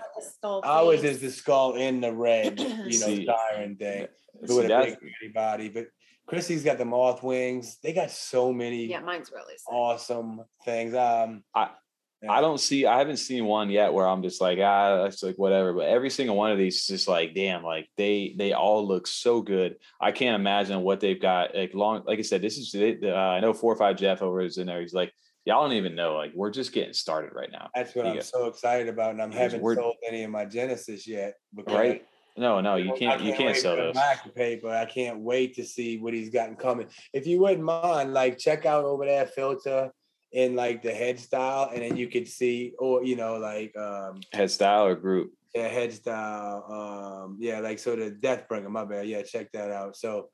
ours 0.64 1.04
is 1.04 1.20
the 1.20 1.30
skull 1.30 1.74
in 1.74 2.00
the 2.00 2.12
red 2.12 2.58
you 2.60 3.00
know 3.00 3.34
siren 3.50 3.76
thing. 3.76 4.06
See, 4.46 4.54
with 4.54 4.70
a 4.70 4.96
big 5.22 5.34
body 5.34 5.68
but 5.68 5.86
chrissy's 6.28 6.64
got 6.64 6.78
the 6.78 6.84
moth 6.84 7.22
wings. 7.22 7.78
They 7.82 7.92
got 7.92 8.10
so 8.10 8.52
many 8.52 8.86
yeah 8.86 9.00
mine's 9.00 9.30
really 9.32 9.54
sick. 9.54 9.72
awesome 9.72 10.42
things. 10.64 10.94
Um 10.94 11.42
i 11.54 11.70
yeah. 12.22 12.32
I 12.32 12.40
don't 12.40 12.58
see. 12.58 12.86
I 12.86 12.98
haven't 12.98 13.18
seen 13.18 13.44
one 13.44 13.68
yet 13.68 13.92
where 13.92 14.08
I'm 14.08 14.22
just 14.22 14.40
like, 14.40 14.58
ah, 14.58 15.02
that's 15.02 15.22
like 15.22 15.36
whatever. 15.36 15.74
But 15.74 15.88
every 15.88 16.08
single 16.08 16.36
one 16.36 16.50
of 16.50 16.56
these 16.56 16.76
is 16.76 16.86
just 16.86 17.08
like, 17.08 17.34
damn, 17.34 17.62
like 17.62 17.88
they 17.96 18.34
they 18.38 18.52
all 18.52 18.86
look 18.86 19.06
so 19.06 19.42
good. 19.42 19.76
I 20.00 20.12
can't 20.12 20.34
imagine 20.34 20.80
what 20.80 21.00
they've 21.00 21.20
got. 21.20 21.54
Like 21.54 21.74
long, 21.74 22.04
like 22.06 22.18
I 22.18 22.22
said, 22.22 22.40
this 22.40 22.56
is. 22.56 22.74
Uh, 22.74 23.14
I 23.14 23.40
know 23.40 23.52
four 23.52 23.72
or 23.72 23.76
five 23.76 23.96
Jeff 23.96 24.22
over 24.22 24.40
is 24.40 24.56
in 24.56 24.66
there. 24.66 24.80
He's 24.80 24.94
like, 24.94 25.12
y'all 25.44 25.62
don't 25.62 25.76
even 25.76 25.94
know. 25.94 26.14
Like 26.16 26.32
we're 26.34 26.50
just 26.50 26.72
getting 26.72 26.94
started 26.94 27.32
right 27.34 27.50
now. 27.52 27.68
That's 27.74 27.94
what 27.94 28.06
I'm 28.06 28.22
so 28.22 28.46
excited 28.46 28.88
about, 28.88 29.10
and 29.10 29.20
I'm 29.20 29.30
haven't 29.30 29.62
sold 29.62 29.96
any 30.06 30.24
of 30.24 30.30
my 30.30 30.46
Genesis 30.46 31.06
yet. 31.06 31.34
Right. 31.66 32.04
No, 32.38 32.60
no, 32.60 32.76
you 32.76 32.90
can't. 32.90 33.20
can't 33.20 33.22
you 33.22 33.34
can't 33.34 33.56
sell 33.56 33.76
those. 33.76 33.96
Paper. 34.34 34.70
I 34.70 34.84
can't 34.84 35.20
wait 35.20 35.54
to 35.56 35.64
see 35.64 35.98
what 35.98 36.12
he's 36.12 36.30
gotten 36.30 36.56
coming. 36.56 36.86
If 37.14 37.26
you 37.26 37.40
wouldn't 37.40 37.62
mind, 37.62 38.12
like 38.12 38.38
check 38.38 38.66
out 38.66 38.84
over 38.84 39.04
there, 39.06 39.26
filter 39.26 39.90
in 40.32 40.54
like 40.54 40.82
the 40.82 40.92
head 40.92 41.18
style, 41.18 41.70
and 41.72 41.82
then 41.82 41.96
you 41.96 42.08
could 42.08 42.28
see, 42.28 42.72
or 42.78 43.04
you 43.04 43.16
know, 43.16 43.36
like 43.36 43.76
um 43.76 44.20
head 44.32 44.50
style 44.50 44.86
or 44.86 44.94
group. 44.94 45.32
Yeah, 45.54 45.68
head 45.68 45.92
style. 45.92 47.24
Um, 47.24 47.38
yeah, 47.40 47.60
like 47.60 47.78
so 47.78 47.96
the 47.96 48.10
Deathbringer. 48.10 48.68
My 48.68 48.84
bad. 48.84 49.06
Yeah, 49.06 49.22
check 49.22 49.50
that 49.52 49.70
out. 49.70 49.96
So, 49.96 50.28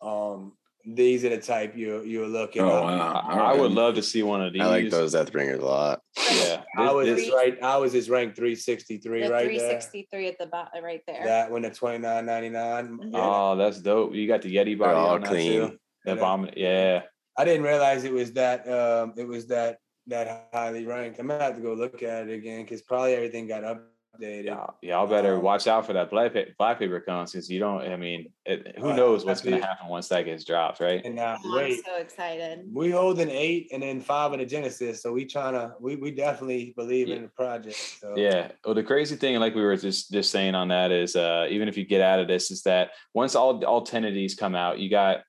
um, 0.00 0.52
these 0.84 1.24
are 1.24 1.28
the 1.28 1.38
type 1.38 1.74
you're 1.76 2.04
you're 2.04 2.26
looking. 2.26 2.62
Oh 2.62 2.82
wow! 2.82 3.22
I, 3.28 3.52
I 3.52 3.54
would 3.54 3.72
love 3.72 3.94
to 3.96 4.02
see 4.02 4.22
one 4.22 4.42
of 4.42 4.52
these. 4.52 4.62
I 4.62 4.66
like 4.66 4.90
those 4.90 5.12
Death 5.12 5.30
Deathbringers 5.30 5.60
a 5.60 5.64
lot. 5.64 6.00
Yeah, 6.16 6.62
I 6.76 6.92
was 6.92 7.06
this, 7.06 7.30
right. 7.32 7.56
I 7.62 7.76
was 7.76 7.92
just 7.92 8.08
ranked 8.08 8.36
three 8.36 8.54
sixty 8.54 8.98
three 8.98 9.22
right 9.26 9.44
363 9.44 10.28
at 10.28 10.38
the 10.38 10.46
bottom, 10.46 10.82
right 10.82 11.02
there. 11.06 11.24
That 11.24 11.50
one 11.50 11.64
at 11.64 11.74
twenty 11.74 11.98
nine 11.98 12.26
ninety 12.26 12.48
nine. 12.48 12.98
Mm-hmm. 12.98 13.14
Oh, 13.14 13.56
that's 13.56 13.80
dope. 13.80 14.14
You 14.14 14.26
got 14.26 14.42
the 14.42 14.54
Yeti 14.54 14.78
body 14.78 14.94
all 14.94 15.20
clean. 15.20 15.78
That 16.04 16.18
bomb, 16.18 16.48
yeah. 16.56 17.02
I 17.36 17.44
didn't 17.44 17.62
realize 17.62 18.04
it 18.04 18.12
was 18.12 18.32
that. 18.32 18.68
Um, 18.68 19.14
it 19.16 19.26
was 19.26 19.46
that 19.46 19.78
that 20.08 20.48
highly 20.52 20.84
ranked. 20.84 21.18
I'm 21.18 21.28
gonna 21.28 21.42
have 21.42 21.56
to 21.56 21.62
go 21.62 21.74
look 21.74 22.02
at 22.02 22.28
it 22.28 22.34
again 22.34 22.62
because 22.62 22.82
probably 22.82 23.14
everything 23.14 23.46
got 23.46 23.62
updated. 23.62 24.44
Y'all, 24.44 24.74
y'all 24.82 25.06
better 25.06 25.36
um, 25.36 25.42
watch 25.42 25.66
out 25.66 25.86
for 25.86 25.94
that 25.94 26.10
black 26.10 26.34
paper, 26.34 26.50
black 26.58 26.78
paper 26.78 27.00
comes 27.00 27.32
because 27.32 27.48
you 27.48 27.58
don't. 27.58 27.80
I 27.80 27.96
mean, 27.96 28.26
it, 28.44 28.78
who 28.78 28.92
knows 28.92 29.24
what's 29.24 29.40
going 29.40 29.58
to 29.58 29.66
happen 29.66 29.88
once 29.88 30.08
that 30.08 30.26
gets 30.26 30.44
dropped, 30.44 30.80
right? 30.80 31.00
And 31.02 31.14
now, 31.14 31.36
uh, 31.36 31.38
wait, 31.44 31.78
I'm 31.78 31.94
so 31.94 32.00
excited. 32.00 32.60
We 32.70 32.90
hold 32.90 33.20
an 33.20 33.30
eight 33.30 33.70
and 33.72 33.82
then 33.82 34.02
five 34.02 34.32
of 34.32 34.38
the 34.38 34.44
Genesis, 34.44 35.02
so 35.02 35.12
we 35.12 35.24
trying 35.24 35.54
to. 35.54 35.74
We 35.80 35.96
we 35.96 36.10
definitely 36.10 36.74
believe 36.76 37.08
yeah. 37.08 37.16
in 37.16 37.22
the 37.22 37.28
project. 37.28 37.76
So. 38.00 38.14
Yeah. 38.16 38.50
Well, 38.64 38.74
the 38.74 38.82
crazy 38.82 39.16
thing, 39.16 39.38
like 39.40 39.54
we 39.54 39.62
were 39.62 39.76
just 39.76 40.12
just 40.12 40.30
saying 40.30 40.54
on 40.54 40.68
that, 40.68 40.90
is 40.90 41.16
uh 41.16 41.46
even 41.48 41.68
if 41.68 41.78
you 41.78 41.86
get 41.86 42.02
out 42.02 42.20
of 42.20 42.28
this, 42.28 42.50
is 42.50 42.62
that 42.64 42.90
once 43.14 43.34
all 43.34 43.64
all 43.64 43.82
ten 43.82 44.04
of 44.04 44.12
these 44.12 44.34
come 44.34 44.54
out, 44.54 44.78
you 44.78 44.90
got 44.90 45.22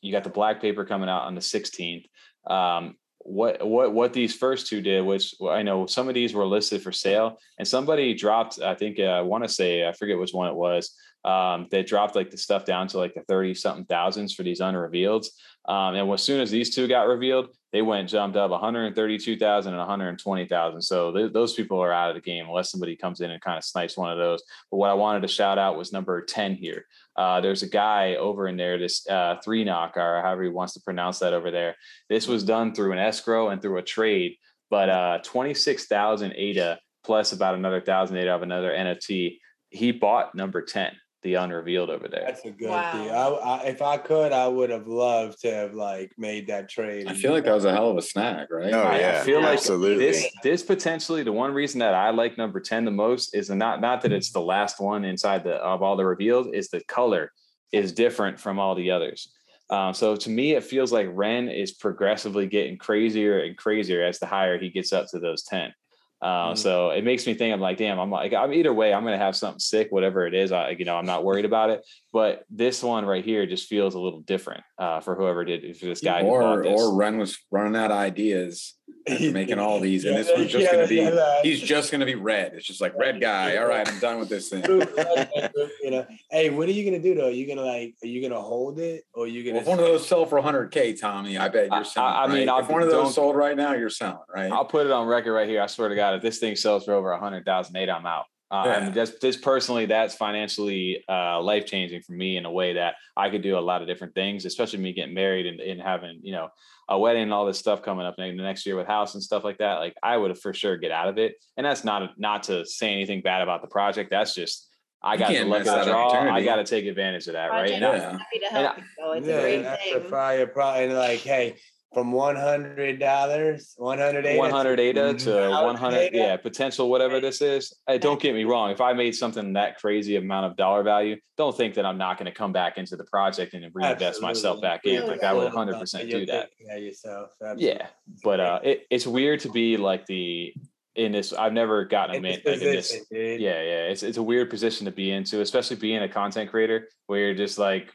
you 0.00 0.12
got 0.12 0.24
the 0.24 0.30
black 0.30 0.60
paper 0.60 0.84
coming 0.84 1.08
out 1.08 1.22
on 1.22 1.34
the 1.34 1.40
16th. 1.40 2.06
Um, 2.48 2.96
what 3.20 3.66
what 3.66 3.92
what 3.92 4.12
these 4.12 4.34
first 4.34 4.68
two 4.68 4.80
did 4.80 5.04
was 5.04 5.34
I 5.46 5.62
know 5.62 5.86
some 5.86 6.08
of 6.08 6.14
these 6.14 6.32
were 6.32 6.46
listed 6.46 6.82
for 6.82 6.92
sale, 6.92 7.38
and 7.58 7.68
somebody 7.68 8.14
dropped. 8.14 8.60
I 8.60 8.74
think 8.74 8.98
uh, 8.98 9.02
I 9.02 9.20
want 9.20 9.44
to 9.44 9.48
say 9.48 9.86
I 9.86 9.92
forget 9.92 10.18
which 10.18 10.32
one 10.32 10.48
it 10.48 10.54
was. 10.54 10.94
Um, 11.24 11.66
they 11.70 11.82
dropped 11.82 12.14
like 12.14 12.30
the 12.30 12.38
stuff 12.38 12.64
down 12.64 12.88
to 12.88 12.98
like 12.98 13.14
the 13.14 13.22
thirty 13.22 13.54
something 13.54 13.84
thousands 13.84 14.34
for 14.34 14.44
these 14.44 14.60
unrevealed. 14.60 15.26
Um, 15.68 15.94
and 15.94 16.10
as 16.10 16.22
soon 16.22 16.40
as 16.40 16.50
these 16.50 16.74
two 16.74 16.88
got 16.88 17.08
revealed, 17.08 17.48
they 17.72 17.82
went 17.82 18.08
jumped 18.08 18.38
up 18.38 18.50
132,000 18.50 19.70
and 19.70 19.78
120,000. 19.78 20.80
So 20.80 21.12
th- 21.12 21.32
those 21.34 21.52
people 21.52 21.78
are 21.78 21.92
out 21.92 22.08
of 22.08 22.16
the 22.16 22.22
game 22.22 22.46
unless 22.46 22.70
somebody 22.70 22.96
comes 22.96 23.20
in 23.20 23.30
and 23.30 23.42
kind 23.42 23.58
of 23.58 23.64
snipes 23.64 23.94
one 23.94 24.10
of 24.10 24.16
those. 24.16 24.42
But 24.70 24.78
what 24.78 24.90
I 24.90 24.94
wanted 24.94 25.20
to 25.22 25.28
shout 25.28 25.58
out 25.58 25.76
was 25.76 25.92
number 25.92 26.22
10 26.22 26.54
here. 26.54 26.86
Uh, 27.18 27.40
there's 27.40 27.64
a 27.64 27.68
guy 27.68 28.14
over 28.14 28.46
in 28.46 28.56
there, 28.56 28.78
this 28.78 29.04
uh, 29.08 29.34
three 29.44 29.64
knock 29.64 29.96
or 29.96 30.22
however 30.22 30.44
he 30.44 30.48
wants 30.48 30.74
to 30.74 30.80
pronounce 30.80 31.18
that 31.18 31.32
over 31.32 31.50
there. 31.50 31.74
This 32.08 32.28
was 32.28 32.44
done 32.44 32.72
through 32.72 32.92
an 32.92 32.98
escrow 32.98 33.48
and 33.48 33.60
through 33.60 33.78
a 33.78 33.82
trade, 33.82 34.36
but 34.70 34.88
uh, 34.88 35.18
26,000 35.24 36.32
ADA 36.36 36.78
plus 37.04 37.32
about 37.32 37.56
another 37.56 37.80
thousand 37.80 38.18
ADA 38.18 38.32
of 38.32 38.42
another 38.42 38.70
NFT. 38.70 39.38
He 39.70 39.90
bought 39.90 40.36
number 40.36 40.62
10 40.62 40.92
the 41.22 41.34
unrevealed 41.34 41.90
over 41.90 42.06
there. 42.06 42.24
That's 42.26 42.44
a 42.44 42.50
good 42.50 42.70
wow. 42.70 42.92
deal. 42.92 43.12
I, 43.12 43.56
I, 43.56 43.62
if 43.64 43.82
I 43.82 43.96
could, 43.96 44.32
I 44.32 44.46
would 44.46 44.70
have 44.70 44.86
loved 44.86 45.40
to 45.42 45.52
have 45.52 45.74
like 45.74 46.12
made 46.16 46.46
that 46.46 46.68
trade. 46.68 47.08
I 47.08 47.14
feel 47.14 47.32
like 47.32 47.44
that 47.44 47.54
was 47.54 47.64
a 47.64 47.72
hell 47.72 47.90
of 47.90 47.96
a 47.96 48.02
snack, 48.02 48.48
right? 48.50 48.72
Oh 48.72 48.96
yeah, 48.96 49.18
I 49.20 49.24
feel 49.24 49.40
like 49.40 49.58
absolutely. 49.58 50.06
This 50.06 50.26
this 50.42 50.62
potentially 50.62 51.22
the 51.22 51.32
one 51.32 51.52
reason 51.52 51.80
that 51.80 51.94
I 51.94 52.10
like 52.10 52.38
number 52.38 52.60
ten 52.60 52.84
the 52.84 52.90
most 52.90 53.34
is 53.34 53.50
not 53.50 53.80
not 53.80 54.02
that 54.02 54.12
it's 54.12 54.30
the 54.30 54.40
last 54.40 54.80
one 54.80 55.04
inside 55.04 55.44
the 55.44 55.54
of 55.56 55.82
all 55.82 55.96
the 55.96 56.06
revealed 56.06 56.54
is 56.54 56.68
the 56.68 56.82
color 56.84 57.32
is 57.72 57.92
different 57.92 58.38
from 58.38 58.58
all 58.58 58.74
the 58.74 58.90
others. 58.90 59.32
Um, 59.70 59.92
so 59.92 60.16
to 60.16 60.30
me, 60.30 60.52
it 60.52 60.64
feels 60.64 60.92
like 60.92 61.08
Ren 61.10 61.48
is 61.48 61.72
progressively 61.72 62.46
getting 62.46 62.78
crazier 62.78 63.40
and 63.40 63.56
crazier 63.56 64.02
as 64.02 64.18
the 64.18 64.26
higher 64.26 64.58
he 64.58 64.70
gets 64.70 64.92
up 64.92 65.08
to 65.08 65.18
those 65.18 65.42
ten. 65.42 65.74
Uh, 66.20 66.52
mm 66.52 66.58
So 66.58 66.90
it 66.90 67.04
makes 67.04 67.26
me 67.26 67.34
think 67.34 67.52
I'm 67.52 67.60
like, 67.60 67.76
damn, 67.76 67.98
I'm 67.98 68.10
like, 68.10 68.32
I'm 68.32 68.52
either 68.52 68.72
way, 68.72 68.92
I'm 68.92 69.04
gonna 69.04 69.18
have 69.18 69.36
something 69.36 69.60
sick, 69.60 69.88
whatever 69.90 70.26
it 70.26 70.34
is. 70.34 70.52
I, 70.52 70.70
you 70.70 70.84
know, 70.84 70.96
I'm 70.96 71.06
not 71.06 71.24
worried 71.24 71.44
about 71.44 71.70
it. 71.70 71.86
But 72.12 72.44
this 72.50 72.82
one 72.82 73.04
right 73.04 73.24
here 73.24 73.46
just 73.46 73.68
feels 73.68 73.94
a 73.94 74.00
little 74.00 74.20
different 74.20 74.64
uh, 74.78 75.00
for 75.00 75.14
whoever 75.14 75.44
did 75.44 75.76
for 75.76 75.86
this 75.86 76.00
guy. 76.00 76.22
Or 76.22 76.64
or 76.64 76.96
Ren 76.96 77.18
was 77.18 77.38
running 77.50 77.76
out 77.76 77.90
ideas 77.90 78.74
making 79.08 79.58
all 79.58 79.80
these, 79.80 80.04
and 80.04 80.16
this 80.16 80.30
one's 80.34 80.50
just 80.50 80.64
yeah, 80.64 80.72
gonna 80.72 80.86
be 80.86 80.96
yeah, 80.96 81.42
he's 81.42 81.60
just 81.60 81.90
gonna 81.90 82.04
be 82.04 82.14
red. 82.14 82.52
It's 82.54 82.66
just 82.66 82.80
like 82.80 82.96
red 82.96 83.20
guy. 83.20 83.56
All 83.56 83.66
right, 83.66 83.88
I'm 83.88 83.98
done 84.00 84.18
with 84.18 84.28
this 84.28 84.48
thing. 84.48 84.64
you 85.82 85.90
know, 85.90 86.06
hey, 86.30 86.50
what 86.50 86.68
are 86.68 86.72
you 86.72 86.84
gonna 86.84 87.02
do 87.02 87.14
though? 87.14 87.28
Are 87.28 87.30
you 87.30 87.46
gonna 87.46 87.66
like, 87.66 87.94
are 88.02 88.06
you 88.06 88.20
gonna 88.20 88.40
hold 88.40 88.78
it, 88.78 89.04
or 89.14 89.24
are 89.24 89.26
you 89.26 89.44
gonna? 89.44 89.54
Well, 89.54 89.62
if 89.62 89.68
one 89.68 89.78
of 89.78 89.84
those 89.84 90.06
sell 90.06 90.26
for 90.26 90.40
100k, 90.40 91.00
Tommy, 91.00 91.38
I 91.38 91.48
bet 91.48 91.70
you're 91.70 91.84
selling. 91.84 92.12
I, 92.12 92.24
I 92.24 92.26
mean, 92.26 92.48
right? 92.48 92.62
if 92.62 92.68
one 92.68 92.82
of 92.82 92.90
those 92.90 93.14
sold 93.14 93.36
right 93.36 93.56
now, 93.56 93.74
you're 93.74 93.90
selling, 93.90 94.18
right? 94.34 94.50
I'll 94.52 94.64
put 94.64 94.86
it 94.86 94.92
on 94.92 95.06
record 95.06 95.32
right 95.32 95.48
here. 95.48 95.62
I 95.62 95.66
swear 95.66 95.88
to 95.88 95.94
God, 95.94 96.14
if 96.16 96.22
this 96.22 96.38
thing 96.38 96.56
sells 96.56 96.84
for 96.84 96.92
over 96.92 97.10
100,000, 97.10 97.76
eight, 97.76 97.90
I'm 97.90 98.06
out. 98.06 98.24
Uh, 98.50 98.62
yeah. 98.64 98.72
I 98.72 98.84
mean, 98.84 98.94
just, 98.94 99.20
just 99.20 99.42
personally, 99.42 99.86
that's 99.86 100.14
financially 100.14 101.04
uh, 101.08 101.40
life 101.42 101.66
changing 101.66 102.00
for 102.02 102.12
me 102.12 102.36
in 102.38 102.46
a 102.46 102.50
way 102.50 102.74
that 102.74 102.94
I 103.16 103.28
could 103.28 103.42
do 103.42 103.58
a 103.58 103.60
lot 103.60 103.82
of 103.82 103.88
different 103.88 104.14
things, 104.14 104.46
especially 104.46 104.78
me 104.78 104.94
getting 104.94 105.14
married 105.14 105.46
and, 105.46 105.60
and 105.60 105.80
having, 105.80 106.20
you 106.22 106.32
know, 106.32 106.48
a 106.88 106.98
wedding 106.98 107.24
and 107.24 107.32
all 107.34 107.44
this 107.44 107.58
stuff 107.58 107.82
coming 107.82 108.06
up 108.06 108.14
in 108.18 108.36
the 108.36 108.42
next 108.42 108.64
year 108.64 108.74
with 108.74 108.86
house 108.86 109.12
and 109.12 109.22
stuff 109.22 109.44
like 109.44 109.58
that. 109.58 109.74
Like 109.74 109.94
I 110.02 110.16
would 110.16 110.38
for 110.38 110.54
sure 110.54 110.78
get 110.78 110.90
out 110.90 111.08
of 111.08 111.18
it. 111.18 111.34
And 111.58 111.66
that's 111.66 111.84
not, 111.84 112.18
not 112.18 112.44
to 112.44 112.64
say 112.64 112.92
anything 112.92 113.20
bad 113.20 113.42
about 113.42 113.60
the 113.60 113.68
project. 113.68 114.08
That's 114.10 114.34
just, 114.34 114.66
I 115.02 115.16
got 115.16 115.28
to 115.28 115.44
look 115.44 115.66
at 115.66 115.84
draw. 115.84 116.10
I 116.10 116.42
got 116.42 116.56
to 116.56 116.64
take 116.64 116.86
advantage 116.86 117.28
of 117.28 117.34
that, 117.34 117.50
right? 117.50 117.70
And 117.70 117.82
yeah. 117.82 117.90
I'm 117.90 118.18
happy 118.18 118.38
to 118.40 118.46
help 118.46 118.78
you. 118.78 118.84
So 118.98 119.12
it's 119.12 119.26
yeah, 119.26 119.34
a 119.34 119.40
great 119.42 119.78
thing. 119.78 120.08
Probably, 120.08 120.46
probably 120.46 120.88
like, 120.88 121.20
hey, 121.20 121.56
from 121.94 122.12
one 122.12 122.36
hundred 122.36 123.00
dollars, 123.00 123.74
one 123.76 123.98
hundred 123.98 124.26
ADA, 124.26 124.38
one 124.38 124.50
hundred 124.50 124.78
ADA 124.78 125.14
to 125.14 125.50
one 125.50 125.74
hundred, 125.74 126.10
yeah, 126.12 126.36
potential 126.36 126.90
whatever 126.90 127.20
this 127.20 127.40
is. 127.40 127.74
Hey, 127.86 127.98
don't 127.98 128.20
get 128.20 128.34
me 128.34 128.44
wrong. 128.44 128.70
If 128.70 128.80
I 128.80 128.92
made 128.92 129.14
something 129.14 129.54
that 129.54 129.78
crazy 129.78 130.16
amount 130.16 130.46
of 130.46 130.56
dollar 130.56 130.82
value, 130.82 131.16
don't 131.36 131.56
think 131.56 131.74
that 131.74 131.86
I'm 131.86 131.96
not 131.96 132.18
going 132.18 132.26
to 132.26 132.32
come 132.32 132.52
back 132.52 132.76
into 132.76 132.96
the 132.96 133.04
project 133.04 133.54
and 133.54 133.64
reinvest 133.72 134.02
Absolutely. 134.02 134.28
myself 134.28 134.60
back 134.60 134.84
in. 134.84 135.06
Like 135.06 135.24
I 135.24 135.32
would 135.32 135.50
hundred 135.52 135.78
percent 135.78 136.10
do 136.10 136.26
that. 136.26 136.50
Yeah, 136.60 136.76
yourself. 136.76 137.30
Absolutely. 137.40 137.68
Yeah, 137.68 137.86
but 138.22 138.40
uh, 138.40 138.60
it, 138.62 138.86
it's 138.90 139.06
weird 139.06 139.40
to 139.40 139.50
be 139.50 139.76
like 139.78 140.04
the 140.06 140.52
in 140.94 141.12
this. 141.12 141.32
I've 141.32 141.54
never 141.54 141.86
gotten 141.86 142.16
a 142.16 142.20
man 142.20 142.38
like 142.44 142.54
in 142.54 142.60
this. 142.60 142.94
Yeah, 143.10 143.28
yeah. 143.38 143.88
It's 143.88 144.02
it's 144.02 144.18
a 144.18 144.22
weird 144.22 144.50
position 144.50 144.84
to 144.84 144.92
be 144.92 145.10
into, 145.10 145.40
especially 145.40 145.76
being 145.76 146.02
a 146.02 146.08
content 146.08 146.50
creator 146.50 146.88
where 147.06 147.20
you're 147.20 147.34
just 147.34 147.58
like 147.58 147.94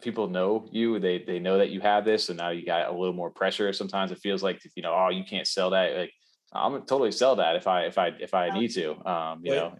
people 0.00 0.28
know 0.28 0.68
you 0.70 0.98
they 0.98 1.18
they 1.18 1.38
know 1.38 1.58
that 1.58 1.70
you 1.70 1.80
have 1.80 2.04
this 2.04 2.24
so 2.24 2.32
now 2.32 2.50
you 2.50 2.64
got 2.64 2.88
a 2.88 2.92
little 2.92 3.12
more 3.12 3.30
pressure 3.30 3.72
sometimes 3.72 4.10
it 4.10 4.18
feels 4.18 4.42
like 4.42 4.60
you 4.74 4.82
know 4.82 4.94
oh 4.94 5.08
you 5.08 5.24
can't 5.24 5.46
sell 5.46 5.70
that 5.70 5.96
like 5.96 6.12
i'm 6.52 6.72
gonna 6.72 6.84
totally 6.84 7.12
sell 7.12 7.36
that 7.36 7.56
if 7.56 7.66
i 7.66 7.82
if 7.82 7.98
i 7.98 8.08
if 8.20 8.32
i 8.34 8.48
need 8.50 8.68
to 8.68 8.92
um 9.08 9.40
you 9.42 9.52
know 9.52 9.74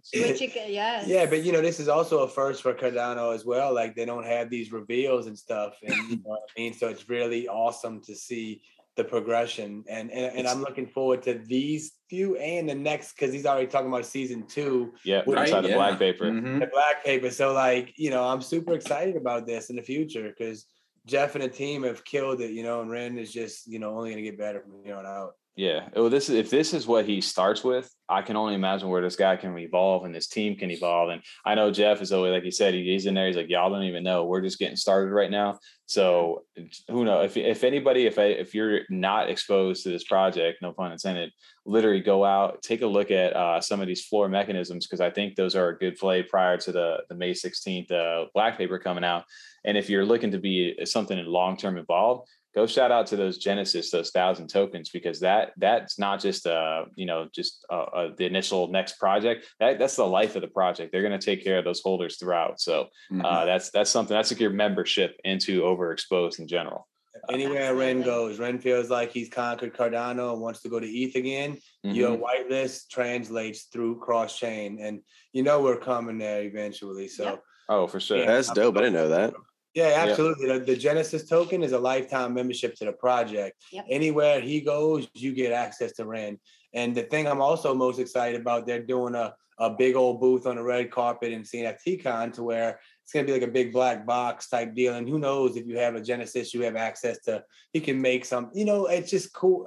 yeah 0.68 1.02
yeah 1.06 1.26
but 1.26 1.42
you 1.42 1.52
know 1.52 1.62
this 1.62 1.80
is 1.80 1.88
also 1.88 2.20
a 2.20 2.28
first 2.28 2.62
for 2.62 2.74
cardano 2.74 3.34
as 3.34 3.44
well 3.44 3.72
like 3.72 3.94
they 3.94 4.04
don't 4.04 4.26
have 4.26 4.50
these 4.50 4.72
reveals 4.72 5.26
and 5.26 5.38
stuff 5.38 5.74
and 5.86 5.94
you 6.10 6.16
know 6.16 6.22
what 6.24 6.40
i 6.40 6.60
mean? 6.60 6.74
So 6.74 6.88
it's 6.88 7.08
really 7.08 7.48
awesome 7.48 8.00
to 8.02 8.14
see 8.14 8.62
the 8.96 9.04
progression 9.04 9.84
and 9.88 10.10
and, 10.10 10.36
and 10.36 10.48
i'm 10.48 10.60
looking 10.60 10.86
forward 10.86 11.22
to 11.22 11.34
these 11.34 11.92
few 12.08 12.36
and 12.36 12.68
the 12.68 12.74
next 12.74 13.12
because 13.12 13.32
he's 13.32 13.44
already 13.44 13.66
talking 13.66 13.88
about 13.88 14.06
season 14.06 14.46
two 14.46 14.92
yeah 15.04 15.22
right? 15.26 15.46
inside 15.46 15.62
the 15.62 15.68
yeah. 15.68 15.74
black 15.74 15.98
paper 15.98 16.24
mm-hmm. 16.24 16.58
the 16.58 16.66
black 16.66 17.04
paper 17.04 17.30
so 17.30 17.52
like 17.52 17.92
you 17.96 18.10
know 18.10 18.24
i'm 18.24 18.40
super 18.40 18.72
excited 18.72 19.16
about 19.16 19.46
this 19.46 19.68
in 19.68 19.76
the 19.76 19.82
future 19.82 20.32
because 20.36 20.66
jeff 21.04 21.34
and 21.34 21.44
the 21.44 21.48
team 21.48 21.82
have 21.82 22.04
killed 22.04 22.40
it 22.40 22.52
you 22.52 22.62
know 22.62 22.80
and 22.80 22.90
ren 22.90 23.18
is 23.18 23.32
just 23.32 23.66
you 23.66 23.78
know 23.78 23.90
only 23.96 24.10
going 24.10 24.22
to 24.22 24.30
get 24.30 24.38
better 24.38 24.60
from 24.60 24.82
here 24.82 24.96
on 24.96 25.04
out 25.04 25.32
yeah. 25.56 25.88
Well, 25.96 26.10
this 26.10 26.28
is 26.28 26.36
if 26.36 26.50
this 26.50 26.74
is 26.74 26.86
what 26.86 27.06
he 27.06 27.22
starts 27.22 27.64
with, 27.64 27.90
I 28.10 28.20
can 28.20 28.36
only 28.36 28.54
imagine 28.54 28.90
where 28.90 29.00
this 29.00 29.16
guy 29.16 29.36
can 29.36 29.56
evolve 29.56 30.04
and 30.04 30.14
this 30.14 30.28
team 30.28 30.54
can 30.54 30.70
evolve. 30.70 31.08
And 31.08 31.22
I 31.46 31.54
know 31.54 31.70
Jeff 31.70 32.02
is 32.02 32.12
always 32.12 32.32
like 32.32 32.42
he 32.42 32.50
said, 32.50 32.74
he's 32.74 33.06
in 33.06 33.14
there. 33.14 33.26
He's 33.26 33.36
like, 33.36 33.48
y'all 33.48 33.70
don't 33.70 33.84
even 33.84 34.04
know. 34.04 34.26
We're 34.26 34.42
just 34.42 34.58
getting 34.58 34.76
started 34.76 35.12
right 35.12 35.30
now. 35.30 35.58
So 35.86 36.44
who 36.90 37.06
knows? 37.06 37.30
If 37.30 37.38
if 37.38 37.64
anybody, 37.64 38.06
if 38.06 38.18
I, 38.18 38.24
if 38.24 38.54
you're 38.54 38.80
not 38.90 39.30
exposed 39.30 39.82
to 39.84 39.88
this 39.88 40.04
project, 40.04 40.60
no 40.60 40.72
pun 40.72 40.92
intended, 40.92 41.32
literally 41.64 42.02
go 42.02 42.22
out, 42.22 42.62
take 42.62 42.82
a 42.82 42.86
look 42.86 43.10
at 43.10 43.34
uh, 43.34 43.60
some 43.62 43.80
of 43.80 43.86
these 43.86 44.04
floor 44.04 44.28
mechanisms 44.28 44.86
because 44.86 45.00
I 45.00 45.08
think 45.08 45.36
those 45.36 45.56
are 45.56 45.70
a 45.70 45.78
good 45.78 45.96
play 45.96 46.22
prior 46.22 46.58
to 46.58 46.72
the 46.72 46.98
the 47.08 47.14
May 47.14 47.32
16th 47.32 47.90
uh, 47.90 48.26
black 48.34 48.58
paper 48.58 48.78
coming 48.78 49.04
out. 49.04 49.24
And 49.64 49.78
if 49.78 49.88
you're 49.88 50.04
looking 50.04 50.32
to 50.32 50.38
be 50.38 50.78
something 50.84 51.18
in 51.18 51.26
long 51.26 51.56
term 51.56 51.78
involved, 51.78 52.28
go 52.56 52.66
shout 52.66 52.90
out 52.90 53.06
to 53.08 53.16
those 53.16 53.36
Genesis, 53.36 53.90
those 53.90 54.10
thousand 54.10 54.48
tokens, 54.48 54.88
because 54.88 55.20
that 55.20 55.52
that's 55.58 55.98
not 55.98 56.20
just 56.20 56.46
uh 56.46 56.86
you 56.96 57.06
know 57.06 57.28
just 57.32 57.64
uh, 57.70 57.82
uh, 57.82 58.10
the 58.16 58.24
initial 58.24 58.68
next 58.68 58.98
project. 58.98 59.46
That 59.60 59.78
that's 59.78 59.96
the 59.96 60.06
life 60.06 60.34
of 60.34 60.42
the 60.42 60.48
project. 60.48 60.90
They're 60.90 61.06
going 61.06 61.18
to 61.18 61.24
take 61.24 61.44
care 61.44 61.58
of 61.58 61.64
those 61.64 61.80
holders 61.80 62.16
throughout. 62.16 62.60
So 62.60 62.80
uh, 62.80 63.14
mm-hmm. 63.14 63.24
uh, 63.24 63.44
that's 63.44 63.70
that's 63.70 63.90
something 63.90 64.16
that's 64.16 64.32
like 64.32 64.40
your 64.40 64.50
membership 64.50 65.20
into 65.22 65.62
overexposed 65.62 66.38
in 66.38 66.48
general. 66.48 66.88
Anywhere 67.30 67.74
Ren 67.74 68.02
goes, 68.02 68.38
Ren 68.38 68.58
feels 68.58 68.88
like 68.88 69.10
he's 69.10 69.28
conquered 69.28 69.74
Cardano 69.74 70.32
and 70.32 70.40
wants 70.40 70.62
to 70.62 70.68
go 70.68 70.78
to 70.78 70.86
ETH 70.86 71.16
again. 71.16 71.58
Mm-hmm. 71.84 71.92
Your 71.92 72.16
whitelist 72.16 72.88
translates 72.90 73.64
through 73.64 74.00
cross 74.00 74.38
chain, 74.38 74.78
and 74.80 75.00
you 75.32 75.42
know 75.42 75.60
we're 75.60 75.78
coming 75.78 76.18
there 76.18 76.42
eventually. 76.42 77.08
So. 77.08 77.24
Yep. 77.24 77.42
Oh, 77.68 77.86
for 77.88 77.98
sure. 77.98 78.18
Yeah, 78.18 78.26
that's 78.26 78.50
dope. 78.52 78.76
I 78.76 78.80
didn't 78.80 78.94
know 78.94 79.08
that. 79.08 79.34
Yeah, 79.76 79.92
absolutely. 80.08 80.48
The, 80.48 80.58
the, 80.60 80.74
Genesis 80.74 81.28
token 81.28 81.62
is 81.62 81.72
a 81.72 81.78
lifetime 81.78 82.32
membership 82.32 82.74
to 82.76 82.86
the 82.86 82.92
project. 82.92 83.62
Yep. 83.72 83.84
Anywhere 83.90 84.40
he 84.40 84.62
goes, 84.62 85.06
you 85.12 85.34
get 85.34 85.52
access 85.52 85.92
to 85.92 86.06
Ren. 86.06 86.38
And 86.72 86.94
the 86.94 87.02
thing 87.02 87.26
I'm 87.26 87.42
also 87.42 87.74
most 87.74 87.98
excited 87.98 88.40
about, 88.40 88.66
they're 88.66 88.82
doing 88.82 89.14
a, 89.14 89.34
a 89.58 89.68
big 89.68 89.94
old 89.94 90.18
booth 90.18 90.46
on 90.46 90.56
the 90.56 90.62
red 90.62 90.90
carpet 90.90 91.30
in 91.30 91.42
CNFTCon 91.42 92.32
to 92.32 92.42
where 92.42 92.80
it's 93.02 93.12
going 93.12 93.26
to 93.26 93.30
be 93.30 93.38
like 93.38 93.46
a 93.46 93.52
big 93.52 93.70
black 93.70 94.06
box 94.06 94.48
type 94.48 94.74
deal. 94.74 94.94
And 94.94 95.06
who 95.06 95.18
knows 95.18 95.58
if 95.58 95.66
you 95.66 95.76
have 95.76 95.94
a 95.94 96.00
Genesis, 96.00 96.54
you 96.54 96.62
have 96.62 96.76
access 96.76 97.18
to, 97.24 97.44
he 97.74 97.80
can 97.80 98.00
make 98.00 98.24
some, 98.24 98.50
you 98.54 98.64
know, 98.64 98.86
it's 98.86 99.10
just 99.10 99.34
cool. 99.34 99.66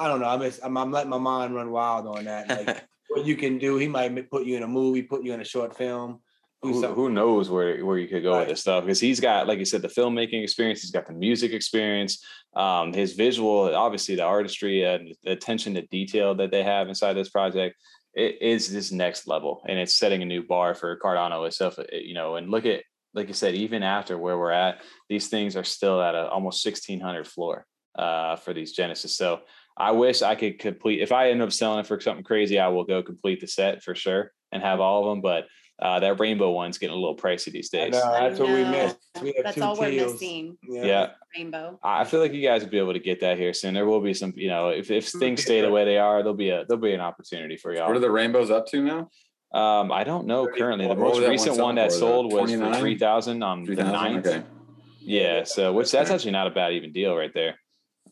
I 0.00 0.08
don't 0.08 0.20
know. 0.20 0.28
I'm, 0.28 0.40
just, 0.40 0.58
I'm, 0.64 0.76
I'm 0.76 0.90
letting 0.90 1.10
my 1.10 1.18
mind 1.18 1.54
run 1.54 1.70
wild 1.70 2.08
on 2.08 2.24
that. 2.24 2.48
Like 2.48 2.82
what 3.08 3.24
you 3.24 3.36
can 3.36 3.58
do. 3.58 3.76
He 3.76 3.86
might 3.86 4.28
put 4.30 4.46
you 4.46 4.56
in 4.56 4.64
a 4.64 4.68
movie, 4.68 5.02
put 5.02 5.22
you 5.22 5.32
in 5.32 5.40
a 5.40 5.44
short 5.44 5.76
film 5.76 6.21
who, 6.62 6.86
who 6.86 7.10
knows 7.10 7.50
where 7.50 7.84
where 7.84 7.98
you 7.98 8.06
could 8.06 8.22
go 8.22 8.32
right. 8.32 8.40
with 8.40 8.48
this 8.48 8.60
stuff 8.60 8.84
because 8.84 9.00
he's 9.00 9.18
got 9.18 9.48
like 9.48 9.58
you 9.58 9.64
said 9.64 9.82
the 9.82 9.88
filmmaking 9.88 10.42
experience 10.42 10.80
he's 10.80 10.92
got 10.92 11.06
the 11.06 11.12
music 11.12 11.52
experience 11.52 12.24
um, 12.54 12.92
his 12.92 13.14
visual 13.14 13.74
obviously 13.74 14.14
the 14.14 14.22
artistry 14.22 14.84
and 14.84 15.14
the 15.24 15.32
attention 15.32 15.74
to 15.74 15.82
detail 15.88 16.34
that 16.34 16.50
they 16.50 16.62
have 16.62 16.88
inside 16.88 17.14
this 17.14 17.28
project 17.28 17.76
it 18.14 18.40
is 18.40 18.72
this 18.72 18.92
next 18.92 19.26
level 19.26 19.62
and 19.68 19.78
it's 19.78 19.94
setting 19.94 20.22
a 20.22 20.26
new 20.26 20.42
bar 20.42 20.74
for 20.74 20.98
cardano 20.98 21.46
itself 21.46 21.78
you 21.92 22.14
know 22.14 22.36
and 22.36 22.50
look 22.50 22.64
at 22.64 22.82
like 23.14 23.28
you 23.28 23.34
said 23.34 23.54
even 23.54 23.82
after 23.82 24.16
where 24.16 24.38
we're 24.38 24.52
at 24.52 24.82
these 25.08 25.28
things 25.28 25.56
are 25.56 25.64
still 25.64 26.00
at 26.00 26.14
a 26.14 26.28
almost 26.28 26.64
1600 26.64 27.26
floor 27.26 27.66
uh, 27.98 28.36
for 28.36 28.54
these 28.54 28.72
genesis 28.72 29.16
so 29.16 29.40
i 29.76 29.90
wish 29.90 30.22
i 30.22 30.34
could 30.34 30.58
complete 30.58 31.00
if 31.00 31.10
i 31.10 31.30
end 31.30 31.42
up 31.42 31.52
selling 31.52 31.80
it 31.80 31.86
for 31.86 32.00
something 32.00 32.24
crazy 32.24 32.58
i 32.58 32.68
will 32.68 32.84
go 32.84 33.02
complete 33.02 33.40
the 33.40 33.46
set 33.46 33.82
for 33.82 33.94
sure 33.94 34.30
and 34.52 34.62
have 34.62 34.80
all 34.80 35.02
of 35.02 35.10
them 35.10 35.20
but 35.20 35.46
uh, 35.82 35.98
that 35.98 36.20
rainbow 36.20 36.50
one's 36.50 36.78
getting 36.78 36.94
a 36.94 36.98
little 36.98 37.16
pricey 37.16 37.50
these 37.50 37.68
days. 37.68 37.92
No, 37.92 38.12
that's 38.12 38.38
what 38.38 38.48
we 38.48 38.64
missed. 38.64 38.96
We 39.20 39.32
have 39.36 39.44
that's 39.44 39.60
all 39.60 39.74
teals. 39.74 39.80
we're 39.80 40.12
missing. 40.12 40.56
Yeah. 40.62 40.84
yeah. 40.84 41.10
Rainbow. 41.36 41.80
I 41.82 42.04
feel 42.04 42.20
like 42.20 42.32
you 42.32 42.42
guys 42.42 42.62
will 42.62 42.70
be 42.70 42.78
able 42.78 42.92
to 42.92 43.00
get 43.00 43.20
that 43.20 43.36
here 43.36 43.52
soon. 43.52 43.74
There 43.74 43.84
will 43.84 44.00
be 44.00 44.14
some, 44.14 44.32
you 44.36 44.48
know, 44.48 44.68
if, 44.68 44.92
if 44.92 45.08
things 45.08 45.42
stay 45.42 45.60
the 45.60 45.70
way 45.70 45.84
they 45.84 45.98
are, 45.98 46.22
there'll 46.22 46.34
be 46.34 46.50
a 46.50 46.64
there'll 46.66 46.80
be 46.80 46.92
an 46.92 47.00
opportunity 47.00 47.56
for 47.56 47.74
y'all. 47.74 47.88
What 47.88 47.96
are 47.96 48.00
the 48.00 48.10
rainbows 48.10 48.50
up 48.50 48.68
to 48.68 48.82
now? 48.82 49.10
Um, 49.52 49.90
I 49.90 50.04
don't 50.04 50.26
know 50.26 50.46
currently. 50.46 50.86
The 50.86 50.94
most 50.94 51.20
recent 51.26 51.56
one, 51.56 51.64
one 51.64 51.74
that 51.74 51.90
sold 51.90 52.32
was 52.32 52.52
for 52.52 52.74
three 52.74 52.96
thousand 52.96 53.42
on 53.42 53.66
3, 53.66 53.74
the 53.74 53.82
9th. 53.82 54.26
Okay. 54.26 54.42
Yeah, 55.00 55.42
so 55.42 55.72
which 55.72 55.90
that's 55.90 56.10
actually 56.10 56.30
not 56.30 56.46
a 56.46 56.50
bad 56.50 56.74
even 56.74 56.92
deal 56.92 57.16
right 57.16 57.34
there. 57.34 57.56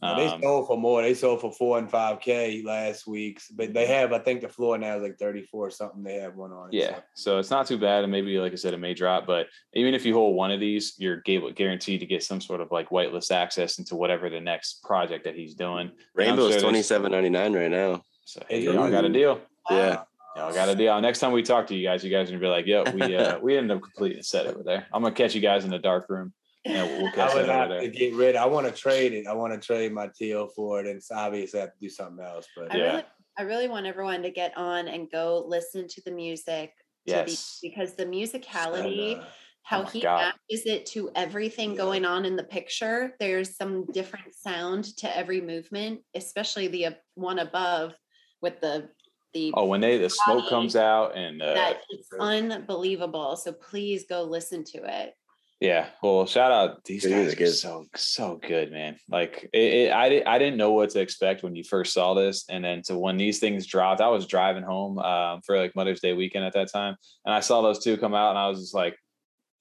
Um, 0.02 0.16
they 0.16 0.40
sold 0.40 0.66
for 0.66 0.78
more. 0.78 1.02
They 1.02 1.14
sold 1.14 1.40
for 1.40 1.52
four 1.52 1.78
and 1.78 1.90
five 1.90 2.20
K 2.20 2.62
last 2.64 3.06
week, 3.06 3.40
but 3.54 3.74
they 3.74 3.86
have, 3.86 4.12
I 4.12 4.18
think 4.18 4.40
the 4.40 4.48
floor 4.48 4.78
now 4.78 4.96
is 4.96 5.02
like 5.02 5.18
34 5.18 5.66
or 5.66 5.70
something. 5.70 6.02
They 6.02 6.14
have 6.14 6.36
one 6.36 6.52
on. 6.52 6.70
Yeah. 6.72 6.96
So. 6.96 7.02
so. 7.14 7.38
it's 7.38 7.50
not 7.50 7.66
too 7.66 7.78
bad. 7.78 8.02
And 8.02 8.10
maybe, 8.10 8.38
like 8.38 8.52
I 8.52 8.56
said, 8.56 8.72
it 8.72 8.78
may 8.78 8.94
drop, 8.94 9.26
but 9.26 9.48
even 9.74 9.92
if 9.92 10.06
you 10.06 10.14
hold 10.14 10.34
one 10.34 10.50
of 10.50 10.60
these, 10.60 10.94
you're 10.98 11.20
guaranteed 11.20 12.00
to 12.00 12.06
get 12.06 12.22
some 12.22 12.40
sort 12.40 12.60
of 12.60 12.70
like 12.70 12.88
whitelist 12.88 13.30
access 13.30 13.78
into 13.78 13.94
whatever 13.94 14.30
the 14.30 14.40
next 14.40 14.82
project 14.82 15.24
that 15.24 15.34
he's 15.34 15.54
doing. 15.54 15.90
Rainbow 16.14 16.46
is 16.46 16.62
twenty 16.62 16.82
seven 16.82 17.12
ninety 17.12 17.30
nine 17.30 17.52
right 17.52 17.70
now. 17.70 18.02
So 18.24 18.42
hey, 18.48 18.62
y'all 18.62 18.90
got 18.90 19.04
a 19.04 19.08
deal. 19.08 19.40
Yeah. 19.70 20.04
Yeah, 20.36 20.46
I 20.46 20.52
got 20.54 20.68
a 20.68 20.76
deal. 20.76 21.00
Next 21.00 21.18
time 21.18 21.32
we 21.32 21.42
talk 21.42 21.66
to 21.66 21.74
you 21.74 21.86
guys, 21.86 22.04
you 22.04 22.10
guys 22.10 22.28
are 22.28 22.32
gonna 22.32 22.40
be 22.40 22.46
like, 22.46 22.66
"Yo, 22.66 22.84
we 22.94 23.16
uh, 23.16 23.38
we 23.40 23.56
ended 23.56 23.76
up 23.76 23.82
completing 23.82 24.20
a 24.20 24.22
set 24.22 24.46
over 24.46 24.62
there." 24.62 24.86
I'm 24.92 25.02
gonna 25.02 25.14
catch 25.14 25.34
you 25.34 25.40
guys 25.40 25.64
in 25.64 25.70
the 25.70 25.78
dark 25.78 26.08
room. 26.08 26.32
And 26.64 27.02
we'll 27.02 27.12
catch 27.14 27.32
I 27.32 27.34
would 27.34 27.48
have 27.48 27.80
to 27.80 27.88
get 27.88 28.14
rid. 28.14 28.36
I 28.36 28.46
want 28.46 28.66
to 28.66 28.72
trade 28.72 29.12
it. 29.12 29.26
I 29.26 29.32
want 29.32 29.52
to 29.52 29.64
trade 29.64 29.92
my 29.92 30.08
teal 30.16 30.48
for 30.48 30.80
it, 30.80 30.86
and 30.86 30.96
it's 30.96 31.10
obvious 31.10 31.54
I 31.54 31.60
have 31.60 31.72
to 31.72 31.80
do 31.80 31.88
something 31.88 32.24
else. 32.24 32.46
But 32.56 32.72
I 32.72 32.76
yeah, 32.76 32.90
really, 32.90 33.04
I 33.38 33.42
really 33.42 33.68
want 33.68 33.86
everyone 33.86 34.22
to 34.22 34.30
get 34.30 34.56
on 34.56 34.88
and 34.88 35.10
go 35.10 35.44
listen 35.46 35.88
to 35.88 36.02
the 36.04 36.10
music. 36.10 36.72
Yes, 37.06 37.58
the, 37.60 37.70
because 37.70 37.94
the 37.94 38.06
musicality. 38.06 39.14
And, 39.14 39.22
uh, 39.22 39.26
how 39.62 39.82
oh 39.82 39.84
he 39.84 40.00
God. 40.00 40.32
matches 40.50 40.66
it 40.66 40.86
to 40.86 41.10
everything 41.14 41.70
yeah. 41.72 41.76
going 41.76 42.04
on 42.04 42.24
in 42.24 42.34
the 42.34 42.42
picture. 42.42 43.14
There's 43.20 43.56
some 43.56 43.84
different 43.92 44.34
sound 44.34 44.96
to 44.96 45.16
every 45.16 45.40
movement, 45.40 46.00
especially 46.14 46.66
the 46.68 46.86
uh, 46.86 46.90
one 47.14 47.38
above 47.38 47.94
with 48.42 48.60
the 48.60 48.88
the 49.32 49.52
oh 49.54 49.66
when 49.66 49.80
they 49.80 49.96
the 49.96 50.10
smoke 50.10 50.48
comes 50.48 50.74
out 50.74 51.16
and 51.16 51.40
uh, 51.40 51.54
that 51.54 51.82
it's 51.90 52.08
unbelievable. 52.18 53.36
So 53.36 53.52
please 53.52 54.06
go 54.08 54.24
listen 54.24 54.64
to 54.64 54.78
it. 54.78 55.14
Yeah, 55.60 55.88
well, 56.02 56.24
shout 56.24 56.50
out 56.50 56.84
these 56.84 57.04
guys 57.06 57.38
are 57.38 57.46
so 57.48 57.84
so 57.94 58.40
good, 58.42 58.72
man. 58.72 58.96
Like 59.10 59.46
it, 59.52 59.58
it, 59.58 59.92
I 59.92 60.22
I 60.26 60.38
didn't 60.38 60.56
know 60.56 60.72
what 60.72 60.88
to 60.90 61.00
expect 61.00 61.42
when 61.42 61.54
you 61.54 61.64
first 61.64 61.92
saw 61.92 62.14
this, 62.14 62.46
and 62.48 62.64
then 62.64 62.80
to 62.86 62.98
when 62.98 63.18
these 63.18 63.40
things 63.40 63.66
dropped, 63.66 64.00
I 64.00 64.08
was 64.08 64.26
driving 64.26 64.62
home 64.62 64.98
um, 64.98 65.42
for 65.42 65.58
like 65.58 65.76
Mother's 65.76 66.00
Day 66.00 66.14
weekend 66.14 66.46
at 66.46 66.54
that 66.54 66.72
time, 66.72 66.96
and 67.26 67.34
I 67.34 67.40
saw 67.40 67.60
those 67.60 67.84
two 67.84 67.98
come 67.98 68.14
out, 68.14 68.30
and 68.30 68.38
I 68.38 68.48
was 68.48 68.58
just 68.58 68.74
like, 68.74 68.96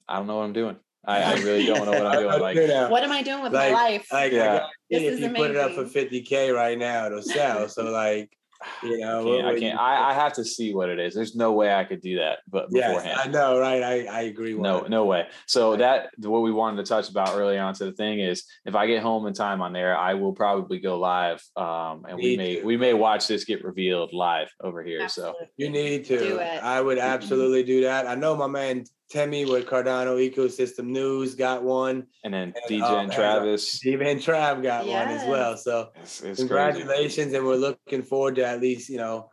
I 0.08 0.16
don't 0.16 0.28
know 0.28 0.38
what 0.38 0.46
I'm 0.46 0.54
doing. 0.54 0.78
I, 1.06 1.22
I 1.22 1.34
really 1.36 1.66
don't 1.66 1.86
know 1.86 1.92
what 1.92 2.06
I'm 2.06 2.22
doing. 2.40 2.70
Like, 2.70 2.92
what 2.92 3.04
am 3.04 3.12
I 3.12 3.22
doing 3.22 3.44
with 3.44 3.54
like, 3.54 3.74
my 3.74 3.84
life? 3.84 4.08
Like, 4.10 4.32
yeah. 4.32 4.68
if 4.90 5.02
you 5.02 5.10
amazing. 5.10 5.36
put 5.36 5.52
it 5.52 5.58
up 5.58 5.74
for 5.74 5.84
50k 5.84 6.54
right 6.54 6.78
now, 6.78 7.08
it'll 7.08 7.22
sell. 7.22 7.68
So 7.68 7.84
like, 7.92 8.32
you 8.84 9.00
know, 9.00 9.22
I 9.22 9.24
can't. 9.24 9.48
I, 9.48 9.60
can't 9.60 9.80
I, 9.80 10.10
I, 10.10 10.14
have 10.14 10.34
to 10.34 10.46
see 10.46 10.74
what 10.74 10.90
it 10.90 11.00
is. 11.00 11.14
There's 11.14 11.36
no 11.36 11.54
way 11.54 11.74
I 11.74 11.84
could 11.84 12.02
do 12.02 12.18
that, 12.18 12.40
but 12.50 12.70
beforehand. 12.70 13.06
Yes, 13.06 13.28
I 13.28 13.30
know, 13.30 13.60
right? 13.60 13.82
I, 13.82 14.06
I 14.06 14.22
agree. 14.22 14.54
No, 14.54 14.82
no 14.82 15.06
way. 15.06 15.28
So 15.46 15.78
that 15.78 16.10
what 16.18 16.42
we 16.42 16.52
wanted 16.52 16.86
to 16.86 16.90
touch 16.90 17.10
about 17.10 17.36
early 17.36 17.58
on 17.58 17.74
to 17.76 17.86
the 17.86 17.94
thing 17.94 18.20
is, 18.20 18.44
if 18.66 18.76
I 18.76 18.88
get 18.88 19.02
home 19.02 19.28
in 19.28 19.34
time 19.34 19.62
on 19.62 19.72
there, 19.74 19.98
I 19.98 20.14
will 20.16 20.34
probably 20.34 20.80
go 20.80 21.00
live, 21.00 21.42
um, 21.56 22.06
and 22.08 22.18
we 22.18 22.36
may 22.36 22.56
to. 22.58 22.64
we 22.64 22.78
may 22.78 22.94
watch 22.94 23.28
this 23.28 23.46
get 23.46 23.64
revealed 23.64 24.12
live 24.14 24.50
over 24.62 24.84
here. 24.84 25.02
Absolutely. 25.02 25.46
So 25.46 25.52
you 25.58 25.70
need 25.70 26.06
to. 26.06 26.40
I 26.64 26.82
would 26.82 26.98
absolutely 26.98 27.64
do 27.64 27.82
that. 27.82 28.08
I 28.08 28.16
know 28.16 28.36
my 28.36 28.48
man 28.48 28.84
Temmie 29.12 29.50
with 29.50 29.66
Cardano 29.66 30.18
Ecosystem 30.18 30.86
News 30.86 31.36
got 31.36 31.64
one. 31.64 32.08
And 32.24 32.34
then 32.34 32.54
and, 32.56 32.56
DJ 32.70 32.84
um, 32.84 33.00
and 33.06 33.12
Travis. 33.12 33.80
DJ 33.84 34.12
and 34.12 34.20
Trav 34.20 34.62
got 34.62 34.86
yes. 34.86 35.08
one 35.08 35.18
as 35.18 35.28
well. 35.28 35.58
So 35.58 35.90
it's, 35.96 36.22
it's 36.22 36.40
congratulations. 36.40 37.28
Crazy. 37.28 37.38
And 37.38 37.46
we're 37.46 37.56
looking 37.56 38.04
forward 38.04 38.36
to 38.36 38.46
at 38.46 38.62
least, 38.62 38.90
you 38.90 38.98
know, 38.98 39.30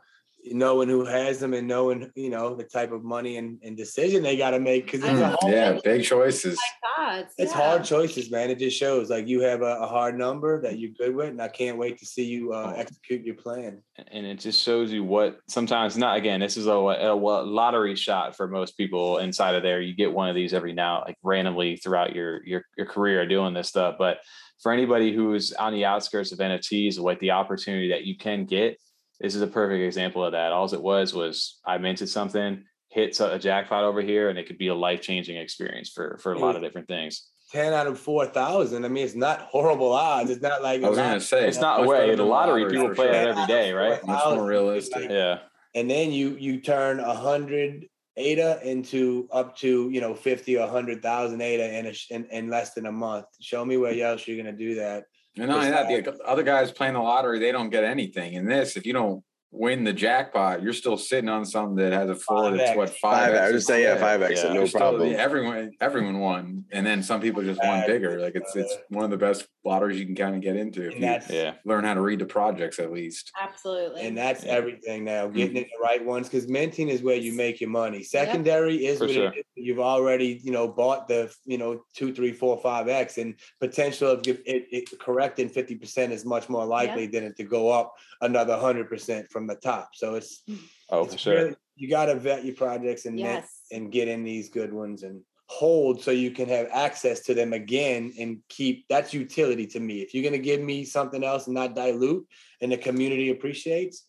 knowing 0.50 0.88
who 0.88 1.04
has 1.04 1.38
them 1.38 1.54
and 1.54 1.66
knowing 1.66 2.10
you 2.14 2.30
know 2.30 2.54
the 2.54 2.64
type 2.64 2.92
of 2.92 3.04
money 3.04 3.36
and, 3.36 3.58
and 3.62 3.76
decision 3.76 4.22
they 4.22 4.36
got 4.36 4.50
to 4.50 4.60
make 4.60 4.84
because 4.84 5.00
it's 5.02 5.36
yeah 5.44 5.78
big 5.84 6.02
choices. 6.04 6.58
Oh 6.98 7.24
it's 7.38 7.52
yeah. 7.52 7.56
hard 7.56 7.84
choices 7.84 8.30
man. 8.30 8.50
It 8.50 8.58
just 8.58 8.78
shows 8.78 9.10
like 9.10 9.26
you 9.26 9.40
have 9.40 9.62
a, 9.62 9.76
a, 9.80 9.86
hard 9.86 10.18
number 10.18 10.60
that 10.62 10.78
you're 10.78 10.90
good 10.98 11.14
with 11.14 11.28
and 11.28 11.40
i 11.40 11.48
can't 11.48 11.78
wait 11.78 11.98
to 11.98 12.06
see 12.06 12.24
you 12.24 12.52
uh, 12.52 12.72
oh. 12.74 12.80
execute 12.80 13.24
your 13.24 13.36
plan. 13.36 13.82
And 14.10 14.26
it 14.26 14.40
just 14.40 14.62
shows 14.62 14.92
you 14.92 15.04
what 15.04 15.38
sometimes 15.48 15.96
not 15.96 16.16
again 16.16 16.40
this 16.40 16.56
is 16.56 16.66
a, 16.66 16.72
a, 16.72 17.14
lottery 17.14 17.96
shot 17.96 18.36
for 18.36 18.48
most 18.48 18.76
people 18.76 19.18
inside 19.18 19.54
of 19.54 19.62
there. 19.62 19.80
You 19.80 19.94
get 19.94 20.12
one 20.12 20.28
of 20.28 20.34
these 20.34 20.54
every 20.54 20.72
now 20.72 21.02
like 21.06 21.16
randomly 21.22 21.76
throughout 21.76 22.14
your 22.14 22.44
your, 22.46 22.62
your 22.76 22.86
career 22.86 23.26
doing 23.26 23.54
this 23.54 23.68
stuff 23.68 23.96
but 23.98 24.18
for 24.62 24.72
anybody 24.72 25.14
who's 25.14 25.52
on 25.52 25.72
the 25.72 25.84
outskirts 25.84 26.32
of 26.32 26.38
nfts 26.38 26.98
like 26.98 27.20
the 27.20 27.30
opportunity 27.30 27.90
that 27.90 28.04
you 28.04 28.16
can 28.16 28.44
get 28.44 28.78
this 29.20 29.34
is 29.34 29.42
a 29.42 29.46
perfect 29.46 29.82
example 29.82 30.24
of 30.24 30.32
that. 30.32 30.52
All 30.52 30.72
it 30.72 30.82
was 30.82 31.14
was 31.14 31.58
I 31.66 31.78
minted 31.78 32.08
something, 32.08 32.64
hit 32.90 33.18
a 33.20 33.38
jackpot 33.38 33.84
over 33.84 34.02
here, 34.02 34.28
and 34.28 34.38
it 34.38 34.46
could 34.46 34.58
be 34.58 34.68
a 34.68 34.74
life 34.74 35.00
changing 35.02 35.36
experience 35.36 35.90
for 35.90 36.18
for 36.18 36.32
a 36.32 36.36
hmm. 36.36 36.42
lot 36.42 36.56
of 36.56 36.62
different 36.62 36.88
things. 36.88 37.28
10 37.52 37.72
out 37.72 37.86
of 37.86 37.98
4,000. 37.98 38.84
I 38.84 38.88
mean, 38.88 39.04
it's 39.04 39.14
not 39.14 39.40
horrible 39.40 39.92
odds. 39.92 40.30
It's 40.30 40.42
not 40.42 40.62
like 40.62 40.82
I 40.82 40.88
was 40.88 40.98
going 40.98 41.14
to 41.14 41.20
say, 41.20 41.46
it's 41.46 41.60
not 41.60 41.84
a 41.84 41.86
way. 41.86 42.14
The 42.14 42.24
lottery, 42.24 42.62
lottery 42.62 42.76
people 42.76 42.94
play 42.94 43.06
sure. 43.06 43.14
it 43.14 43.28
every 43.28 43.46
day, 43.46 43.72
right? 43.72 44.04
Much 44.04 44.24
more 44.24 44.44
realistic. 44.44 45.10
yeah. 45.10 45.38
And 45.74 45.90
then 45.90 46.10
you 46.10 46.36
you 46.40 46.60
turn 46.60 47.00
a 47.00 47.14
hundred 47.14 47.86
ADA 48.16 48.60
into 48.68 49.28
up 49.30 49.56
to 49.58 49.90
you 49.90 50.00
know 50.00 50.14
50 50.14 50.56
or 50.56 50.60
100,000 50.60 51.40
ADA 51.40 51.78
in, 51.78 51.86
a, 51.86 51.92
in 52.10 52.24
in 52.30 52.50
less 52.50 52.72
than 52.74 52.86
a 52.86 52.92
month. 52.92 53.26
Show 53.40 53.64
me 53.64 53.76
where 53.76 53.92
else 54.02 54.26
you're 54.26 54.42
going 54.42 54.56
to 54.56 54.64
do 54.64 54.76
that. 54.76 55.04
And 55.38 55.48
not 55.48 55.58
only 55.58 55.70
that, 55.70 55.88
the 55.88 56.18
other 56.24 56.42
guys 56.42 56.70
playing 56.72 56.94
the 56.94 57.00
lottery, 57.00 57.38
they 57.38 57.52
don't 57.52 57.70
get 57.70 57.84
anything. 57.84 58.34
In 58.34 58.46
this, 58.46 58.76
if 58.76 58.86
you 58.86 58.92
don't 58.92 59.22
win 59.50 59.84
the 59.84 59.92
jackpot, 59.92 60.62
you're 60.62 60.72
still 60.72 60.96
sitting 60.96 61.28
on 61.28 61.44
something 61.44 61.76
that 61.76 61.92
has 61.92 62.10
a 62.10 62.14
floor 62.14 62.50
that's 62.56 62.76
what 62.76 62.90
five. 62.90 63.34
I 63.34 63.50
would 63.50 63.62
say 63.62 63.82
yeah, 63.82 63.96
five 63.96 64.22
x, 64.22 64.42
yeah, 64.42 64.52
no 64.52 64.66
problem. 64.66 65.08
Still, 65.08 65.20
everyone, 65.20 65.72
everyone 65.80 66.18
won, 66.20 66.64
and 66.72 66.86
then 66.86 67.02
some 67.02 67.20
people 67.20 67.42
just 67.42 67.60
won 67.62 67.86
bigger. 67.86 68.18
Like 68.20 68.34
it's 68.34 68.54
it's 68.56 68.76
one 68.88 69.04
of 69.04 69.10
the 69.10 69.16
best 69.16 69.46
lotteries 69.66 69.98
you 69.98 70.06
can 70.06 70.14
kind 70.14 70.34
of 70.34 70.40
get 70.40 70.56
into 70.56 70.86
if 70.88 70.94
you 70.94 71.36
yeah. 71.36 71.54
learn 71.64 71.84
how 71.84 71.94
to 71.94 72.00
read 72.00 72.20
the 72.20 72.26
projects 72.26 72.78
at 72.78 72.92
least. 72.92 73.32
Absolutely, 73.40 74.02
and 74.02 74.16
that's 74.16 74.44
everything 74.44 75.04
now. 75.04 75.26
Getting 75.26 75.48
mm-hmm. 75.48 75.56
in 75.58 75.62
the 75.64 75.82
right 75.82 76.04
ones 76.04 76.28
because 76.28 76.48
minting 76.48 76.88
is 76.88 77.02
where 77.02 77.16
you 77.16 77.32
make 77.34 77.60
your 77.60 77.70
money. 77.70 78.02
Secondary 78.02 78.86
is 78.86 79.00
what 79.00 79.10
sure. 79.10 79.32
you've 79.54 79.80
already 79.80 80.40
you 80.42 80.52
know 80.52 80.68
bought 80.68 81.08
the 81.08 81.34
you 81.44 81.58
know 81.58 81.82
two, 81.94 82.14
three, 82.14 82.32
four, 82.32 82.58
five 82.58 82.88
x, 82.88 83.18
and 83.18 83.34
potential 83.60 84.10
of 84.10 84.26
it, 84.26 84.42
it 84.46 84.98
correcting 84.98 85.48
fifty 85.48 85.74
percent 85.74 86.12
is 86.12 86.24
much 86.24 86.48
more 86.48 86.64
likely 86.64 87.06
than 87.06 87.24
it 87.24 87.36
to 87.36 87.44
go 87.44 87.70
up 87.70 87.92
another 88.20 88.56
hundred 88.56 88.88
percent 88.88 89.28
from 89.30 89.46
the 89.46 89.56
top. 89.56 89.90
So 89.94 90.14
it's 90.14 90.42
mm. 90.48 90.58
oh 90.90 91.04
it's 91.04 91.14
for 91.14 91.18
sure. 91.18 91.34
Really, 91.34 91.56
you 91.74 91.90
got 91.90 92.06
to 92.06 92.14
vet 92.14 92.44
your 92.44 92.54
projects 92.54 93.06
and 93.06 93.18
yes. 93.18 93.62
and 93.72 93.92
get 93.92 94.08
in 94.08 94.24
these 94.24 94.48
good 94.48 94.72
ones 94.72 95.02
and 95.02 95.22
hold 95.48 96.02
so 96.02 96.10
you 96.10 96.30
can 96.30 96.48
have 96.48 96.68
access 96.72 97.20
to 97.20 97.34
them 97.34 97.52
again 97.52 98.12
and 98.18 98.38
keep 98.48 98.84
that's 98.88 99.14
utility 99.14 99.66
to 99.66 99.80
me. 99.80 100.00
If 100.00 100.12
you're 100.12 100.24
gonna 100.24 100.38
give 100.38 100.60
me 100.60 100.84
something 100.84 101.22
else 101.22 101.46
and 101.46 101.54
not 101.54 101.74
dilute 101.74 102.26
and 102.60 102.72
the 102.72 102.76
community 102.76 103.30
appreciates, 103.30 104.06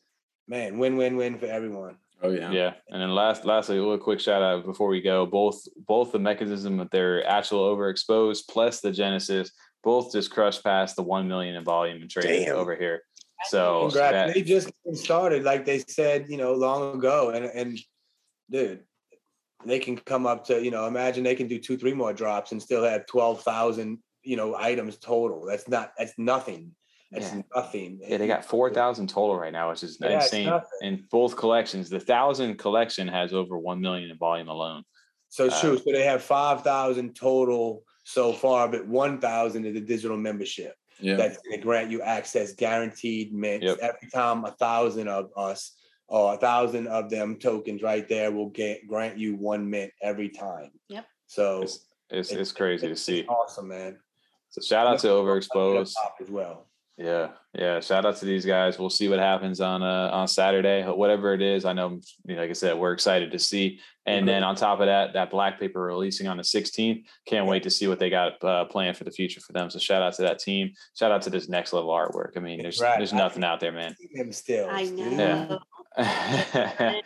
man, 0.48 0.78
win 0.78 0.98
win 0.98 1.16
win 1.16 1.38
for 1.38 1.46
everyone. 1.46 1.98
Oh 2.24 2.32
yeah, 2.32 2.52
yeah. 2.52 2.74
And 2.90 3.02
then 3.02 3.12
last, 3.12 3.46
lastly, 3.46 3.78
a 3.78 3.82
little 3.82 3.98
quick 4.00 4.20
shout 4.20 4.42
out 4.42 4.66
before 4.66 4.88
we 4.88 5.02
go. 5.02 5.26
Both, 5.26 5.68
both 5.86 6.12
the 6.12 6.20
mechanism 6.20 6.80
of 6.80 6.90
their 6.90 7.26
actual 7.28 7.76
overexposed 7.76 8.48
plus 8.50 8.82
the 8.82 8.92
Genesis, 8.92 9.52
both 9.84 10.12
just 10.12 10.32
crushed 10.32 10.64
past 10.64 10.96
the 10.96 11.04
one 11.04 11.28
million 11.28 11.56
in 11.56 11.64
volume 11.64 12.02
and 12.02 12.10
trading 12.10 12.50
over 12.50 12.76
here. 12.76 13.04
So 13.46 13.82
Congrats. 13.82 14.12
That, 14.12 14.34
they 14.34 14.42
just 14.42 14.72
started, 14.94 15.44
like 15.44 15.64
they 15.66 15.80
said, 15.88 16.26
you 16.28 16.38
know, 16.38 16.54
long 16.54 16.98
ago. 16.98 17.30
And 17.30 17.46
and 17.46 17.80
dude, 18.50 18.84
they 19.70 19.80
can 19.80 19.98
come 19.98 20.26
up 20.26 20.46
to, 20.46 20.64
you 20.64 20.72
know, 20.72 20.86
imagine 20.88 21.24
they 21.24 21.36
can 21.36 21.48
do 21.48 21.60
two, 21.60 21.78
three 21.78 21.94
more 21.94 22.14
drops 22.14 22.52
and 22.52 22.62
still 22.62 22.84
have 22.84 23.06
twelve 23.06 23.42
thousand, 23.42 24.00
you 24.24 24.38
know, 24.38 24.56
items 24.56 24.98
total. 24.98 25.46
That's 25.46 25.68
not 25.68 25.92
that's 25.98 26.14
nothing. 26.18 26.72
That's 27.12 27.34
yeah. 27.34 27.42
nothing. 27.56 28.00
Yeah, 28.02 28.18
they 28.18 28.28
got 28.28 28.44
four 28.44 28.70
thousand 28.70 29.08
total 29.08 29.40
right 29.40 29.54
now, 29.54 29.70
which 29.70 29.84
is 29.84 29.98
yeah, 30.02 30.16
insane. 30.16 30.52
In 30.82 31.06
both 31.10 31.38
collections, 31.38 31.90
the 31.90 32.00
thousand 32.00 32.58
collection 32.58 33.08
has 33.08 33.34
over 33.34 33.58
one 33.58 33.80
million 33.80 34.10
in 34.10 34.18
volume 34.18 34.50
alone. 34.50 34.84
So 35.30 35.48
uh, 35.48 35.62
true. 35.62 35.78
So 35.78 35.92
they 35.92 36.04
have 36.04 36.22
five 36.22 36.64
thousand 36.64 37.16
total 37.16 37.84
so 38.04 38.34
far, 38.34 38.68
but 38.68 38.88
one 38.88 39.20
thousand 39.20 39.66
is 39.66 39.74
the 39.74 39.82
digital 39.82 40.18
membership 40.18 40.74
yeah. 41.00 41.16
that's 41.16 41.38
going 41.38 41.58
to 41.58 41.64
grant 41.64 41.92
you 41.92 42.02
access 42.02 42.54
guaranteed 42.54 43.34
mints 43.34 43.66
yep. 43.66 43.78
every 43.82 44.10
time 44.10 44.46
a 44.46 44.52
thousand 44.52 45.08
of 45.08 45.30
us 45.36 45.77
or 46.08 46.34
a 46.34 46.38
thousand 46.38 46.88
of 46.88 47.10
them 47.10 47.36
tokens 47.36 47.82
right 47.82 48.08
there 48.08 48.32
will 48.32 48.50
get 48.50 48.88
grant 48.88 49.18
you 49.18 49.36
one 49.36 49.70
mint 49.70 49.92
every 50.02 50.30
time. 50.30 50.72
Yep. 50.90 51.06
So 51.28 51.62
it's 51.62 51.86
it's, 52.10 52.32
it's, 52.32 52.40
it's 52.40 52.52
crazy 52.52 52.88
it's, 52.88 53.00
to 53.00 53.04
see. 53.04 53.26
Awesome, 53.28 53.68
man. 53.68 53.98
So 54.50 54.62
shout 54.62 54.88
out 54.88 55.00
to 55.00 55.08
Overexposed 55.08 55.94
as 56.22 56.30
well. 56.30 56.68
Yeah, 56.98 57.30
yeah. 57.54 57.80
Shout 57.80 58.06
out 58.06 58.18
to 58.18 58.26
these 58.26 58.44
guys. 58.44 58.80
We'll 58.80 58.90
see 58.90 59.08
what 59.08 59.20
happens 59.20 59.62
on 59.62 59.84
uh 59.84 60.10
on 60.12 60.28
Saturday, 60.28 60.84
whatever 60.84 61.34
it 61.34 61.44
is. 61.44 61.64
I 61.64 61.74
know, 61.74 62.00
you 62.26 62.36
know, 62.36 62.42
like 62.42 62.50
I 62.50 62.54
said, 62.54 62.76
we're 62.76 62.94
excited 62.94 63.32
to 63.32 63.40
see. 63.40 63.80
And 64.08 64.26
then 64.28 64.42
on 64.44 64.56
top 64.56 64.80
of 64.80 64.88
that, 64.88 65.14
that 65.14 65.30
black 65.30 65.60
paper 65.60 65.82
releasing 65.82 66.28
on 66.28 66.38
the 66.38 66.44
16th. 66.44 67.04
Can't 67.28 67.46
wait 67.46 67.64
to 67.64 67.70
see 67.70 67.90
what 67.90 68.00
they 68.00 68.10
got 68.10 68.42
uh, 68.42 68.64
planned 68.66 68.96
for 68.96 69.04
the 69.04 69.12
future 69.12 69.42
for 69.42 69.52
them. 69.52 69.70
So 69.70 69.80
shout 69.80 70.02
out 70.02 70.14
to 70.14 70.22
that 70.22 70.40
team. 70.40 70.72
Shout 70.98 71.12
out 71.12 71.22
to 71.24 71.30
this 71.30 71.50
next 71.50 71.74
level 71.74 71.90
artwork. 71.90 72.38
I 72.38 72.40
mean, 72.40 72.62
there's 72.62 72.80
right. 72.80 72.98
there's 72.98 73.14
nothing 73.14 73.44
out 73.44 73.60
there, 73.60 73.74
man. 73.74 73.96
Still, 74.32 74.70
I 74.72 74.86
know. 74.86 75.10
Yeah. 75.10 75.58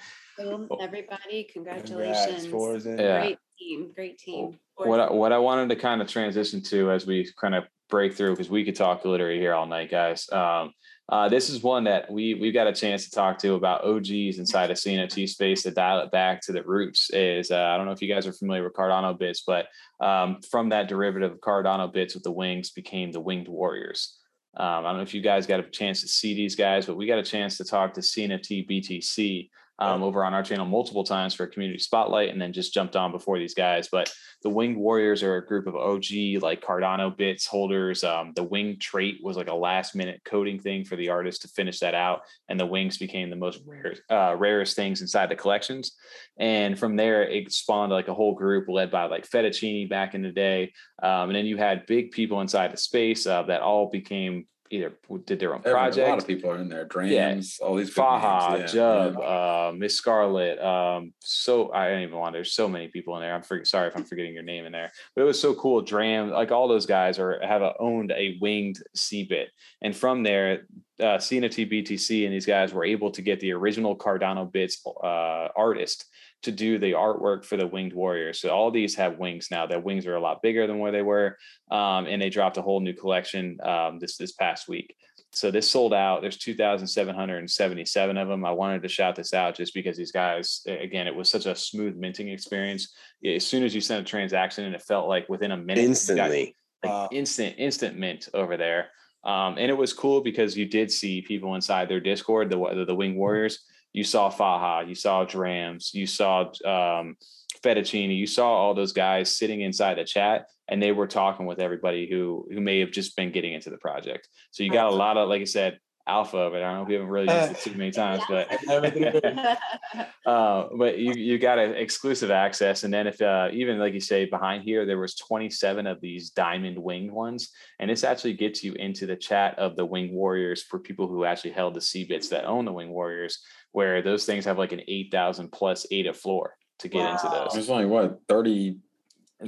Everybody, 0.82 1.48
congratulations! 1.52 2.48
Congrats, 2.48 2.86
yeah. 2.86 3.20
Great 3.22 3.38
team, 3.60 3.92
great 3.96 4.18
team. 4.18 4.60
What 4.76 5.00
I, 5.00 5.12
what 5.12 5.32
I 5.32 5.38
wanted 5.38 5.70
to 5.70 5.76
kind 5.76 6.02
of 6.02 6.08
transition 6.08 6.62
to 6.64 6.92
as 6.92 7.06
we 7.06 7.30
kind 7.40 7.56
of 7.56 7.66
break 7.90 8.16
through 8.16 8.32
because 8.32 8.50
we 8.50 8.66
could 8.66 8.76
talk 8.76 9.06
literally 9.06 9.38
here 9.38 9.54
all 9.54 9.68
night, 9.68 9.92
guys. 9.92 10.28
Um, 10.32 10.74
uh, 11.10 11.28
this 11.28 11.50
is 11.50 11.62
one 11.62 11.84
that 11.84 12.10
we 12.10 12.34
we've 12.36 12.54
got 12.54 12.68
a 12.68 12.74
chance 12.74 13.04
to 13.06 13.12
talk 13.12 13.38
to 13.40 13.56
about 13.56 13.84
OGs 13.84 14.40
inside 14.40 14.72
of 14.72 14.78
CNFT 14.78 15.28
space 15.28 15.64
to 15.64 15.72
dial 15.72 16.00
it 16.00 16.12
back 16.12 16.42
to 16.42 16.54
the 16.54 16.64
roots. 16.64 17.10
Is 17.12 17.52
uh, 17.52 17.58
I 17.58 17.78
don't 17.78 17.86
know 17.86 17.92
if 17.92 18.02
you 18.02 18.08
guys 18.14 18.26
are 18.26 18.34
familiar 18.34 18.64
with 18.64 18.74
Cardano 18.74 19.18
bits, 19.18 19.44
but 19.46 19.68
um, 20.00 20.40
from 20.50 20.70
that 20.70 20.88
derivative 20.88 21.34
of 21.34 21.40
Cardano 21.40 21.92
bits 21.92 22.14
with 22.14 22.24
the 22.24 22.32
wings 22.32 22.72
became 22.72 23.12
the 23.12 23.20
Winged 23.20 23.50
Warriors. 23.50 24.18
Um, 24.58 24.86
I 24.86 24.90
don't 24.90 24.98
know 24.98 25.04
if 25.04 25.14
you 25.14 25.22
guys 25.22 25.48
got 25.48 25.62
a 25.62 25.64
chance 25.64 26.02
to 26.02 26.08
see 26.08 26.34
these 26.34 26.56
guys, 26.56 26.86
but 26.86 26.98
we 26.98 27.08
got 27.08 27.20
a 27.20 27.24
chance 27.24 27.58
to 27.58 27.64
talk 27.64 27.94
to 27.94 28.02
CNFT 28.02 28.70
BTC 28.70 29.50
um, 29.82 30.04
over 30.04 30.24
on 30.24 30.36
our 30.36 30.44
channel 30.44 30.66
multiple 30.68 31.04
times 31.04 31.34
for 31.34 31.44
a 31.44 31.48
community 31.48 31.80
spotlight 31.80 32.30
and 32.30 32.40
then 32.40 32.54
just 32.54 32.72
jumped 32.72 32.96
on 32.96 33.12
before 33.12 33.40
these 33.40 33.56
guys. 33.56 33.90
But 33.92 34.14
the 34.44 34.50
Winged 34.50 34.78
Warriors 34.78 35.24
are 35.24 35.38
a 35.38 35.46
group 35.46 35.66
of 35.66 35.76
OG 35.76 36.06
like 36.40 36.64
Cardano 36.64 37.16
bits 37.18 37.48
holders. 37.48 38.04
Um, 38.04 38.32
the 38.36 38.44
wing 38.44 38.78
trait 38.80 39.18
was 39.24 39.38
like 39.38 39.50
a 39.50 39.56
last 39.56 39.96
minute 39.96 40.22
coding 40.24 40.60
thing 40.60 40.86
for 40.86 40.96
the 40.96 41.10
artist 41.10 41.42
to 41.42 41.48
finish 41.48 41.80
that 41.80 41.96
out. 41.96 42.22
And 42.48 42.60
the 42.60 42.66
wings 42.66 43.00
became 43.00 43.32
the 43.32 43.36
most 43.36 43.60
rare, 43.66 43.96
uh, 44.12 44.36
rarest 44.38 44.76
things 44.76 45.02
inside 45.02 45.30
the 45.30 45.36
collections. 45.36 45.94
And 46.38 46.78
from 46.78 46.96
there, 46.96 47.24
it 47.24 47.52
spawned 47.52 47.92
like 47.92 48.08
a 48.08 48.14
whole 48.14 48.36
group 48.36 48.70
led 48.70 48.92
by 48.92 49.06
like 49.06 49.28
Fettuccine 49.28 49.90
back 49.90 50.14
in 50.14 50.22
the 50.22 50.32
day. 50.32 50.74
Um, 51.02 51.30
and 51.30 51.36
then 51.36 51.46
you 51.48 51.58
had 51.58 51.88
big 51.88 52.12
people 52.12 52.40
inside 52.42 52.72
the 52.72 52.78
space 52.78 53.26
uh, 53.26 53.42
that 53.44 53.62
all 53.62 53.90
became 53.90 54.46
either 54.72 54.94
did 55.26 55.40
their 55.40 55.54
own 55.54 55.62
project. 55.62 56.08
A 56.08 56.10
lot 56.10 56.18
of 56.18 56.26
people 56.26 56.50
are 56.50 56.58
in 56.58 56.70
there. 56.70 56.86
Drams, 56.86 57.58
yeah. 57.60 57.66
all 57.68 57.76
these 57.76 57.94
Faha, 57.94 58.58
yeah. 58.58 58.66
Jub, 58.66 59.18
yeah. 59.18 59.20
uh, 59.20 59.72
Miss 59.76 59.96
Scarlet. 59.96 60.60
Um, 60.60 61.14
so 61.20 61.72
I 61.74 61.90
don't 61.90 62.02
even 62.02 62.18
want. 62.18 62.34
There's 62.34 62.54
so 62.54 62.68
many 62.68 62.88
people 62.88 63.16
in 63.18 63.22
there. 63.22 63.36
I'm 63.36 63.44
for, 63.44 63.64
sorry 63.66 63.90
if 63.90 63.96
I'm 63.96 64.06
forgetting 64.06 64.34
your 64.34 64.44
name 64.44 64.66
in 64.66 64.72
there, 64.72 64.92
but 65.16 65.24
it 65.24 65.26
was 65.26 65.40
so 65.40 65.54
cool. 65.54 65.82
Dram, 65.82 66.30
like 66.30 66.52
all 66.52 66.68
those 66.68 66.86
guys 66.86 67.20
are 67.20 67.40
have 67.46 67.62
a, 67.62 67.74
owned 67.80 68.12
a 68.12 68.38
winged 68.42 68.82
C 68.96 69.26
bit, 69.26 69.50
and 69.82 69.96
from 69.96 70.24
there, 70.24 70.64
uh, 71.00 71.18
CNFT 71.18 71.72
BTC 71.72 72.26
and 72.26 72.34
these 72.34 72.46
guys 72.46 72.74
were 72.74 72.86
able 72.86 73.12
to 73.12 73.22
get 73.22 73.40
the 73.40 73.52
original 73.52 73.96
Cardano 73.96 74.52
bits 74.52 74.82
uh, 75.04 75.50
artist 75.56 76.06
to 76.44 76.52
do 76.52 76.80
the 76.80 76.94
artwork 76.94 77.46
for 77.46 77.58
the 77.58 77.68
winged 77.68 77.94
warriors. 77.94 78.40
So 78.40 78.50
all 78.50 78.72
these 78.72 78.96
have 78.96 79.20
wings 79.20 79.50
now. 79.52 79.68
Their 79.68 79.80
wings 79.80 80.06
are 80.06 80.16
a 80.16 80.22
lot 80.22 80.42
bigger 80.42 80.66
than 80.68 80.80
where 80.80 80.92
they 80.92 81.02
were, 81.02 81.38
um, 81.70 82.08
and 82.08 82.22
they 82.22 82.30
dropped 82.30 82.58
a 82.58 82.62
whole 82.62 82.80
new 82.80 82.94
collection 82.94 83.60
um, 83.64 84.00
this 84.00 84.18
this 84.18 84.32
past 84.32 84.68
week. 84.68 84.96
So 85.34 85.50
this 85.50 85.70
sold 85.70 85.94
out. 85.94 86.22
There's 86.22 86.38
2,777 86.38 88.18
of 88.18 88.28
them. 88.28 88.44
I 88.44 88.52
wanted 88.52 88.82
to 88.84 88.90
shout 88.90 89.16
this 89.16 89.34
out 89.34 89.56
just 89.56 89.74
because 89.74 89.96
these 89.96 90.12
guys, 90.12 90.62
again, 90.68 91.08
it 91.08 91.16
was 91.16 91.30
such 91.30 91.46
a 91.46 91.56
smooth 91.56 91.96
minting 91.96 92.28
experience. 92.28 92.94
As 93.26 93.48
soon 93.48 93.64
as 93.64 93.74
you 93.74 93.80
sent 93.80 94.06
a 94.06 94.10
transaction, 94.10 94.66
and 94.66 94.76
it 94.76 94.82
felt 94.82 95.08
like 95.08 95.30
within 95.30 95.52
a 95.52 95.58
minute, 95.58 95.86
instantly, 95.86 96.56
got, 96.84 97.04
like 97.04 97.14
instant, 97.14 97.56
instant 97.58 97.98
mint 97.98 98.28
over 98.34 98.58
there. 98.58 98.90
Um, 99.24 99.58
and 99.58 99.70
it 99.70 99.78
was 99.78 99.94
cool 99.94 100.22
because 100.22 100.58
you 100.58 100.66
did 100.66 100.92
see 100.92 101.22
people 101.22 101.56
inside 101.56 101.88
their 101.88 102.00
Discord, 102.00 102.50
the 102.50 102.58
the, 102.74 102.86
the 102.86 102.96
Wing 102.96 103.16
Warriors 103.16 103.60
you 103.94 104.04
saw 104.04 104.30
Faha, 104.30 104.88
you 104.88 104.96
saw 104.96 105.26
Drams, 105.26 105.94
you 105.94 106.08
saw 106.08 106.42
um, 106.66 107.16
Fettuccine, 107.64 108.16
you 108.16 108.28
saw 108.28 108.50
all 108.50 108.74
those 108.74 108.94
guys 108.94 109.38
sitting 109.38 109.62
inside 109.62 109.98
the 109.98 110.06
chat 110.06 110.46
and 110.68 110.82
they 110.82 110.92
were 110.92 111.08
talking 111.08 111.46
with 111.46 111.60
everybody 111.60 112.10
who 112.10 112.48
who 112.52 112.62
may 112.62 112.80
have 112.80 112.92
just 112.92 113.16
been 113.16 113.32
getting 113.32 113.54
into 113.54 113.70
the 113.70 113.78
project. 113.78 114.28
So 114.52 114.64
you 114.64 114.72
got 114.72 114.92
a 114.92 114.96
lot 114.96 115.18
of, 115.18 115.28
like 115.28 115.42
I 115.42 115.46
said, 115.46 115.80
alpha, 116.08 116.50
but 116.52 116.62
I 116.62 116.68
don't 116.68 116.76
know 116.76 116.82
if 116.84 116.88
we 116.88 116.94
haven't 116.96 117.10
really 117.10 117.34
used 117.34 117.52
it 117.52 117.58
too 117.60 117.78
many 117.78 117.92
times, 118.04 118.24
but 118.28 118.48
uh, 120.26 120.68
but 120.78 120.98
you 120.98 121.14
you 121.14 121.38
got 121.40 121.60
a 121.60 121.72
exclusive 121.80 122.32
access, 122.32 122.84
and 122.84 122.94
then 122.94 123.08
if 123.08 123.22
uh, 123.22 123.50
even 123.52 123.80
like 123.80 123.94
you 123.94 124.00
say 124.00 124.26
behind 124.26 124.64
here, 124.64 124.86
there 124.86 125.00
was 125.00 125.16
27 125.16 125.88
of 125.88 126.02
these 126.02 126.32
diamond 126.32 126.78
winged 126.78 127.12
ones, 127.12 127.52
and 127.80 127.90
this 127.90 128.04
actually 128.04 128.34
gets 128.34 128.64
you 128.64 128.74
into 128.74 129.06
the 129.06 129.16
chat 129.16 129.58
of 129.60 129.76
the 129.76 129.86
wing 129.86 130.14
warriors 130.14 130.64
for 130.64 130.80
people 130.80 131.08
who 131.08 131.26
actually 131.26 131.52
held 131.52 131.74
the 131.74 131.82
C 131.82 132.04
bits 132.04 132.30
that 132.30 132.46
own 132.46 132.66
the 132.66 132.74
wing 132.74 132.92
warriors 132.92 133.40
where 133.72 134.02
those 134.02 134.26
things 134.26 134.44
have 134.46 134.58
like 134.58 134.74
an 134.74 134.82
8,000 134.86 135.50
plus 135.50 135.86
ADA 135.92 136.14
floor 136.14 136.56
to 136.80 136.90
get 136.90 137.00
wow. 137.00 137.12
into 137.14 137.30
those. 137.30 137.54
There's 137.54 137.70
only 137.70 137.86
what 137.86 138.20
30 138.28 138.78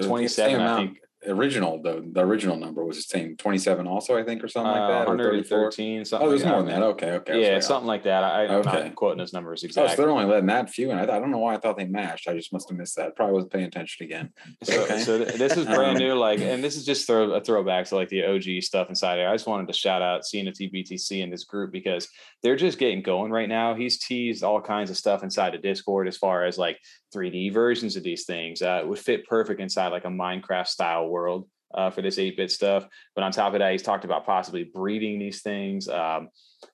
27 0.02 0.60
I 0.60 0.78
think 0.78 0.98
original 1.28 1.82
the 1.82 2.08
the 2.12 2.22
original 2.22 2.58
number 2.58 2.84
was 2.84 2.98
the 2.98 3.04
same 3.04 3.36
27 3.38 3.88
also 3.88 4.18
i 4.18 4.24
think 4.24 4.44
or 4.44 4.48
something 4.48 4.72
like 4.72 4.90
that 4.90 5.08
uh, 5.08 5.12
113 5.12 6.06
something 6.06 6.26
oh 6.26 6.30
there's 6.30 6.44
like 6.44 6.52
more 6.52 6.64
than 6.64 6.80
that. 6.80 6.84
Okay 6.84 7.12
okay 7.12 7.42
yeah 7.42 7.60
something 7.60 7.88
like 7.88 8.04
that. 8.04 8.24
I 8.24 8.46
i'm 8.46 8.52
okay. 8.68 8.84
not 8.84 8.96
quoting 8.96 9.18
those 9.18 9.34
numbers 9.34 9.64
exactly 9.64 9.94
oh, 9.94 9.96
so 9.96 10.02
they're 10.02 10.12
only 10.12 10.26
letting 10.26 10.48
that 10.48 10.70
few 10.70 10.92
and 10.92 11.00
I, 11.00 11.04
I 11.04 11.20
don't 11.20 11.32
know 11.32 11.38
why 11.38 11.54
i 11.54 11.58
thought 11.58 11.78
they 11.78 11.86
matched. 11.86 12.28
I 12.28 12.34
just 12.34 12.52
must 12.54 12.70
have 12.70 12.78
missed 12.78 12.96
that. 12.98 13.16
Probably 13.16 13.34
wasn't 13.34 13.54
paying 13.54 13.66
attention 13.66 14.06
again. 14.06 14.32
So, 14.64 14.84
okay. 14.84 15.00
so 15.00 15.18
this 15.20 15.58
is 15.58 15.66
brand 15.76 16.00
new 16.00 16.14
like 16.14 16.40
and 16.40 16.64
this 16.64 16.78
is 16.78 16.86
just 16.86 17.06
throw, 17.06 17.32
a 17.34 17.42
throwback 17.42 17.86
to 17.88 17.96
like 17.96 18.10
the 18.10 18.24
og 18.24 18.44
stuff 18.64 18.90
inside 18.90 19.18
here. 19.18 19.28
I 19.28 19.34
just 19.34 19.48
wanted 19.48 19.68
to 19.68 19.74
shout 19.74 20.02
out 20.02 20.22
cnft 20.22 20.74
btc 20.74 21.22
in 21.22 21.30
this 21.30 21.44
group 21.44 21.72
because 21.72 22.08
they're 22.42 22.56
just 22.56 22.78
getting 22.78 23.02
going 23.02 23.32
right 23.32 23.50
now. 23.50 23.76
He's 23.76 24.00
teased 24.00 24.44
all 24.44 24.62
kinds 24.62 24.90
of 24.90 24.98
stuff 24.98 25.24
inside 25.24 25.54
the 25.54 25.58
discord 25.58 26.08
as 26.08 26.18
far 26.18 26.46
as 26.46 26.58
like 26.58 26.80
3d 27.14 27.54
versions 27.54 27.96
of 27.96 28.04
these 28.04 28.26
things 28.26 28.62
uh, 28.62 28.84
would 28.86 29.00
fit 29.00 29.28
perfect 29.28 29.60
inside 29.60 29.90
like 29.90 30.06
a 30.06 30.10
minecraft 30.10 30.68
style 30.68 31.08
world 31.08 31.48
uh, 31.74 31.90
for 31.90 32.02
this 32.02 32.18
8-bit 32.18 32.52
stuff. 32.52 32.88
But 33.16 33.24
on 33.24 33.32
top 33.32 33.54
of 33.54 33.60
that, 33.60 33.72
he's 33.72 33.82
talked 33.82 34.06
about 34.06 34.26
possibly 34.26 34.64
breeding 34.64 35.20
these 35.20 35.42
things. 35.42 35.88
Um, 35.88 36.30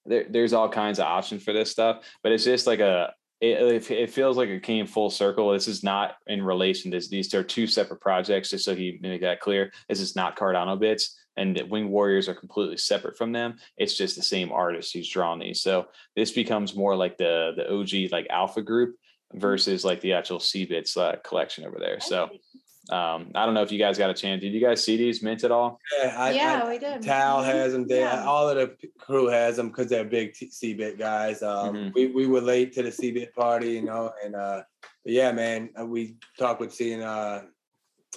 there, 0.06 0.26
there's 0.30 0.54
all 0.54 0.70
kinds 0.70 1.00
of 1.00 1.06
options 1.06 1.44
for 1.44 1.54
this 1.54 1.72
stuff, 1.72 2.06
but 2.24 2.32
it's 2.32 2.44
just 2.44 2.68
like 2.68 2.80
a 2.80 3.14
it, 3.42 3.90
it 3.90 4.10
feels 4.10 4.36
like 4.36 4.50
it 4.50 4.64
came 4.64 4.86
full 4.86 5.10
circle. 5.10 5.52
This 5.52 5.70
is 5.70 5.82
not 5.82 6.16
in 6.28 6.44
relation. 6.44 6.92
To 6.92 7.00
these 7.00 7.34
are 7.34 7.44
two 7.44 7.68
separate 7.68 8.02
projects, 8.02 8.50
just 8.50 8.66
so 8.66 8.76
he 8.76 9.00
made 9.02 9.24
that 9.24 9.40
clear. 9.40 9.72
This 9.88 10.02
is 10.02 10.14
not 10.14 10.38
Cardano 10.38 10.78
bits, 10.78 11.18
and 11.38 11.58
Wing 11.70 11.90
Warriors 11.90 12.28
are 12.28 12.36
completely 12.36 12.76
separate 12.76 13.18
from 13.18 13.32
them. 13.32 13.56
It's 13.78 13.96
just 13.96 14.18
the 14.18 14.24
same 14.24 14.52
artist 14.52 14.94
who's 14.94 15.10
drawn 15.10 15.40
these. 15.40 15.62
So 15.62 15.88
this 16.18 16.34
becomes 16.34 16.76
more 16.76 16.98
like 16.98 17.18
the 17.18 17.54
the 17.56 17.74
OG 17.74 18.12
like 18.12 18.28
Alpha 18.30 18.62
group 18.62 18.96
versus 19.34 19.86
like 19.86 20.02
the 20.02 20.14
actual 20.14 20.40
C 20.40 20.66
bits 20.66 20.98
uh, 20.98 21.16
collection 21.24 21.66
over 21.66 21.78
there. 21.80 22.00
So 22.00 22.30
um, 22.90 23.32
I 23.36 23.46
don't 23.46 23.54
know 23.54 23.62
if 23.62 23.72
you 23.72 23.78
guys 23.78 23.98
got 23.98 24.10
a 24.10 24.14
chance. 24.16 24.42
Did 24.42 24.54
you 24.54 24.62
guys 24.62 24.84
see 24.84 24.98
these 24.98 25.22
mint 25.22 25.44
at 25.44 25.52
all? 25.52 25.80
Yeah, 26.02 26.16
I, 26.18 26.32
yeah, 26.32 26.62
I, 26.64 26.70
we 26.70 26.80
did. 26.80 27.02
Tal 27.04 27.44
has 27.44 27.74
them. 27.74 27.88
They, 27.88 28.00
yeah. 28.00 28.26
All 28.26 28.50
of 28.50 28.56
the 28.56 28.76
crew 28.98 29.28
has 29.28 29.58
them 29.58 29.68
because 29.68 29.88
they're 29.88 30.04
big 30.04 30.34
CBIT 30.34 30.98
guys. 30.98 31.44
Um, 31.44 31.76
mm-hmm. 31.76 31.90
we, 31.94 32.08
we 32.08 32.28
were 32.28 32.42
late 32.42 32.74
to 32.74 32.84
the 32.84 32.90
CBIT 32.90 33.34
party, 33.34 33.74
you 33.74 33.84
know, 33.84 34.12
and 34.26 34.36
uh, 34.36 34.64
yeah, 35.06 35.32
man, 35.32 35.70
uh, 35.80 35.86
we 35.86 36.16
talked 36.38 36.60
with 36.60 36.74
seeing 36.74 37.04
uh, 37.04 37.44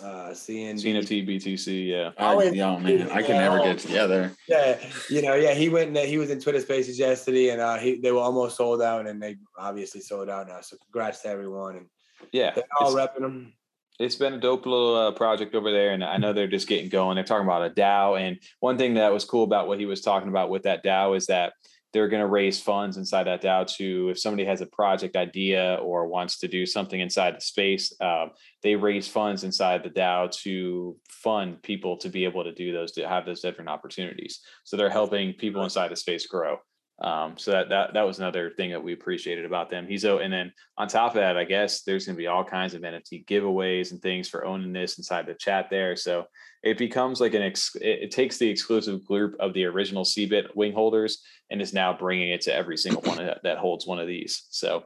uh 0.03 0.33
seeing 0.33 0.77
CNFT 0.77 1.27
BTC, 1.29 1.89
yeah. 1.89 2.11
I, 2.17 2.35
oh 2.35 2.79
man, 2.79 3.11
I 3.11 3.23
can 3.23 3.37
never 3.37 3.59
get 3.59 3.79
together. 3.79 4.33
Yeah, 4.49 4.79
you 5.11 5.23
know, 5.23 5.35
yeah, 5.35 5.55
he 5.55 5.69
went. 5.69 5.97
He 5.99 6.19
was 6.19 6.31
in 6.31 6.41
Twitter 6.41 6.61
Spaces 6.61 6.99
yesterday, 6.99 7.51
and 7.51 7.61
uh, 7.61 7.77
he 7.77 8.01
they 8.01 8.13
were 8.13 8.21
almost 8.21 8.57
sold 8.57 8.81
out, 8.81 9.07
and 9.07 9.23
they 9.23 9.37
obviously 9.59 10.01
sold 10.01 10.31
out 10.31 10.49
now. 10.49 10.61
So 10.63 10.77
congrats 10.85 11.23
to 11.23 11.29
everyone, 11.29 11.77
and 11.77 11.87
yeah, 12.33 12.53
they're 12.55 12.65
all 12.81 12.95
repping 12.95 13.21
them 13.21 13.53
it's 13.99 14.17
been 14.17 14.35
a 14.35 14.41
dope 14.41 14.67
little 14.67 14.97
uh, 14.97 15.13
project 15.13 15.55
over 15.55 15.71
there, 15.71 15.93
and 15.93 16.03
I 16.03 16.17
know 16.17 16.33
they're 16.33 16.47
just 16.49 16.69
getting 16.69 16.89
going. 16.89 17.15
They're 17.15 17.25
talking 17.25 17.47
about 17.47 17.67
a 17.67 17.71
DAO, 17.71 18.21
and 18.21 18.39
one 18.61 18.79
thing 18.79 18.95
that 18.95 19.13
was 19.13 19.25
cool 19.25 19.45
about 19.45 19.69
what 19.69 19.79
he 19.79 19.87
was 19.87 20.01
talking 20.01 20.29
about 20.29 20.51
with 20.51 20.65
that 20.65 20.85
DAO 20.85 21.17
is 21.17 21.27
that 21.27 21.53
they're 21.93 22.09
going 22.09 22.23
to 22.23 22.27
raise 22.27 22.61
funds 22.61 22.97
inside 22.97 23.25
that 23.25 23.43
DAO 23.43 23.67
to 23.77 24.09
if 24.09 24.19
somebody 24.19 24.45
has 24.45 24.61
a 24.61 24.67
project 24.67 25.17
idea 25.17 25.79
or 25.83 26.07
wants 26.07 26.39
to 26.39 26.49
do 26.49 26.65
something 26.65 27.01
inside 27.01 27.37
the 27.37 27.41
space, 27.41 27.93
uh, 28.01 28.27
they 28.63 28.75
raise 28.75 29.07
funds 29.09 29.45
inside 29.45 29.83
the 29.83 29.91
DAO 29.91 30.31
to 30.43 30.97
fund 31.09 31.63
people 31.63 31.97
to 31.99 32.09
be 32.09 32.25
able 32.25 32.45
to 32.45 32.53
do 32.53 32.73
those 32.73 32.93
to 32.93 33.07
have 33.07 33.27
those 33.27 33.41
different 33.41 33.69
opportunities. 33.69 34.41
So 34.65 34.77
they're 34.77 34.91
helping 34.91 35.35
people 35.35 35.63
inside 35.65 35.91
the 35.91 35.97
space 35.97 36.27
grow. 36.27 36.59
Um, 37.03 37.37
so 37.37 37.51
that, 37.51 37.69
that 37.71 37.95
that 37.95 38.07
was 38.07 38.21
another 38.21 38.51
thing 38.51 38.71
that 38.71 38.83
we 38.83 38.93
appreciated 38.93 39.45
about 39.45 39.71
them. 39.71 39.89
He's 39.89 40.05
oh, 40.05 40.19
and 40.19 40.33
then 40.33 40.53
on 40.79 40.87
top 40.87 41.11
of 41.11 41.17
that, 41.17 41.37
I 41.37 41.43
guess 41.43 41.83
there's 41.83 42.07
going 42.07 42.15
to 42.15 42.21
be 42.21 42.29
all 42.29 42.45
kinds 42.45 42.75
of 42.75 42.83
NFT 42.83 43.27
giveaways 43.27 43.91
and 43.91 44.01
things 44.01 44.29
for 44.29 44.45
owning 44.45 44.73
this 44.73 44.99
inside 44.99 45.27
the 45.27 45.35
chat 45.35 45.67
there. 45.69 45.97
So 45.97 46.27
it 46.63 46.79
becomes 46.79 47.21
like 47.21 47.35
an 47.35 47.43
ex, 47.43 47.75
it, 47.75 48.05
it 48.05 48.11
takes 48.13 48.39
the 48.39 48.49
exclusive 48.49 49.05
group 49.05 49.35
of 49.41 49.53
the 49.53 49.65
original 49.65 50.05
CBIT 50.05 50.55
wing 50.55 50.73
holders 50.73 51.21
and 51.51 51.61
is 51.61 51.75
now 51.75 51.93
bringing 51.93 52.31
it 52.31 52.43
to 52.43 52.55
every 52.55 52.77
single 52.77 53.03
one 53.03 53.19
that, 53.19 53.41
that 53.43 53.59
holds 53.59 53.85
one 53.85 53.99
of 53.99 54.07
these. 54.07 54.47
So 54.51 54.85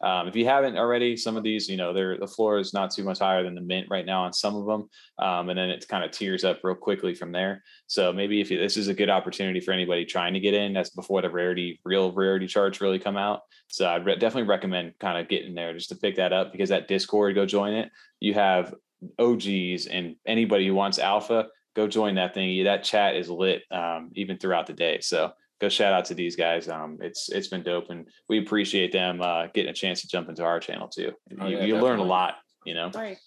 um, 0.00 0.28
if 0.28 0.36
you 0.36 0.44
haven't 0.44 0.76
already, 0.76 1.16
some 1.16 1.36
of 1.36 1.42
these, 1.42 1.68
you 1.68 1.76
know, 1.76 1.92
the 1.92 2.26
floor 2.26 2.58
is 2.58 2.72
not 2.72 2.92
too 2.92 3.02
much 3.02 3.18
higher 3.18 3.42
than 3.42 3.54
the 3.54 3.60
mint 3.60 3.88
right 3.90 4.06
now 4.06 4.22
on 4.22 4.32
some 4.32 4.54
of 4.54 4.66
them. 4.66 4.88
Um, 5.18 5.48
and 5.48 5.58
then 5.58 5.70
it 5.70 5.86
kind 5.88 6.04
of 6.04 6.12
tears 6.12 6.44
up 6.44 6.60
real 6.62 6.76
quickly 6.76 7.14
from 7.14 7.32
there. 7.32 7.64
So 7.88 8.12
maybe 8.12 8.40
if 8.40 8.50
you, 8.50 8.58
this 8.58 8.76
is 8.76 8.88
a 8.88 8.94
good 8.94 9.10
opportunity 9.10 9.60
for 9.60 9.72
anybody 9.72 10.04
trying 10.04 10.34
to 10.34 10.40
get 10.40 10.54
in, 10.54 10.72
that's 10.72 10.90
before 10.90 11.22
the 11.22 11.30
rarity, 11.30 11.80
real 11.84 12.12
rarity 12.12 12.46
charts 12.46 12.80
really 12.80 13.00
come 13.00 13.16
out. 13.16 13.42
So 13.66 13.88
I'd 13.88 14.06
re- 14.06 14.16
definitely 14.16 14.48
recommend 14.48 14.94
kind 15.00 15.18
of 15.18 15.28
getting 15.28 15.54
there 15.54 15.74
just 15.74 15.88
to 15.88 15.96
pick 15.96 16.16
that 16.16 16.32
up 16.32 16.52
because 16.52 16.68
that 16.68 16.86
Discord, 16.86 17.34
go 17.34 17.44
join 17.44 17.74
it. 17.74 17.90
You 18.20 18.34
have 18.34 18.74
OGs 19.18 19.86
and 19.86 20.14
anybody 20.26 20.66
who 20.66 20.74
wants 20.74 21.00
alpha, 21.00 21.48
go 21.74 21.88
join 21.88 22.14
that 22.16 22.34
thing. 22.34 22.64
That 22.64 22.84
chat 22.84 23.16
is 23.16 23.28
lit 23.28 23.62
um, 23.72 24.10
even 24.14 24.38
throughout 24.38 24.66
the 24.66 24.72
day. 24.72 25.00
So 25.00 25.32
go 25.60 25.68
shout 25.68 25.92
out 25.92 26.04
to 26.06 26.14
these 26.14 26.36
guys. 26.36 26.68
Um, 26.68 26.98
it's 27.00 27.28
it's 27.30 27.48
been 27.48 27.62
dope, 27.62 27.90
and 27.90 28.06
we 28.28 28.38
appreciate 28.38 28.92
them 28.92 29.20
uh, 29.20 29.46
getting 29.48 29.70
a 29.70 29.74
chance 29.74 30.00
to 30.02 30.08
jump 30.08 30.28
into 30.28 30.44
our 30.44 30.60
channel 30.60 30.88
too. 30.88 31.12
Oh, 31.40 31.46
you, 31.46 31.58
yeah, 31.58 31.64
you 31.64 31.78
learn 31.78 31.98
a 31.98 32.04
lot, 32.04 32.36
you 32.64 32.74
know. 32.74 32.90
Right. 32.94 33.18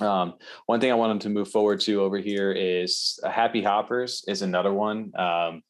Um, 0.00 0.34
one 0.66 0.80
thing 0.80 0.92
I 0.92 0.94
wanted 0.94 1.22
to 1.22 1.30
move 1.30 1.50
forward 1.50 1.80
to 1.82 2.02
over 2.02 2.18
here 2.18 2.52
is 2.52 3.18
uh, 3.22 3.30
Happy 3.30 3.62
Hoppers 3.62 4.24
is 4.28 4.42
another 4.42 4.72
one. 4.72 5.12
Um, 5.16 5.62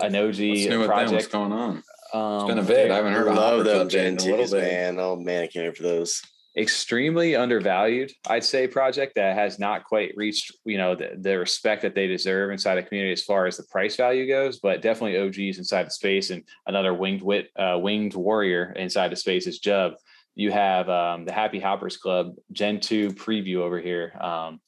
an 0.00 0.16
OG 0.16 0.86
project. 0.86 1.12
What's 1.12 1.26
going 1.28 1.52
on? 1.52 1.82
Um, 2.12 2.36
it's 2.36 2.44
been 2.48 2.58
a 2.58 2.62
bit. 2.62 2.90
I 2.90 2.96
haven't 2.96 3.12
heard. 3.12 3.26
Love 3.26 3.64
them 3.64 3.88
Gen 3.88 4.16
2s, 4.16 4.52
man. 4.52 4.98
Oh 4.98 5.16
man, 5.16 5.44
I 5.44 5.46
can't 5.46 5.66
wait 5.66 5.76
for 5.76 5.84
those. 5.84 6.22
Extremely 6.56 7.36
undervalued, 7.36 8.12
I'd 8.28 8.44
say, 8.44 8.66
project 8.66 9.14
that 9.14 9.36
has 9.36 9.58
not 9.58 9.84
quite 9.84 10.12
reached, 10.16 10.52
you 10.64 10.78
know, 10.78 10.96
the, 10.96 11.10
the 11.18 11.38
respect 11.38 11.82
that 11.82 11.94
they 11.94 12.06
deserve 12.06 12.50
inside 12.50 12.74
the 12.74 12.82
community 12.82 13.12
as 13.12 13.22
far 13.22 13.46
as 13.46 13.56
the 13.56 13.64
price 13.64 13.96
value 13.96 14.26
goes, 14.26 14.58
but 14.58 14.82
definitely 14.82 15.18
OGs 15.18 15.58
inside 15.58 15.86
the 15.86 15.92
space 15.92 16.30
and 16.30 16.42
another 16.66 16.92
winged 16.92 17.22
wit, 17.22 17.50
uh, 17.56 17.78
winged 17.80 18.14
warrior 18.14 18.72
inside 18.72 19.12
the 19.12 19.16
space 19.16 19.46
is 19.46 19.60
Jub. 19.60 19.94
You 20.34 20.50
have 20.50 20.88
um, 20.88 21.24
the 21.24 21.32
Happy 21.32 21.60
Hoppers 21.60 21.96
Club 21.96 22.34
Gen 22.52 22.80
2 22.80 23.10
preview 23.10 23.56
over 23.56 23.80
here. 23.80 24.16
Um, 24.20 24.60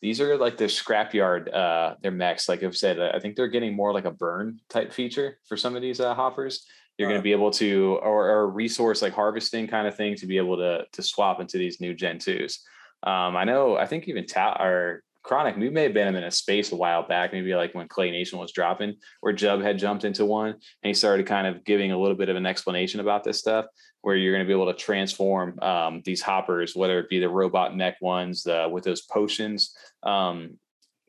these 0.00 0.20
are 0.20 0.36
like 0.36 0.56
the 0.58 0.64
scrapyard, 0.64 1.52
uh, 1.52 1.94
they're 2.02 2.10
mechs. 2.10 2.48
Like 2.48 2.62
I've 2.62 2.76
said, 2.76 3.00
I 3.00 3.18
think 3.18 3.36
they're 3.36 3.48
getting 3.48 3.74
more 3.74 3.92
like 3.92 4.04
a 4.04 4.10
burn 4.10 4.60
type 4.68 4.92
feature 4.92 5.38
for 5.48 5.56
some 5.56 5.74
of 5.74 5.82
these 5.82 5.98
uh, 5.98 6.14
hoppers 6.14 6.66
you're 6.98 7.08
going 7.08 7.18
to 7.18 7.24
be 7.24 7.32
able 7.32 7.50
to 7.50 7.98
or, 8.02 8.28
or 8.28 8.48
resource 8.48 9.02
like 9.02 9.12
harvesting 9.12 9.66
kind 9.66 9.86
of 9.86 9.96
thing 9.96 10.14
to 10.16 10.26
be 10.26 10.36
able 10.36 10.56
to 10.56 10.84
to 10.92 11.02
swap 11.02 11.40
into 11.40 11.58
these 11.58 11.80
new 11.80 11.94
gen 11.94 12.18
2s 12.18 12.58
um, 13.02 13.36
i 13.36 13.44
know 13.44 13.76
i 13.76 13.86
think 13.86 14.08
even 14.08 14.26
ta- 14.26 14.56
or 14.60 15.02
chronic 15.22 15.56
we 15.56 15.70
may 15.70 15.84
have 15.84 15.94
been 15.94 16.14
in 16.14 16.24
a 16.24 16.30
space 16.30 16.70
a 16.72 16.76
while 16.76 17.06
back 17.06 17.32
maybe 17.32 17.54
like 17.54 17.74
when 17.74 17.88
clay 17.88 18.10
nation 18.10 18.38
was 18.38 18.52
dropping 18.52 18.94
where 19.20 19.34
jub 19.34 19.62
had 19.62 19.78
jumped 19.78 20.04
into 20.04 20.24
one 20.24 20.50
and 20.50 20.60
he 20.82 20.94
started 20.94 21.26
kind 21.26 21.46
of 21.46 21.64
giving 21.64 21.92
a 21.92 21.98
little 21.98 22.16
bit 22.16 22.28
of 22.28 22.36
an 22.36 22.46
explanation 22.46 23.00
about 23.00 23.24
this 23.24 23.38
stuff 23.38 23.64
where 24.02 24.16
you're 24.16 24.34
going 24.34 24.44
to 24.44 24.46
be 24.46 24.52
able 24.52 24.70
to 24.70 24.78
transform 24.78 25.58
um, 25.60 26.02
these 26.04 26.20
hoppers 26.20 26.76
whether 26.76 26.98
it 26.98 27.08
be 27.08 27.18
the 27.18 27.28
robot 27.28 27.74
mech 27.74 27.96
ones 28.02 28.46
uh, 28.46 28.68
with 28.70 28.84
those 28.84 29.00
potions. 29.00 29.74
Um, 30.02 30.58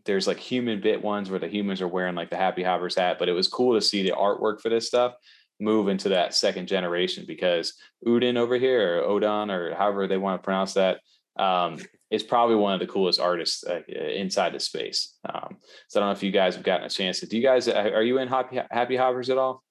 there's 0.06 0.28
like 0.28 0.38
human 0.38 0.80
bit 0.80 1.03
ones 1.03 1.30
where 1.30 1.40
the 1.40 1.48
humans 1.48 1.82
are 1.82 1.88
wearing 1.88 2.16
like 2.16 2.30
the 2.30 2.38
happy 2.38 2.64
hoppers 2.64 2.95
hat 2.95 3.18
but 3.20 3.28
it 3.28 3.34
was 3.34 3.48
cool 3.48 3.74
to 3.74 3.82
see 3.82 4.02
the 4.02 4.16
artwork 4.16 4.62
for 4.62 4.70
this 4.70 4.88
stuff 4.88 5.16
move 5.60 5.88
into 5.88 6.10
that 6.10 6.34
second 6.34 6.68
generation 6.68 7.26
because 7.27 7.73
Udin 8.06 8.38
over 8.38 8.57
here 8.57 8.99
or 8.99 9.03
Odon 9.03 9.49
or 9.49 9.73
however 9.76 10.07
they 10.07 10.18
want 10.18 10.41
to 10.41 10.44
pronounce 10.44 10.73
that 10.73 10.99
um, 11.38 11.77
is 12.11 12.23
probably 12.23 12.56
one 12.56 12.73
of 12.73 12.80
the 12.80 12.88
coolest 12.88 13.19
artists 13.19 13.64
uh, 13.65 13.82
inside 13.90 14.53
the 14.53 14.60
space. 14.60 15.15
Um, 15.27 15.57
so 15.88 15.99
I 15.99 16.02
don't 16.02 16.10
know 16.10 16.14
if 16.14 16.23
you 16.23 16.32
guys 16.32 16.56
have 16.56 16.64
gotten 16.64 16.86
a 16.86 16.90
chance 16.90 17.19
to. 17.22 17.27
Do 17.27 17.38
you 17.38 17.44
guys 17.44 17.68
uh, 17.68 17.91
are 17.94 18.03
you 18.03 18.19
in 18.19 18.27
Happy 18.27 18.60
Happy 18.72 18.95
Hoppers 18.95 19.30
at 19.30 19.38
all? 19.38 19.64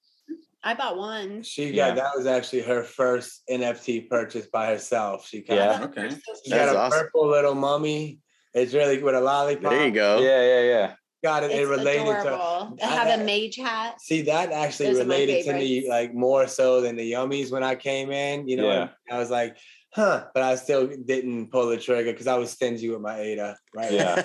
I 0.63 0.73
bought 0.73 0.97
one. 0.97 1.43
She 1.43 1.67
got 1.67 1.89
yeah. 1.89 1.93
that 1.95 2.11
was 2.15 2.25
actually 2.25 2.63
her 2.63 2.83
first 2.83 3.43
NFT 3.49 4.09
purchase 4.09 4.47
by 4.47 4.67
herself. 4.67 5.27
She 5.27 5.41
got 5.41 5.55
yeah 5.55 5.83
okay. 5.85 6.15
She 6.43 6.51
got 6.51 6.75
a 6.75 6.77
awesome. 6.77 6.99
purple 6.99 7.29
little 7.29 7.55
mummy. 7.55 8.19
It's 8.53 8.73
really 8.73 9.01
with 9.01 9.15
a 9.15 9.21
lollipop. 9.21 9.71
There 9.71 9.85
you 9.85 9.91
go. 9.91 10.19
Yeah, 10.19 10.41
yeah, 10.41 10.61
yeah 10.61 10.93
got 11.25 11.43
it. 11.43 11.51
It's 11.51 11.59
it 11.61 11.67
related 11.67 12.07
adorable. 12.07 12.77
to. 12.77 12.85
I 12.85 12.87
have 12.87 13.19
a 13.19 13.23
mage 13.23 13.55
hat. 13.55 13.99
See, 13.99 14.21
that 14.23 14.51
actually 14.51 14.93
Those 14.93 14.99
related 14.99 15.45
to 15.45 15.53
me 15.53 15.89
like 15.89 16.13
more 16.13 16.47
so 16.47 16.81
than 16.81 16.95
the 16.95 17.11
yummies 17.11 17.51
when 17.51 17.63
I 17.63 17.75
came 17.75 18.11
in. 18.11 18.47
You 18.47 18.57
know, 18.57 18.71
yeah. 18.71 18.89
I 19.11 19.17
was 19.17 19.31
like, 19.31 19.57
huh, 19.95 20.25
but 20.33 20.43
I 20.43 20.55
still 20.55 20.87
didn't 20.87 21.51
pull 21.51 21.67
the 21.67 21.77
trigger 21.77 22.11
because 22.11 22.27
I 22.27 22.35
was 22.37 22.51
stingy 22.51 22.89
with 22.89 22.99
my 22.99 23.17
ADA, 23.17 23.55
right? 23.73 23.91
Yeah. 23.93 24.23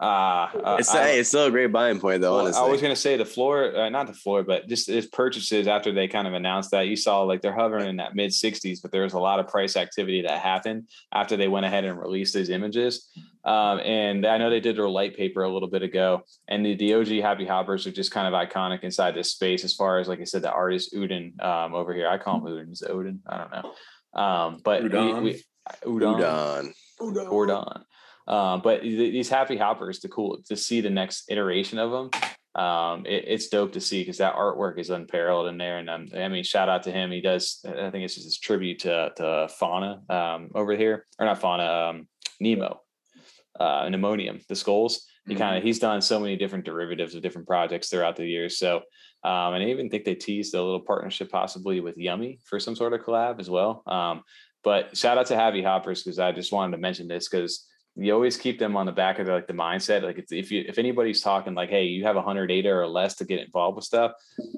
uh, 0.00 0.04
uh, 0.04 0.76
it's, 0.78 0.94
I, 0.94 1.08
it's 1.10 1.28
still 1.28 1.46
a 1.46 1.50
great 1.50 1.72
buying 1.72 1.98
point, 1.98 2.20
though, 2.20 2.36
well, 2.36 2.44
honestly. 2.44 2.62
I 2.62 2.68
was 2.68 2.80
going 2.80 2.94
to 2.94 3.00
say 3.00 3.16
the 3.16 3.24
floor, 3.24 3.76
uh, 3.76 3.88
not 3.88 4.06
the 4.06 4.14
floor, 4.14 4.44
but 4.44 4.68
just 4.68 4.86
his 4.86 5.06
purchases 5.06 5.66
after 5.66 5.92
they 5.92 6.06
kind 6.06 6.28
of 6.28 6.34
announced 6.34 6.70
that, 6.70 6.86
you 6.86 6.94
saw 6.94 7.22
like 7.22 7.42
they're 7.42 7.52
hovering 7.52 7.88
in 7.88 7.96
that 7.96 8.14
mid 8.14 8.30
60s, 8.30 8.80
but 8.80 8.92
there 8.92 9.02
was 9.02 9.14
a 9.14 9.18
lot 9.18 9.40
of 9.40 9.48
price 9.48 9.76
activity 9.76 10.22
that 10.22 10.40
happened 10.40 10.88
after 11.12 11.36
they 11.36 11.48
went 11.48 11.66
ahead 11.66 11.84
and 11.84 11.98
released 11.98 12.34
these 12.34 12.48
images. 12.48 13.10
Um, 13.44 13.80
and 13.80 14.24
I 14.24 14.38
know 14.38 14.50
they 14.50 14.60
did 14.60 14.76
their 14.76 14.88
light 14.88 15.16
paper 15.16 15.42
a 15.42 15.52
little 15.52 15.68
bit 15.68 15.82
ago, 15.82 16.22
and 16.46 16.64
the, 16.64 16.76
the 16.76 16.94
OG 16.94 17.08
Happy 17.22 17.44
Hoppers 17.44 17.88
are 17.88 17.92
just 17.92 18.12
kind 18.12 18.32
of 18.32 18.48
iconic 18.48 18.84
inside 18.84 19.16
this 19.16 19.32
space 19.32 19.64
as 19.64 19.74
far 19.74 19.98
as, 19.98 20.06
like 20.06 20.20
I 20.20 20.24
said, 20.24 20.42
the 20.42 20.52
artist 20.52 20.94
Udin 20.94 21.42
um, 21.42 21.74
over 21.74 21.92
here. 21.92 22.06
I 22.06 22.18
call 22.18 22.36
him 22.36 22.44
Udin. 22.44 22.70
Is 22.70 22.84
Odin? 22.88 23.20
I 23.26 23.38
don't 23.38 23.50
know. 23.50 23.72
Um, 24.14 24.58
but 24.62 24.82
udon. 24.82 25.22
We, 25.22 25.22
we, 25.22 25.42
udon, 25.84 26.72
udon, 27.00 27.26
udon. 27.28 27.82
Um, 28.26 28.60
but 28.62 28.82
these 28.82 29.28
happy 29.28 29.56
hoppers, 29.56 30.00
to 30.00 30.08
cool 30.08 30.38
to 30.48 30.56
see 30.56 30.80
the 30.80 30.90
next 30.90 31.24
iteration 31.28 31.78
of 31.78 31.90
them. 31.90 32.10
Um, 32.54 33.06
it, 33.06 33.24
it's 33.26 33.48
dope 33.48 33.72
to 33.72 33.80
see 33.80 34.02
because 34.02 34.18
that 34.18 34.34
artwork 34.34 34.78
is 34.78 34.90
unparalleled 34.90 35.48
in 35.48 35.58
there. 35.58 35.78
And 35.78 35.88
um, 35.88 36.08
I 36.14 36.28
mean, 36.28 36.44
shout 36.44 36.68
out 36.68 36.84
to 36.84 36.92
him. 36.92 37.10
He 37.10 37.20
does. 37.20 37.64
I 37.66 37.90
think 37.90 38.04
it's 38.04 38.14
just 38.14 38.26
his 38.26 38.38
tribute 38.38 38.80
to 38.80 39.10
to 39.16 39.48
Fauna 39.48 40.02
um, 40.08 40.50
over 40.54 40.76
here, 40.76 41.06
or 41.18 41.26
not 41.26 41.40
Fauna, 41.40 41.64
um, 41.64 42.08
Nemo, 42.40 42.80
uh, 43.58 43.84
Pneumonium, 43.84 44.46
the 44.46 44.56
skulls. 44.56 45.06
He 45.26 45.36
kind 45.36 45.56
of 45.56 45.60
mm-hmm. 45.60 45.68
he's 45.68 45.78
done 45.78 46.02
so 46.02 46.18
many 46.18 46.36
different 46.36 46.64
derivatives 46.64 47.14
of 47.14 47.22
different 47.22 47.46
projects 47.46 47.88
throughout 47.88 48.16
the 48.16 48.26
years. 48.26 48.58
So, 48.58 48.82
um, 49.24 49.54
and 49.54 49.62
I 49.62 49.66
even 49.68 49.88
think 49.88 50.04
they 50.04 50.14
teased 50.14 50.54
a 50.54 50.62
little 50.62 50.80
partnership 50.80 51.30
possibly 51.30 51.80
with 51.80 51.96
Yummy 51.96 52.40
for 52.44 52.58
some 52.58 52.74
sort 52.74 52.92
of 52.92 53.02
collab 53.02 53.40
as 53.40 53.48
well. 53.48 53.82
Um, 53.86 54.22
but 54.64 54.96
shout 54.96 55.18
out 55.18 55.26
to 55.26 55.36
Happy 55.36 55.62
Hoppers 55.62 56.02
because 56.02 56.18
I 56.18 56.32
just 56.32 56.52
wanted 56.52 56.76
to 56.76 56.82
mention 56.82 57.08
this 57.08 57.28
because 57.28 57.66
you 57.94 58.14
always 58.14 58.36
keep 58.36 58.58
them 58.58 58.76
on 58.76 58.86
the 58.86 58.92
back 58.92 59.18
of 59.18 59.26
the, 59.26 59.32
like 59.32 59.46
the 59.46 59.52
mindset. 59.52 60.02
Like 60.02 60.24
if 60.30 60.50
you 60.50 60.64
if 60.66 60.78
anybody's 60.78 61.20
talking 61.20 61.54
like, 61.54 61.68
hey, 61.68 61.84
you 61.84 62.04
have 62.04 62.16
a 62.16 62.22
hundred 62.22 62.50
ADA 62.50 62.70
or 62.70 62.86
less 62.86 63.16
to 63.16 63.24
get 63.24 63.40
involved 63.40 63.76
with 63.76 63.84
stuff, 63.84 64.12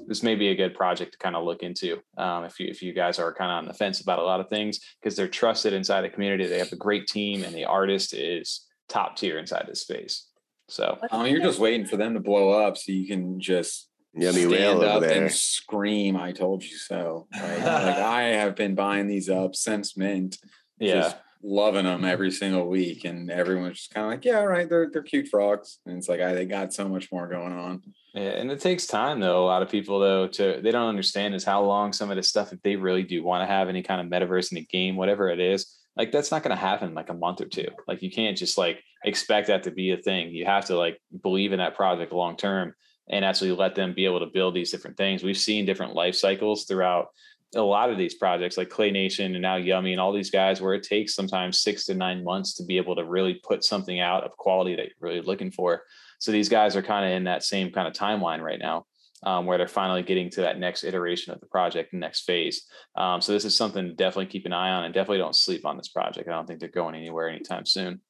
this 0.06 0.22
may 0.22 0.34
be 0.34 0.48
a 0.48 0.54
good 0.54 0.74
project 0.74 1.12
to 1.12 1.18
kind 1.18 1.34
of 1.34 1.44
look 1.44 1.62
into. 1.62 2.00
Um, 2.16 2.44
if 2.44 2.60
you 2.60 2.68
if 2.68 2.82
you 2.82 2.92
guys 2.92 3.18
are 3.18 3.34
kind 3.34 3.50
of 3.50 3.58
on 3.58 3.66
the 3.66 3.74
fence 3.74 4.00
about 4.00 4.20
a 4.20 4.24
lot 4.24 4.40
of 4.40 4.48
things 4.48 4.78
because 5.00 5.16
they're 5.16 5.28
trusted 5.28 5.72
inside 5.72 6.02
the 6.02 6.10
community, 6.10 6.46
they 6.46 6.58
have 6.58 6.72
a 6.72 6.76
great 6.76 7.06
team, 7.06 7.42
and 7.44 7.54
the 7.54 7.64
artist 7.64 8.14
is 8.14 8.66
top 8.88 9.16
tier 9.16 9.38
inside 9.38 9.64
this 9.66 9.80
space. 9.80 10.28
So 10.68 10.98
um, 11.10 11.26
you're 11.26 11.42
just 11.42 11.58
waiting 11.58 11.86
for 11.86 11.96
them 11.96 12.14
to 12.14 12.20
blow 12.20 12.50
up 12.50 12.78
so 12.78 12.92
you 12.92 13.06
can 13.06 13.40
just 13.40 13.88
Yummy 14.16 14.46
stand 14.46 14.82
up 14.82 15.02
and 15.02 15.30
scream, 15.30 16.16
"I 16.16 16.32
told 16.32 16.62
you 16.62 16.76
so!" 16.76 17.26
Right? 17.34 17.58
like 17.58 17.96
I 17.96 18.22
have 18.22 18.54
been 18.54 18.74
buying 18.74 19.06
these 19.06 19.28
up 19.28 19.56
since 19.56 19.96
mint. 19.96 20.38
Yeah, 20.78 21.14
loving 21.42 21.84
them 21.84 22.04
every 22.04 22.30
single 22.30 22.68
week, 22.68 23.04
and 23.04 23.30
everyone's 23.30 23.78
just 23.78 23.94
kind 23.94 24.06
of 24.06 24.12
like, 24.12 24.24
"Yeah, 24.24 24.38
all 24.38 24.46
right, 24.46 24.68
they're 24.68 24.88
they're 24.90 25.02
cute 25.02 25.28
frogs." 25.28 25.78
And 25.86 25.98
it's 25.98 26.08
like 26.08 26.20
I 26.20 26.32
they 26.32 26.46
got 26.46 26.72
so 26.72 26.88
much 26.88 27.10
more 27.10 27.28
going 27.28 27.52
on. 27.52 27.82
Yeah, 28.14 28.30
and 28.30 28.50
it 28.50 28.60
takes 28.60 28.86
time 28.86 29.20
though. 29.20 29.44
A 29.44 29.46
lot 29.46 29.62
of 29.62 29.68
people 29.68 29.98
though 29.98 30.28
to 30.28 30.60
they 30.62 30.70
don't 30.70 30.88
understand 30.88 31.34
is 31.34 31.44
how 31.44 31.62
long 31.62 31.92
some 31.92 32.10
of 32.10 32.16
this 32.16 32.28
stuff 32.28 32.52
if 32.52 32.62
they 32.62 32.76
really 32.76 33.02
do 33.02 33.22
want 33.22 33.42
to 33.42 33.52
have 33.52 33.68
any 33.68 33.82
kind 33.82 34.00
of 34.00 34.06
metaverse 34.06 34.52
in 34.52 34.56
the 34.56 34.66
game, 34.66 34.96
whatever 34.96 35.28
it 35.28 35.40
is, 35.40 35.76
like 35.96 36.12
that's 36.12 36.30
not 36.30 36.42
going 36.42 36.56
to 36.56 36.60
happen 36.60 36.88
in 36.88 36.94
like 36.94 37.10
a 37.10 37.14
month 37.14 37.40
or 37.40 37.46
two. 37.46 37.68
Like 37.88 38.02
you 38.02 38.10
can't 38.10 38.36
just 38.36 38.56
like 38.56 38.82
expect 39.04 39.48
that 39.48 39.64
to 39.64 39.70
be 39.70 39.90
a 39.90 39.96
thing. 39.96 40.30
You 40.30 40.46
have 40.46 40.66
to 40.66 40.76
like 40.76 41.00
believe 41.22 41.52
in 41.52 41.58
that 41.58 41.74
project 41.74 42.12
long 42.12 42.36
term 42.36 42.74
and 43.08 43.24
actually 43.24 43.52
let 43.52 43.74
them 43.74 43.94
be 43.94 44.06
able 44.06 44.20
to 44.20 44.26
build 44.32 44.54
these 44.54 44.70
different 44.70 44.96
things. 44.96 45.22
We've 45.22 45.36
seen 45.36 45.66
different 45.66 45.94
life 45.94 46.14
cycles 46.14 46.64
throughout 46.64 47.08
a 47.54 47.62
lot 47.62 47.90
of 47.90 47.98
these 47.98 48.14
projects 48.14 48.56
like 48.56 48.70
Clay 48.70 48.90
Nation 48.90 49.34
and 49.34 49.42
now 49.42 49.56
Yummy 49.56 49.92
and 49.92 50.00
all 50.00 50.12
these 50.12 50.30
guys 50.30 50.60
where 50.60 50.74
it 50.74 50.82
takes 50.82 51.14
sometimes 51.14 51.60
six 51.60 51.86
to 51.86 51.94
nine 51.94 52.24
months 52.24 52.54
to 52.54 52.64
be 52.64 52.76
able 52.76 52.96
to 52.96 53.04
really 53.04 53.34
put 53.34 53.64
something 53.64 54.00
out 54.00 54.24
of 54.24 54.36
quality 54.36 54.74
that 54.76 54.86
you're 54.86 54.94
really 55.00 55.20
looking 55.20 55.50
for. 55.50 55.82
So 56.18 56.32
these 56.32 56.48
guys 56.48 56.76
are 56.76 56.82
kind 56.82 57.04
of 57.04 57.12
in 57.12 57.24
that 57.24 57.44
same 57.44 57.70
kind 57.70 57.86
of 57.86 57.94
timeline 57.94 58.40
right 58.40 58.58
now. 58.58 58.86
Um, 59.22 59.46
where 59.46 59.56
they're 59.56 59.66
finally 59.66 60.02
getting 60.02 60.28
to 60.32 60.42
that 60.42 60.58
next 60.58 60.84
iteration 60.84 61.32
of 61.32 61.40
the 61.40 61.46
project, 61.46 61.94
next 61.94 62.26
phase. 62.26 62.66
Um, 62.94 63.22
so 63.22 63.32
this 63.32 63.46
is 63.46 63.56
something 63.56 63.86
to 63.86 63.94
definitely 63.94 64.26
keep 64.26 64.44
an 64.44 64.52
eye 64.52 64.68
on, 64.68 64.84
and 64.84 64.92
definitely 64.92 65.16
don't 65.16 65.34
sleep 65.34 65.64
on 65.64 65.78
this 65.78 65.88
project. 65.88 66.28
I 66.28 66.32
don't 66.32 66.46
think 66.46 66.60
they're 66.60 66.68
going 66.68 66.94
anywhere 66.94 67.30
anytime 67.30 67.64
soon. 67.64 68.02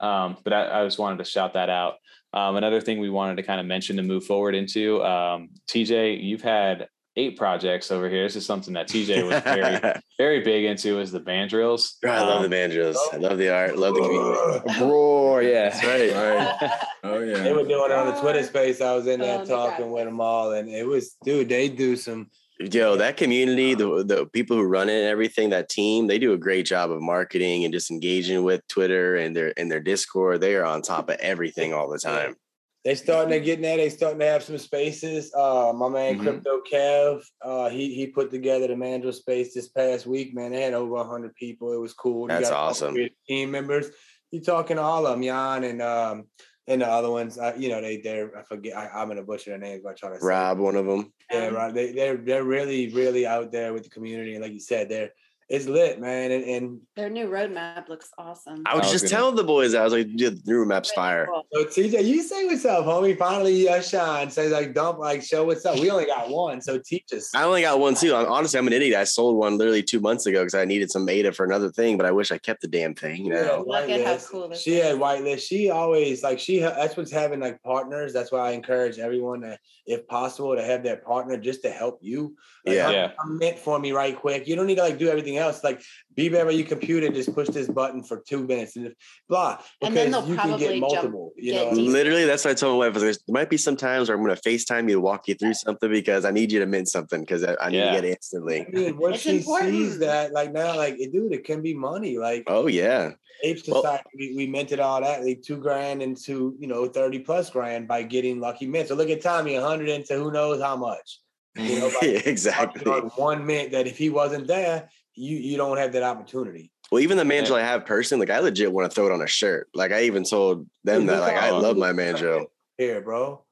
Um, 0.00 0.36
but 0.42 0.52
I, 0.52 0.80
I, 0.80 0.84
just 0.84 0.98
wanted 0.98 1.18
to 1.18 1.24
shout 1.24 1.54
that 1.54 1.70
out. 1.70 1.94
Um, 2.36 2.56
another 2.56 2.82
thing 2.82 3.00
we 3.00 3.08
wanted 3.08 3.36
to 3.36 3.42
kind 3.42 3.60
of 3.60 3.66
mention 3.66 3.96
to 3.96 4.02
move 4.02 4.26
forward 4.26 4.54
into, 4.54 5.02
um, 5.02 5.48
TJ, 5.68 6.22
you've 6.22 6.42
had 6.42 6.86
eight 7.16 7.38
projects 7.38 7.90
over 7.90 8.10
here. 8.10 8.24
This 8.24 8.36
is 8.36 8.44
something 8.44 8.74
that 8.74 8.88
TJ 8.88 9.26
was 9.26 9.42
very, 9.42 9.94
very 10.18 10.40
big 10.40 10.66
into 10.66 11.00
is 11.00 11.10
the 11.10 11.20
Mandrills. 11.20 11.94
I 12.04 12.20
love 12.20 12.42
the 12.42 12.54
Mandrills. 12.54 12.96
I 13.10 13.16
love 13.16 13.38
the 13.38 13.48
art. 13.48 13.78
Love 13.78 13.94
the 13.94 14.02
community. 14.02 14.84
Roar, 14.84 15.42
yeah. 15.42 15.70
That's 15.70 15.82
right. 15.82 16.60
right. 16.60 16.70
Oh 17.04 17.20
yeah. 17.20 17.38
They 17.38 17.52
were 17.52 17.62
doing 17.62 17.90
it 17.90 17.92
on 17.92 18.12
the 18.12 18.20
Twitter 18.20 18.42
space. 18.42 18.80
I 18.80 18.92
was 18.92 19.06
in 19.06 19.20
there 19.20 19.40
oh, 19.40 19.44
talking 19.44 19.92
with 19.92 20.06
them 20.06 20.20
all, 20.20 20.52
and 20.52 20.68
it 20.68 20.84
was, 20.84 21.14
dude, 21.24 21.48
they 21.48 21.68
do 21.68 21.94
some 21.94 22.30
Yo, 22.58 22.96
that 22.96 23.18
community, 23.18 23.74
the 23.74 24.02
the 24.02 24.26
people 24.32 24.56
who 24.56 24.62
run 24.62 24.88
it 24.88 24.94
and 24.94 25.08
everything, 25.08 25.50
that 25.50 25.68
team, 25.68 26.06
they 26.06 26.18
do 26.18 26.32
a 26.32 26.38
great 26.38 26.64
job 26.64 26.90
of 26.90 27.02
marketing 27.02 27.64
and 27.64 27.74
just 27.74 27.90
engaging 27.90 28.44
with 28.44 28.66
Twitter 28.66 29.16
and 29.16 29.36
their 29.36 29.52
and 29.58 29.70
their 29.70 29.80
Discord. 29.80 30.40
They 30.40 30.54
are 30.54 30.64
on 30.64 30.80
top 30.80 31.10
of 31.10 31.16
everything 31.16 31.74
all 31.74 31.90
the 31.90 31.98
time. 31.98 32.34
They 32.82 32.94
starting 32.94 33.32
to 33.32 33.40
get 33.40 33.60
there. 33.60 33.76
They 33.76 33.90
starting 33.90 34.20
to 34.20 34.26
have 34.26 34.42
some 34.42 34.56
spaces. 34.56 35.34
Uh, 35.34 35.72
my 35.74 35.88
man 35.88 36.14
mm-hmm. 36.14 36.22
Crypto 36.22 36.62
Kev, 36.72 37.20
uh, 37.42 37.68
he 37.68 37.94
he 37.94 38.06
put 38.06 38.30
together 38.30 38.68
the 38.68 38.76
Mandrill 38.76 39.12
space 39.12 39.52
this 39.52 39.68
past 39.68 40.06
week. 40.06 40.34
Man, 40.34 40.52
they 40.52 40.62
had 40.62 40.72
over 40.72 41.04
hundred 41.04 41.34
people. 41.34 41.74
It 41.74 41.80
was 41.80 41.92
cool. 41.92 42.28
That's 42.28 42.50
awesome. 42.50 42.96
Team 43.28 43.50
members. 43.50 43.88
You 44.30 44.40
talking 44.40 44.76
to 44.76 44.82
all 44.82 45.06
of 45.06 45.12
them, 45.12 45.22
Jan 45.22 45.64
and 45.64 45.82
um, 45.82 46.24
and 46.68 46.80
the 46.80 46.86
other 46.86 47.10
ones, 47.10 47.38
uh, 47.38 47.54
you 47.56 47.68
know, 47.68 47.80
they 47.80 47.98
they're 47.98 48.36
I 48.36 48.42
forget 48.42 48.76
I, 48.76 49.02
am 49.02 49.08
gonna 49.08 49.22
butcher 49.22 49.50
their 49.50 49.58
names 49.58 49.82
by 49.82 49.92
trying 49.94 50.18
to 50.18 50.24
Rob, 50.24 50.58
say. 50.58 50.62
one 50.62 50.76
of 50.76 50.86
them. 50.86 51.12
Yeah, 51.30 51.48
right. 51.48 51.72
They 51.72 51.92
they're 51.92 52.16
they're 52.16 52.44
really 52.44 52.88
really 52.92 53.26
out 53.26 53.52
there 53.52 53.72
with 53.72 53.84
the 53.84 53.90
community, 53.90 54.34
and 54.34 54.42
like 54.42 54.52
you 54.52 54.60
said, 54.60 54.88
they're 54.88 55.10
it's 55.48 55.66
lit, 55.66 56.00
man. 56.00 56.32
And, 56.32 56.44
and, 56.44 56.80
their 56.96 57.08
new 57.08 57.28
roadmap 57.28 57.88
looks 57.88 58.10
awesome. 58.18 58.62
I 58.66 58.76
was 58.76 58.90
just 58.90 59.08
telling 59.08 59.36
the 59.36 59.44
boys 59.44 59.74
I 59.74 59.84
was 59.84 59.92
like, 59.92 60.08
the 60.08 60.40
new 60.44 60.64
roadmap's 60.64 60.90
fire. 60.92 61.28
So 61.52 61.64
TJ, 61.64 62.04
you 62.04 62.22
say 62.22 62.46
what's 62.46 62.64
up, 62.64 62.84
homie. 62.84 63.16
Finally, 63.16 63.68
uh, 63.68 63.80
Sean 63.80 64.28
says 64.30 64.50
like, 64.50 64.74
dump, 64.74 64.98
like, 64.98 65.22
show 65.22 65.44
what's 65.44 65.64
up. 65.64 65.78
We 65.78 65.88
only 65.90 66.06
got 66.06 66.30
one, 66.30 66.60
so 66.60 66.78
teach 66.78 67.12
us. 67.12 67.32
I 67.34 67.44
only 67.44 67.60
got 67.60 67.78
one 67.78 67.94
too. 67.94 68.12
honestly, 68.12 68.58
I'm 68.58 68.66
an 68.66 68.72
idiot. 68.72 68.98
I 68.98 69.04
sold 69.04 69.36
one 69.36 69.56
literally 69.56 69.84
two 69.84 70.00
months 70.00 70.26
ago 70.26 70.40
because 70.40 70.54
I 70.54 70.64
needed 70.64 70.90
some 70.90 71.08
ADA 71.08 71.32
for 71.32 71.44
another 71.44 71.70
thing, 71.70 71.96
but 71.96 72.06
I 72.06 72.10
wish 72.10 72.32
I 72.32 72.38
kept 72.38 72.62
the 72.62 72.68
damn 72.68 72.94
thing. 72.94 73.26
You 73.26 73.34
know, 73.34 73.64
yeah, 73.66 73.78
look 73.80 73.88
at 73.88 74.04
how 74.04 74.16
cool 74.26 74.48
this. 74.48 74.62
She 74.62 74.76
is. 74.76 74.84
had 74.84 74.96
whitelist. 74.96 75.46
She 75.46 75.70
always 75.70 76.24
like 76.24 76.40
she. 76.40 76.58
That's 76.58 76.96
what's 76.96 77.12
having 77.12 77.38
like 77.38 77.62
partners. 77.62 78.12
That's 78.12 78.32
why 78.32 78.48
I 78.48 78.52
encourage 78.52 78.98
everyone 78.98 79.42
to, 79.42 79.58
if 79.86 80.08
possible, 80.08 80.56
to 80.56 80.64
have 80.64 80.82
that 80.84 81.04
partner 81.04 81.36
just 81.36 81.62
to 81.62 81.70
help 81.70 82.00
you. 82.02 82.36
Like, 82.64 82.76
yeah, 82.76 82.86
I'm, 82.88 82.92
yeah. 82.94 83.12
I'm 83.20 83.38
meant 83.38 83.58
for 83.58 83.78
me 83.78 83.92
right 83.92 84.16
quick. 84.16 84.48
You 84.48 84.56
don't 84.56 84.66
need 84.66 84.76
to 84.76 84.82
like 84.82 84.98
do 84.98 85.08
everything 85.08 85.35
else. 85.38 85.62
Like 85.62 85.82
be 86.14 86.28
there 86.28 86.50
you 86.50 86.64
computer, 86.64 87.08
just 87.08 87.34
push 87.34 87.48
this 87.48 87.68
button 87.68 88.02
for 88.02 88.22
two 88.26 88.46
minutes 88.46 88.76
and 88.76 88.94
blah. 89.28 89.56
Because 89.56 89.88
and 89.88 89.96
then 89.96 90.10
they'll 90.10 90.26
you 90.28 90.36
can 90.36 90.58
get 90.58 90.78
multiple. 90.78 91.32
You 91.36 91.54
know, 91.54 91.70
literally, 91.70 92.24
that's 92.24 92.44
what 92.44 92.52
I 92.52 92.54
told 92.54 92.78
my 92.78 92.88
wife. 92.88 93.00
There 93.00 93.12
might 93.28 93.50
be 93.50 93.56
some 93.56 93.76
times 93.76 94.08
where 94.08 94.16
I'm 94.16 94.24
going 94.24 94.36
to 94.36 94.42
Facetime 94.42 94.88
you 94.88 94.96
to 94.96 95.00
walk 95.00 95.28
you 95.28 95.34
through 95.34 95.54
something 95.54 95.90
because 95.90 96.24
I 96.24 96.30
need 96.30 96.52
you 96.52 96.60
to 96.60 96.66
mint 96.66 96.88
something 96.88 97.20
because 97.20 97.44
I, 97.44 97.56
I, 97.60 97.70
need 97.70 97.78
yeah. 97.78 97.86
to 97.86 97.92
get 97.92 98.04
it 98.04 98.10
instantly. 98.10 98.66
I 98.66 98.70
mean, 98.70 98.96
what 98.96 99.14
it's 99.14 99.22
she 99.22 99.38
important. 99.38 99.72
sees 99.72 99.98
that 99.98 100.32
like 100.32 100.52
now, 100.52 100.76
like 100.76 100.96
dude, 100.96 101.32
it 101.32 101.44
can 101.44 101.62
be 101.62 101.74
money. 101.74 102.18
Like 102.18 102.44
oh 102.46 102.66
yeah, 102.66 103.12
Ape 103.42 103.58
Society, 103.58 103.82
well, 103.82 104.00
we, 104.18 104.34
we 104.36 104.46
minted 104.46 104.80
all 104.80 105.00
that, 105.00 105.24
like 105.24 105.42
two 105.42 105.58
grand 105.58 106.02
into 106.02 106.56
you 106.58 106.66
know 106.66 106.86
thirty 106.86 107.18
plus 107.18 107.50
grand 107.50 107.88
by 107.88 108.02
getting 108.02 108.40
lucky 108.40 108.66
mint. 108.66 108.88
So 108.88 108.94
look 108.94 109.10
at 109.10 109.22
Tommy, 109.22 109.56
hundred 109.56 109.88
into 109.88 110.14
who 110.14 110.30
knows 110.30 110.62
how 110.62 110.76
much. 110.76 111.20
You 111.56 111.80
know, 111.80 111.90
exactly. 112.02 112.90
One 112.90 113.46
mint 113.46 113.72
that 113.72 113.86
if 113.86 113.96
he 113.96 114.10
wasn't 114.10 114.46
there, 114.46 114.88
you 115.16 115.36
you 115.36 115.56
don't 115.56 115.78
have 115.78 115.92
that 115.92 116.02
opportunity. 116.02 116.70
Well, 116.90 117.00
even 117.00 117.16
the 117.16 117.24
Mandrill 117.24 117.56
I 117.56 117.62
have 117.62 117.84
personally, 117.84 118.26
like 118.26 118.36
I 118.36 118.40
legit 118.40 118.72
want 118.72 118.90
to 118.90 118.94
throw 118.94 119.06
it 119.06 119.12
on 119.12 119.22
a 119.22 119.26
shirt. 119.26 119.68
Like 119.74 119.90
I 119.90 120.02
even 120.02 120.22
told 120.22 120.68
them 120.84 121.06
that, 121.06 121.20
like 121.20 121.36
I 121.36 121.50
love 121.50 121.76
my 121.76 121.92
Mandrill. 121.92 122.46
Here, 122.78 123.00
bro. 123.00 123.24
All 123.26 123.44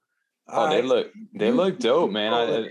oh, 0.49 0.67
right. 0.67 0.77
they 0.77 0.83
look 0.83 1.13
they 1.35 1.51
look 1.51 1.79
dope, 1.79 2.11
man. 2.11 2.33
I, 2.33 2.69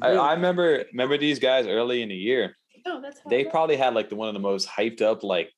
I, 0.00 0.12
I 0.14 0.32
remember 0.32 0.84
remember 0.92 1.18
these 1.18 1.38
guys 1.38 1.66
early 1.66 2.02
in 2.02 2.08
the 2.08 2.16
year. 2.16 2.56
Oh, 2.86 3.00
that's 3.00 3.20
they 3.28 3.44
probably 3.44 3.76
had 3.76 3.94
like 3.94 4.08
the 4.08 4.16
one 4.16 4.28
of 4.28 4.34
the 4.34 4.40
most 4.40 4.68
hyped 4.68 5.02
up 5.02 5.22
like 5.22 5.50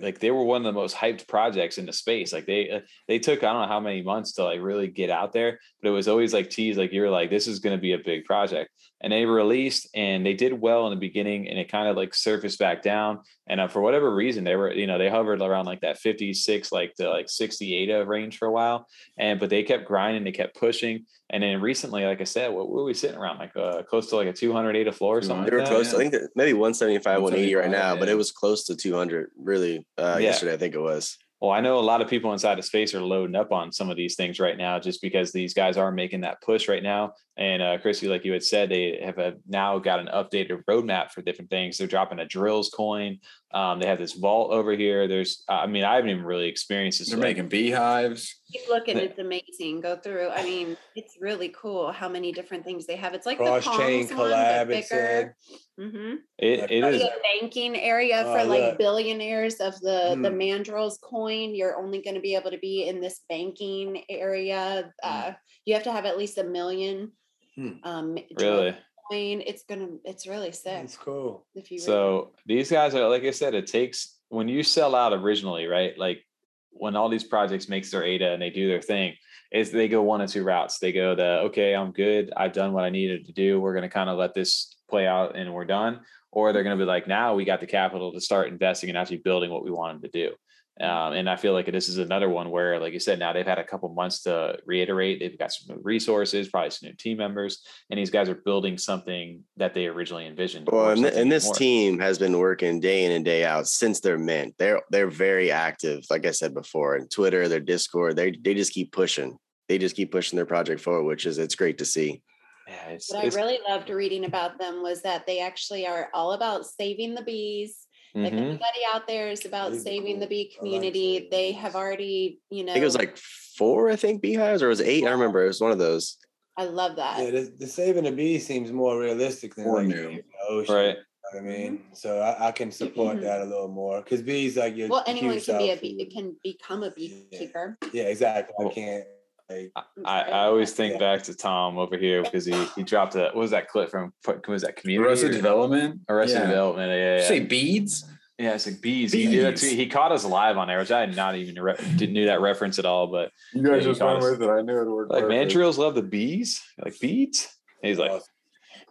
like 0.00 0.18
they 0.18 0.30
were 0.30 0.42
one 0.42 0.66
of 0.66 0.74
the 0.74 0.78
most 0.78 0.96
hyped 0.96 1.28
projects 1.28 1.78
in 1.78 1.86
the 1.86 1.92
space. 1.92 2.32
Like 2.32 2.46
they 2.46 2.70
uh, 2.70 2.80
they 3.06 3.18
took 3.18 3.42
I 3.42 3.52
don't 3.52 3.62
know 3.62 3.68
how 3.68 3.80
many 3.80 4.02
months 4.02 4.32
to 4.32 4.44
like 4.44 4.60
really 4.60 4.88
get 4.88 5.10
out 5.10 5.32
there, 5.32 5.58
but 5.80 5.88
it 5.88 5.92
was 5.92 6.08
always 6.08 6.34
like 6.34 6.50
teased 6.50 6.78
like 6.78 6.92
you 6.92 7.00
were 7.00 7.10
like 7.10 7.30
this 7.30 7.46
is 7.46 7.60
going 7.60 7.76
to 7.76 7.80
be 7.80 7.92
a 7.92 7.98
big 7.98 8.24
project. 8.24 8.70
And 9.00 9.12
they 9.12 9.24
released 9.24 9.88
and 9.94 10.26
they 10.26 10.34
did 10.34 10.52
well 10.52 10.86
in 10.86 10.90
the 10.90 10.98
beginning, 10.98 11.48
and 11.48 11.58
it 11.58 11.70
kind 11.70 11.88
of 11.88 11.96
like 11.96 12.14
surfaced 12.14 12.58
back 12.58 12.82
down. 12.82 13.20
And 13.46 13.60
uh, 13.60 13.68
for 13.68 13.80
whatever 13.80 14.12
reason, 14.12 14.44
they 14.44 14.56
were 14.56 14.72
you 14.72 14.86
know 14.86 14.98
they 14.98 15.08
hovered 15.08 15.40
around 15.40 15.66
like 15.66 15.80
that 15.82 15.98
56 15.98 16.72
like 16.72 16.94
to 16.94 17.08
like 17.08 17.28
68 17.28 17.90
of 17.90 18.08
range 18.08 18.38
for 18.38 18.48
a 18.48 18.52
while. 18.52 18.86
And 19.16 19.38
but 19.38 19.50
they 19.50 19.62
kept 19.62 19.86
grinding, 19.86 20.24
they 20.24 20.32
kept 20.32 20.56
pushing. 20.56 21.06
And 21.30 21.42
then 21.42 21.60
recently, 21.60 22.04
like 22.04 22.20
I 22.20 22.24
said, 22.24 22.52
what 22.52 22.70
were 22.70 22.84
we 22.84 22.94
sitting 22.94 23.18
around? 23.18 23.38
Like 23.38 23.54
uh, 23.56 23.82
close 23.82 24.08
to 24.10 24.16
like 24.16 24.28
a 24.28 24.32
200 24.32 24.74
ADA 24.76 24.92
floor 24.92 25.18
or 25.18 25.22
something. 25.22 25.44
They 25.44 25.52
were 25.52 25.58
like 25.58 25.68
close. 25.68 25.92
Yeah. 25.92 25.98
I 25.98 26.08
think 26.08 26.14
maybe 26.34 26.54
175, 26.54 27.22
180 27.22 27.54
right 27.54 27.70
now, 27.70 27.92
yeah. 27.92 28.00
but 28.00 28.08
it 28.08 28.16
was 28.16 28.32
close 28.32 28.64
to 28.64 28.76
200 28.76 29.30
really 29.38 29.86
uh, 29.98 30.16
yeah. 30.18 30.28
yesterday. 30.28 30.54
I 30.54 30.56
think 30.56 30.74
it 30.74 30.80
was. 30.80 31.18
Well, 31.40 31.52
I 31.52 31.60
know 31.60 31.78
a 31.78 31.80
lot 31.80 32.00
of 32.00 32.08
people 32.08 32.32
inside 32.32 32.58
the 32.58 32.62
space 32.62 32.94
are 32.94 33.00
loading 33.00 33.36
up 33.36 33.52
on 33.52 33.70
some 33.70 33.90
of 33.90 33.96
these 33.96 34.16
things 34.16 34.40
right 34.40 34.58
now, 34.58 34.80
just 34.80 35.00
because 35.00 35.30
these 35.30 35.54
guys 35.54 35.76
are 35.76 35.92
making 35.92 36.22
that 36.22 36.42
push 36.42 36.68
right 36.68 36.82
now. 36.82 37.12
And 37.36 37.62
uh, 37.62 37.78
Chrissy, 37.78 38.08
like 38.08 38.24
you 38.24 38.32
had 38.32 38.42
said, 38.42 38.68
they 38.68 39.00
have 39.04 39.18
a, 39.18 39.34
now 39.46 39.78
got 39.78 40.00
an 40.00 40.08
updated 40.08 40.64
roadmap 40.68 41.12
for 41.12 41.22
different 41.22 41.50
things. 41.50 41.78
They're 41.78 41.86
dropping 41.86 42.18
a 42.18 42.24
drills 42.24 42.70
coin. 42.70 43.20
Um, 43.54 43.78
they 43.78 43.86
have 43.86 44.00
this 44.00 44.14
vault 44.14 44.50
over 44.50 44.72
here. 44.72 45.06
There's, 45.06 45.44
I 45.48 45.68
mean, 45.68 45.84
I 45.84 45.94
haven't 45.94 46.10
even 46.10 46.24
really 46.24 46.48
experienced 46.48 46.98
this. 46.98 47.10
They're 47.10 47.18
like, 47.18 47.36
making 47.36 47.48
beehives. 47.48 48.40
Keep 48.52 48.68
looking, 48.68 48.98
it's 48.98 49.20
amazing. 49.20 49.80
Go 49.80 49.94
through. 49.96 50.30
I 50.30 50.42
mean, 50.42 50.76
it's 50.96 51.16
really 51.20 51.50
cool 51.50 51.92
how 51.92 52.08
many 52.08 52.32
different 52.32 52.64
things 52.64 52.86
they 52.86 52.96
have. 52.96 53.14
It's 53.14 53.26
like 53.26 53.38
cross 53.38 53.64
the 53.64 53.70
chain 53.76 54.08
collab. 54.08 54.58
One, 54.58 54.68
bigger. 54.68 55.36
Mm-hmm. 55.78 56.14
It, 56.38 56.70
it 56.72 56.84
is 56.84 57.02
a 57.02 57.10
banking 57.40 57.76
area 57.76 58.24
oh, 58.26 58.32
for 58.32 58.44
like 58.44 58.62
look. 58.62 58.78
billionaires 58.78 59.60
of 59.60 59.78
the 59.80 60.16
mm. 60.16 60.22
the 60.22 60.30
mandrills 60.30 61.00
coin. 61.00 61.27
You're 61.30 61.78
only 61.78 62.02
going 62.02 62.14
to 62.14 62.20
be 62.20 62.34
able 62.34 62.50
to 62.50 62.58
be 62.58 62.88
in 62.88 63.00
this 63.00 63.20
banking 63.28 64.02
area. 64.08 64.92
Hmm. 65.02 65.08
Uh, 65.08 65.32
you 65.64 65.74
have 65.74 65.84
to 65.84 65.92
have 65.92 66.06
at 66.06 66.18
least 66.18 66.38
a 66.38 66.44
million 66.44 67.12
Hmm. 67.58 67.70
Um, 67.82 68.18
really? 68.38 68.76
Coin. 69.10 69.42
It's 69.44 69.64
gonna. 69.64 69.88
It's 70.04 70.28
really 70.28 70.52
sick. 70.52 70.80
It's 70.84 70.96
cool. 70.96 71.44
If 71.56 71.72
you 71.72 71.80
so 71.80 72.32
really 72.46 72.60
these 72.60 72.70
guys 72.70 72.94
are 72.94 73.08
like 73.08 73.24
I 73.24 73.32
said, 73.32 73.54
it 73.54 73.66
takes 73.66 74.16
when 74.28 74.46
you 74.46 74.62
sell 74.62 74.94
out 74.94 75.12
originally, 75.12 75.66
right? 75.66 75.98
Like 75.98 76.24
when 76.70 76.94
all 76.94 77.08
these 77.08 77.24
projects 77.24 77.68
makes 77.68 77.90
their 77.90 78.04
ADA 78.04 78.32
and 78.32 78.40
they 78.40 78.50
do 78.50 78.68
their 78.68 78.80
thing, 78.80 79.14
is 79.50 79.72
they 79.72 79.88
go 79.88 80.02
one 80.02 80.20
of 80.20 80.30
two 80.30 80.44
routes. 80.44 80.78
They 80.78 80.92
go 80.92 81.16
the 81.16 81.40
okay, 81.46 81.74
I'm 81.74 81.90
good. 81.90 82.32
I've 82.36 82.52
done 82.52 82.72
what 82.72 82.84
I 82.84 82.90
needed 82.90 83.26
to 83.26 83.32
do. 83.32 83.60
We're 83.60 83.74
gonna 83.74 83.88
kind 83.88 84.08
of 84.08 84.18
let 84.18 84.34
this 84.34 84.76
play 84.88 85.08
out 85.08 85.36
and 85.36 85.52
we're 85.52 85.64
done. 85.64 86.00
Or 86.30 86.52
they're 86.52 86.62
going 86.62 86.76
to 86.76 86.84
be 86.84 86.86
like, 86.86 87.08
now 87.08 87.34
we 87.34 87.46
got 87.46 87.60
the 87.60 87.66
capital 87.66 88.12
to 88.12 88.20
start 88.20 88.48
investing 88.48 88.90
and 88.90 88.98
actually 88.98 89.16
building 89.16 89.50
what 89.50 89.64
we 89.64 89.70
wanted 89.70 90.02
to 90.02 90.08
do. 90.08 90.34
Um, 90.80 91.14
and 91.14 91.28
I 91.28 91.34
feel 91.34 91.52
like 91.52 91.66
this 91.66 91.88
is 91.88 91.98
another 91.98 92.28
one 92.28 92.50
where, 92.50 92.78
like 92.78 92.92
you 92.92 93.00
said, 93.00 93.18
now 93.18 93.32
they've 93.32 93.46
had 93.46 93.58
a 93.58 93.64
couple 93.64 93.88
months 93.88 94.22
to 94.22 94.58
reiterate. 94.64 95.18
They've 95.18 95.38
got 95.38 95.52
some 95.52 95.74
new 95.74 95.82
resources, 95.82 96.48
probably 96.48 96.70
some 96.70 96.88
new 96.88 96.94
team 96.94 97.18
members, 97.18 97.64
and 97.90 97.98
these 97.98 98.10
guys 98.10 98.28
are 98.28 98.36
building 98.36 98.78
something 98.78 99.42
that 99.56 99.74
they 99.74 99.86
originally 99.86 100.26
envisioned. 100.26 100.68
Well, 100.70 100.90
and, 100.90 101.04
and 101.04 101.32
this 101.32 101.46
more. 101.46 101.54
team 101.54 101.98
has 101.98 102.18
been 102.18 102.38
working 102.38 102.78
day 102.78 103.04
in 103.04 103.12
and 103.12 103.24
day 103.24 103.44
out 103.44 103.66
since 103.66 104.00
they're 104.00 104.18
mint. 104.18 104.54
They're 104.58 104.82
they're 104.90 105.10
very 105.10 105.50
active, 105.50 106.04
like 106.10 106.26
I 106.26 106.30
said 106.30 106.54
before, 106.54 106.96
in 106.96 107.08
Twitter, 107.08 107.48
their 107.48 107.60
Discord. 107.60 108.14
They 108.14 108.30
they 108.30 108.54
just 108.54 108.72
keep 108.72 108.92
pushing. 108.92 109.36
They 109.68 109.78
just 109.78 109.96
keep 109.96 110.12
pushing 110.12 110.36
their 110.36 110.46
project 110.46 110.80
forward, 110.80 111.04
which 111.04 111.26
is 111.26 111.38
it's 111.38 111.56
great 111.56 111.78
to 111.78 111.84
see. 111.84 112.22
Yeah, 112.68 112.88
it's, 112.90 113.12
what 113.12 113.24
it's, 113.24 113.36
I 113.36 113.40
really 113.40 113.58
loved 113.66 113.88
reading 113.88 114.26
about 114.26 114.58
them 114.58 114.82
was 114.82 115.02
that 115.02 115.26
they 115.26 115.40
actually 115.40 115.86
are 115.86 116.08
all 116.12 116.32
about 116.32 116.66
saving 116.66 117.14
the 117.14 117.22
bees 117.22 117.87
Mm-hmm. 118.16 118.24
If 118.26 118.32
anybody 118.32 118.80
out 118.92 119.06
there 119.06 119.28
is 119.28 119.44
about 119.44 119.74
saving 119.74 120.14
cool. 120.14 120.20
the 120.20 120.26
bee 120.26 120.54
community, 120.56 121.20
like 121.20 121.30
they 121.30 121.52
have 121.52 121.74
already, 121.74 122.40
you 122.50 122.64
know. 122.64 122.72
I 122.72 122.74
think 122.74 122.82
it 122.82 122.86
was 122.86 122.96
like 122.96 123.16
four, 123.56 123.90
I 123.90 123.96
think, 123.96 124.22
beehives, 124.22 124.62
or 124.62 124.68
was 124.68 124.80
it 124.80 124.88
eight? 124.88 125.06
I 125.06 125.10
remember 125.10 125.44
it 125.44 125.48
was 125.48 125.60
one 125.60 125.72
of 125.72 125.78
those. 125.78 126.16
I 126.56 126.64
love 126.64 126.96
that. 126.96 127.20
Yeah, 127.20 127.30
the, 127.30 127.52
the 127.58 127.66
saving 127.66 128.04
the 128.04 128.12
bee 128.12 128.38
seems 128.38 128.72
more 128.72 128.98
realistic 128.98 129.54
than 129.54 129.68
like 129.68 129.86
new. 129.86 130.22
Ocean, 130.48 130.74
right. 130.74 130.96
I 131.36 131.40
mean, 131.40 131.82
so 131.92 132.20
I, 132.20 132.48
I 132.48 132.52
can 132.52 132.72
support 132.72 133.16
mm-hmm. 133.16 133.24
that 133.24 133.42
a 133.42 133.44
little 133.44 133.68
more 133.68 134.02
because 134.02 134.22
bees 134.22 134.56
like 134.56 134.76
your 134.76 134.88
well, 134.88 135.04
anyone 135.06 135.40
can 135.40 135.58
be 135.58 135.70
a 135.70 135.76
bee, 135.76 135.96
it 136.00 136.12
can 136.12 136.34
become 136.42 136.82
a 136.82 136.90
beekeeper. 136.90 137.76
Yeah, 137.92 138.02
yeah 138.02 138.08
exactly. 138.08 138.66
I 138.66 138.72
can't 138.72 139.04
I, 139.50 139.62
I, 140.04 140.44
always 140.44 140.72
think 140.72 140.94
yeah. 140.94 140.98
back 140.98 141.22
to 141.24 141.34
Tom 141.34 141.78
over 141.78 141.96
here 141.96 142.22
because 142.22 142.44
he 142.44 142.64
he 142.76 142.82
dropped 142.82 143.14
a 143.14 143.24
what 143.24 143.36
was 143.36 143.50
that 143.52 143.68
clip 143.68 143.90
from 143.90 144.12
was 144.46 144.62
that 144.62 144.76
community 144.76 145.08
Arrested 145.08 145.32
Development 145.32 146.00
Arrested 146.08 146.40
yeah. 146.40 146.46
Development 146.46 146.90
yeah, 146.90 146.96
yeah. 146.96 147.16
yeah. 147.16 147.28
say 147.28 147.40
beads 147.40 148.04
yeah 148.38 148.54
it's 148.54 148.66
like 148.66 148.82
bees, 148.82 149.12
bees. 149.12 149.30
He, 149.30 149.36
did 149.36 149.58
he 149.58 149.86
caught 149.86 150.12
us 150.12 150.24
live 150.24 150.58
on 150.58 150.68
there 150.68 150.78
which 150.78 150.90
I 150.90 151.00
had 151.00 151.16
not 151.16 151.34
even 151.34 151.60
re- 151.62 151.76
didn't 151.96 152.12
knew 152.12 152.26
that 152.26 152.42
reference 152.42 152.78
at 152.78 152.84
all 152.84 153.06
but 153.06 153.30
you 153.54 153.62
guys 153.62 153.84
just 153.84 154.02
went 154.02 154.20
with 154.20 154.42
it 154.42 154.50
I 154.50 154.60
knew 154.60 154.82
it 154.82 154.90
worked 154.90 155.12
like 155.12 155.24
mandrills 155.24 155.78
love 155.78 155.94
the 155.94 156.02
bees 156.02 156.62
like 156.84 156.98
beads 157.00 157.48
and 157.82 157.88
he's 157.88 157.98
like 157.98 158.10
awesome. 158.10 158.28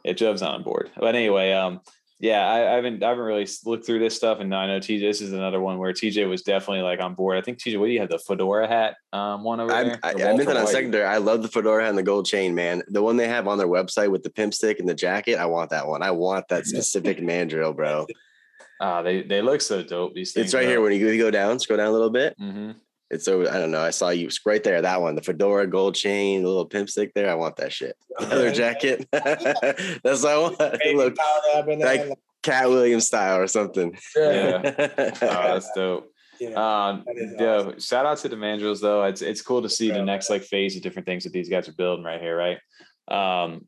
yeah 0.03 0.13
Job's 0.13 0.41
not 0.41 0.55
on 0.55 0.63
board 0.63 0.89
but 0.97 1.13
anyway 1.13 1.51
um 1.51 1.81
yeah, 2.19 2.47
I, 2.47 2.71
I, 2.71 2.75
haven't 2.75 3.03
I 3.03 3.09
haven't 3.09 3.23
really 3.23 3.47
looked 3.65 3.85
through 3.85 3.99
this 3.99 4.15
stuff, 4.15 4.39
and 4.39 4.53
I 4.53 4.65
know 4.65 4.79
TJ. 4.79 5.01
This 5.01 5.21
is 5.21 5.33
another 5.33 5.61
one 5.61 5.77
where 5.77 5.93
TJ 5.93 6.27
was 6.27 6.41
definitely 6.41 6.81
like 6.81 6.99
on 6.99 7.13
board. 7.13 7.37
I 7.37 7.41
think 7.41 7.59
TJ, 7.59 7.79
what 7.79 7.85
do 7.85 7.91
you 7.91 7.99
have 7.99 8.09
the 8.09 8.17
fedora 8.17 8.67
hat 8.67 8.95
um, 9.13 9.43
one 9.43 9.59
over 9.59 9.71
I, 9.71 9.83
there? 9.83 9.99
I, 10.01 10.11
I 10.11 10.13
meant 10.15 10.47
that 10.47 10.57
on 10.57 10.65
secondary. 10.65 11.05
I 11.05 11.17
love 11.17 11.43
the 11.43 11.47
fedora 11.47 11.83
hat 11.83 11.89
and 11.89 11.97
the 11.97 12.03
gold 12.03 12.25
chain, 12.25 12.55
man. 12.55 12.81
The 12.87 13.03
one 13.03 13.17
they 13.17 13.27
have 13.27 13.47
on 13.47 13.59
their 13.59 13.67
website 13.67 14.09
with 14.09 14.23
the 14.23 14.31
pimp 14.31 14.55
stick 14.55 14.79
and 14.79 14.89
the 14.89 14.95
jacket. 14.95 15.37
I 15.37 15.45
want 15.45 15.69
that 15.69 15.87
one. 15.87 16.01
I 16.01 16.09
want 16.09 16.47
that 16.47 16.65
specific 16.65 17.21
mandrill, 17.21 17.73
bro. 17.73 18.07
Uh, 18.79 19.03
they 19.03 19.21
they 19.21 19.41
look 19.41 19.61
so 19.61 19.83
dope. 19.83 20.15
These 20.15 20.33
things. 20.33 20.45
It's 20.45 20.53
right 20.55 20.67
here 20.67 20.81
when 20.81 20.93
you, 20.93 21.07
you 21.07 21.21
go 21.21 21.29
down, 21.29 21.59
scroll 21.59 21.77
down 21.77 21.87
a 21.87 21.91
little 21.91 22.09
bit. 22.09 22.35
Mm-hmm. 22.39 22.71
It's 23.09 23.27
over. 23.27 23.49
I 23.49 23.57
don't 23.57 23.71
know. 23.71 23.81
I 23.81 23.91
saw 23.91 24.09
you 24.09 24.29
right 24.45 24.63
there. 24.63 24.81
That 24.81 25.01
one, 25.01 25.15
the 25.15 25.21
fedora, 25.21 25.65
gold 25.65 25.95
chain, 25.95 26.41
the 26.41 26.47
little 26.47 26.65
pimp 26.65 26.89
stick 26.89 27.13
there. 27.13 27.29
I 27.29 27.35
want 27.35 27.55
that 27.57 27.71
shit. 27.71 27.95
Leather 28.19 28.51
jacket. 28.51 29.07
That's 29.11 30.23
what 30.23 30.25
I 30.25 30.37
want. 30.37 30.59
Look, 30.95 31.17
like, 31.79 32.19
Katt 32.43 32.69
Williams 32.69 33.07
style 33.07 33.39
or 33.39 33.47
something. 33.47 33.97
Yeah, 34.15 34.61
oh, 34.63 35.11
that's 35.19 35.69
dope. 35.75 36.11
Yeah, 36.39 36.49
um, 36.51 37.03
yeah. 37.15 37.55
Awesome. 37.55 37.79
Shout 37.79 38.05
out 38.05 38.19
to 38.19 38.29
the 38.29 38.35
Mandrills 38.35 38.79
though. 38.79 39.03
It's 39.03 39.21
it's 39.21 39.41
cool 39.41 39.61
to 39.63 39.69
see 39.69 39.91
the 39.91 40.03
next 40.03 40.29
like 40.29 40.43
phase 40.43 40.75
of 40.75 40.81
different 40.81 41.05
things 41.05 41.23
that 41.23 41.33
these 41.33 41.49
guys 41.49 41.67
are 41.67 41.73
building 41.73 42.05
right 42.05 42.21
here, 42.21 42.37
right? 42.37 42.59
Um, 43.09 43.65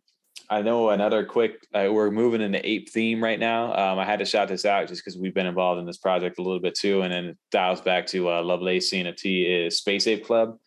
I 0.50 0.64
know 0.64 0.90
another 0.90 1.26
quick. 1.26 1.68
Uh, 1.74 1.90
we're 1.92 2.10
moving 2.10 2.42
into 2.42 2.68
ape 2.68 2.90
theme 2.90 3.24
right 3.24 3.40
now. 3.40 3.74
Um, 3.74 4.00
I 4.00 4.06
had 4.06 4.20
to 4.20 4.26
shout 4.26 4.48
this 4.48 4.66
out 4.66 4.88
just 4.88 5.04
because 5.04 5.18
we've 5.18 5.34
been 5.34 5.46
involved 5.46 5.80
in 5.80 5.86
this 5.86 5.98
project 5.98 6.40
a 6.40 6.42
little 6.42 6.60
bit 6.60 6.74
too, 6.74 7.04
and 7.04 7.14
then 7.14 7.26
it 7.26 7.38
dials 7.52 7.82
back 7.82 8.08
to 8.08 8.30
uh, 8.30 8.42
Lovelace 8.42 8.90
Cena 8.90 9.14
T 9.14 9.44
is 9.44 9.78
Space 9.78 10.08
Ape 10.08 10.26
Club. 10.26 10.58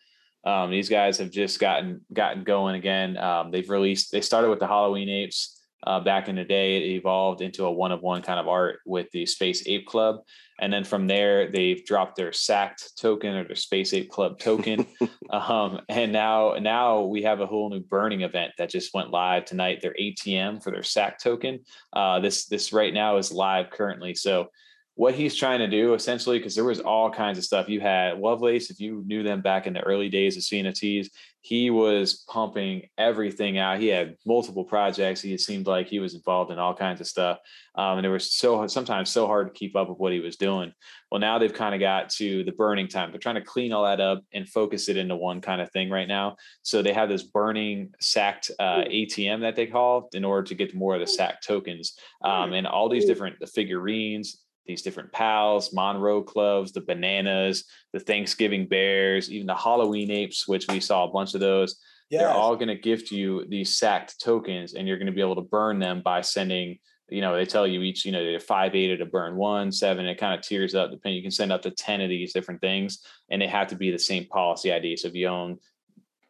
Um, 0.45 0.71
these 0.71 0.89
guys 0.89 1.17
have 1.17 1.31
just 1.31 1.59
gotten 1.59 2.01
gotten 2.13 2.43
going 2.43 2.75
again. 2.75 3.17
Um, 3.17 3.51
they've 3.51 3.69
released. 3.69 4.11
They 4.11 4.21
started 4.21 4.49
with 4.49 4.59
the 4.59 4.67
Halloween 4.67 5.09
apes. 5.09 5.62
Uh, 5.85 5.99
back 5.99 6.29
in 6.29 6.35
the 6.35 6.43
day, 6.43 6.77
it 6.77 6.95
evolved 6.95 7.41
into 7.41 7.65
a 7.65 7.71
one 7.71 7.91
of 7.91 8.01
one 8.01 8.21
kind 8.21 8.39
of 8.39 8.47
art 8.47 8.79
with 8.85 9.09
the 9.11 9.25
Space 9.25 9.67
Ape 9.67 9.85
Club. 9.85 10.17
And 10.59 10.71
then 10.71 10.83
from 10.83 11.07
there, 11.07 11.51
they've 11.51 11.83
dropped 11.85 12.15
their 12.15 12.31
SACT 12.31 12.97
token 12.97 13.35
or 13.35 13.43
their 13.43 13.55
Space 13.55 13.93
Ape 13.93 14.09
Club 14.09 14.39
token. 14.39 14.85
um, 15.29 15.81
and 15.89 16.13
now, 16.13 16.55
now 16.59 17.01
we 17.01 17.23
have 17.23 17.41
a 17.41 17.45
whole 17.45 17.69
new 17.69 17.81
burning 17.81 18.21
event 18.21 18.53
that 18.57 18.69
just 18.69 18.93
went 18.93 19.11
live 19.11 19.45
tonight. 19.45 19.81
Their 19.81 19.95
ATM 19.99 20.63
for 20.63 20.71
their 20.71 20.83
SACT 20.83 21.21
token. 21.23 21.59
Uh, 21.91 22.19
this 22.19 22.45
this 22.45 22.71
right 22.71 22.93
now 22.93 23.17
is 23.17 23.31
live 23.31 23.71
currently. 23.71 24.13
So 24.13 24.49
what 24.95 25.15
he's 25.15 25.35
trying 25.35 25.59
to 25.59 25.67
do 25.67 25.95
essentially, 25.95 26.37
because 26.37 26.55
there 26.55 26.63
was 26.63 26.79
all 26.79 27.09
kinds 27.09 27.37
of 27.37 27.43
stuff. 27.43 27.67
You 27.67 27.81
had 27.81 28.19
Lovelace, 28.19 28.69
if 28.69 28.79
you 28.79 29.03
knew 29.05 29.23
them 29.23 29.41
back 29.41 29.65
in 29.65 29.73
the 29.73 29.81
early 29.81 30.09
days 30.09 30.37
of 30.37 30.43
CNFTs, 30.43 31.09
he 31.43 31.69
was 31.69 32.23
pumping 32.29 32.87
everything 32.97 33.57
out. 33.57 33.77
He 33.77 33.87
had 33.87 34.15
multiple 34.25 34.63
projects. 34.63 35.19
He 35.19 35.37
seemed 35.37 35.67
like 35.67 35.87
he 35.87 35.99
was 35.99 36.15
involved 36.15 36.51
in 36.51 36.57
all 36.57 36.73
kinds 36.73 37.01
of 37.01 37.07
stuff. 37.07 37.39
Um, 37.75 37.97
and 37.97 38.07
it 38.07 38.09
was 38.09 38.31
so 38.31 38.65
sometimes 38.67 39.09
so 39.09 39.27
hard 39.27 39.47
to 39.47 39.53
keep 39.53 39.75
up 39.75 39.89
with 39.89 39.97
what 39.97 40.13
he 40.13 40.21
was 40.21 40.37
doing. 40.37 40.71
Well, 41.11 41.19
now 41.19 41.39
they've 41.39 41.53
kind 41.53 41.75
of 41.75 41.81
got 41.81 42.09
to 42.11 42.45
the 42.45 42.53
burning 42.53 42.87
time. 42.87 43.11
They're 43.11 43.19
trying 43.19 43.35
to 43.35 43.41
clean 43.41 43.73
all 43.73 43.83
that 43.83 43.99
up 43.99 44.23
and 44.33 44.47
focus 44.47 44.87
it 44.87 44.95
into 44.95 45.17
one 45.17 45.41
kind 45.41 45.59
of 45.59 45.69
thing 45.71 45.89
right 45.89 46.07
now. 46.07 46.37
So 46.61 46.81
they 46.81 46.93
have 46.93 47.09
this 47.09 47.23
burning 47.23 47.93
sacked 47.99 48.49
uh, 48.57 48.85
ATM 48.85 49.41
that 49.41 49.57
they 49.57 49.67
call 49.67 50.07
in 50.13 50.23
order 50.23 50.47
to 50.47 50.55
get 50.55 50.73
more 50.73 50.93
of 50.93 51.01
the 51.01 51.07
sacked 51.07 51.45
tokens 51.45 51.97
um, 52.23 52.53
and 52.53 52.65
all 52.65 52.87
these 52.87 53.05
different 53.05 53.37
the 53.41 53.47
figurines 53.47 54.42
these 54.65 54.81
different 54.81 55.11
pals, 55.11 55.73
Monroe 55.73 56.23
clubs, 56.23 56.71
the 56.71 56.81
bananas, 56.81 57.65
the 57.91 57.99
Thanksgiving 57.99 58.67
bears, 58.67 59.29
even 59.31 59.47
the 59.47 59.55
Halloween 59.55 60.11
apes, 60.11 60.47
which 60.47 60.67
we 60.67 60.79
saw 60.79 61.03
a 61.03 61.11
bunch 61.11 61.33
of 61.33 61.41
those. 61.41 61.79
Yes. 62.09 62.21
They're 62.21 62.31
all 62.31 62.55
going 62.55 62.67
to 62.67 62.75
gift 62.75 63.11
you 63.11 63.45
these 63.47 63.75
sacked 63.75 64.21
tokens, 64.21 64.73
and 64.73 64.87
you're 64.87 64.97
going 64.97 65.07
to 65.07 65.13
be 65.13 65.21
able 65.21 65.35
to 65.35 65.41
burn 65.41 65.79
them 65.79 66.01
by 66.01 66.21
sending. 66.21 66.79
You 67.09 67.21
know, 67.21 67.35
they 67.35 67.45
tell 67.45 67.67
you 67.67 67.81
each, 67.81 68.05
you 68.05 68.11
know, 68.11 68.23
they're 68.23 68.39
five 68.39 68.75
eight 68.75 68.95
to 68.95 69.05
burn 69.05 69.35
one, 69.35 69.71
seven. 69.71 70.05
It 70.05 70.17
kind 70.17 70.33
of 70.33 70.45
tiers 70.45 70.75
up. 70.75 70.91
Depending, 70.91 71.17
you 71.17 71.21
can 71.21 71.31
send 71.31 71.51
up 71.51 71.61
to 71.63 71.71
ten 71.71 72.01
of 72.01 72.09
these 72.09 72.33
different 72.33 72.61
things, 72.61 72.99
and 73.29 73.41
they 73.41 73.47
have 73.47 73.67
to 73.67 73.75
be 73.75 73.91
the 73.91 73.99
same 73.99 74.25
policy 74.25 74.71
ID. 74.71 74.97
So 74.97 75.09
if 75.09 75.15
you 75.15 75.27
own 75.27 75.59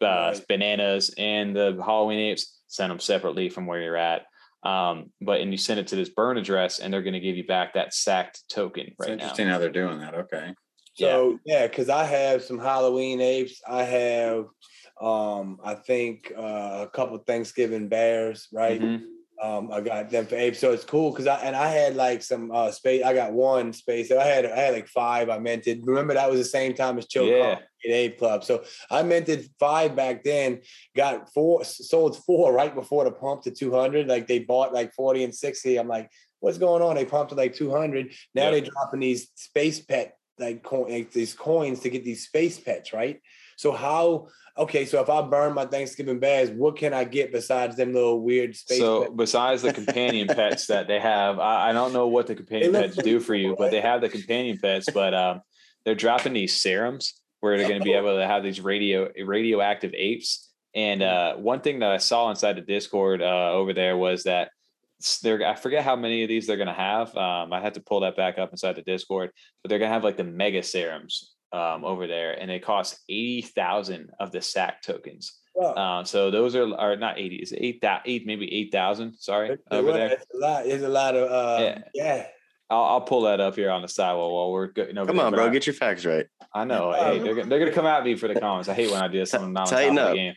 uh, 0.02 0.34
right. 0.34 0.48
bananas 0.48 1.14
and 1.18 1.56
the 1.56 1.80
Halloween 1.84 2.20
apes, 2.20 2.60
send 2.68 2.92
them 2.92 3.00
separately 3.00 3.50
from 3.50 3.66
where 3.66 3.82
you're 3.82 3.98
at. 3.98 4.26
Um, 4.64 5.12
but 5.22 5.42
and 5.42 5.52
you 5.52 5.58
send 5.58 5.80
it 5.80 5.88
to 5.88 5.96
this 5.96 6.10
burn 6.10 6.38
address, 6.38 6.80
and 6.80 6.94
they're 6.94 7.02
going 7.02 7.14
to 7.14 7.20
give 7.20 7.36
you 7.38 7.46
back 7.46 7.74
that 7.74 7.94
sacked 7.94 8.44
token. 8.50 8.94
Right 8.98 9.10
it's 9.10 9.22
interesting 9.22 9.48
now. 9.48 9.54
how 9.54 9.60
they're 9.60 9.70
doing 9.70 10.00
that. 10.00 10.16
Okay. 10.16 10.54
So 10.96 11.40
yeah, 11.46 11.68
because 11.68 11.88
yeah, 11.88 11.98
I 11.98 12.06
have 12.06 12.44
some 12.44 12.60
Halloween 12.60 13.20
apes. 13.20 13.62
I 13.68 13.84
have, 13.84 14.46
um, 15.02 15.60
I 15.64 15.74
think 15.76 16.32
uh, 16.38 16.86
a 16.86 16.90
couple 16.94 17.18
Thanksgiving 17.18 17.90
bears, 17.90 18.48
right? 18.54 18.80
Mm-hmm. 18.80 19.06
Um, 19.44 19.70
I 19.74 19.82
got 19.82 20.10
them 20.10 20.26
for 20.26 20.36
apes, 20.36 20.60
so 20.60 20.72
it's 20.72 20.86
cool 20.86 21.12
because 21.12 21.28
I 21.28 21.36
and 21.42 21.54
I 21.54 21.68
had 21.68 21.98
like 21.98 22.24
some 22.24 22.50
uh, 22.50 22.72
space. 22.72 23.04
I 23.04 23.14
got 23.14 23.34
one 23.34 23.74
space. 23.74 24.10
I 24.10 24.24
had 24.24 24.46
I 24.46 24.58
had 24.58 24.74
like 24.74 24.88
five. 24.88 25.30
I 25.30 25.38
minted. 25.38 25.82
Remember 25.86 26.14
that 26.14 26.32
was 26.32 26.40
the 26.40 26.46
same 26.46 26.74
time 26.74 26.98
as 26.98 27.08
Chill 27.08 27.28
yeah. 27.28 27.60
Ape 27.86 28.18
Club. 28.18 28.46
So 28.46 28.64
I 28.90 29.04
minted 29.04 29.50
five 29.60 29.98
back 29.98 30.24
then. 30.24 30.62
Got 30.96 31.34
four, 31.34 31.66
sold 31.66 32.16
four 32.24 32.54
right 32.54 32.74
before 32.74 33.04
the 33.04 33.12
pump 33.12 33.42
to 33.42 33.52
two 33.52 33.74
hundred. 33.74 34.08
Like 34.08 34.28
they 34.28 34.40
bought 34.40 34.74
like 34.74 34.94
forty 34.94 35.26
and 35.26 35.36
sixty. 35.36 35.78
I'm 35.78 35.90
like, 35.90 36.10
what's 36.40 36.58
going 36.58 36.82
on? 36.82 36.96
They 36.96 37.04
pumped 37.04 37.32
to 37.32 37.36
like 37.36 37.54
two 37.54 37.70
hundred. 37.70 38.14
Now 38.34 38.50
they're 38.50 38.62
dropping 38.62 39.02
these 39.02 39.30
space 39.36 39.82
pet 39.82 40.16
like, 40.40 40.64
coin, 40.64 40.90
like 40.90 41.12
these 41.12 41.34
coins 41.34 41.82
to 41.82 41.90
get 41.90 42.04
these 42.04 42.26
space 42.26 42.60
pets, 42.60 42.94
right? 42.94 43.22
So 43.58 43.72
how 43.72 44.28
okay, 44.58 44.86
so 44.86 45.02
if 45.02 45.10
I 45.10 45.22
burn 45.22 45.54
my 45.54 45.66
Thanksgiving 45.66 46.20
bags, 46.20 46.52
what 46.52 46.78
can 46.78 46.94
I 46.94 47.04
get 47.04 47.32
besides 47.32 47.76
them 47.76 47.94
little 47.94 48.22
weird 48.22 48.56
space? 48.56 48.80
So 48.80 49.04
pets? 49.04 49.14
besides 49.16 49.62
the 49.64 49.74
companion 49.74 50.28
pets 50.28 50.68
that 50.68 50.88
they 50.88 51.00
have, 51.00 51.40
I, 51.40 51.70
I, 51.70 51.74
don't 51.74 51.94
know 51.94 52.08
what 52.08 52.28
the 52.28 52.36
companion 52.42 52.74
pets 52.74 52.98
do 52.98 53.20
for 53.20 53.36
you, 53.36 53.56
but 53.58 53.72
they 53.72 53.82
have 53.82 54.02
the 54.02 54.10
companion 54.10 54.60
pets. 54.62 54.88
But 54.94 55.14
um, 55.14 55.42
they're 55.86 55.96
dropping 55.96 56.34
these 56.34 56.60
serums 56.60 57.14
where 57.40 57.58
they're 57.58 57.68
going 57.68 57.82
to 57.82 57.86
be 57.86 57.94
able 57.94 58.18
to 58.18 58.28
have 58.28 58.44
these 58.44 58.62
radio 58.62 59.10
radioactive 59.26 59.94
apes. 59.96 60.50
And 60.76 61.04
uh, 61.04 61.36
one 61.36 61.62
thing 61.62 61.80
that 61.80 61.92
I 61.92 61.98
saw 61.98 62.30
inside 62.30 62.56
the 62.56 62.62
Discord 62.62 63.22
uh, 63.22 63.52
over 63.52 63.74
there 63.74 63.96
was 63.98 64.24
that 64.24 64.50
they're 65.22 65.46
I 65.46 65.56
forget 65.56 65.84
how 65.84 65.96
many 65.96 66.24
of 66.24 66.30
these 66.30 66.48
they're 66.48 66.58
going 66.58 66.68
to 66.68 66.74
have. 66.74 67.16
Um, 67.18 67.52
I 67.52 67.60
had 67.60 67.74
to 67.74 67.82
pull 67.82 68.02
that 68.02 68.16
back 68.16 68.38
up 68.38 68.52
inside 68.52 68.76
the 68.76 68.82
Discord, 68.82 69.32
but 69.62 69.70
they're 69.70 69.80
going 69.80 69.90
to 69.90 69.94
have 69.94 70.04
like 70.04 70.18
the 70.18 70.24
mega 70.24 70.64
serums 70.64 71.33
um, 71.54 71.86
over 71.86 72.08
there, 72.08 72.34
and 72.34 72.52
it 72.52 72.66
costs 72.66 73.00
eighty 73.08 73.42
thousand 73.42 74.10
of 74.20 74.32
the 74.32 74.42
SAC 74.42 74.82
tokens. 74.82 75.40
Uh, 75.62 76.04
so 76.04 76.32
those 76.32 76.56
are 76.56 76.74
are 76.76 76.96
not 76.96 77.20
eighty, 77.20 77.36
it's 77.36 77.54
eight 77.56 77.82
that 77.82 78.02
eight 78.06 78.26
maybe 78.26 78.52
eight 78.54 78.72
thousand. 78.72 79.16
Sorry, 79.20 79.52
it's 79.52 79.64
over 79.70 79.94
there. 79.94 80.14
It's 80.14 80.26
a 80.34 80.38
lot. 80.38 80.66
It's 80.66 80.84
a 80.84 80.90
lot 80.90 81.16
of 81.16 81.32
uh, 81.32 81.64
yeah. 81.64 81.80
yeah. 81.94 82.28
I'll, 82.70 82.84
I'll, 82.84 83.02
pull 83.02 83.24
that 83.24 83.40
up 83.40 83.56
here 83.56 83.70
on 83.70 83.84
the 83.84 83.88
side 83.88 84.14
while, 84.14 84.32
while 84.32 84.52
we're 84.52 84.68
good. 84.68 84.96
Come 84.96 85.20
on, 85.20 85.32
bro, 85.32 85.50
get 85.52 85.68
your 85.68 85.76
facts 85.76 86.06
right. 86.06 86.26
I 86.56 86.64
know. 86.64 86.92
hey, 86.92 87.20
they're, 87.20 87.46
they're 87.46 87.60
gonna 87.60 87.72
come 87.72 87.86
at 87.86 88.04
me 88.04 88.16
for 88.16 88.28
the 88.28 88.40
comments. 88.40 88.68
I 88.68 88.74
hate 88.74 88.90
when 88.90 89.02
I 89.02 89.08
do 89.08 89.24
something 89.28 89.54
not 89.54 89.72
on 89.72 89.80
top 89.80 89.90
of 89.90 90.10
the 90.10 90.16
game. 90.16 90.34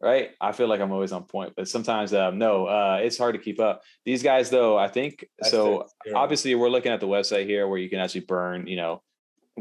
Right, 0.00 0.30
I 0.40 0.52
feel 0.52 0.68
like 0.68 0.80
I'm 0.80 0.92
always 0.92 1.10
on 1.12 1.24
point, 1.24 1.54
but 1.56 1.68
sometimes 1.68 2.14
um, 2.14 2.38
no, 2.38 2.66
uh, 2.66 3.00
it's 3.02 3.18
hard 3.18 3.34
to 3.34 3.40
keep 3.40 3.60
up. 3.60 3.82
These 4.04 4.22
guys, 4.22 4.48
though, 4.48 4.78
I 4.78 4.88
think 4.88 5.24
That's 5.38 5.50
so. 5.50 5.86
Obviously, 6.14 6.54
we're 6.54 6.68
looking 6.68 6.92
at 6.92 7.00
the 7.00 7.08
website 7.08 7.46
here 7.46 7.66
where 7.66 7.78
you 7.78 7.90
can 7.90 7.98
actually 7.98 8.20
burn, 8.22 8.68
you 8.68 8.76
know, 8.76 9.02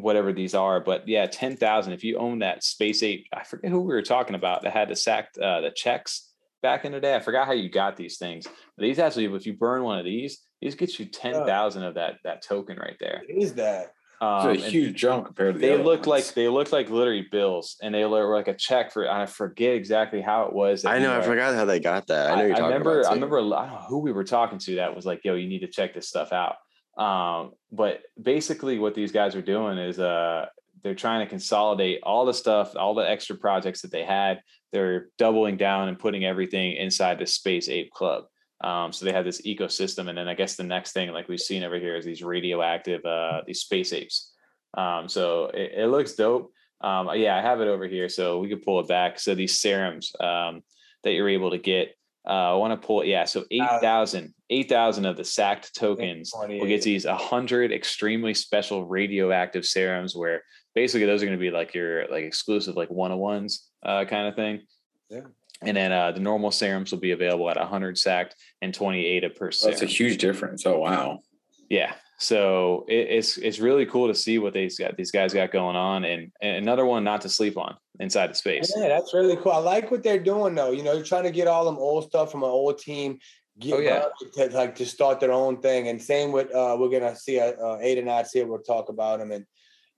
whatever 0.01 0.33
these 0.33 0.55
are. 0.55 0.79
But 0.79 1.07
yeah, 1.07 1.25
ten 1.25 1.55
thousand. 1.55 1.93
If 1.93 2.03
you 2.03 2.17
own 2.17 2.39
that 2.39 2.63
Space 2.63 3.03
Ape, 3.03 3.27
I 3.33 3.43
forget 3.43 3.71
who 3.71 3.81
we 3.81 3.93
were 3.93 4.01
talking 4.01 4.35
about 4.35 4.63
that 4.63 4.73
had 4.73 4.89
the 4.89 4.95
sacked 4.95 5.37
uh, 5.37 5.61
the 5.61 5.71
checks 5.71 6.33
back 6.61 6.85
in 6.85 6.91
the 6.91 6.99
day. 6.99 7.15
I 7.15 7.19
forgot 7.19 7.47
how 7.47 7.53
you 7.53 7.69
got 7.69 7.97
these 7.97 8.17
things. 8.17 8.45
But 8.45 8.83
these 8.83 8.99
actually, 8.99 9.25
if 9.25 9.45
you 9.45 9.53
burn 9.53 9.83
one 9.83 9.99
of 9.99 10.05
these, 10.05 10.39
these 10.61 10.75
get 10.75 10.97
you 10.99 11.05
ten 11.05 11.45
thousand 11.45 11.83
of 11.83 11.95
that 11.95 12.15
that 12.23 12.41
token 12.41 12.77
right 12.77 12.97
there. 12.99 13.23
What 13.27 13.43
is 13.43 13.53
that? 13.55 13.93
Um, 14.19 14.49
it's 14.49 14.65
a 14.65 14.69
huge 14.69 14.99
jump 14.99 15.27
compared 15.27 15.55
to 15.55 15.61
they 15.61 15.77
look 15.77 15.99
ones. 15.99 16.07
like 16.07 16.33
they 16.33 16.47
look 16.47 16.71
like 16.71 16.89
literally 16.89 17.27
bills, 17.31 17.77
and 17.83 17.93
they 17.93 18.03
look 18.03 18.27
like 18.29 18.47
a 18.47 18.55
check 18.55 18.91
for. 18.91 19.09
I 19.09 19.27
forget 19.27 19.75
exactly 19.75 20.21
how 20.21 20.45
it 20.45 20.53
was. 20.53 20.85
I 20.85 20.97
know. 20.97 21.15
I 21.15 21.21
forgot 21.21 21.53
how 21.53 21.65
they 21.65 21.79
got 21.79 22.07
that. 22.07 22.31
I 22.31 22.35
know. 22.35 22.55
I, 22.55 22.57
I 22.57 22.65
remember. 22.67 23.07
I 23.07 23.13
remember. 23.13 23.37
I 23.37 23.67
don't 23.67 23.73
know 23.73 23.85
who 23.87 23.99
we 23.99 24.11
were 24.11 24.23
talking 24.23 24.57
to 24.59 24.75
that 24.75 24.95
was 24.95 25.05
like, 25.05 25.23
"Yo, 25.23 25.35
you 25.35 25.47
need 25.47 25.59
to 25.59 25.67
check 25.67 25.93
this 25.93 26.09
stuff 26.09 26.33
out." 26.33 26.55
Um, 26.97 27.51
but 27.71 28.01
basically, 28.21 28.79
what 28.79 28.95
these 28.95 29.11
guys 29.11 29.35
are 29.35 29.41
doing 29.41 29.77
is 29.77 29.99
uh, 29.99 30.47
they're 30.83 30.95
trying 30.95 31.25
to 31.25 31.29
consolidate 31.29 31.99
all 32.03 32.25
the 32.25 32.33
stuff, 32.33 32.75
all 32.75 32.95
the 32.95 33.09
extra 33.09 33.35
projects 33.35 33.81
that 33.81 33.91
they 33.91 34.03
had. 34.03 34.41
They're 34.71 35.09
doubling 35.17 35.57
down 35.57 35.87
and 35.87 35.99
putting 35.99 36.25
everything 36.25 36.75
inside 36.75 37.19
the 37.19 37.25
Space 37.25 37.69
Ape 37.69 37.91
Club. 37.91 38.25
Um, 38.63 38.91
so 38.91 39.05
they 39.05 39.13
have 39.13 39.25
this 39.25 39.41
ecosystem, 39.43 40.09
and 40.09 40.17
then 40.17 40.27
I 40.27 40.33
guess 40.33 40.55
the 40.55 40.63
next 40.63 40.93
thing, 40.93 41.11
like 41.11 41.27
we've 41.27 41.39
seen 41.39 41.63
over 41.63 41.77
here, 41.77 41.95
is 41.95 42.05
these 42.05 42.23
radioactive, 42.23 43.05
uh, 43.05 43.41
these 43.45 43.61
space 43.61 43.93
apes. 43.93 44.33
Um, 44.75 45.07
so 45.07 45.45
it, 45.53 45.73
it, 45.77 45.87
looks 45.87 46.13
dope. 46.13 46.51
Um, 46.81 47.09
yeah, 47.15 47.37
I 47.37 47.41
have 47.41 47.61
it 47.61 47.67
over 47.67 47.87
here, 47.87 48.09
so 48.09 48.39
we 48.39 48.49
could 48.49 48.63
pull 48.63 48.79
it 48.79 48.87
back. 48.87 49.19
So 49.19 49.35
these 49.35 49.59
serums 49.59 50.11
um, 50.19 50.63
that 51.03 51.13
you're 51.13 51.29
able 51.29 51.51
to 51.51 51.57
get, 51.57 51.95
uh, 52.27 52.53
I 52.53 52.53
want 52.55 52.79
to 52.79 52.85
pull. 52.85 53.05
Yeah, 53.05 53.23
so 53.23 53.45
8,000, 53.49 54.33
8,000 54.49 55.05
of 55.05 55.15
the 55.15 55.23
sacked 55.23 55.73
tokens 55.73 56.33
will 56.35 56.67
get 56.67 56.81
these 56.81 57.05
100 57.05 57.71
extremely 57.71 58.33
special 58.33 58.85
radioactive 58.85 59.65
serums 59.65 60.15
where 60.15 60.43
basically 60.75 61.05
those 61.05 61.23
are 61.23 61.25
going 61.25 61.37
to 61.37 61.41
be 61.41 61.51
like 61.51 61.73
your 61.73 62.07
like 62.09 62.25
exclusive 62.25 62.75
like 62.75 62.89
one 62.89 63.11
on 63.11 63.17
ones 63.17 63.69
uh, 63.83 64.03
kind 64.05 64.27
of 64.27 64.35
thing. 64.35 64.61
Yeah. 65.09 65.21
And 65.61 65.75
then 65.75 65.91
uh, 65.91 66.11
the 66.11 66.19
normal 66.19 66.51
serums 66.51 66.91
will 66.91 66.99
be 66.99 67.11
available 67.11 67.49
at 67.49 67.57
100 67.57 67.97
sacked 67.97 68.35
and 68.61 68.73
28 68.73 69.23
a 69.23 69.29
per 69.29 69.51
serum. 69.51 69.71
That's 69.71 69.81
a 69.81 69.85
huge 69.85 70.17
difference. 70.17 70.65
Oh 70.65 70.79
wow. 70.79 71.19
Yeah. 71.69 71.93
So 72.19 72.85
it, 72.87 73.07
it's 73.09 73.37
it's 73.37 73.59
really 73.59 73.85
cool 73.85 74.07
to 74.07 74.15
see 74.15 74.39
what 74.39 74.53
these 74.53 74.79
got 74.79 74.97
these 74.97 75.11
guys 75.11 75.33
got 75.33 75.51
going 75.51 75.75
on, 75.75 76.03
and, 76.03 76.31
and 76.41 76.57
another 76.57 76.85
one 76.85 77.03
not 77.03 77.21
to 77.21 77.29
sleep 77.29 77.57
on 77.57 77.77
inside 77.99 78.31
the 78.31 78.35
space. 78.35 78.73
Yeah, 78.75 78.87
that's 78.87 79.13
really 79.13 79.35
cool. 79.35 79.51
I 79.51 79.59
like 79.59 79.91
what 79.91 80.01
they're 80.01 80.17
doing 80.17 80.55
though. 80.55 80.71
You 80.71 80.81
know, 80.81 80.95
they're 80.95 81.03
trying 81.03 81.25
to 81.25 81.31
get 81.31 81.47
all 81.47 81.65
them 81.65 81.77
old 81.77 82.05
stuff 82.05 82.31
from 82.31 82.43
an 82.43 82.49
old 82.49 82.79
team. 82.79 83.19
Get 83.59 83.73
oh 83.73 83.79
yeah, 83.79 84.05
to, 84.33 84.55
like 84.55 84.75
to 84.75 84.85
start 84.85 85.19
their 85.19 85.31
own 85.31 85.61
thing. 85.61 85.89
And 85.89 86.01
same 86.01 86.31
with 86.31 86.53
uh, 86.53 86.75
we're 86.79 86.89
gonna 86.89 87.15
see 87.15 87.39
uh, 87.39 87.53
uh 87.53 87.77
Ada 87.81 88.01
Knots 88.01 88.31
here. 88.31 88.47
We'll 88.47 88.59
talk 88.59 88.89
about 88.89 89.19
them, 89.19 89.31
and 89.31 89.45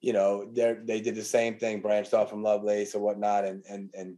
you 0.02 0.12
know 0.12 0.50
they 0.54 0.76
they 0.84 1.02
did 1.02 1.16
the 1.16 1.24
same 1.24 1.58
thing, 1.58 1.80
branched 1.80 2.14
off 2.14 2.30
from 2.30 2.44
Lovelace 2.44 2.96
or 2.96 3.00
whatnot, 3.00 3.46
and 3.46 3.64
and 3.70 3.90
and 3.94 4.18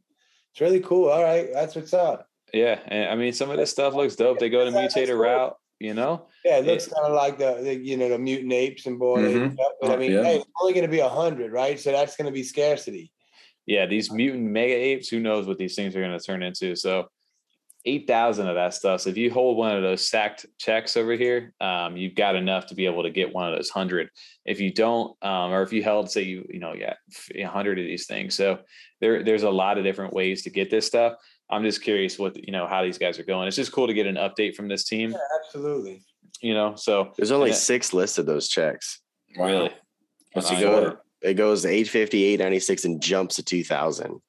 it's 0.51 0.61
really 0.61 0.79
cool. 0.79 1.09
All 1.09 1.23
right, 1.23 1.49
that's 1.53 1.75
what's 1.75 1.93
up. 1.93 2.27
Yeah, 2.51 2.79
and 2.87 3.09
I 3.09 3.15
mean 3.15 3.33
some 3.33 3.51
of 3.51 3.57
this 3.57 3.71
stuff 3.71 3.93
looks 3.93 4.15
dope. 4.15 4.39
They 4.39 4.49
go 4.49 4.65
to 4.65 4.71
mutator 4.71 5.17
route, 5.17 5.55
you 5.81 5.93
know. 5.93 6.27
Yeah, 6.45 6.57
it 6.57 6.65
looks 6.65 6.87
kind 6.87 7.07
of 7.07 7.13
like 7.13 7.37
the, 7.37 7.61
the, 7.61 7.75
you 7.75 7.97
know 7.97 8.09
the 8.09 8.19
mutant 8.19 8.53
apes 8.53 8.85
and 8.85 8.99
boy. 8.99 9.19
Mm-hmm. 9.19 9.55
But 9.81 9.91
I 9.91 9.97
mean, 9.97 10.11
yeah. 10.11 10.23
hey, 10.23 10.35
it's 10.37 10.45
only 10.61 10.73
going 10.73 10.85
to 10.85 10.91
be 10.91 10.99
a 10.99 11.09
hundred, 11.09 11.51
right? 11.51 11.79
So 11.79 11.91
that's 11.91 12.15
going 12.15 12.27
to 12.27 12.31
be 12.31 12.43
scarcity. 12.43 13.11
Yeah, 13.65 13.85
these 13.85 14.11
mutant 14.11 14.43
mega 14.43 14.73
apes. 14.73 15.09
Who 15.09 15.19
knows 15.19 15.47
what 15.47 15.57
these 15.57 15.75
things 15.75 15.95
are 15.95 16.01
going 16.01 16.17
to 16.17 16.23
turn 16.23 16.43
into? 16.43 16.75
So 16.75 17.09
eight 17.85 18.05
thousand 18.07 18.47
of 18.47 18.55
that 18.55 18.73
stuff. 18.73 19.01
So 19.01 19.09
if 19.09 19.17
you 19.17 19.31
hold 19.31 19.57
one 19.57 19.75
of 19.75 19.81
those 19.81 20.05
stacked 20.05 20.45
checks 20.59 20.95
over 20.95 21.13
here, 21.13 21.53
um, 21.59 21.97
you've 21.97 22.15
got 22.15 22.35
enough 22.35 22.67
to 22.67 22.75
be 22.75 22.85
able 22.85 23.03
to 23.03 23.09
get 23.09 23.33
one 23.33 23.51
of 23.51 23.57
those 23.57 23.69
hundred. 23.69 24.09
If 24.45 24.59
you 24.59 24.71
don't, 24.71 25.15
um, 25.23 25.51
or 25.51 25.63
if 25.63 25.73
you 25.73 25.83
held, 25.83 26.11
say 26.11 26.21
you 26.21 26.45
you 26.49 26.59
know, 26.59 26.73
yeah, 26.73 26.95
hundred 27.47 27.79
of 27.79 27.85
these 27.85 28.05
things. 28.05 28.35
So 28.35 28.59
there 28.99 29.23
there's 29.23 29.43
a 29.43 29.49
lot 29.49 29.77
of 29.77 29.83
different 29.83 30.13
ways 30.13 30.43
to 30.43 30.49
get 30.49 30.69
this 30.69 30.87
stuff. 30.87 31.13
I'm 31.51 31.63
just 31.63 31.81
curious 31.83 32.17
what 32.17 32.37
you 32.45 32.51
know 32.51 32.67
how 32.67 32.83
these 32.83 32.97
guys 32.97 33.19
are 33.19 33.23
going. 33.23 33.47
It's 33.47 33.57
just 33.57 33.71
cool 33.71 33.87
to 33.87 33.93
get 33.93 34.07
an 34.07 34.15
update 34.15 34.55
from 34.55 34.67
this 34.67 34.83
team. 34.85 35.11
Yeah, 35.11 35.17
absolutely. 35.43 36.03
You 36.41 36.53
know, 36.53 36.75
so 36.75 37.11
there's 37.17 37.31
only 37.31 37.53
six 37.53 37.93
listed 37.93 38.23
of 38.23 38.25
those 38.27 38.47
checks. 38.47 38.99
Really? 39.37 39.71
What's 40.33 40.49
he 40.49 40.59
go? 40.59 40.97
It 41.21 41.35
goes 41.35 41.61
to 41.61 41.67
850, 41.67 42.23
896, 42.23 42.85
and 42.85 43.01
jumps 43.01 43.35
to 43.35 43.43
2000. 43.43 44.19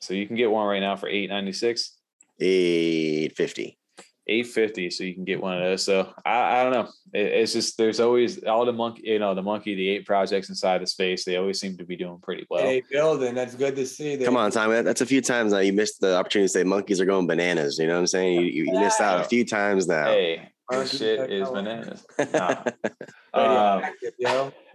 So 0.00 0.12
you 0.12 0.26
can 0.26 0.36
get 0.36 0.50
one 0.50 0.66
right 0.66 0.80
now 0.80 0.96
for 0.96 1.08
896? 1.08 1.96
850. 2.38 3.78
850 4.26 4.90
so 4.90 5.04
you 5.04 5.14
can 5.14 5.24
get 5.24 5.40
one 5.40 5.56
of 5.56 5.62
those. 5.62 5.84
So 5.84 6.12
i, 6.24 6.60
I 6.60 6.62
don't 6.62 6.72
know. 6.72 6.88
It, 7.12 7.26
it's 7.26 7.52
just 7.52 7.76
there's 7.76 8.00
always 8.00 8.42
all 8.44 8.64
the 8.64 8.72
monkey 8.72 9.02
you 9.04 9.18
know 9.18 9.34
the 9.34 9.42
monkey 9.42 9.74
the 9.74 9.88
eight 9.88 10.06
projects 10.06 10.48
inside 10.48 10.80
the 10.80 10.86
space 10.86 11.24
they 11.24 11.36
always 11.36 11.60
seem 11.60 11.76
to 11.76 11.84
be 11.84 11.96
doing 11.96 12.18
pretty 12.22 12.46
well. 12.48 12.62
Hey 12.62 12.82
building 12.90 13.34
that's 13.34 13.54
good 13.54 13.76
to 13.76 13.86
see 13.86 14.16
come 14.18 14.36
on 14.36 14.50
Tom 14.50 14.70
that's 14.84 15.02
a 15.02 15.06
few 15.06 15.20
times 15.20 15.52
now 15.52 15.58
you 15.58 15.72
missed 15.72 16.00
the 16.00 16.16
opportunity 16.16 16.46
to 16.46 16.52
say 16.52 16.64
monkeys 16.64 17.00
are 17.00 17.04
going 17.04 17.26
bananas 17.26 17.78
you 17.78 17.86
know 17.86 17.94
what 17.94 18.00
i'm 18.00 18.06
saying? 18.06 18.40
You, 18.40 18.64
you 18.64 18.80
missed 18.80 19.00
out 19.00 19.20
a 19.20 19.24
few 19.24 19.44
times 19.44 19.86
now 19.86 20.06
hey 20.06 20.53
shit 20.86 21.30
is 21.30 21.48
bananas. 21.48 22.06
Nah. 22.32 22.64
um, 23.34 23.82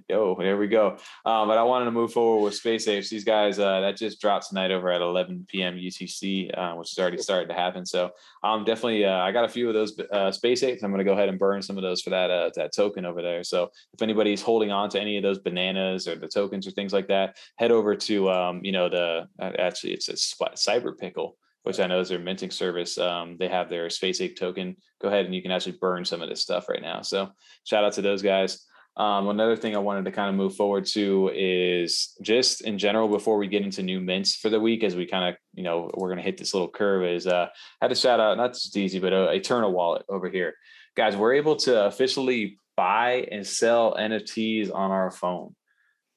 yo, 0.10 0.36
there 0.36 0.58
we 0.58 0.68
go. 0.68 0.98
Um, 1.26 1.48
but 1.48 1.58
I 1.58 1.64
wanted 1.64 1.86
to 1.86 1.92
move 1.92 2.12
forward 2.12 2.44
with 2.44 2.56
Space 2.56 2.88
Apes. 2.88 3.10
These 3.10 3.24
guys 3.24 3.60
uh, 3.60 3.82
that 3.82 3.98
just 3.98 4.20
dropped 4.20 4.50
tonight 4.50 4.72
over 4.72 4.92
at 4.92 5.02
11 5.02 5.46
p.m. 5.48 5.76
UTC, 5.76 6.58
uh, 6.58 6.76
which 6.76 6.92
is 6.92 7.00
already 7.00 7.18
starting 7.20 7.48
to 7.50 7.54
happen. 7.54 7.86
So 7.86 8.12
I'm 8.44 8.60
um, 8.60 8.66
definitely 8.66 9.06
uh, 9.06 9.18
I 9.18 9.32
got 9.32 9.46
a 9.46 9.50
few 9.50 9.68
of 9.68 9.74
those 9.74 9.98
uh, 10.12 10.32
Space 10.32 10.64
Apes. 10.64 10.84
I'm 10.84 10.92
going 10.92 11.00
to 11.00 11.06
go 11.06 11.14
ahead 11.14 11.30
and 11.30 11.40
burn 11.40 11.62
some 11.62 11.78
of 11.78 11.84
those 11.84 12.02
for 12.02 12.10
that 12.10 12.30
uh, 12.30 12.50
that 12.56 12.74
token 12.76 13.06
over 13.06 13.22
there. 13.22 13.44
So 13.44 13.70
if 13.94 14.02
anybody's 14.02 14.42
holding 14.42 14.72
on 14.72 14.90
to 14.90 15.00
any 15.00 15.18
of 15.18 15.24
those 15.24 15.40
bananas 15.40 16.08
or 16.08 16.16
the 16.16 16.28
tokens 16.28 16.68
or 16.68 16.72
things 16.72 16.94
like 16.94 17.08
that, 17.08 17.38
head 17.58 17.72
over 17.72 17.96
to 17.96 18.30
um, 18.30 18.62
you 18.64 18.72
know 18.72 18.90
the 18.90 19.28
uh, 19.40 19.52
actually 19.60 19.94
it's 19.94 20.10
a 20.10 20.14
Cyber 20.14 20.98
Pickle 20.98 21.38
which 21.64 21.80
I 21.80 21.88
know 21.88 22.00
is 22.00 22.10
their 22.10 22.20
minting 22.20 22.52
service. 22.52 22.98
Um, 22.98 23.38
they 23.38 23.48
have 23.48 23.70
their 23.70 23.90
Space 23.90 24.22
Ape 24.22 24.38
token. 24.38 24.78
Go 25.02 25.08
ahead 25.08 25.26
and 25.26 25.36
you 25.36 25.42
can 25.42 25.52
actually 25.52 25.78
burn 25.80 26.06
some 26.06 26.22
of 26.22 26.30
this 26.30 26.42
stuff 26.42 26.70
right 26.70 26.82
now. 26.82 27.02
So 27.02 27.30
shout 27.64 27.84
out 27.84 27.94
to 27.94 28.02
those 28.02 28.22
guys. 28.22 28.66
Um, 28.98 29.30
another 29.30 29.56
thing 29.56 29.76
I 29.76 29.80
wanted 29.80 30.06
to 30.06 30.12
kind 30.12 30.30
of 30.30 30.36
move 30.36 30.56
forward 30.56 30.86
to 30.88 31.32
is 31.34 32.18
just 32.22 32.62
in 32.62 32.78
general 32.78 33.08
before 33.08 33.38
we 33.38 33.48
get 33.48 33.64
into 33.64 33.82
new 33.82 34.02
mints 34.02 34.36
for 34.36 34.50
the 34.50 34.60
week, 34.60 34.84
as 34.84 34.96
we 34.96 35.06
kind 35.06 35.30
of 35.30 35.36
you 35.54 35.64
know 35.64 35.90
we're 35.94 36.10
gonna 36.10 36.22
hit 36.22 36.38
this 36.38 36.54
little 36.54 36.68
curve. 36.68 37.06
Is 37.06 37.26
uh, 37.26 37.48
had 37.82 37.90
to 37.90 37.96
shout 37.96 38.20
out 38.20 38.36
not 38.36 38.54
just 38.54 38.76
easy, 38.76 39.00
but 39.00 39.14
uh, 39.14 39.30
Eternl 39.32 39.72
Wallet 39.72 40.04
over 40.10 40.30
here, 40.30 40.54
guys. 40.98 41.16
We're 41.16 41.36
able 41.36 41.56
to 41.58 41.86
officially 41.86 42.60
buy 42.76 43.28
and 43.32 43.48
sell 43.48 43.96
NFTs 43.96 44.74
on 44.74 44.92
our 44.92 45.12
phone. 45.12 45.56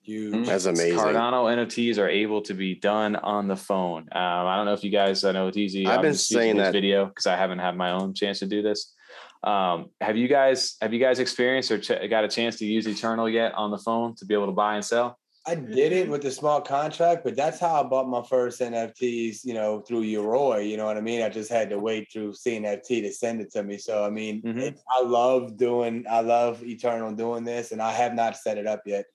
Huge. 0.03 0.47
That's 0.47 0.65
amazing. 0.65 0.99
Cardano 0.99 1.45
NFTs 1.55 1.99
are 1.99 2.09
able 2.09 2.43
to 2.43 2.55
be 2.55 2.75
done 2.75 3.15
on 3.17 3.47
the 3.47 3.57
phone. 3.57 4.03
Um, 4.13 4.47
I 4.47 4.57
don't 4.57 4.67
know 4.67 4.73
if 4.73 4.83
you 4.83 4.91
guys, 4.91 5.25
I 5.25 5.33
know 5.33 5.47
it's 5.47 5.57
easy. 5.57 5.87
I've 5.87 6.03
been 6.03 6.15
saying 6.15 6.57
that 6.57 6.73
video 6.73 7.07
because 7.07 7.27
I 7.27 7.37
haven't 7.37 7.61
had 7.61 7.77
my 7.77 7.93
own 7.93 8.13
chance 8.13 8.41
to 8.41 8.47
do 8.47 8.63
this. 8.63 8.95
Um, 9.45 9.91
have 10.01 10.17
you 10.17 10.29
guys 10.29 10.77
have 10.81 10.93
you 10.93 11.01
guys 11.01 11.19
experienced 11.19 11.71
or 11.73 11.79
ch- 11.79 12.09
got 12.09 12.25
a 12.25 12.29
chance 12.29 12.57
to 12.59 12.67
use 12.67 12.87
Eternl 12.87 13.29
yet 13.29 13.53
on 13.55 13.73
the 13.73 13.79
phone 13.79 14.15
to 14.17 14.25
be 14.25 14.35
able 14.35 14.47
to 14.47 14.53
buy 14.53 14.77
and 14.77 14.85
sell? 14.85 15.19
I 15.45 15.57
did 15.57 15.93
it 15.93 16.09
with 16.09 16.25
a 16.25 16.31
small 16.31 16.61
contract, 16.61 17.25
but 17.25 17.35
that's 17.35 17.59
how 17.59 17.81
I 17.81 17.83
bought 17.83 18.09
my 18.09 18.23
first 18.23 18.61
NFTs, 18.61 19.45
you 19.45 19.55
know, 19.55 19.81
through 19.81 20.03
Yoroi. 20.03 20.69
You 20.69 20.77
know 20.77 20.87
what 20.87 20.97
I 20.97 21.01
mean? 21.01 21.21
I 21.21 21.29
just 21.29 21.51
had 21.51 21.69
to 21.71 21.81
wait 21.81 22.13
through 22.13 22.35
CNFT 22.35 23.03
to 23.03 23.13
send 23.13 23.41
it 23.41 23.51
to 23.53 23.65
me. 23.65 23.79
So 23.79 24.05
I 24.05 24.11
mean, 24.11 24.43
mm-hmm. 24.43 24.59
it, 24.61 24.81
I 24.89 25.03
love 25.03 25.57
doing, 25.57 26.05
I 26.09 26.21
love 26.21 26.63
Eternl 26.63 27.17
doing 27.17 27.43
this, 27.43 27.73
and 27.73 27.83
I 27.83 27.91
have 27.91 28.15
not 28.15 28.37
set 28.37 28.57
it 28.57 28.69
up 28.69 28.83
yet. 28.87 29.07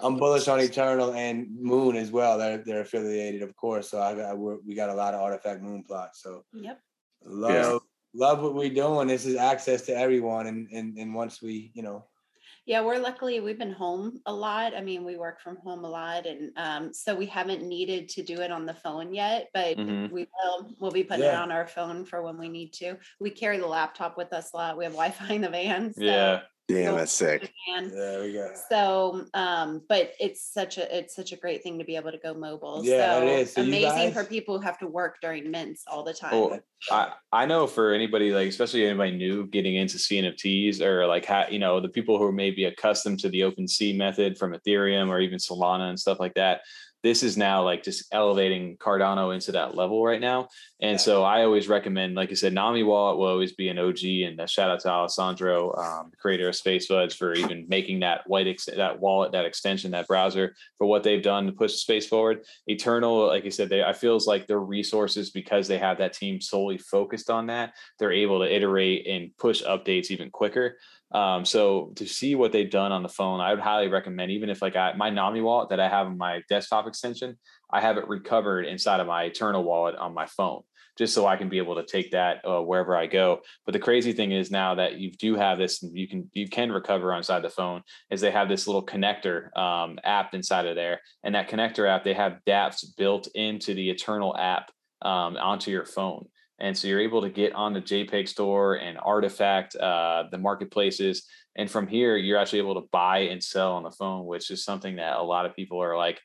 I'm 0.00 0.16
bullish 0.16 0.48
on 0.48 0.60
Eternl 0.60 1.14
and 1.14 1.46
Moon 1.60 1.96
as 1.96 2.10
well. 2.10 2.38
They're 2.38 2.58
they're 2.58 2.80
affiliated, 2.80 3.42
of 3.42 3.54
course. 3.56 3.90
So 3.90 3.98
I, 3.98 4.12
I 4.12 4.34
we 4.34 4.74
got 4.74 4.90
a 4.90 4.94
lot 4.94 5.14
of 5.14 5.20
artifact 5.20 5.62
Moon 5.62 5.84
plots. 5.84 6.22
So 6.22 6.44
yep, 6.52 6.80
love 7.24 7.52
yeah. 7.52 7.78
love 8.14 8.42
what 8.42 8.54
we're 8.54 8.70
doing. 8.70 9.08
This 9.08 9.26
is 9.26 9.36
access 9.36 9.82
to 9.82 9.96
everyone, 9.96 10.46
and 10.46 10.68
and 10.72 10.98
and 10.98 11.14
once 11.14 11.40
we 11.40 11.70
you 11.74 11.82
know. 11.82 12.04
Yeah, 12.66 12.80
we're 12.80 12.98
luckily 12.98 13.40
we've 13.40 13.58
been 13.58 13.72
home 13.72 14.20
a 14.24 14.32
lot. 14.32 14.74
I 14.74 14.80
mean, 14.80 15.04
we 15.04 15.18
work 15.18 15.42
from 15.42 15.58
home 15.58 15.84
a 15.84 15.88
lot, 15.88 16.24
and 16.24 16.50
um, 16.56 16.94
so 16.94 17.14
we 17.14 17.26
haven't 17.26 17.62
needed 17.62 18.08
to 18.10 18.22
do 18.22 18.40
it 18.40 18.50
on 18.50 18.64
the 18.64 18.72
phone 18.72 19.12
yet. 19.12 19.50
But 19.52 19.76
mm-hmm. 19.76 20.12
we 20.12 20.26
will. 20.32 20.74
We'll 20.80 20.90
be 20.90 21.04
putting 21.04 21.24
yeah. 21.24 21.34
it 21.34 21.42
on 21.42 21.52
our 21.52 21.66
phone 21.66 22.06
for 22.06 22.22
when 22.22 22.38
we 22.38 22.48
need 22.48 22.72
to. 22.74 22.96
We 23.20 23.30
carry 23.30 23.58
the 23.58 23.66
laptop 23.66 24.16
with 24.16 24.32
us 24.32 24.54
a 24.54 24.56
lot. 24.56 24.78
We 24.78 24.84
have 24.84 24.94
Wi-Fi 24.94 25.34
in 25.34 25.42
the 25.42 25.50
van. 25.50 25.92
So 25.92 26.02
yeah 26.02 26.40
Damn, 26.66 26.96
that's 26.96 27.12
sick. 27.12 27.52
There 27.68 28.22
we 28.22 28.32
go. 28.32 28.50
So, 28.70 29.26
um, 29.34 29.82
but 29.86 30.14
it's 30.18 30.42
such 30.42 30.78
a 30.78 30.96
it's 30.96 31.14
such 31.14 31.32
a 31.32 31.36
great 31.36 31.62
thing 31.62 31.78
to 31.78 31.84
be 31.84 31.94
able 31.96 32.10
to 32.10 32.16
go 32.16 32.32
mobile. 32.32 32.80
Yeah, 32.82 33.18
so 33.18 33.22
it 33.22 33.28
is. 33.28 33.52
So 33.52 33.62
amazing 33.62 33.90
guys... 33.90 34.14
for 34.14 34.24
people 34.24 34.56
who 34.56 34.64
have 34.64 34.78
to 34.78 34.86
work 34.86 35.16
during 35.20 35.50
mints 35.50 35.84
all 35.86 36.02
the 36.02 36.14
time. 36.14 36.32
Well, 36.32 36.58
I 36.90 37.12
I 37.32 37.44
know 37.44 37.66
for 37.66 37.92
anybody 37.92 38.32
like 38.32 38.48
especially 38.48 38.86
anybody 38.86 39.14
new 39.14 39.46
getting 39.46 39.74
into 39.74 39.98
CNFTs 39.98 40.80
or 40.80 41.06
like 41.06 41.26
ha, 41.26 41.46
you 41.50 41.58
know 41.58 41.80
the 41.80 41.90
people 41.90 42.18
who 42.18 42.32
may 42.32 42.50
be 42.50 42.64
accustomed 42.64 43.20
to 43.20 43.28
the 43.28 43.40
OpenSea 43.40 43.94
method 43.94 44.38
from 44.38 44.54
Ethereum 44.54 45.10
or 45.10 45.20
even 45.20 45.38
Solana 45.38 45.90
and 45.90 46.00
stuff 46.00 46.18
like 46.18 46.34
that 46.34 46.62
this 47.04 47.22
is 47.22 47.36
now 47.36 47.62
like 47.62 47.82
just 47.82 48.06
elevating 48.12 48.78
Cardano 48.78 49.34
into 49.34 49.52
that 49.52 49.76
level 49.76 50.02
right 50.02 50.20
now. 50.20 50.48
And 50.80 50.92
yeah. 50.92 50.96
so 50.96 51.22
I 51.22 51.44
always 51.44 51.68
recommend, 51.68 52.14
like 52.14 52.30
I 52.30 52.34
said, 52.34 52.54
Nami 52.54 52.82
Wallet 52.82 53.18
will 53.18 53.28
always 53.28 53.52
be 53.52 53.68
an 53.68 53.78
OG. 53.78 54.02
And 54.02 54.40
a 54.40 54.48
shout 54.48 54.70
out 54.70 54.80
to 54.80 54.88
Alessandro, 54.88 55.74
um, 55.74 56.12
creator 56.18 56.48
of 56.48 56.54
SpaceBudz, 56.54 57.14
for 57.14 57.34
even 57.34 57.66
making 57.68 58.00
that 58.00 58.22
white 58.26 58.46
ex- 58.46 58.70
that 58.74 59.00
wallet, 59.00 59.32
that 59.32 59.44
extension, 59.44 59.90
that 59.90 60.08
browser 60.08 60.56
for 60.78 60.86
what 60.86 61.02
they've 61.02 61.22
done 61.22 61.44
to 61.44 61.52
push 61.52 61.74
space 61.74 62.06
forward. 62.06 62.46
Eternl, 62.66 63.26
like 63.26 63.44
I 63.44 63.50
said, 63.50 63.68
they 63.68 63.84
I 63.84 63.92
feels 63.92 64.26
like 64.26 64.46
their 64.46 64.60
resources 64.60 65.28
because 65.28 65.68
they 65.68 65.78
have 65.78 65.98
that 65.98 66.14
team 66.14 66.40
solely 66.40 66.78
focused 66.78 67.28
on 67.28 67.48
that. 67.48 67.74
They're 67.98 68.12
able 68.12 68.38
to 68.38 68.50
iterate 68.50 69.06
and 69.06 69.30
push 69.36 69.62
updates 69.62 70.10
even 70.10 70.30
quicker. 70.30 70.78
Um, 71.14 71.44
so 71.44 71.92
to 71.94 72.06
see 72.06 72.34
what 72.34 72.50
they've 72.50 72.70
done 72.70 72.90
on 72.90 73.04
the 73.04 73.08
phone, 73.08 73.40
I 73.40 73.54
would 73.54 73.62
highly 73.62 73.86
recommend, 73.88 74.32
even 74.32 74.50
if 74.50 74.60
like 74.60 74.74
I, 74.74 74.94
my 74.96 75.10
Nami 75.10 75.40
wallet 75.40 75.68
that 75.68 75.78
I 75.78 75.88
have 75.88 76.08
on 76.08 76.18
my 76.18 76.42
desktop 76.48 76.88
extension, 76.88 77.38
I 77.72 77.80
have 77.80 77.98
it 77.98 78.08
recovered 78.08 78.66
inside 78.66 78.98
of 78.98 79.06
my 79.06 79.24
Eternl 79.24 79.62
wallet 79.62 79.94
on 79.94 80.12
my 80.12 80.26
phone, 80.26 80.62
just 80.98 81.14
so 81.14 81.24
I 81.24 81.36
can 81.36 81.48
be 81.48 81.58
able 81.58 81.76
to 81.76 81.86
take 81.86 82.10
that 82.10 82.44
uh, 82.44 82.60
wherever 82.60 82.96
I 82.96 83.06
go. 83.06 83.42
But 83.64 83.74
the 83.74 83.78
crazy 83.78 84.12
thing 84.12 84.32
is 84.32 84.50
now 84.50 84.74
that 84.74 84.98
you 84.98 85.12
do 85.12 85.36
have 85.36 85.56
this, 85.56 85.82
you 85.82 86.08
can 86.08 86.28
you 86.32 86.48
can 86.48 86.72
recover 86.72 87.14
inside 87.14 87.42
the 87.42 87.48
phone, 87.48 87.82
is 88.10 88.20
they 88.20 88.32
have 88.32 88.48
this 88.48 88.66
little 88.66 88.84
connector 88.84 89.56
um, 89.56 90.00
app 90.02 90.34
inside 90.34 90.66
of 90.66 90.74
there, 90.74 91.00
and 91.22 91.36
that 91.36 91.48
connector 91.48 91.88
app 91.88 92.02
they 92.02 92.14
have 92.14 92.40
DApps 92.44 92.96
built 92.96 93.28
into 93.36 93.72
the 93.72 93.90
Eternl 93.90 94.36
app 94.36 94.72
um, 95.02 95.36
onto 95.36 95.70
your 95.70 95.86
phone. 95.86 96.26
And 96.60 96.76
so 96.76 96.86
you're 96.86 97.00
able 97.00 97.22
to 97.22 97.30
get 97.30 97.52
on 97.54 97.72
the 97.72 97.80
JPEG 97.80 98.28
store 98.28 98.74
and 98.76 98.98
artifact 99.02 99.74
uh, 99.76 100.24
the 100.30 100.38
marketplaces. 100.38 101.26
And 101.56 101.70
from 101.70 101.86
here, 101.86 102.16
you're 102.16 102.38
actually 102.38 102.60
able 102.60 102.80
to 102.80 102.88
buy 102.92 103.20
and 103.20 103.42
sell 103.42 103.72
on 103.72 103.82
the 103.82 103.90
phone, 103.90 104.26
which 104.26 104.50
is 104.50 104.64
something 104.64 104.96
that 104.96 105.16
a 105.16 105.22
lot 105.22 105.46
of 105.46 105.56
people 105.56 105.82
are 105.82 105.96
like, 105.96 106.20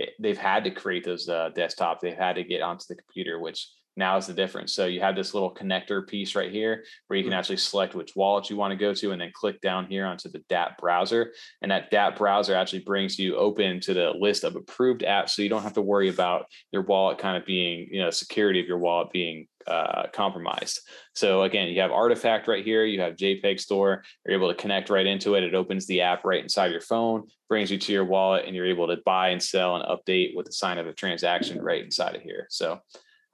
eh, 0.00 0.06
they've 0.20 0.38
had 0.38 0.64
to 0.64 0.70
create 0.70 1.04
those 1.04 1.28
uh, 1.28 1.50
desktops. 1.56 2.00
They've 2.00 2.16
had 2.16 2.36
to 2.36 2.44
get 2.44 2.62
onto 2.62 2.84
the 2.88 2.96
computer, 2.96 3.40
which 3.40 3.68
now 3.96 4.16
is 4.16 4.26
the 4.26 4.32
difference. 4.32 4.74
So 4.74 4.86
you 4.86 5.00
have 5.00 5.14
this 5.14 5.34
little 5.34 5.54
connector 5.54 6.06
piece 6.06 6.34
right 6.34 6.50
here 6.50 6.84
where 7.06 7.16
you 7.16 7.22
can 7.22 7.30
mm-hmm. 7.30 7.38
actually 7.38 7.58
select 7.58 7.94
which 7.94 8.16
wallet 8.16 8.50
you 8.50 8.56
want 8.56 8.72
to 8.72 8.76
go 8.76 8.92
to 8.94 9.12
and 9.12 9.20
then 9.20 9.30
click 9.32 9.60
down 9.60 9.86
here 9.86 10.06
onto 10.06 10.28
the 10.28 10.40
DApp 10.50 10.78
browser. 10.78 11.32
And 11.62 11.70
that 11.70 11.92
DApp 11.92 12.16
browser 12.16 12.54
actually 12.54 12.80
brings 12.80 13.18
you 13.18 13.36
open 13.36 13.80
to 13.80 13.94
the 13.94 14.10
list 14.10 14.44
of 14.44 14.56
approved 14.56 15.02
apps. 15.02 15.30
So 15.30 15.42
you 15.42 15.48
don't 15.48 15.62
have 15.62 15.74
to 15.74 15.82
worry 15.82 16.08
about 16.08 16.46
your 16.72 16.82
wallet 16.82 17.18
kind 17.18 17.36
of 17.36 17.46
being, 17.46 17.88
you 17.90 18.00
know, 18.00 18.10
security 18.10 18.60
of 18.60 18.66
your 18.66 18.78
wallet 18.78 19.12
being 19.12 19.46
uh, 19.66 20.08
compromised. 20.12 20.80
So 21.14 21.44
again, 21.44 21.68
you 21.68 21.80
have 21.80 21.90
Artifact 21.90 22.48
right 22.48 22.64
here, 22.64 22.84
you 22.84 23.00
have 23.00 23.16
JPEG 23.16 23.60
Store, 23.60 24.02
you're 24.26 24.36
able 24.36 24.48
to 24.48 24.60
connect 24.60 24.90
right 24.90 25.06
into 25.06 25.36
it. 25.36 25.44
It 25.44 25.54
opens 25.54 25.86
the 25.86 26.02
app 26.02 26.24
right 26.24 26.42
inside 26.42 26.70
your 26.70 26.80
phone, 26.80 27.28
brings 27.48 27.70
you 27.70 27.78
to 27.78 27.92
your 27.92 28.04
wallet, 28.04 28.44
and 28.46 28.54
you're 28.54 28.66
able 28.66 28.88
to 28.88 28.98
buy 29.06 29.28
and 29.28 29.42
sell 29.42 29.76
and 29.76 29.84
update 29.84 30.36
with 30.36 30.46
the 30.46 30.52
sign 30.52 30.78
of 30.78 30.86
a 30.86 30.92
transaction 30.92 31.62
right 31.62 31.82
inside 31.82 32.14
of 32.14 32.22
here. 32.22 32.46
So 32.50 32.80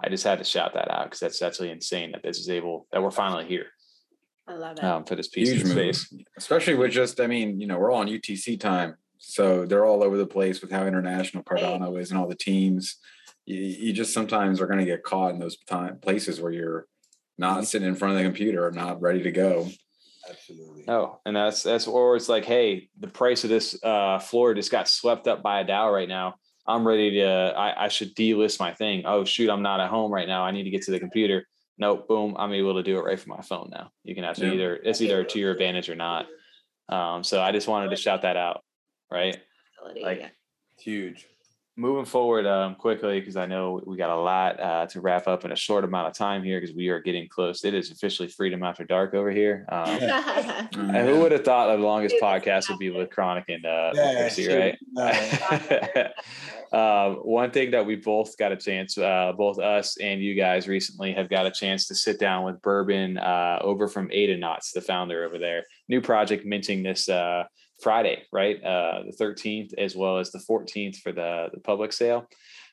I 0.03 0.09
just 0.09 0.25
had 0.25 0.39
to 0.39 0.45
shout 0.45 0.75
that 0.75 0.91
out 0.91 1.05
because 1.05 1.21
that's 1.21 1.43
actually 1.43 1.71
insane 1.71 2.13
that 2.13 2.23
this 2.23 2.39
is 2.39 2.49
able 2.49 2.87
that 2.93 3.03
we're 3.03 3.11
finally 3.11 3.47
here. 3.47 3.67
I 4.49 4.55
love 4.55 4.79
it 4.79 4.85
um, 4.85 5.05
for 5.05 5.15
this 5.15 5.29
piece 5.29 5.51
Huge 5.51 5.63
of 5.63 5.69
space, 5.69 6.13
especially 6.37 6.75
with 6.75 6.91
just 6.91 7.21
I 7.21 7.27
mean 7.27 7.61
you 7.61 7.67
know 7.67 7.79
we're 7.79 7.93
all 7.93 8.01
on 8.01 8.09
UTC 8.09 8.59
time, 8.59 8.97
so 9.19 9.65
they're 9.65 9.85
all 9.85 10.03
over 10.03 10.17
the 10.17 10.27
place 10.27 10.61
with 10.61 10.71
how 10.71 10.87
international 10.87 11.45
Cardano 11.45 12.01
is 12.01 12.11
and 12.11 12.19
all 12.19 12.29
the 12.29 12.35
teams. 12.35 12.97
You, 13.47 13.57
you 13.57 13.93
just 13.93 14.13
sometimes 14.13 14.61
are 14.61 14.67
going 14.67 14.81
to 14.81 14.85
get 14.85 15.03
caught 15.03 15.33
in 15.33 15.39
those 15.39 15.57
time, 15.59 15.99
places 15.99 16.41
where 16.41 16.53
you're 16.53 16.87
not 17.39 17.67
sitting 17.67 17.89
in 17.89 17.95
front 17.95 18.13
of 18.13 18.19
the 18.19 18.25
computer 18.25 18.67
or 18.67 18.71
not 18.71 19.01
ready 19.01 19.23
to 19.23 19.31
go. 19.31 19.69
Absolutely. 20.29 20.85
Oh, 20.89 21.21
and 21.25 21.35
that's 21.35 21.63
that's 21.63 21.87
or 21.87 22.17
it's 22.17 22.29
like, 22.29 22.45
hey, 22.45 22.89
the 22.99 23.09
price 23.09 23.45
of 23.45 23.51
this 23.51 23.79
uh, 23.83 24.19
floor 24.19 24.55
just 24.55 24.71
got 24.71 24.89
swept 24.89 25.27
up 25.27 25.43
by 25.43 25.61
a 25.61 25.65
DAO 25.65 25.93
right 25.93 26.09
now. 26.09 26.35
I'm 26.67 26.87
ready 26.87 27.11
to, 27.13 27.27
I, 27.27 27.87
I 27.87 27.89
should 27.89 28.15
delist 28.15 28.61
my 28.61 28.73
thing. 28.75 29.03
Oh, 29.07 29.25
shoot, 29.25 29.51
I'm 29.51 29.63
not 29.63 29.81
at 29.81 29.91
home 29.91 30.13
right 30.13 30.29
now. 30.29 30.45
I 30.45 30.51
need 30.51 30.65
to 30.65 30.71
get 30.71 30.83
to 30.83 30.91
the 30.91 31.01
computer. 31.01 31.47
Nope, 31.79 32.07
boom, 32.07 32.37
I'm 32.39 32.53
able 32.53 32.75
to 32.75 32.83
do 32.83 32.99
it 32.99 33.05
right 33.05 33.19
from 33.19 33.31
my 33.31 33.41
phone 33.43 33.71
now. 33.73 33.91
You 34.05 34.15
can 34.15 34.25
actually 34.25 34.49
yeah. 34.49 34.55
either, 34.55 34.75
it's 34.77 35.01
either 35.01 35.25
to 35.25 35.39
your 35.39 35.53
advantage 35.53 35.89
or 35.89 35.97
not. 35.97 36.27
Um, 36.89 37.25
so 37.25 37.41
I 37.41 37.53
just 37.53 37.69
wanted 37.69 37.91
to 37.91 37.97
shout 37.97 38.23
that 38.23 38.37
out, 38.37 38.63
right? 39.11 39.39
Like, 40.03 40.31
huge. 40.79 41.27
Moving 41.77 42.05
forward 42.05 42.47
um, 42.47 42.75
quickly 42.75 43.21
because 43.21 43.37
I 43.37 43.47
know 43.47 43.81
we 43.87 43.97
got 43.97 44.11
a 44.11 44.21
lot 44.21 44.61
uh, 44.61 44.87
to 44.87 45.01
wrap 45.01 45.27
up 45.27 45.45
in 45.45 45.53
a 45.53 45.57
short 45.57 45.85
amount 45.85 46.09
of 46.09 46.15
time 46.15 46.43
here 46.43 46.61
because 46.61 46.75
we 46.75 46.89
are 46.89 47.01
getting 47.01 47.29
close. 47.29 47.65
It 47.65 47.75
is 47.75 47.91
officially 47.91 48.29
freedom 48.29 48.63
after 48.63 48.85
dark 48.85 49.15
over 49.15 49.31
here. 49.31 49.65
Um, 49.71 49.89
and 49.89 51.09
who 51.09 51.21
would 51.21 51.33
have 51.33 51.45
thought 51.45 51.75
the 51.75 51.83
longest 51.83 52.17
podcast 52.21 52.69
would 52.69 52.79
be 52.79 52.91
with 52.91 53.11
Chronic 53.11 53.45
and 53.49 53.65
uh, 53.65 53.93
yeah, 53.95 54.15
Chrissy, 54.19 54.49
right? 54.49 54.79
uh, 56.73 57.11
one 57.23 57.51
thing 57.51 57.71
that 57.71 57.87
we 57.87 57.97
both 57.97 58.37
got 58.37 58.53
a 58.53 58.57
chance, 58.57 58.99
uh, 58.99 59.33
both 59.37 59.59
us 59.59 59.97
and 59.99 60.21
you 60.21 60.35
guys 60.35 60.69
recently 60.69 61.13
have 61.13 61.31
got 61.31 61.47
a 61.47 61.51
chance 61.51 61.87
to 61.87 61.95
sit 61.95 62.19
down 62.19 62.45
with 62.45 62.61
Bourbon 62.63 63.17
uh, 63.17 63.59
over 63.63 63.89
from 63.89 64.11
Ada 64.13 64.37
Knots, 64.37 64.73
the 64.73 64.81
founder 64.81 65.25
over 65.25 65.39
there. 65.39 65.65
New 65.91 66.01
project 66.01 66.47
minting 66.47 66.83
this 66.83 67.09
uh, 67.09 67.45
Friday, 67.83 68.23
right? 68.33 68.63
Uh, 68.63 69.03
the 69.11 69.25
13th, 69.25 69.75
as 69.77 69.97
well 69.97 70.19
as 70.19 70.31
the 70.31 70.39
14th 70.39 70.97
for 70.99 71.13
the, 71.13 71.49
the 71.53 71.61
public 71.61 71.93
sale. 71.93 72.27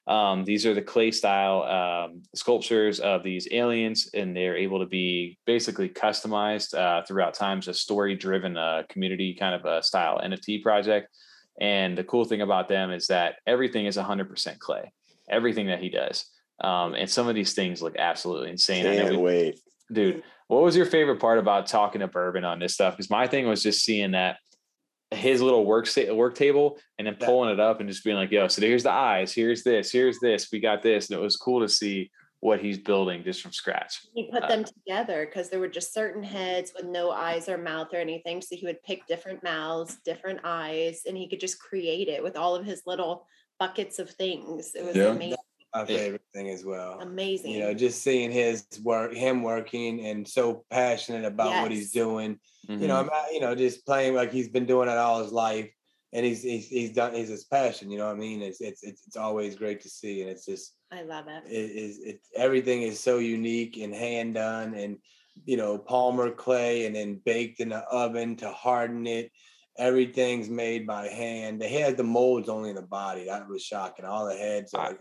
Um, 0.07 0.45
these 0.45 0.65
are 0.65 0.73
the 0.73 0.81
clay 0.81 1.11
style 1.11 1.64
um, 1.64 2.22
sculptures 2.34 3.02
of 3.02 3.23
these 3.23 3.48
aliens, 3.52 4.10
and 4.14 4.35
they're 4.35 4.56
able 4.56 4.80
to 4.80 4.85
be 4.85 5.38
basically 5.45 5.89
customized 5.89 6.77
uh, 6.77 7.03
throughout 7.06 7.34
times, 7.34 7.68
a 7.68 7.73
story 7.73 8.15
driven 8.15 8.56
uh, 8.56 8.84
community 8.88 9.34
kind 9.34 9.53
of 9.53 9.65
a 9.65 9.84
style 9.84 10.22
NFT 10.23 10.64
project. 10.64 11.10
And 11.60 11.98
the 11.98 12.06
cool 12.06 12.23
thing 12.23 12.41
about 12.41 12.69
them 12.69 12.91
is 12.91 13.07
that 13.07 13.35
everything 13.45 13.85
is 13.85 13.98
100% 13.98 14.60
clay, 14.60 14.94
everything 15.30 15.68
that 15.68 15.81
he 15.81 15.89
does. 15.89 16.26
Um, 16.61 16.94
and 16.94 17.10
some 17.10 17.27
of 17.27 17.35
these 17.35 17.53
things 17.53 17.81
look 17.81 17.98
absolutely 17.98 18.52
insane. 18.52 18.84
Can't 18.84 18.99
I 18.99 19.10
know 19.10 19.19
we, 19.19 19.26
wait. 19.26 19.60
Dude, 19.91 20.23
what 20.48 20.64
was 20.64 20.76
your 20.76 20.86
favorite 20.86 21.19
part 21.19 21.40
about 21.40 21.68
talking 21.68 21.99
to 21.99 22.07
Bourbon 22.07 22.45
on 22.45 22.60
this 22.60 22.74
stuff? 22.74 22.95
Because 22.95 23.10
my 23.10 23.28
thing 23.28 23.48
was 23.48 23.64
just 23.64 23.84
seeing 23.84 24.11
that 24.11 24.38
his 25.11 25.41
little 25.41 25.65
work 25.65 25.88
work 26.14 26.36
table 26.36 26.78
and 26.98 27.07
then 27.07 27.15
pulling 27.15 27.52
it 27.52 27.60
up 27.60 27.80
and 27.80 27.90
just 27.90 28.03
being 28.03 28.18
like, 28.18 28.32
"Yo, 28.32 28.48
so 28.48 28.61
here's 28.61 28.84
the 28.84 28.91
eyes, 28.91 29.34
here's 29.34 29.64
this, 29.64 29.91
here's 29.91 30.19
this, 30.19 30.49
we 30.52 30.60
got 30.60 30.82
this," 30.82 31.10
and 31.10 31.18
it 31.18 31.22
was 31.22 31.38
cool 31.38 31.61
to 31.61 31.69
see 31.69 32.11
what 32.40 32.60
he's 32.60 32.78
building 32.78 33.24
just 33.24 33.41
from 33.41 33.52
scratch. 33.52 34.06
He 34.14 34.30
put 34.32 34.44
uh, 34.44 34.48
them 34.48 34.64
together 34.64 35.26
because 35.26 35.49
there 35.49 35.60
were 35.60 35.68
just 35.68 35.94
certain 35.94 36.24
heads 36.24 36.72
with 36.76 36.86
no 36.86 37.10
eyes 37.10 37.49
or 37.49 37.57
mouth 37.57 37.88
or 37.94 37.98
anything. 37.98 38.41
So 38.41 38.56
he 38.56 38.65
would 38.65 38.84
pick 38.84 39.07
different 39.07 39.44
mouths, 39.44 39.98
different 40.06 40.41
eyes, 40.44 41.02
and 41.07 41.18
he 41.18 41.28
could 41.28 41.40
just 41.40 41.60
create 41.60 42.10
it 42.10 42.22
with 42.22 42.38
all 42.38 42.56
of 42.56 42.65
his 42.65 42.84
little 42.86 43.26
buckets 43.60 43.98
of 43.98 44.11
things. 44.11 44.76
It 44.76 44.86
was 44.86 44.95
yeah. 44.95 45.06
amazing 45.06 45.38
my 45.73 45.85
favorite 45.85 46.22
thing 46.34 46.49
as 46.49 46.65
well. 46.65 46.99
Amazing. 46.99 47.52
You 47.52 47.60
know, 47.60 47.73
just 47.73 48.03
seeing 48.03 48.31
his 48.31 48.65
work, 48.84 49.14
him 49.14 49.44
working 49.44 50.06
and 50.06 50.27
so 50.27 50.65
passionate 50.69 51.26
about 51.26 51.52
yes. 51.52 51.61
what 51.61 51.72
he's 51.72 51.91
doing. 51.91 52.39
Mm-hmm. 52.68 52.81
You 52.81 52.88
know, 52.88 53.03
mm-hmm. 53.03 53.34
you 53.34 53.39
know, 53.39 53.56
just 53.56 53.85
playing 53.85 54.15
like 54.15 54.31
he's 54.31 54.49
been 54.49 54.65
doing 54.65 54.89
it 54.89 54.98
all 54.98 55.22
his 55.22 55.31
life, 55.31 55.69
and 56.14 56.26
he's 56.26 56.44
he's, 56.44 56.68
he's 56.68 56.91
done 56.91 57.14
he's 57.14 57.30
his 57.30 57.45
passion. 57.45 57.91
You 57.91 57.99
know 57.99 58.07
what 58.07 58.15
I 58.15 58.19
mean? 58.19 58.41
It's 58.41 58.61
it's 58.61 58.84
it's, 58.84 59.07
it's 59.07 59.18
always 59.18 59.56
great 59.56 59.81
to 59.81 59.89
see, 59.89 60.22
and 60.22 60.30
it's 60.30 60.45
just 60.45 60.73
I 60.91 61.03
love 61.03 61.27
it. 61.27 61.44
It 61.48 61.72
is 61.72 61.99
it, 61.99 62.22
everything 62.35 62.81
is 62.81 62.99
so 62.99 63.19
unique 63.19 63.77
and 63.77 63.94
hand 63.94 64.35
done, 64.35 64.73
and 64.73 64.98
you 65.45 65.57
know, 65.57 65.77
polymer 65.77 66.35
clay, 66.35 66.85
and 66.85 66.95
then 66.95 67.22
baked 67.26 67.60
in 67.60 67.69
the 67.69 67.84
oven 67.89 68.35
to 68.38 68.49
harden 68.49 69.06
it 69.06 69.31
everything's 69.78 70.49
made 70.49 70.88
by 70.88 71.08
hand. 71.08 71.62
They 71.62 71.70
had 71.70 71.98
the 71.98 72.04
molds 72.04 72.49
only 72.49 72.70
in 72.70 72.76
the 72.76 72.82
body. 72.82 73.26
That 73.26 73.48
was 73.48 73.64
shocking. 73.64 74.06
All 74.06 74.26
the 74.26 74.36
heads 74.36 74.74
are 74.74 74.90
like, 74.90 74.99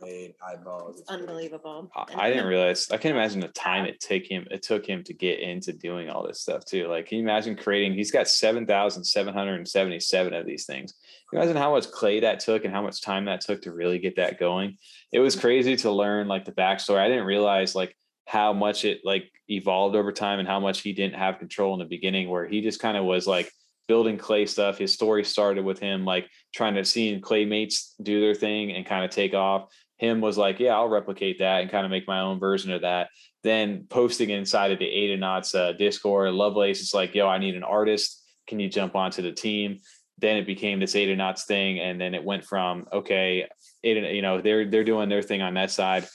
made 0.00 0.34
eyeballs. 0.42 1.00
It's 1.00 1.10
unbelievable. 1.10 1.90
I, 1.94 2.26
I, 2.26 2.30
didn't 2.30 2.46
realize. 2.46 2.90
I 2.90 2.96
can't 2.96 3.14
imagine 3.14 3.40
the 3.40 3.48
time 3.48 3.84
it 3.84 4.00
took 4.00 4.24
him. 4.24 4.46
It 4.50 4.62
took 4.62 4.84
him 4.86 5.04
to 5.04 5.14
get 5.14 5.40
into 5.40 5.72
doing 5.72 6.10
all 6.10 6.26
this 6.26 6.40
stuff 6.40 6.64
too. 6.64 6.88
Like, 6.88 7.06
can 7.06 7.18
you 7.18 7.24
imagine 7.24 7.56
creating? 7.56 7.94
He's 7.94 8.10
got 8.10 8.28
seven 8.28 8.66
thousand 8.66 9.04
seven 9.04 9.34
hundred 9.34 9.56
and 9.56 9.68
seventy-seven 9.68 10.34
of 10.34 10.46
these 10.46 10.66
things. 10.66 10.92
Can 11.30 11.38
you 11.38 11.42
imagine 11.42 11.60
how 11.60 11.72
much 11.72 11.90
clay 11.90 12.20
that 12.20 12.40
took 12.40 12.64
and 12.64 12.74
how 12.74 12.82
much 12.82 13.02
time 13.02 13.26
that 13.26 13.42
took 13.42 13.62
to 13.62 13.72
really 13.72 13.98
get 13.98 14.16
that 14.16 14.38
going. 14.38 14.78
It 15.12 15.20
was 15.20 15.36
crazy 15.36 15.76
to 15.76 15.90
learn 15.90 16.26
like 16.26 16.44
the 16.44 16.52
backstory. 16.52 16.98
I 16.98 17.08
didn't 17.08 17.26
realize 17.26 17.74
like 17.74 17.94
how 18.26 18.52
much 18.52 18.84
it 18.84 19.00
like 19.04 19.30
evolved 19.48 19.96
over 19.96 20.12
time 20.12 20.38
and 20.38 20.48
how 20.48 20.60
much 20.60 20.80
he 20.80 20.92
didn't 20.92 21.18
have 21.18 21.38
control 21.38 21.74
in 21.74 21.80
the 21.80 21.86
beginning, 21.86 22.28
where 22.28 22.46
he 22.46 22.60
just 22.60 22.80
kind 22.80 22.96
of 22.96 23.04
was 23.04 23.26
like 23.26 23.50
building 23.88 24.18
clay 24.18 24.46
stuff. 24.46 24.78
His 24.78 24.92
story 24.92 25.24
started 25.24 25.64
with 25.64 25.80
him 25.80 26.04
like 26.04 26.28
trying 26.54 26.74
to 26.74 26.84
see 26.84 27.20
claymates 27.20 27.94
do 28.00 28.20
their 28.20 28.34
thing 28.34 28.72
and 28.72 28.86
kind 28.86 29.04
of 29.04 29.10
take 29.10 29.34
off. 29.34 29.72
Him 29.96 30.20
was 30.20 30.38
like, 30.38 30.60
yeah, 30.60 30.76
I'll 30.76 30.88
replicate 30.88 31.40
that 31.40 31.62
and 31.62 31.70
kind 31.70 31.84
of 31.84 31.90
make 31.90 32.06
my 32.06 32.20
own 32.20 32.38
version 32.38 32.70
of 32.70 32.82
that. 32.82 33.08
Then 33.42 33.86
posting 33.88 34.30
inside 34.30 34.70
of 34.70 34.78
the 34.78 34.86
Ada 34.86 35.16
Knots 35.16 35.54
uh, 35.54 35.72
Discord, 35.72 36.32
Lovelace 36.32 36.80
is 36.80 36.94
like, 36.94 37.14
yo, 37.14 37.26
I 37.26 37.38
need 37.38 37.56
an 37.56 37.64
artist. 37.64 38.22
Can 38.46 38.60
you 38.60 38.68
jump 38.68 38.94
onto 38.94 39.22
the 39.22 39.32
team? 39.32 39.78
Then 40.18 40.36
it 40.36 40.46
became 40.46 40.78
this 40.78 40.94
Ada 40.94 41.16
Knots 41.16 41.44
thing, 41.44 41.78
and 41.80 42.00
then 42.00 42.14
it 42.14 42.24
went 42.24 42.44
from 42.44 42.86
okay, 42.92 43.48
you 43.82 44.22
know, 44.22 44.40
they're 44.40 44.68
they're 44.68 44.84
doing 44.84 45.08
their 45.08 45.22
thing 45.22 45.42
on 45.42 45.54
that 45.54 45.70
side. 45.70 46.06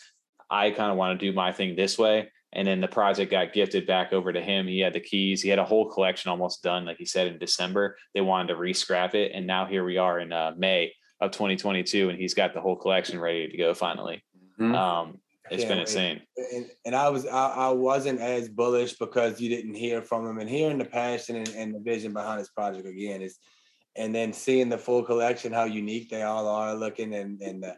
I 0.49 0.71
kind 0.71 0.91
of 0.91 0.97
want 0.97 1.19
to 1.19 1.25
do 1.25 1.33
my 1.33 1.51
thing 1.53 1.75
this 1.75 1.97
way 1.97 2.29
and 2.53 2.67
then 2.67 2.81
the 2.81 2.87
project 2.87 3.31
got 3.31 3.53
gifted 3.53 3.85
back 3.85 4.13
over 4.13 4.31
to 4.31 4.41
him. 4.41 4.67
He 4.67 4.79
had 4.79 4.93
the 4.93 4.99
keys. 4.99 5.41
He 5.41 5.49
had 5.49 5.59
a 5.59 5.65
whole 5.65 5.89
collection 5.89 6.29
almost 6.29 6.63
done, 6.63 6.85
like 6.85 6.97
he 6.97 7.05
said 7.05 7.27
in 7.27 7.39
December. 7.39 7.97
They 8.13 8.21
wanted 8.21 8.49
to 8.49 8.55
re-scrap 8.55 9.15
it, 9.15 9.31
and 9.33 9.45
now 9.47 9.65
here 9.65 9.83
we 9.83 9.97
are 9.97 10.19
in 10.19 10.31
uh, 10.31 10.53
May 10.55 10.93
of 11.19 11.31
2022, 11.31 12.09
and 12.09 12.19
he's 12.19 12.33
got 12.33 12.53
the 12.53 12.61
whole 12.61 12.75
collection 12.75 13.19
ready 13.19 13.49
to 13.49 13.57
go 13.57 13.73
finally. 13.73 14.23
Mm-hmm. 14.59 14.75
Um, 14.75 15.19
it's 15.49 15.65
been 15.65 15.79
insane. 15.79 16.21
And, 16.53 16.67
and, 16.85 16.95
I 16.95 17.09
was 17.09 17.25
I, 17.25 17.47
I, 17.49 17.69
wasn't 17.69 18.21
as 18.21 18.47
bullish 18.47 18.93
because 18.93 19.41
you 19.41 19.49
didn't 19.49 19.73
hear 19.73 20.01
from 20.01 20.25
him, 20.25 20.39
and 20.39 20.49
hearing 20.49 20.77
the 20.77 20.85
passion 20.85 21.35
and, 21.35 21.49
and 21.49 21.75
the 21.75 21.79
vision 21.79 22.13
behind 22.13 22.39
his 22.39 22.49
project 22.49 22.87
again 22.87 23.21
is, 23.21 23.37
and 23.95 24.15
then 24.15 24.31
seeing 24.31 24.69
the 24.69 24.77
full 24.77 25.03
collection, 25.03 25.51
how 25.51 25.65
unique 25.65 26.09
they 26.09 26.21
all 26.21 26.47
are 26.47 26.75
looking, 26.75 27.13
and 27.13 27.41
and 27.41 27.63
the 27.63 27.75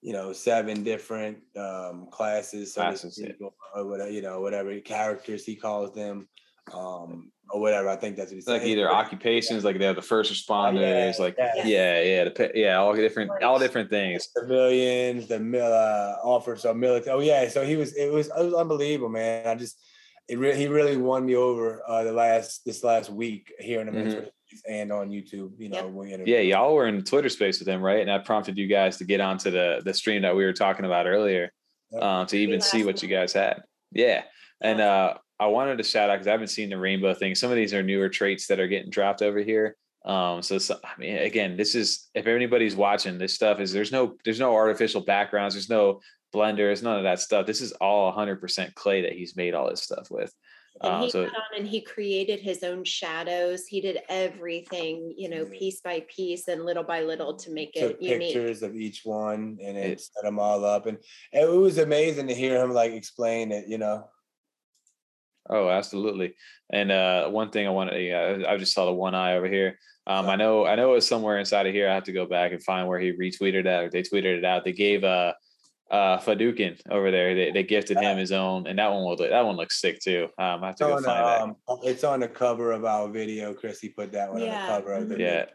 you 0.00 0.12
know, 0.12 0.32
seven 0.32 0.84
different 0.84 1.38
um, 1.56 2.08
classes, 2.10 2.74
so 2.74 2.82
classes 2.82 3.16
speak, 3.16 3.34
yeah. 3.40 3.48
or 3.74 3.86
whatever, 3.86 4.10
you 4.10 4.22
know, 4.22 4.40
whatever 4.40 4.78
characters 4.80 5.44
he 5.44 5.56
calls 5.56 5.92
them, 5.92 6.28
um, 6.72 7.32
or 7.50 7.60
whatever. 7.60 7.88
I 7.88 7.96
think 7.96 8.16
that's 8.16 8.30
what 8.30 8.36
he's 8.36 8.46
like. 8.46 8.62
Either 8.62 8.90
occupations, 8.90 9.64
like 9.64 9.78
they're 9.78 9.94
the 9.94 10.02
first 10.02 10.32
responders, 10.32 10.78
oh, 10.78 10.80
yeah, 10.80 11.24
like 11.24 11.34
yeah, 11.38 11.64
yeah, 11.64 12.02
yeah, 12.02 12.24
the, 12.24 12.50
yeah, 12.54 12.76
all 12.76 12.94
different, 12.94 13.30
all 13.42 13.58
different 13.58 13.90
things. 13.90 14.28
Civilians, 14.36 15.26
the 15.26 15.58
uh, 15.58 16.26
offers 16.26 16.64
of 16.64 16.76
military. 16.76 17.16
Oh 17.16 17.20
yeah, 17.20 17.48
so 17.48 17.64
he 17.64 17.76
was. 17.76 17.94
It 17.94 18.12
was. 18.12 18.28
It 18.28 18.44
was 18.44 18.54
unbelievable, 18.54 19.08
man. 19.08 19.48
I 19.48 19.56
just, 19.56 19.80
it 20.28 20.38
really, 20.38 20.58
he 20.58 20.68
really 20.68 20.96
won 20.96 21.26
me 21.26 21.34
over 21.34 21.82
uh, 21.88 22.04
the 22.04 22.12
last 22.12 22.64
this 22.64 22.84
last 22.84 23.10
week 23.10 23.52
here 23.58 23.80
in 23.80 23.86
the 23.86 23.92
mm-hmm 23.92 24.28
and 24.66 24.90
on 24.92 25.10
YouTube. 25.10 25.52
You 25.58 25.68
know, 25.68 26.04
yep. 26.04 26.20
yeah, 26.26 26.40
y'all 26.40 26.74
were 26.74 26.86
in 26.86 26.96
the 26.96 27.02
Twitter 27.02 27.28
space 27.28 27.58
with 27.58 27.68
him, 27.68 27.82
right? 27.82 28.00
And 28.00 28.10
I 28.10 28.18
prompted 28.18 28.56
you 28.56 28.66
guys 28.66 28.96
to 28.98 29.04
get 29.04 29.20
onto 29.20 29.50
the 29.50 29.82
the 29.84 29.94
stream 29.94 30.22
that 30.22 30.34
we 30.34 30.44
were 30.44 30.52
talking 30.52 30.84
about 30.84 31.06
earlier, 31.06 31.52
yep. 31.90 32.02
um, 32.02 32.26
to 32.26 32.38
even 32.38 32.60
see 32.60 32.84
what 32.84 33.02
you 33.02 33.08
guys 33.08 33.32
had. 33.32 33.62
Yeah, 33.92 34.22
and 34.60 34.80
uh, 34.80 35.14
I 35.40 35.46
wanted 35.46 35.78
to 35.78 35.84
shout 35.84 36.10
out 36.10 36.14
because 36.14 36.26
I 36.26 36.32
haven't 36.32 36.48
seen 36.48 36.70
the 36.70 36.78
rainbow 36.78 37.14
thing. 37.14 37.34
Some 37.34 37.50
of 37.50 37.56
these 37.56 37.74
are 37.74 37.82
newer 37.82 38.08
traits 38.08 38.46
that 38.48 38.60
are 38.60 38.68
getting 38.68 38.90
dropped 38.90 39.22
over 39.22 39.38
here. 39.38 39.76
Um, 40.04 40.42
so, 40.42 40.58
so 40.58 40.78
I 40.84 40.98
mean, 40.98 41.18
again, 41.18 41.56
this 41.56 41.74
is 41.74 42.08
if 42.14 42.26
anybody's 42.26 42.76
watching 42.76 43.18
this 43.18 43.34
stuff 43.34 43.60
is 43.60 43.72
there's 43.72 43.92
no 43.92 44.16
there's 44.24 44.40
no 44.40 44.54
artificial 44.54 45.00
backgrounds, 45.00 45.54
there's 45.54 45.68
no 45.68 46.00
blenders, 46.34 46.82
none 46.82 46.96
of 46.96 47.04
that 47.04 47.20
stuff. 47.20 47.46
This 47.46 47.60
is 47.60 47.72
all 47.72 48.12
100% 48.12 48.74
clay 48.74 49.02
that 49.02 49.12
he's 49.12 49.36
made 49.36 49.54
all 49.54 49.68
this 49.68 49.82
stuff 49.82 50.10
with. 50.10 50.32
And 50.82 50.92
uh, 50.92 51.02
he 51.02 51.10
so, 51.10 51.24
on 51.24 51.30
and 51.56 51.66
he 51.66 51.80
created 51.80 52.40
his 52.40 52.62
own 52.62 52.84
shadows. 52.84 53.66
He 53.66 53.80
did 53.80 53.98
everything, 54.08 55.12
you 55.16 55.28
know, 55.28 55.44
piece 55.46 55.80
by 55.80 56.04
piece 56.08 56.48
and 56.48 56.64
little 56.64 56.84
by 56.84 57.02
little 57.02 57.36
to 57.36 57.50
make 57.50 57.74
it 57.74 58.00
unique. 58.00 58.34
Pictures 58.34 58.62
of 58.62 58.76
each 58.76 59.02
one 59.04 59.58
and 59.62 59.76
then 59.76 59.98
set 59.98 60.22
them 60.22 60.38
all 60.38 60.64
up, 60.64 60.86
and, 60.86 60.98
and 61.32 61.50
it 61.50 61.56
was 61.56 61.78
amazing 61.78 62.28
to 62.28 62.34
hear 62.34 62.62
him 62.62 62.72
like 62.72 62.92
explain 62.92 63.50
it. 63.52 63.66
You 63.68 63.78
know. 63.78 64.08
Oh, 65.50 65.68
absolutely. 65.68 66.34
And 66.70 66.92
uh, 66.92 67.28
one 67.30 67.50
thing 67.50 67.66
I 67.66 67.70
wanted 67.70 67.92
to 67.92 68.02
yeah, 68.02 68.38
I 68.46 68.56
just 68.58 68.74
saw 68.74 68.84
the 68.84 68.92
one 68.92 69.14
eye 69.14 69.36
over 69.36 69.48
here. 69.48 69.78
Um, 70.06 70.28
I 70.28 70.36
know, 70.36 70.66
I 70.66 70.74
know 70.74 70.92
it 70.92 70.96
was 70.96 71.08
somewhere 71.08 71.38
inside 71.38 71.66
of 71.66 71.74
here. 71.74 71.88
I 71.88 71.94
have 71.94 72.04
to 72.04 72.12
go 72.12 72.26
back 72.26 72.52
and 72.52 72.62
find 72.62 72.88
where 72.88 72.98
he 72.98 73.12
retweeted 73.12 73.64
that 73.64 73.84
or 73.84 73.90
they 73.90 74.02
tweeted 74.02 74.38
it 74.38 74.44
out. 74.44 74.64
They 74.64 74.72
gave 74.72 75.04
uh 75.04 75.32
uh 75.90 76.18
Fadukin 76.18 76.78
over 76.90 77.10
there. 77.10 77.34
They, 77.34 77.50
they 77.50 77.62
gifted 77.62 77.98
him 77.98 78.18
his 78.18 78.32
own, 78.32 78.66
and 78.66 78.78
that 78.78 78.90
one 78.92 79.04
will 79.04 79.16
that 79.16 79.46
one 79.46 79.56
looks 79.56 79.80
sick 79.80 80.00
too. 80.00 80.28
Um, 80.38 80.62
I 80.62 80.68
have 80.68 80.76
to 80.76 80.84
go 80.84 81.02
find 81.02 81.42
um, 81.42 81.56
that. 81.68 81.88
It's 81.88 82.04
on 82.04 82.20
the 82.20 82.28
cover 82.28 82.72
of 82.72 82.84
our 82.84 83.08
video. 83.08 83.54
Chrissy 83.54 83.90
put 83.90 84.12
that 84.12 84.32
one 84.32 84.42
yeah. 84.42 84.60
on 84.60 84.66
the 84.66 84.72
cover 84.72 84.92
of 84.94 85.08
the 85.08 85.18
yeah. 85.18 85.40
Video. 85.40 85.46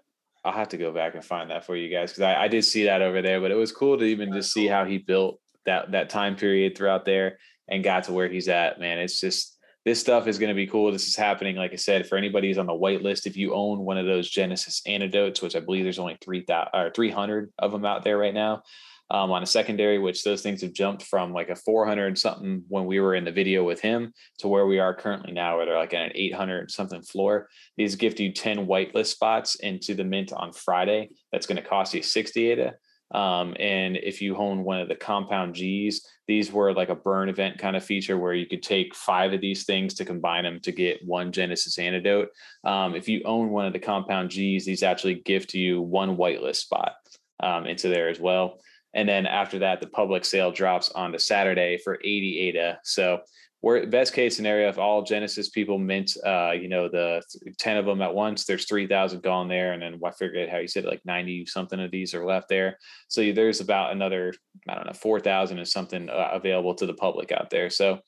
I'll 0.45 0.53
have 0.53 0.69
to 0.69 0.77
go 0.77 0.91
back 0.91 1.15
and 1.15 1.23
find 1.23 1.51
that 1.51 1.65
for 1.65 1.75
you 1.75 1.89
guys 1.89 2.11
because 2.11 2.23
I, 2.23 2.43
I 2.43 2.47
did 2.49 2.65
see 2.65 2.85
that 2.85 3.01
over 3.01 3.21
there, 3.21 3.39
but 3.39 3.51
it 3.51 3.55
was 3.55 3.71
cool 3.71 3.97
to 3.97 4.03
even 4.03 4.33
just 4.33 4.51
see 4.51 4.67
how 4.67 4.83
he 4.83 4.97
built 4.97 5.39
that 5.65 5.91
that 5.91 6.09
time 6.09 6.35
period 6.35 6.77
throughout 6.77 7.05
there 7.05 7.37
and 7.69 7.83
got 7.83 8.05
to 8.05 8.13
where 8.13 8.27
he's 8.27 8.49
at. 8.49 8.79
Man, 8.79 8.99
it's 8.99 9.21
just 9.21 9.57
this 9.85 9.99
stuff 9.99 10.27
is 10.27 10.39
going 10.39 10.49
to 10.49 10.55
be 10.55 10.67
cool. 10.67 10.91
This 10.91 11.07
is 11.07 11.15
happening, 11.15 11.55
like 11.55 11.73
I 11.73 11.77
said, 11.77 12.07
for 12.07 12.17
anybody 12.17 12.47
who's 12.47 12.57
on 12.57 12.65
the 12.65 12.73
white 12.73 13.01
list. 13.01 13.27
If 13.27 13.37
you 13.37 13.53
own 13.53 13.79
one 13.79 13.97
of 13.97 14.05
those 14.05 14.29
Genesis 14.29 14.81
antidotes, 14.85 15.41
which 15.41 15.55
I 15.55 15.59
believe 15.59 15.83
there's 15.83 15.99
only 15.99 16.17
three 16.21 16.41
thousand 16.41 16.69
or 16.73 16.91
three 16.91 17.11
hundred 17.11 17.51
of 17.59 17.71
them 17.71 17.85
out 17.85 18.03
there 18.03 18.17
right 18.17 18.33
now, 18.33 18.63
um, 19.09 19.31
on 19.31 19.43
a 19.43 19.47
secondary, 19.47 19.99
which 19.99 20.23
those 20.23 20.41
things 20.41 20.61
have 20.61 20.73
jumped 20.73 21.03
from 21.03 21.33
like 21.33 21.49
a 21.49 21.55
400 21.55 22.17
something 22.17 22.63
when 22.67 22.85
we 22.85 22.99
were 22.99 23.15
in 23.15 23.25
the 23.25 23.31
video 23.31 23.63
with 23.63 23.81
him 23.81 24.13
to 24.39 24.47
where 24.47 24.65
we 24.65 24.79
are 24.79 24.93
currently 24.93 25.31
now, 25.31 25.57
where 25.57 25.65
they're 25.65 25.77
like 25.77 25.93
at 25.93 26.05
an 26.05 26.11
800 26.15 26.71
something 26.71 27.01
floor. 27.01 27.47
These 27.77 27.95
gift 27.95 28.19
you 28.19 28.31
10 28.31 28.65
whitelist 28.65 29.07
spots 29.07 29.55
into 29.55 29.93
the 29.93 30.03
mint 30.03 30.33
on 30.33 30.53
Friday. 30.53 31.11
That's 31.31 31.45
going 31.45 31.61
to 31.61 31.67
cost 31.67 31.93
you 31.93 32.01
60 32.01 32.51
ADA. 32.51 32.73
Um, 33.13 33.55
and 33.59 33.95
if 33.97 34.21
you 34.21 34.35
own 34.37 34.63
one 34.63 34.79
of 34.79 34.87
the 34.87 34.95
compound 34.95 35.53
G's, 35.53 36.05
these 36.27 36.51
were 36.51 36.73
like 36.73 36.89
a 36.89 36.95
burn 36.95 37.29
event 37.29 37.59
kind 37.59 37.75
of 37.75 37.83
feature 37.83 38.17
where 38.17 38.33
you 38.33 38.47
could 38.47 38.63
take 38.63 38.95
five 38.95 39.33
of 39.33 39.41
these 39.41 39.65
things 39.65 39.93
to 39.95 40.05
combine 40.05 40.45
them 40.45 40.59
to 40.61 40.71
get 40.71 41.05
one 41.05 41.31
Genesis 41.31 41.77
antidote. 41.77 42.29
Um, 42.63 42.95
if 42.95 43.07
you 43.07 43.21
own 43.25 43.49
one 43.49 43.67
of 43.67 43.73
the 43.73 43.79
compound 43.79 44.31
G's, 44.31 44.65
these 44.65 44.81
actually 44.81 45.15
gift 45.15 45.53
you 45.53 45.81
one 45.81 46.17
whitelist 46.17 46.55
spot 46.55 46.93
um, 47.39 47.67
into 47.67 47.87
there 47.87 48.09
as 48.09 48.19
well. 48.19 48.59
And 48.93 49.09
then 49.09 49.25
after 49.25 49.59
that, 49.59 49.81
the 49.81 49.87
public 49.87 50.23
sale 50.25 50.51
drops 50.51 50.89
on 50.89 51.11
the 51.11 51.19
Saturday 51.19 51.77
for 51.77 51.95
80 51.95 52.39
ADA. 52.39 52.79
So 52.83 53.21
we're 53.63 53.87
best 53.87 54.13
case 54.13 54.35
scenario 54.35 54.67
if 54.67 54.77
all 54.77 55.03
genesis 55.03 55.49
people 55.49 55.79
mint 55.79 56.17
uh 56.25 56.51
you 56.51 56.67
know 56.67 56.89
the 56.89 57.23
10 57.57 57.77
of 57.77 57.85
them 57.85 58.01
at 58.01 58.13
once 58.13 58.43
there's 58.43 58.65
3000 58.65 59.23
gone 59.23 59.47
there. 59.47 59.71
And 59.71 59.81
then 59.81 59.99
i 60.05 60.11
forget 60.11 60.49
how 60.49 60.57
you 60.57 60.67
said 60.67 60.83
it, 60.83 60.89
like 60.89 61.01
90 61.05 61.47
something 61.47 61.79
of 61.79 61.89
these 61.89 62.13
are 62.13 62.25
left 62.25 62.49
there. 62.49 62.77
So 63.07 63.31
there's 63.31 63.61
about 63.61 63.93
another 63.93 64.33
i 64.67 64.75
don't 64.75 64.85
know 64.85 64.93
4000 64.93 65.57
or 65.57 65.65
something 65.65 66.09
uh, 66.09 66.29
available 66.33 66.75
to 66.75 66.85
the 66.85 66.93
public 66.93 67.31
out 67.31 67.49
there. 67.49 67.71
So 67.71 67.99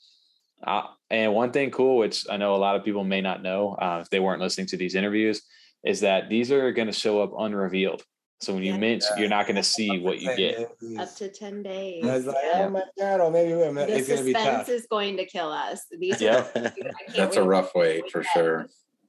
uh, 0.65 0.83
and 1.09 1.33
one 1.33 1.51
thing 1.51 1.72
cool 1.72 1.97
which 1.97 2.25
i 2.30 2.38
know 2.38 2.55
a 2.55 2.57
lot 2.57 2.75
of 2.75 2.83
people 2.83 3.03
may 3.03 3.22
not 3.22 3.41
know 3.41 3.75
uh, 3.81 3.99
if 4.01 4.09
they 4.09 4.19
weren't 4.19 4.41
listening 4.41 4.67
to 4.67 4.77
these 4.77 4.95
interviews 4.95 5.41
is 5.85 6.01
that 6.01 6.30
these 6.30 6.51
are 6.51 6.72
going 6.72 6.88
to 6.88 6.93
show 6.93 7.22
up 7.22 7.31
unrevealed 7.38 8.03
so 8.45 8.53
when 8.53 8.64
you 8.64 8.74
yeah. 8.74 8.77
mint, 8.77 9.03
you're 9.17 9.27
not 9.27 9.48
going 9.48 9.56
to 9.56 9.64
see 9.64 9.98
what 9.98 10.22
you 10.22 10.35
get. 10.35 10.69
Up 10.99 11.15
to 11.15 11.30
10 11.30 11.64
days. 11.64 12.06
I 12.06 12.15
was 12.15 12.25
like, 12.27 12.35
yeah. 12.43 12.65
oh 12.65 12.69
my 12.69 12.83
God, 12.98 13.19
or 13.19 13.32
maybe 13.32 13.53
the 13.53 13.98
it's 13.98 14.07
going 14.07 14.19
to 14.19 14.24
be 14.25 14.33
tough. 14.33 14.69
is 14.69 14.85
going 14.85 15.17
to 15.17 15.25
kill 15.25 15.51
us. 15.51 15.82
These 15.99 16.22
yeah. 16.22 16.45
That's 17.15 17.38
a 17.38 17.43
rough 17.43 17.74
wait 17.74 18.11
for 18.11 18.24
sure. 18.24 18.67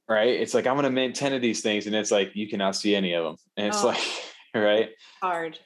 Right. 0.09 0.29
It's 0.29 0.55
like, 0.55 0.65
I'm 0.65 0.73
going 0.73 0.85
to 0.85 0.89
mint 0.89 1.15
10 1.15 1.33
of 1.33 1.41
these 1.41 1.61
things. 1.61 1.85
And 1.85 1.95
it's 1.95 2.09
like, 2.09 2.31
you 2.33 2.49
cannot 2.49 2.75
see 2.75 2.95
any 2.95 3.13
of 3.13 3.25
them. 3.25 3.35
And 3.57 3.67
it's 3.67 3.83
oh. 3.83 3.87
like, 3.87 3.99
right. 4.55 4.89
Hard. 5.21 5.59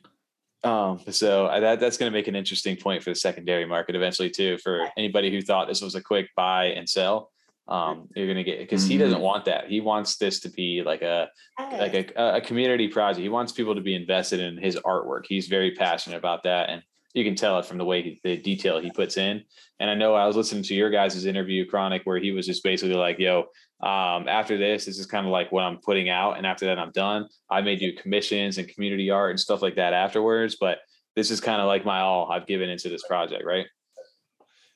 Um, 0.64 1.00
so 1.10 1.48
that 1.48 1.80
that's 1.80 1.98
going 1.98 2.12
to 2.12 2.16
make 2.16 2.28
an 2.28 2.36
interesting 2.36 2.76
point 2.76 3.02
for 3.02 3.10
the 3.10 3.16
secondary 3.16 3.66
market 3.66 3.96
eventually 3.96 4.30
too, 4.30 4.58
for 4.58 4.90
anybody 4.98 5.32
who 5.32 5.42
thought 5.42 5.70
this 5.70 5.82
was 5.82 5.96
a 5.96 6.02
quick 6.02 6.28
buy 6.36 6.66
and 6.66 6.88
sell 6.88 7.32
um, 7.72 8.10
you're 8.18 8.28
gonna 8.28 8.44
get 8.44 8.60
because 8.60 8.84
mm-hmm. 8.84 8.92
he 8.92 8.98
doesn't 8.98 9.16
mm-hmm. 9.16 9.24
want 9.24 9.46
that. 9.46 9.68
He 9.70 9.80
wants 9.80 10.18
this 10.18 10.42
to 10.42 10.50
be 10.50 10.84
like 10.86 11.02
a 11.02 11.30
like 11.58 11.94
a, 11.94 12.36
a 12.36 12.42
community 12.42 12.90
project. 12.90 13.22
He 13.22 13.30
wants 13.30 13.54
people 13.54 13.76
to 13.76 13.82
be 13.82 13.96
invested 13.96 14.42
in 14.42 14.58
his 14.58 14.76
artwork. 14.76 15.24
He's 15.28 15.48
very 15.48 15.72
passionate 15.72 16.18
about 16.18 16.44
that, 16.44 16.70
and 16.70 16.84
you 17.14 17.24
can 17.24 17.36
tell 17.36 17.58
it 17.60 17.66
from 17.66 17.78
the 17.78 17.86
way 17.86 18.02
he, 18.02 18.20
the 18.26 18.36
detail 18.36 18.80
he 18.80 18.92
puts 18.92 19.16
in. 19.16 19.44
And 19.80 19.90
I 19.90 19.96
know 19.96 20.16
I 20.16 20.28
was 20.28 20.36
listening 20.36 20.64
to 20.64 20.76
your 20.76 20.90
guys' 20.90 21.26
interview, 21.26 21.66
Chronic, 21.66 22.02
where 22.04 22.20
he 22.20 22.32
was 22.32 22.46
just 22.46 22.62
basically 22.62 22.96
like, 22.96 23.20
"Yo, 23.20 23.46
um, 23.82 24.28
after 24.28 24.58
this, 24.58 24.84
this 24.84 25.00
is 25.00 25.06
kind 25.06 25.26
of 25.26 25.32
like 25.32 25.54
what 25.54 25.64
I'm 25.64 25.78
putting 25.78 26.10
out, 26.10 26.38
and 26.38 26.46
after 26.46 26.66
that, 26.66 26.78
I'm 26.78 26.92
done. 26.92 27.30
I 27.50 27.62
may 27.62 27.78
do 27.78 27.94
commissions 27.94 28.58
and 28.58 28.68
community 28.68 29.10
art 29.10 29.30
and 29.30 29.40
stuff 29.40 29.62
like 29.62 29.76
that 29.76 29.94
afterwards, 29.94 30.58
but 30.60 30.80
this 31.16 31.32
is 31.32 31.40
kind 31.40 31.62
of 31.62 31.68
like 31.68 31.86
my 31.86 32.02
all 32.02 32.30
I've 32.30 32.48
given 32.48 32.70
into 32.70 32.90
this 32.90 33.08
project, 33.08 33.46
right?" 33.46 33.68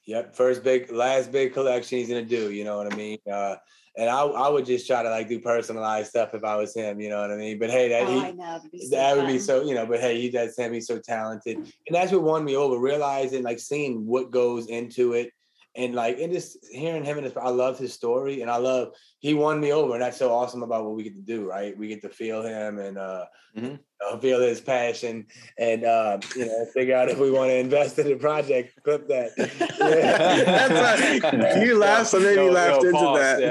Yep, 0.06 0.36
first 0.36 0.64
big, 0.64 0.92
last 0.92 1.32
big 1.32 1.54
collection 1.54 1.98
he's 1.98 2.10
gonna 2.10 2.24
do. 2.24 2.52
You 2.52 2.64
know 2.64 2.78
what 2.78 2.92
I 2.92 2.96
mean? 2.96 3.18
Uh, 3.32 3.56
and 3.98 4.10
I, 4.10 4.22
I 4.24 4.50
would 4.50 4.66
just 4.66 4.86
try 4.86 5.02
to 5.02 5.10
like 5.10 5.30
do 5.30 5.40
personalized 5.40 6.10
stuff 6.10 6.34
if 6.34 6.44
I 6.44 6.56
was 6.58 6.76
him. 6.76 7.00
You 7.00 7.10
know 7.10 7.22
what 7.22 7.32
I 7.32 7.38
mean? 7.38 7.58
But 7.58 7.70
hey, 7.70 7.90
that 7.90 8.04
oh, 8.04 8.22
he, 8.22 8.32
know, 8.34 8.62
so 8.62 8.96
that 8.96 9.16
fun. 9.16 9.26
would 9.26 9.32
be 9.32 9.40
so. 9.40 9.64
You 9.64 9.74
know, 9.74 9.86
but 9.86 10.00
hey, 10.00 10.22
he 10.22 10.30
does 10.30 10.58
him. 10.58 10.74
He's 10.74 10.88
so 10.88 11.00
talented, 11.00 11.58
and 11.58 11.74
that's 11.92 12.12
what 12.12 12.24
won 12.24 12.44
me 12.44 12.56
over. 12.56 12.78
Realizing 12.78 13.44
like 13.44 13.60
seeing 13.60 14.06
what 14.06 14.32
goes 14.32 14.68
into 14.68 15.14
it 15.14 15.32
and 15.76 15.94
like 15.94 16.20
and 16.20 16.32
just 16.32 16.58
hearing 16.72 17.04
him 17.04 17.18
and 17.18 17.26
his 17.26 17.36
I 17.38 17.50
love 17.50 17.78
his 17.78 17.94
story 17.94 18.42
and 18.42 18.50
I 18.50 18.58
love 18.58 18.94
he 19.26 19.34
won 19.34 19.60
me 19.60 19.74
over 19.74 19.94
and 19.94 20.04
that's 20.04 20.18
so 20.18 20.32
awesome 20.32 20.62
about 20.62 20.86
what 20.86 20.96
we 20.96 21.02
get 21.02 21.16
to 21.16 21.22
do 21.22 21.50
right 21.50 21.76
we 21.80 21.88
get 21.88 22.00
to 22.00 22.10
feel 22.10 22.44
him 22.44 22.78
and 22.78 22.96
uh, 22.96 23.26
mm-hmm. 23.58 23.74
uh 24.06 24.20
feel 24.20 24.40
his 24.40 24.62
passion 24.62 25.26
and 25.58 25.84
uh, 25.84 26.20
you 26.36 26.46
know 26.46 26.66
figure 26.76 26.96
out 26.96 27.10
if 27.10 27.18
we 27.18 27.32
want 27.32 27.50
to 27.50 27.58
invest 27.58 27.98
in 27.98 28.08
the 28.08 28.16
project 28.16 28.80
clip 28.84 29.08
that 29.08 29.32
yeah. 31.40 31.60
you 31.64 31.76
laughed 31.76 32.10
so 32.10 32.20
maybe 32.20 32.40
you 32.40 32.52
laughed 32.52 32.84
into 32.84 32.92
pause, 32.92 33.20
that 33.20 33.42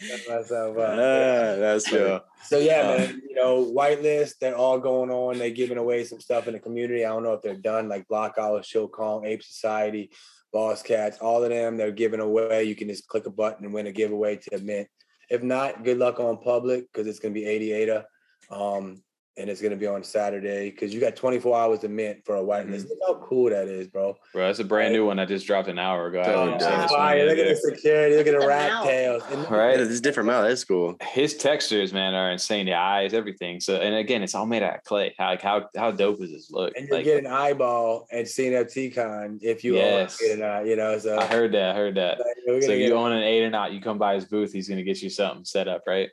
yeah. 0.00 0.34
myself, 0.34 0.76
uh, 0.76 0.80
uh, 0.80 1.56
that's 1.56 1.84
true 1.84 2.18
so 2.42 2.58
yeah 2.58 2.80
uh, 2.80 2.98
man 2.98 3.22
you 3.28 3.36
know 3.36 3.72
whitelist 3.72 4.32
they're 4.40 4.56
all 4.56 4.80
going 4.80 5.10
on 5.10 5.38
they're 5.38 5.50
giving 5.50 5.78
away 5.78 6.02
some 6.02 6.18
stuff 6.18 6.48
in 6.48 6.54
the 6.54 6.58
community 6.58 7.04
I 7.04 7.10
don't 7.10 7.22
know 7.22 7.34
if 7.34 7.42
they're 7.42 7.54
done 7.54 7.88
like 7.88 8.08
Block 8.08 8.34
Owl 8.36 8.62
Show 8.62 8.88
Kong 8.88 9.24
Ape 9.26 9.44
Society 9.44 10.10
Boss 10.52 10.82
Cats, 10.82 11.18
all 11.18 11.42
of 11.42 11.50
them, 11.50 11.76
they're 11.76 11.90
giving 11.90 12.20
away. 12.20 12.64
You 12.64 12.74
can 12.74 12.88
just 12.88 13.08
click 13.08 13.26
a 13.26 13.30
button 13.30 13.64
and 13.64 13.74
win 13.74 13.86
a 13.86 13.92
giveaway 13.92 14.36
to 14.36 14.58
mint. 14.58 14.88
If 15.28 15.42
not, 15.42 15.84
good 15.84 15.98
luck 15.98 16.20
on 16.20 16.38
public 16.38 16.86
because 16.92 17.06
it's 17.06 17.18
going 17.18 17.34
to 17.34 17.40
be 17.40 17.46
88. 17.46 18.02
Um, 18.50 19.02
and 19.38 19.50
it's 19.50 19.60
gonna 19.60 19.76
be 19.76 19.86
on 19.86 20.02
Saturday 20.02 20.70
because 20.70 20.94
you 20.94 21.00
got 21.00 21.14
24 21.14 21.58
hours 21.58 21.78
to 21.80 21.88
mint 21.88 22.24
for 22.24 22.36
a 22.36 22.40
whitelist. 22.40 22.84
Mm-hmm. 22.84 22.88
Look 22.88 22.98
how 23.06 23.26
cool 23.26 23.50
that 23.50 23.68
is, 23.68 23.86
bro. 23.88 24.16
Bro, 24.32 24.46
that's 24.46 24.58
a 24.58 24.64
brand 24.64 24.94
new 24.94 25.06
one 25.06 25.18
that 25.18 25.28
just 25.28 25.46
dropped 25.46 25.68
an 25.68 25.78
hour 25.78 26.06
ago. 26.06 26.22
Oh, 26.26 26.44
look 26.46 26.62
at 26.62 26.88
the 26.90 27.60
security, 27.62 28.16
look 28.16 28.26
at 28.26 28.40
the 28.40 28.46
rat 28.46 28.84
tails. 28.84 29.22
And, 29.30 29.50
right, 29.50 29.78
it's 29.78 30.00
different 30.00 30.28
mount. 30.28 30.48
That's 30.48 30.64
cool. 30.64 30.96
His 31.02 31.36
textures, 31.36 31.92
man, 31.92 32.14
are 32.14 32.30
insane. 32.30 32.66
The 32.66 32.74
eyes, 32.74 33.12
everything. 33.12 33.60
So, 33.60 33.76
and 33.76 33.94
again, 33.94 34.22
it's 34.22 34.34
all 34.34 34.46
made 34.46 34.62
out 34.62 34.76
of 34.76 34.84
clay. 34.84 35.14
How 35.18 35.26
like 35.30 35.42
how 35.42 35.68
how 35.76 35.90
dope 35.90 36.22
is 36.22 36.30
this 36.30 36.50
look? 36.50 36.74
And 36.76 36.88
you 36.88 36.94
like, 36.94 37.04
get 37.04 37.18
an 37.18 37.26
eyeball 37.26 38.06
at 38.10 38.24
CNFT 38.24 38.94
Con 38.94 39.38
if 39.42 39.64
you 39.64 39.74
yes. 39.74 40.18
get 40.18 40.38
an 40.38 40.44
eye. 40.44 40.64
You 40.64 40.76
know, 40.76 40.98
so 40.98 41.18
I 41.18 41.26
heard 41.26 41.52
that. 41.52 41.70
I 41.70 41.74
heard 41.74 41.94
that. 41.96 42.18
so 42.18 42.52
if 42.52 42.80
you 42.80 42.94
own 42.94 43.12
an 43.12 43.22
eight 43.22 43.44
or 43.44 43.50
not, 43.50 43.72
you 43.72 43.80
come 43.80 43.98
by 43.98 44.14
his 44.14 44.24
booth. 44.24 44.52
He's 44.52 44.68
gonna 44.68 44.82
get 44.82 45.02
you 45.02 45.10
something 45.10 45.44
set 45.44 45.68
up, 45.68 45.82
right? 45.86 46.08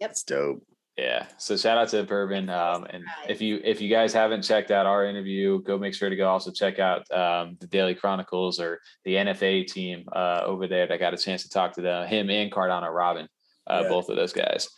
Yep. 0.00 0.10
It's 0.10 0.22
dope. 0.22 0.64
Yeah. 0.98 1.26
So 1.38 1.56
shout 1.56 1.78
out 1.78 1.88
to 1.88 2.02
Bourbon. 2.02 2.50
Um, 2.50 2.86
and 2.90 3.02
if 3.26 3.40
you 3.40 3.60
if 3.64 3.80
you 3.80 3.88
guys 3.88 4.12
haven't 4.12 4.42
checked 4.42 4.70
out 4.70 4.84
our 4.84 5.06
interview, 5.06 5.62
go 5.62 5.78
make 5.78 5.94
sure 5.94 6.10
to 6.10 6.16
go 6.16 6.28
also 6.28 6.50
check 6.50 6.78
out 6.78 7.10
um, 7.10 7.56
the 7.60 7.66
Daily 7.66 7.94
Chronicles 7.94 8.60
or 8.60 8.78
the 9.04 9.14
NFA 9.14 9.66
team 9.66 10.04
uh, 10.14 10.42
over 10.44 10.66
there. 10.66 10.92
I 10.92 10.98
got 10.98 11.14
a 11.14 11.18
chance 11.18 11.44
to 11.44 11.48
talk 11.48 11.72
to 11.74 11.80
them, 11.80 12.06
him 12.06 12.28
and 12.28 12.52
Cardano 12.52 12.92
Robin, 12.92 13.26
uh, 13.66 13.80
yeah. 13.82 13.88
both 13.88 14.10
of 14.10 14.16
those 14.16 14.34
guys. 14.34 14.68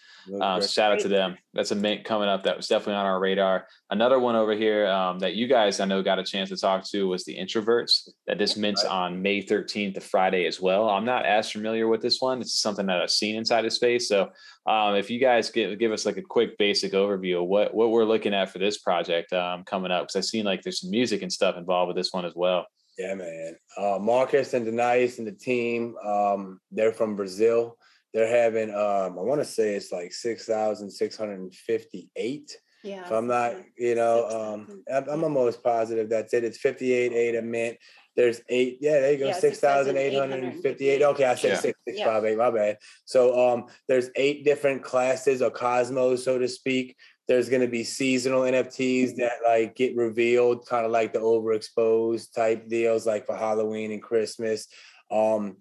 Um, 0.41 0.63
shout 0.63 0.93
out 0.93 1.01
to 1.01 1.09
them. 1.09 1.37
That's 1.53 1.71
a 1.71 1.75
mint 1.75 2.05
coming 2.05 2.29
up 2.29 2.45
that 2.45 2.57
was 2.57 2.67
definitely 2.67 2.95
on 2.95 3.07
our 3.07 3.21
radar. 3.21 3.67
Another 3.91 4.19
one 4.19 4.37
over 4.37 4.55
here 4.55 4.87
um, 4.87 5.19
that 5.19 5.35
you 5.35 5.47
guys 5.47 5.81
I 5.81 5.85
know 5.85 6.03
got 6.03 6.19
a 6.19 6.25
chance 6.25 6.49
to 6.49 6.57
talk 6.57 6.85
to 6.91 7.07
was 7.07 7.25
the 7.25 7.37
introverts 7.37 8.09
that 8.27 8.39
this 8.39 8.57
mints 8.57 8.85
on 8.85 9.21
May 9.21 9.43
13th, 9.43 9.95
the 9.95 10.01
Friday 10.01 10.47
as 10.47 10.61
well. 10.61 10.89
I'm 10.89 11.05
not 11.05 11.27
as 11.27 11.51
familiar 11.51 11.89
with 11.89 12.01
this 12.01 12.21
one. 12.21 12.41
It's 12.41 12.61
something 12.61 12.87
that 12.87 13.03
I've 13.03 13.11
seen 13.11 13.37
inside 13.37 13.65
of 13.65 13.73
space. 13.73 14.09
So 14.09 14.31
um, 14.67 14.95
if 14.95 15.11
you 15.11 15.19
guys 15.19 15.51
give 15.51 15.79
give 15.79 15.93
us 15.93 16.07
like 16.07 16.17
a 16.17 16.23
quick 16.23 16.57
basic 16.59 16.93
overview 16.93 17.43
of 17.43 17.49
what 17.49 17.75
what 17.75 17.91
we're 17.91 18.05
looking 18.05 18.35
at 18.35 18.51
for 18.51 18.59
this 18.59 18.79
project 18.79 19.33
um, 19.33 19.65
coming 19.65 19.91
up, 19.91 20.05
because 20.05 20.17
I've 20.17 20.25
seen 20.25 20.45
like 20.45 20.63
there's 20.63 20.81
some 20.81 20.91
music 20.91 21.23
and 21.23 21.33
stuff 21.33 21.57
involved 21.57 21.89
with 21.89 21.97
this 21.97 22.13
one 22.13 22.25
as 22.25 22.35
well. 22.35 22.67
Yeah, 22.99 23.15
man. 23.15 23.57
Uh, 23.77 23.99
Marcus 24.01 24.55
and 24.55 24.65
Denise 24.65 25.19
and 25.19 25.27
the 25.27 25.33
team, 25.33 25.97
um, 26.07 26.61
they're 26.71 26.93
from 26.93 27.17
Brazil 27.17 27.77
they're 28.15 28.29
having 28.29 28.71
um, 28.71 29.19
I 29.19 29.23
want 29.23 29.41
to 29.41 29.45
say 29.45 29.75
it's 29.75 29.93
like 29.93 30.13
six 30.13 30.47
thousand 30.47 30.89
six 30.91 31.17
hundred 31.17 31.41
and 31.41 31.55
fifty 31.55 32.09
eight. 32.17 32.57
Yeah. 32.85 33.09
So 33.09 33.17
I'm 33.17 33.27
not, 33.27 33.55
you 33.79 33.95
know, 33.95 34.29
um, 34.29 34.83
I'm, 34.93 35.09
I'm 35.09 35.25
almost 35.25 35.65
positive 35.65 36.11
that's 36.11 36.35
it. 36.35 36.45
It's 36.45 36.59
58 36.59 37.13
eight 37.13 37.35
a 37.35 37.41
mint. 37.41 37.79
There's 38.17 38.41
eight. 38.49 38.79
Yeah, 38.81 39.01
there 39.01 39.13
you 39.13 39.19
go. 39.19 39.27
Yeah, 39.27 39.39
6,858. 39.39 41.03
Okay, 41.03 41.25
I 41.25 41.35
said 41.35 41.49
yeah. 41.49 41.59
six, 41.59 41.79
six, 41.87 41.99
yeah. 41.99 42.05
five, 42.07 42.25
eight. 42.25 42.39
My 42.39 42.51
bad. 42.51 42.79
So 43.05 43.49
um, 43.49 43.67
there's 43.89 44.11
eight 44.17 44.45
different 44.45 44.83
classes 44.83 45.43
or 45.43 45.51
cosmos, 45.51 46.25
so 46.25 46.39
to 46.39 46.49
speak. 46.49 46.97
There's 47.27 47.49
going 47.49 47.63
to 47.63 47.69
be 47.69 47.85
seasonal 47.85 48.43
NFTs 48.43 49.17
that 49.17 49.39
like 49.47 49.75
get 49.75 49.97
revealed, 49.97 50.67
kind 50.67 50.85
of 50.85 50.93
like 50.93 51.13
the 51.13 51.21
overexposed 51.21 52.35
type 52.35 52.69
deals, 52.69 53.07
like 53.07 53.27
for 53.27 53.37
Halloween 53.37 53.93
and 53.93 54.03
Christmas. 54.03 54.69
Um, 55.11 55.57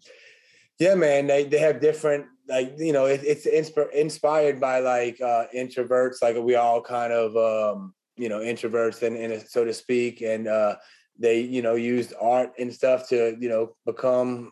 yeah, 0.78 0.96
man, 0.96 1.28
they 1.28 1.46
they 1.46 1.60
have 1.60 1.80
different 1.80 2.26
like 2.48 2.76
you 2.78 2.94
know 2.94 3.06
it, 3.06 3.22
it's 3.24 3.46
insp- 3.46 3.92
inspired 3.94 4.60
by 4.60 4.80
like 4.80 5.20
uh 5.22 5.46
introverts 5.56 6.22
like 6.22 6.36
we 6.38 6.56
all 6.56 6.82
kind 6.82 7.14
of 7.14 7.36
um 7.38 7.94
you 8.18 8.30
know 8.30 8.40
introverts 8.40 9.02
and, 9.02 9.16
and 9.16 9.42
so 9.48 9.64
to 9.64 9.74
speak 9.74 10.22
and 10.22 10.48
uh 10.48 10.76
they 11.18 11.42
you 11.42 11.62
know 11.62 11.76
used 11.76 12.14
art 12.20 12.52
and 12.60 12.74
stuff 12.74 13.08
to 13.10 13.38
you 13.40 13.50
know 13.50 13.76
become 13.86 14.52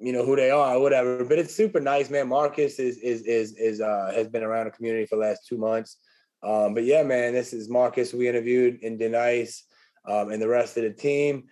you 0.00 0.12
know 0.12 0.24
who 0.24 0.36
they 0.36 0.50
are 0.50 0.76
or 0.76 0.80
whatever 0.80 1.24
but 1.24 1.38
it's 1.38 1.54
super 1.54 1.80
nice 1.80 2.10
man 2.10 2.28
marcus 2.28 2.78
is 2.78 2.98
is 2.98 3.22
is 3.22 3.54
is 3.56 3.80
uh 3.80 4.12
has 4.14 4.28
been 4.28 4.42
around 4.42 4.66
the 4.66 4.70
community 4.70 5.06
for 5.06 5.16
the 5.16 5.22
last 5.22 5.46
two 5.46 5.56
months 5.56 5.96
um 6.42 6.74
but 6.74 6.84
yeah 6.84 7.02
man 7.02 7.32
this 7.32 7.52
is 7.52 7.68
marcus 7.68 8.12
we 8.12 8.28
interviewed 8.28 8.82
and 8.82 8.98
denise 8.98 9.64
um 10.08 10.30
and 10.30 10.42
the 10.42 10.48
rest 10.48 10.76
of 10.76 10.82
the 10.82 10.90
team 10.90 11.44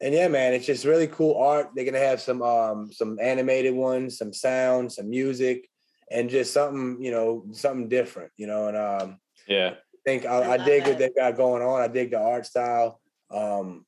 and 0.00 0.12
yeah, 0.12 0.28
man, 0.28 0.52
it's 0.52 0.66
just 0.66 0.84
really 0.84 1.06
cool 1.06 1.40
art. 1.40 1.70
They're 1.74 1.84
gonna 1.84 1.98
have 1.98 2.20
some 2.20 2.42
um 2.42 2.92
some 2.92 3.18
animated 3.20 3.74
ones, 3.74 4.18
some 4.18 4.32
sound, 4.32 4.92
some 4.92 5.08
music, 5.08 5.68
and 6.10 6.28
just 6.28 6.52
something 6.52 7.02
you 7.02 7.10
know 7.10 7.46
something 7.52 7.88
different, 7.88 8.30
you 8.36 8.46
know. 8.46 8.68
And 8.68 8.76
um, 8.76 9.18
yeah, 9.46 9.70
I 9.70 9.98
think 10.04 10.26
I, 10.26 10.52
I 10.52 10.56
dig 10.58 10.86
what 10.86 10.98
they 10.98 11.10
got 11.10 11.36
going 11.36 11.62
on. 11.62 11.80
I 11.80 11.88
dig 11.88 12.10
the 12.10 12.20
art 12.20 12.44
style. 12.44 13.00
Um, 13.30 13.86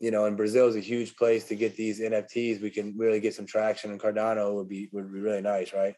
you 0.00 0.10
know, 0.10 0.26
and 0.26 0.36
Brazil 0.36 0.66
is 0.68 0.76
a 0.76 0.80
huge 0.80 1.16
place 1.16 1.44
to 1.44 1.56
get 1.56 1.76
these 1.76 2.00
NFTs. 2.00 2.60
We 2.60 2.70
can 2.70 2.96
really 2.96 3.20
get 3.20 3.34
some 3.34 3.46
traction, 3.46 3.90
and 3.90 4.00
Cardano 4.00 4.54
would 4.54 4.68
be 4.68 4.88
would 4.92 5.12
be 5.12 5.20
really 5.20 5.42
nice, 5.42 5.72
right? 5.72 5.94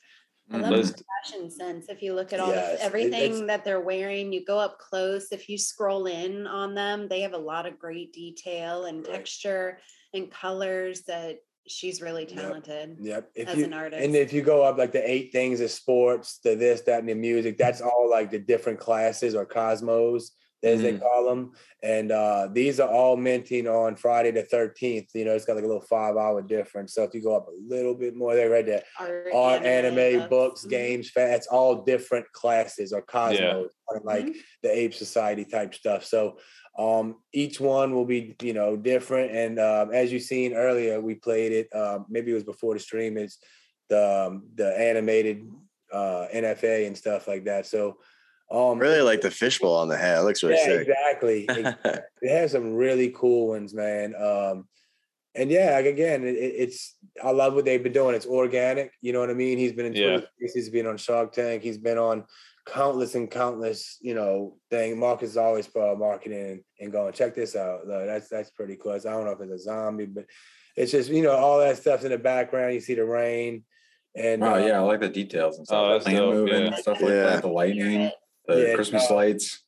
I 0.51 0.57
love 0.57 0.73
mm. 0.73 0.97
the 0.97 1.05
fashion 1.23 1.51
sense. 1.51 1.87
If 1.89 2.01
you 2.01 2.15
look 2.15 2.33
at 2.33 2.41
all 2.41 2.49
yes, 2.49 2.79
the, 2.79 2.85
everything 2.85 3.47
that 3.47 3.65
they're 3.65 3.81
wearing, 3.81 4.33
you 4.33 4.45
go 4.45 4.59
up 4.59 4.79
close. 4.79 5.31
If 5.31 5.49
you 5.49 5.59
scroll 5.59 6.07
in 6.07 6.47
on 6.47 6.75
them, 6.75 7.07
they 7.09 7.21
have 7.21 7.35
a 7.35 7.39
lot 7.39 7.67
of 7.67 7.79
great 7.79 8.13
detail 8.15 8.87
and 8.87 9.07
right. 9.07 9.17
texture 9.17 9.79
and 10.15 10.31
colors 10.31 11.03
that 11.03 11.41
she's 11.67 12.01
really 12.01 12.25
talented. 12.25 12.97
Yep. 12.99 13.07
yep. 13.07 13.31
If 13.35 13.49
as 13.49 13.59
you, 13.59 13.65
an 13.65 13.75
artist. 13.75 14.03
And 14.03 14.17
if 14.17 14.33
you 14.33 14.41
go 14.41 14.63
up 14.63 14.79
like 14.79 14.93
the 14.93 15.09
eight 15.09 15.33
things 15.33 15.61
of 15.61 15.71
sports, 15.71 16.39
the 16.43 16.55
this, 16.55 16.81
that, 16.83 17.01
and 17.01 17.09
the 17.09 17.15
music, 17.15 17.59
that's 17.59 17.83
all 17.83 18.09
like 18.11 18.31
the 18.31 18.39
different 18.39 18.79
classes 18.79 19.35
or 19.35 19.45
cosmos 19.45 20.33
as 20.63 20.81
mm-hmm. 20.81 20.83
they 20.83 20.99
call 20.99 21.29
them. 21.29 21.53
And 21.83 22.11
uh, 22.11 22.49
these 22.53 22.81
are 22.81 22.89
all 22.89 23.17
minting 23.17 23.69
on 23.69 23.97
Friday 23.97 24.31
the 24.31 24.43
13th. 24.43 25.09
You 25.15 25.25
know, 25.25 25.33
it's 25.33 25.45
got 25.45 25.57
like 25.57 25.65
a 25.65 25.69
little 25.69 25.83
five 25.83 26.17
hour 26.17 26.43
difference. 26.43 26.95
So 26.95 27.05
if 27.05 27.15
you 27.15 27.23
go 27.23 27.37
up 27.37 27.49
a 27.49 27.75
little 27.75 27.95
bit 27.95 28.17
more, 28.17 28.35
they're 28.35 28.51
right 28.51 28.67
there. 28.67 28.83
Art, 28.99 29.27
Art 29.35 29.65
anime, 29.65 29.99
anime, 29.99 30.29
books, 30.29 30.63
mm-hmm. 30.63 30.71
games, 30.71 31.11
it's 31.17 31.47
all 31.47 31.83
different 31.83 32.31
classes 32.33 32.93
or 32.93 33.03
cosmos, 33.03 33.71
yeah. 33.93 33.99
like 34.03 34.27
mm-hmm. 34.27 34.39
the 34.63 34.77
Ape 34.77 34.95
Society 34.95 35.45
type 35.45 35.75
stuff. 35.75 36.05
So 36.05 36.39
um, 36.79 37.17
each 37.33 37.61
one 37.61 37.93
will 37.95 38.05
be, 38.05 38.37
you 38.43 38.53
know, 38.53 38.77
different. 38.77 39.33
And 39.33 39.59
um, 39.59 39.93
as 39.93 40.13
you 40.13 40.21
seen 40.21 40.55
earlier, 40.55 41.01
we 41.01 41.15
played 41.17 41.53
it. 41.53 41.75
Um, 41.75 42.07
maybe 42.09 42.31
it 42.31 42.35
was 42.35 42.45
before 42.45 42.75
the 42.75 42.81
stream. 42.81 43.17
It's 43.17 43.39
the 43.89 44.27
um, 44.29 44.45
the 44.55 44.79
animated 44.79 45.49
uh, 45.93 46.27
NFA 46.33 46.87
and 46.87 46.97
stuff 46.97 47.27
like 47.27 47.45
that. 47.47 47.67
So 47.67 47.99
um, 48.51 48.79
really 48.79 49.03
like 49.03 49.21
the 49.21 49.31
fishbowl 49.31 49.77
on 49.77 49.89
the 49.89 49.97
head. 49.97 50.19
It 50.19 50.23
looks 50.23 50.43
really 50.43 50.57
yeah, 50.57 50.65
sick. 50.65 50.89
Exactly. 50.89 51.47
it 52.23 52.31
has 52.31 52.53
some 52.53 52.75
really 52.75 53.11
cool 53.15 53.49
ones, 53.49 53.75
man. 53.75 54.15
Um, 54.15 54.67
and 55.35 55.51
yeah, 55.51 55.73
like 55.73 55.87
again, 55.87 56.25
it, 56.25 56.35
it's 56.35 56.97
I 57.23 57.31
love 57.31 57.55
what 57.55 57.65
they've 57.65 57.83
been 57.83 57.93
doing. 57.93 58.15
It's 58.15 58.27
organic. 58.27 58.93
You 59.01 59.13
know 59.13 59.21
what 59.21 59.31
I 59.31 59.35
mean? 59.35 59.59
He's 59.59 59.73
been 59.73 59.87
in 59.87 59.93
yeah. 59.95 60.21
He's 60.39 60.71
been 60.71 60.87
on 60.87 60.97
Shark 60.97 61.33
Tank. 61.33 61.63
He's 61.63 61.79
been 61.79 61.99
on 61.99 62.25
countless 62.67 63.15
and 63.15 63.31
countless, 63.31 63.99
you 64.01 64.15
know, 64.15 64.57
thing. 64.71 64.99
Marcus 64.99 65.31
is 65.31 65.37
always 65.37 65.67
pro 65.67 65.97
marketing 65.97 66.63
and 66.81 66.93
going, 66.93 67.13
check 67.13 67.35
this 67.35 67.57
out. 67.57 67.81
That's 67.87 68.29
that's 68.29 68.51
pretty 68.51 68.77
cool. 68.77 68.93
I 68.93 68.99
don't 68.99 69.25
know 69.25 69.33
if 69.33 69.41
it's 69.41 69.53
a 69.53 69.59
zombie, 69.59 70.07
but 70.07 70.27
it's 70.77 70.93
just 70.93 71.11
you 71.11 71.23
know 71.23 71.37
all 71.37 71.59
that 71.59 71.77
stuff's 71.77 72.05
in 72.05 72.11
the 72.11 72.19
background. 72.19 72.75
You 72.75 72.81
see 72.81 72.95
the 72.95 73.05
rain, 73.05 73.65
and 74.15 74.43
oh 74.43 74.55
uh, 74.55 74.59
yeah, 74.59 74.79
I 74.79 74.81
like 74.81 75.01
the 75.01 75.09
details 75.09 75.59
and 75.59 75.67
stuff. 75.67 75.79
Oh, 75.79 75.93
that's 75.93 76.05
dope, 76.05 76.35
moving, 76.35 76.67
yeah. 76.67 76.77
stuff 76.77 77.01
like 77.01 77.11
yeah. 77.11 77.23
that. 77.25 77.43
The 77.43 77.49
lightning 77.49 78.11
the 78.49 78.69
yeah, 78.69 78.75
Christmas 78.75 79.11
lights. 79.11 79.63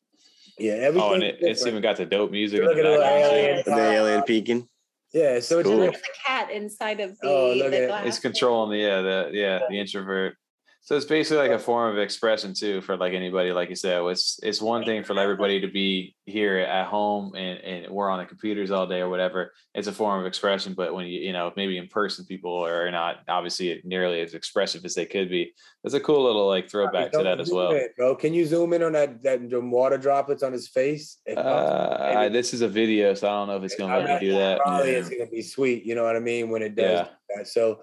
Yeah, 0.59 0.73
everything. 0.73 1.11
Oh, 1.11 1.15
and 1.15 1.23
it, 1.23 1.39
it's 1.41 1.67
even 1.67 1.81
got 1.81 1.97
the 1.97 2.07
dope 2.07 2.31
music. 2.31 2.61
Look 2.61 2.77
at 2.77 2.83
the 2.83 3.03
alien, 3.03 3.63
the 3.65 3.93
alien 3.93 4.23
peeking. 4.23 4.69
Yeah, 5.13 5.41
so 5.41 5.63
cool. 5.63 5.83
it's 5.83 6.01
the 6.01 6.09
cat 6.27 6.51
inside 6.51 7.01
of 7.01 7.17
oh, 7.23 7.55
the, 7.55 7.55
oh, 7.55 7.65
look 7.65 7.71
the 7.73 7.87
glass. 7.87 8.07
It's 8.07 8.19
controlling 8.19 8.71
the 8.71 8.85
yeah 8.85 9.01
the 9.01 9.31
yeah 9.33 9.61
the 9.69 9.79
introvert. 9.79 10.37
So 10.83 10.97
it's 10.97 11.05
basically 11.05 11.47
like 11.47 11.57
a 11.57 11.63
form 11.63 11.93
of 11.93 11.99
expression 11.99 12.55
too 12.55 12.81
for 12.81 12.97
like 12.97 13.13
anybody, 13.13 13.53
like 13.53 13.69
you 13.69 13.77
said. 13.77 14.03
It's 14.03 14.41
it's 14.43 14.63
one 14.63 14.85
thing 14.85 15.05
for 15.05 15.19
everybody 15.19 15.61
to 15.61 15.69
be 15.69 16.17
here 16.25 16.59
at 16.59 16.87
home 16.87 17.35
and, 17.35 17.59
and 17.61 17.93
we're 17.93 18.09
on 18.09 18.19
the 18.19 18.25
computers 18.25 18.71
all 18.71 18.87
day 18.87 19.01
or 19.01 19.11
whatever. 19.11 19.53
It's 19.75 19.89
a 19.89 19.93
form 19.93 20.21
of 20.21 20.27
expression, 20.27 20.73
but 20.73 20.95
when 20.95 21.07
you 21.07 21.21
you 21.21 21.33
know 21.35 21.53
maybe 21.55 21.77
in 21.77 21.87
person 21.89 22.25
people 22.25 22.65
are 22.65 22.91
not 22.91 23.19
obviously 23.29 23.83
nearly 23.85 24.23
as 24.23 24.33
expressive 24.33 24.85
as 24.87 24.95
they 24.95 25.05
could 25.05 25.29
be. 25.29 25.53
It's 25.85 25.95
a 25.95 26.01
cool 26.01 26.25
little 26.25 26.49
like 26.49 26.71
throwback 26.71 27.13
to 27.13 27.23
that 27.23 27.41
as 27.41 27.51
well. 27.53 27.73
In, 27.73 27.87
bro, 27.97 28.17
can 28.17 28.33
you 28.33 28.47
zoom 28.47 28.73
in 28.73 28.83
on 28.83 28.93
that 28.93 29.23
that 29.23 29.41
water 29.53 29.99
droplets 29.99 30.43
on 30.43 30.53
his 30.53 30.67
face? 30.67 31.19
Uh, 31.37 32.31
this 32.31 32.55
is 32.55 32.63
a 32.63 32.69
video, 32.69 33.13
so 33.13 33.29
I 33.29 33.33
don't 33.33 33.49
know 33.49 33.57
if 33.57 33.65
it's 33.65 33.77
gonna 33.77 33.99
let 33.99 34.21
me 34.21 34.29
do 34.29 34.33
that. 34.33 34.61
Probably 34.61 34.93
yeah. 34.93 34.99
it's 34.99 35.11
gonna 35.11 35.27
be 35.27 35.43
sweet. 35.43 35.85
You 35.85 35.95
know 35.95 36.05
what 36.05 36.17
I 36.17 36.21
mean 36.21 36.49
when 36.49 36.63
it 36.63 36.75
does 36.75 37.07
yeah. 37.07 37.37
that. 37.37 37.49
So 37.49 37.81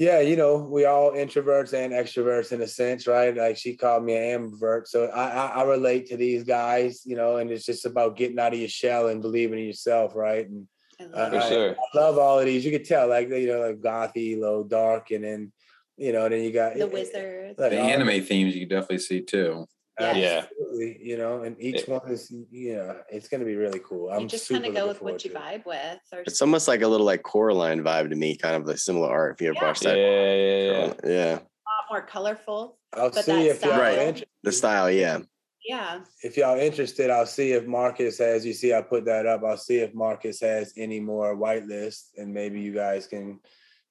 yeah, 0.00 0.20
you 0.20 0.34
know, 0.34 0.56
we 0.56 0.86
all 0.86 1.12
introverts 1.12 1.74
and 1.74 1.92
extroverts 1.92 2.52
in 2.52 2.62
a 2.62 2.66
sense, 2.66 3.06
right? 3.06 3.36
Like 3.36 3.58
she 3.58 3.76
called 3.76 4.02
me 4.02 4.16
an 4.16 4.50
ambivert. 4.50 4.86
So 4.86 5.04
I, 5.08 5.28
I, 5.28 5.46
I 5.60 5.62
relate 5.64 6.06
to 6.06 6.16
these 6.16 6.42
guys, 6.42 7.02
you 7.04 7.16
know, 7.16 7.36
and 7.36 7.50
it's 7.50 7.66
just 7.66 7.84
about 7.84 8.16
getting 8.16 8.38
out 8.38 8.54
of 8.54 8.58
your 8.58 8.70
shell 8.70 9.08
and 9.08 9.20
believing 9.20 9.58
in 9.58 9.66
yourself, 9.66 10.14
right? 10.14 10.48
And 10.48 10.66
I 11.14 11.28
love, 11.28 11.48
sure. 11.50 11.76
I 11.76 11.98
love 11.98 12.16
all 12.16 12.38
of 12.38 12.46
these. 12.46 12.64
You 12.64 12.70
could 12.70 12.86
tell, 12.86 13.08
like 13.08 13.28
you 13.28 13.48
know, 13.48 13.60
like 13.60 13.82
gothy, 13.82 14.40
low 14.40 14.64
dark, 14.64 15.10
and 15.10 15.22
then 15.22 15.52
you 15.98 16.14
know, 16.14 16.26
then 16.30 16.44
you 16.44 16.50
got 16.50 16.76
the 16.76 16.86
wizards. 16.86 17.58
Like, 17.58 17.72
the 17.72 17.78
anime 17.78 18.24
themes 18.24 18.54
you 18.54 18.66
can 18.66 18.78
definitely 18.78 19.00
see 19.00 19.20
too. 19.20 19.66
Yeah. 20.00 20.46
You 20.72 21.16
know, 21.16 21.42
and 21.42 21.56
each 21.60 21.82
it, 21.82 21.88
one 21.88 22.00
is, 22.08 22.32
yeah, 22.50 22.94
it's 23.10 23.28
going 23.28 23.40
to 23.40 23.46
be 23.46 23.56
really 23.56 23.80
cool. 23.80 24.10
I'm 24.10 24.22
you 24.22 24.28
just 24.28 24.48
kind 24.48 24.64
of 24.64 24.74
go 24.74 24.86
with 24.88 25.02
what 25.02 25.24
you 25.24 25.30
vibe 25.30 25.66
with. 25.66 25.98
Or 26.12 26.20
it's 26.20 26.40
almost 26.40 26.68
like 26.68 26.82
a 26.82 26.88
little 26.88 27.06
like 27.06 27.22
Coraline 27.22 27.82
vibe 27.82 28.10
to 28.10 28.16
me, 28.16 28.36
kind 28.36 28.56
of 28.56 28.66
the 28.66 28.76
similar 28.76 29.10
art. 29.10 29.34
If 29.34 29.42
you 29.42 29.48
ever 29.48 29.56
yeah. 29.60 29.64
watched 29.64 29.82
that, 29.82 29.96
yeah, 29.96 30.34
yeah, 30.34 30.72
yeah, 30.72 30.94
yeah. 31.04 31.32
A 31.32 31.34
lot 31.34 31.84
more 31.90 32.02
colorful. 32.02 32.78
I'll 32.94 33.12
see 33.12 33.48
if 33.48 33.62
y'all 33.64 33.78
right. 33.78 34.24
The 34.42 34.52
style, 34.52 34.90
yeah. 34.90 35.18
Yeah. 35.64 36.00
If 36.22 36.36
y'all 36.36 36.58
interested, 36.58 37.10
I'll 37.10 37.26
see 37.26 37.52
if 37.52 37.66
Marcus 37.66 38.18
has. 38.18 38.46
You 38.46 38.54
see, 38.54 38.72
I 38.72 38.80
put 38.80 39.04
that 39.04 39.26
up. 39.26 39.42
I'll 39.44 39.56
see 39.56 39.78
if 39.78 39.94
Marcus 39.94 40.40
has 40.40 40.72
any 40.76 41.00
more 41.00 41.36
whitelist, 41.36 42.10
and 42.16 42.32
maybe 42.32 42.60
you 42.60 42.72
guys 42.72 43.06
can 43.06 43.40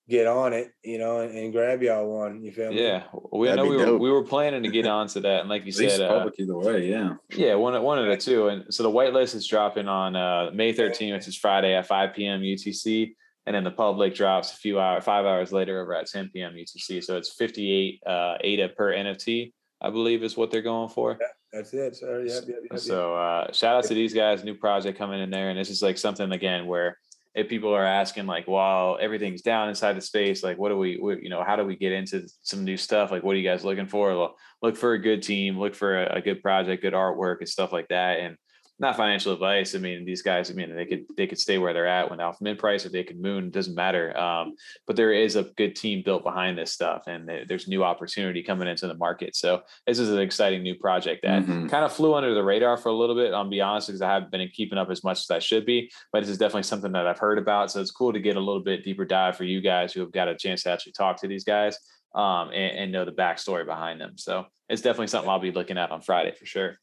get 0.09 0.27
on 0.27 0.53
it, 0.53 0.71
you 0.83 0.97
know, 0.97 1.19
and, 1.19 1.37
and 1.37 1.53
grab 1.53 1.81
y'all 1.83 2.07
one. 2.07 2.43
You 2.43 2.51
feel 2.51 2.71
me? 2.71 2.83
Yeah, 2.83 3.03
we 3.31 3.53
know 3.53 3.65
we 3.65 3.77
were 3.77 3.97
we 3.97 4.11
were 4.11 4.23
planning 4.23 4.63
to 4.63 4.69
get 4.69 4.87
onto 4.87 5.21
that, 5.21 5.41
and 5.41 5.49
like 5.49 5.65
you 5.65 5.71
said, 5.71 6.01
uh, 6.01 6.09
public 6.09 6.35
either 6.39 6.57
way, 6.57 6.89
yeah, 6.89 7.15
yeah, 7.29 7.55
one 7.55 7.81
one 7.81 7.99
of 7.99 8.07
the 8.07 8.17
two. 8.17 8.47
And 8.47 8.73
so 8.73 8.83
the 8.83 8.89
whitelist 8.89 9.35
is 9.35 9.47
dropping 9.47 9.87
on 9.87 10.15
uh, 10.15 10.49
May 10.53 10.73
13th, 10.73 11.13
which 11.13 11.27
is 11.27 11.37
Friday 11.37 11.75
at 11.75 11.87
5 11.87 12.13
p.m. 12.15 12.41
UTC, 12.41 13.13
and 13.45 13.55
then 13.55 13.63
the 13.63 13.71
public 13.71 14.15
drops 14.15 14.53
a 14.53 14.57
few 14.57 14.79
hours, 14.79 15.03
five 15.03 15.25
hours 15.25 15.51
later 15.51 15.81
over 15.81 15.93
at 15.93 16.07
10 16.07 16.31
p.m. 16.33 16.53
UTC. 16.53 17.03
So 17.03 17.15
it's 17.15 17.33
58 17.33 18.01
uh, 18.05 18.37
ADA 18.41 18.69
per 18.69 18.93
NFT, 18.93 19.53
I 19.79 19.89
believe, 19.91 20.23
is 20.23 20.35
what 20.35 20.51
they're 20.51 20.61
going 20.61 20.89
for. 20.89 21.17
Yeah. 21.19 21.27
That's 21.51 21.73
it, 21.73 21.95
sir. 21.95 22.25
Yep, 22.25 22.43
yep, 22.47 22.57
yep, 22.69 22.79
so 22.79 23.15
uh, 23.15 23.51
shout 23.51 23.77
out 23.77 23.83
to 23.85 23.95
these 23.95 24.13
guys, 24.13 24.43
new 24.43 24.53
project 24.53 24.99
coming 24.99 25.19
in 25.19 25.31
there, 25.31 25.49
and 25.49 25.57
this 25.57 25.71
is 25.71 25.81
like 25.81 25.97
something 25.97 26.31
again 26.31 26.67
where 26.67 26.99
if 27.39 27.47
people 27.47 27.73
are 27.73 27.85
asking 27.85 28.25
like 28.25 28.47
while 28.47 28.97
everything's 28.99 29.41
down 29.41 29.69
inside 29.69 29.93
the 29.93 30.01
space 30.01 30.43
like 30.43 30.57
what 30.57 30.69
do 30.69 30.77
we 30.77 30.91
you 31.21 31.29
know 31.29 31.43
how 31.43 31.55
do 31.55 31.63
we 31.63 31.75
get 31.75 31.91
into 31.91 32.27
some 32.43 32.63
new 32.63 32.77
stuff? 32.77 33.11
Like 33.11 33.23
what 33.23 33.33
are 33.33 33.39
you 33.39 33.49
guys 33.49 33.63
looking 33.63 33.87
for? 33.87 34.33
Look 34.61 34.75
for 34.75 34.93
a 34.93 34.99
good 34.99 35.23
team 35.23 35.57
look 35.57 35.73
for 35.73 36.03
a, 36.03 36.17
a 36.17 36.21
good 36.21 36.41
project 36.41 36.81
good 36.81 36.93
artwork 36.93 37.37
and 37.39 37.49
stuff 37.49 37.71
like 37.71 37.87
that 37.87 38.19
and 38.19 38.35
not 38.79 38.95
financial 38.95 39.33
advice. 39.33 39.75
I 39.75 39.79
mean, 39.79 40.05
these 40.05 40.21
guys, 40.21 40.49
I 40.49 40.53
mean, 40.53 40.73
they 40.73 40.85
could 40.85 41.05
they 41.17 41.27
could 41.27 41.37
stay 41.37 41.57
where 41.57 41.73
they're 41.73 41.87
at 41.87 42.09
when 42.09 42.21
off 42.21 42.39
mid 42.39 42.57
price 42.57 42.85
or 42.85 42.89
they 42.89 43.03
could 43.03 43.19
moon. 43.19 43.47
It 43.47 43.51
doesn't 43.51 43.75
matter. 43.75 44.17
Um, 44.17 44.55
but 44.87 44.95
there 44.95 45.11
is 45.11 45.35
a 45.35 45.43
good 45.43 45.75
team 45.75 46.01
built 46.03 46.23
behind 46.23 46.57
this 46.57 46.71
stuff, 46.71 47.03
and 47.07 47.29
there's 47.47 47.67
new 47.67 47.83
opportunity 47.83 48.41
coming 48.41 48.67
into 48.67 48.87
the 48.87 48.95
market. 48.95 49.35
So 49.35 49.61
this 49.85 49.99
is 49.99 50.09
an 50.09 50.19
exciting 50.19 50.63
new 50.63 50.75
project 50.75 51.23
that 51.23 51.43
mm-hmm. 51.43 51.67
kind 51.67 51.83
of 51.83 51.91
flew 51.91 52.13
under 52.15 52.33
the 52.33 52.43
radar 52.43 52.77
for 52.77 52.89
a 52.89 52.93
little 52.93 53.15
bit. 53.15 53.33
I'll 53.33 53.49
be 53.49 53.61
honest, 53.61 53.87
because 53.87 54.01
I 54.01 54.13
haven't 54.13 54.31
been 54.31 54.47
keeping 54.53 54.77
up 54.77 54.89
as 54.89 55.03
much 55.03 55.19
as 55.19 55.29
I 55.29 55.39
should 55.39 55.65
be. 55.65 55.91
But 56.13 56.21
this 56.21 56.29
is 56.29 56.37
definitely 56.37 56.63
something 56.63 56.93
that 56.93 57.05
I've 57.05 57.19
heard 57.19 57.37
about. 57.37 57.71
So 57.71 57.81
it's 57.81 57.91
cool 57.91 58.13
to 58.13 58.19
get 58.19 58.37
a 58.37 58.39
little 58.39 58.63
bit 58.63 58.83
deeper 58.83 59.05
dive 59.05 59.35
for 59.35 59.43
you 59.43 59.59
guys 59.61 59.91
who 59.91 59.99
have 59.99 60.11
got 60.11 60.29
a 60.29 60.35
chance 60.35 60.63
to 60.63 60.71
actually 60.71 60.93
talk 60.93 61.19
to 61.21 61.27
these 61.27 61.43
guys 61.43 61.77
um, 62.15 62.49
and, 62.49 62.77
and 62.77 62.91
know 62.91 63.03
the 63.03 63.11
backstory 63.11 63.65
behind 63.65 63.99
them. 63.99 64.17
So 64.17 64.45
it's 64.69 64.81
definitely 64.81 65.07
something 65.07 65.29
I'll 65.29 65.39
be 65.39 65.51
looking 65.51 65.77
at 65.77 65.91
on 65.91 66.01
Friday 66.01 66.31
for 66.31 66.45
sure. 66.45 66.77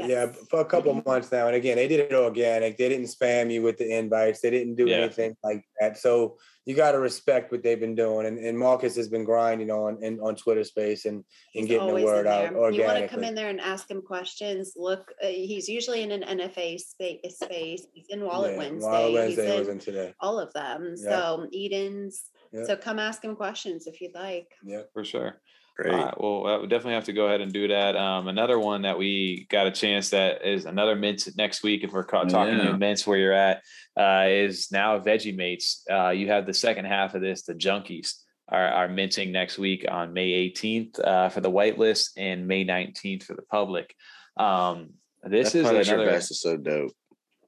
Yes. 0.00 0.08
Yeah, 0.08 0.44
for 0.48 0.60
a 0.60 0.64
couple 0.64 0.94
mm-hmm. 0.94 1.08
months 1.08 1.30
now. 1.30 1.46
And 1.46 1.56
again, 1.56 1.76
they 1.76 1.88
did 1.88 2.00
it 2.00 2.14
organic. 2.14 2.78
They 2.78 2.88
didn't 2.88 3.06
spam 3.06 3.52
you 3.52 3.62
with 3.62 3.76
the 3.76 3.96
invites. 3.96 4.40
They 4.40 4.50
didn't 4.50 4.76
do 4.76 4.86
yeah. 4.86 4.96
anything 4.96 5.36
like 5.44 5.64
that. 5.78 5.98
So 5.98 6.38
you 6.64 6.74
got 6.74 6.92
to 6.92 6.98
respect 6.98 7.52
what 7.52 7.62
they've 7.62 7.78
been 7.78 7.94
doing. 7.94 8.26
And, 8.26 8.38
and 8.38 8.58
Marcus 8.58 8.96
has 8.96 9.08
been 9.08 9.24
grinding 9.24 9.70
on 9.70 10.02
in, 10.02 10.18
on 10.20 10.36
Twitter 10.36 10.64
space 10.64 11.04
and, 11.04 11.22
and 11.54 11.68
getting 11.68 11.94
the 11.94 12.04
word 12.04 12.26
out 12.26 12.54
organically. 12.54 12.78
You 12.78 12.84
want 12.84 12.98
to 13.00 13.08
come 13.08 13.24
in 13.24 13.34
there 13.34 13.50
and 13.50 13.60
ask 13.60 13.90
him 13.90 14.00
questions. 14.00 14.72
Look, 14.76 15.12
uh, 15.22 15.26
he's 15.26 15.68
usually 15.68 16.02
in 16.02 16.12
an 16.12 16.22
NFA 16.22 16.78
space. 16.78 17.20
space. 17.28 17.86
He's 17.92 18.06
in 18.08 18.24
Wallet 18.24 18.52
yeah, 18.52 18.58
Wednesday. 18.58 18.90
Wallet 18.90 19.12
Wednesday 19.12 19.58
was 19.58 19.68
in 19.68 19.78
today. 19.78 20.14
All 20.20 20.38
of 20.38 20.52
them. 20.54 20.94
Yeah. 20.96 21.10
So 21.10 21.46
Eden's. 21.52 22.24
So 22.66 22.76
come 22.76 22.98
ask 22.98 23.22
him 23.22 23.36
questions 23.36 23.86
if 23.86 24.00
you'd 24.00 24.14
like. 24.14 24.48
Yeah, 24.64 24.82
for 24.92 25.04
sure. 25.04 25.40
Great. 25.80 25.94
All 25.94 26.04
right. 26.04 26.14
Well, 26.20 26.60
we 26.60 26.66
definitely 26.66 26.94
have 26.94 27.04
to 27.04 27.14
go 27.14 27.26
ahead 27.26 27.40
and 27.40 27.52
do 27.52 27.68
that. 27.68 27.96
Um, 27.96 28.28
another 28.28 28.58
one 28.58 28.82
that 28.82 28.98
we 28.98 29.46
got 29.48 29.66
a 29.66 29.70
chance 29.70 30.10
that 30.10 30.46
is 30.46 30.66
another 30.66 30.94
mint 30.94 31.26
next 31.38 31.62
week. 31.62 31.84
If 31.84 31.92
we're 31.92 32.04
ca- 32.04 32.24
talking 32.24 32.58
yeah. 32.58 32.72
mints 32.72 33.06
where 33.06 33.16
you're 33.16 33.32
at, 33.32 33.62
uh, 33.98 34.26
is 34.28 34.70
now 34.70 34.98
Veggie 34.98 35.34
Mates. 35.34 35.82
Uh, 35.90 36.10
you 36.10 36.28
have 36.28 36.44
the 36.44 36.52
second 36.52 36.84
half 36.84 37.14
of 37.14 37.22
this, 37.22 37.44
the 37.44 37.54
Junkies 37.54 38.16
are, 38.46 38.68
are 38.68 38.88
minting 38.88 39.32
next 39.32 39.56
week 39.56 39.86
on 39.90 40.12
May 40.12 40.50
18th 40.50 41.00
uh, 41.02 41.28
for 41.30 41.40
the 41.40 41.50
whitelist 41.50 42.10
and 42.18 42.46
May 42.46 42.64
19th 42.64 43.22
for 43.22 43.34
the 43.34 43.42
public. 43.42 43.94
Um, 44.36 44.90
this 45.22 45.52
that 45.52 45.76
is 45.76 45.88
another. 45.88 46.10
Best 46.10 46.30
is 46.30 46.42
so 46.42 46.58
dope. 46.58 46.92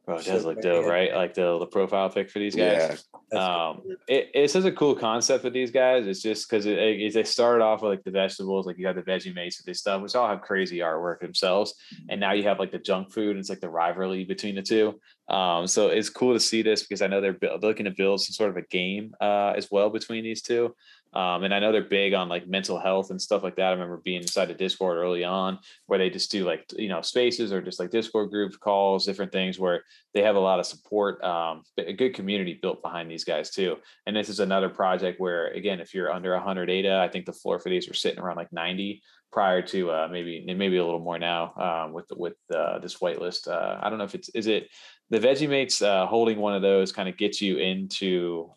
Bro, 0.04 0.16
it 0.18 0.26
does 0.26 0.44
look 0.44 0.60
dope, 0.60 0.86
right? 0.86 1.14
Like 1.14 1.34
the 1.34 1.58
the 1.60 1.66
profile 1.66 2.10
pic 2.10 2.28
for 2.28 2.40
these 2.40 2.56
guys. 2.56 3.04
Yeah, 3.32 3.68
um, 3.68 3.82
it, 4.08 4.30
it's 4.34 4.52
such 4.52 4.64
a 4.64 4.72
cool 4.72 4.96
concept 4.96 5.44
with 5.44 5.52
these 5.52 5.70
guys. 5.70 6.08
It's 6.08 6.20
just 6.20 6.50
because 6.50 6.66
it, 6.66 6.76
it, 6.76 7.14
they 7.14 7.22
started 7.22 7.62
off 7.62 7.82
with 7.82 7.90
like 7.90 8.02
the 8.02 8.10
vegetables, 8.10 8.66
like 8.66 8.78
you 8.78 8.84
got 8.84 8.96
the 8.96 9.02
veggie 9.02 9.32
mates 9.32 9.58
with 9.58 9.66
this 9.66 9.78
stuff, 9.78 10.02
which 10.02 10.16
all 10.16 10.26
have 10.26 10.40
crazy 10.40 10.78
artwork 10.78 11.20
themselves, 11.20 11.74
and 12.08 12.20
now 12.20 12.32
you 12.32 12.42
have 12.42 12.58
like 12.58 12.72
the 12.72 12.80
junk 12.80 13.12
food. 13.12 13.30
And 13.30 13.38
it's 13.38 13.48
like 13.48 13.60
the 13.60 13.70
rivalry 13.70 14.24
between 14.24 14.56
the 14.56 14.62
two. 14.62 15.00
Um, 15.28 15.68
so 15.68 15.88
it's 15.88 16.10
cool 16.10 16.32
to 16.32 16.40
see 16.40 16.62
this 16.62 16.82
because 16.82 17.00
I 17.00 17.06
know 17.06 17.20
they're 17.20 17.38
looking 17.60 17.84
to 17.84 17.92
build 17.92 18.22
some 18.22 18.32
sort 18.32 18.50
of 18.50 18.56
a 18.56 18.66
game 18.66 19.14
uh, 19.20 19.54
as 19.56 19.68
well 19.70 19.88
between 19.88 20.24
these 20.24 20.42
two. 20.42 20.74
Um, 21.12 21.44
and 21.44 21.54
I 21.54 21.58
know 21.58 21.72
they're 21.72 21.82
big 21.82 22.14
on 22.14 22.28
like 22.28 22.46
mental 22.46 22.78
health 22.78 23.10
and 23.10 23.20
stuff 23.20 23.42
like 23.42 23.56
that. 23.56 23.68
I 23.68 23.72
remember 23.72 24.00
being 24.04 24.22
inside 24.22 24.50
a 24.50 24.54
Discord 24.54 24.96
early 24.96 25.24
on 25.24 25.58
where 25.86 25.98
they 25.98 26.10
just 26.10 26.30
do 26.30 26.44
like, 26.44 26.64
you 26.76 26.88
know, 26.88 27.02
spaces 27.02 27.52
or 27.52 27.60
just 27.60 27.78
like 27.78 27.90
Discord 27.90 28.30
group 28.30 28.58
calls, 28.60 29.04
different 29.04 29.32
things 29.32 29.58
where 29.58 29.82
they 30.14 30.22
have 30.22 30.36
a 30.36 30.40
lot 30.40 30.58
of 30.58 30.66
support, 30.66 31.22
um, 31.22 31.62
a 31.78 31.92
good 31.92 32.14
community 32.14 32.58
built 32.60 32.82
behind 32.82 33.10
these 33.10 33.24
guys 33.24 33.50
too. 33.50 33.76
And 34.06 34.16
this 34.16 34.28
is 34.28 34.40
another 34.40 34.68
project 34.68 35.20
where, 35.20 35.48
again, 35.48 35.80
if 35.80 35.94
you're 35.94 36.12
under 36.12 36.32
100 36.32 36.70
ADA, 36.70 36.98
I 36.98 37.08
think 37.08 37.26
the 37.26 37.32
floor 37.32 37.58
for 37.58 37.68
these 37.68 37.88
were 37.88 37.94
sitting 37.94 38.20
around 38.20 38.36
like 38.36 38.52
90 38.52 39.02
prior 39.32 39.62
to 39.62 39.90
uh, 39.90 40.08
maybe 40.12 40.44
maybe 40.46 40.76
a 40.76 40.84
little 40.84 41.00
more 41.00 41.18
now 41.18 41.54
um, 41.56 41.92
with 41.92 42.06
with 42.14 42.34
uh, 42.54 42.78
this 42.78 42.98
whitelist. 42.98 43.48
Uh, 43.48 43.78
I 43.82 43.88
don't 43.88 43.98
know 43.98 44.04
if 44.04 44.14
it's 44.14 44.28
is 44.30 44.46
it 44.46 44.68
the 45.10 45.18
Veggiemates 45.18 45.82
uh, 45.82 46.06
holding 46.06 46.38
one 46.38 46.54
of 46.54 46.62
those 46.62 46.92
kind 46.92 47.08
of 47.08 47.16
gets 47.16 47.40
you 47.40 47.56
into 47.56 48.50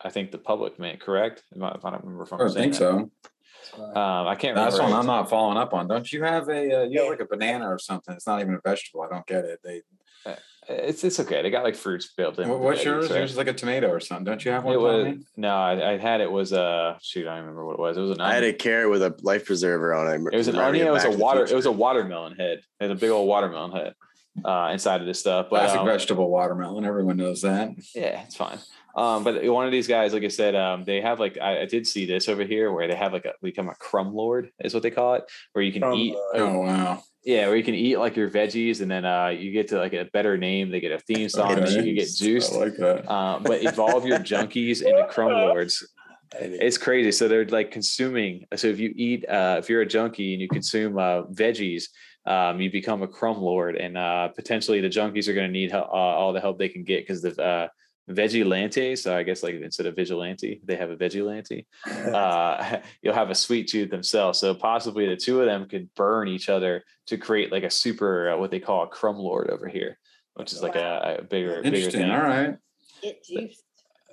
I 0.00 0.10
think 0.10 0.30
the 0.30 0.38
public 0.38 0.78
mint, 0.78 1.00
correct? 1.00 1.42
If 1.54 1.62
I, 1.62 1.90
don't 1.90 2.04
remember 2.04 2.24
if 2.24 2.32
I'm 2.32 2.40
I 2.40 2.48
think 2.48 2.72
that. 2.74 2.78
so. 2.78 3.10
Um, 3.76 4.26
I 4.26 4.34
can't. 4.34 4.54
That's 4.54 4.78
one 4.78 4.92
I'm 4.92 5.06
not 5.06 5.28
following 5.28 5.58
up 5.58 5.74
on. 5.74 5.88
Don't 5.88 6.10
you 6.12 6.22
have 6.22 6.48
a 6.48 6.82
uh, 6.82 6.84
you 6.84 7.00
have 7.00 7.10
like 7.10 7.20
a 7.20 7.26
banana 7.26 7.68
or 7.68 7.78
something? 7.78 8.14
It's 8.14 8.26
not 8.26 8.40
even 8.40 8.54
a 8.54 8.60
vegetable. 8.64 9.02
I 9.02 9.08
don't 9.08 9.26
get 9.26 9.44
it. 9.44 9.60
They. 9.62 9.82
Uh, 10.24 10.34
it's 10.68 11.02
it's 11.02 11.18
okay. 11.20 11.42
They 11.42 11.50
got 11.50 11.64
like 11.64 11.74
fruits 11.74 12.12
built 12.16 12.38
in. 12.38 12.48
what's 12.48 12.84
yours? 12.84 13.10
Right? 13.10 13.18
Yours 13.18 13.32
is 13.32 13.36
like 13.36 13.48
a 13.48 13.52
tomato 13.52 13.88
or 13.88 14.00
something. 14.00 14.24
Don't 14.24 14.44
you 14.44 14.52
have 14.52 14.64
one? 14.64 14.74
It 14.74 14.80
was, 14.80 15.16
no, 15.36 15.54
I, 15.54 15.94
I, 15.94 15.98
had 15.98 16.20
it 16.20 16.30
was 16.30 16.52
a 16.52 16.62
uh, 16.62 16.98
shoot. 17.02 17.26
I 17.26 17.36
don't 17.36 17.40
remember 17.40 17.66
what 17.66 17.74
it 17.74 17.78
was. 17.78 17.96
It 17.96 18.00
was 18.00 18.10
an. 18.12 18.20
I 18.20 18.34
had 18.34 18.44
a 18.44 18.52
carrot 18.52 18.90
with 18.90 19.02
a 19.02 19.14
life 19.22 19.44
preserver 19.44 19.94
on 19.94 20.06
it. 20.06 20.34
It 20.34 20.36
was 20.36 20.48
an 20.48 20.56
onion. 20.56 20.86
It 20.86 20.92
was 20.92 21.04
a 21.04 21.10
water. 21.10 21.44
It 21.44 21.54
was 21.54 21.66
a 21.66 21.72
watermelon 21.72 22.36
head. 22.36 22.60
It 22.80 22.84
was 22.84 22.92
a 22.92 23.00
big 23.00 23.10
old 23.10 23.28
watermelon 23.28 23.72
head 23.72 23.94
uh, 24.44 24.70
inside 24.72 25.00
of 25.00 25.06
this 25.06 25.20
stuff. 25.20 25.46
But, 25.50 25.60
Classic 25.60 25.80
um, 25.80 25.86
vegetable 25.86 26.30
watermelon. 26.30 26.84
Everyone 26.84 27.16
knows 27.16 27.42
that. 27.42 27.70
Yeah, 27.94 28.22
it's 28.22 28.36
fine. 28.36 28.58
Um, 28.98 29.22
but 29.22 29.44
one 29.44 29.64
of 29.64 29.70
these 29.70 29.86
guys, 29.86 30.12
like 30.12 30.24
I 30.24 30.28
said, 30.28 30.56
um, 30.56 30.84
they 30.84 31.00
have 31.00 31.20
like 31.20 31.38
I, 31.40 31.62
I, 31.62 31.66
did 31.66 31.86
see 31.86 32.04
this 32.04 32.28
over 32.28 32.42
here 32.42 32.72
where 32.72 32.88
they 32.88 32.96
have 32.96 33.12
like 33.12 33.26
a 33.26 33.34
become 33.40 33.68
a 33.68 33.74
crumb 33.76 34.12
lord 34.12 34.50
is 34.58 34.74
what 34.74 34.82
they 34.82 34.90
call 34.90 35.14
it, 35.14 35.24
where 35.52 35.64
you 35.64 35.72
can 35.72 35.82
crumb 35.82 35.94
eat. 35.94 36.14
Lord. 36.14 36.36
Oh 36.36 36.58
wow! 36.60 37.02
Yeah, 37.24 37.46
where 37.46 37.56
you 37.56 37.62
can 37.62 37.74
eat 37.74 37.98
like 37.98 38.16
your 38.16 38.28
veggies, 38.28 38.80
and 38.80 38.90
then 38.90 39.04
uh, 39.04 39.28
you 39.28 39.52
get 39.52 39.68
to 39.68 39.78
like 39.78 39.92
a 39.92 40.06
better 40.06 40.36
name. 40.36 40.70
They 40.70 40.80
get 40.80 40.90
a 40.90 40.98
theme 40.98 41.28
song, 41.28 41.52
okay. 41.52 41.60
and 41.60 41.70
you 41.70 41.82
can 41.82 41.94
get 41.94 42.08
juiced. 42.12 42.54
I 42.54 42.56
like 42.56 42.76
that. 42.78 43.08
Uh, 43.08 43.38
but 43.40 43.62
evolve 43.62 44.04
your 44.04 44.18
junkies 44.18 44.82
into 44.82 45.06
crumb 45.08 45.32
lords. 45.46 45.86
It's 46.32 46.76
crazy. 46.76 47.12
So 47.12 47.28
they're 47.28 47.46
like 47.46 47.70
consuming. 47.70 48.46
So 48.56 48.66
if 48.66 48.78
you 48.80 48.92
eat, 48.96 49.28
uh, 49.28 49.56
if 49.58 49.68
you're 49.68 49.82
a 49.82 49.86
junkie 49.86 50.34
and 50.34 50.42
you 50.42 50.48
consume 50.48 50.98
uh, 50.98 51.22
veggies, 51.22 51.84
um, 52.26 52.60
you 52.60 52.70
become 52.70 53.02
a 53.02 53.08
crumb 53.08 53.40
lord, 53.40 53.76
and 53.76 53.96
uh, 53.96 54.28
potentially 54.28 54.80
the 54.80 54.88
junkies 54.88 55.28
are 55.28 55.34
going 55.34 55.46
to 55.46 55.52
need 55.52 55.72
uh, 55.72 55.82
all 55.82 56.32
the 56.32 56.40
help 56.40 56.58
they 56.58 56.68
can 56.68 56.84
get 56.84 57.02
because 57.02 57.22
the 57.22 57.42
uh, 57.42 57.68
Vigilante. 58.08 58.96
So 58.96 59.14
I 59.14 59.22
guess 59.22 59.42
like 59.42 59.56
instead 59.56 59.86
of 59.86 59.94
vigilante, 59.94 60.60
they 60.64 60.76
have 60.76 60.90
a 60.90 60.96
vigilante. 60.96 61.66
Uh, 62.08 62.80
you'll 63.02 63.14
have 63.14 63.30
a 63.30 63.34
sweet 63.34 63.68
tooth 63.68 63.90
themselves. 63.90 64.38
So 64.38 64.54
possibly 64.54 65.06
the 65.06 65.16
two 65.16 65.40
of 65.40 65.46
them 65.46 65.68
could 65.68 65.92
burn 65.94 66.28
each 66.28 66.48
other 66.48 66.84
to 67.06 67.18
create 67.18 67.52
like 67.52 67.64
a 67.64 67.70
super 67.70 68.30
uh, 68.30 68.38
what 68.38 68.50
they 68.50 68.60
call 68.60 68.84
a 68.84 68.88
crumb 68.88 69.16
lord 69.16 69.50
over 69.50 69.68
here, 69.68 69.98
which 70.34 70.52
is 70.52 70.62
like 70.62 70.74
wow. 70.74 71.00
a, 71.02 71.14
a, 71.16 71.22
bigger 71.22 71.62
bigger 71.62 71.90
thing. 71.90 72.10
All 72.10 72.20
right. 72.20 72.56
Get 73.02 73.22
juiced. 73.24 73.62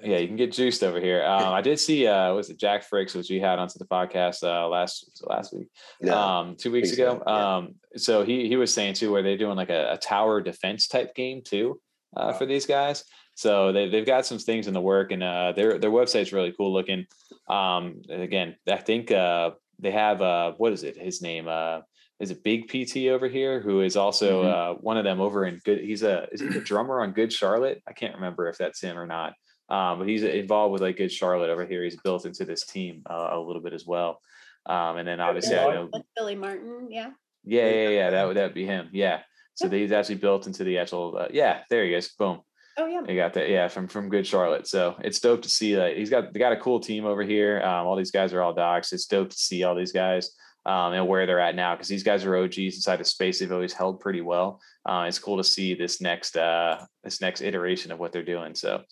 Yeah, 0.05 0.17
you 0.17 0.27
can 0.27 0.35
get 0.35 0.51
juiced 0.51 0.83
over 0.83 0.99
here. 0.99 1.23
Um, 1.25 1.53
I 1.53 1.61
did 1.61 1.79
see 1.79 2.07
uh 2.07 2.33
was 2.33 2.49
it 2.49 2.57
Jack 2.57 2.87
Fricks, 2.89 3.15
which 3.15 3.29
we 3.29 3.39
had 3.39 3.59
onto 3.59 3.79
the 3.79 3.85
podcast 3.85 4.43
uh 4.43 4.67
last 4.67 5.21
last 5.25 5.53
week. 5.53 5.67
Yeah. 6.01 6.39
Um 6.39 6.55
two 6.55 6.71
weeks 6.71 6.91
ago. 6.91 7.17
So, 7.17 7.23
yeah. 7.27 7.55
Um 7.55 7.75
so 7.97 8.23
he 8.23 8.47
he 8.47 8.55
was 8.55 8.73
saying 8.73 8.95
too 8.95 9.11
where 9.11 9.23
they're 9.23 9.37
doing 9.37 9.57
like 9.57 9.69
a, 9.69 9.93
a 9.93 9.97
tower 9.97 10.41
defense 10.41 10.87
type 10.87 11.15
game 11.15 11.41
too 11.43 11.79
uh, 12.15 12.29
wow. 12.31 12.33
for 12.33 12.45
these 12.45 12.65
guys. 12.65 13.03
So 13.35 13.73
they, 13.73 13.89
they've 13.89 14.05
got 14.05 14.25
some 14.25 14.39
things 14.39 14.67
in 14.67 14.73
the 14.73 14.81
work 14.81 15.11
and 15.11 15.21
uh, 15.21 15.51
their, 15.51 15.77
their 15.77 15.91
website's 15.91 16.31
really 16.31 16.53
cool 16.53 16.71
looking. 16.71 17.05
Um, 17.49 18.01
again, 18.09 18.55
I 18.67 18.77
think 18.77 19.11
uh, 19.11 19.51
they 19.77 19.91
have, 19.91 20.21
uh, 20.21 20.53
what 20.53 20.71
is 20.71 20.83
it? 20.83 20.97
His 20.97 21.21
name, 21.21 21.47
uh, 21.47 21.81
is 22.19 22.31
a 22.31 22.35
Big 22.35 22.69
PT 22.69 23.09
over 23.09 23.27
here, 23.27 23.59
who 23.59 23.81
is 23.81 23.97
also 23.97 24.43
mm-hmm. 24.43 24.77
uh, 24.77 24.81
one 24.81 24.97
of 24.97 25.03
them 25.03 25.19
over 25.19 25.45
in 25.45 25.59
good. 25.65 25.81
He's 25.81 26.01
a 26.01 26.27
is 26.31 26.39
he 26.39 26.47
a 26.47 26.61
drummer 26.61 27.01
on 27.01 27.11
Good 27.11 27.33
Charlotte? 27.33 27.83
I 27.85 27.91
can't 27.91 28.15
remember 28.15 28.47
if 28.47 28.57
that's 28.57 28.79
him 28.79 28.97
or 28.97 29.05
not. 29.05 29.33
Um, 29.69 29.99
but 29.99 30.07
he's 30.07 30.23
involved 30.23 30.73
with 30.73 30.81
like 30.81 30.97
Good 30.97 31.11
Charlotte 31.11 31.49
over 31.49 31.65
here. 31.65 31.83
He's 31.83 31.99
built 31.99 32.25
into 32.25 32.45
this 32.45 32.65
team 32.65 33.01
uh, 33.09 33.29
a 33.31 33.39
little 33.39 33.61
bit 33.61 33.73
as 33.73 33.85
well. 33.85 34.21
Um, 34.65 34.97
and 34.97 35.07
then 35.07 35.19
obviously 35.19 35.57
I 35.57 35.73
know 35.73 35.89
Billy 36.15 36.35
Martin, 36.35 36.87
yeah. 36.89 37.11
Yeah, 37.43 37.69
yeah, 37.69 37.89
yeah. 37.89 38.09
That 38.11 38.27
would 38.27 38.37
that 38.37 38.53
be 38.53 38.65
him. 38.65 38.89
Yeah. 38.91 39.21
So 39.53 39.69
he's 39.69 39.91
actually 39.91 40.15
built 40.15 40.47
into 40.47 40.63
the 40.63 40.79
actual. 40.79 41.17
Uh, 41.17 41.27
yeah, 41.31 41.61
there 41.69 41.85
he 41.85 41.93
is. 41.93 42.09
Boom. 42.09 42.41
Oh 42.77 42.87
yeah, 42.87 43.01
he 43.07 43.15
got 43.15 43.33
that. 43.35 43.49
Yeah, 43.49 43.69
from 43.69 43.87
from 43.87 44.09
Good 44.09 44.27
Charlotte. 44.27 44.67
So 44.67 44.95
it's 45.01 45.19
dope 45.19 45.43
to 45.43 45.49
see 45.49 45.75
that 45.75 45.95
he's 45.95 46.09
got 46.09 46.33
they 46.33 46.39
got 46.39 46.51
a 46.51 46.57
cool 46.57 46.79
team 46.79 47.05
over 47.05 47.23
here. 47.23 47.61
Um, 47.61 47.87
all 47.87 47.95
these 47.95 48.11
guys 48.11 48.33
are 48.33 48.41
all 48.41 48.53
docs. 48.53 48.91
It's 48.91 49.05
dope 49.05 49.29
to 49.29 49.37
see 49.37 49.63
all 49.63 49.75
these 49.75 49.93
guys 49.93 50.31
um, 50.65 50.93
and 50.93 51.07
where 51.07 51.25
they're 51.25 51.39
at 51.39 51.55
now 51.55 51.75
because 51.75 51.87
these 51.87 52.03
guys 52.03 52.25
are 52.25 52.35
OGs 52.35 52.57
inside 52.57 52.99
of 52.99 53.07
space. 53.07 53.39
They've 53.39 53.51
always 53.51 53.73
held 53.73 53.99
pretty 53.99 54.21
well. 54.21 54.59
Uh, 54.85 55.05
it's 55.07 55.19
cool 55.19 55.37
to 55.37 55.43
see 55.43 55.73
this 55.73 56.01
next 56.01 56.35
uh, 56.35 56.83
this 57.03 57.21
next 57.21 57.41
iteration 57.41 57.91
of 57.91 57.99
what 57.99 58.11
they're 58.11 58.23
doing. 58.23 58.55
So 58.55 58.83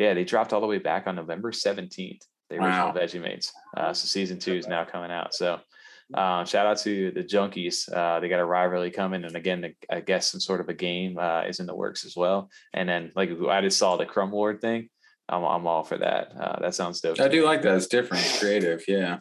yeah, 0.00 0.14
they 0.14 0.24
dropped 0.24 0.52
all 0.52 0.60
the 0.60 0.66
way 0.66 0.78
back 0.78 1.06
on 1.06 1.16
November 1.16 1.52
seventeenth. 1.52 2.22
The 2.48 2.56
original 2.56 2.88
wow. 2.88 2.94
Veggiemates. 2.94 3.50
Uh, 3.76 3.92
so 3.92 4.06
season 4.06 4.38
two 4.38 4.54
is 4.54 4.66
now 4.66 4.84
coming 4.84 5.10
out. 5.12 5.34
So 5.34 5.60
uh, 6.14 6.44
shout 6.44 6.66
out 6.66 6.78
to 6.78 7.12
the 7.12 7.22
Junkies. 7.22 7.92
Uh, 7.92 8.18
they 8.18 8.28
got 8.28 8.40
a 8.40 8.44
rivalry 8.44 8.90
coming, 8.90 9.24
and 9.24 9.36
again, 9.36 9.60
the, 9.60 9.74
I 9.88 10.00
guess 10.00 10.30
some 10.30 10.40
sort 10.40 10.60
of 10.60 10.68
a 10.68 10.74
game 10.74 11.18
uh, 11.18 11.42
is 11.42 11.60
in 11.60 11.66
the 11.66 11.74
works 11.74 12.04
as 12.04 12.16
well. 12.16 12.50
And 12.72 12.88
then, 12.88 13.12
like 13.14 13.30
I 13.48 13.60
just 13.60 13.78
saw 13.78 13.96
the 13.96 14.06
Crumb 14.06 14.32
Lord 14.32 14.60
thing. 14.60 14.88
I'm 15.28 15.44
I'm 15.44 15.66
all 15.66 15.84
for 15.84 15.98
that. 15.98 16.32
Uh, 16.36 16.60
that 16.60 16.74
sounds 16.74 17.00
dope. 17.00 17.20
I 17.20 17.28
do 17.28 17.44
like 17.44 17.62
that. 17.62 17.76
It's 17.76 17.86
different, 17.86 18.24
creative. 18.40 18.82
Yeah, 18.88 19.18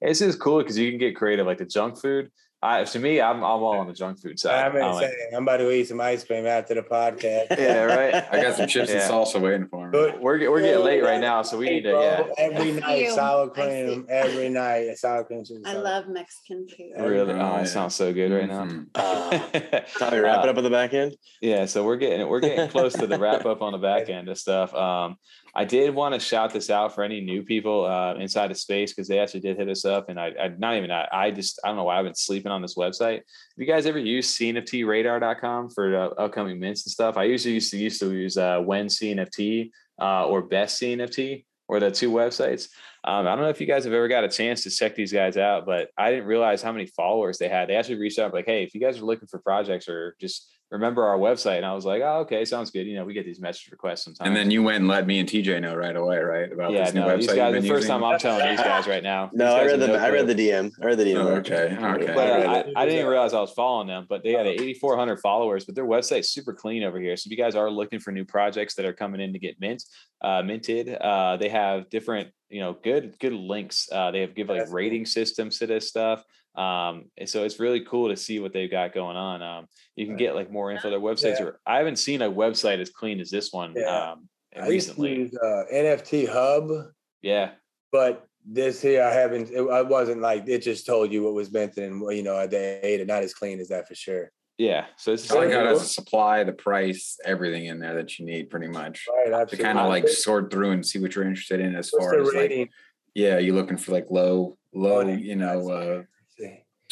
it's 0.00 0.18
just 0.18 0.40
cool 0.40 0.58
because 0.58 0.76
you 0.78 0.90
can 0.90 0.98
get 0.98 1.14
creative, 1.14 1.46
like 1.46 1.58
the 1.58 1.66
junk 1.66 2.00
food. 2.00 2.30
I, 2.64 2.84
to 2.84 2.98
me, 3.00 3.20
I'm, 3.20 3.38
I'm 3.38 3.42
all 3.42 3.78
on 3.78 3.88
the 3.88 3.92
junk 3.92 4.20
food 4.20 4.38
side. 4.38 4.66
I'm, 4.66 4.76
I'm, 4.80 4.96
saying, 4.96 5.30
I'm 5.34 5.42
about 5.42 5.56
to 5.56 5.70
eat 5.72 5.88
some 5.88 6.00
ice 6.00 6.22
cream 6.22 6.46
after 6.46 6.74
the 6.74 6.82
podcast. 6.82 7.58
Yeah, 7.62 7.84
right. 7.84 8.14
I 8.32 8.42
got 8.42 8.56
some 8.56 8.66
chips 8.66 8.90
yeah. 8.90 9.02
and 9.02 9.12
salsa 9.12 9.40
waiting 9.40 9.66
for 9.68 9.88
me. 9.88 9.98
We're, 10.20 10.50
we're 10.50 10.60
getting 10.60 10.84
late 10.84 11.02
right 11.02 11.20
now, 11.20 11.42
so 11.42 11.58
we 11.58 11.68
need 11.68 11.82
to. 11.82 11.90
Yeah. 11.90 12.26
Every 12.38 12.72
night, 12.80 13.10
sour 13.10 13.48
cream. 13.50 14.06
Every 14.08 14.48
night, 14.48 14.96
sour 14.96 15.24
cream. 15.24 15.44
I 15.64 15.74
love 15.74 16.08
Mexican 16.08 16.66
food. 16.68 16.92
Really? 16.98 17.34
Oh, 17.34 17.56
it 17.56 17.66
sounds 17.66 17.94
so 17.94 18.12
good 18.12 18.32
right 18.32 18.48
now. 18.48 18.64
Mm-hmm. 18.64 18.82
Uh, 20.02 20.10
we 20.12 20.18
wrap 20.18 20.44
it 20.44 20.48
up 20.48 20.56
on 20.56 20.64
the 20.64 20.70
back 20.70 20.92
end. 20.94 21.16
Yeah, 21.40 21.66
so 21.66 21.84
we're 21.84 21.96
getting 21.96 22.26
we're 22.28 22.40
getting 22.40 22.68
close 22.68 22.92
to 22.94 23.06
the 23.06 23.18
wrap 23.18 23.46
up 23.46 23.62
on 23.62 23.72
the 23.72 23.78
back 23.78 24.08
end 24.08 24.28
of 24.28 24.38
stuff. 24.38 24.74
Um, 24.74 25.16
I 25.54 25.64
did 25.66 25.94
want 25.94 26.14
to 26.14 26.20
shout 26.20 26.52
this 26.52 26.70
out 26.70 26.94
for 26.94 27.04
any 27.04 27.20
new 27.20 27.42
people 27.42 27.84
uh, 27.84 28.14
inside 28.14 28.50
of 28.50 28.56
space 28.56 28.92
because 28.92 29.06
they 29.06 29.18
actually 29.18 29.40
did 29.40 29.58
hit 29.58 29.68
us 29.68 29.84
up, 29.84 30.08
and 30.08 30.18
I, 30.18 30.32
I 30.40 30.48
not 30.56 30.76
even 30.76 30.90
I, 30.90 31.06
I, 31.12 31.30
just 31.30 31.60
I 31.62 31.68
don't 31.68 31.76
know 31.76 31.84
why 31.84 31.98
I've 31.98 32.04
been 32.04 32.14
sleeping 32.14 32.50
on 32.50 32.62
this 32.62 32.74
website. 32.74 33.16
Have 33.16 33.58
you 33.58 33.66
guys 33.66 33.84
ever 33.84 33.98
used 33.98 34.38
CNFTradar.com 34.38 35.70
for 35.70 35.94
uh, 35.94 36.08
upcoming 36.22 36.58
mints 36.58 36.86
and 36.86 36.92
stuff? 36.92 37.18
I 37.18 37.24
usually 37.24 37.54
used 37.54 37.70
to 37.72 37.76
used 37.76 38.00
to 38.00 38.12
use 38.12 38.38
uh, 38.38 38.60
When 38.60 38.86
CNFT 38.86 39.70
uh, 40.00 40.26
or 40.26 40.42
Best 40.42 40.80
CNFT 40.80 41.44
or 41.68 41.80
the 41.80 41.90
two 41.90 42.10
websites. 42.10 42.68
Um, 43.04 43.26
I 43.26 43.34
don't 43.34 43.40
know 43.40 43.50
if 43.50 43.60
you 43.60 43.66
guys 43.66 43.84
have 43.84 43.92
ever 43.92 44.08
got 44.08 44.24
a 44.24 44.28
chance 44.28 44.62
to 44.62 44.70
check 44.70 44.94
these 44.94 45.12
guys 45.12 45.36
out, 45.36 45.66
but 45.66 45.90
I 45.98 46.10
didn't 46.10 46.26
realize 46.26 46.62
how 46.62 46.72
many 46.72 46.86
followers 46.86 47.36
they 47.36 47.48
had. 47.48 47.68
They 47.68 47.76
actually 47.76 47.96
reached 47.96 48.18
out 48.18 48.32
like, 48.32 48.46
"Hey, 48.46 48.62
if 48.62 48.74
you 48.74 48.80
guys 48.80 48.98
are 48.98 49.04
looking 49.04 49.28
for 49.28 49.38
projects 49.38 49.86
or 49.86 50.16
just 50.18 50.48
remember 50.72 51.04
our 51.04 51.18
website. 51.18 51.58
And 51.58 51.66
I 51.66 51.74
was 51.74 51.84
like, 51.84 52.00
oh, 52.02 52.20
okay, 52.20 52.44
sounds 52.46 52.70
good. 52.70 52.86
You 52.86 52.96
know, 52.96 53.04
we 53.04 53.12
get 53.12 53.26
these 53.26 53.40
message 53.40 53.70
requests 53.70 54.04
sometimes. 54.04 54.26
And 54.26 54.34
then 54.34 54.50
you 54.50 54.62
went 54.62 54.78
and 54.78 54.88
let 54.88 55.06
me 55.06 55.18
and 55.18 55.28
TJ 55.28 55.60
know 55.60 55.74
right 55.74 55.94
away, 55.94 56.18
right? 56.18 56.50
About 56.50 56.72
yeah, 56.72 56.86
this 56.86 56.94
no, 56.94 57.08
new 57.08 57.18
these 57.18 57.32
guys, 57.32 57.62
the 57.62 57.68
first 57.68 57.86
time 57.86 58.02
I'm 58.02 58.18
telling 58.18 58.48
these 58.48 58.60
guys 58.60 58.86
right 58.86 59.02
now. 59.02 59.30
no, 59.34 59.54
I 59.54 59.66
read 59.66 59.80
the 59.80 59.92
I 59.98 60.08
read 60.08 60.26
the 60.26 60.34
DM. 60.34 60.72
I 60.80 60.86
read 60.86 60.98
the 60.98 61.04
DM. 61.04 61.16
Oh, 61.16 61.28
okay. 61.36 61.76
Okay. 61.78 62.14
But, 62.14 62.46
uh, 62.46 62.64
I, 62.74 62.82
I, 62.82 62.86
didn't 62.86 63.06
realize 63.06 63.34
I 63.34 63.40
was 63.40 63.52
following 63.52 63.86
them, 63.86 64.06
but 64.08 64.22
they 64.22 64.32
had 64.32 64.46
8,400 64.46 65.20
followers, 65.20 65.66
but 65.66 65.74
their 65.74 65.84
website's 65.84 66.30
super 66.30 66.54
clean 66.54 66.82
over 66.82 66.98
here. 66.98 67.16
So 67.16 67.28
if 67.28 67.30
you 67.30 67.36
guys 67.36 67.54
are 67.54 67.70
looking 67.70 68.00
for 68.00 68.10
new 68.10 68.24
projects 68.24 68.74
that 68.76 68.86
are 68.86 68.94
coming 68.94 69.20
in 69.20 69.34
to 69.34 69.38
get 69.38 69.60
mint, 69.60 69.84
uh, 70.22 70.42
minted, 70.42 70.88
uh, 70.88 71.36
they 71.36 71.50
have 71.50 71.90
different, 71.90 72.30
you 72.48 72.60
know, 72.60 72.78
good, 72.82 73.18
good 73.20 73.34
links. 73.34 73.88
Uh, 73.92 74.10
they 74.10 74.22
have 74.22 74.34
give 74.34 74.48
like 74.48 74.70
rating 74.70 75.04
systems 75.04 75.58
to 75.58 75.66
this 75.66 75.88
stuff. 75.88 76.24
Um, 76.54 77.06
and 77.16 77.28
so 77.28 77.44
it's 77.44 77.58
really 77.58 77.84
cool 77.84 78.08
to 78.08 78.16
see 78.16 78.38
what 78.38 78.52
they've 78.52 78.70
got 78.70 78.92
going 78.92 79.16
on. 79.16 79.42
Um, 79.42 79.66
you 79.96 80.06
can 80.06 80.16
get 80.16 80.34
like 80.34 80.50
more 80.50 80.70
info. 80.70 80.90
Their 80.90 81.00
websites 81.00 81.38
yeah. 81.38 81.46
are. 81.46 81.60
I 81.66 81.78
haven't 81.78 81.96
seen 81.96 82.22
a 82.22 82.30
website 82.30 82.78
as 82.80 82.90
clean 82.90 83.20
as 83.20 83.30
this 83.30 83.52
one. 83.52 83.74
Yeah. 83.76 84.12
Um, 84.12 84.28
recently, 84.68 85.14
use, 85.14 85.34
uh, 85.42 85.64
NFT 85.72 86.28
Hub. 86.28 86.68
Yeah, 87.22 87.52
but 87.90 88.26
this 88.44 88.82
here 88.82 89.02
I 89.02 89.12
haven't. 89.12 89.50
It, 89.50 89.62
I 89.62 89.82
wasn't 89.82 90.20
like 90.20 90.44
it. 90.46 90.58
Just 90.62 90.84
told 90.84 91.12
you 91.12 91.22
what 91.22 91.34
was 91.34 91.52
meant, 91.52 91.76
and 91.78 92.02
you 92.14 92.22
know, 92.22 92.46
they 92.46 92.80
ate 92.82 93.00
it. 93.00 93.06
Not 93.06 93.22
as 93.22 93.32
clean 93.32 93.60
as 93.60 93.68
that 93.68 93.88
for 93.88 93.94
sure. 93.94 94.30
Yeah, 94.58 94.84
so 94.96 95.12
it's 95.12 95.30
I 95.30 95.36
like 95.36 95.52
how 95.52 95.60
it 95.60 95.66
has 95.66 95.82
a 95.82 95.86
supply, 95.86 96.44
the 96.44 96.52
price, 96.52 97.18
everything 97.24 97.66
in 97.66 97.80
there 97.80 97.94
that 97.94 98.18
you 98.18 98.26
need, 98.26 98.50
pretty 98.50 98.68
much. 98.68 99.06
Right, 99.10 99.48
to 99.48 99.56
kind 99.56 99.78
of 99.78 99.88
like 99.88 100.06
sort 100.06 100.52
through 100.52 100.72
and 100.72 100.86
see 100.86 100.98
what 100.98 101.14
you're 101.14 101.24
interested 101.24 101.60
in 101.60 101.74
as 101.74 101.90
What's 101.90 102.04
far 102.04 102.20
as 102.20 102.32
rating? 102.34 102.60
like, 102.60 102.70
yeah, 103.14 103.38
you're 103.38 103.54
looking 103.54 103.78
for 103.78 103.92
like 103.92 104.06
low, 104.10 104.58
low, 104.74 105.00
you 105.08 105.36
know, 105.36 105.70
uh, 105.70 106.02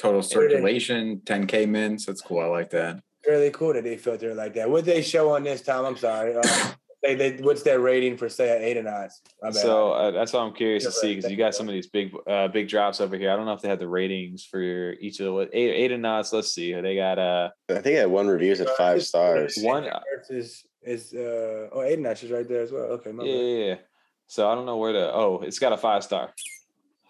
total 0.00 0.22
circulation, 0.22 1.20
10k 1.24 1.68
mints. 1.68 2.06
That's 2.06 2.22
cool. 2.22 2.40
I 2.40 2.46
like 2.46 2.70
that. 2.70 3.02
Really 3.26 3.50
cool 3.50 3.74
that 3.74 3.84
they 3.84 3.96
filter 3.96 4.30
it 4.30 4.36
like 4.36 4.54
that. 4.54 4.70
What 4.70 4.84
they 4.84 5.02
show 5.02 5.34
on 5.34 5.44
this 5.44 5.62
Tom? 5.62 5.84
I'm 5.84 5.96
sorry. 5.96 6.34
Uh, 6.36 6.72
They, 7.02 7.14
they, 7.14 7.32
what's 7.42 7.62
their 7.62 7.80
rating 7.80 8.18
for 8.18 8.28
say 8.28 8.54
an 8.54 8.62
eight 8.62 8.76
and 8.76 8.84
nine? 8.84 9.08
So 9.52 9.92
uh, 9.92 10.10
that's 10.10 10.34
what 10.34 10.40
I'm 10.40 10.52
curious 10.52 10.84
to 10.84 10.92
see 10.92 11.14
because 11.14 11.30
you 11.30 11.36
got 11.38 11.54
some 11.54 11.66
of 11.66 11.72
these 11.72 11.86
big 11.86 12.12
uh, 12.26 12.48
big 12.48 12.68
drops 12.68 13.00
over 13.00 13.16
here. 13.16 13.30
I 13.30 13.36
don't 13.36 13.46
know 13.46 13.54
if 13.54 13.62
they 13.62 13.70
have 13.70 13.78
the 13.78 13.88
ratings 13.88 14.44
for 14.44 14.92
each 15.00 15.18
of 15.20 15.34
the 15.34 15.48
eight 15.54 15.70
eight 15.70 15.92
and 15.92 16.02
nines. 16.02 16.30
Let's 16.30 16.52
see. 16.52 16.78
They 16.78 16.96
got 16.96 17.18
uh 17.18 17.48
I 17.70 17.80
think 17.80 17.96
I 17.96 18.00
had 18.00 18.10
one 18.10 18.28
review 18.28 18.52
at 18.52 18.68
five 18.76 19.02
stars. 19.02 19.56
One 19.62 19.88
is 20.28 20.62
is 20.82 21.14
uh 21.14 21.68
oh 21.72 21.80
Ada 21.82 22.02
Knots 22.02 22.22
is 22.22 22.32
right 22.32 22.46
there 22.46 22.60
as 22.60 22.70
well. 22.70 22.82
Okay, 22.82 23.12
yeah, 23.16 23.24
yeah, 23.24 23.64
yeah. 23.64 23.74
So 24.26 24.50
I 24.50 24.54
don't 24.54 24.66
know 24.66 24.76
where 24.76 24.92
to. 24.92 25.10
Oh, 25.10 25.40
it's 25.42 25.58
got 25.58 25.72
a 25.72 25.78
five 25.78 26.04
star. 26.04 26.34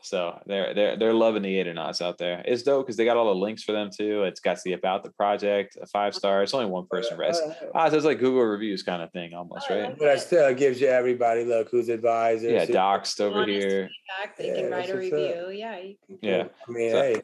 So 0.03 0.41
they're 0.47 0.75
they're 0.75 0.97
they're 0.97 1.15
loving 1.15 1.43
the 1.43 1.59
eight 1.59 1.67
or 1.67 1.71
Aeronauts 1.71 2.01
out 2.01 2.19
there. 2.19 2.43
It's 2.45 2.63
dope 2.63 2.87
because 2.87 2.97
they 2.97 3.05
got 3.05 3.17
all 3.17 3.27
the 3.27 3.41
links 3.41 3.63
for 3.63 3.73
them 3.73 3.91
too. 3.95 4.25
It's 4.25 4.41
got 4.41 4.59
the 4.65 4.73
about 4.73 5.05
the 5.05 5.11
project, 5.11 5.77
a 5.81 5.87
five 5.87 6.13
uh-huh. 6.13 6.19
star. 6.19 6.43
It's 6.43 6.55
only 6.55 6.67
one 6.67 6.87
person 6.87 7.15
uh, 7.15 7.21
rest. 7.21 7.43
Uh-huh. 7.45 7.67
Ah, 7.75 7.89
so 7.89 7.97
it's 7.97 8.07
like 8.07 8.19
Google 8.19 8.43
reviews 8.43 8.83
kind 8.83 9.03
of 9.03 9.13
thing 9.13 9.35
almost, 9.35 9.71
uh-huh. 9.71 9.81
right? 9.81 9.99
But 9.99 10.09
it 10.09 10.21
still 10.21 10.55
gives 10.55 10.81
you 10.81 10.89
everybody 10.89 11.45
look 11.45 11.71
who's 11.71 11.89
advisor. 11.89 12.51
Yeah, 12.51 12.67
doxed 12.67 13.21
over 13.21 13.45
here. 13.45 13.91
They 14.39 14.49
yeah, 14.49 14.55
can 14.55 14.71
write 14.71 14.91
a 14.91 14.97
review. 14.97 15.51
Yeah. 15.51 15.81
Yeah. 16.21 16.45
I 16.69 16.71
mean, 16.71 16.91
so, 16.91 17.03
hey, 17.03 17.23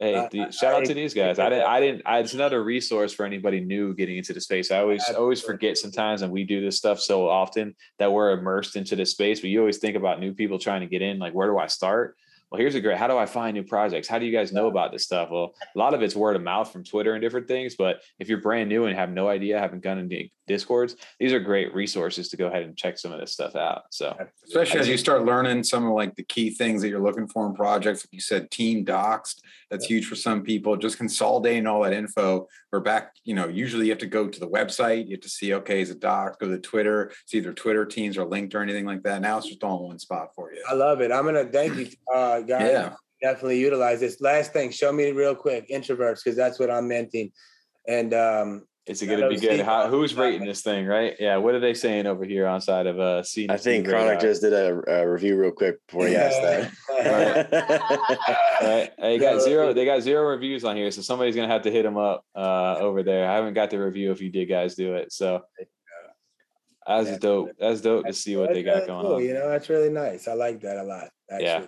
Hey, 0.00 0.26
the, 0.32 0.50
shout 0.50 0.72
out 0.72 0.86
to 0.86 0.94
these 0.94 1.12
guys. 1.12 1.38
I 1.38 1.50
didn't. 1.50 1.66
I 1.66 1.80
didn't. 1.80 2.02
I, 2.06 2.18
it's 2.20 2.32
another 2.32 2.64
resource 2.64 3.12
for 3.12 3.26
anybody 3.26 3.60
new 3.60 3.94
getting 3.94 4.16
into 4.16 4.32
the 4.32 4.40
space. 4.40 4.70
I 4.70 4.78
always 4.78 5.04
always 5.10 5.42
forget 5.42 5.76
sometimes, 5.76 6.22
and 6.22 6.32
we 6.32 6.44
do 6.44 6.62
this 6.62 6.78
stuff 6.78 6.98
so 6.98 7.28
often 7.28 7.74
that 7.98 8.10
we're 8.10 8.30
immersed 8.30 8.76
into 8.76 8.96
the 8.96 9.04
space. 9.04 9.40
But 9.40 9.50
you 9.50 9.60
always 9.60 9.76
think 9.76 9.96
about 9.96 10.18
new 10.18 10.32
people 10.32 10.58
trying 10.58 10.80
to 10.80 10.86
get 10.86 11.02
in. 11.02 11.18
Like, 11.18 11.34
where 11.34 11.48
do 11.48 11.58
I 11.58 11.66
start? 11.66 12.16
well, 12.50 12.60
here's 12.60 12.74
a 12.74 12.80
great, 12.80 12.98
how 12.98 13.06
do 13.06 13.16
I 13.16 13.26
find 13.26 13.54
new 13.54 13.62
projects? 13.62 14.08
How 14.08 14.18
do 14.18 14.26
you 14.26 14.32
guys 14.32 14.52
know 14.52 14.66
about 14.66 14.90
this 14.90 15.04
stuff? 15.04 15.30
Well, 15.30 15.54
a 15.74 15.78
lot 15.78 15.94
of 15.94 16.02
it's 16.02 16.16
word 16.16 16.34
of 16.34 16.42
mouth 16.42 16.72
from 16.72 16.82
Twitter 16.82 17.14
and 17.14 17.22
different 17.22 17.46
things. 17.46 17.76
But 17.76 18.00
if 18.18 18.28
you're 18.28 18.40
brand 18.40 18.68
new 18.68 18.86
and 18.86 18.96
have 18.96 19.10
no 19.10 19.28
idea, 19.28 19.60
haven't 19.60 19.84
gone 19.84 19.98
into 19.98 20.16
discords, 20.50 20.96
these 21.20 21.32
are 21.32 21.38
great 21.38 21.72
resources 21.72 22.28
to 22.28 22.36
go 22.36 22.48
ahead 22.48 22.64
and 22.64 22.76
check 22.76 22.98
some 22.98 23.12
of 23.12 23.20
this 23.20 23.32
stuff 23.32 23.54
out. 23.54 23.82
So 23.90 24.16
especially 24.44 24.80
as 24.80 24.88
you 24.88 24.96
start 24.96 25.24
learning 25.24 25.62
some 25.62 25.86
of 25.86 25.92
like 25.92 26.16
the 26.16 26.24
key 26.24 26.50
things 26.50 26.82
that 26.82 26.88
you're 26.88 27.00
looking 27.00 27.28
for 27.28 27.46
in 27.46 27.54
projects, 27.54 28.04
like 28.04 28.12
you 28.12 28.20
said, 28.20 28.50
team 28.50 28.84
doxed, 28.84 29.42
that's 29.70 29.86
huge 29.86 30.06
for 30.06 30.16
some 30.16 30.42
people. 30.42 30.76
Just 30.76 30.98
consolidating 30.98 31.68
all 31.68 31.82
that 31.82 31.92
info. 31.92 32.48
We're 32.72 32.80
back, 32.80 33.12
you 33.24 33.34
know, 33.34 33.46
usually 33.46 33.86
you 33.86 33.92
have 33.92 34.00
to 34.00 34.06
go 34.06 34.28
to 34.28 34.40
the 34.40 34.48
website, 34.48 35.06
you 35.06 35.12
have 35.12 35.20
to 35.20 35.28
see, 35.28 35.54
okay, 35.54 35.80
is 35.80 35.90
it 35.90 36.00
docs, 36.00 36.36
go 36.38 36.48
to 36.48 36.58
Twitter, 36.58 37.12
it's 37.22 37.34
either 37.34 37.52
Twitter 37.52 37.86
teams 37.86 38.18
or 38.18 38.24
linked 38.24 38.54
or 38.54 38.62
anything 38.62 38.86
like 38.86 39.04
that. 39.04 39.22
Now 39.22 39.38
it's 39.38 39.46
just 39.46 39.62
all 39.62 39.78
in 39.78 39.86
one 39.86 39.98
spot 40.00 40.34
for 40.34 40.52
you. 40.52 40.62
I 40.68 40.74
love 40.74 41.00
it. 41.00 41.12
I'm 41.12 41.24
gonna 41.24 41.44
thank 41.44 41.76
you, 41.76 41.88
uh, 42.14 42.40
guys. 42.40 42.62
Yeah. 42.72 42.94
Definitely 43.22 43.60
utilize 43.60 44.00
this. 44.00 44.20
Last 44.20 44.52
thing, 44.52 44.70
show 44.70 44.90
me 44.92 45.10
real 45.12 45.34
quick, 45.34 45.68
introverts, 45.68 46.24
because 46.24 46.36
that's 46.36 46.58
what 46.58 46.70
I'm 46.70 46.88
menting. 46.88 47.30
And 47.86 48.14
um, 48.14 48.66
is 48.86 49.02
it 49.02 49.06
going 49.06 49.20
to 49.20 49.28
be 49.28 49.36
good? 49.36 49.60
How, 49.60 49.88
who's 49.88 50.14
rating 50.14 50.46
this 50.46 50.62
thing, 50.62 50.86
right? 50.86 51.14
Yeah. 51.20 51.36
What 51.36 51.54
are 51.54 51.60
they 51.60 51.74
saying 51.74 52.06
over 52.06 52.24
here 52.24 52.46
on 52.46 52.60
side 52.60 52.86
of 52.86 52.98
uh 52.98 53.22
C? 53.22 53.46
I 53.48 53.56
think 53.56 53.86
Chronic 53.86 54.20
just 54.20 54.40
did 54.40 54.52
a, 54.52 54.82
a, 54.86 55.08
review 55.08 55.36
real 55.36 55.50
quick 55.50 55.76
before 55.86 56.06
he 56.06 56.16
asked 56.16 56.40
that. 56.42 56.72
right. 56.90 58.62
right. 58.62 58.90
They 58.98 59.18
got 59.18 59.42
zero. 59.42 59.72
They 59.72 59.84
got 59.84 60.00
zero 60.02 60.28
reviews 60.28 60.64
on 60.64 60.76
here, 60.76 60.90
so 60.90 61.02
somebody's 61.02 61.36
gonna 61.36 61.48
have 61.48 61.62
to 61.62 61.70
hit 61.70 61.82
them 61.82 61.96
up 61.96 62.24
uh 62.34 62.76
over 62.78 63.02
there. 63.02 63.30
I 63.30 63.34
haven't 63.36 63.54
got 63.54 63.70
the 63.70 63.78
review 63.78 64.12
if 64.12 64.20
you 64.20 64.30
did 64.30 64.46
guys 64.46 64.74
do 64.74 64.94
it. 64.94 65.12
So 65.12 65.42
that's 66.86 67.18
dope. 67.18 67.50
That's 67.58 67.80
dope 67.80 68.06
to 68.06 68.12
see 68.12 68.36
what 68.36 68.52
they 68.52 68.62
got 68.62 68.86
going 68.86 69.04
cool. 69.04 69.14
on. 69.16 69.24
You 69.24 69.34
know, 69.34 69.48
that's 69.50 69.68
really 69.68 69.90
nice. 69.90 70.26
I 70.26 70.34
like 70.34 70.60
that 70.62 70.78
a 70.78 70.84
lot. 70.84 71.10
Actually. 71.30 71.44
Yeah 71.44 71.66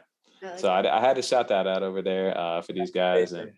so 0.56 0.68
I, 0.68 0.98
I, 0.98 1.00
had 1.00 1.16
to 1.16 1.22
shout 1.22 1.48
that 1.48 1.66
out 1.66 1.82
over 1.82 2.02
there 2.02 2.36
uh, 2.36 2.62
for 2.62 2.72
these 2.72 2.90
guys. 2.90 3.32
And 3.32 3.52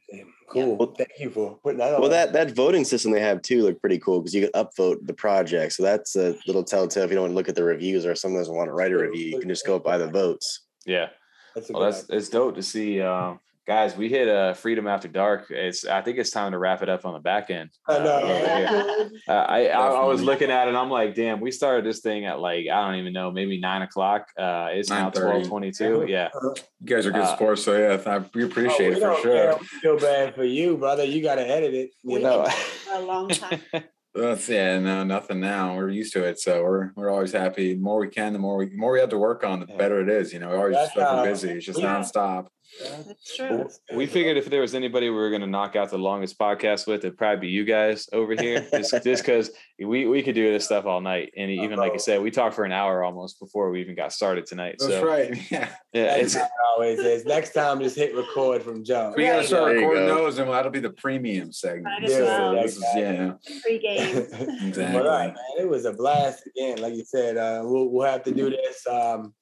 cool. 0.48 0.76
Well, 0.76 0.94
thank 0.96 1.10
you 1.18 1.30
for 1.30 1.58
putting 1.62 1.78
that. 1.78 1.98
Well, 1.98 2.10
that 2.10 2.32
that 2.32 2.52
voting 2.52 2.84
system 2.84 3.12
they 3.12 3.20
have 3.20 3.42
too 3.42 3.62
look 3.62 3.80
pretty 3.80 3.98
cool 3.98 4.20
because 4.20 4.34
you 4.34 4.42
can 4.42 4.52
upvote 4.52 5.06
the 5.06 5.14
project. 5.14 5.72
So 5.72 5.82
that's 5.82 6.16
a 6.16 6.36
little 6.46 6.64
telltale 6.64 7.04
if 7.04 7.10
you 7.10 7.14
don't 7.14 7.24
want 7.24 7.32
to 7.32 7.36
look 7.36 7.48
at 7.48 7.54
the 7.54 7.64
reviews 7.64 8.04
or 8.04 8.14
someone 8.14 8.40
doesn't 8.40 8.54
want 8.54 8.68
to 8.68 8.74
write 8.74 8.92
a 8.92 8.98
review, 8.98 9.26
you 9.26 9.38
can 9.40 9.48
just 9.48 9.66
go 9.66 9.78
by 9.78 9.98
the 9.98 10.08
votes. 10.08 10.66
Yeah. 10.84 11.08
That's 11.54 11.70
well, 11.70 11.82
that's 11.82 12.06
it's 12.10 12.28
dope 12.28 12.56
to 12.56 12.62
see. 12.62 13.00
Um, 13.00 13.40
guys, 13.66 13.96
we 13.96 14.08
hit 14.08 14.28
uh, 14.28 14.54
freedom 14.54 14.86
after 14.86 15.08
dark. 15.08 15.50
It's 15.50 15.86
I 15.86 16.02
think 16.02 16.18
it's 16.18 16.30
time 16.30 16.52
to 16.52 16.58
wrap 16.58 16.82
it 16.82 16.88
up 16.88 17.04
on 17.04 17.14
the 17.14 17.20
back 17.20 17.50
end. 17.50 17.70
Uh, 17.88 17.94
I 17.94 17.98
know. 18.04 19.10
uh, 19.28 19.32
I, 19.32 19.66
I, 19.68 19.88
I 19.88 20.04
was 20.04 20.22
looking 20.22 20.50
at 20.50 20.68
it. 20.68 20.74
I'm 20.74 20.90
like, 20.90 21.14
damn, 21.14 21.40
we 21.40 21.50
started 21.50 21.84
this 21.84 22.00
thing 22.00 22.26
at 22.26 22.40
like 22.40 22.66
I 22.68 22.86
don't 22.86 23.00
even 23.00 23.12
know, 23.12 23.30
maybe 23.30 23.58
nine 23.58 23.82
o'clock. 23.82 24.28
Uh, 24.38 24.68
it's 24.72 24.90
now 24.90 25.10
twelve 25.10 25.46
twenty 25.48 25.70
two. 25.70 26.06
Yeah, 26.08 26.28
you 26.42 26.86
guys 26.86 27.06
are 27.06 27.10
good 27.10 27.22
uh, 27.22 27.36
sports, 27.36 27.62
so 27.62 27.76
yeah, 27.76 28.00
I, 28.10 28.24
we 28.34 28.44
appreciate 28.44 29.02
oh, 29.02 29.08
we 29.10 29.14
it 29.14 29.16
for 29.16 29.22
sure. 29.22 29.58
Feel 29.80 29.98
bad 29.98 30.34
for 30.34 30.44
you, 30.44 30.76
brother. 30.76 31.04
You 31.04 31.22
got 31.22 31.36
to 31.36 31.48
edit 31.48 31.74
it. 31.74 31.90
You 32.02 32.16
we 32.16 32.22
know, 32.22 32.46
a 32.92 33.00
long 33.00 33.28
time. 33.28 33.60
That's 34.14 34.48
yeah, 34.48 34.78
no, 34.78 35.02
nothing 35.02 35.40
now. 35.40 35.74
We're 35.74 35.88
used 35.88 36.12
to 36.12 36.22
it, 36.22 36.38
so 36.38 36.62
we're 36.62 36.92
we're 36.94 37.10
always 37.10 37.32
happy. 37.32 37.74
The 37.74 37.80
more 37.80 37.98
we 37.98 38.08
can, 38.08 38.32
the 38.32 38.38
more 38.38 38.56
we 38.56 38.66
the 38.66 38.76
more 38.76 38.92
we 38.92 39.00
have 39.00 39.08
to 39.08 39.18
work 39.18 39.42
on, 39.42 39.58
the 39.58 39.66
better 39.66 40.00
it 40.00 40.08
is. 40.08 40.32
You 40.32 40.38
know, 40.38 40.50
we're 40.50 40.72
always 40.72 40.76
just 40.94 41.24
busy. 41.24 41.50
It's 41.50 41.66
just 41.66 41.80
yeah. 41.80 41.96
nonstop. 41.96 42.46
That's 42.82 43.36
true. 43.36 43.68
We 43.94 44.06
figured 44.06 44.36
if 44.36 44.46
there 44.46 44.60
was 44.60 44.74
anybody 44.74 45.08
we 45.08 45.16
were 45.16 45.30
going 45.30 45.42
to 45.42 45.46
knock 45.46 45.76
out 45.76 45.90
the 45.90 45.98
longest 45.98 46.38
podcast 46.38 46.86
with, 46.86 47.04
it'd 47.04 47.18
probably 47.18 47.46
be 47.46 47.48
you 47.48 47.64
guys 47.64 48.08
over 48.12 48.34
here. 48.34 48.66
just 48.72 48.92
because 49.04 49.50
we, 49.78 50.06
we 50.06 50.22
could 50.22 50.34
do 50.34 50.52
this 50.52 50.64
stuff 50.64 50.86
all 50.86 51.00
night. 51.00 51.32
And 51.36 51.50
even 51.50 51.78
like 51.78 51.92
I 51.92 51.98
said, 51.98 52.22
we 52.22 52.30
talked 52.30 52.54
for 52.54 52.64
an 52.64 52.72
hour 52.72 53.02
almost 53.04 53.38
before 53.40 53.70
we 53.70 53.80
even 53.80 53.94
got 53.94 54.12
started 54.12 54.46
tonight. 54.46 54.76
That's 54.78 54.92
so, 54.92 55.06
right. 55.06 55.34
Yeah. 55.50 55.68
Yeah. 55.92 56.16
It's, 56.16 56.36
always 56.74 56.98
is. 56.98 57.24
Next 57.24 57.52
time, 57.52 57.80
just 57.80 57.96
hit 57.96 58.14
record 58.14 58.62
from 58.62 58.84
jump. 58.84 59.16
We 59.16 59.24
got 59.24 59.42
to 59.42 59.46
start 59.46 59.74
recording 59.74 60.06
those, 60.06 60.38
and 60.38 60.50
that'll 60.50 60.70
be 60.70 60.80
the 60.80 60.90
premium 60.90 61.52
segment. 61.52 61.94
Yeah, 62.02 62.20
well. 62.20 62.54
this 62.62 62.76
is, 62.76 62.84
yeah. 62.96 63.34
Free 63.62 63.78
game. 63.78 64.16
exactly. 64.62 64.84
All 64.98 65.06
right, 65.06 65.28
man. 65.28 65.36
It 65.58 65.68
was 65.68 65.84
a 65.84 65.92
blast 65.92 66.46
again. 66.46 66.80
Like 66.80 66.94
you 66.94 67.04
said, 67.04 67.36
uh, 67.36 67.62
we'll, 67.64 67.88
we'll 67.90 68.10
have 68.10 68.24
to 68.24 68.32
do 68.32 68.50
this. 68.50 68.86
Um, 68.86 69.34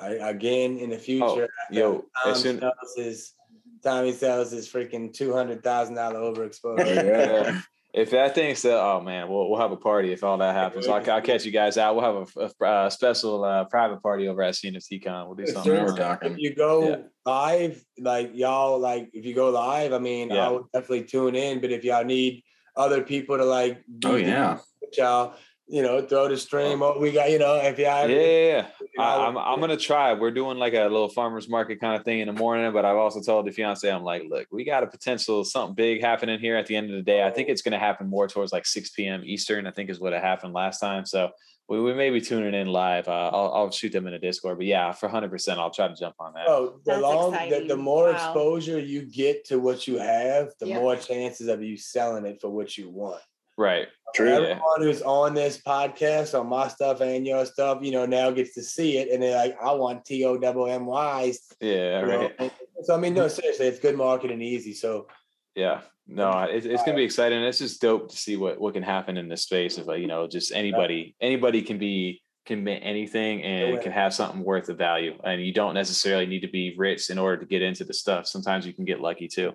I, 0.00 0.30
again 0.30 0.78
in 0.78 0.90
the 0.90 0.96
oh, 0.96 1.00
future. 1.00 1.48
Oh, 1.48 1.74
yo, 1.74 2.04
Tom 2.24 2.34
soon- 2.34 2.60
sells 2.60 3.34
Tommy 3.82 4.12
sells 4.12 4.50
his 4.50 4.68
freaking 4.68 5.12
two 5.12 5.32
hundred 5.32 5.62
thousand 5.62 5.94
dollar 5.94 6.20
overexposure. 6.20 6.86
yeah. 6.86 7.60
If 7.92 8.10
that 8.10 8.36
thing 8.36 8.54
said, 8.54 8.74
oh 8.74 9.00
man, 9.00 9.28
we'll 9.28 9.50
we'll 9.50 9.58
have 9.58 9.72
a 9.72 9.76
party 9.76 10.12
if 10.12 10.22
all 10.22 10.38
that 10.38 10.54
happens. 10.54 10.86
I'll, 10.86 11.10
I'll 11.10 11.20
catch 11.20 11.44
you 11.44 11.50
guys 11.50 11.76
out. 11.76 11.96
We'll 11.96 12.04
have 12.04 12.28
a, 12.36 12.64
a, 12.64 12.86
a 12.86 12.90
special 12.90 13.42
uh, 13.42 13.64
private 13.64 14.00
party 14.00 14.28
over 14.28 14.42
at 14.42 14.54
CNFTCon. 14.54 15.26
We'll 15.26 15.34
do 15.34 15.46
something. 15.48 15.74
Sure. 15.74 16.18
If 16.22 16.38
you 16.38 16.54
go 16.54 16.88
yeah. 16.88 16.96
live, 17.26 17.84
like 17.98 18.30
y'all, 18.34 18.78
like 18.78 19.10
if 19.12 19.24
you 19.24 19.34
go 19.34 19.50
live, 19.50 19.92
I 19.92 19.98
mean, 19.98 20.30
yeah. 20.30 20.46
I 20.46 20.50
would 20.52 20.66
definitely 20.72 21.02
tune 21.02 21.34
in. 21.34 21.60
But 21.60 21.72
if 21.72 21.82
y'all 21.82 22.04
need 22.04 22.44
other 22.76 23.02
people 23.02 23.36
to 23.36 23.44
like, 23.44 23.82
oh 24.04 24.14
yeah, 24.14 24.58
y'all 24.96 25.34
you 25.70 25.82
know, 25.82 26.02
throw 26.02 26.28
the 26.28 26.36
stream. 26.36 26.82
Oh, 26.82 26.98
we 26.98 27.12
got, 27.12 27.30
you 27.30 27.38
know, 27.38 27.54
if 27.54 27.78
y'all. 27.78 28.08
Yeah, 28.08 28.18
yeah, 28.18 28.66
yeah. 28.94 29.02
I, 29.02 29.28
am 29.28 29.38
I'm, 29.38 29.54
I'm 29.54 29.60
gonna 29.60 29.76
try. 29.76 30.12
We're 30.12 30.32
doing 30.32 30.58
like 30.58 30.74
a 30.74 30.82
little 30.82 31.08
farmers 31.08 31.48
market 31.48 31.80
kind 31.80 31.96
of 31.96 32.04
thing 32.04 32.18
in 32.18 32.26
the 32.26 32.32
morning, 32.32 32.72
but 32.72 32.84
I've 32.84 32.96
also 32.96 33.20
told 33.20 33.46
the 33.46 33.52
fiance, 33.52 33.88
I'm 33.88 34.02
like, 34.02 34.24
look, 34.28 34.48
we 34.50 34.64
got 34.64 34.82
a 34.82 34.88
potential 34.88 35.44
something 35.44 35.74
big 35.74 36.02
happening 36.02 36.40
here 36.40 36.56
at 36.56 36.66
the 36.66 36.74
end 36.74 36.90
of 36.90 36.96
the 36.96 37.02
day. 37.02 37.22
I 37.22 37.30
think 37.30 37.48
it's 37.48 37.62
gonna 37.62 37.78
happen 37.78 38.08
more 38.08 38.26
towards 38.26 38.52
like 38.52 38.66
6 38.66 38.90
p.m. 38.90 39.22
Eastern. 39.24 39.66
I 39.66 39.70
think 39.70 39.90
is 39.90 40.00
what 40.00 40.12
it 40.12 40.22
happened 40.22 40.54
last 40.54 40.80
time. 40.80 41.06
So 41.06 41.30
we, 41.68 41.80
we 41.80 41.94
may 41.94 42.10
be 42.10 42.20
tuning 42.20 42.52
in 42.52 42.66
live. 42.66 43.06
Uh, 43.06 43.30
I'll, 43.32 43.52
I'll 43.54 43.70
shoot 43.70 43.92
them 43.92 44.08
in 44.08 44.14
a 44.14 44.18
Discord, 44.18 44.58
but 44.58 44.66
yeah, 44.66 44.90
for 44.90 45.06
100, 45.06 45.30
percent 45.30 45.60
I'll 45.60 45.70
try 45.70 45.86
to 45.86 45.94
jump 45.94 46.16
on 46.18 46.34
that. 46.34 46.48
Oh, 46.48 46.80
the 46.84 46.92
That's 46.92 47.02
long, 47.02 47.30
the, 47.30 47.64
the, 47.68 47.76
more 47.76 48.10
wow. 48.10 48.12
exposure 48.12 48.80
you 48.80 49.02
get 49.02 49.44
to 49.46 49.60
what 49.60 49.86
you 49.86 49.98
have, 49.98 50.48
the 50.58 50.66
yep. 50.66 50.80
more 50.80 50.96
chances 50.96 51.46
of 51.46 51.62
you 51.62 51.76
selling 51.76 52.26
it 52.26 52.40
for 52.40 52.50
what 52.50 52.76
you 52.76 52.90
want. 52.90 53.22
Right. 53.60 53.88
True. 54.14 54.32
Everyone 54.32 54.80
who's 54.80 55.02
on 55.02 55.34
this 55.34 55.60
podcast, 55.60 56.38
on 56.38 56.48
my 56.48 56.66
stuff 56.68 57.02
and 57.02 57.26
your 57.26 57.44
stuff, 57.44 57.80
you 57.82 57.92
know, 57.92 58.06
now 58.06 58.30
gets 58.30 58.54
to 58.54 58.62
see 58.62 58.96
it, 58.96 59.10
and 59.10 59.22
they're 59.22 59.36
like, 59.36 59.54
"I 59.62 59.72
want 59.72 60.06
T 60.06 60.24
O 60.24 60.38
double 60.38 60.66
M 60.66 60.86
Y's." 60.86 61.42
Yeah. 61.60 62.00
Right. 62.00 62.40
Know? 62.40 62.50
So 62.84 62.94
I 62.94 62.98
mean, 62.98 63.12
no, 63.12 63.28
seriously, 63.28 63.66
it's 63.66 63.78
good 63.78 63.96
marketing, 63.96 64.40
easy. 64.40 64.72
So. 64.72 65.08
Yeah. 65.54 65.82
No, 66.06 66.30
it, 66.44 66.64
it's 66.64 66.82
gonna 66.84 66.96
be 66.96 67.04
exciting. 67.04 67.42
It's 67.42 67.58
just 67.58 67.82
dope 67.82 68.10
to 68.10 68.16
see 68.16 68.38
what 68.38 68.58
what 68.58 68.72
can 68.72 68.82
happen 68.82 69.18
in 69.18 69.28
this 69.28 69.42
space 69.42 69.76
of 69.76 69.86
like 69.86 70.00
you 70.00 70.06
know 70.06 70.26
just 70.26 70.52
anybody 70.52 71.14
anybody 71.20 71.60
can 71.60 71.76
be 71.76 72.22
can 72.46 72.64
mint 72.64 72.82
anything 72.82 73.42
and 73.42 73.80
can 73.82 73.92
have 73.92 74.14
something 74.14 74.42
worth 74.42 74.70
of 74.70 74.78
value. 74.78 75.18
And 75.22 75.44
you 75.44 75.52
don't 75.52 75.74
necessarily 75.74 76.24
need 76.24 76.40
to 76.40 76.48
be 76.48 76.74
rich 76.78 77.10
in 77.10 77.18
order 77.18 77.36
to 77.36 77.46
get 77.46 77.60
into 77.60 77.84
the 77.84 77.92
stuff. 77.92 78.26
Sometimes 78.26 78.66
you 78.66 78.72
can 78.72 78.86
get 78.86 79.00
lucky 79.00 79.28
too. 79.28 79.52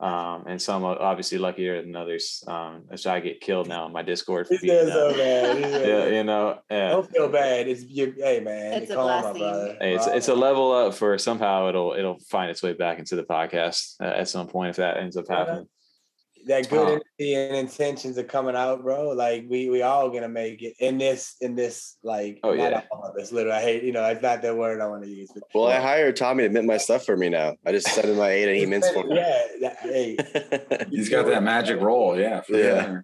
Um, 0.00 0.44
and 0.46 0.60
some 0.60 0.84
are 0.84 1.00
obviously 1.00 1.38
luckier 1.38 1.80
than 1.80 1.94
others. 1.94 2.42
Um, 2.46 2.84
as 2.90 3.06
I 3.06 3.20
get 3.20 3.40
killed 3.40 3.68
now 3.68 3.86
in 3.86 3.92
my 3.92 4.02
Discord 4.02 4.48
for 4.48 4.56
being 4.60 4.88
so 4.88 5.12
bad. 5.14 5.60
yeah, 5.86 6.06
you 6.06 6.24
know. 6.24 6.58
Yeah. 6.70 6.90
Don't 6.90 7.10
feel 7.10 7.28
bad. 7.28 7.68
It's 7.68 7.84
you, 7.84 8.12
hey 8.16 8.40
man, 8.40 8.82
it's 8.82 8.90
a 8.90 8.96
blessing. 8.96 9.40
brother. 9.40 9.76
Hey, 9.80 9.94
it's 9.94 10.06
it's 10.06 10.28
a 10.28 10.34
level 10.34 10.72
up 10.72 10.94
for 10.94 11.16
somehow 11.16 11.68
it'll 11.68 11.94
it'll 11.94 12.18
find 12.28 12.50
its 12.50 12.62
way 12.62 12.72
back 12.72 12.98
into 12.98 13.16
the 13.16 13.22
podcast 13.22 13.94
uh, 14.00 14.04
at 14.06 14.28
some 14.28 14.48
point 14.48 14.70
if 14.70 14.76
that 14.76 14.96
ends 14.96 15.16
up 15.16 15.28
happening 15.28 15.68
that 16.46 16.68
good 16.68 16.80
um, 16.80 17.02
energy 17.20 17.34
and 17.34 17.56
intentions 17.56 18.18
are 18.18 18.24
coming 18.24 18.56
out, 18.56 18.82
bro. 18.82 19.10
Like 19.10 19.46
we 19.48 19.68
we 19.68 19.82
all 19.82 20.10
gonna 20.10 20.28
make 20.28 20.62
it 20.62 20.74
in 20.78 20.98
this 20.98 21.36
in 21.40 21.54
this 21.54 21.96
like. 22.02 22.40
Oh 22.42 22.52
yeah. 22.52 22.82
This 23.16 23.32
literally, 23.32 23.56
I 23.56 23.62
hate 23.62 23.82
you 23.84 23.92
know 23.92 24.04
it's 24.06 24.22
not 24.22 24.42
the 24.42 24.54
word 24.54 24.80
I 24.80 24.86
want 24.86 25.04
to 25.04 25.08
use. 25.08 25.30
But, 25.32 25.44
well, 25.54 25.66
I 25.66 25.80
hired 25.80 26.16
Tommy 26.16 26.44
to 26.44 26.48
mint 26.48 26.66
my 26.66 26.76
stuff 26.76 27.04
for 27.04 27.16
me 27.16 27.28
now. 27.28 27.54
I 27.66 27.72
just 27.72 27.88
send 27.88 28.08
him 28.08 28.16
my 28.16 28.30
ADA 28.30 28.50
and 28.50 28.58
he 28.60 28.66
mints 28.66 28.90
for 28.92 29.04
me. 29.04 29.16
Yeah, 29.16 29.42
that, 29.60 29.78
hey, 29.80 30.16
he's 30.90 31.08
got 31.08 31.26
that 31.26 31.42
magic 31.42 31.80
roll. 31.80 32.18
Yeah, 32.18 32.42
yeah. 32.48 33.00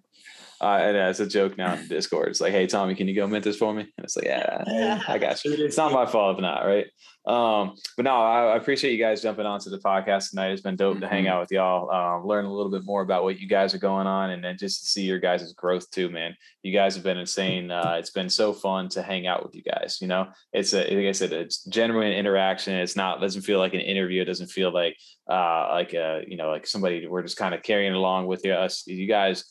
Uh, 0.61 0.77
and 0.79 0.95
it's 0.95 1.19
a 1.19 1.25
joke 1.25 1.57
now 1.57 1.73
in 1.73 1.87
Discord. 1.87 2.29
It's 2.29 2.39
like, 2.39 2.51
hey 2.51 2.67
Tommy, 2.67 2.93
can 2.93 3.07
you 3.07 3.15
go 3.15 3.25
mint 3.25 3.43
this 3.43 3.57
for 3.57 3.73
me? 3.73 3.81
And 3.81 4.03
it's 4.03 4.15
like, 4.15 4.25
yeah, 4.25 5.01
I 5.07 5.17
got 5.17 5.43
you. 5.43 5.53
It's 5.53 5.77
not 5.77 5.91
my 5.91 6.05
fault 6.05 6.37
if 6.37 6.41
not, 6.41 6.65
right? 6.65 6.85
Um, 7.25 7.75
but 7.97 8.03
no, 8.03 8.15
I, 8.15 8.53
I, 8.53 8.57
appreciate 8.57 8.93
you 8.93 8.97
guys 8.97 9.21
jumping 9.21 9.45
onto 9.45 9.69
the 9.69 9.77
podcast 9.77 10.31
tonight. 10.31 10.51
It's 10.51 10.63
been 10.63 10.75
dope 10.75 10.93
mm-hmm. 10.93 11.01
to 11.01 11.07
hang 11.07 11.25
mm-hmm. 11.25 11.33
out 11.33 11.41
with 11.41 11.51
y'all, 11.51 11.91
um, 11.91 12.25
learn 12.25 12.45
a 12.45 12.51
little 12.51 12.71
bit 12.71 12.83
more 12.83 13.03
about 13.03 13.23
what 13.23 13.39
you 13.39 13.47
guys 13.47 13.75
are 13.75 13.79
going 13.79 14.07
on, 14.07 14.31
and 14.31 14.43
then 14.43 14.57
just 14.57 14.81
to 14.81 14.85
see 14.87 15.03
your 15.03 15.19
guys' 15.19 15.53
growth 15.53 15.89
too, 15.91 16.09
man. 16.09 16.35
You 16.63 16.73
guys 16.73 16.95
have 16.95 17.03
been 17.03 17.19
insane. 17.19 17.69
Uh, 17.69 17.95
it's 17.99 18.09
been 18.09 18.29
so 18.29 18.53
fun 18.53 18.89
to 18.89 19.03
hang 19.03 19.27
out 19.27 19.43
with 19.43 19.53
you 19.55 19.61
guys. 19.61 19.99
You 20.01 20.07
know, 20.07 20.29
it's 20.51 20.73
a, 20.73 20.79
like 20.79 21.05
I 21.05 21.11
said, 21.11 21.31
it's 21.31 21.63
genuine 21.65 22.11
interaction. 22.11 22.73
It's 22.73 22.95
not 22.95 23.21
doesn't 23.21 23.43
feel 23.43 23.59
like 23.59 23.75
an 23.75 23.81
interview. 23.81 24.23
It 24.23 24.25
doesn't 24.25 24.49
feel 24.49 24.73
like 24.73 24.97
uh, 25.29 25.69
like 25.73 25.93
a 25.93 26.23
you 26.27 26.37
know 26.37 26.49
like 26.49 26.65
somebody 26.65 27.05
we're 27.05 27.21
just 27.21 27.37
kind 27.37 27.53
of 27.53 27.61
carrying 27.61 27.93
along 27.93 28.25
with 28.25 28.43
you. 28.43 28.53
Us, 28.53 28.85
you 28.87 29.07
guys 29.07 29.43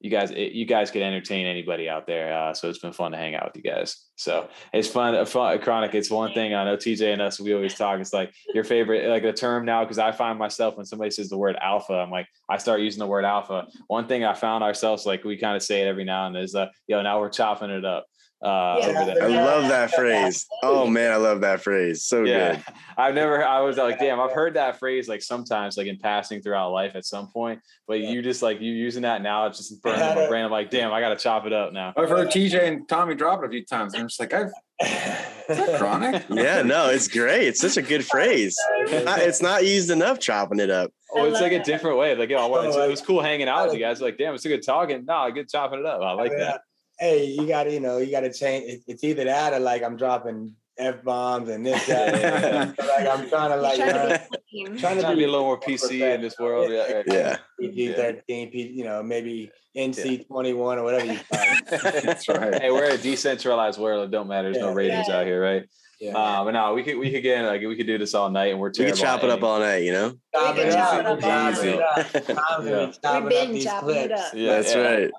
you 0.00 0.10
guys 0.10 0.30
you 0.30 0.66
guys 0.66 0.90
could 0.90 1.02
entertain 1.02 1.46
anybody 1.46 1.88
out 1.88 2.06
there 2.06 2.32
uh, 2.32 2.52
so 2.52 2.68
it's 2.68 2.78
been 2.78 2.92
fun 2.92 3.12
to 3.12 3.18
hang 3.18 3.34
out 3.34 3.46
with 3.46 3.56
you 3.56 3.70
guys. 3.70 4.04
So 4.16 4.48
it's 4.72 4.88
fun, 4.88 5.24
fun 5.26 5.58
chronic 5.60 5.94
it's 5.94 6.10
one 6.10 6.32
thing 6.32 6.54
i 6.54 6.64
know 6.64 6.76
tj 6.76 7.12
and 7.12 7.20
us 7.20 7.38
we 7.38 7.54
always 7.54 7.74
talk 7.74 8.00
it's 8.00 8.12
like 8.12 8.32
your 8.54 8.64
favorite 8.64 9.08
like 9.08 9.24
a 9.24 9.32
term 9.32 9.64
now 9.64 9.84
because 9.84 9.98
i 9.98 10.10
find 10.12 10.38
myself 10.38 10.76
when 10.76 10.86
somebody 10.86 11.10
says 11.10 11.28
the 11.28 11.36
word 11.36 11.56
alpha 11.60 11.94
i'm 11.94 12.10
like 12.10 12.26
i 12.48 12.56
start 12.56 12.80
using 12.80 12.98
the 12.98 13.06
word 13.06 13.24
alpha. 13.24 13.66
One 13.88 14.06
thing 14.06 14.24
i 14.24 14.32
found 14.32 14.64
ourselves 14.64 15.04
like 15.06 15.24
we 15.24 15.36
kind 15.36 15.56
of 15.56 15.62
say 15.62 15.82
it 15.82 15.86
every 15.86 16.04
now 16.04 16.26
and 16.26 16.34
then 16.34 16.42
is 16.42 16.54
uh 16.54 16.66
yo 16.86 17.02
now 17.02 17.20
we're 17.20 17.28
chopping 17.28 17.70
it 17.70 17.84
up 17.84 18.06
uh, 18.42 18.78
yeah, 18.80 19.14
I 19.22 19.26
love 19.28 19.62
that 19.68 19.92
phrase. 19.92 20.46
Oh 20.62 20.86
man, 20.86 21.12
I 21.12 21.16
love 21.16 21.40
that 21.40 21.62
phrase. 21.62 22.04
So 22.04 22.24
yeah. 22.24 22.56
good. 22.56 22.64
I've 22.98 23.14
never, 23.14 23.42
I 23.42 23.60
was 23.60 23.78
like, 23.78 23.98
damn, 23.98 24.20
I've 24.20 24.32
heard 24.32 24.54
that 24.54 24.78
phrase 24.78 25.08
like 25.08 25.22
sometimes, 25.22 25.76
like 25.76 25.86
in 25.86 25.98
passing 25.98 26.42
throughout 26.42 26.70
life 26.70 26.92
at 26.94 27.04
some 27.06 27.28
point, 27.28 27.60
but 27.88 28.00
you 28.00 28.20
just 28.22 28.42
like 28.42 28.60
you 28.60 28.72
using 28.72 29.02
that 29.02 29.22
now, 29.22 29.46
it's 29.46 29.58
just 29.58 29.82
burning 29.82 30.00
my 30.00 30.28
brain. 30.28 30.44
I'm 30.44 30.50
like, 30.50 30.70
damn, 30.70 30.92
I 30.92 31.00
got 31.00 31.10
to 31.10 31.16
chop 31.16 31.46
it 31.46 31.52
up 31.52 31.72
now. 31.72 31.94
I've 31.96 32.08
heard 32.08 32.28
TJ 32.28 32.62
and 32.62 32.88
Tommy 32.88 33.14
drop 33.14 33.42
it 33.42 33.46
a 33.46 33.48
few 33.48 33.64
times. 33.64 33.94
And 33.94 34.02
I'm 34.02 34.08
just 34.08 34.20
like, 34.20 34.34
I've, 34.34 34.52
chronic? 35.78 36.24
yeah, 36.30 36.60
no, 36.60 36.90
it's 36.90 37.08
great. 37.08 37.48
It's 37.48 37.60
such 37.60 37.78
a 37.78 37.82
good 37.82 38.04
phrase. 38.04 38.54
It's 38.86 39.40
not 39.40 39.64
used 39.64 39.90
enough 39.90 40.18
chopping 40.18 40.60
it 40.60 40.70
up. 40.70 40.92
Oh, 41.14 41.24
it's 41.24 41.40
like 41.40 41.52
a 41.52 41.62
different 41.62 41.96
way. 41.96 42.14
Like, 42.14 42.28
yo, 42.28 42.54
it 42.54 42.88
was 42.90 43.00
cool 43.00 43.22
hanging 43.22 43.48
out 43.48 43.66
with 43.66 43.74
you 43.74 43.80
guys. 43.80 44.02
Like, 44.02 44.18
damn, 44.18 44.34
it's 44.34 44.44
a 44.44 44.48
good 44.48 44.62
talking. 44.62 45.06
No, 45.06 45.30
good 45.30 45.48
chopping 45.48 45.80
it 45.80 45.86
up. 45.86 46.02
I 46.02 46.12
like 46.12 46.32
that 46.32 46.60
hey, 46.98 47.26
you 47.26 47.46
got 47.46 47.64
to, 47.64 47.72
you 47.72 47.80
know, 47.80 47.98
you 47.98 48.10
got 48.10 48.20
to 48.20 48.32
change. 48.32 48.82
it's 48.86 49.04
either 49.04 49.24
that 49.24 49.52
or 49.52 49.60
like 49.60 49.82
I'm 49.82 49.96
dropping 49.96 50.54
f 50.78 51.02
bombs 51.02 51.48
and 51.48 51.64
this 51.64 51.86
that. 51.86 52.78
like 52.78 53.08
I'm 53.08 53.28
trying 53.28 53.50
to 53.50 53.56
like 53.56 53.76
trying, 53.76 54.08
to, 54.08 54.28
be, 54.52 54.78
trying 54.78 55.00
to 55.00 55.16
be 55.16 55.24
a 55.24 55.26
little 55.26 55.42
more 55.42 55.60
PC 55.60 56.14
in 56.14 56.20
this 56.20 56.38
world. 56.38 56.70
Yeah, 56.70 57.02
yeah. 57.06 57.36
PG 57.58 57.94
thirteen, 57.94 58.50
you 58.52 58.84
know, 58.84 59.02
maybe 59.02 59.50
NC 59.76 60.26
twenty 60.26 60.52
one 60.52 60.78
or 60.78 60.84
whatever 60.84 61.12
you. 61.12 61.18
That's 61.70 62.28
right. 62.28 62.60
Hey, 62.60 62.70
we're 62.70 62.90
a 62.90 62.98
decentralized 62.98 63.78
world. 63.78 64.04
It 64.04 64.10
don't 64.10 64.28
matter. 64.28 64.52
There's 64.52 64.62
yeah. 64.62 64.68
no 64.68 64.74
ratings 64.74 65.06
yeah. 65.08 65.16
out 65.16 65.26
here, 65.26 65.42
right? 65.42 65.64
Yeah. 65.98 66.14
Uh, 66.14 66.44
but 66.44 66.50
no, 66.50 66.74
we 66.74 66.82
could 66.82 66.98
we 66.98 67.10
could 67.10 67.22
get 67.22 67.42
like 67.46 67.62
we 67.62 67.74
could 67.74 67.86
do 67.86 67.96
this 67.96 68.12
all 68.14 68.28
night, 68.28 68.52
and 68.52 68.60
we're 68.60 68.70
terrible. 68.70 68.92
We 68.94 69.00
could 69.00 69.06
chop 69.06 69.24
it 69.24 69.30
up 69.30 69.42
all 69.42 69.58
night, 69.60 69.82
you 69.82 69.92
know. 69.92 70.12
Chop 70.34 70.56
it 70.58 70.72
up, 70.74 71.20
chop 71.20 71.64
it 71.64 71.80
up. 71.80 73.22
We've 73.22 73.30
been 73.30 73.60
chopping 73.60 73.96
it 73.96 74.12
up. 74.12 74.34
Yeah, 74.34 74.60
that's 74.60 74.74
right 74.74 75.10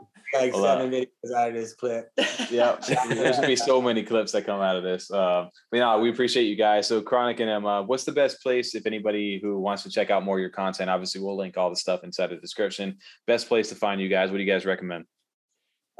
like 0.42 0.54
seven 0.54 0.92
videos 0.92 1.36
out 1.36 1.50
of 1.50 1.54
this 1.54 1.74
clip. 1.74 2.12
yeah, 2.50 2.78
there's 3.10 3.36
gonna 3.36 3.48
be 3.48 3.56
so 3.56 3.82
many 3.82 4.04
clips 4.04 4.32
that 4.32 4.46
come 4.46 4.62
out 4.62 4.76
of 4.76 4.84
this. 4.84 5.12
Uh, 5.12 5.50
but 5.72 5.78
no, 5.78 6.00
we 6.00 6.10
appreciate 6.10 6.46
you 6.46 6.56
guys. 6.56 6.88
So 6.88 7.02
Chronic 7.02 7.40
and 7.40 7.50
Emma, 7.50 7.84
what's 7.84 8.04
the 8.04 8.12
best 8.12 8.42
place 8.42 8.76
if 8.76 8.86
anybody 8.86 9.40
who 9.42 9.60
wants 9.60 9.84
to 9.84 9.90
check 9.90 10.10
out 10.10 10.24
more 10.24 10.38
of 10.38 10.42
your 10.42 10.50
content? 10.50 10.90
Obviously, 10.90 11.22
we'll 11.22 11.38
link 11.38 11.58
all 11.58 11.70
the 11.70 11.76
stuff 11.76 12.04
inside 12.04 12.28
the 12.28 12.38
description. 12.38 12.98
Best 13.26 13.48
place 13.48 13.70
to 13.70 13.76
find 13.76 14.02
you 14.02 14.10
guys. 14.10 14.32
What 14.32 14.38
do 14.38 14.44
you 14.44 14.52
guys 14.52 14.66
recommend? 14.66 15.06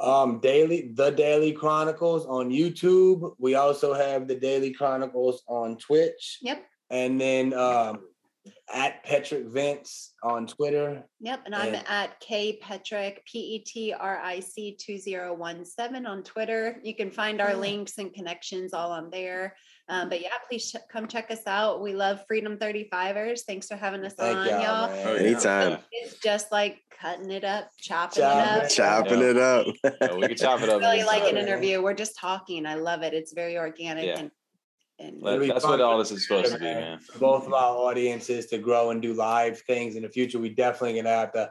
Um, 0.00 0.38
daily, 0.40 0.92
the 0.94 1.10
Daily 1.10 1.52
Chronicles 1.52 2.24
on 2.26 2.50
YouTube. 2.50 3.34
We 3.38 3.56
also 3.56 3.94
have 3.94 4.28
the 4.28 4.36
Daily 4.36 4.72
Chronicles 4.72 5.42
on 5.48 5.76
Twitch. 5.76 6.38
Yep. 6.42 6.64
And 6.90 7.20
then 7.20 7.52
um, 7.52 8.00
at 8.72 9.02
Patrick 9.04 9.46
Vince 9.46 10.14
on 10.22 10.46
Twitter. 10.46 11.04
Yep, 11.20 11.42
and 11.46 11.54
I'm 11.54 11.74
at 11.88 12.18
K 12.20 12.58
Petric 12.60 13.24
P 13.24 13.38
E 13.38 13.58
T 13.60 13.92
R 13.92 14.18
I 14.18 14.40
C 14.40 14.76
two 14.78 14.98
zero 14.98 15.34
one 15.34 15.64
seven 15.64 16.06
on 16.06 16.22
Twitter. 16.22 16.80
You 16.82 16.94
can 16.94 17.10
find 17.10 17.40
our 17.40 17.54
links 17.54 17.98
and 17.98 18.12
connections 18.12 18.72
all 18.72 18.92
on 18.92 19.10
there. 19.10 19.54
Um, 19.90 20.10
but 20.10 20.20
yeah, 20.20 20.28
please 20.48 20.70
ch- 20.70 20.76
come 20.92 21.08
check 21.08 21.30
us 21.30 21.46
out. 21.46 21.80
We 21.80 21.94
love 21.94 22.22
Freedom 22.28 22.58
35ers. 22.58 23.40
Thanks 23.46 23.68
for 23.68 23.76
having 23.76 24.04
us 24.04 24.12
Thank 24.14 24.36
on, 24.36 24.46
y'all. 24.46 24.60
y'all. 24.60 24.90
Oh, 24.90 25.14
Anytime. 25.14 25.78
It's 25.92 26.18
just 26.18 26.52
like 26.52 26.80
cutting 27.00 27.30
it 27.30 27.44
up, 27.44 27.70
chopping 27.78 28.22
Chop 28.22 28.56
it 28.56 28.64
up, 28.64 28.70
chopping 28.70 29.22
it 29.22 29.38
up. 29.38 29.66
we 30.16 30.28
can 30.28 30.36
chop 30.36 30.60
it 30.60 30.68
up. 30.68 30.80
really 30.80 31.04
like 31.04 31.22
an 31.22 31.38
interview. 31.38 31.80
We're 31.82 31.94
just 31.94 32.18
talking. 32.18 32.66
I 32.66 32.74
love 32.74 33.02
it. 33.02 33.14
It's 33.14 33.32
very 33.32 33.56
organic 33.56 34.04
yeah. 34.04 34.28
And 34.98 35.22
and 35.22 35.50
that's 35.50 35.64
what 35.64 35.80
all 35.80 35.98
this 35.98 36.10
is 36.10 36.26
supposed 36.26 36.52
to 36.52 36.58
be, 36.58 36.64
man. 36.64 37.00
Both 37.20 37.46
of 37.46 37.52
our 37.52 37.76
audiences 37.76 38.46
to 38.46 38.58
grow 38.58 38.90
and 38.90 39.00
do 39.00 39.14
live 39.14 39.60
things 39.60 39.94
in 39.96 40.02
the 40.02 40.08
future. 40.08 40.38
We 40.38 40.50
definitely 40.50 40.96
gonna 41.00 41.14
have 41.14 41.32
to 41.32 41.50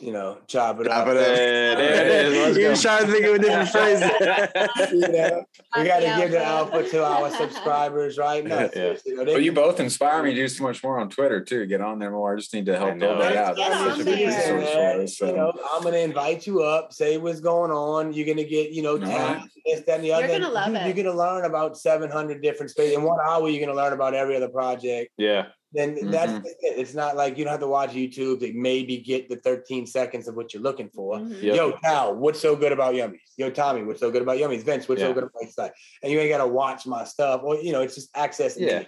you 0.00 0.12
know, 0.12 0.38
chop 0.46 0.80
it 0.80 0.84
chop 0.84 1.06
up. 1.06 1.08
It 1.08 1.16
up. 1.16 1.26
There, 1.26 1.76
there 1.76 2.26
it 2.26 2.32
is. 2.32 2.56
you 2.56 2.68
was 2.68 2.82
trying 2.82 3.06
to 3.06 3.12
think 3.12 3.24
of 3.24 3.34
a 3.34 3.38
different 3.38 3.68
phrase. 3.70 4.00
you 4.92 5.00
know, 5.00 5.44
we 5.76 5.84
got 5.84 6.00
to 6.00 6.14
give 6.20 6.30
the 6.32 6.44
alpha 6.44 6.88
to 6.88 7.04
our 7.04 7.30
subscribers, 7.30 8.18
right? 8.18 8.44
No, 8.44 8.68
yeah. 8.74 8.94
You, 9.04 9.16
know, 9.16 9.24
well, 9.24 9.40
you 9.40 9.52
both 9.52 9.80
inspire 9.80 10.22
me 10.22 10.30
to 10.30 10.36
do 10.36 10.48
so 10.48 10.64
much 10.64 10.82
more 10.82 10.98
on 10.98 11.08
Twitter 11.08 11.42
too. 11.42 11.66
Get 11.66 11.80
on 11.80 11.98
there 11.98 12.10
more. 12.10 12.34
I 12.34 12.36
just 12.36 12.52
need 12.52 12.66
to 12.66 12.76
help 12.76 12.98
build 12.98 13.20
that 13.20 13.36
out. 13.36 13.56
That's 13.56 13.96
such 13.96 14.00
a 14.00 14.04
big 14.04 14.26
resource 14.26 15.18
So. 15.18 15.26
You 15.28 15.36
know, 15.36 15.52
I'm 15.72 15.82
gonna 15.82 15.98
invite 15.98 16.46
you 16.46 16.62
up. 16.62 16.92
Say 16.92 17.16
what's 17.16 17.40
going 17.40 17.70
on. 17.70 18.12
You're 18.12 18.26
gonna 18.26 18.44
get, 18.46 18.72
you 18.72 18.82
know, 18.82 18.98
taps, 18.98 19.48
this, 19.64 19.80
that, 19.82 19.96
and 19.96 20.04
the 20.04 20.12
other. 20.12 20.26
You're 20.26 20.40
gonna 20.40 20.52
love 20.52 20.70
you, 20.70 20.76
it. 20.76 20.86
You're 20.86 21.04
gonna 21.04 21.16
learn 21.16 21.44
about 21.44 21.78
700 21.78 22.42
different 22.42 22.70
spaces. 22.70 22.96
In 22.96 23.02
one 23.02 23.18
hour, 23.24 23.48
you're 23.48 23.64
gonna 23.64 23.76
learn 23.76 23.92
about 23.92 24.14
every 24.14 24.36
other 24.36 24.48
project. 24.48 25.12
Yeah 25.16 25.46
then 25.72 25.96
mm-hmm. 25.96 26.10
that's 26.10 26.32
it. 26.32 26.56
It's 26.60 26.94
not 26.94 27.16
like 27.16 27.36
you 27.36 27.44
don't 27.44 27.50
have 27.50 27.60
to 27.60 27.66
watch 27.66 27.90
YouTube 27.90 28.40
to 28.40 28.52
maybe 28.54 28.98
get 28.98 29.28
the 29.28 29.36
13 29.36 29.86
seconds 29.86 30.28
of 30.28 30.34
what 30.34 30.54
you're 30.54 30.62
looking 30.62 30.88
for. 30.90 31.16
Mm-hmm. 31.18 31.44
Yep. 31.44 31.56
Yo, 31.56 31.72
Cal, 31.72 32.14
what's 32.14 32.40
so 32.40 32.56
good 32.56 32.72
about 32.72 32.94
Yummies? 32.94 33.18
Yo, 33.36 33.50
Tommy, 33.50 33.82
what's 33.82 34.00
so 34.00 34.10
good 34.10 34.22
about 34.22 34.38
Yummies? 34.38 34.62
Vince, 34.62 34.88
what's 34.88 35.00
yeah. 35.00 35.08
so 35.08 35.14
good 35.14 35.24
about 35.24 35.50
stuff? 35.50 35.70
And 36.02 36.12
you 36.12 36.18
ain't 36.20 36.30
got 36.30 36.38
to 36.38 36.46
watch 36.46 36.86
my 36.86 37.04
stuff, 37.04 37.42
or 37.44 37.56
you 37.56 37.72
know, 37.72 37.82
it's 37.82 37.94
just 37.94 38.16
access. 38.16 38.56
Yeah. 38.58 38.84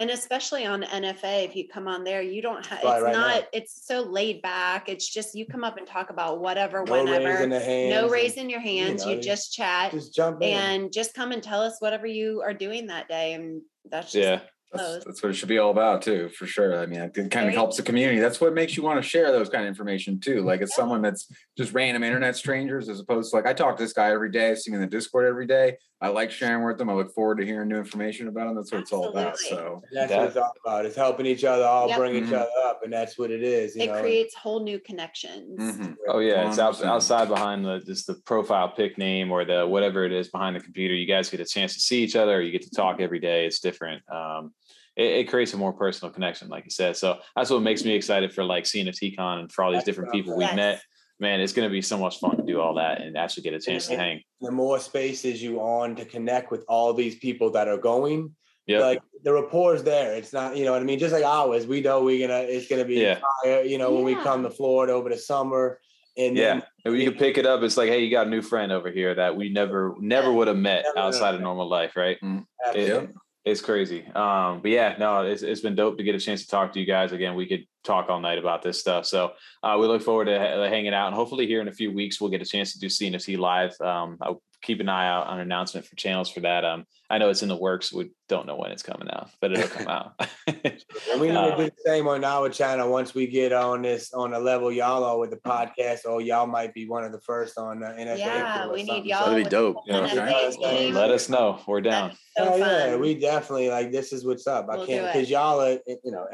And 0.00 0.08
especially 0.08 0.64
on 0.64 0.82
NFA, 0.82 1.44
if 1.44 1.54
you 1.54 1.68
come 1.68 1.86
on 1.86 2.04
there, 2.04 2.22
you 2.22 2.40
don't 2.40 2.64
have. 2.64 2.78
It's 2.78 2.86
right 2.86 3.12
not. 3.12 3.40
Now. 3.42 3.46
It's 3.52 3.86
so 3.86 4.00
laid 4.00 4.40
back. 4.40 4.88
It's 4.88 5.06
just 5.06 5.34
you 5.34 5.44
come 5.44 5.62
up 5.62 5.76
and 5.76 5.86
talk 5.86 6.08
about 6.08 6.40
whatever, 6.40 6.82
no 6.86 7.04
whenever. 7.04 7.46
no 7.46 8.08
raising 8.08 8.48
your 8.48 8.60
hands. 8.60 9.04
You, 9.04 9.10
know, 9.10 9.16
you 9.16 9.22
just 9.22 9.52
chat. 9.52 9.90
Just 9.90 10.14
jump 10.14 10.40
in. 10.40 10.56
and 10.56 10.92
just 10.92 11.12
come 11.12 11.32
and 11.32 11.42
tell 11.42 11.60
us 11.60 11.76
whatever 11.80 12.06
you 12.06 12.40
are 12.40 12.54
doing 12.54 12.86
that 12.86 13.08
day, 13.08 13.34
and 13.34 13.60
that's 13.90 14.12
just, 14.12 14.26
yeah. 14.26 14.40
That's, 14.72 15.04
that's, 15.04 15.22
what 15.22 15.30
it 15.30 15.34
should 15.34 15.48
be 15.48 15.58
all 15.58 15.70
about 15.70 16.02
too, 16.02 16.28
for 16.28 16.46
sure. 16.46 16.80
I 16.80 16.86
mean, 16.86 17.00
it 17.00 17.30
kind 17.30 17.48
of 17.48 17.54
helps 17.54 17.76
the 17.76 17.82
community. 17.82 18.20
That's 18.20 18.40
what 18.40 18.54
makes 18.54 18.76
you 18.76 18.84
want 18.84 19.02
to 19.02 19.08
share 19.08 19.32
those 19.32 19.48
kind 19.48 19.64
of 19.64 19.68
information 19.68 20.20
too. 20.20 20.42
Like 20.42 20.60
it's 20.60 20.72
yeah. 20.72 20.82
someone 20.82 21.02
that's 21.02 21.26
just 21.58 21.72
random 21.72 22.04
internet 22.04 22.36
strangers, 22.36 22.88
as 22.88 23.00
opposed 23.00 23.30
to 23.30 23.36
like 23.36 23.46
I 23.46 23.52
talk 23.52 23.76
to 23.76 23.82
this 23.82 23.92
guy 23.92 24.10
every 24.10 24.30
day, 24.30 24.54
seeing 24.54 24.74
in 24.74 24.80
the 24.80 24.86
Discord 24.86 25.26
every 25.26 25.46
day. 25.46 25.76
I 26.02 26.08
like 26.08 26.30
sharing 26.30 26.64
with 26.64 26.78
them. 26.78 26.88
I 26.88 26.94
look 26.94 27.12
forward 27.12 27.38
to 27.38 27.44
hearing 27.44 27.68
new 27.68 27.76
information 27.76 28.28
about 28.28 28.46
them. 28.46 28.56
That's 28.56 28.72
what 28.72 28.82
Absolutely. 28.82 29.22
it's 29.22 29.52
all 29.52 29.68
about. 29.68 29.82
So 29.82 29.82
that's 29.92 30.12
what 30.12 30.26
it's 30.28 30.36
all 30.36 30.54
about. 30.64 30.86
It's 30.86 30.96
helping 30.96 31.26
each 31.26 31.44
other 31.44 31.64
all 31.64 31.88
yep. 31.88 31.98
bring 31.98 32.14
mm-hmm. 32.14 32.28
each 32.28 32.32
other 32.32 32.48
up, 32.64 32.80
and 32.84 32.92
that's 32.92 33.18
what 33.18 33.30
it 33.30 33.42
is. 33.42 33.76
it 33.76 33.86
know? 33.86 34.00
creates 34.00 34.34
whole 34.34 34.62
new 34.62 34.78
connections. 34.78 35.60
Mm-hmm. 35.60 35.92
Oh 36.08 36.20
yeah, 36.20 36.48
it's 36.48 36.58
out, 36.58 36.82
outside 36.84 37.28
behind 37.28 37.66
the 37.66 37.80
just 37.80 38.06
the 38.06 38.14
profile 38.24 38.68
pic 38.70 38.96
name 38.96 39.30
or 39.30 39.44
the 39.44 39.66
whatever 39.66 40.04
it 40.04 40.12
is 40.12 40.28
behind 40.28 40.56
the 40.56 40.60
computer. 40.60 40.94
You 40.94 41.06
guys 41.06 41.28
get 41.28 41.40
a 41.40 41.44
chance 41.44 41.74
to 41.74 41.80
see 41.80 42.02
each 42.02 42.16
other. 42.16 42.36
Or 42.36 42.40
you 42.40 42.52
get 42.52 42.62
to 42.62 42.70
talk 42.70 43.00
every 43.00 43.18
day. 43.18 43.44
It's 43.44 43.58
different. 43.58 44.02
Um, 44.10 44.52
it, 45.00 45.20
it, 45.20 45.28
creates 45.28 45.54
a 45.54 45.56
more 45.56 45.72
personal 45.72 46.12
connection, 46.12 46.48
like 46.48 46.64
you 46.64 46.70
said. 46.70 46.94
So 46.94 47.18
that's 47.34 47.48
what 47.48 47.62
makes 47.62 47.84
me 47.84 47.94
excited 47.94 48.34
for 48.34 48.44
like 48.44 48.64
CNFTCon 48.64 49.40
and 49.40 49.50
for 49.50 49.64
all 49.64 49.72
these 49.72 49.84
different 49.84 50.12
people 50.12 50.36
we've 50.36 50.54
met. 50.54 50.82
Man, 51.18 51.40
it's 51.40 51.52
going 51.52 51.66
to 51.66 51.72
be 51.72 51.82
so 51.82 51.98
much 51.98 52.18
fun 52.18 52.36
to 52.36 52.42
do 52.42 52.60
all 52.60 52.74
that 52.74 53.00
and 53.00 53.16
actually 53.16 53.44
get 53.44 53.54
a 53.54 53.60
chance 53.60 53.86
to 53.88 53.96
hang. 53.96 54.22
The 54.40 54.50
more 54.50 54.78
spaces 54.78 55.42
you 55.42 55.60
on 55.60 55.96
to 55.96 56.04
connect 56.04 56.50
with 56.50 56.64
all 56.68 56.92
these 56.92 57.16
people 57.16 57.50
that 57.52 57.68
are 57.68 57.78
going, 57.78 58.34
yeah, 58.66 58.80
like 58.80 59.02
the 59.22 59.32
rapport 59.32 59.74
is 59.74 59.82
there. 59.82 60.14
It's 60.14 60.32
not, 60.32 60.56
you 60.56 60.64
know 60.64 60.72
what 60.72 60.80
I 60.80 60.84
mean? 60.84 60.98
Just 60.98 61.12
like 61.12 61.24
always, 61.24 61.66
we 61.66 61.80
know 61.80 62.02
we're 62.02 62.26
gonna, 62.26 62.40
it's 62.40 62.68
gonna 62.68 62.84
be 62.84 62.96
yeah. 62.96 63.18
fire, 63.42 63.62
you 63.62 63.78
know, 63.78 63.90
yeah. 63.90 63.94
when 63.96 64.04
we 64.04 64.14
come 64.22 64.42
to 64.42 64.50
Florida 64.50 64.92
over 64.92 65.08
the 65.08 65.18
summer. 65.18 65.78
And 66.16 66.36
yeah, 66.36 66.60
and 66.84 66.94
we 66.94 67.04
can 67.04 67.14
pick 67.14 67.38
it 67.38 67.46
up. 67.46 67.62
It's 67.62 67.76
like, 67.76 67.88
hey, 67.88 68.02
you 68.02 68.10
got 68.10 68.26
a 68.26 68.30
new 68.30 68.42
friend 68.42 68.72
over 68.72 68.90
here 68.90 69.14
that 69.14 69.36
we 69.36 69.48
never, 69.48 69.94
never 69.98 70.32
would 70.32 70.48
have 70.48 70.56
met 70.56 70.84
outside 70.96 71.34
of 71.34 71.40
normal 71.40 71.68
life, 71.68 71.96
right? 71.96 72.18
Mm. 72.22 72.44
It, 72.74 73.10
it's 73.44 73.60
crazy. 73.60 74.06
Um, 74.06 74.60
but 74.60 74.70
yeah, 74.70 74.96
no, 74.98 75.22
it's, 75.22 75.42
it's 75.42 75.62
been 75.62 75.74
dope 75.74 75.96
to 75.98 76.04
get 76.04 76.14
a 76.14 76.20
chance 76.20 76.42
to 76.42 76.48
talk 76.48 76.72
to 76.72 76.80
you 76.80 76.86
guys 76.86 77.12
again. 77.12 77.34
We 77.34 77.46
could 77.46 77.64
talk 77.84 78.10
all 78.10 78.20
night 78.20 78.38
about 78.38 78.62
this 78.62 78.78
stuff. 78.78 79.06
So 79.06 79.32
uh, 79.62 79.76
we 79.80 79.86
look 79.86 80.02
forward 80.02 80.26
to 80.26 80.38
hanging 80.38 80.92
out 80.92 81.06
and 81.06 81.16
hopefully 81.16 81.46
here 81.46 81.60
in 81.60 81.68
a 81.68 81.72
few 81.72 81.92
weeks, 81.92 82.20
we'll 82.20 82.30
get 82.30 82.42
a 82.42 82.46
chance 82.46 82.72
to 82.74 82.78
do 82.78 82.86
CNFT 82.86 83.38
live. 83.38 83.74
Um, 83.80 84.18
I 84.20 84.34
keep 84.62 84.80
an 84.80 84.88
eye 84.88 85.06
out 85.06 85.26
on 85.26 85.40
announcement 85.40 85.86
for 85.86 85.96
channels 85.96 86.30
for 86.30 86.40
that. 86.40 86.64
Um, 86.64 86.84
I 87.08 87.18
know 87.18 87.30
it's 87.30 87.42
in 87.42 87.48
the 87.48 87.56
works. 87.56 87.92
We 87.92 88.10
don't 88.28 88.46
know 88.46 88.56
when 88.56 88.70
it's 88.70 88.82
coming 88.82 89.08
out, 89.10 89.30
but 89.40 89.52
it'll 89.52 89.68
come 89.68 89.88
out. 89.88 90.12
we 90.46 90.52
need 90.54 91.32
to 91.32 91.54
do 91.56 91.64
the 91.64 91.72
same 91.84 92.06
on 92.06 92.24
our 92.24 92.48
channel 92.48 92.90
once 92.90 93.14
we 93.14 93.26
get 93.26 93.52
on 93.52 93.82
this 93.82 94.12
on 94.12 94.30
the 94.30 94.38
level 94.38 94.70
y'all 94.70 95.04
are 95.04 95.18
with 95.18 95.30
the 95.30 95.36
podcast. 95.36 96.04
Or 96.04 96.20
y'all 96.20 96.46
might 96.46 96.74
be 96.74 96.86
one 96.86 97.04
of 97.04 97.12
the 97.12 97.20
first 97.20 97.58
on 97.58 97.80
the 97.80 97.86
NFL. 97.86 98.18
Yeah, 98.18 98.70
we 98.70 98.82
need 98.82 99.04
y'all. 99.04 99.26
That'd 99.30 99.44
be 99.44 99.50
dope. 99.50 99.76
Let 99.88 101.10
us 101.10 101.28
know. 101.28 101.60
We're 101.66 101.80
down. 101.80 102.12
So 102.36 102.54
oh, 102.54 102.56
yeah, 102.56 102.96
we 102.96 103.14
definitely 103.14 103.70
like 103.70 103.90
this 103.90 104.12
is 104.12 104.24
what's 104.24 104.46
up. 104.46 104.68
I 104.70 104.76
we'll 104.76 104.86
can't 104.86 105.12
because 105.12 105.28
y'all 105.28 105.60
are 105.60 105.78
you 105.86 106.10
know 106.10 106.26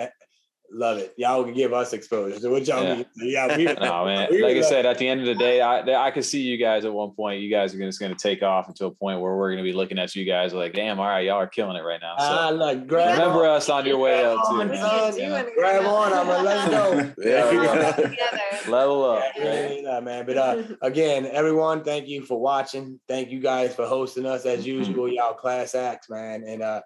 Love 0.72 0.98
it. 0.98 1.14
Y'all 1.16 1.44
can 1.44 1.54
give 1.54 1.72
us 1.72 1.92
exposure. 1.92 2.38
So 2.40 2.50
what 2.50 2.66
y'all 2.66 2.82
yeah. 2.82 3.02
Yeah, 3.16 3.56
we, 3.56 3.64
no 3.80 4.04
man. 4.04 4.28
We 4.30 4.42
like 4.42 4.56
I 4.56 4.62
said, 4.62 4.84
at 4.84 4.98
the 4.98 5.06
end 5.06 5.20
of 5.20 5.26
the 5.26 5.34
day, 5.34 5.60
I 5.60 5.80
I 6.06 6.10
could 6.10 6.24
see 6.24 6.42
you 6.42 6.56
guys 6.56 6.84
at 6.84 6.92
one 6.92 7.12
point. 7.12 7.40
You 7.40 7.50
guys 7.50 7.74
are 7.74 7.78
just 7.78 8.00
going 8.00 8.14
to 8.14 8.18
take 8.20 8.42
off 8.42 8.68
into 8.68 8.86
a 8.86 8.90
point 8.90 9.20
where 9.20 9.36
we're 9.36 9.50
going 9.50 9.64
to 9.64 9.70
be 9.70 9.72
looking 9.72 9.98
at 9.98 10.14
you 10.16 10.24
guys 10.24 10.52
like, 10.52 10.74
damn, 10.74 10.98
all 10.98 11.06
right, 11.06 11.24
y'all 11.24 11.36
are 11.36 11.46
killing 11.46 11.76
it 11.76 11.82
right 11.82 12.00
now. 12.00 12.16
So 12.18 12.24
uh, 12.24 12.52
like, 12.52 12.86
grab 12.86 13.18
remember 13.18 13.46
on. 13.46 13.56
us 13.56 13.68
on 13.68 13.86
your 13.86 13.98
way 13.98 14.24
up 14.24 14.38
too. 14.48 14.64
Man. 14.64 15.46
Grab 15.56 15.84
on, 15.84 16.12
I'm 16.12 16.26
gonna 16.26 16.42
let's 16.42 16.70
go. 16.70 17.12
yeah, 17.22 18.70
level 18.70 19.04
up. 19.04 19.22
Yeah, 19.36 20.00
man. 20.00 20.26
But 20.26 20.36
uh, 20.36 20.62
again, 20.82 21.26
everyone, 21.26 21.84
thank 21.84 22.08
you 22.08 22.24
for 22.24 22.40
watching. 22.40 22.98
Thank 23.08 23.30
you 23.30 23.40
guys 23.40 23.74
for 23.74 23.86
hosting 23.86 24.26
us 24.26 24.44
as 24.46 24.66
usual. 24.66 25.08
Y'all 25.08 25.34
class 25.34 25.74
acts, 25.74 26.10
man. 26.10 26.44
And 26.46 26.62
uh, 26.62 26.82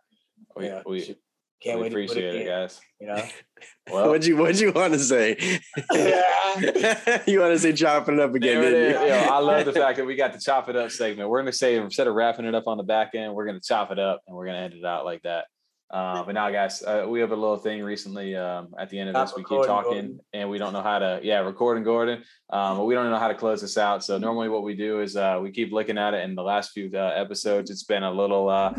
we, 0.54 0.66
yeah, 0.66 0.82
we 0.84 1.16
can't 1.62 1.78
we 1.78 1.84
wait 1.84 1.92
appreciate 1.92 2.34
it, 2.34 2.46
guys. 2.46 2.80
You 3.00 3.08
know. 3.08 3.22
Well, 3.92 4.06
what'd 4.08 4.24
you 4.24 4.36
What'd 4.36 4.58
you 4.60 4.72
want 4.72 4.92
to 4.94 4.98
say? 4.98 5.36
Yeah. 5.92 7.22
you 7.26 7.40
want 7.40 7.52
to 7.52 7.58
say 7.58 7.72
chopping 7.72 8.14
it 8.14 8.20
up 8.20 8.34
again? 8.34 8.62
It 8.62 8.72
you? 8.72 9.06
Yo, 9.06 9.14
I 9.30 9.38
love 9.38 9.64
the 9.66 9.72
fact 9.72 9.98
that 9.98 10.06
we 10.06 10.14
got 10.14 10.32
the 10.32 10.38
chop 10.38 10.68
it 10.68 10.76
up 10.76 10.90
segment. 10.90 11.28
We're 11.28 11.40
gonna 11.40 11.52
say 11.52 11.76
instead 11.76 12.06
of 12.06 12.14
wrapping 12.14 12.44
it 12.44 12.54
up 12.54 12.66
on 12.68 12.76
the 12.76 12.84
back 12.84 13.14
end, 13.14 13.34
we're 13.34 13.46
gonna 13.46 13.60
chop 13.60 13.90
it 13.90 13.98
up 13.98 14.22
and 14.26 14.36
we're 14.36 14.46
gonna 14.46 14.60
end 14.60 14.74
it 14.74 14.84
out 14.84 15.04
like 15.04 15.22
that. 15.22 15.46
Uh, 15.90 16.22
but 16.22 16.32
now, 16.32 16.48
guys, 16.50 16.82
uh, 16.84 17.04
we 17.08 17.18
have 17.18 17.32
a 17.32 17.36
little 17.36 17.56
thing 17.56 17.82
recently. 17.82 18.36
Um, 18.36 18.68
at 18.78 18.90
the 18.90 18.98
end 19.00 19.08
of 19.08 19.16
this, 19.16 19.36
we 19.36 19.42
keep 19.42 19.66
talking, 19.66 19.90
Gordon. 19.90 20.20
and 20.32 20.48
we 20.48 20.56
don't 20.56 20.72
know 20.72 20.82
how 20.82 21.00
to. 21.00 21.18
Yeah, 21.22 21.40
recording 21.40 21.82
Gordon, 21.82 22.22
um, 22.50 22.78
but 22.78 22.84
we 22.84 22.94
don't 22.94 23.10
know 23.10 23.18
how 23.18 23.26
to 23.26 23.34
close 23.34 23.60
this 23.60 23.76
out. 23.76 24.04
So 24.04 24.16
normally, 24.16 24.48
what 24.48 24.62
we 24.62 24.76
do 24.76 25.00
is 25.00 25.16
uh, 25.16 25.40
we 25.42 25.50
keep 25.50 25.72
looking 25.72 25.98
at 25.98 26.14
it. 26.14 26.22
In 26.22 26.36
the 26.36 26.44
last 26.44 26.70
few 26.70 26.90
uh, 26.94 27.12
episodes, 27.16 27.70
it's 27.70 27.82
been 27.82 28.04
a 28.04 28.12
little 28.12 28.48
uh, 28.48 28.72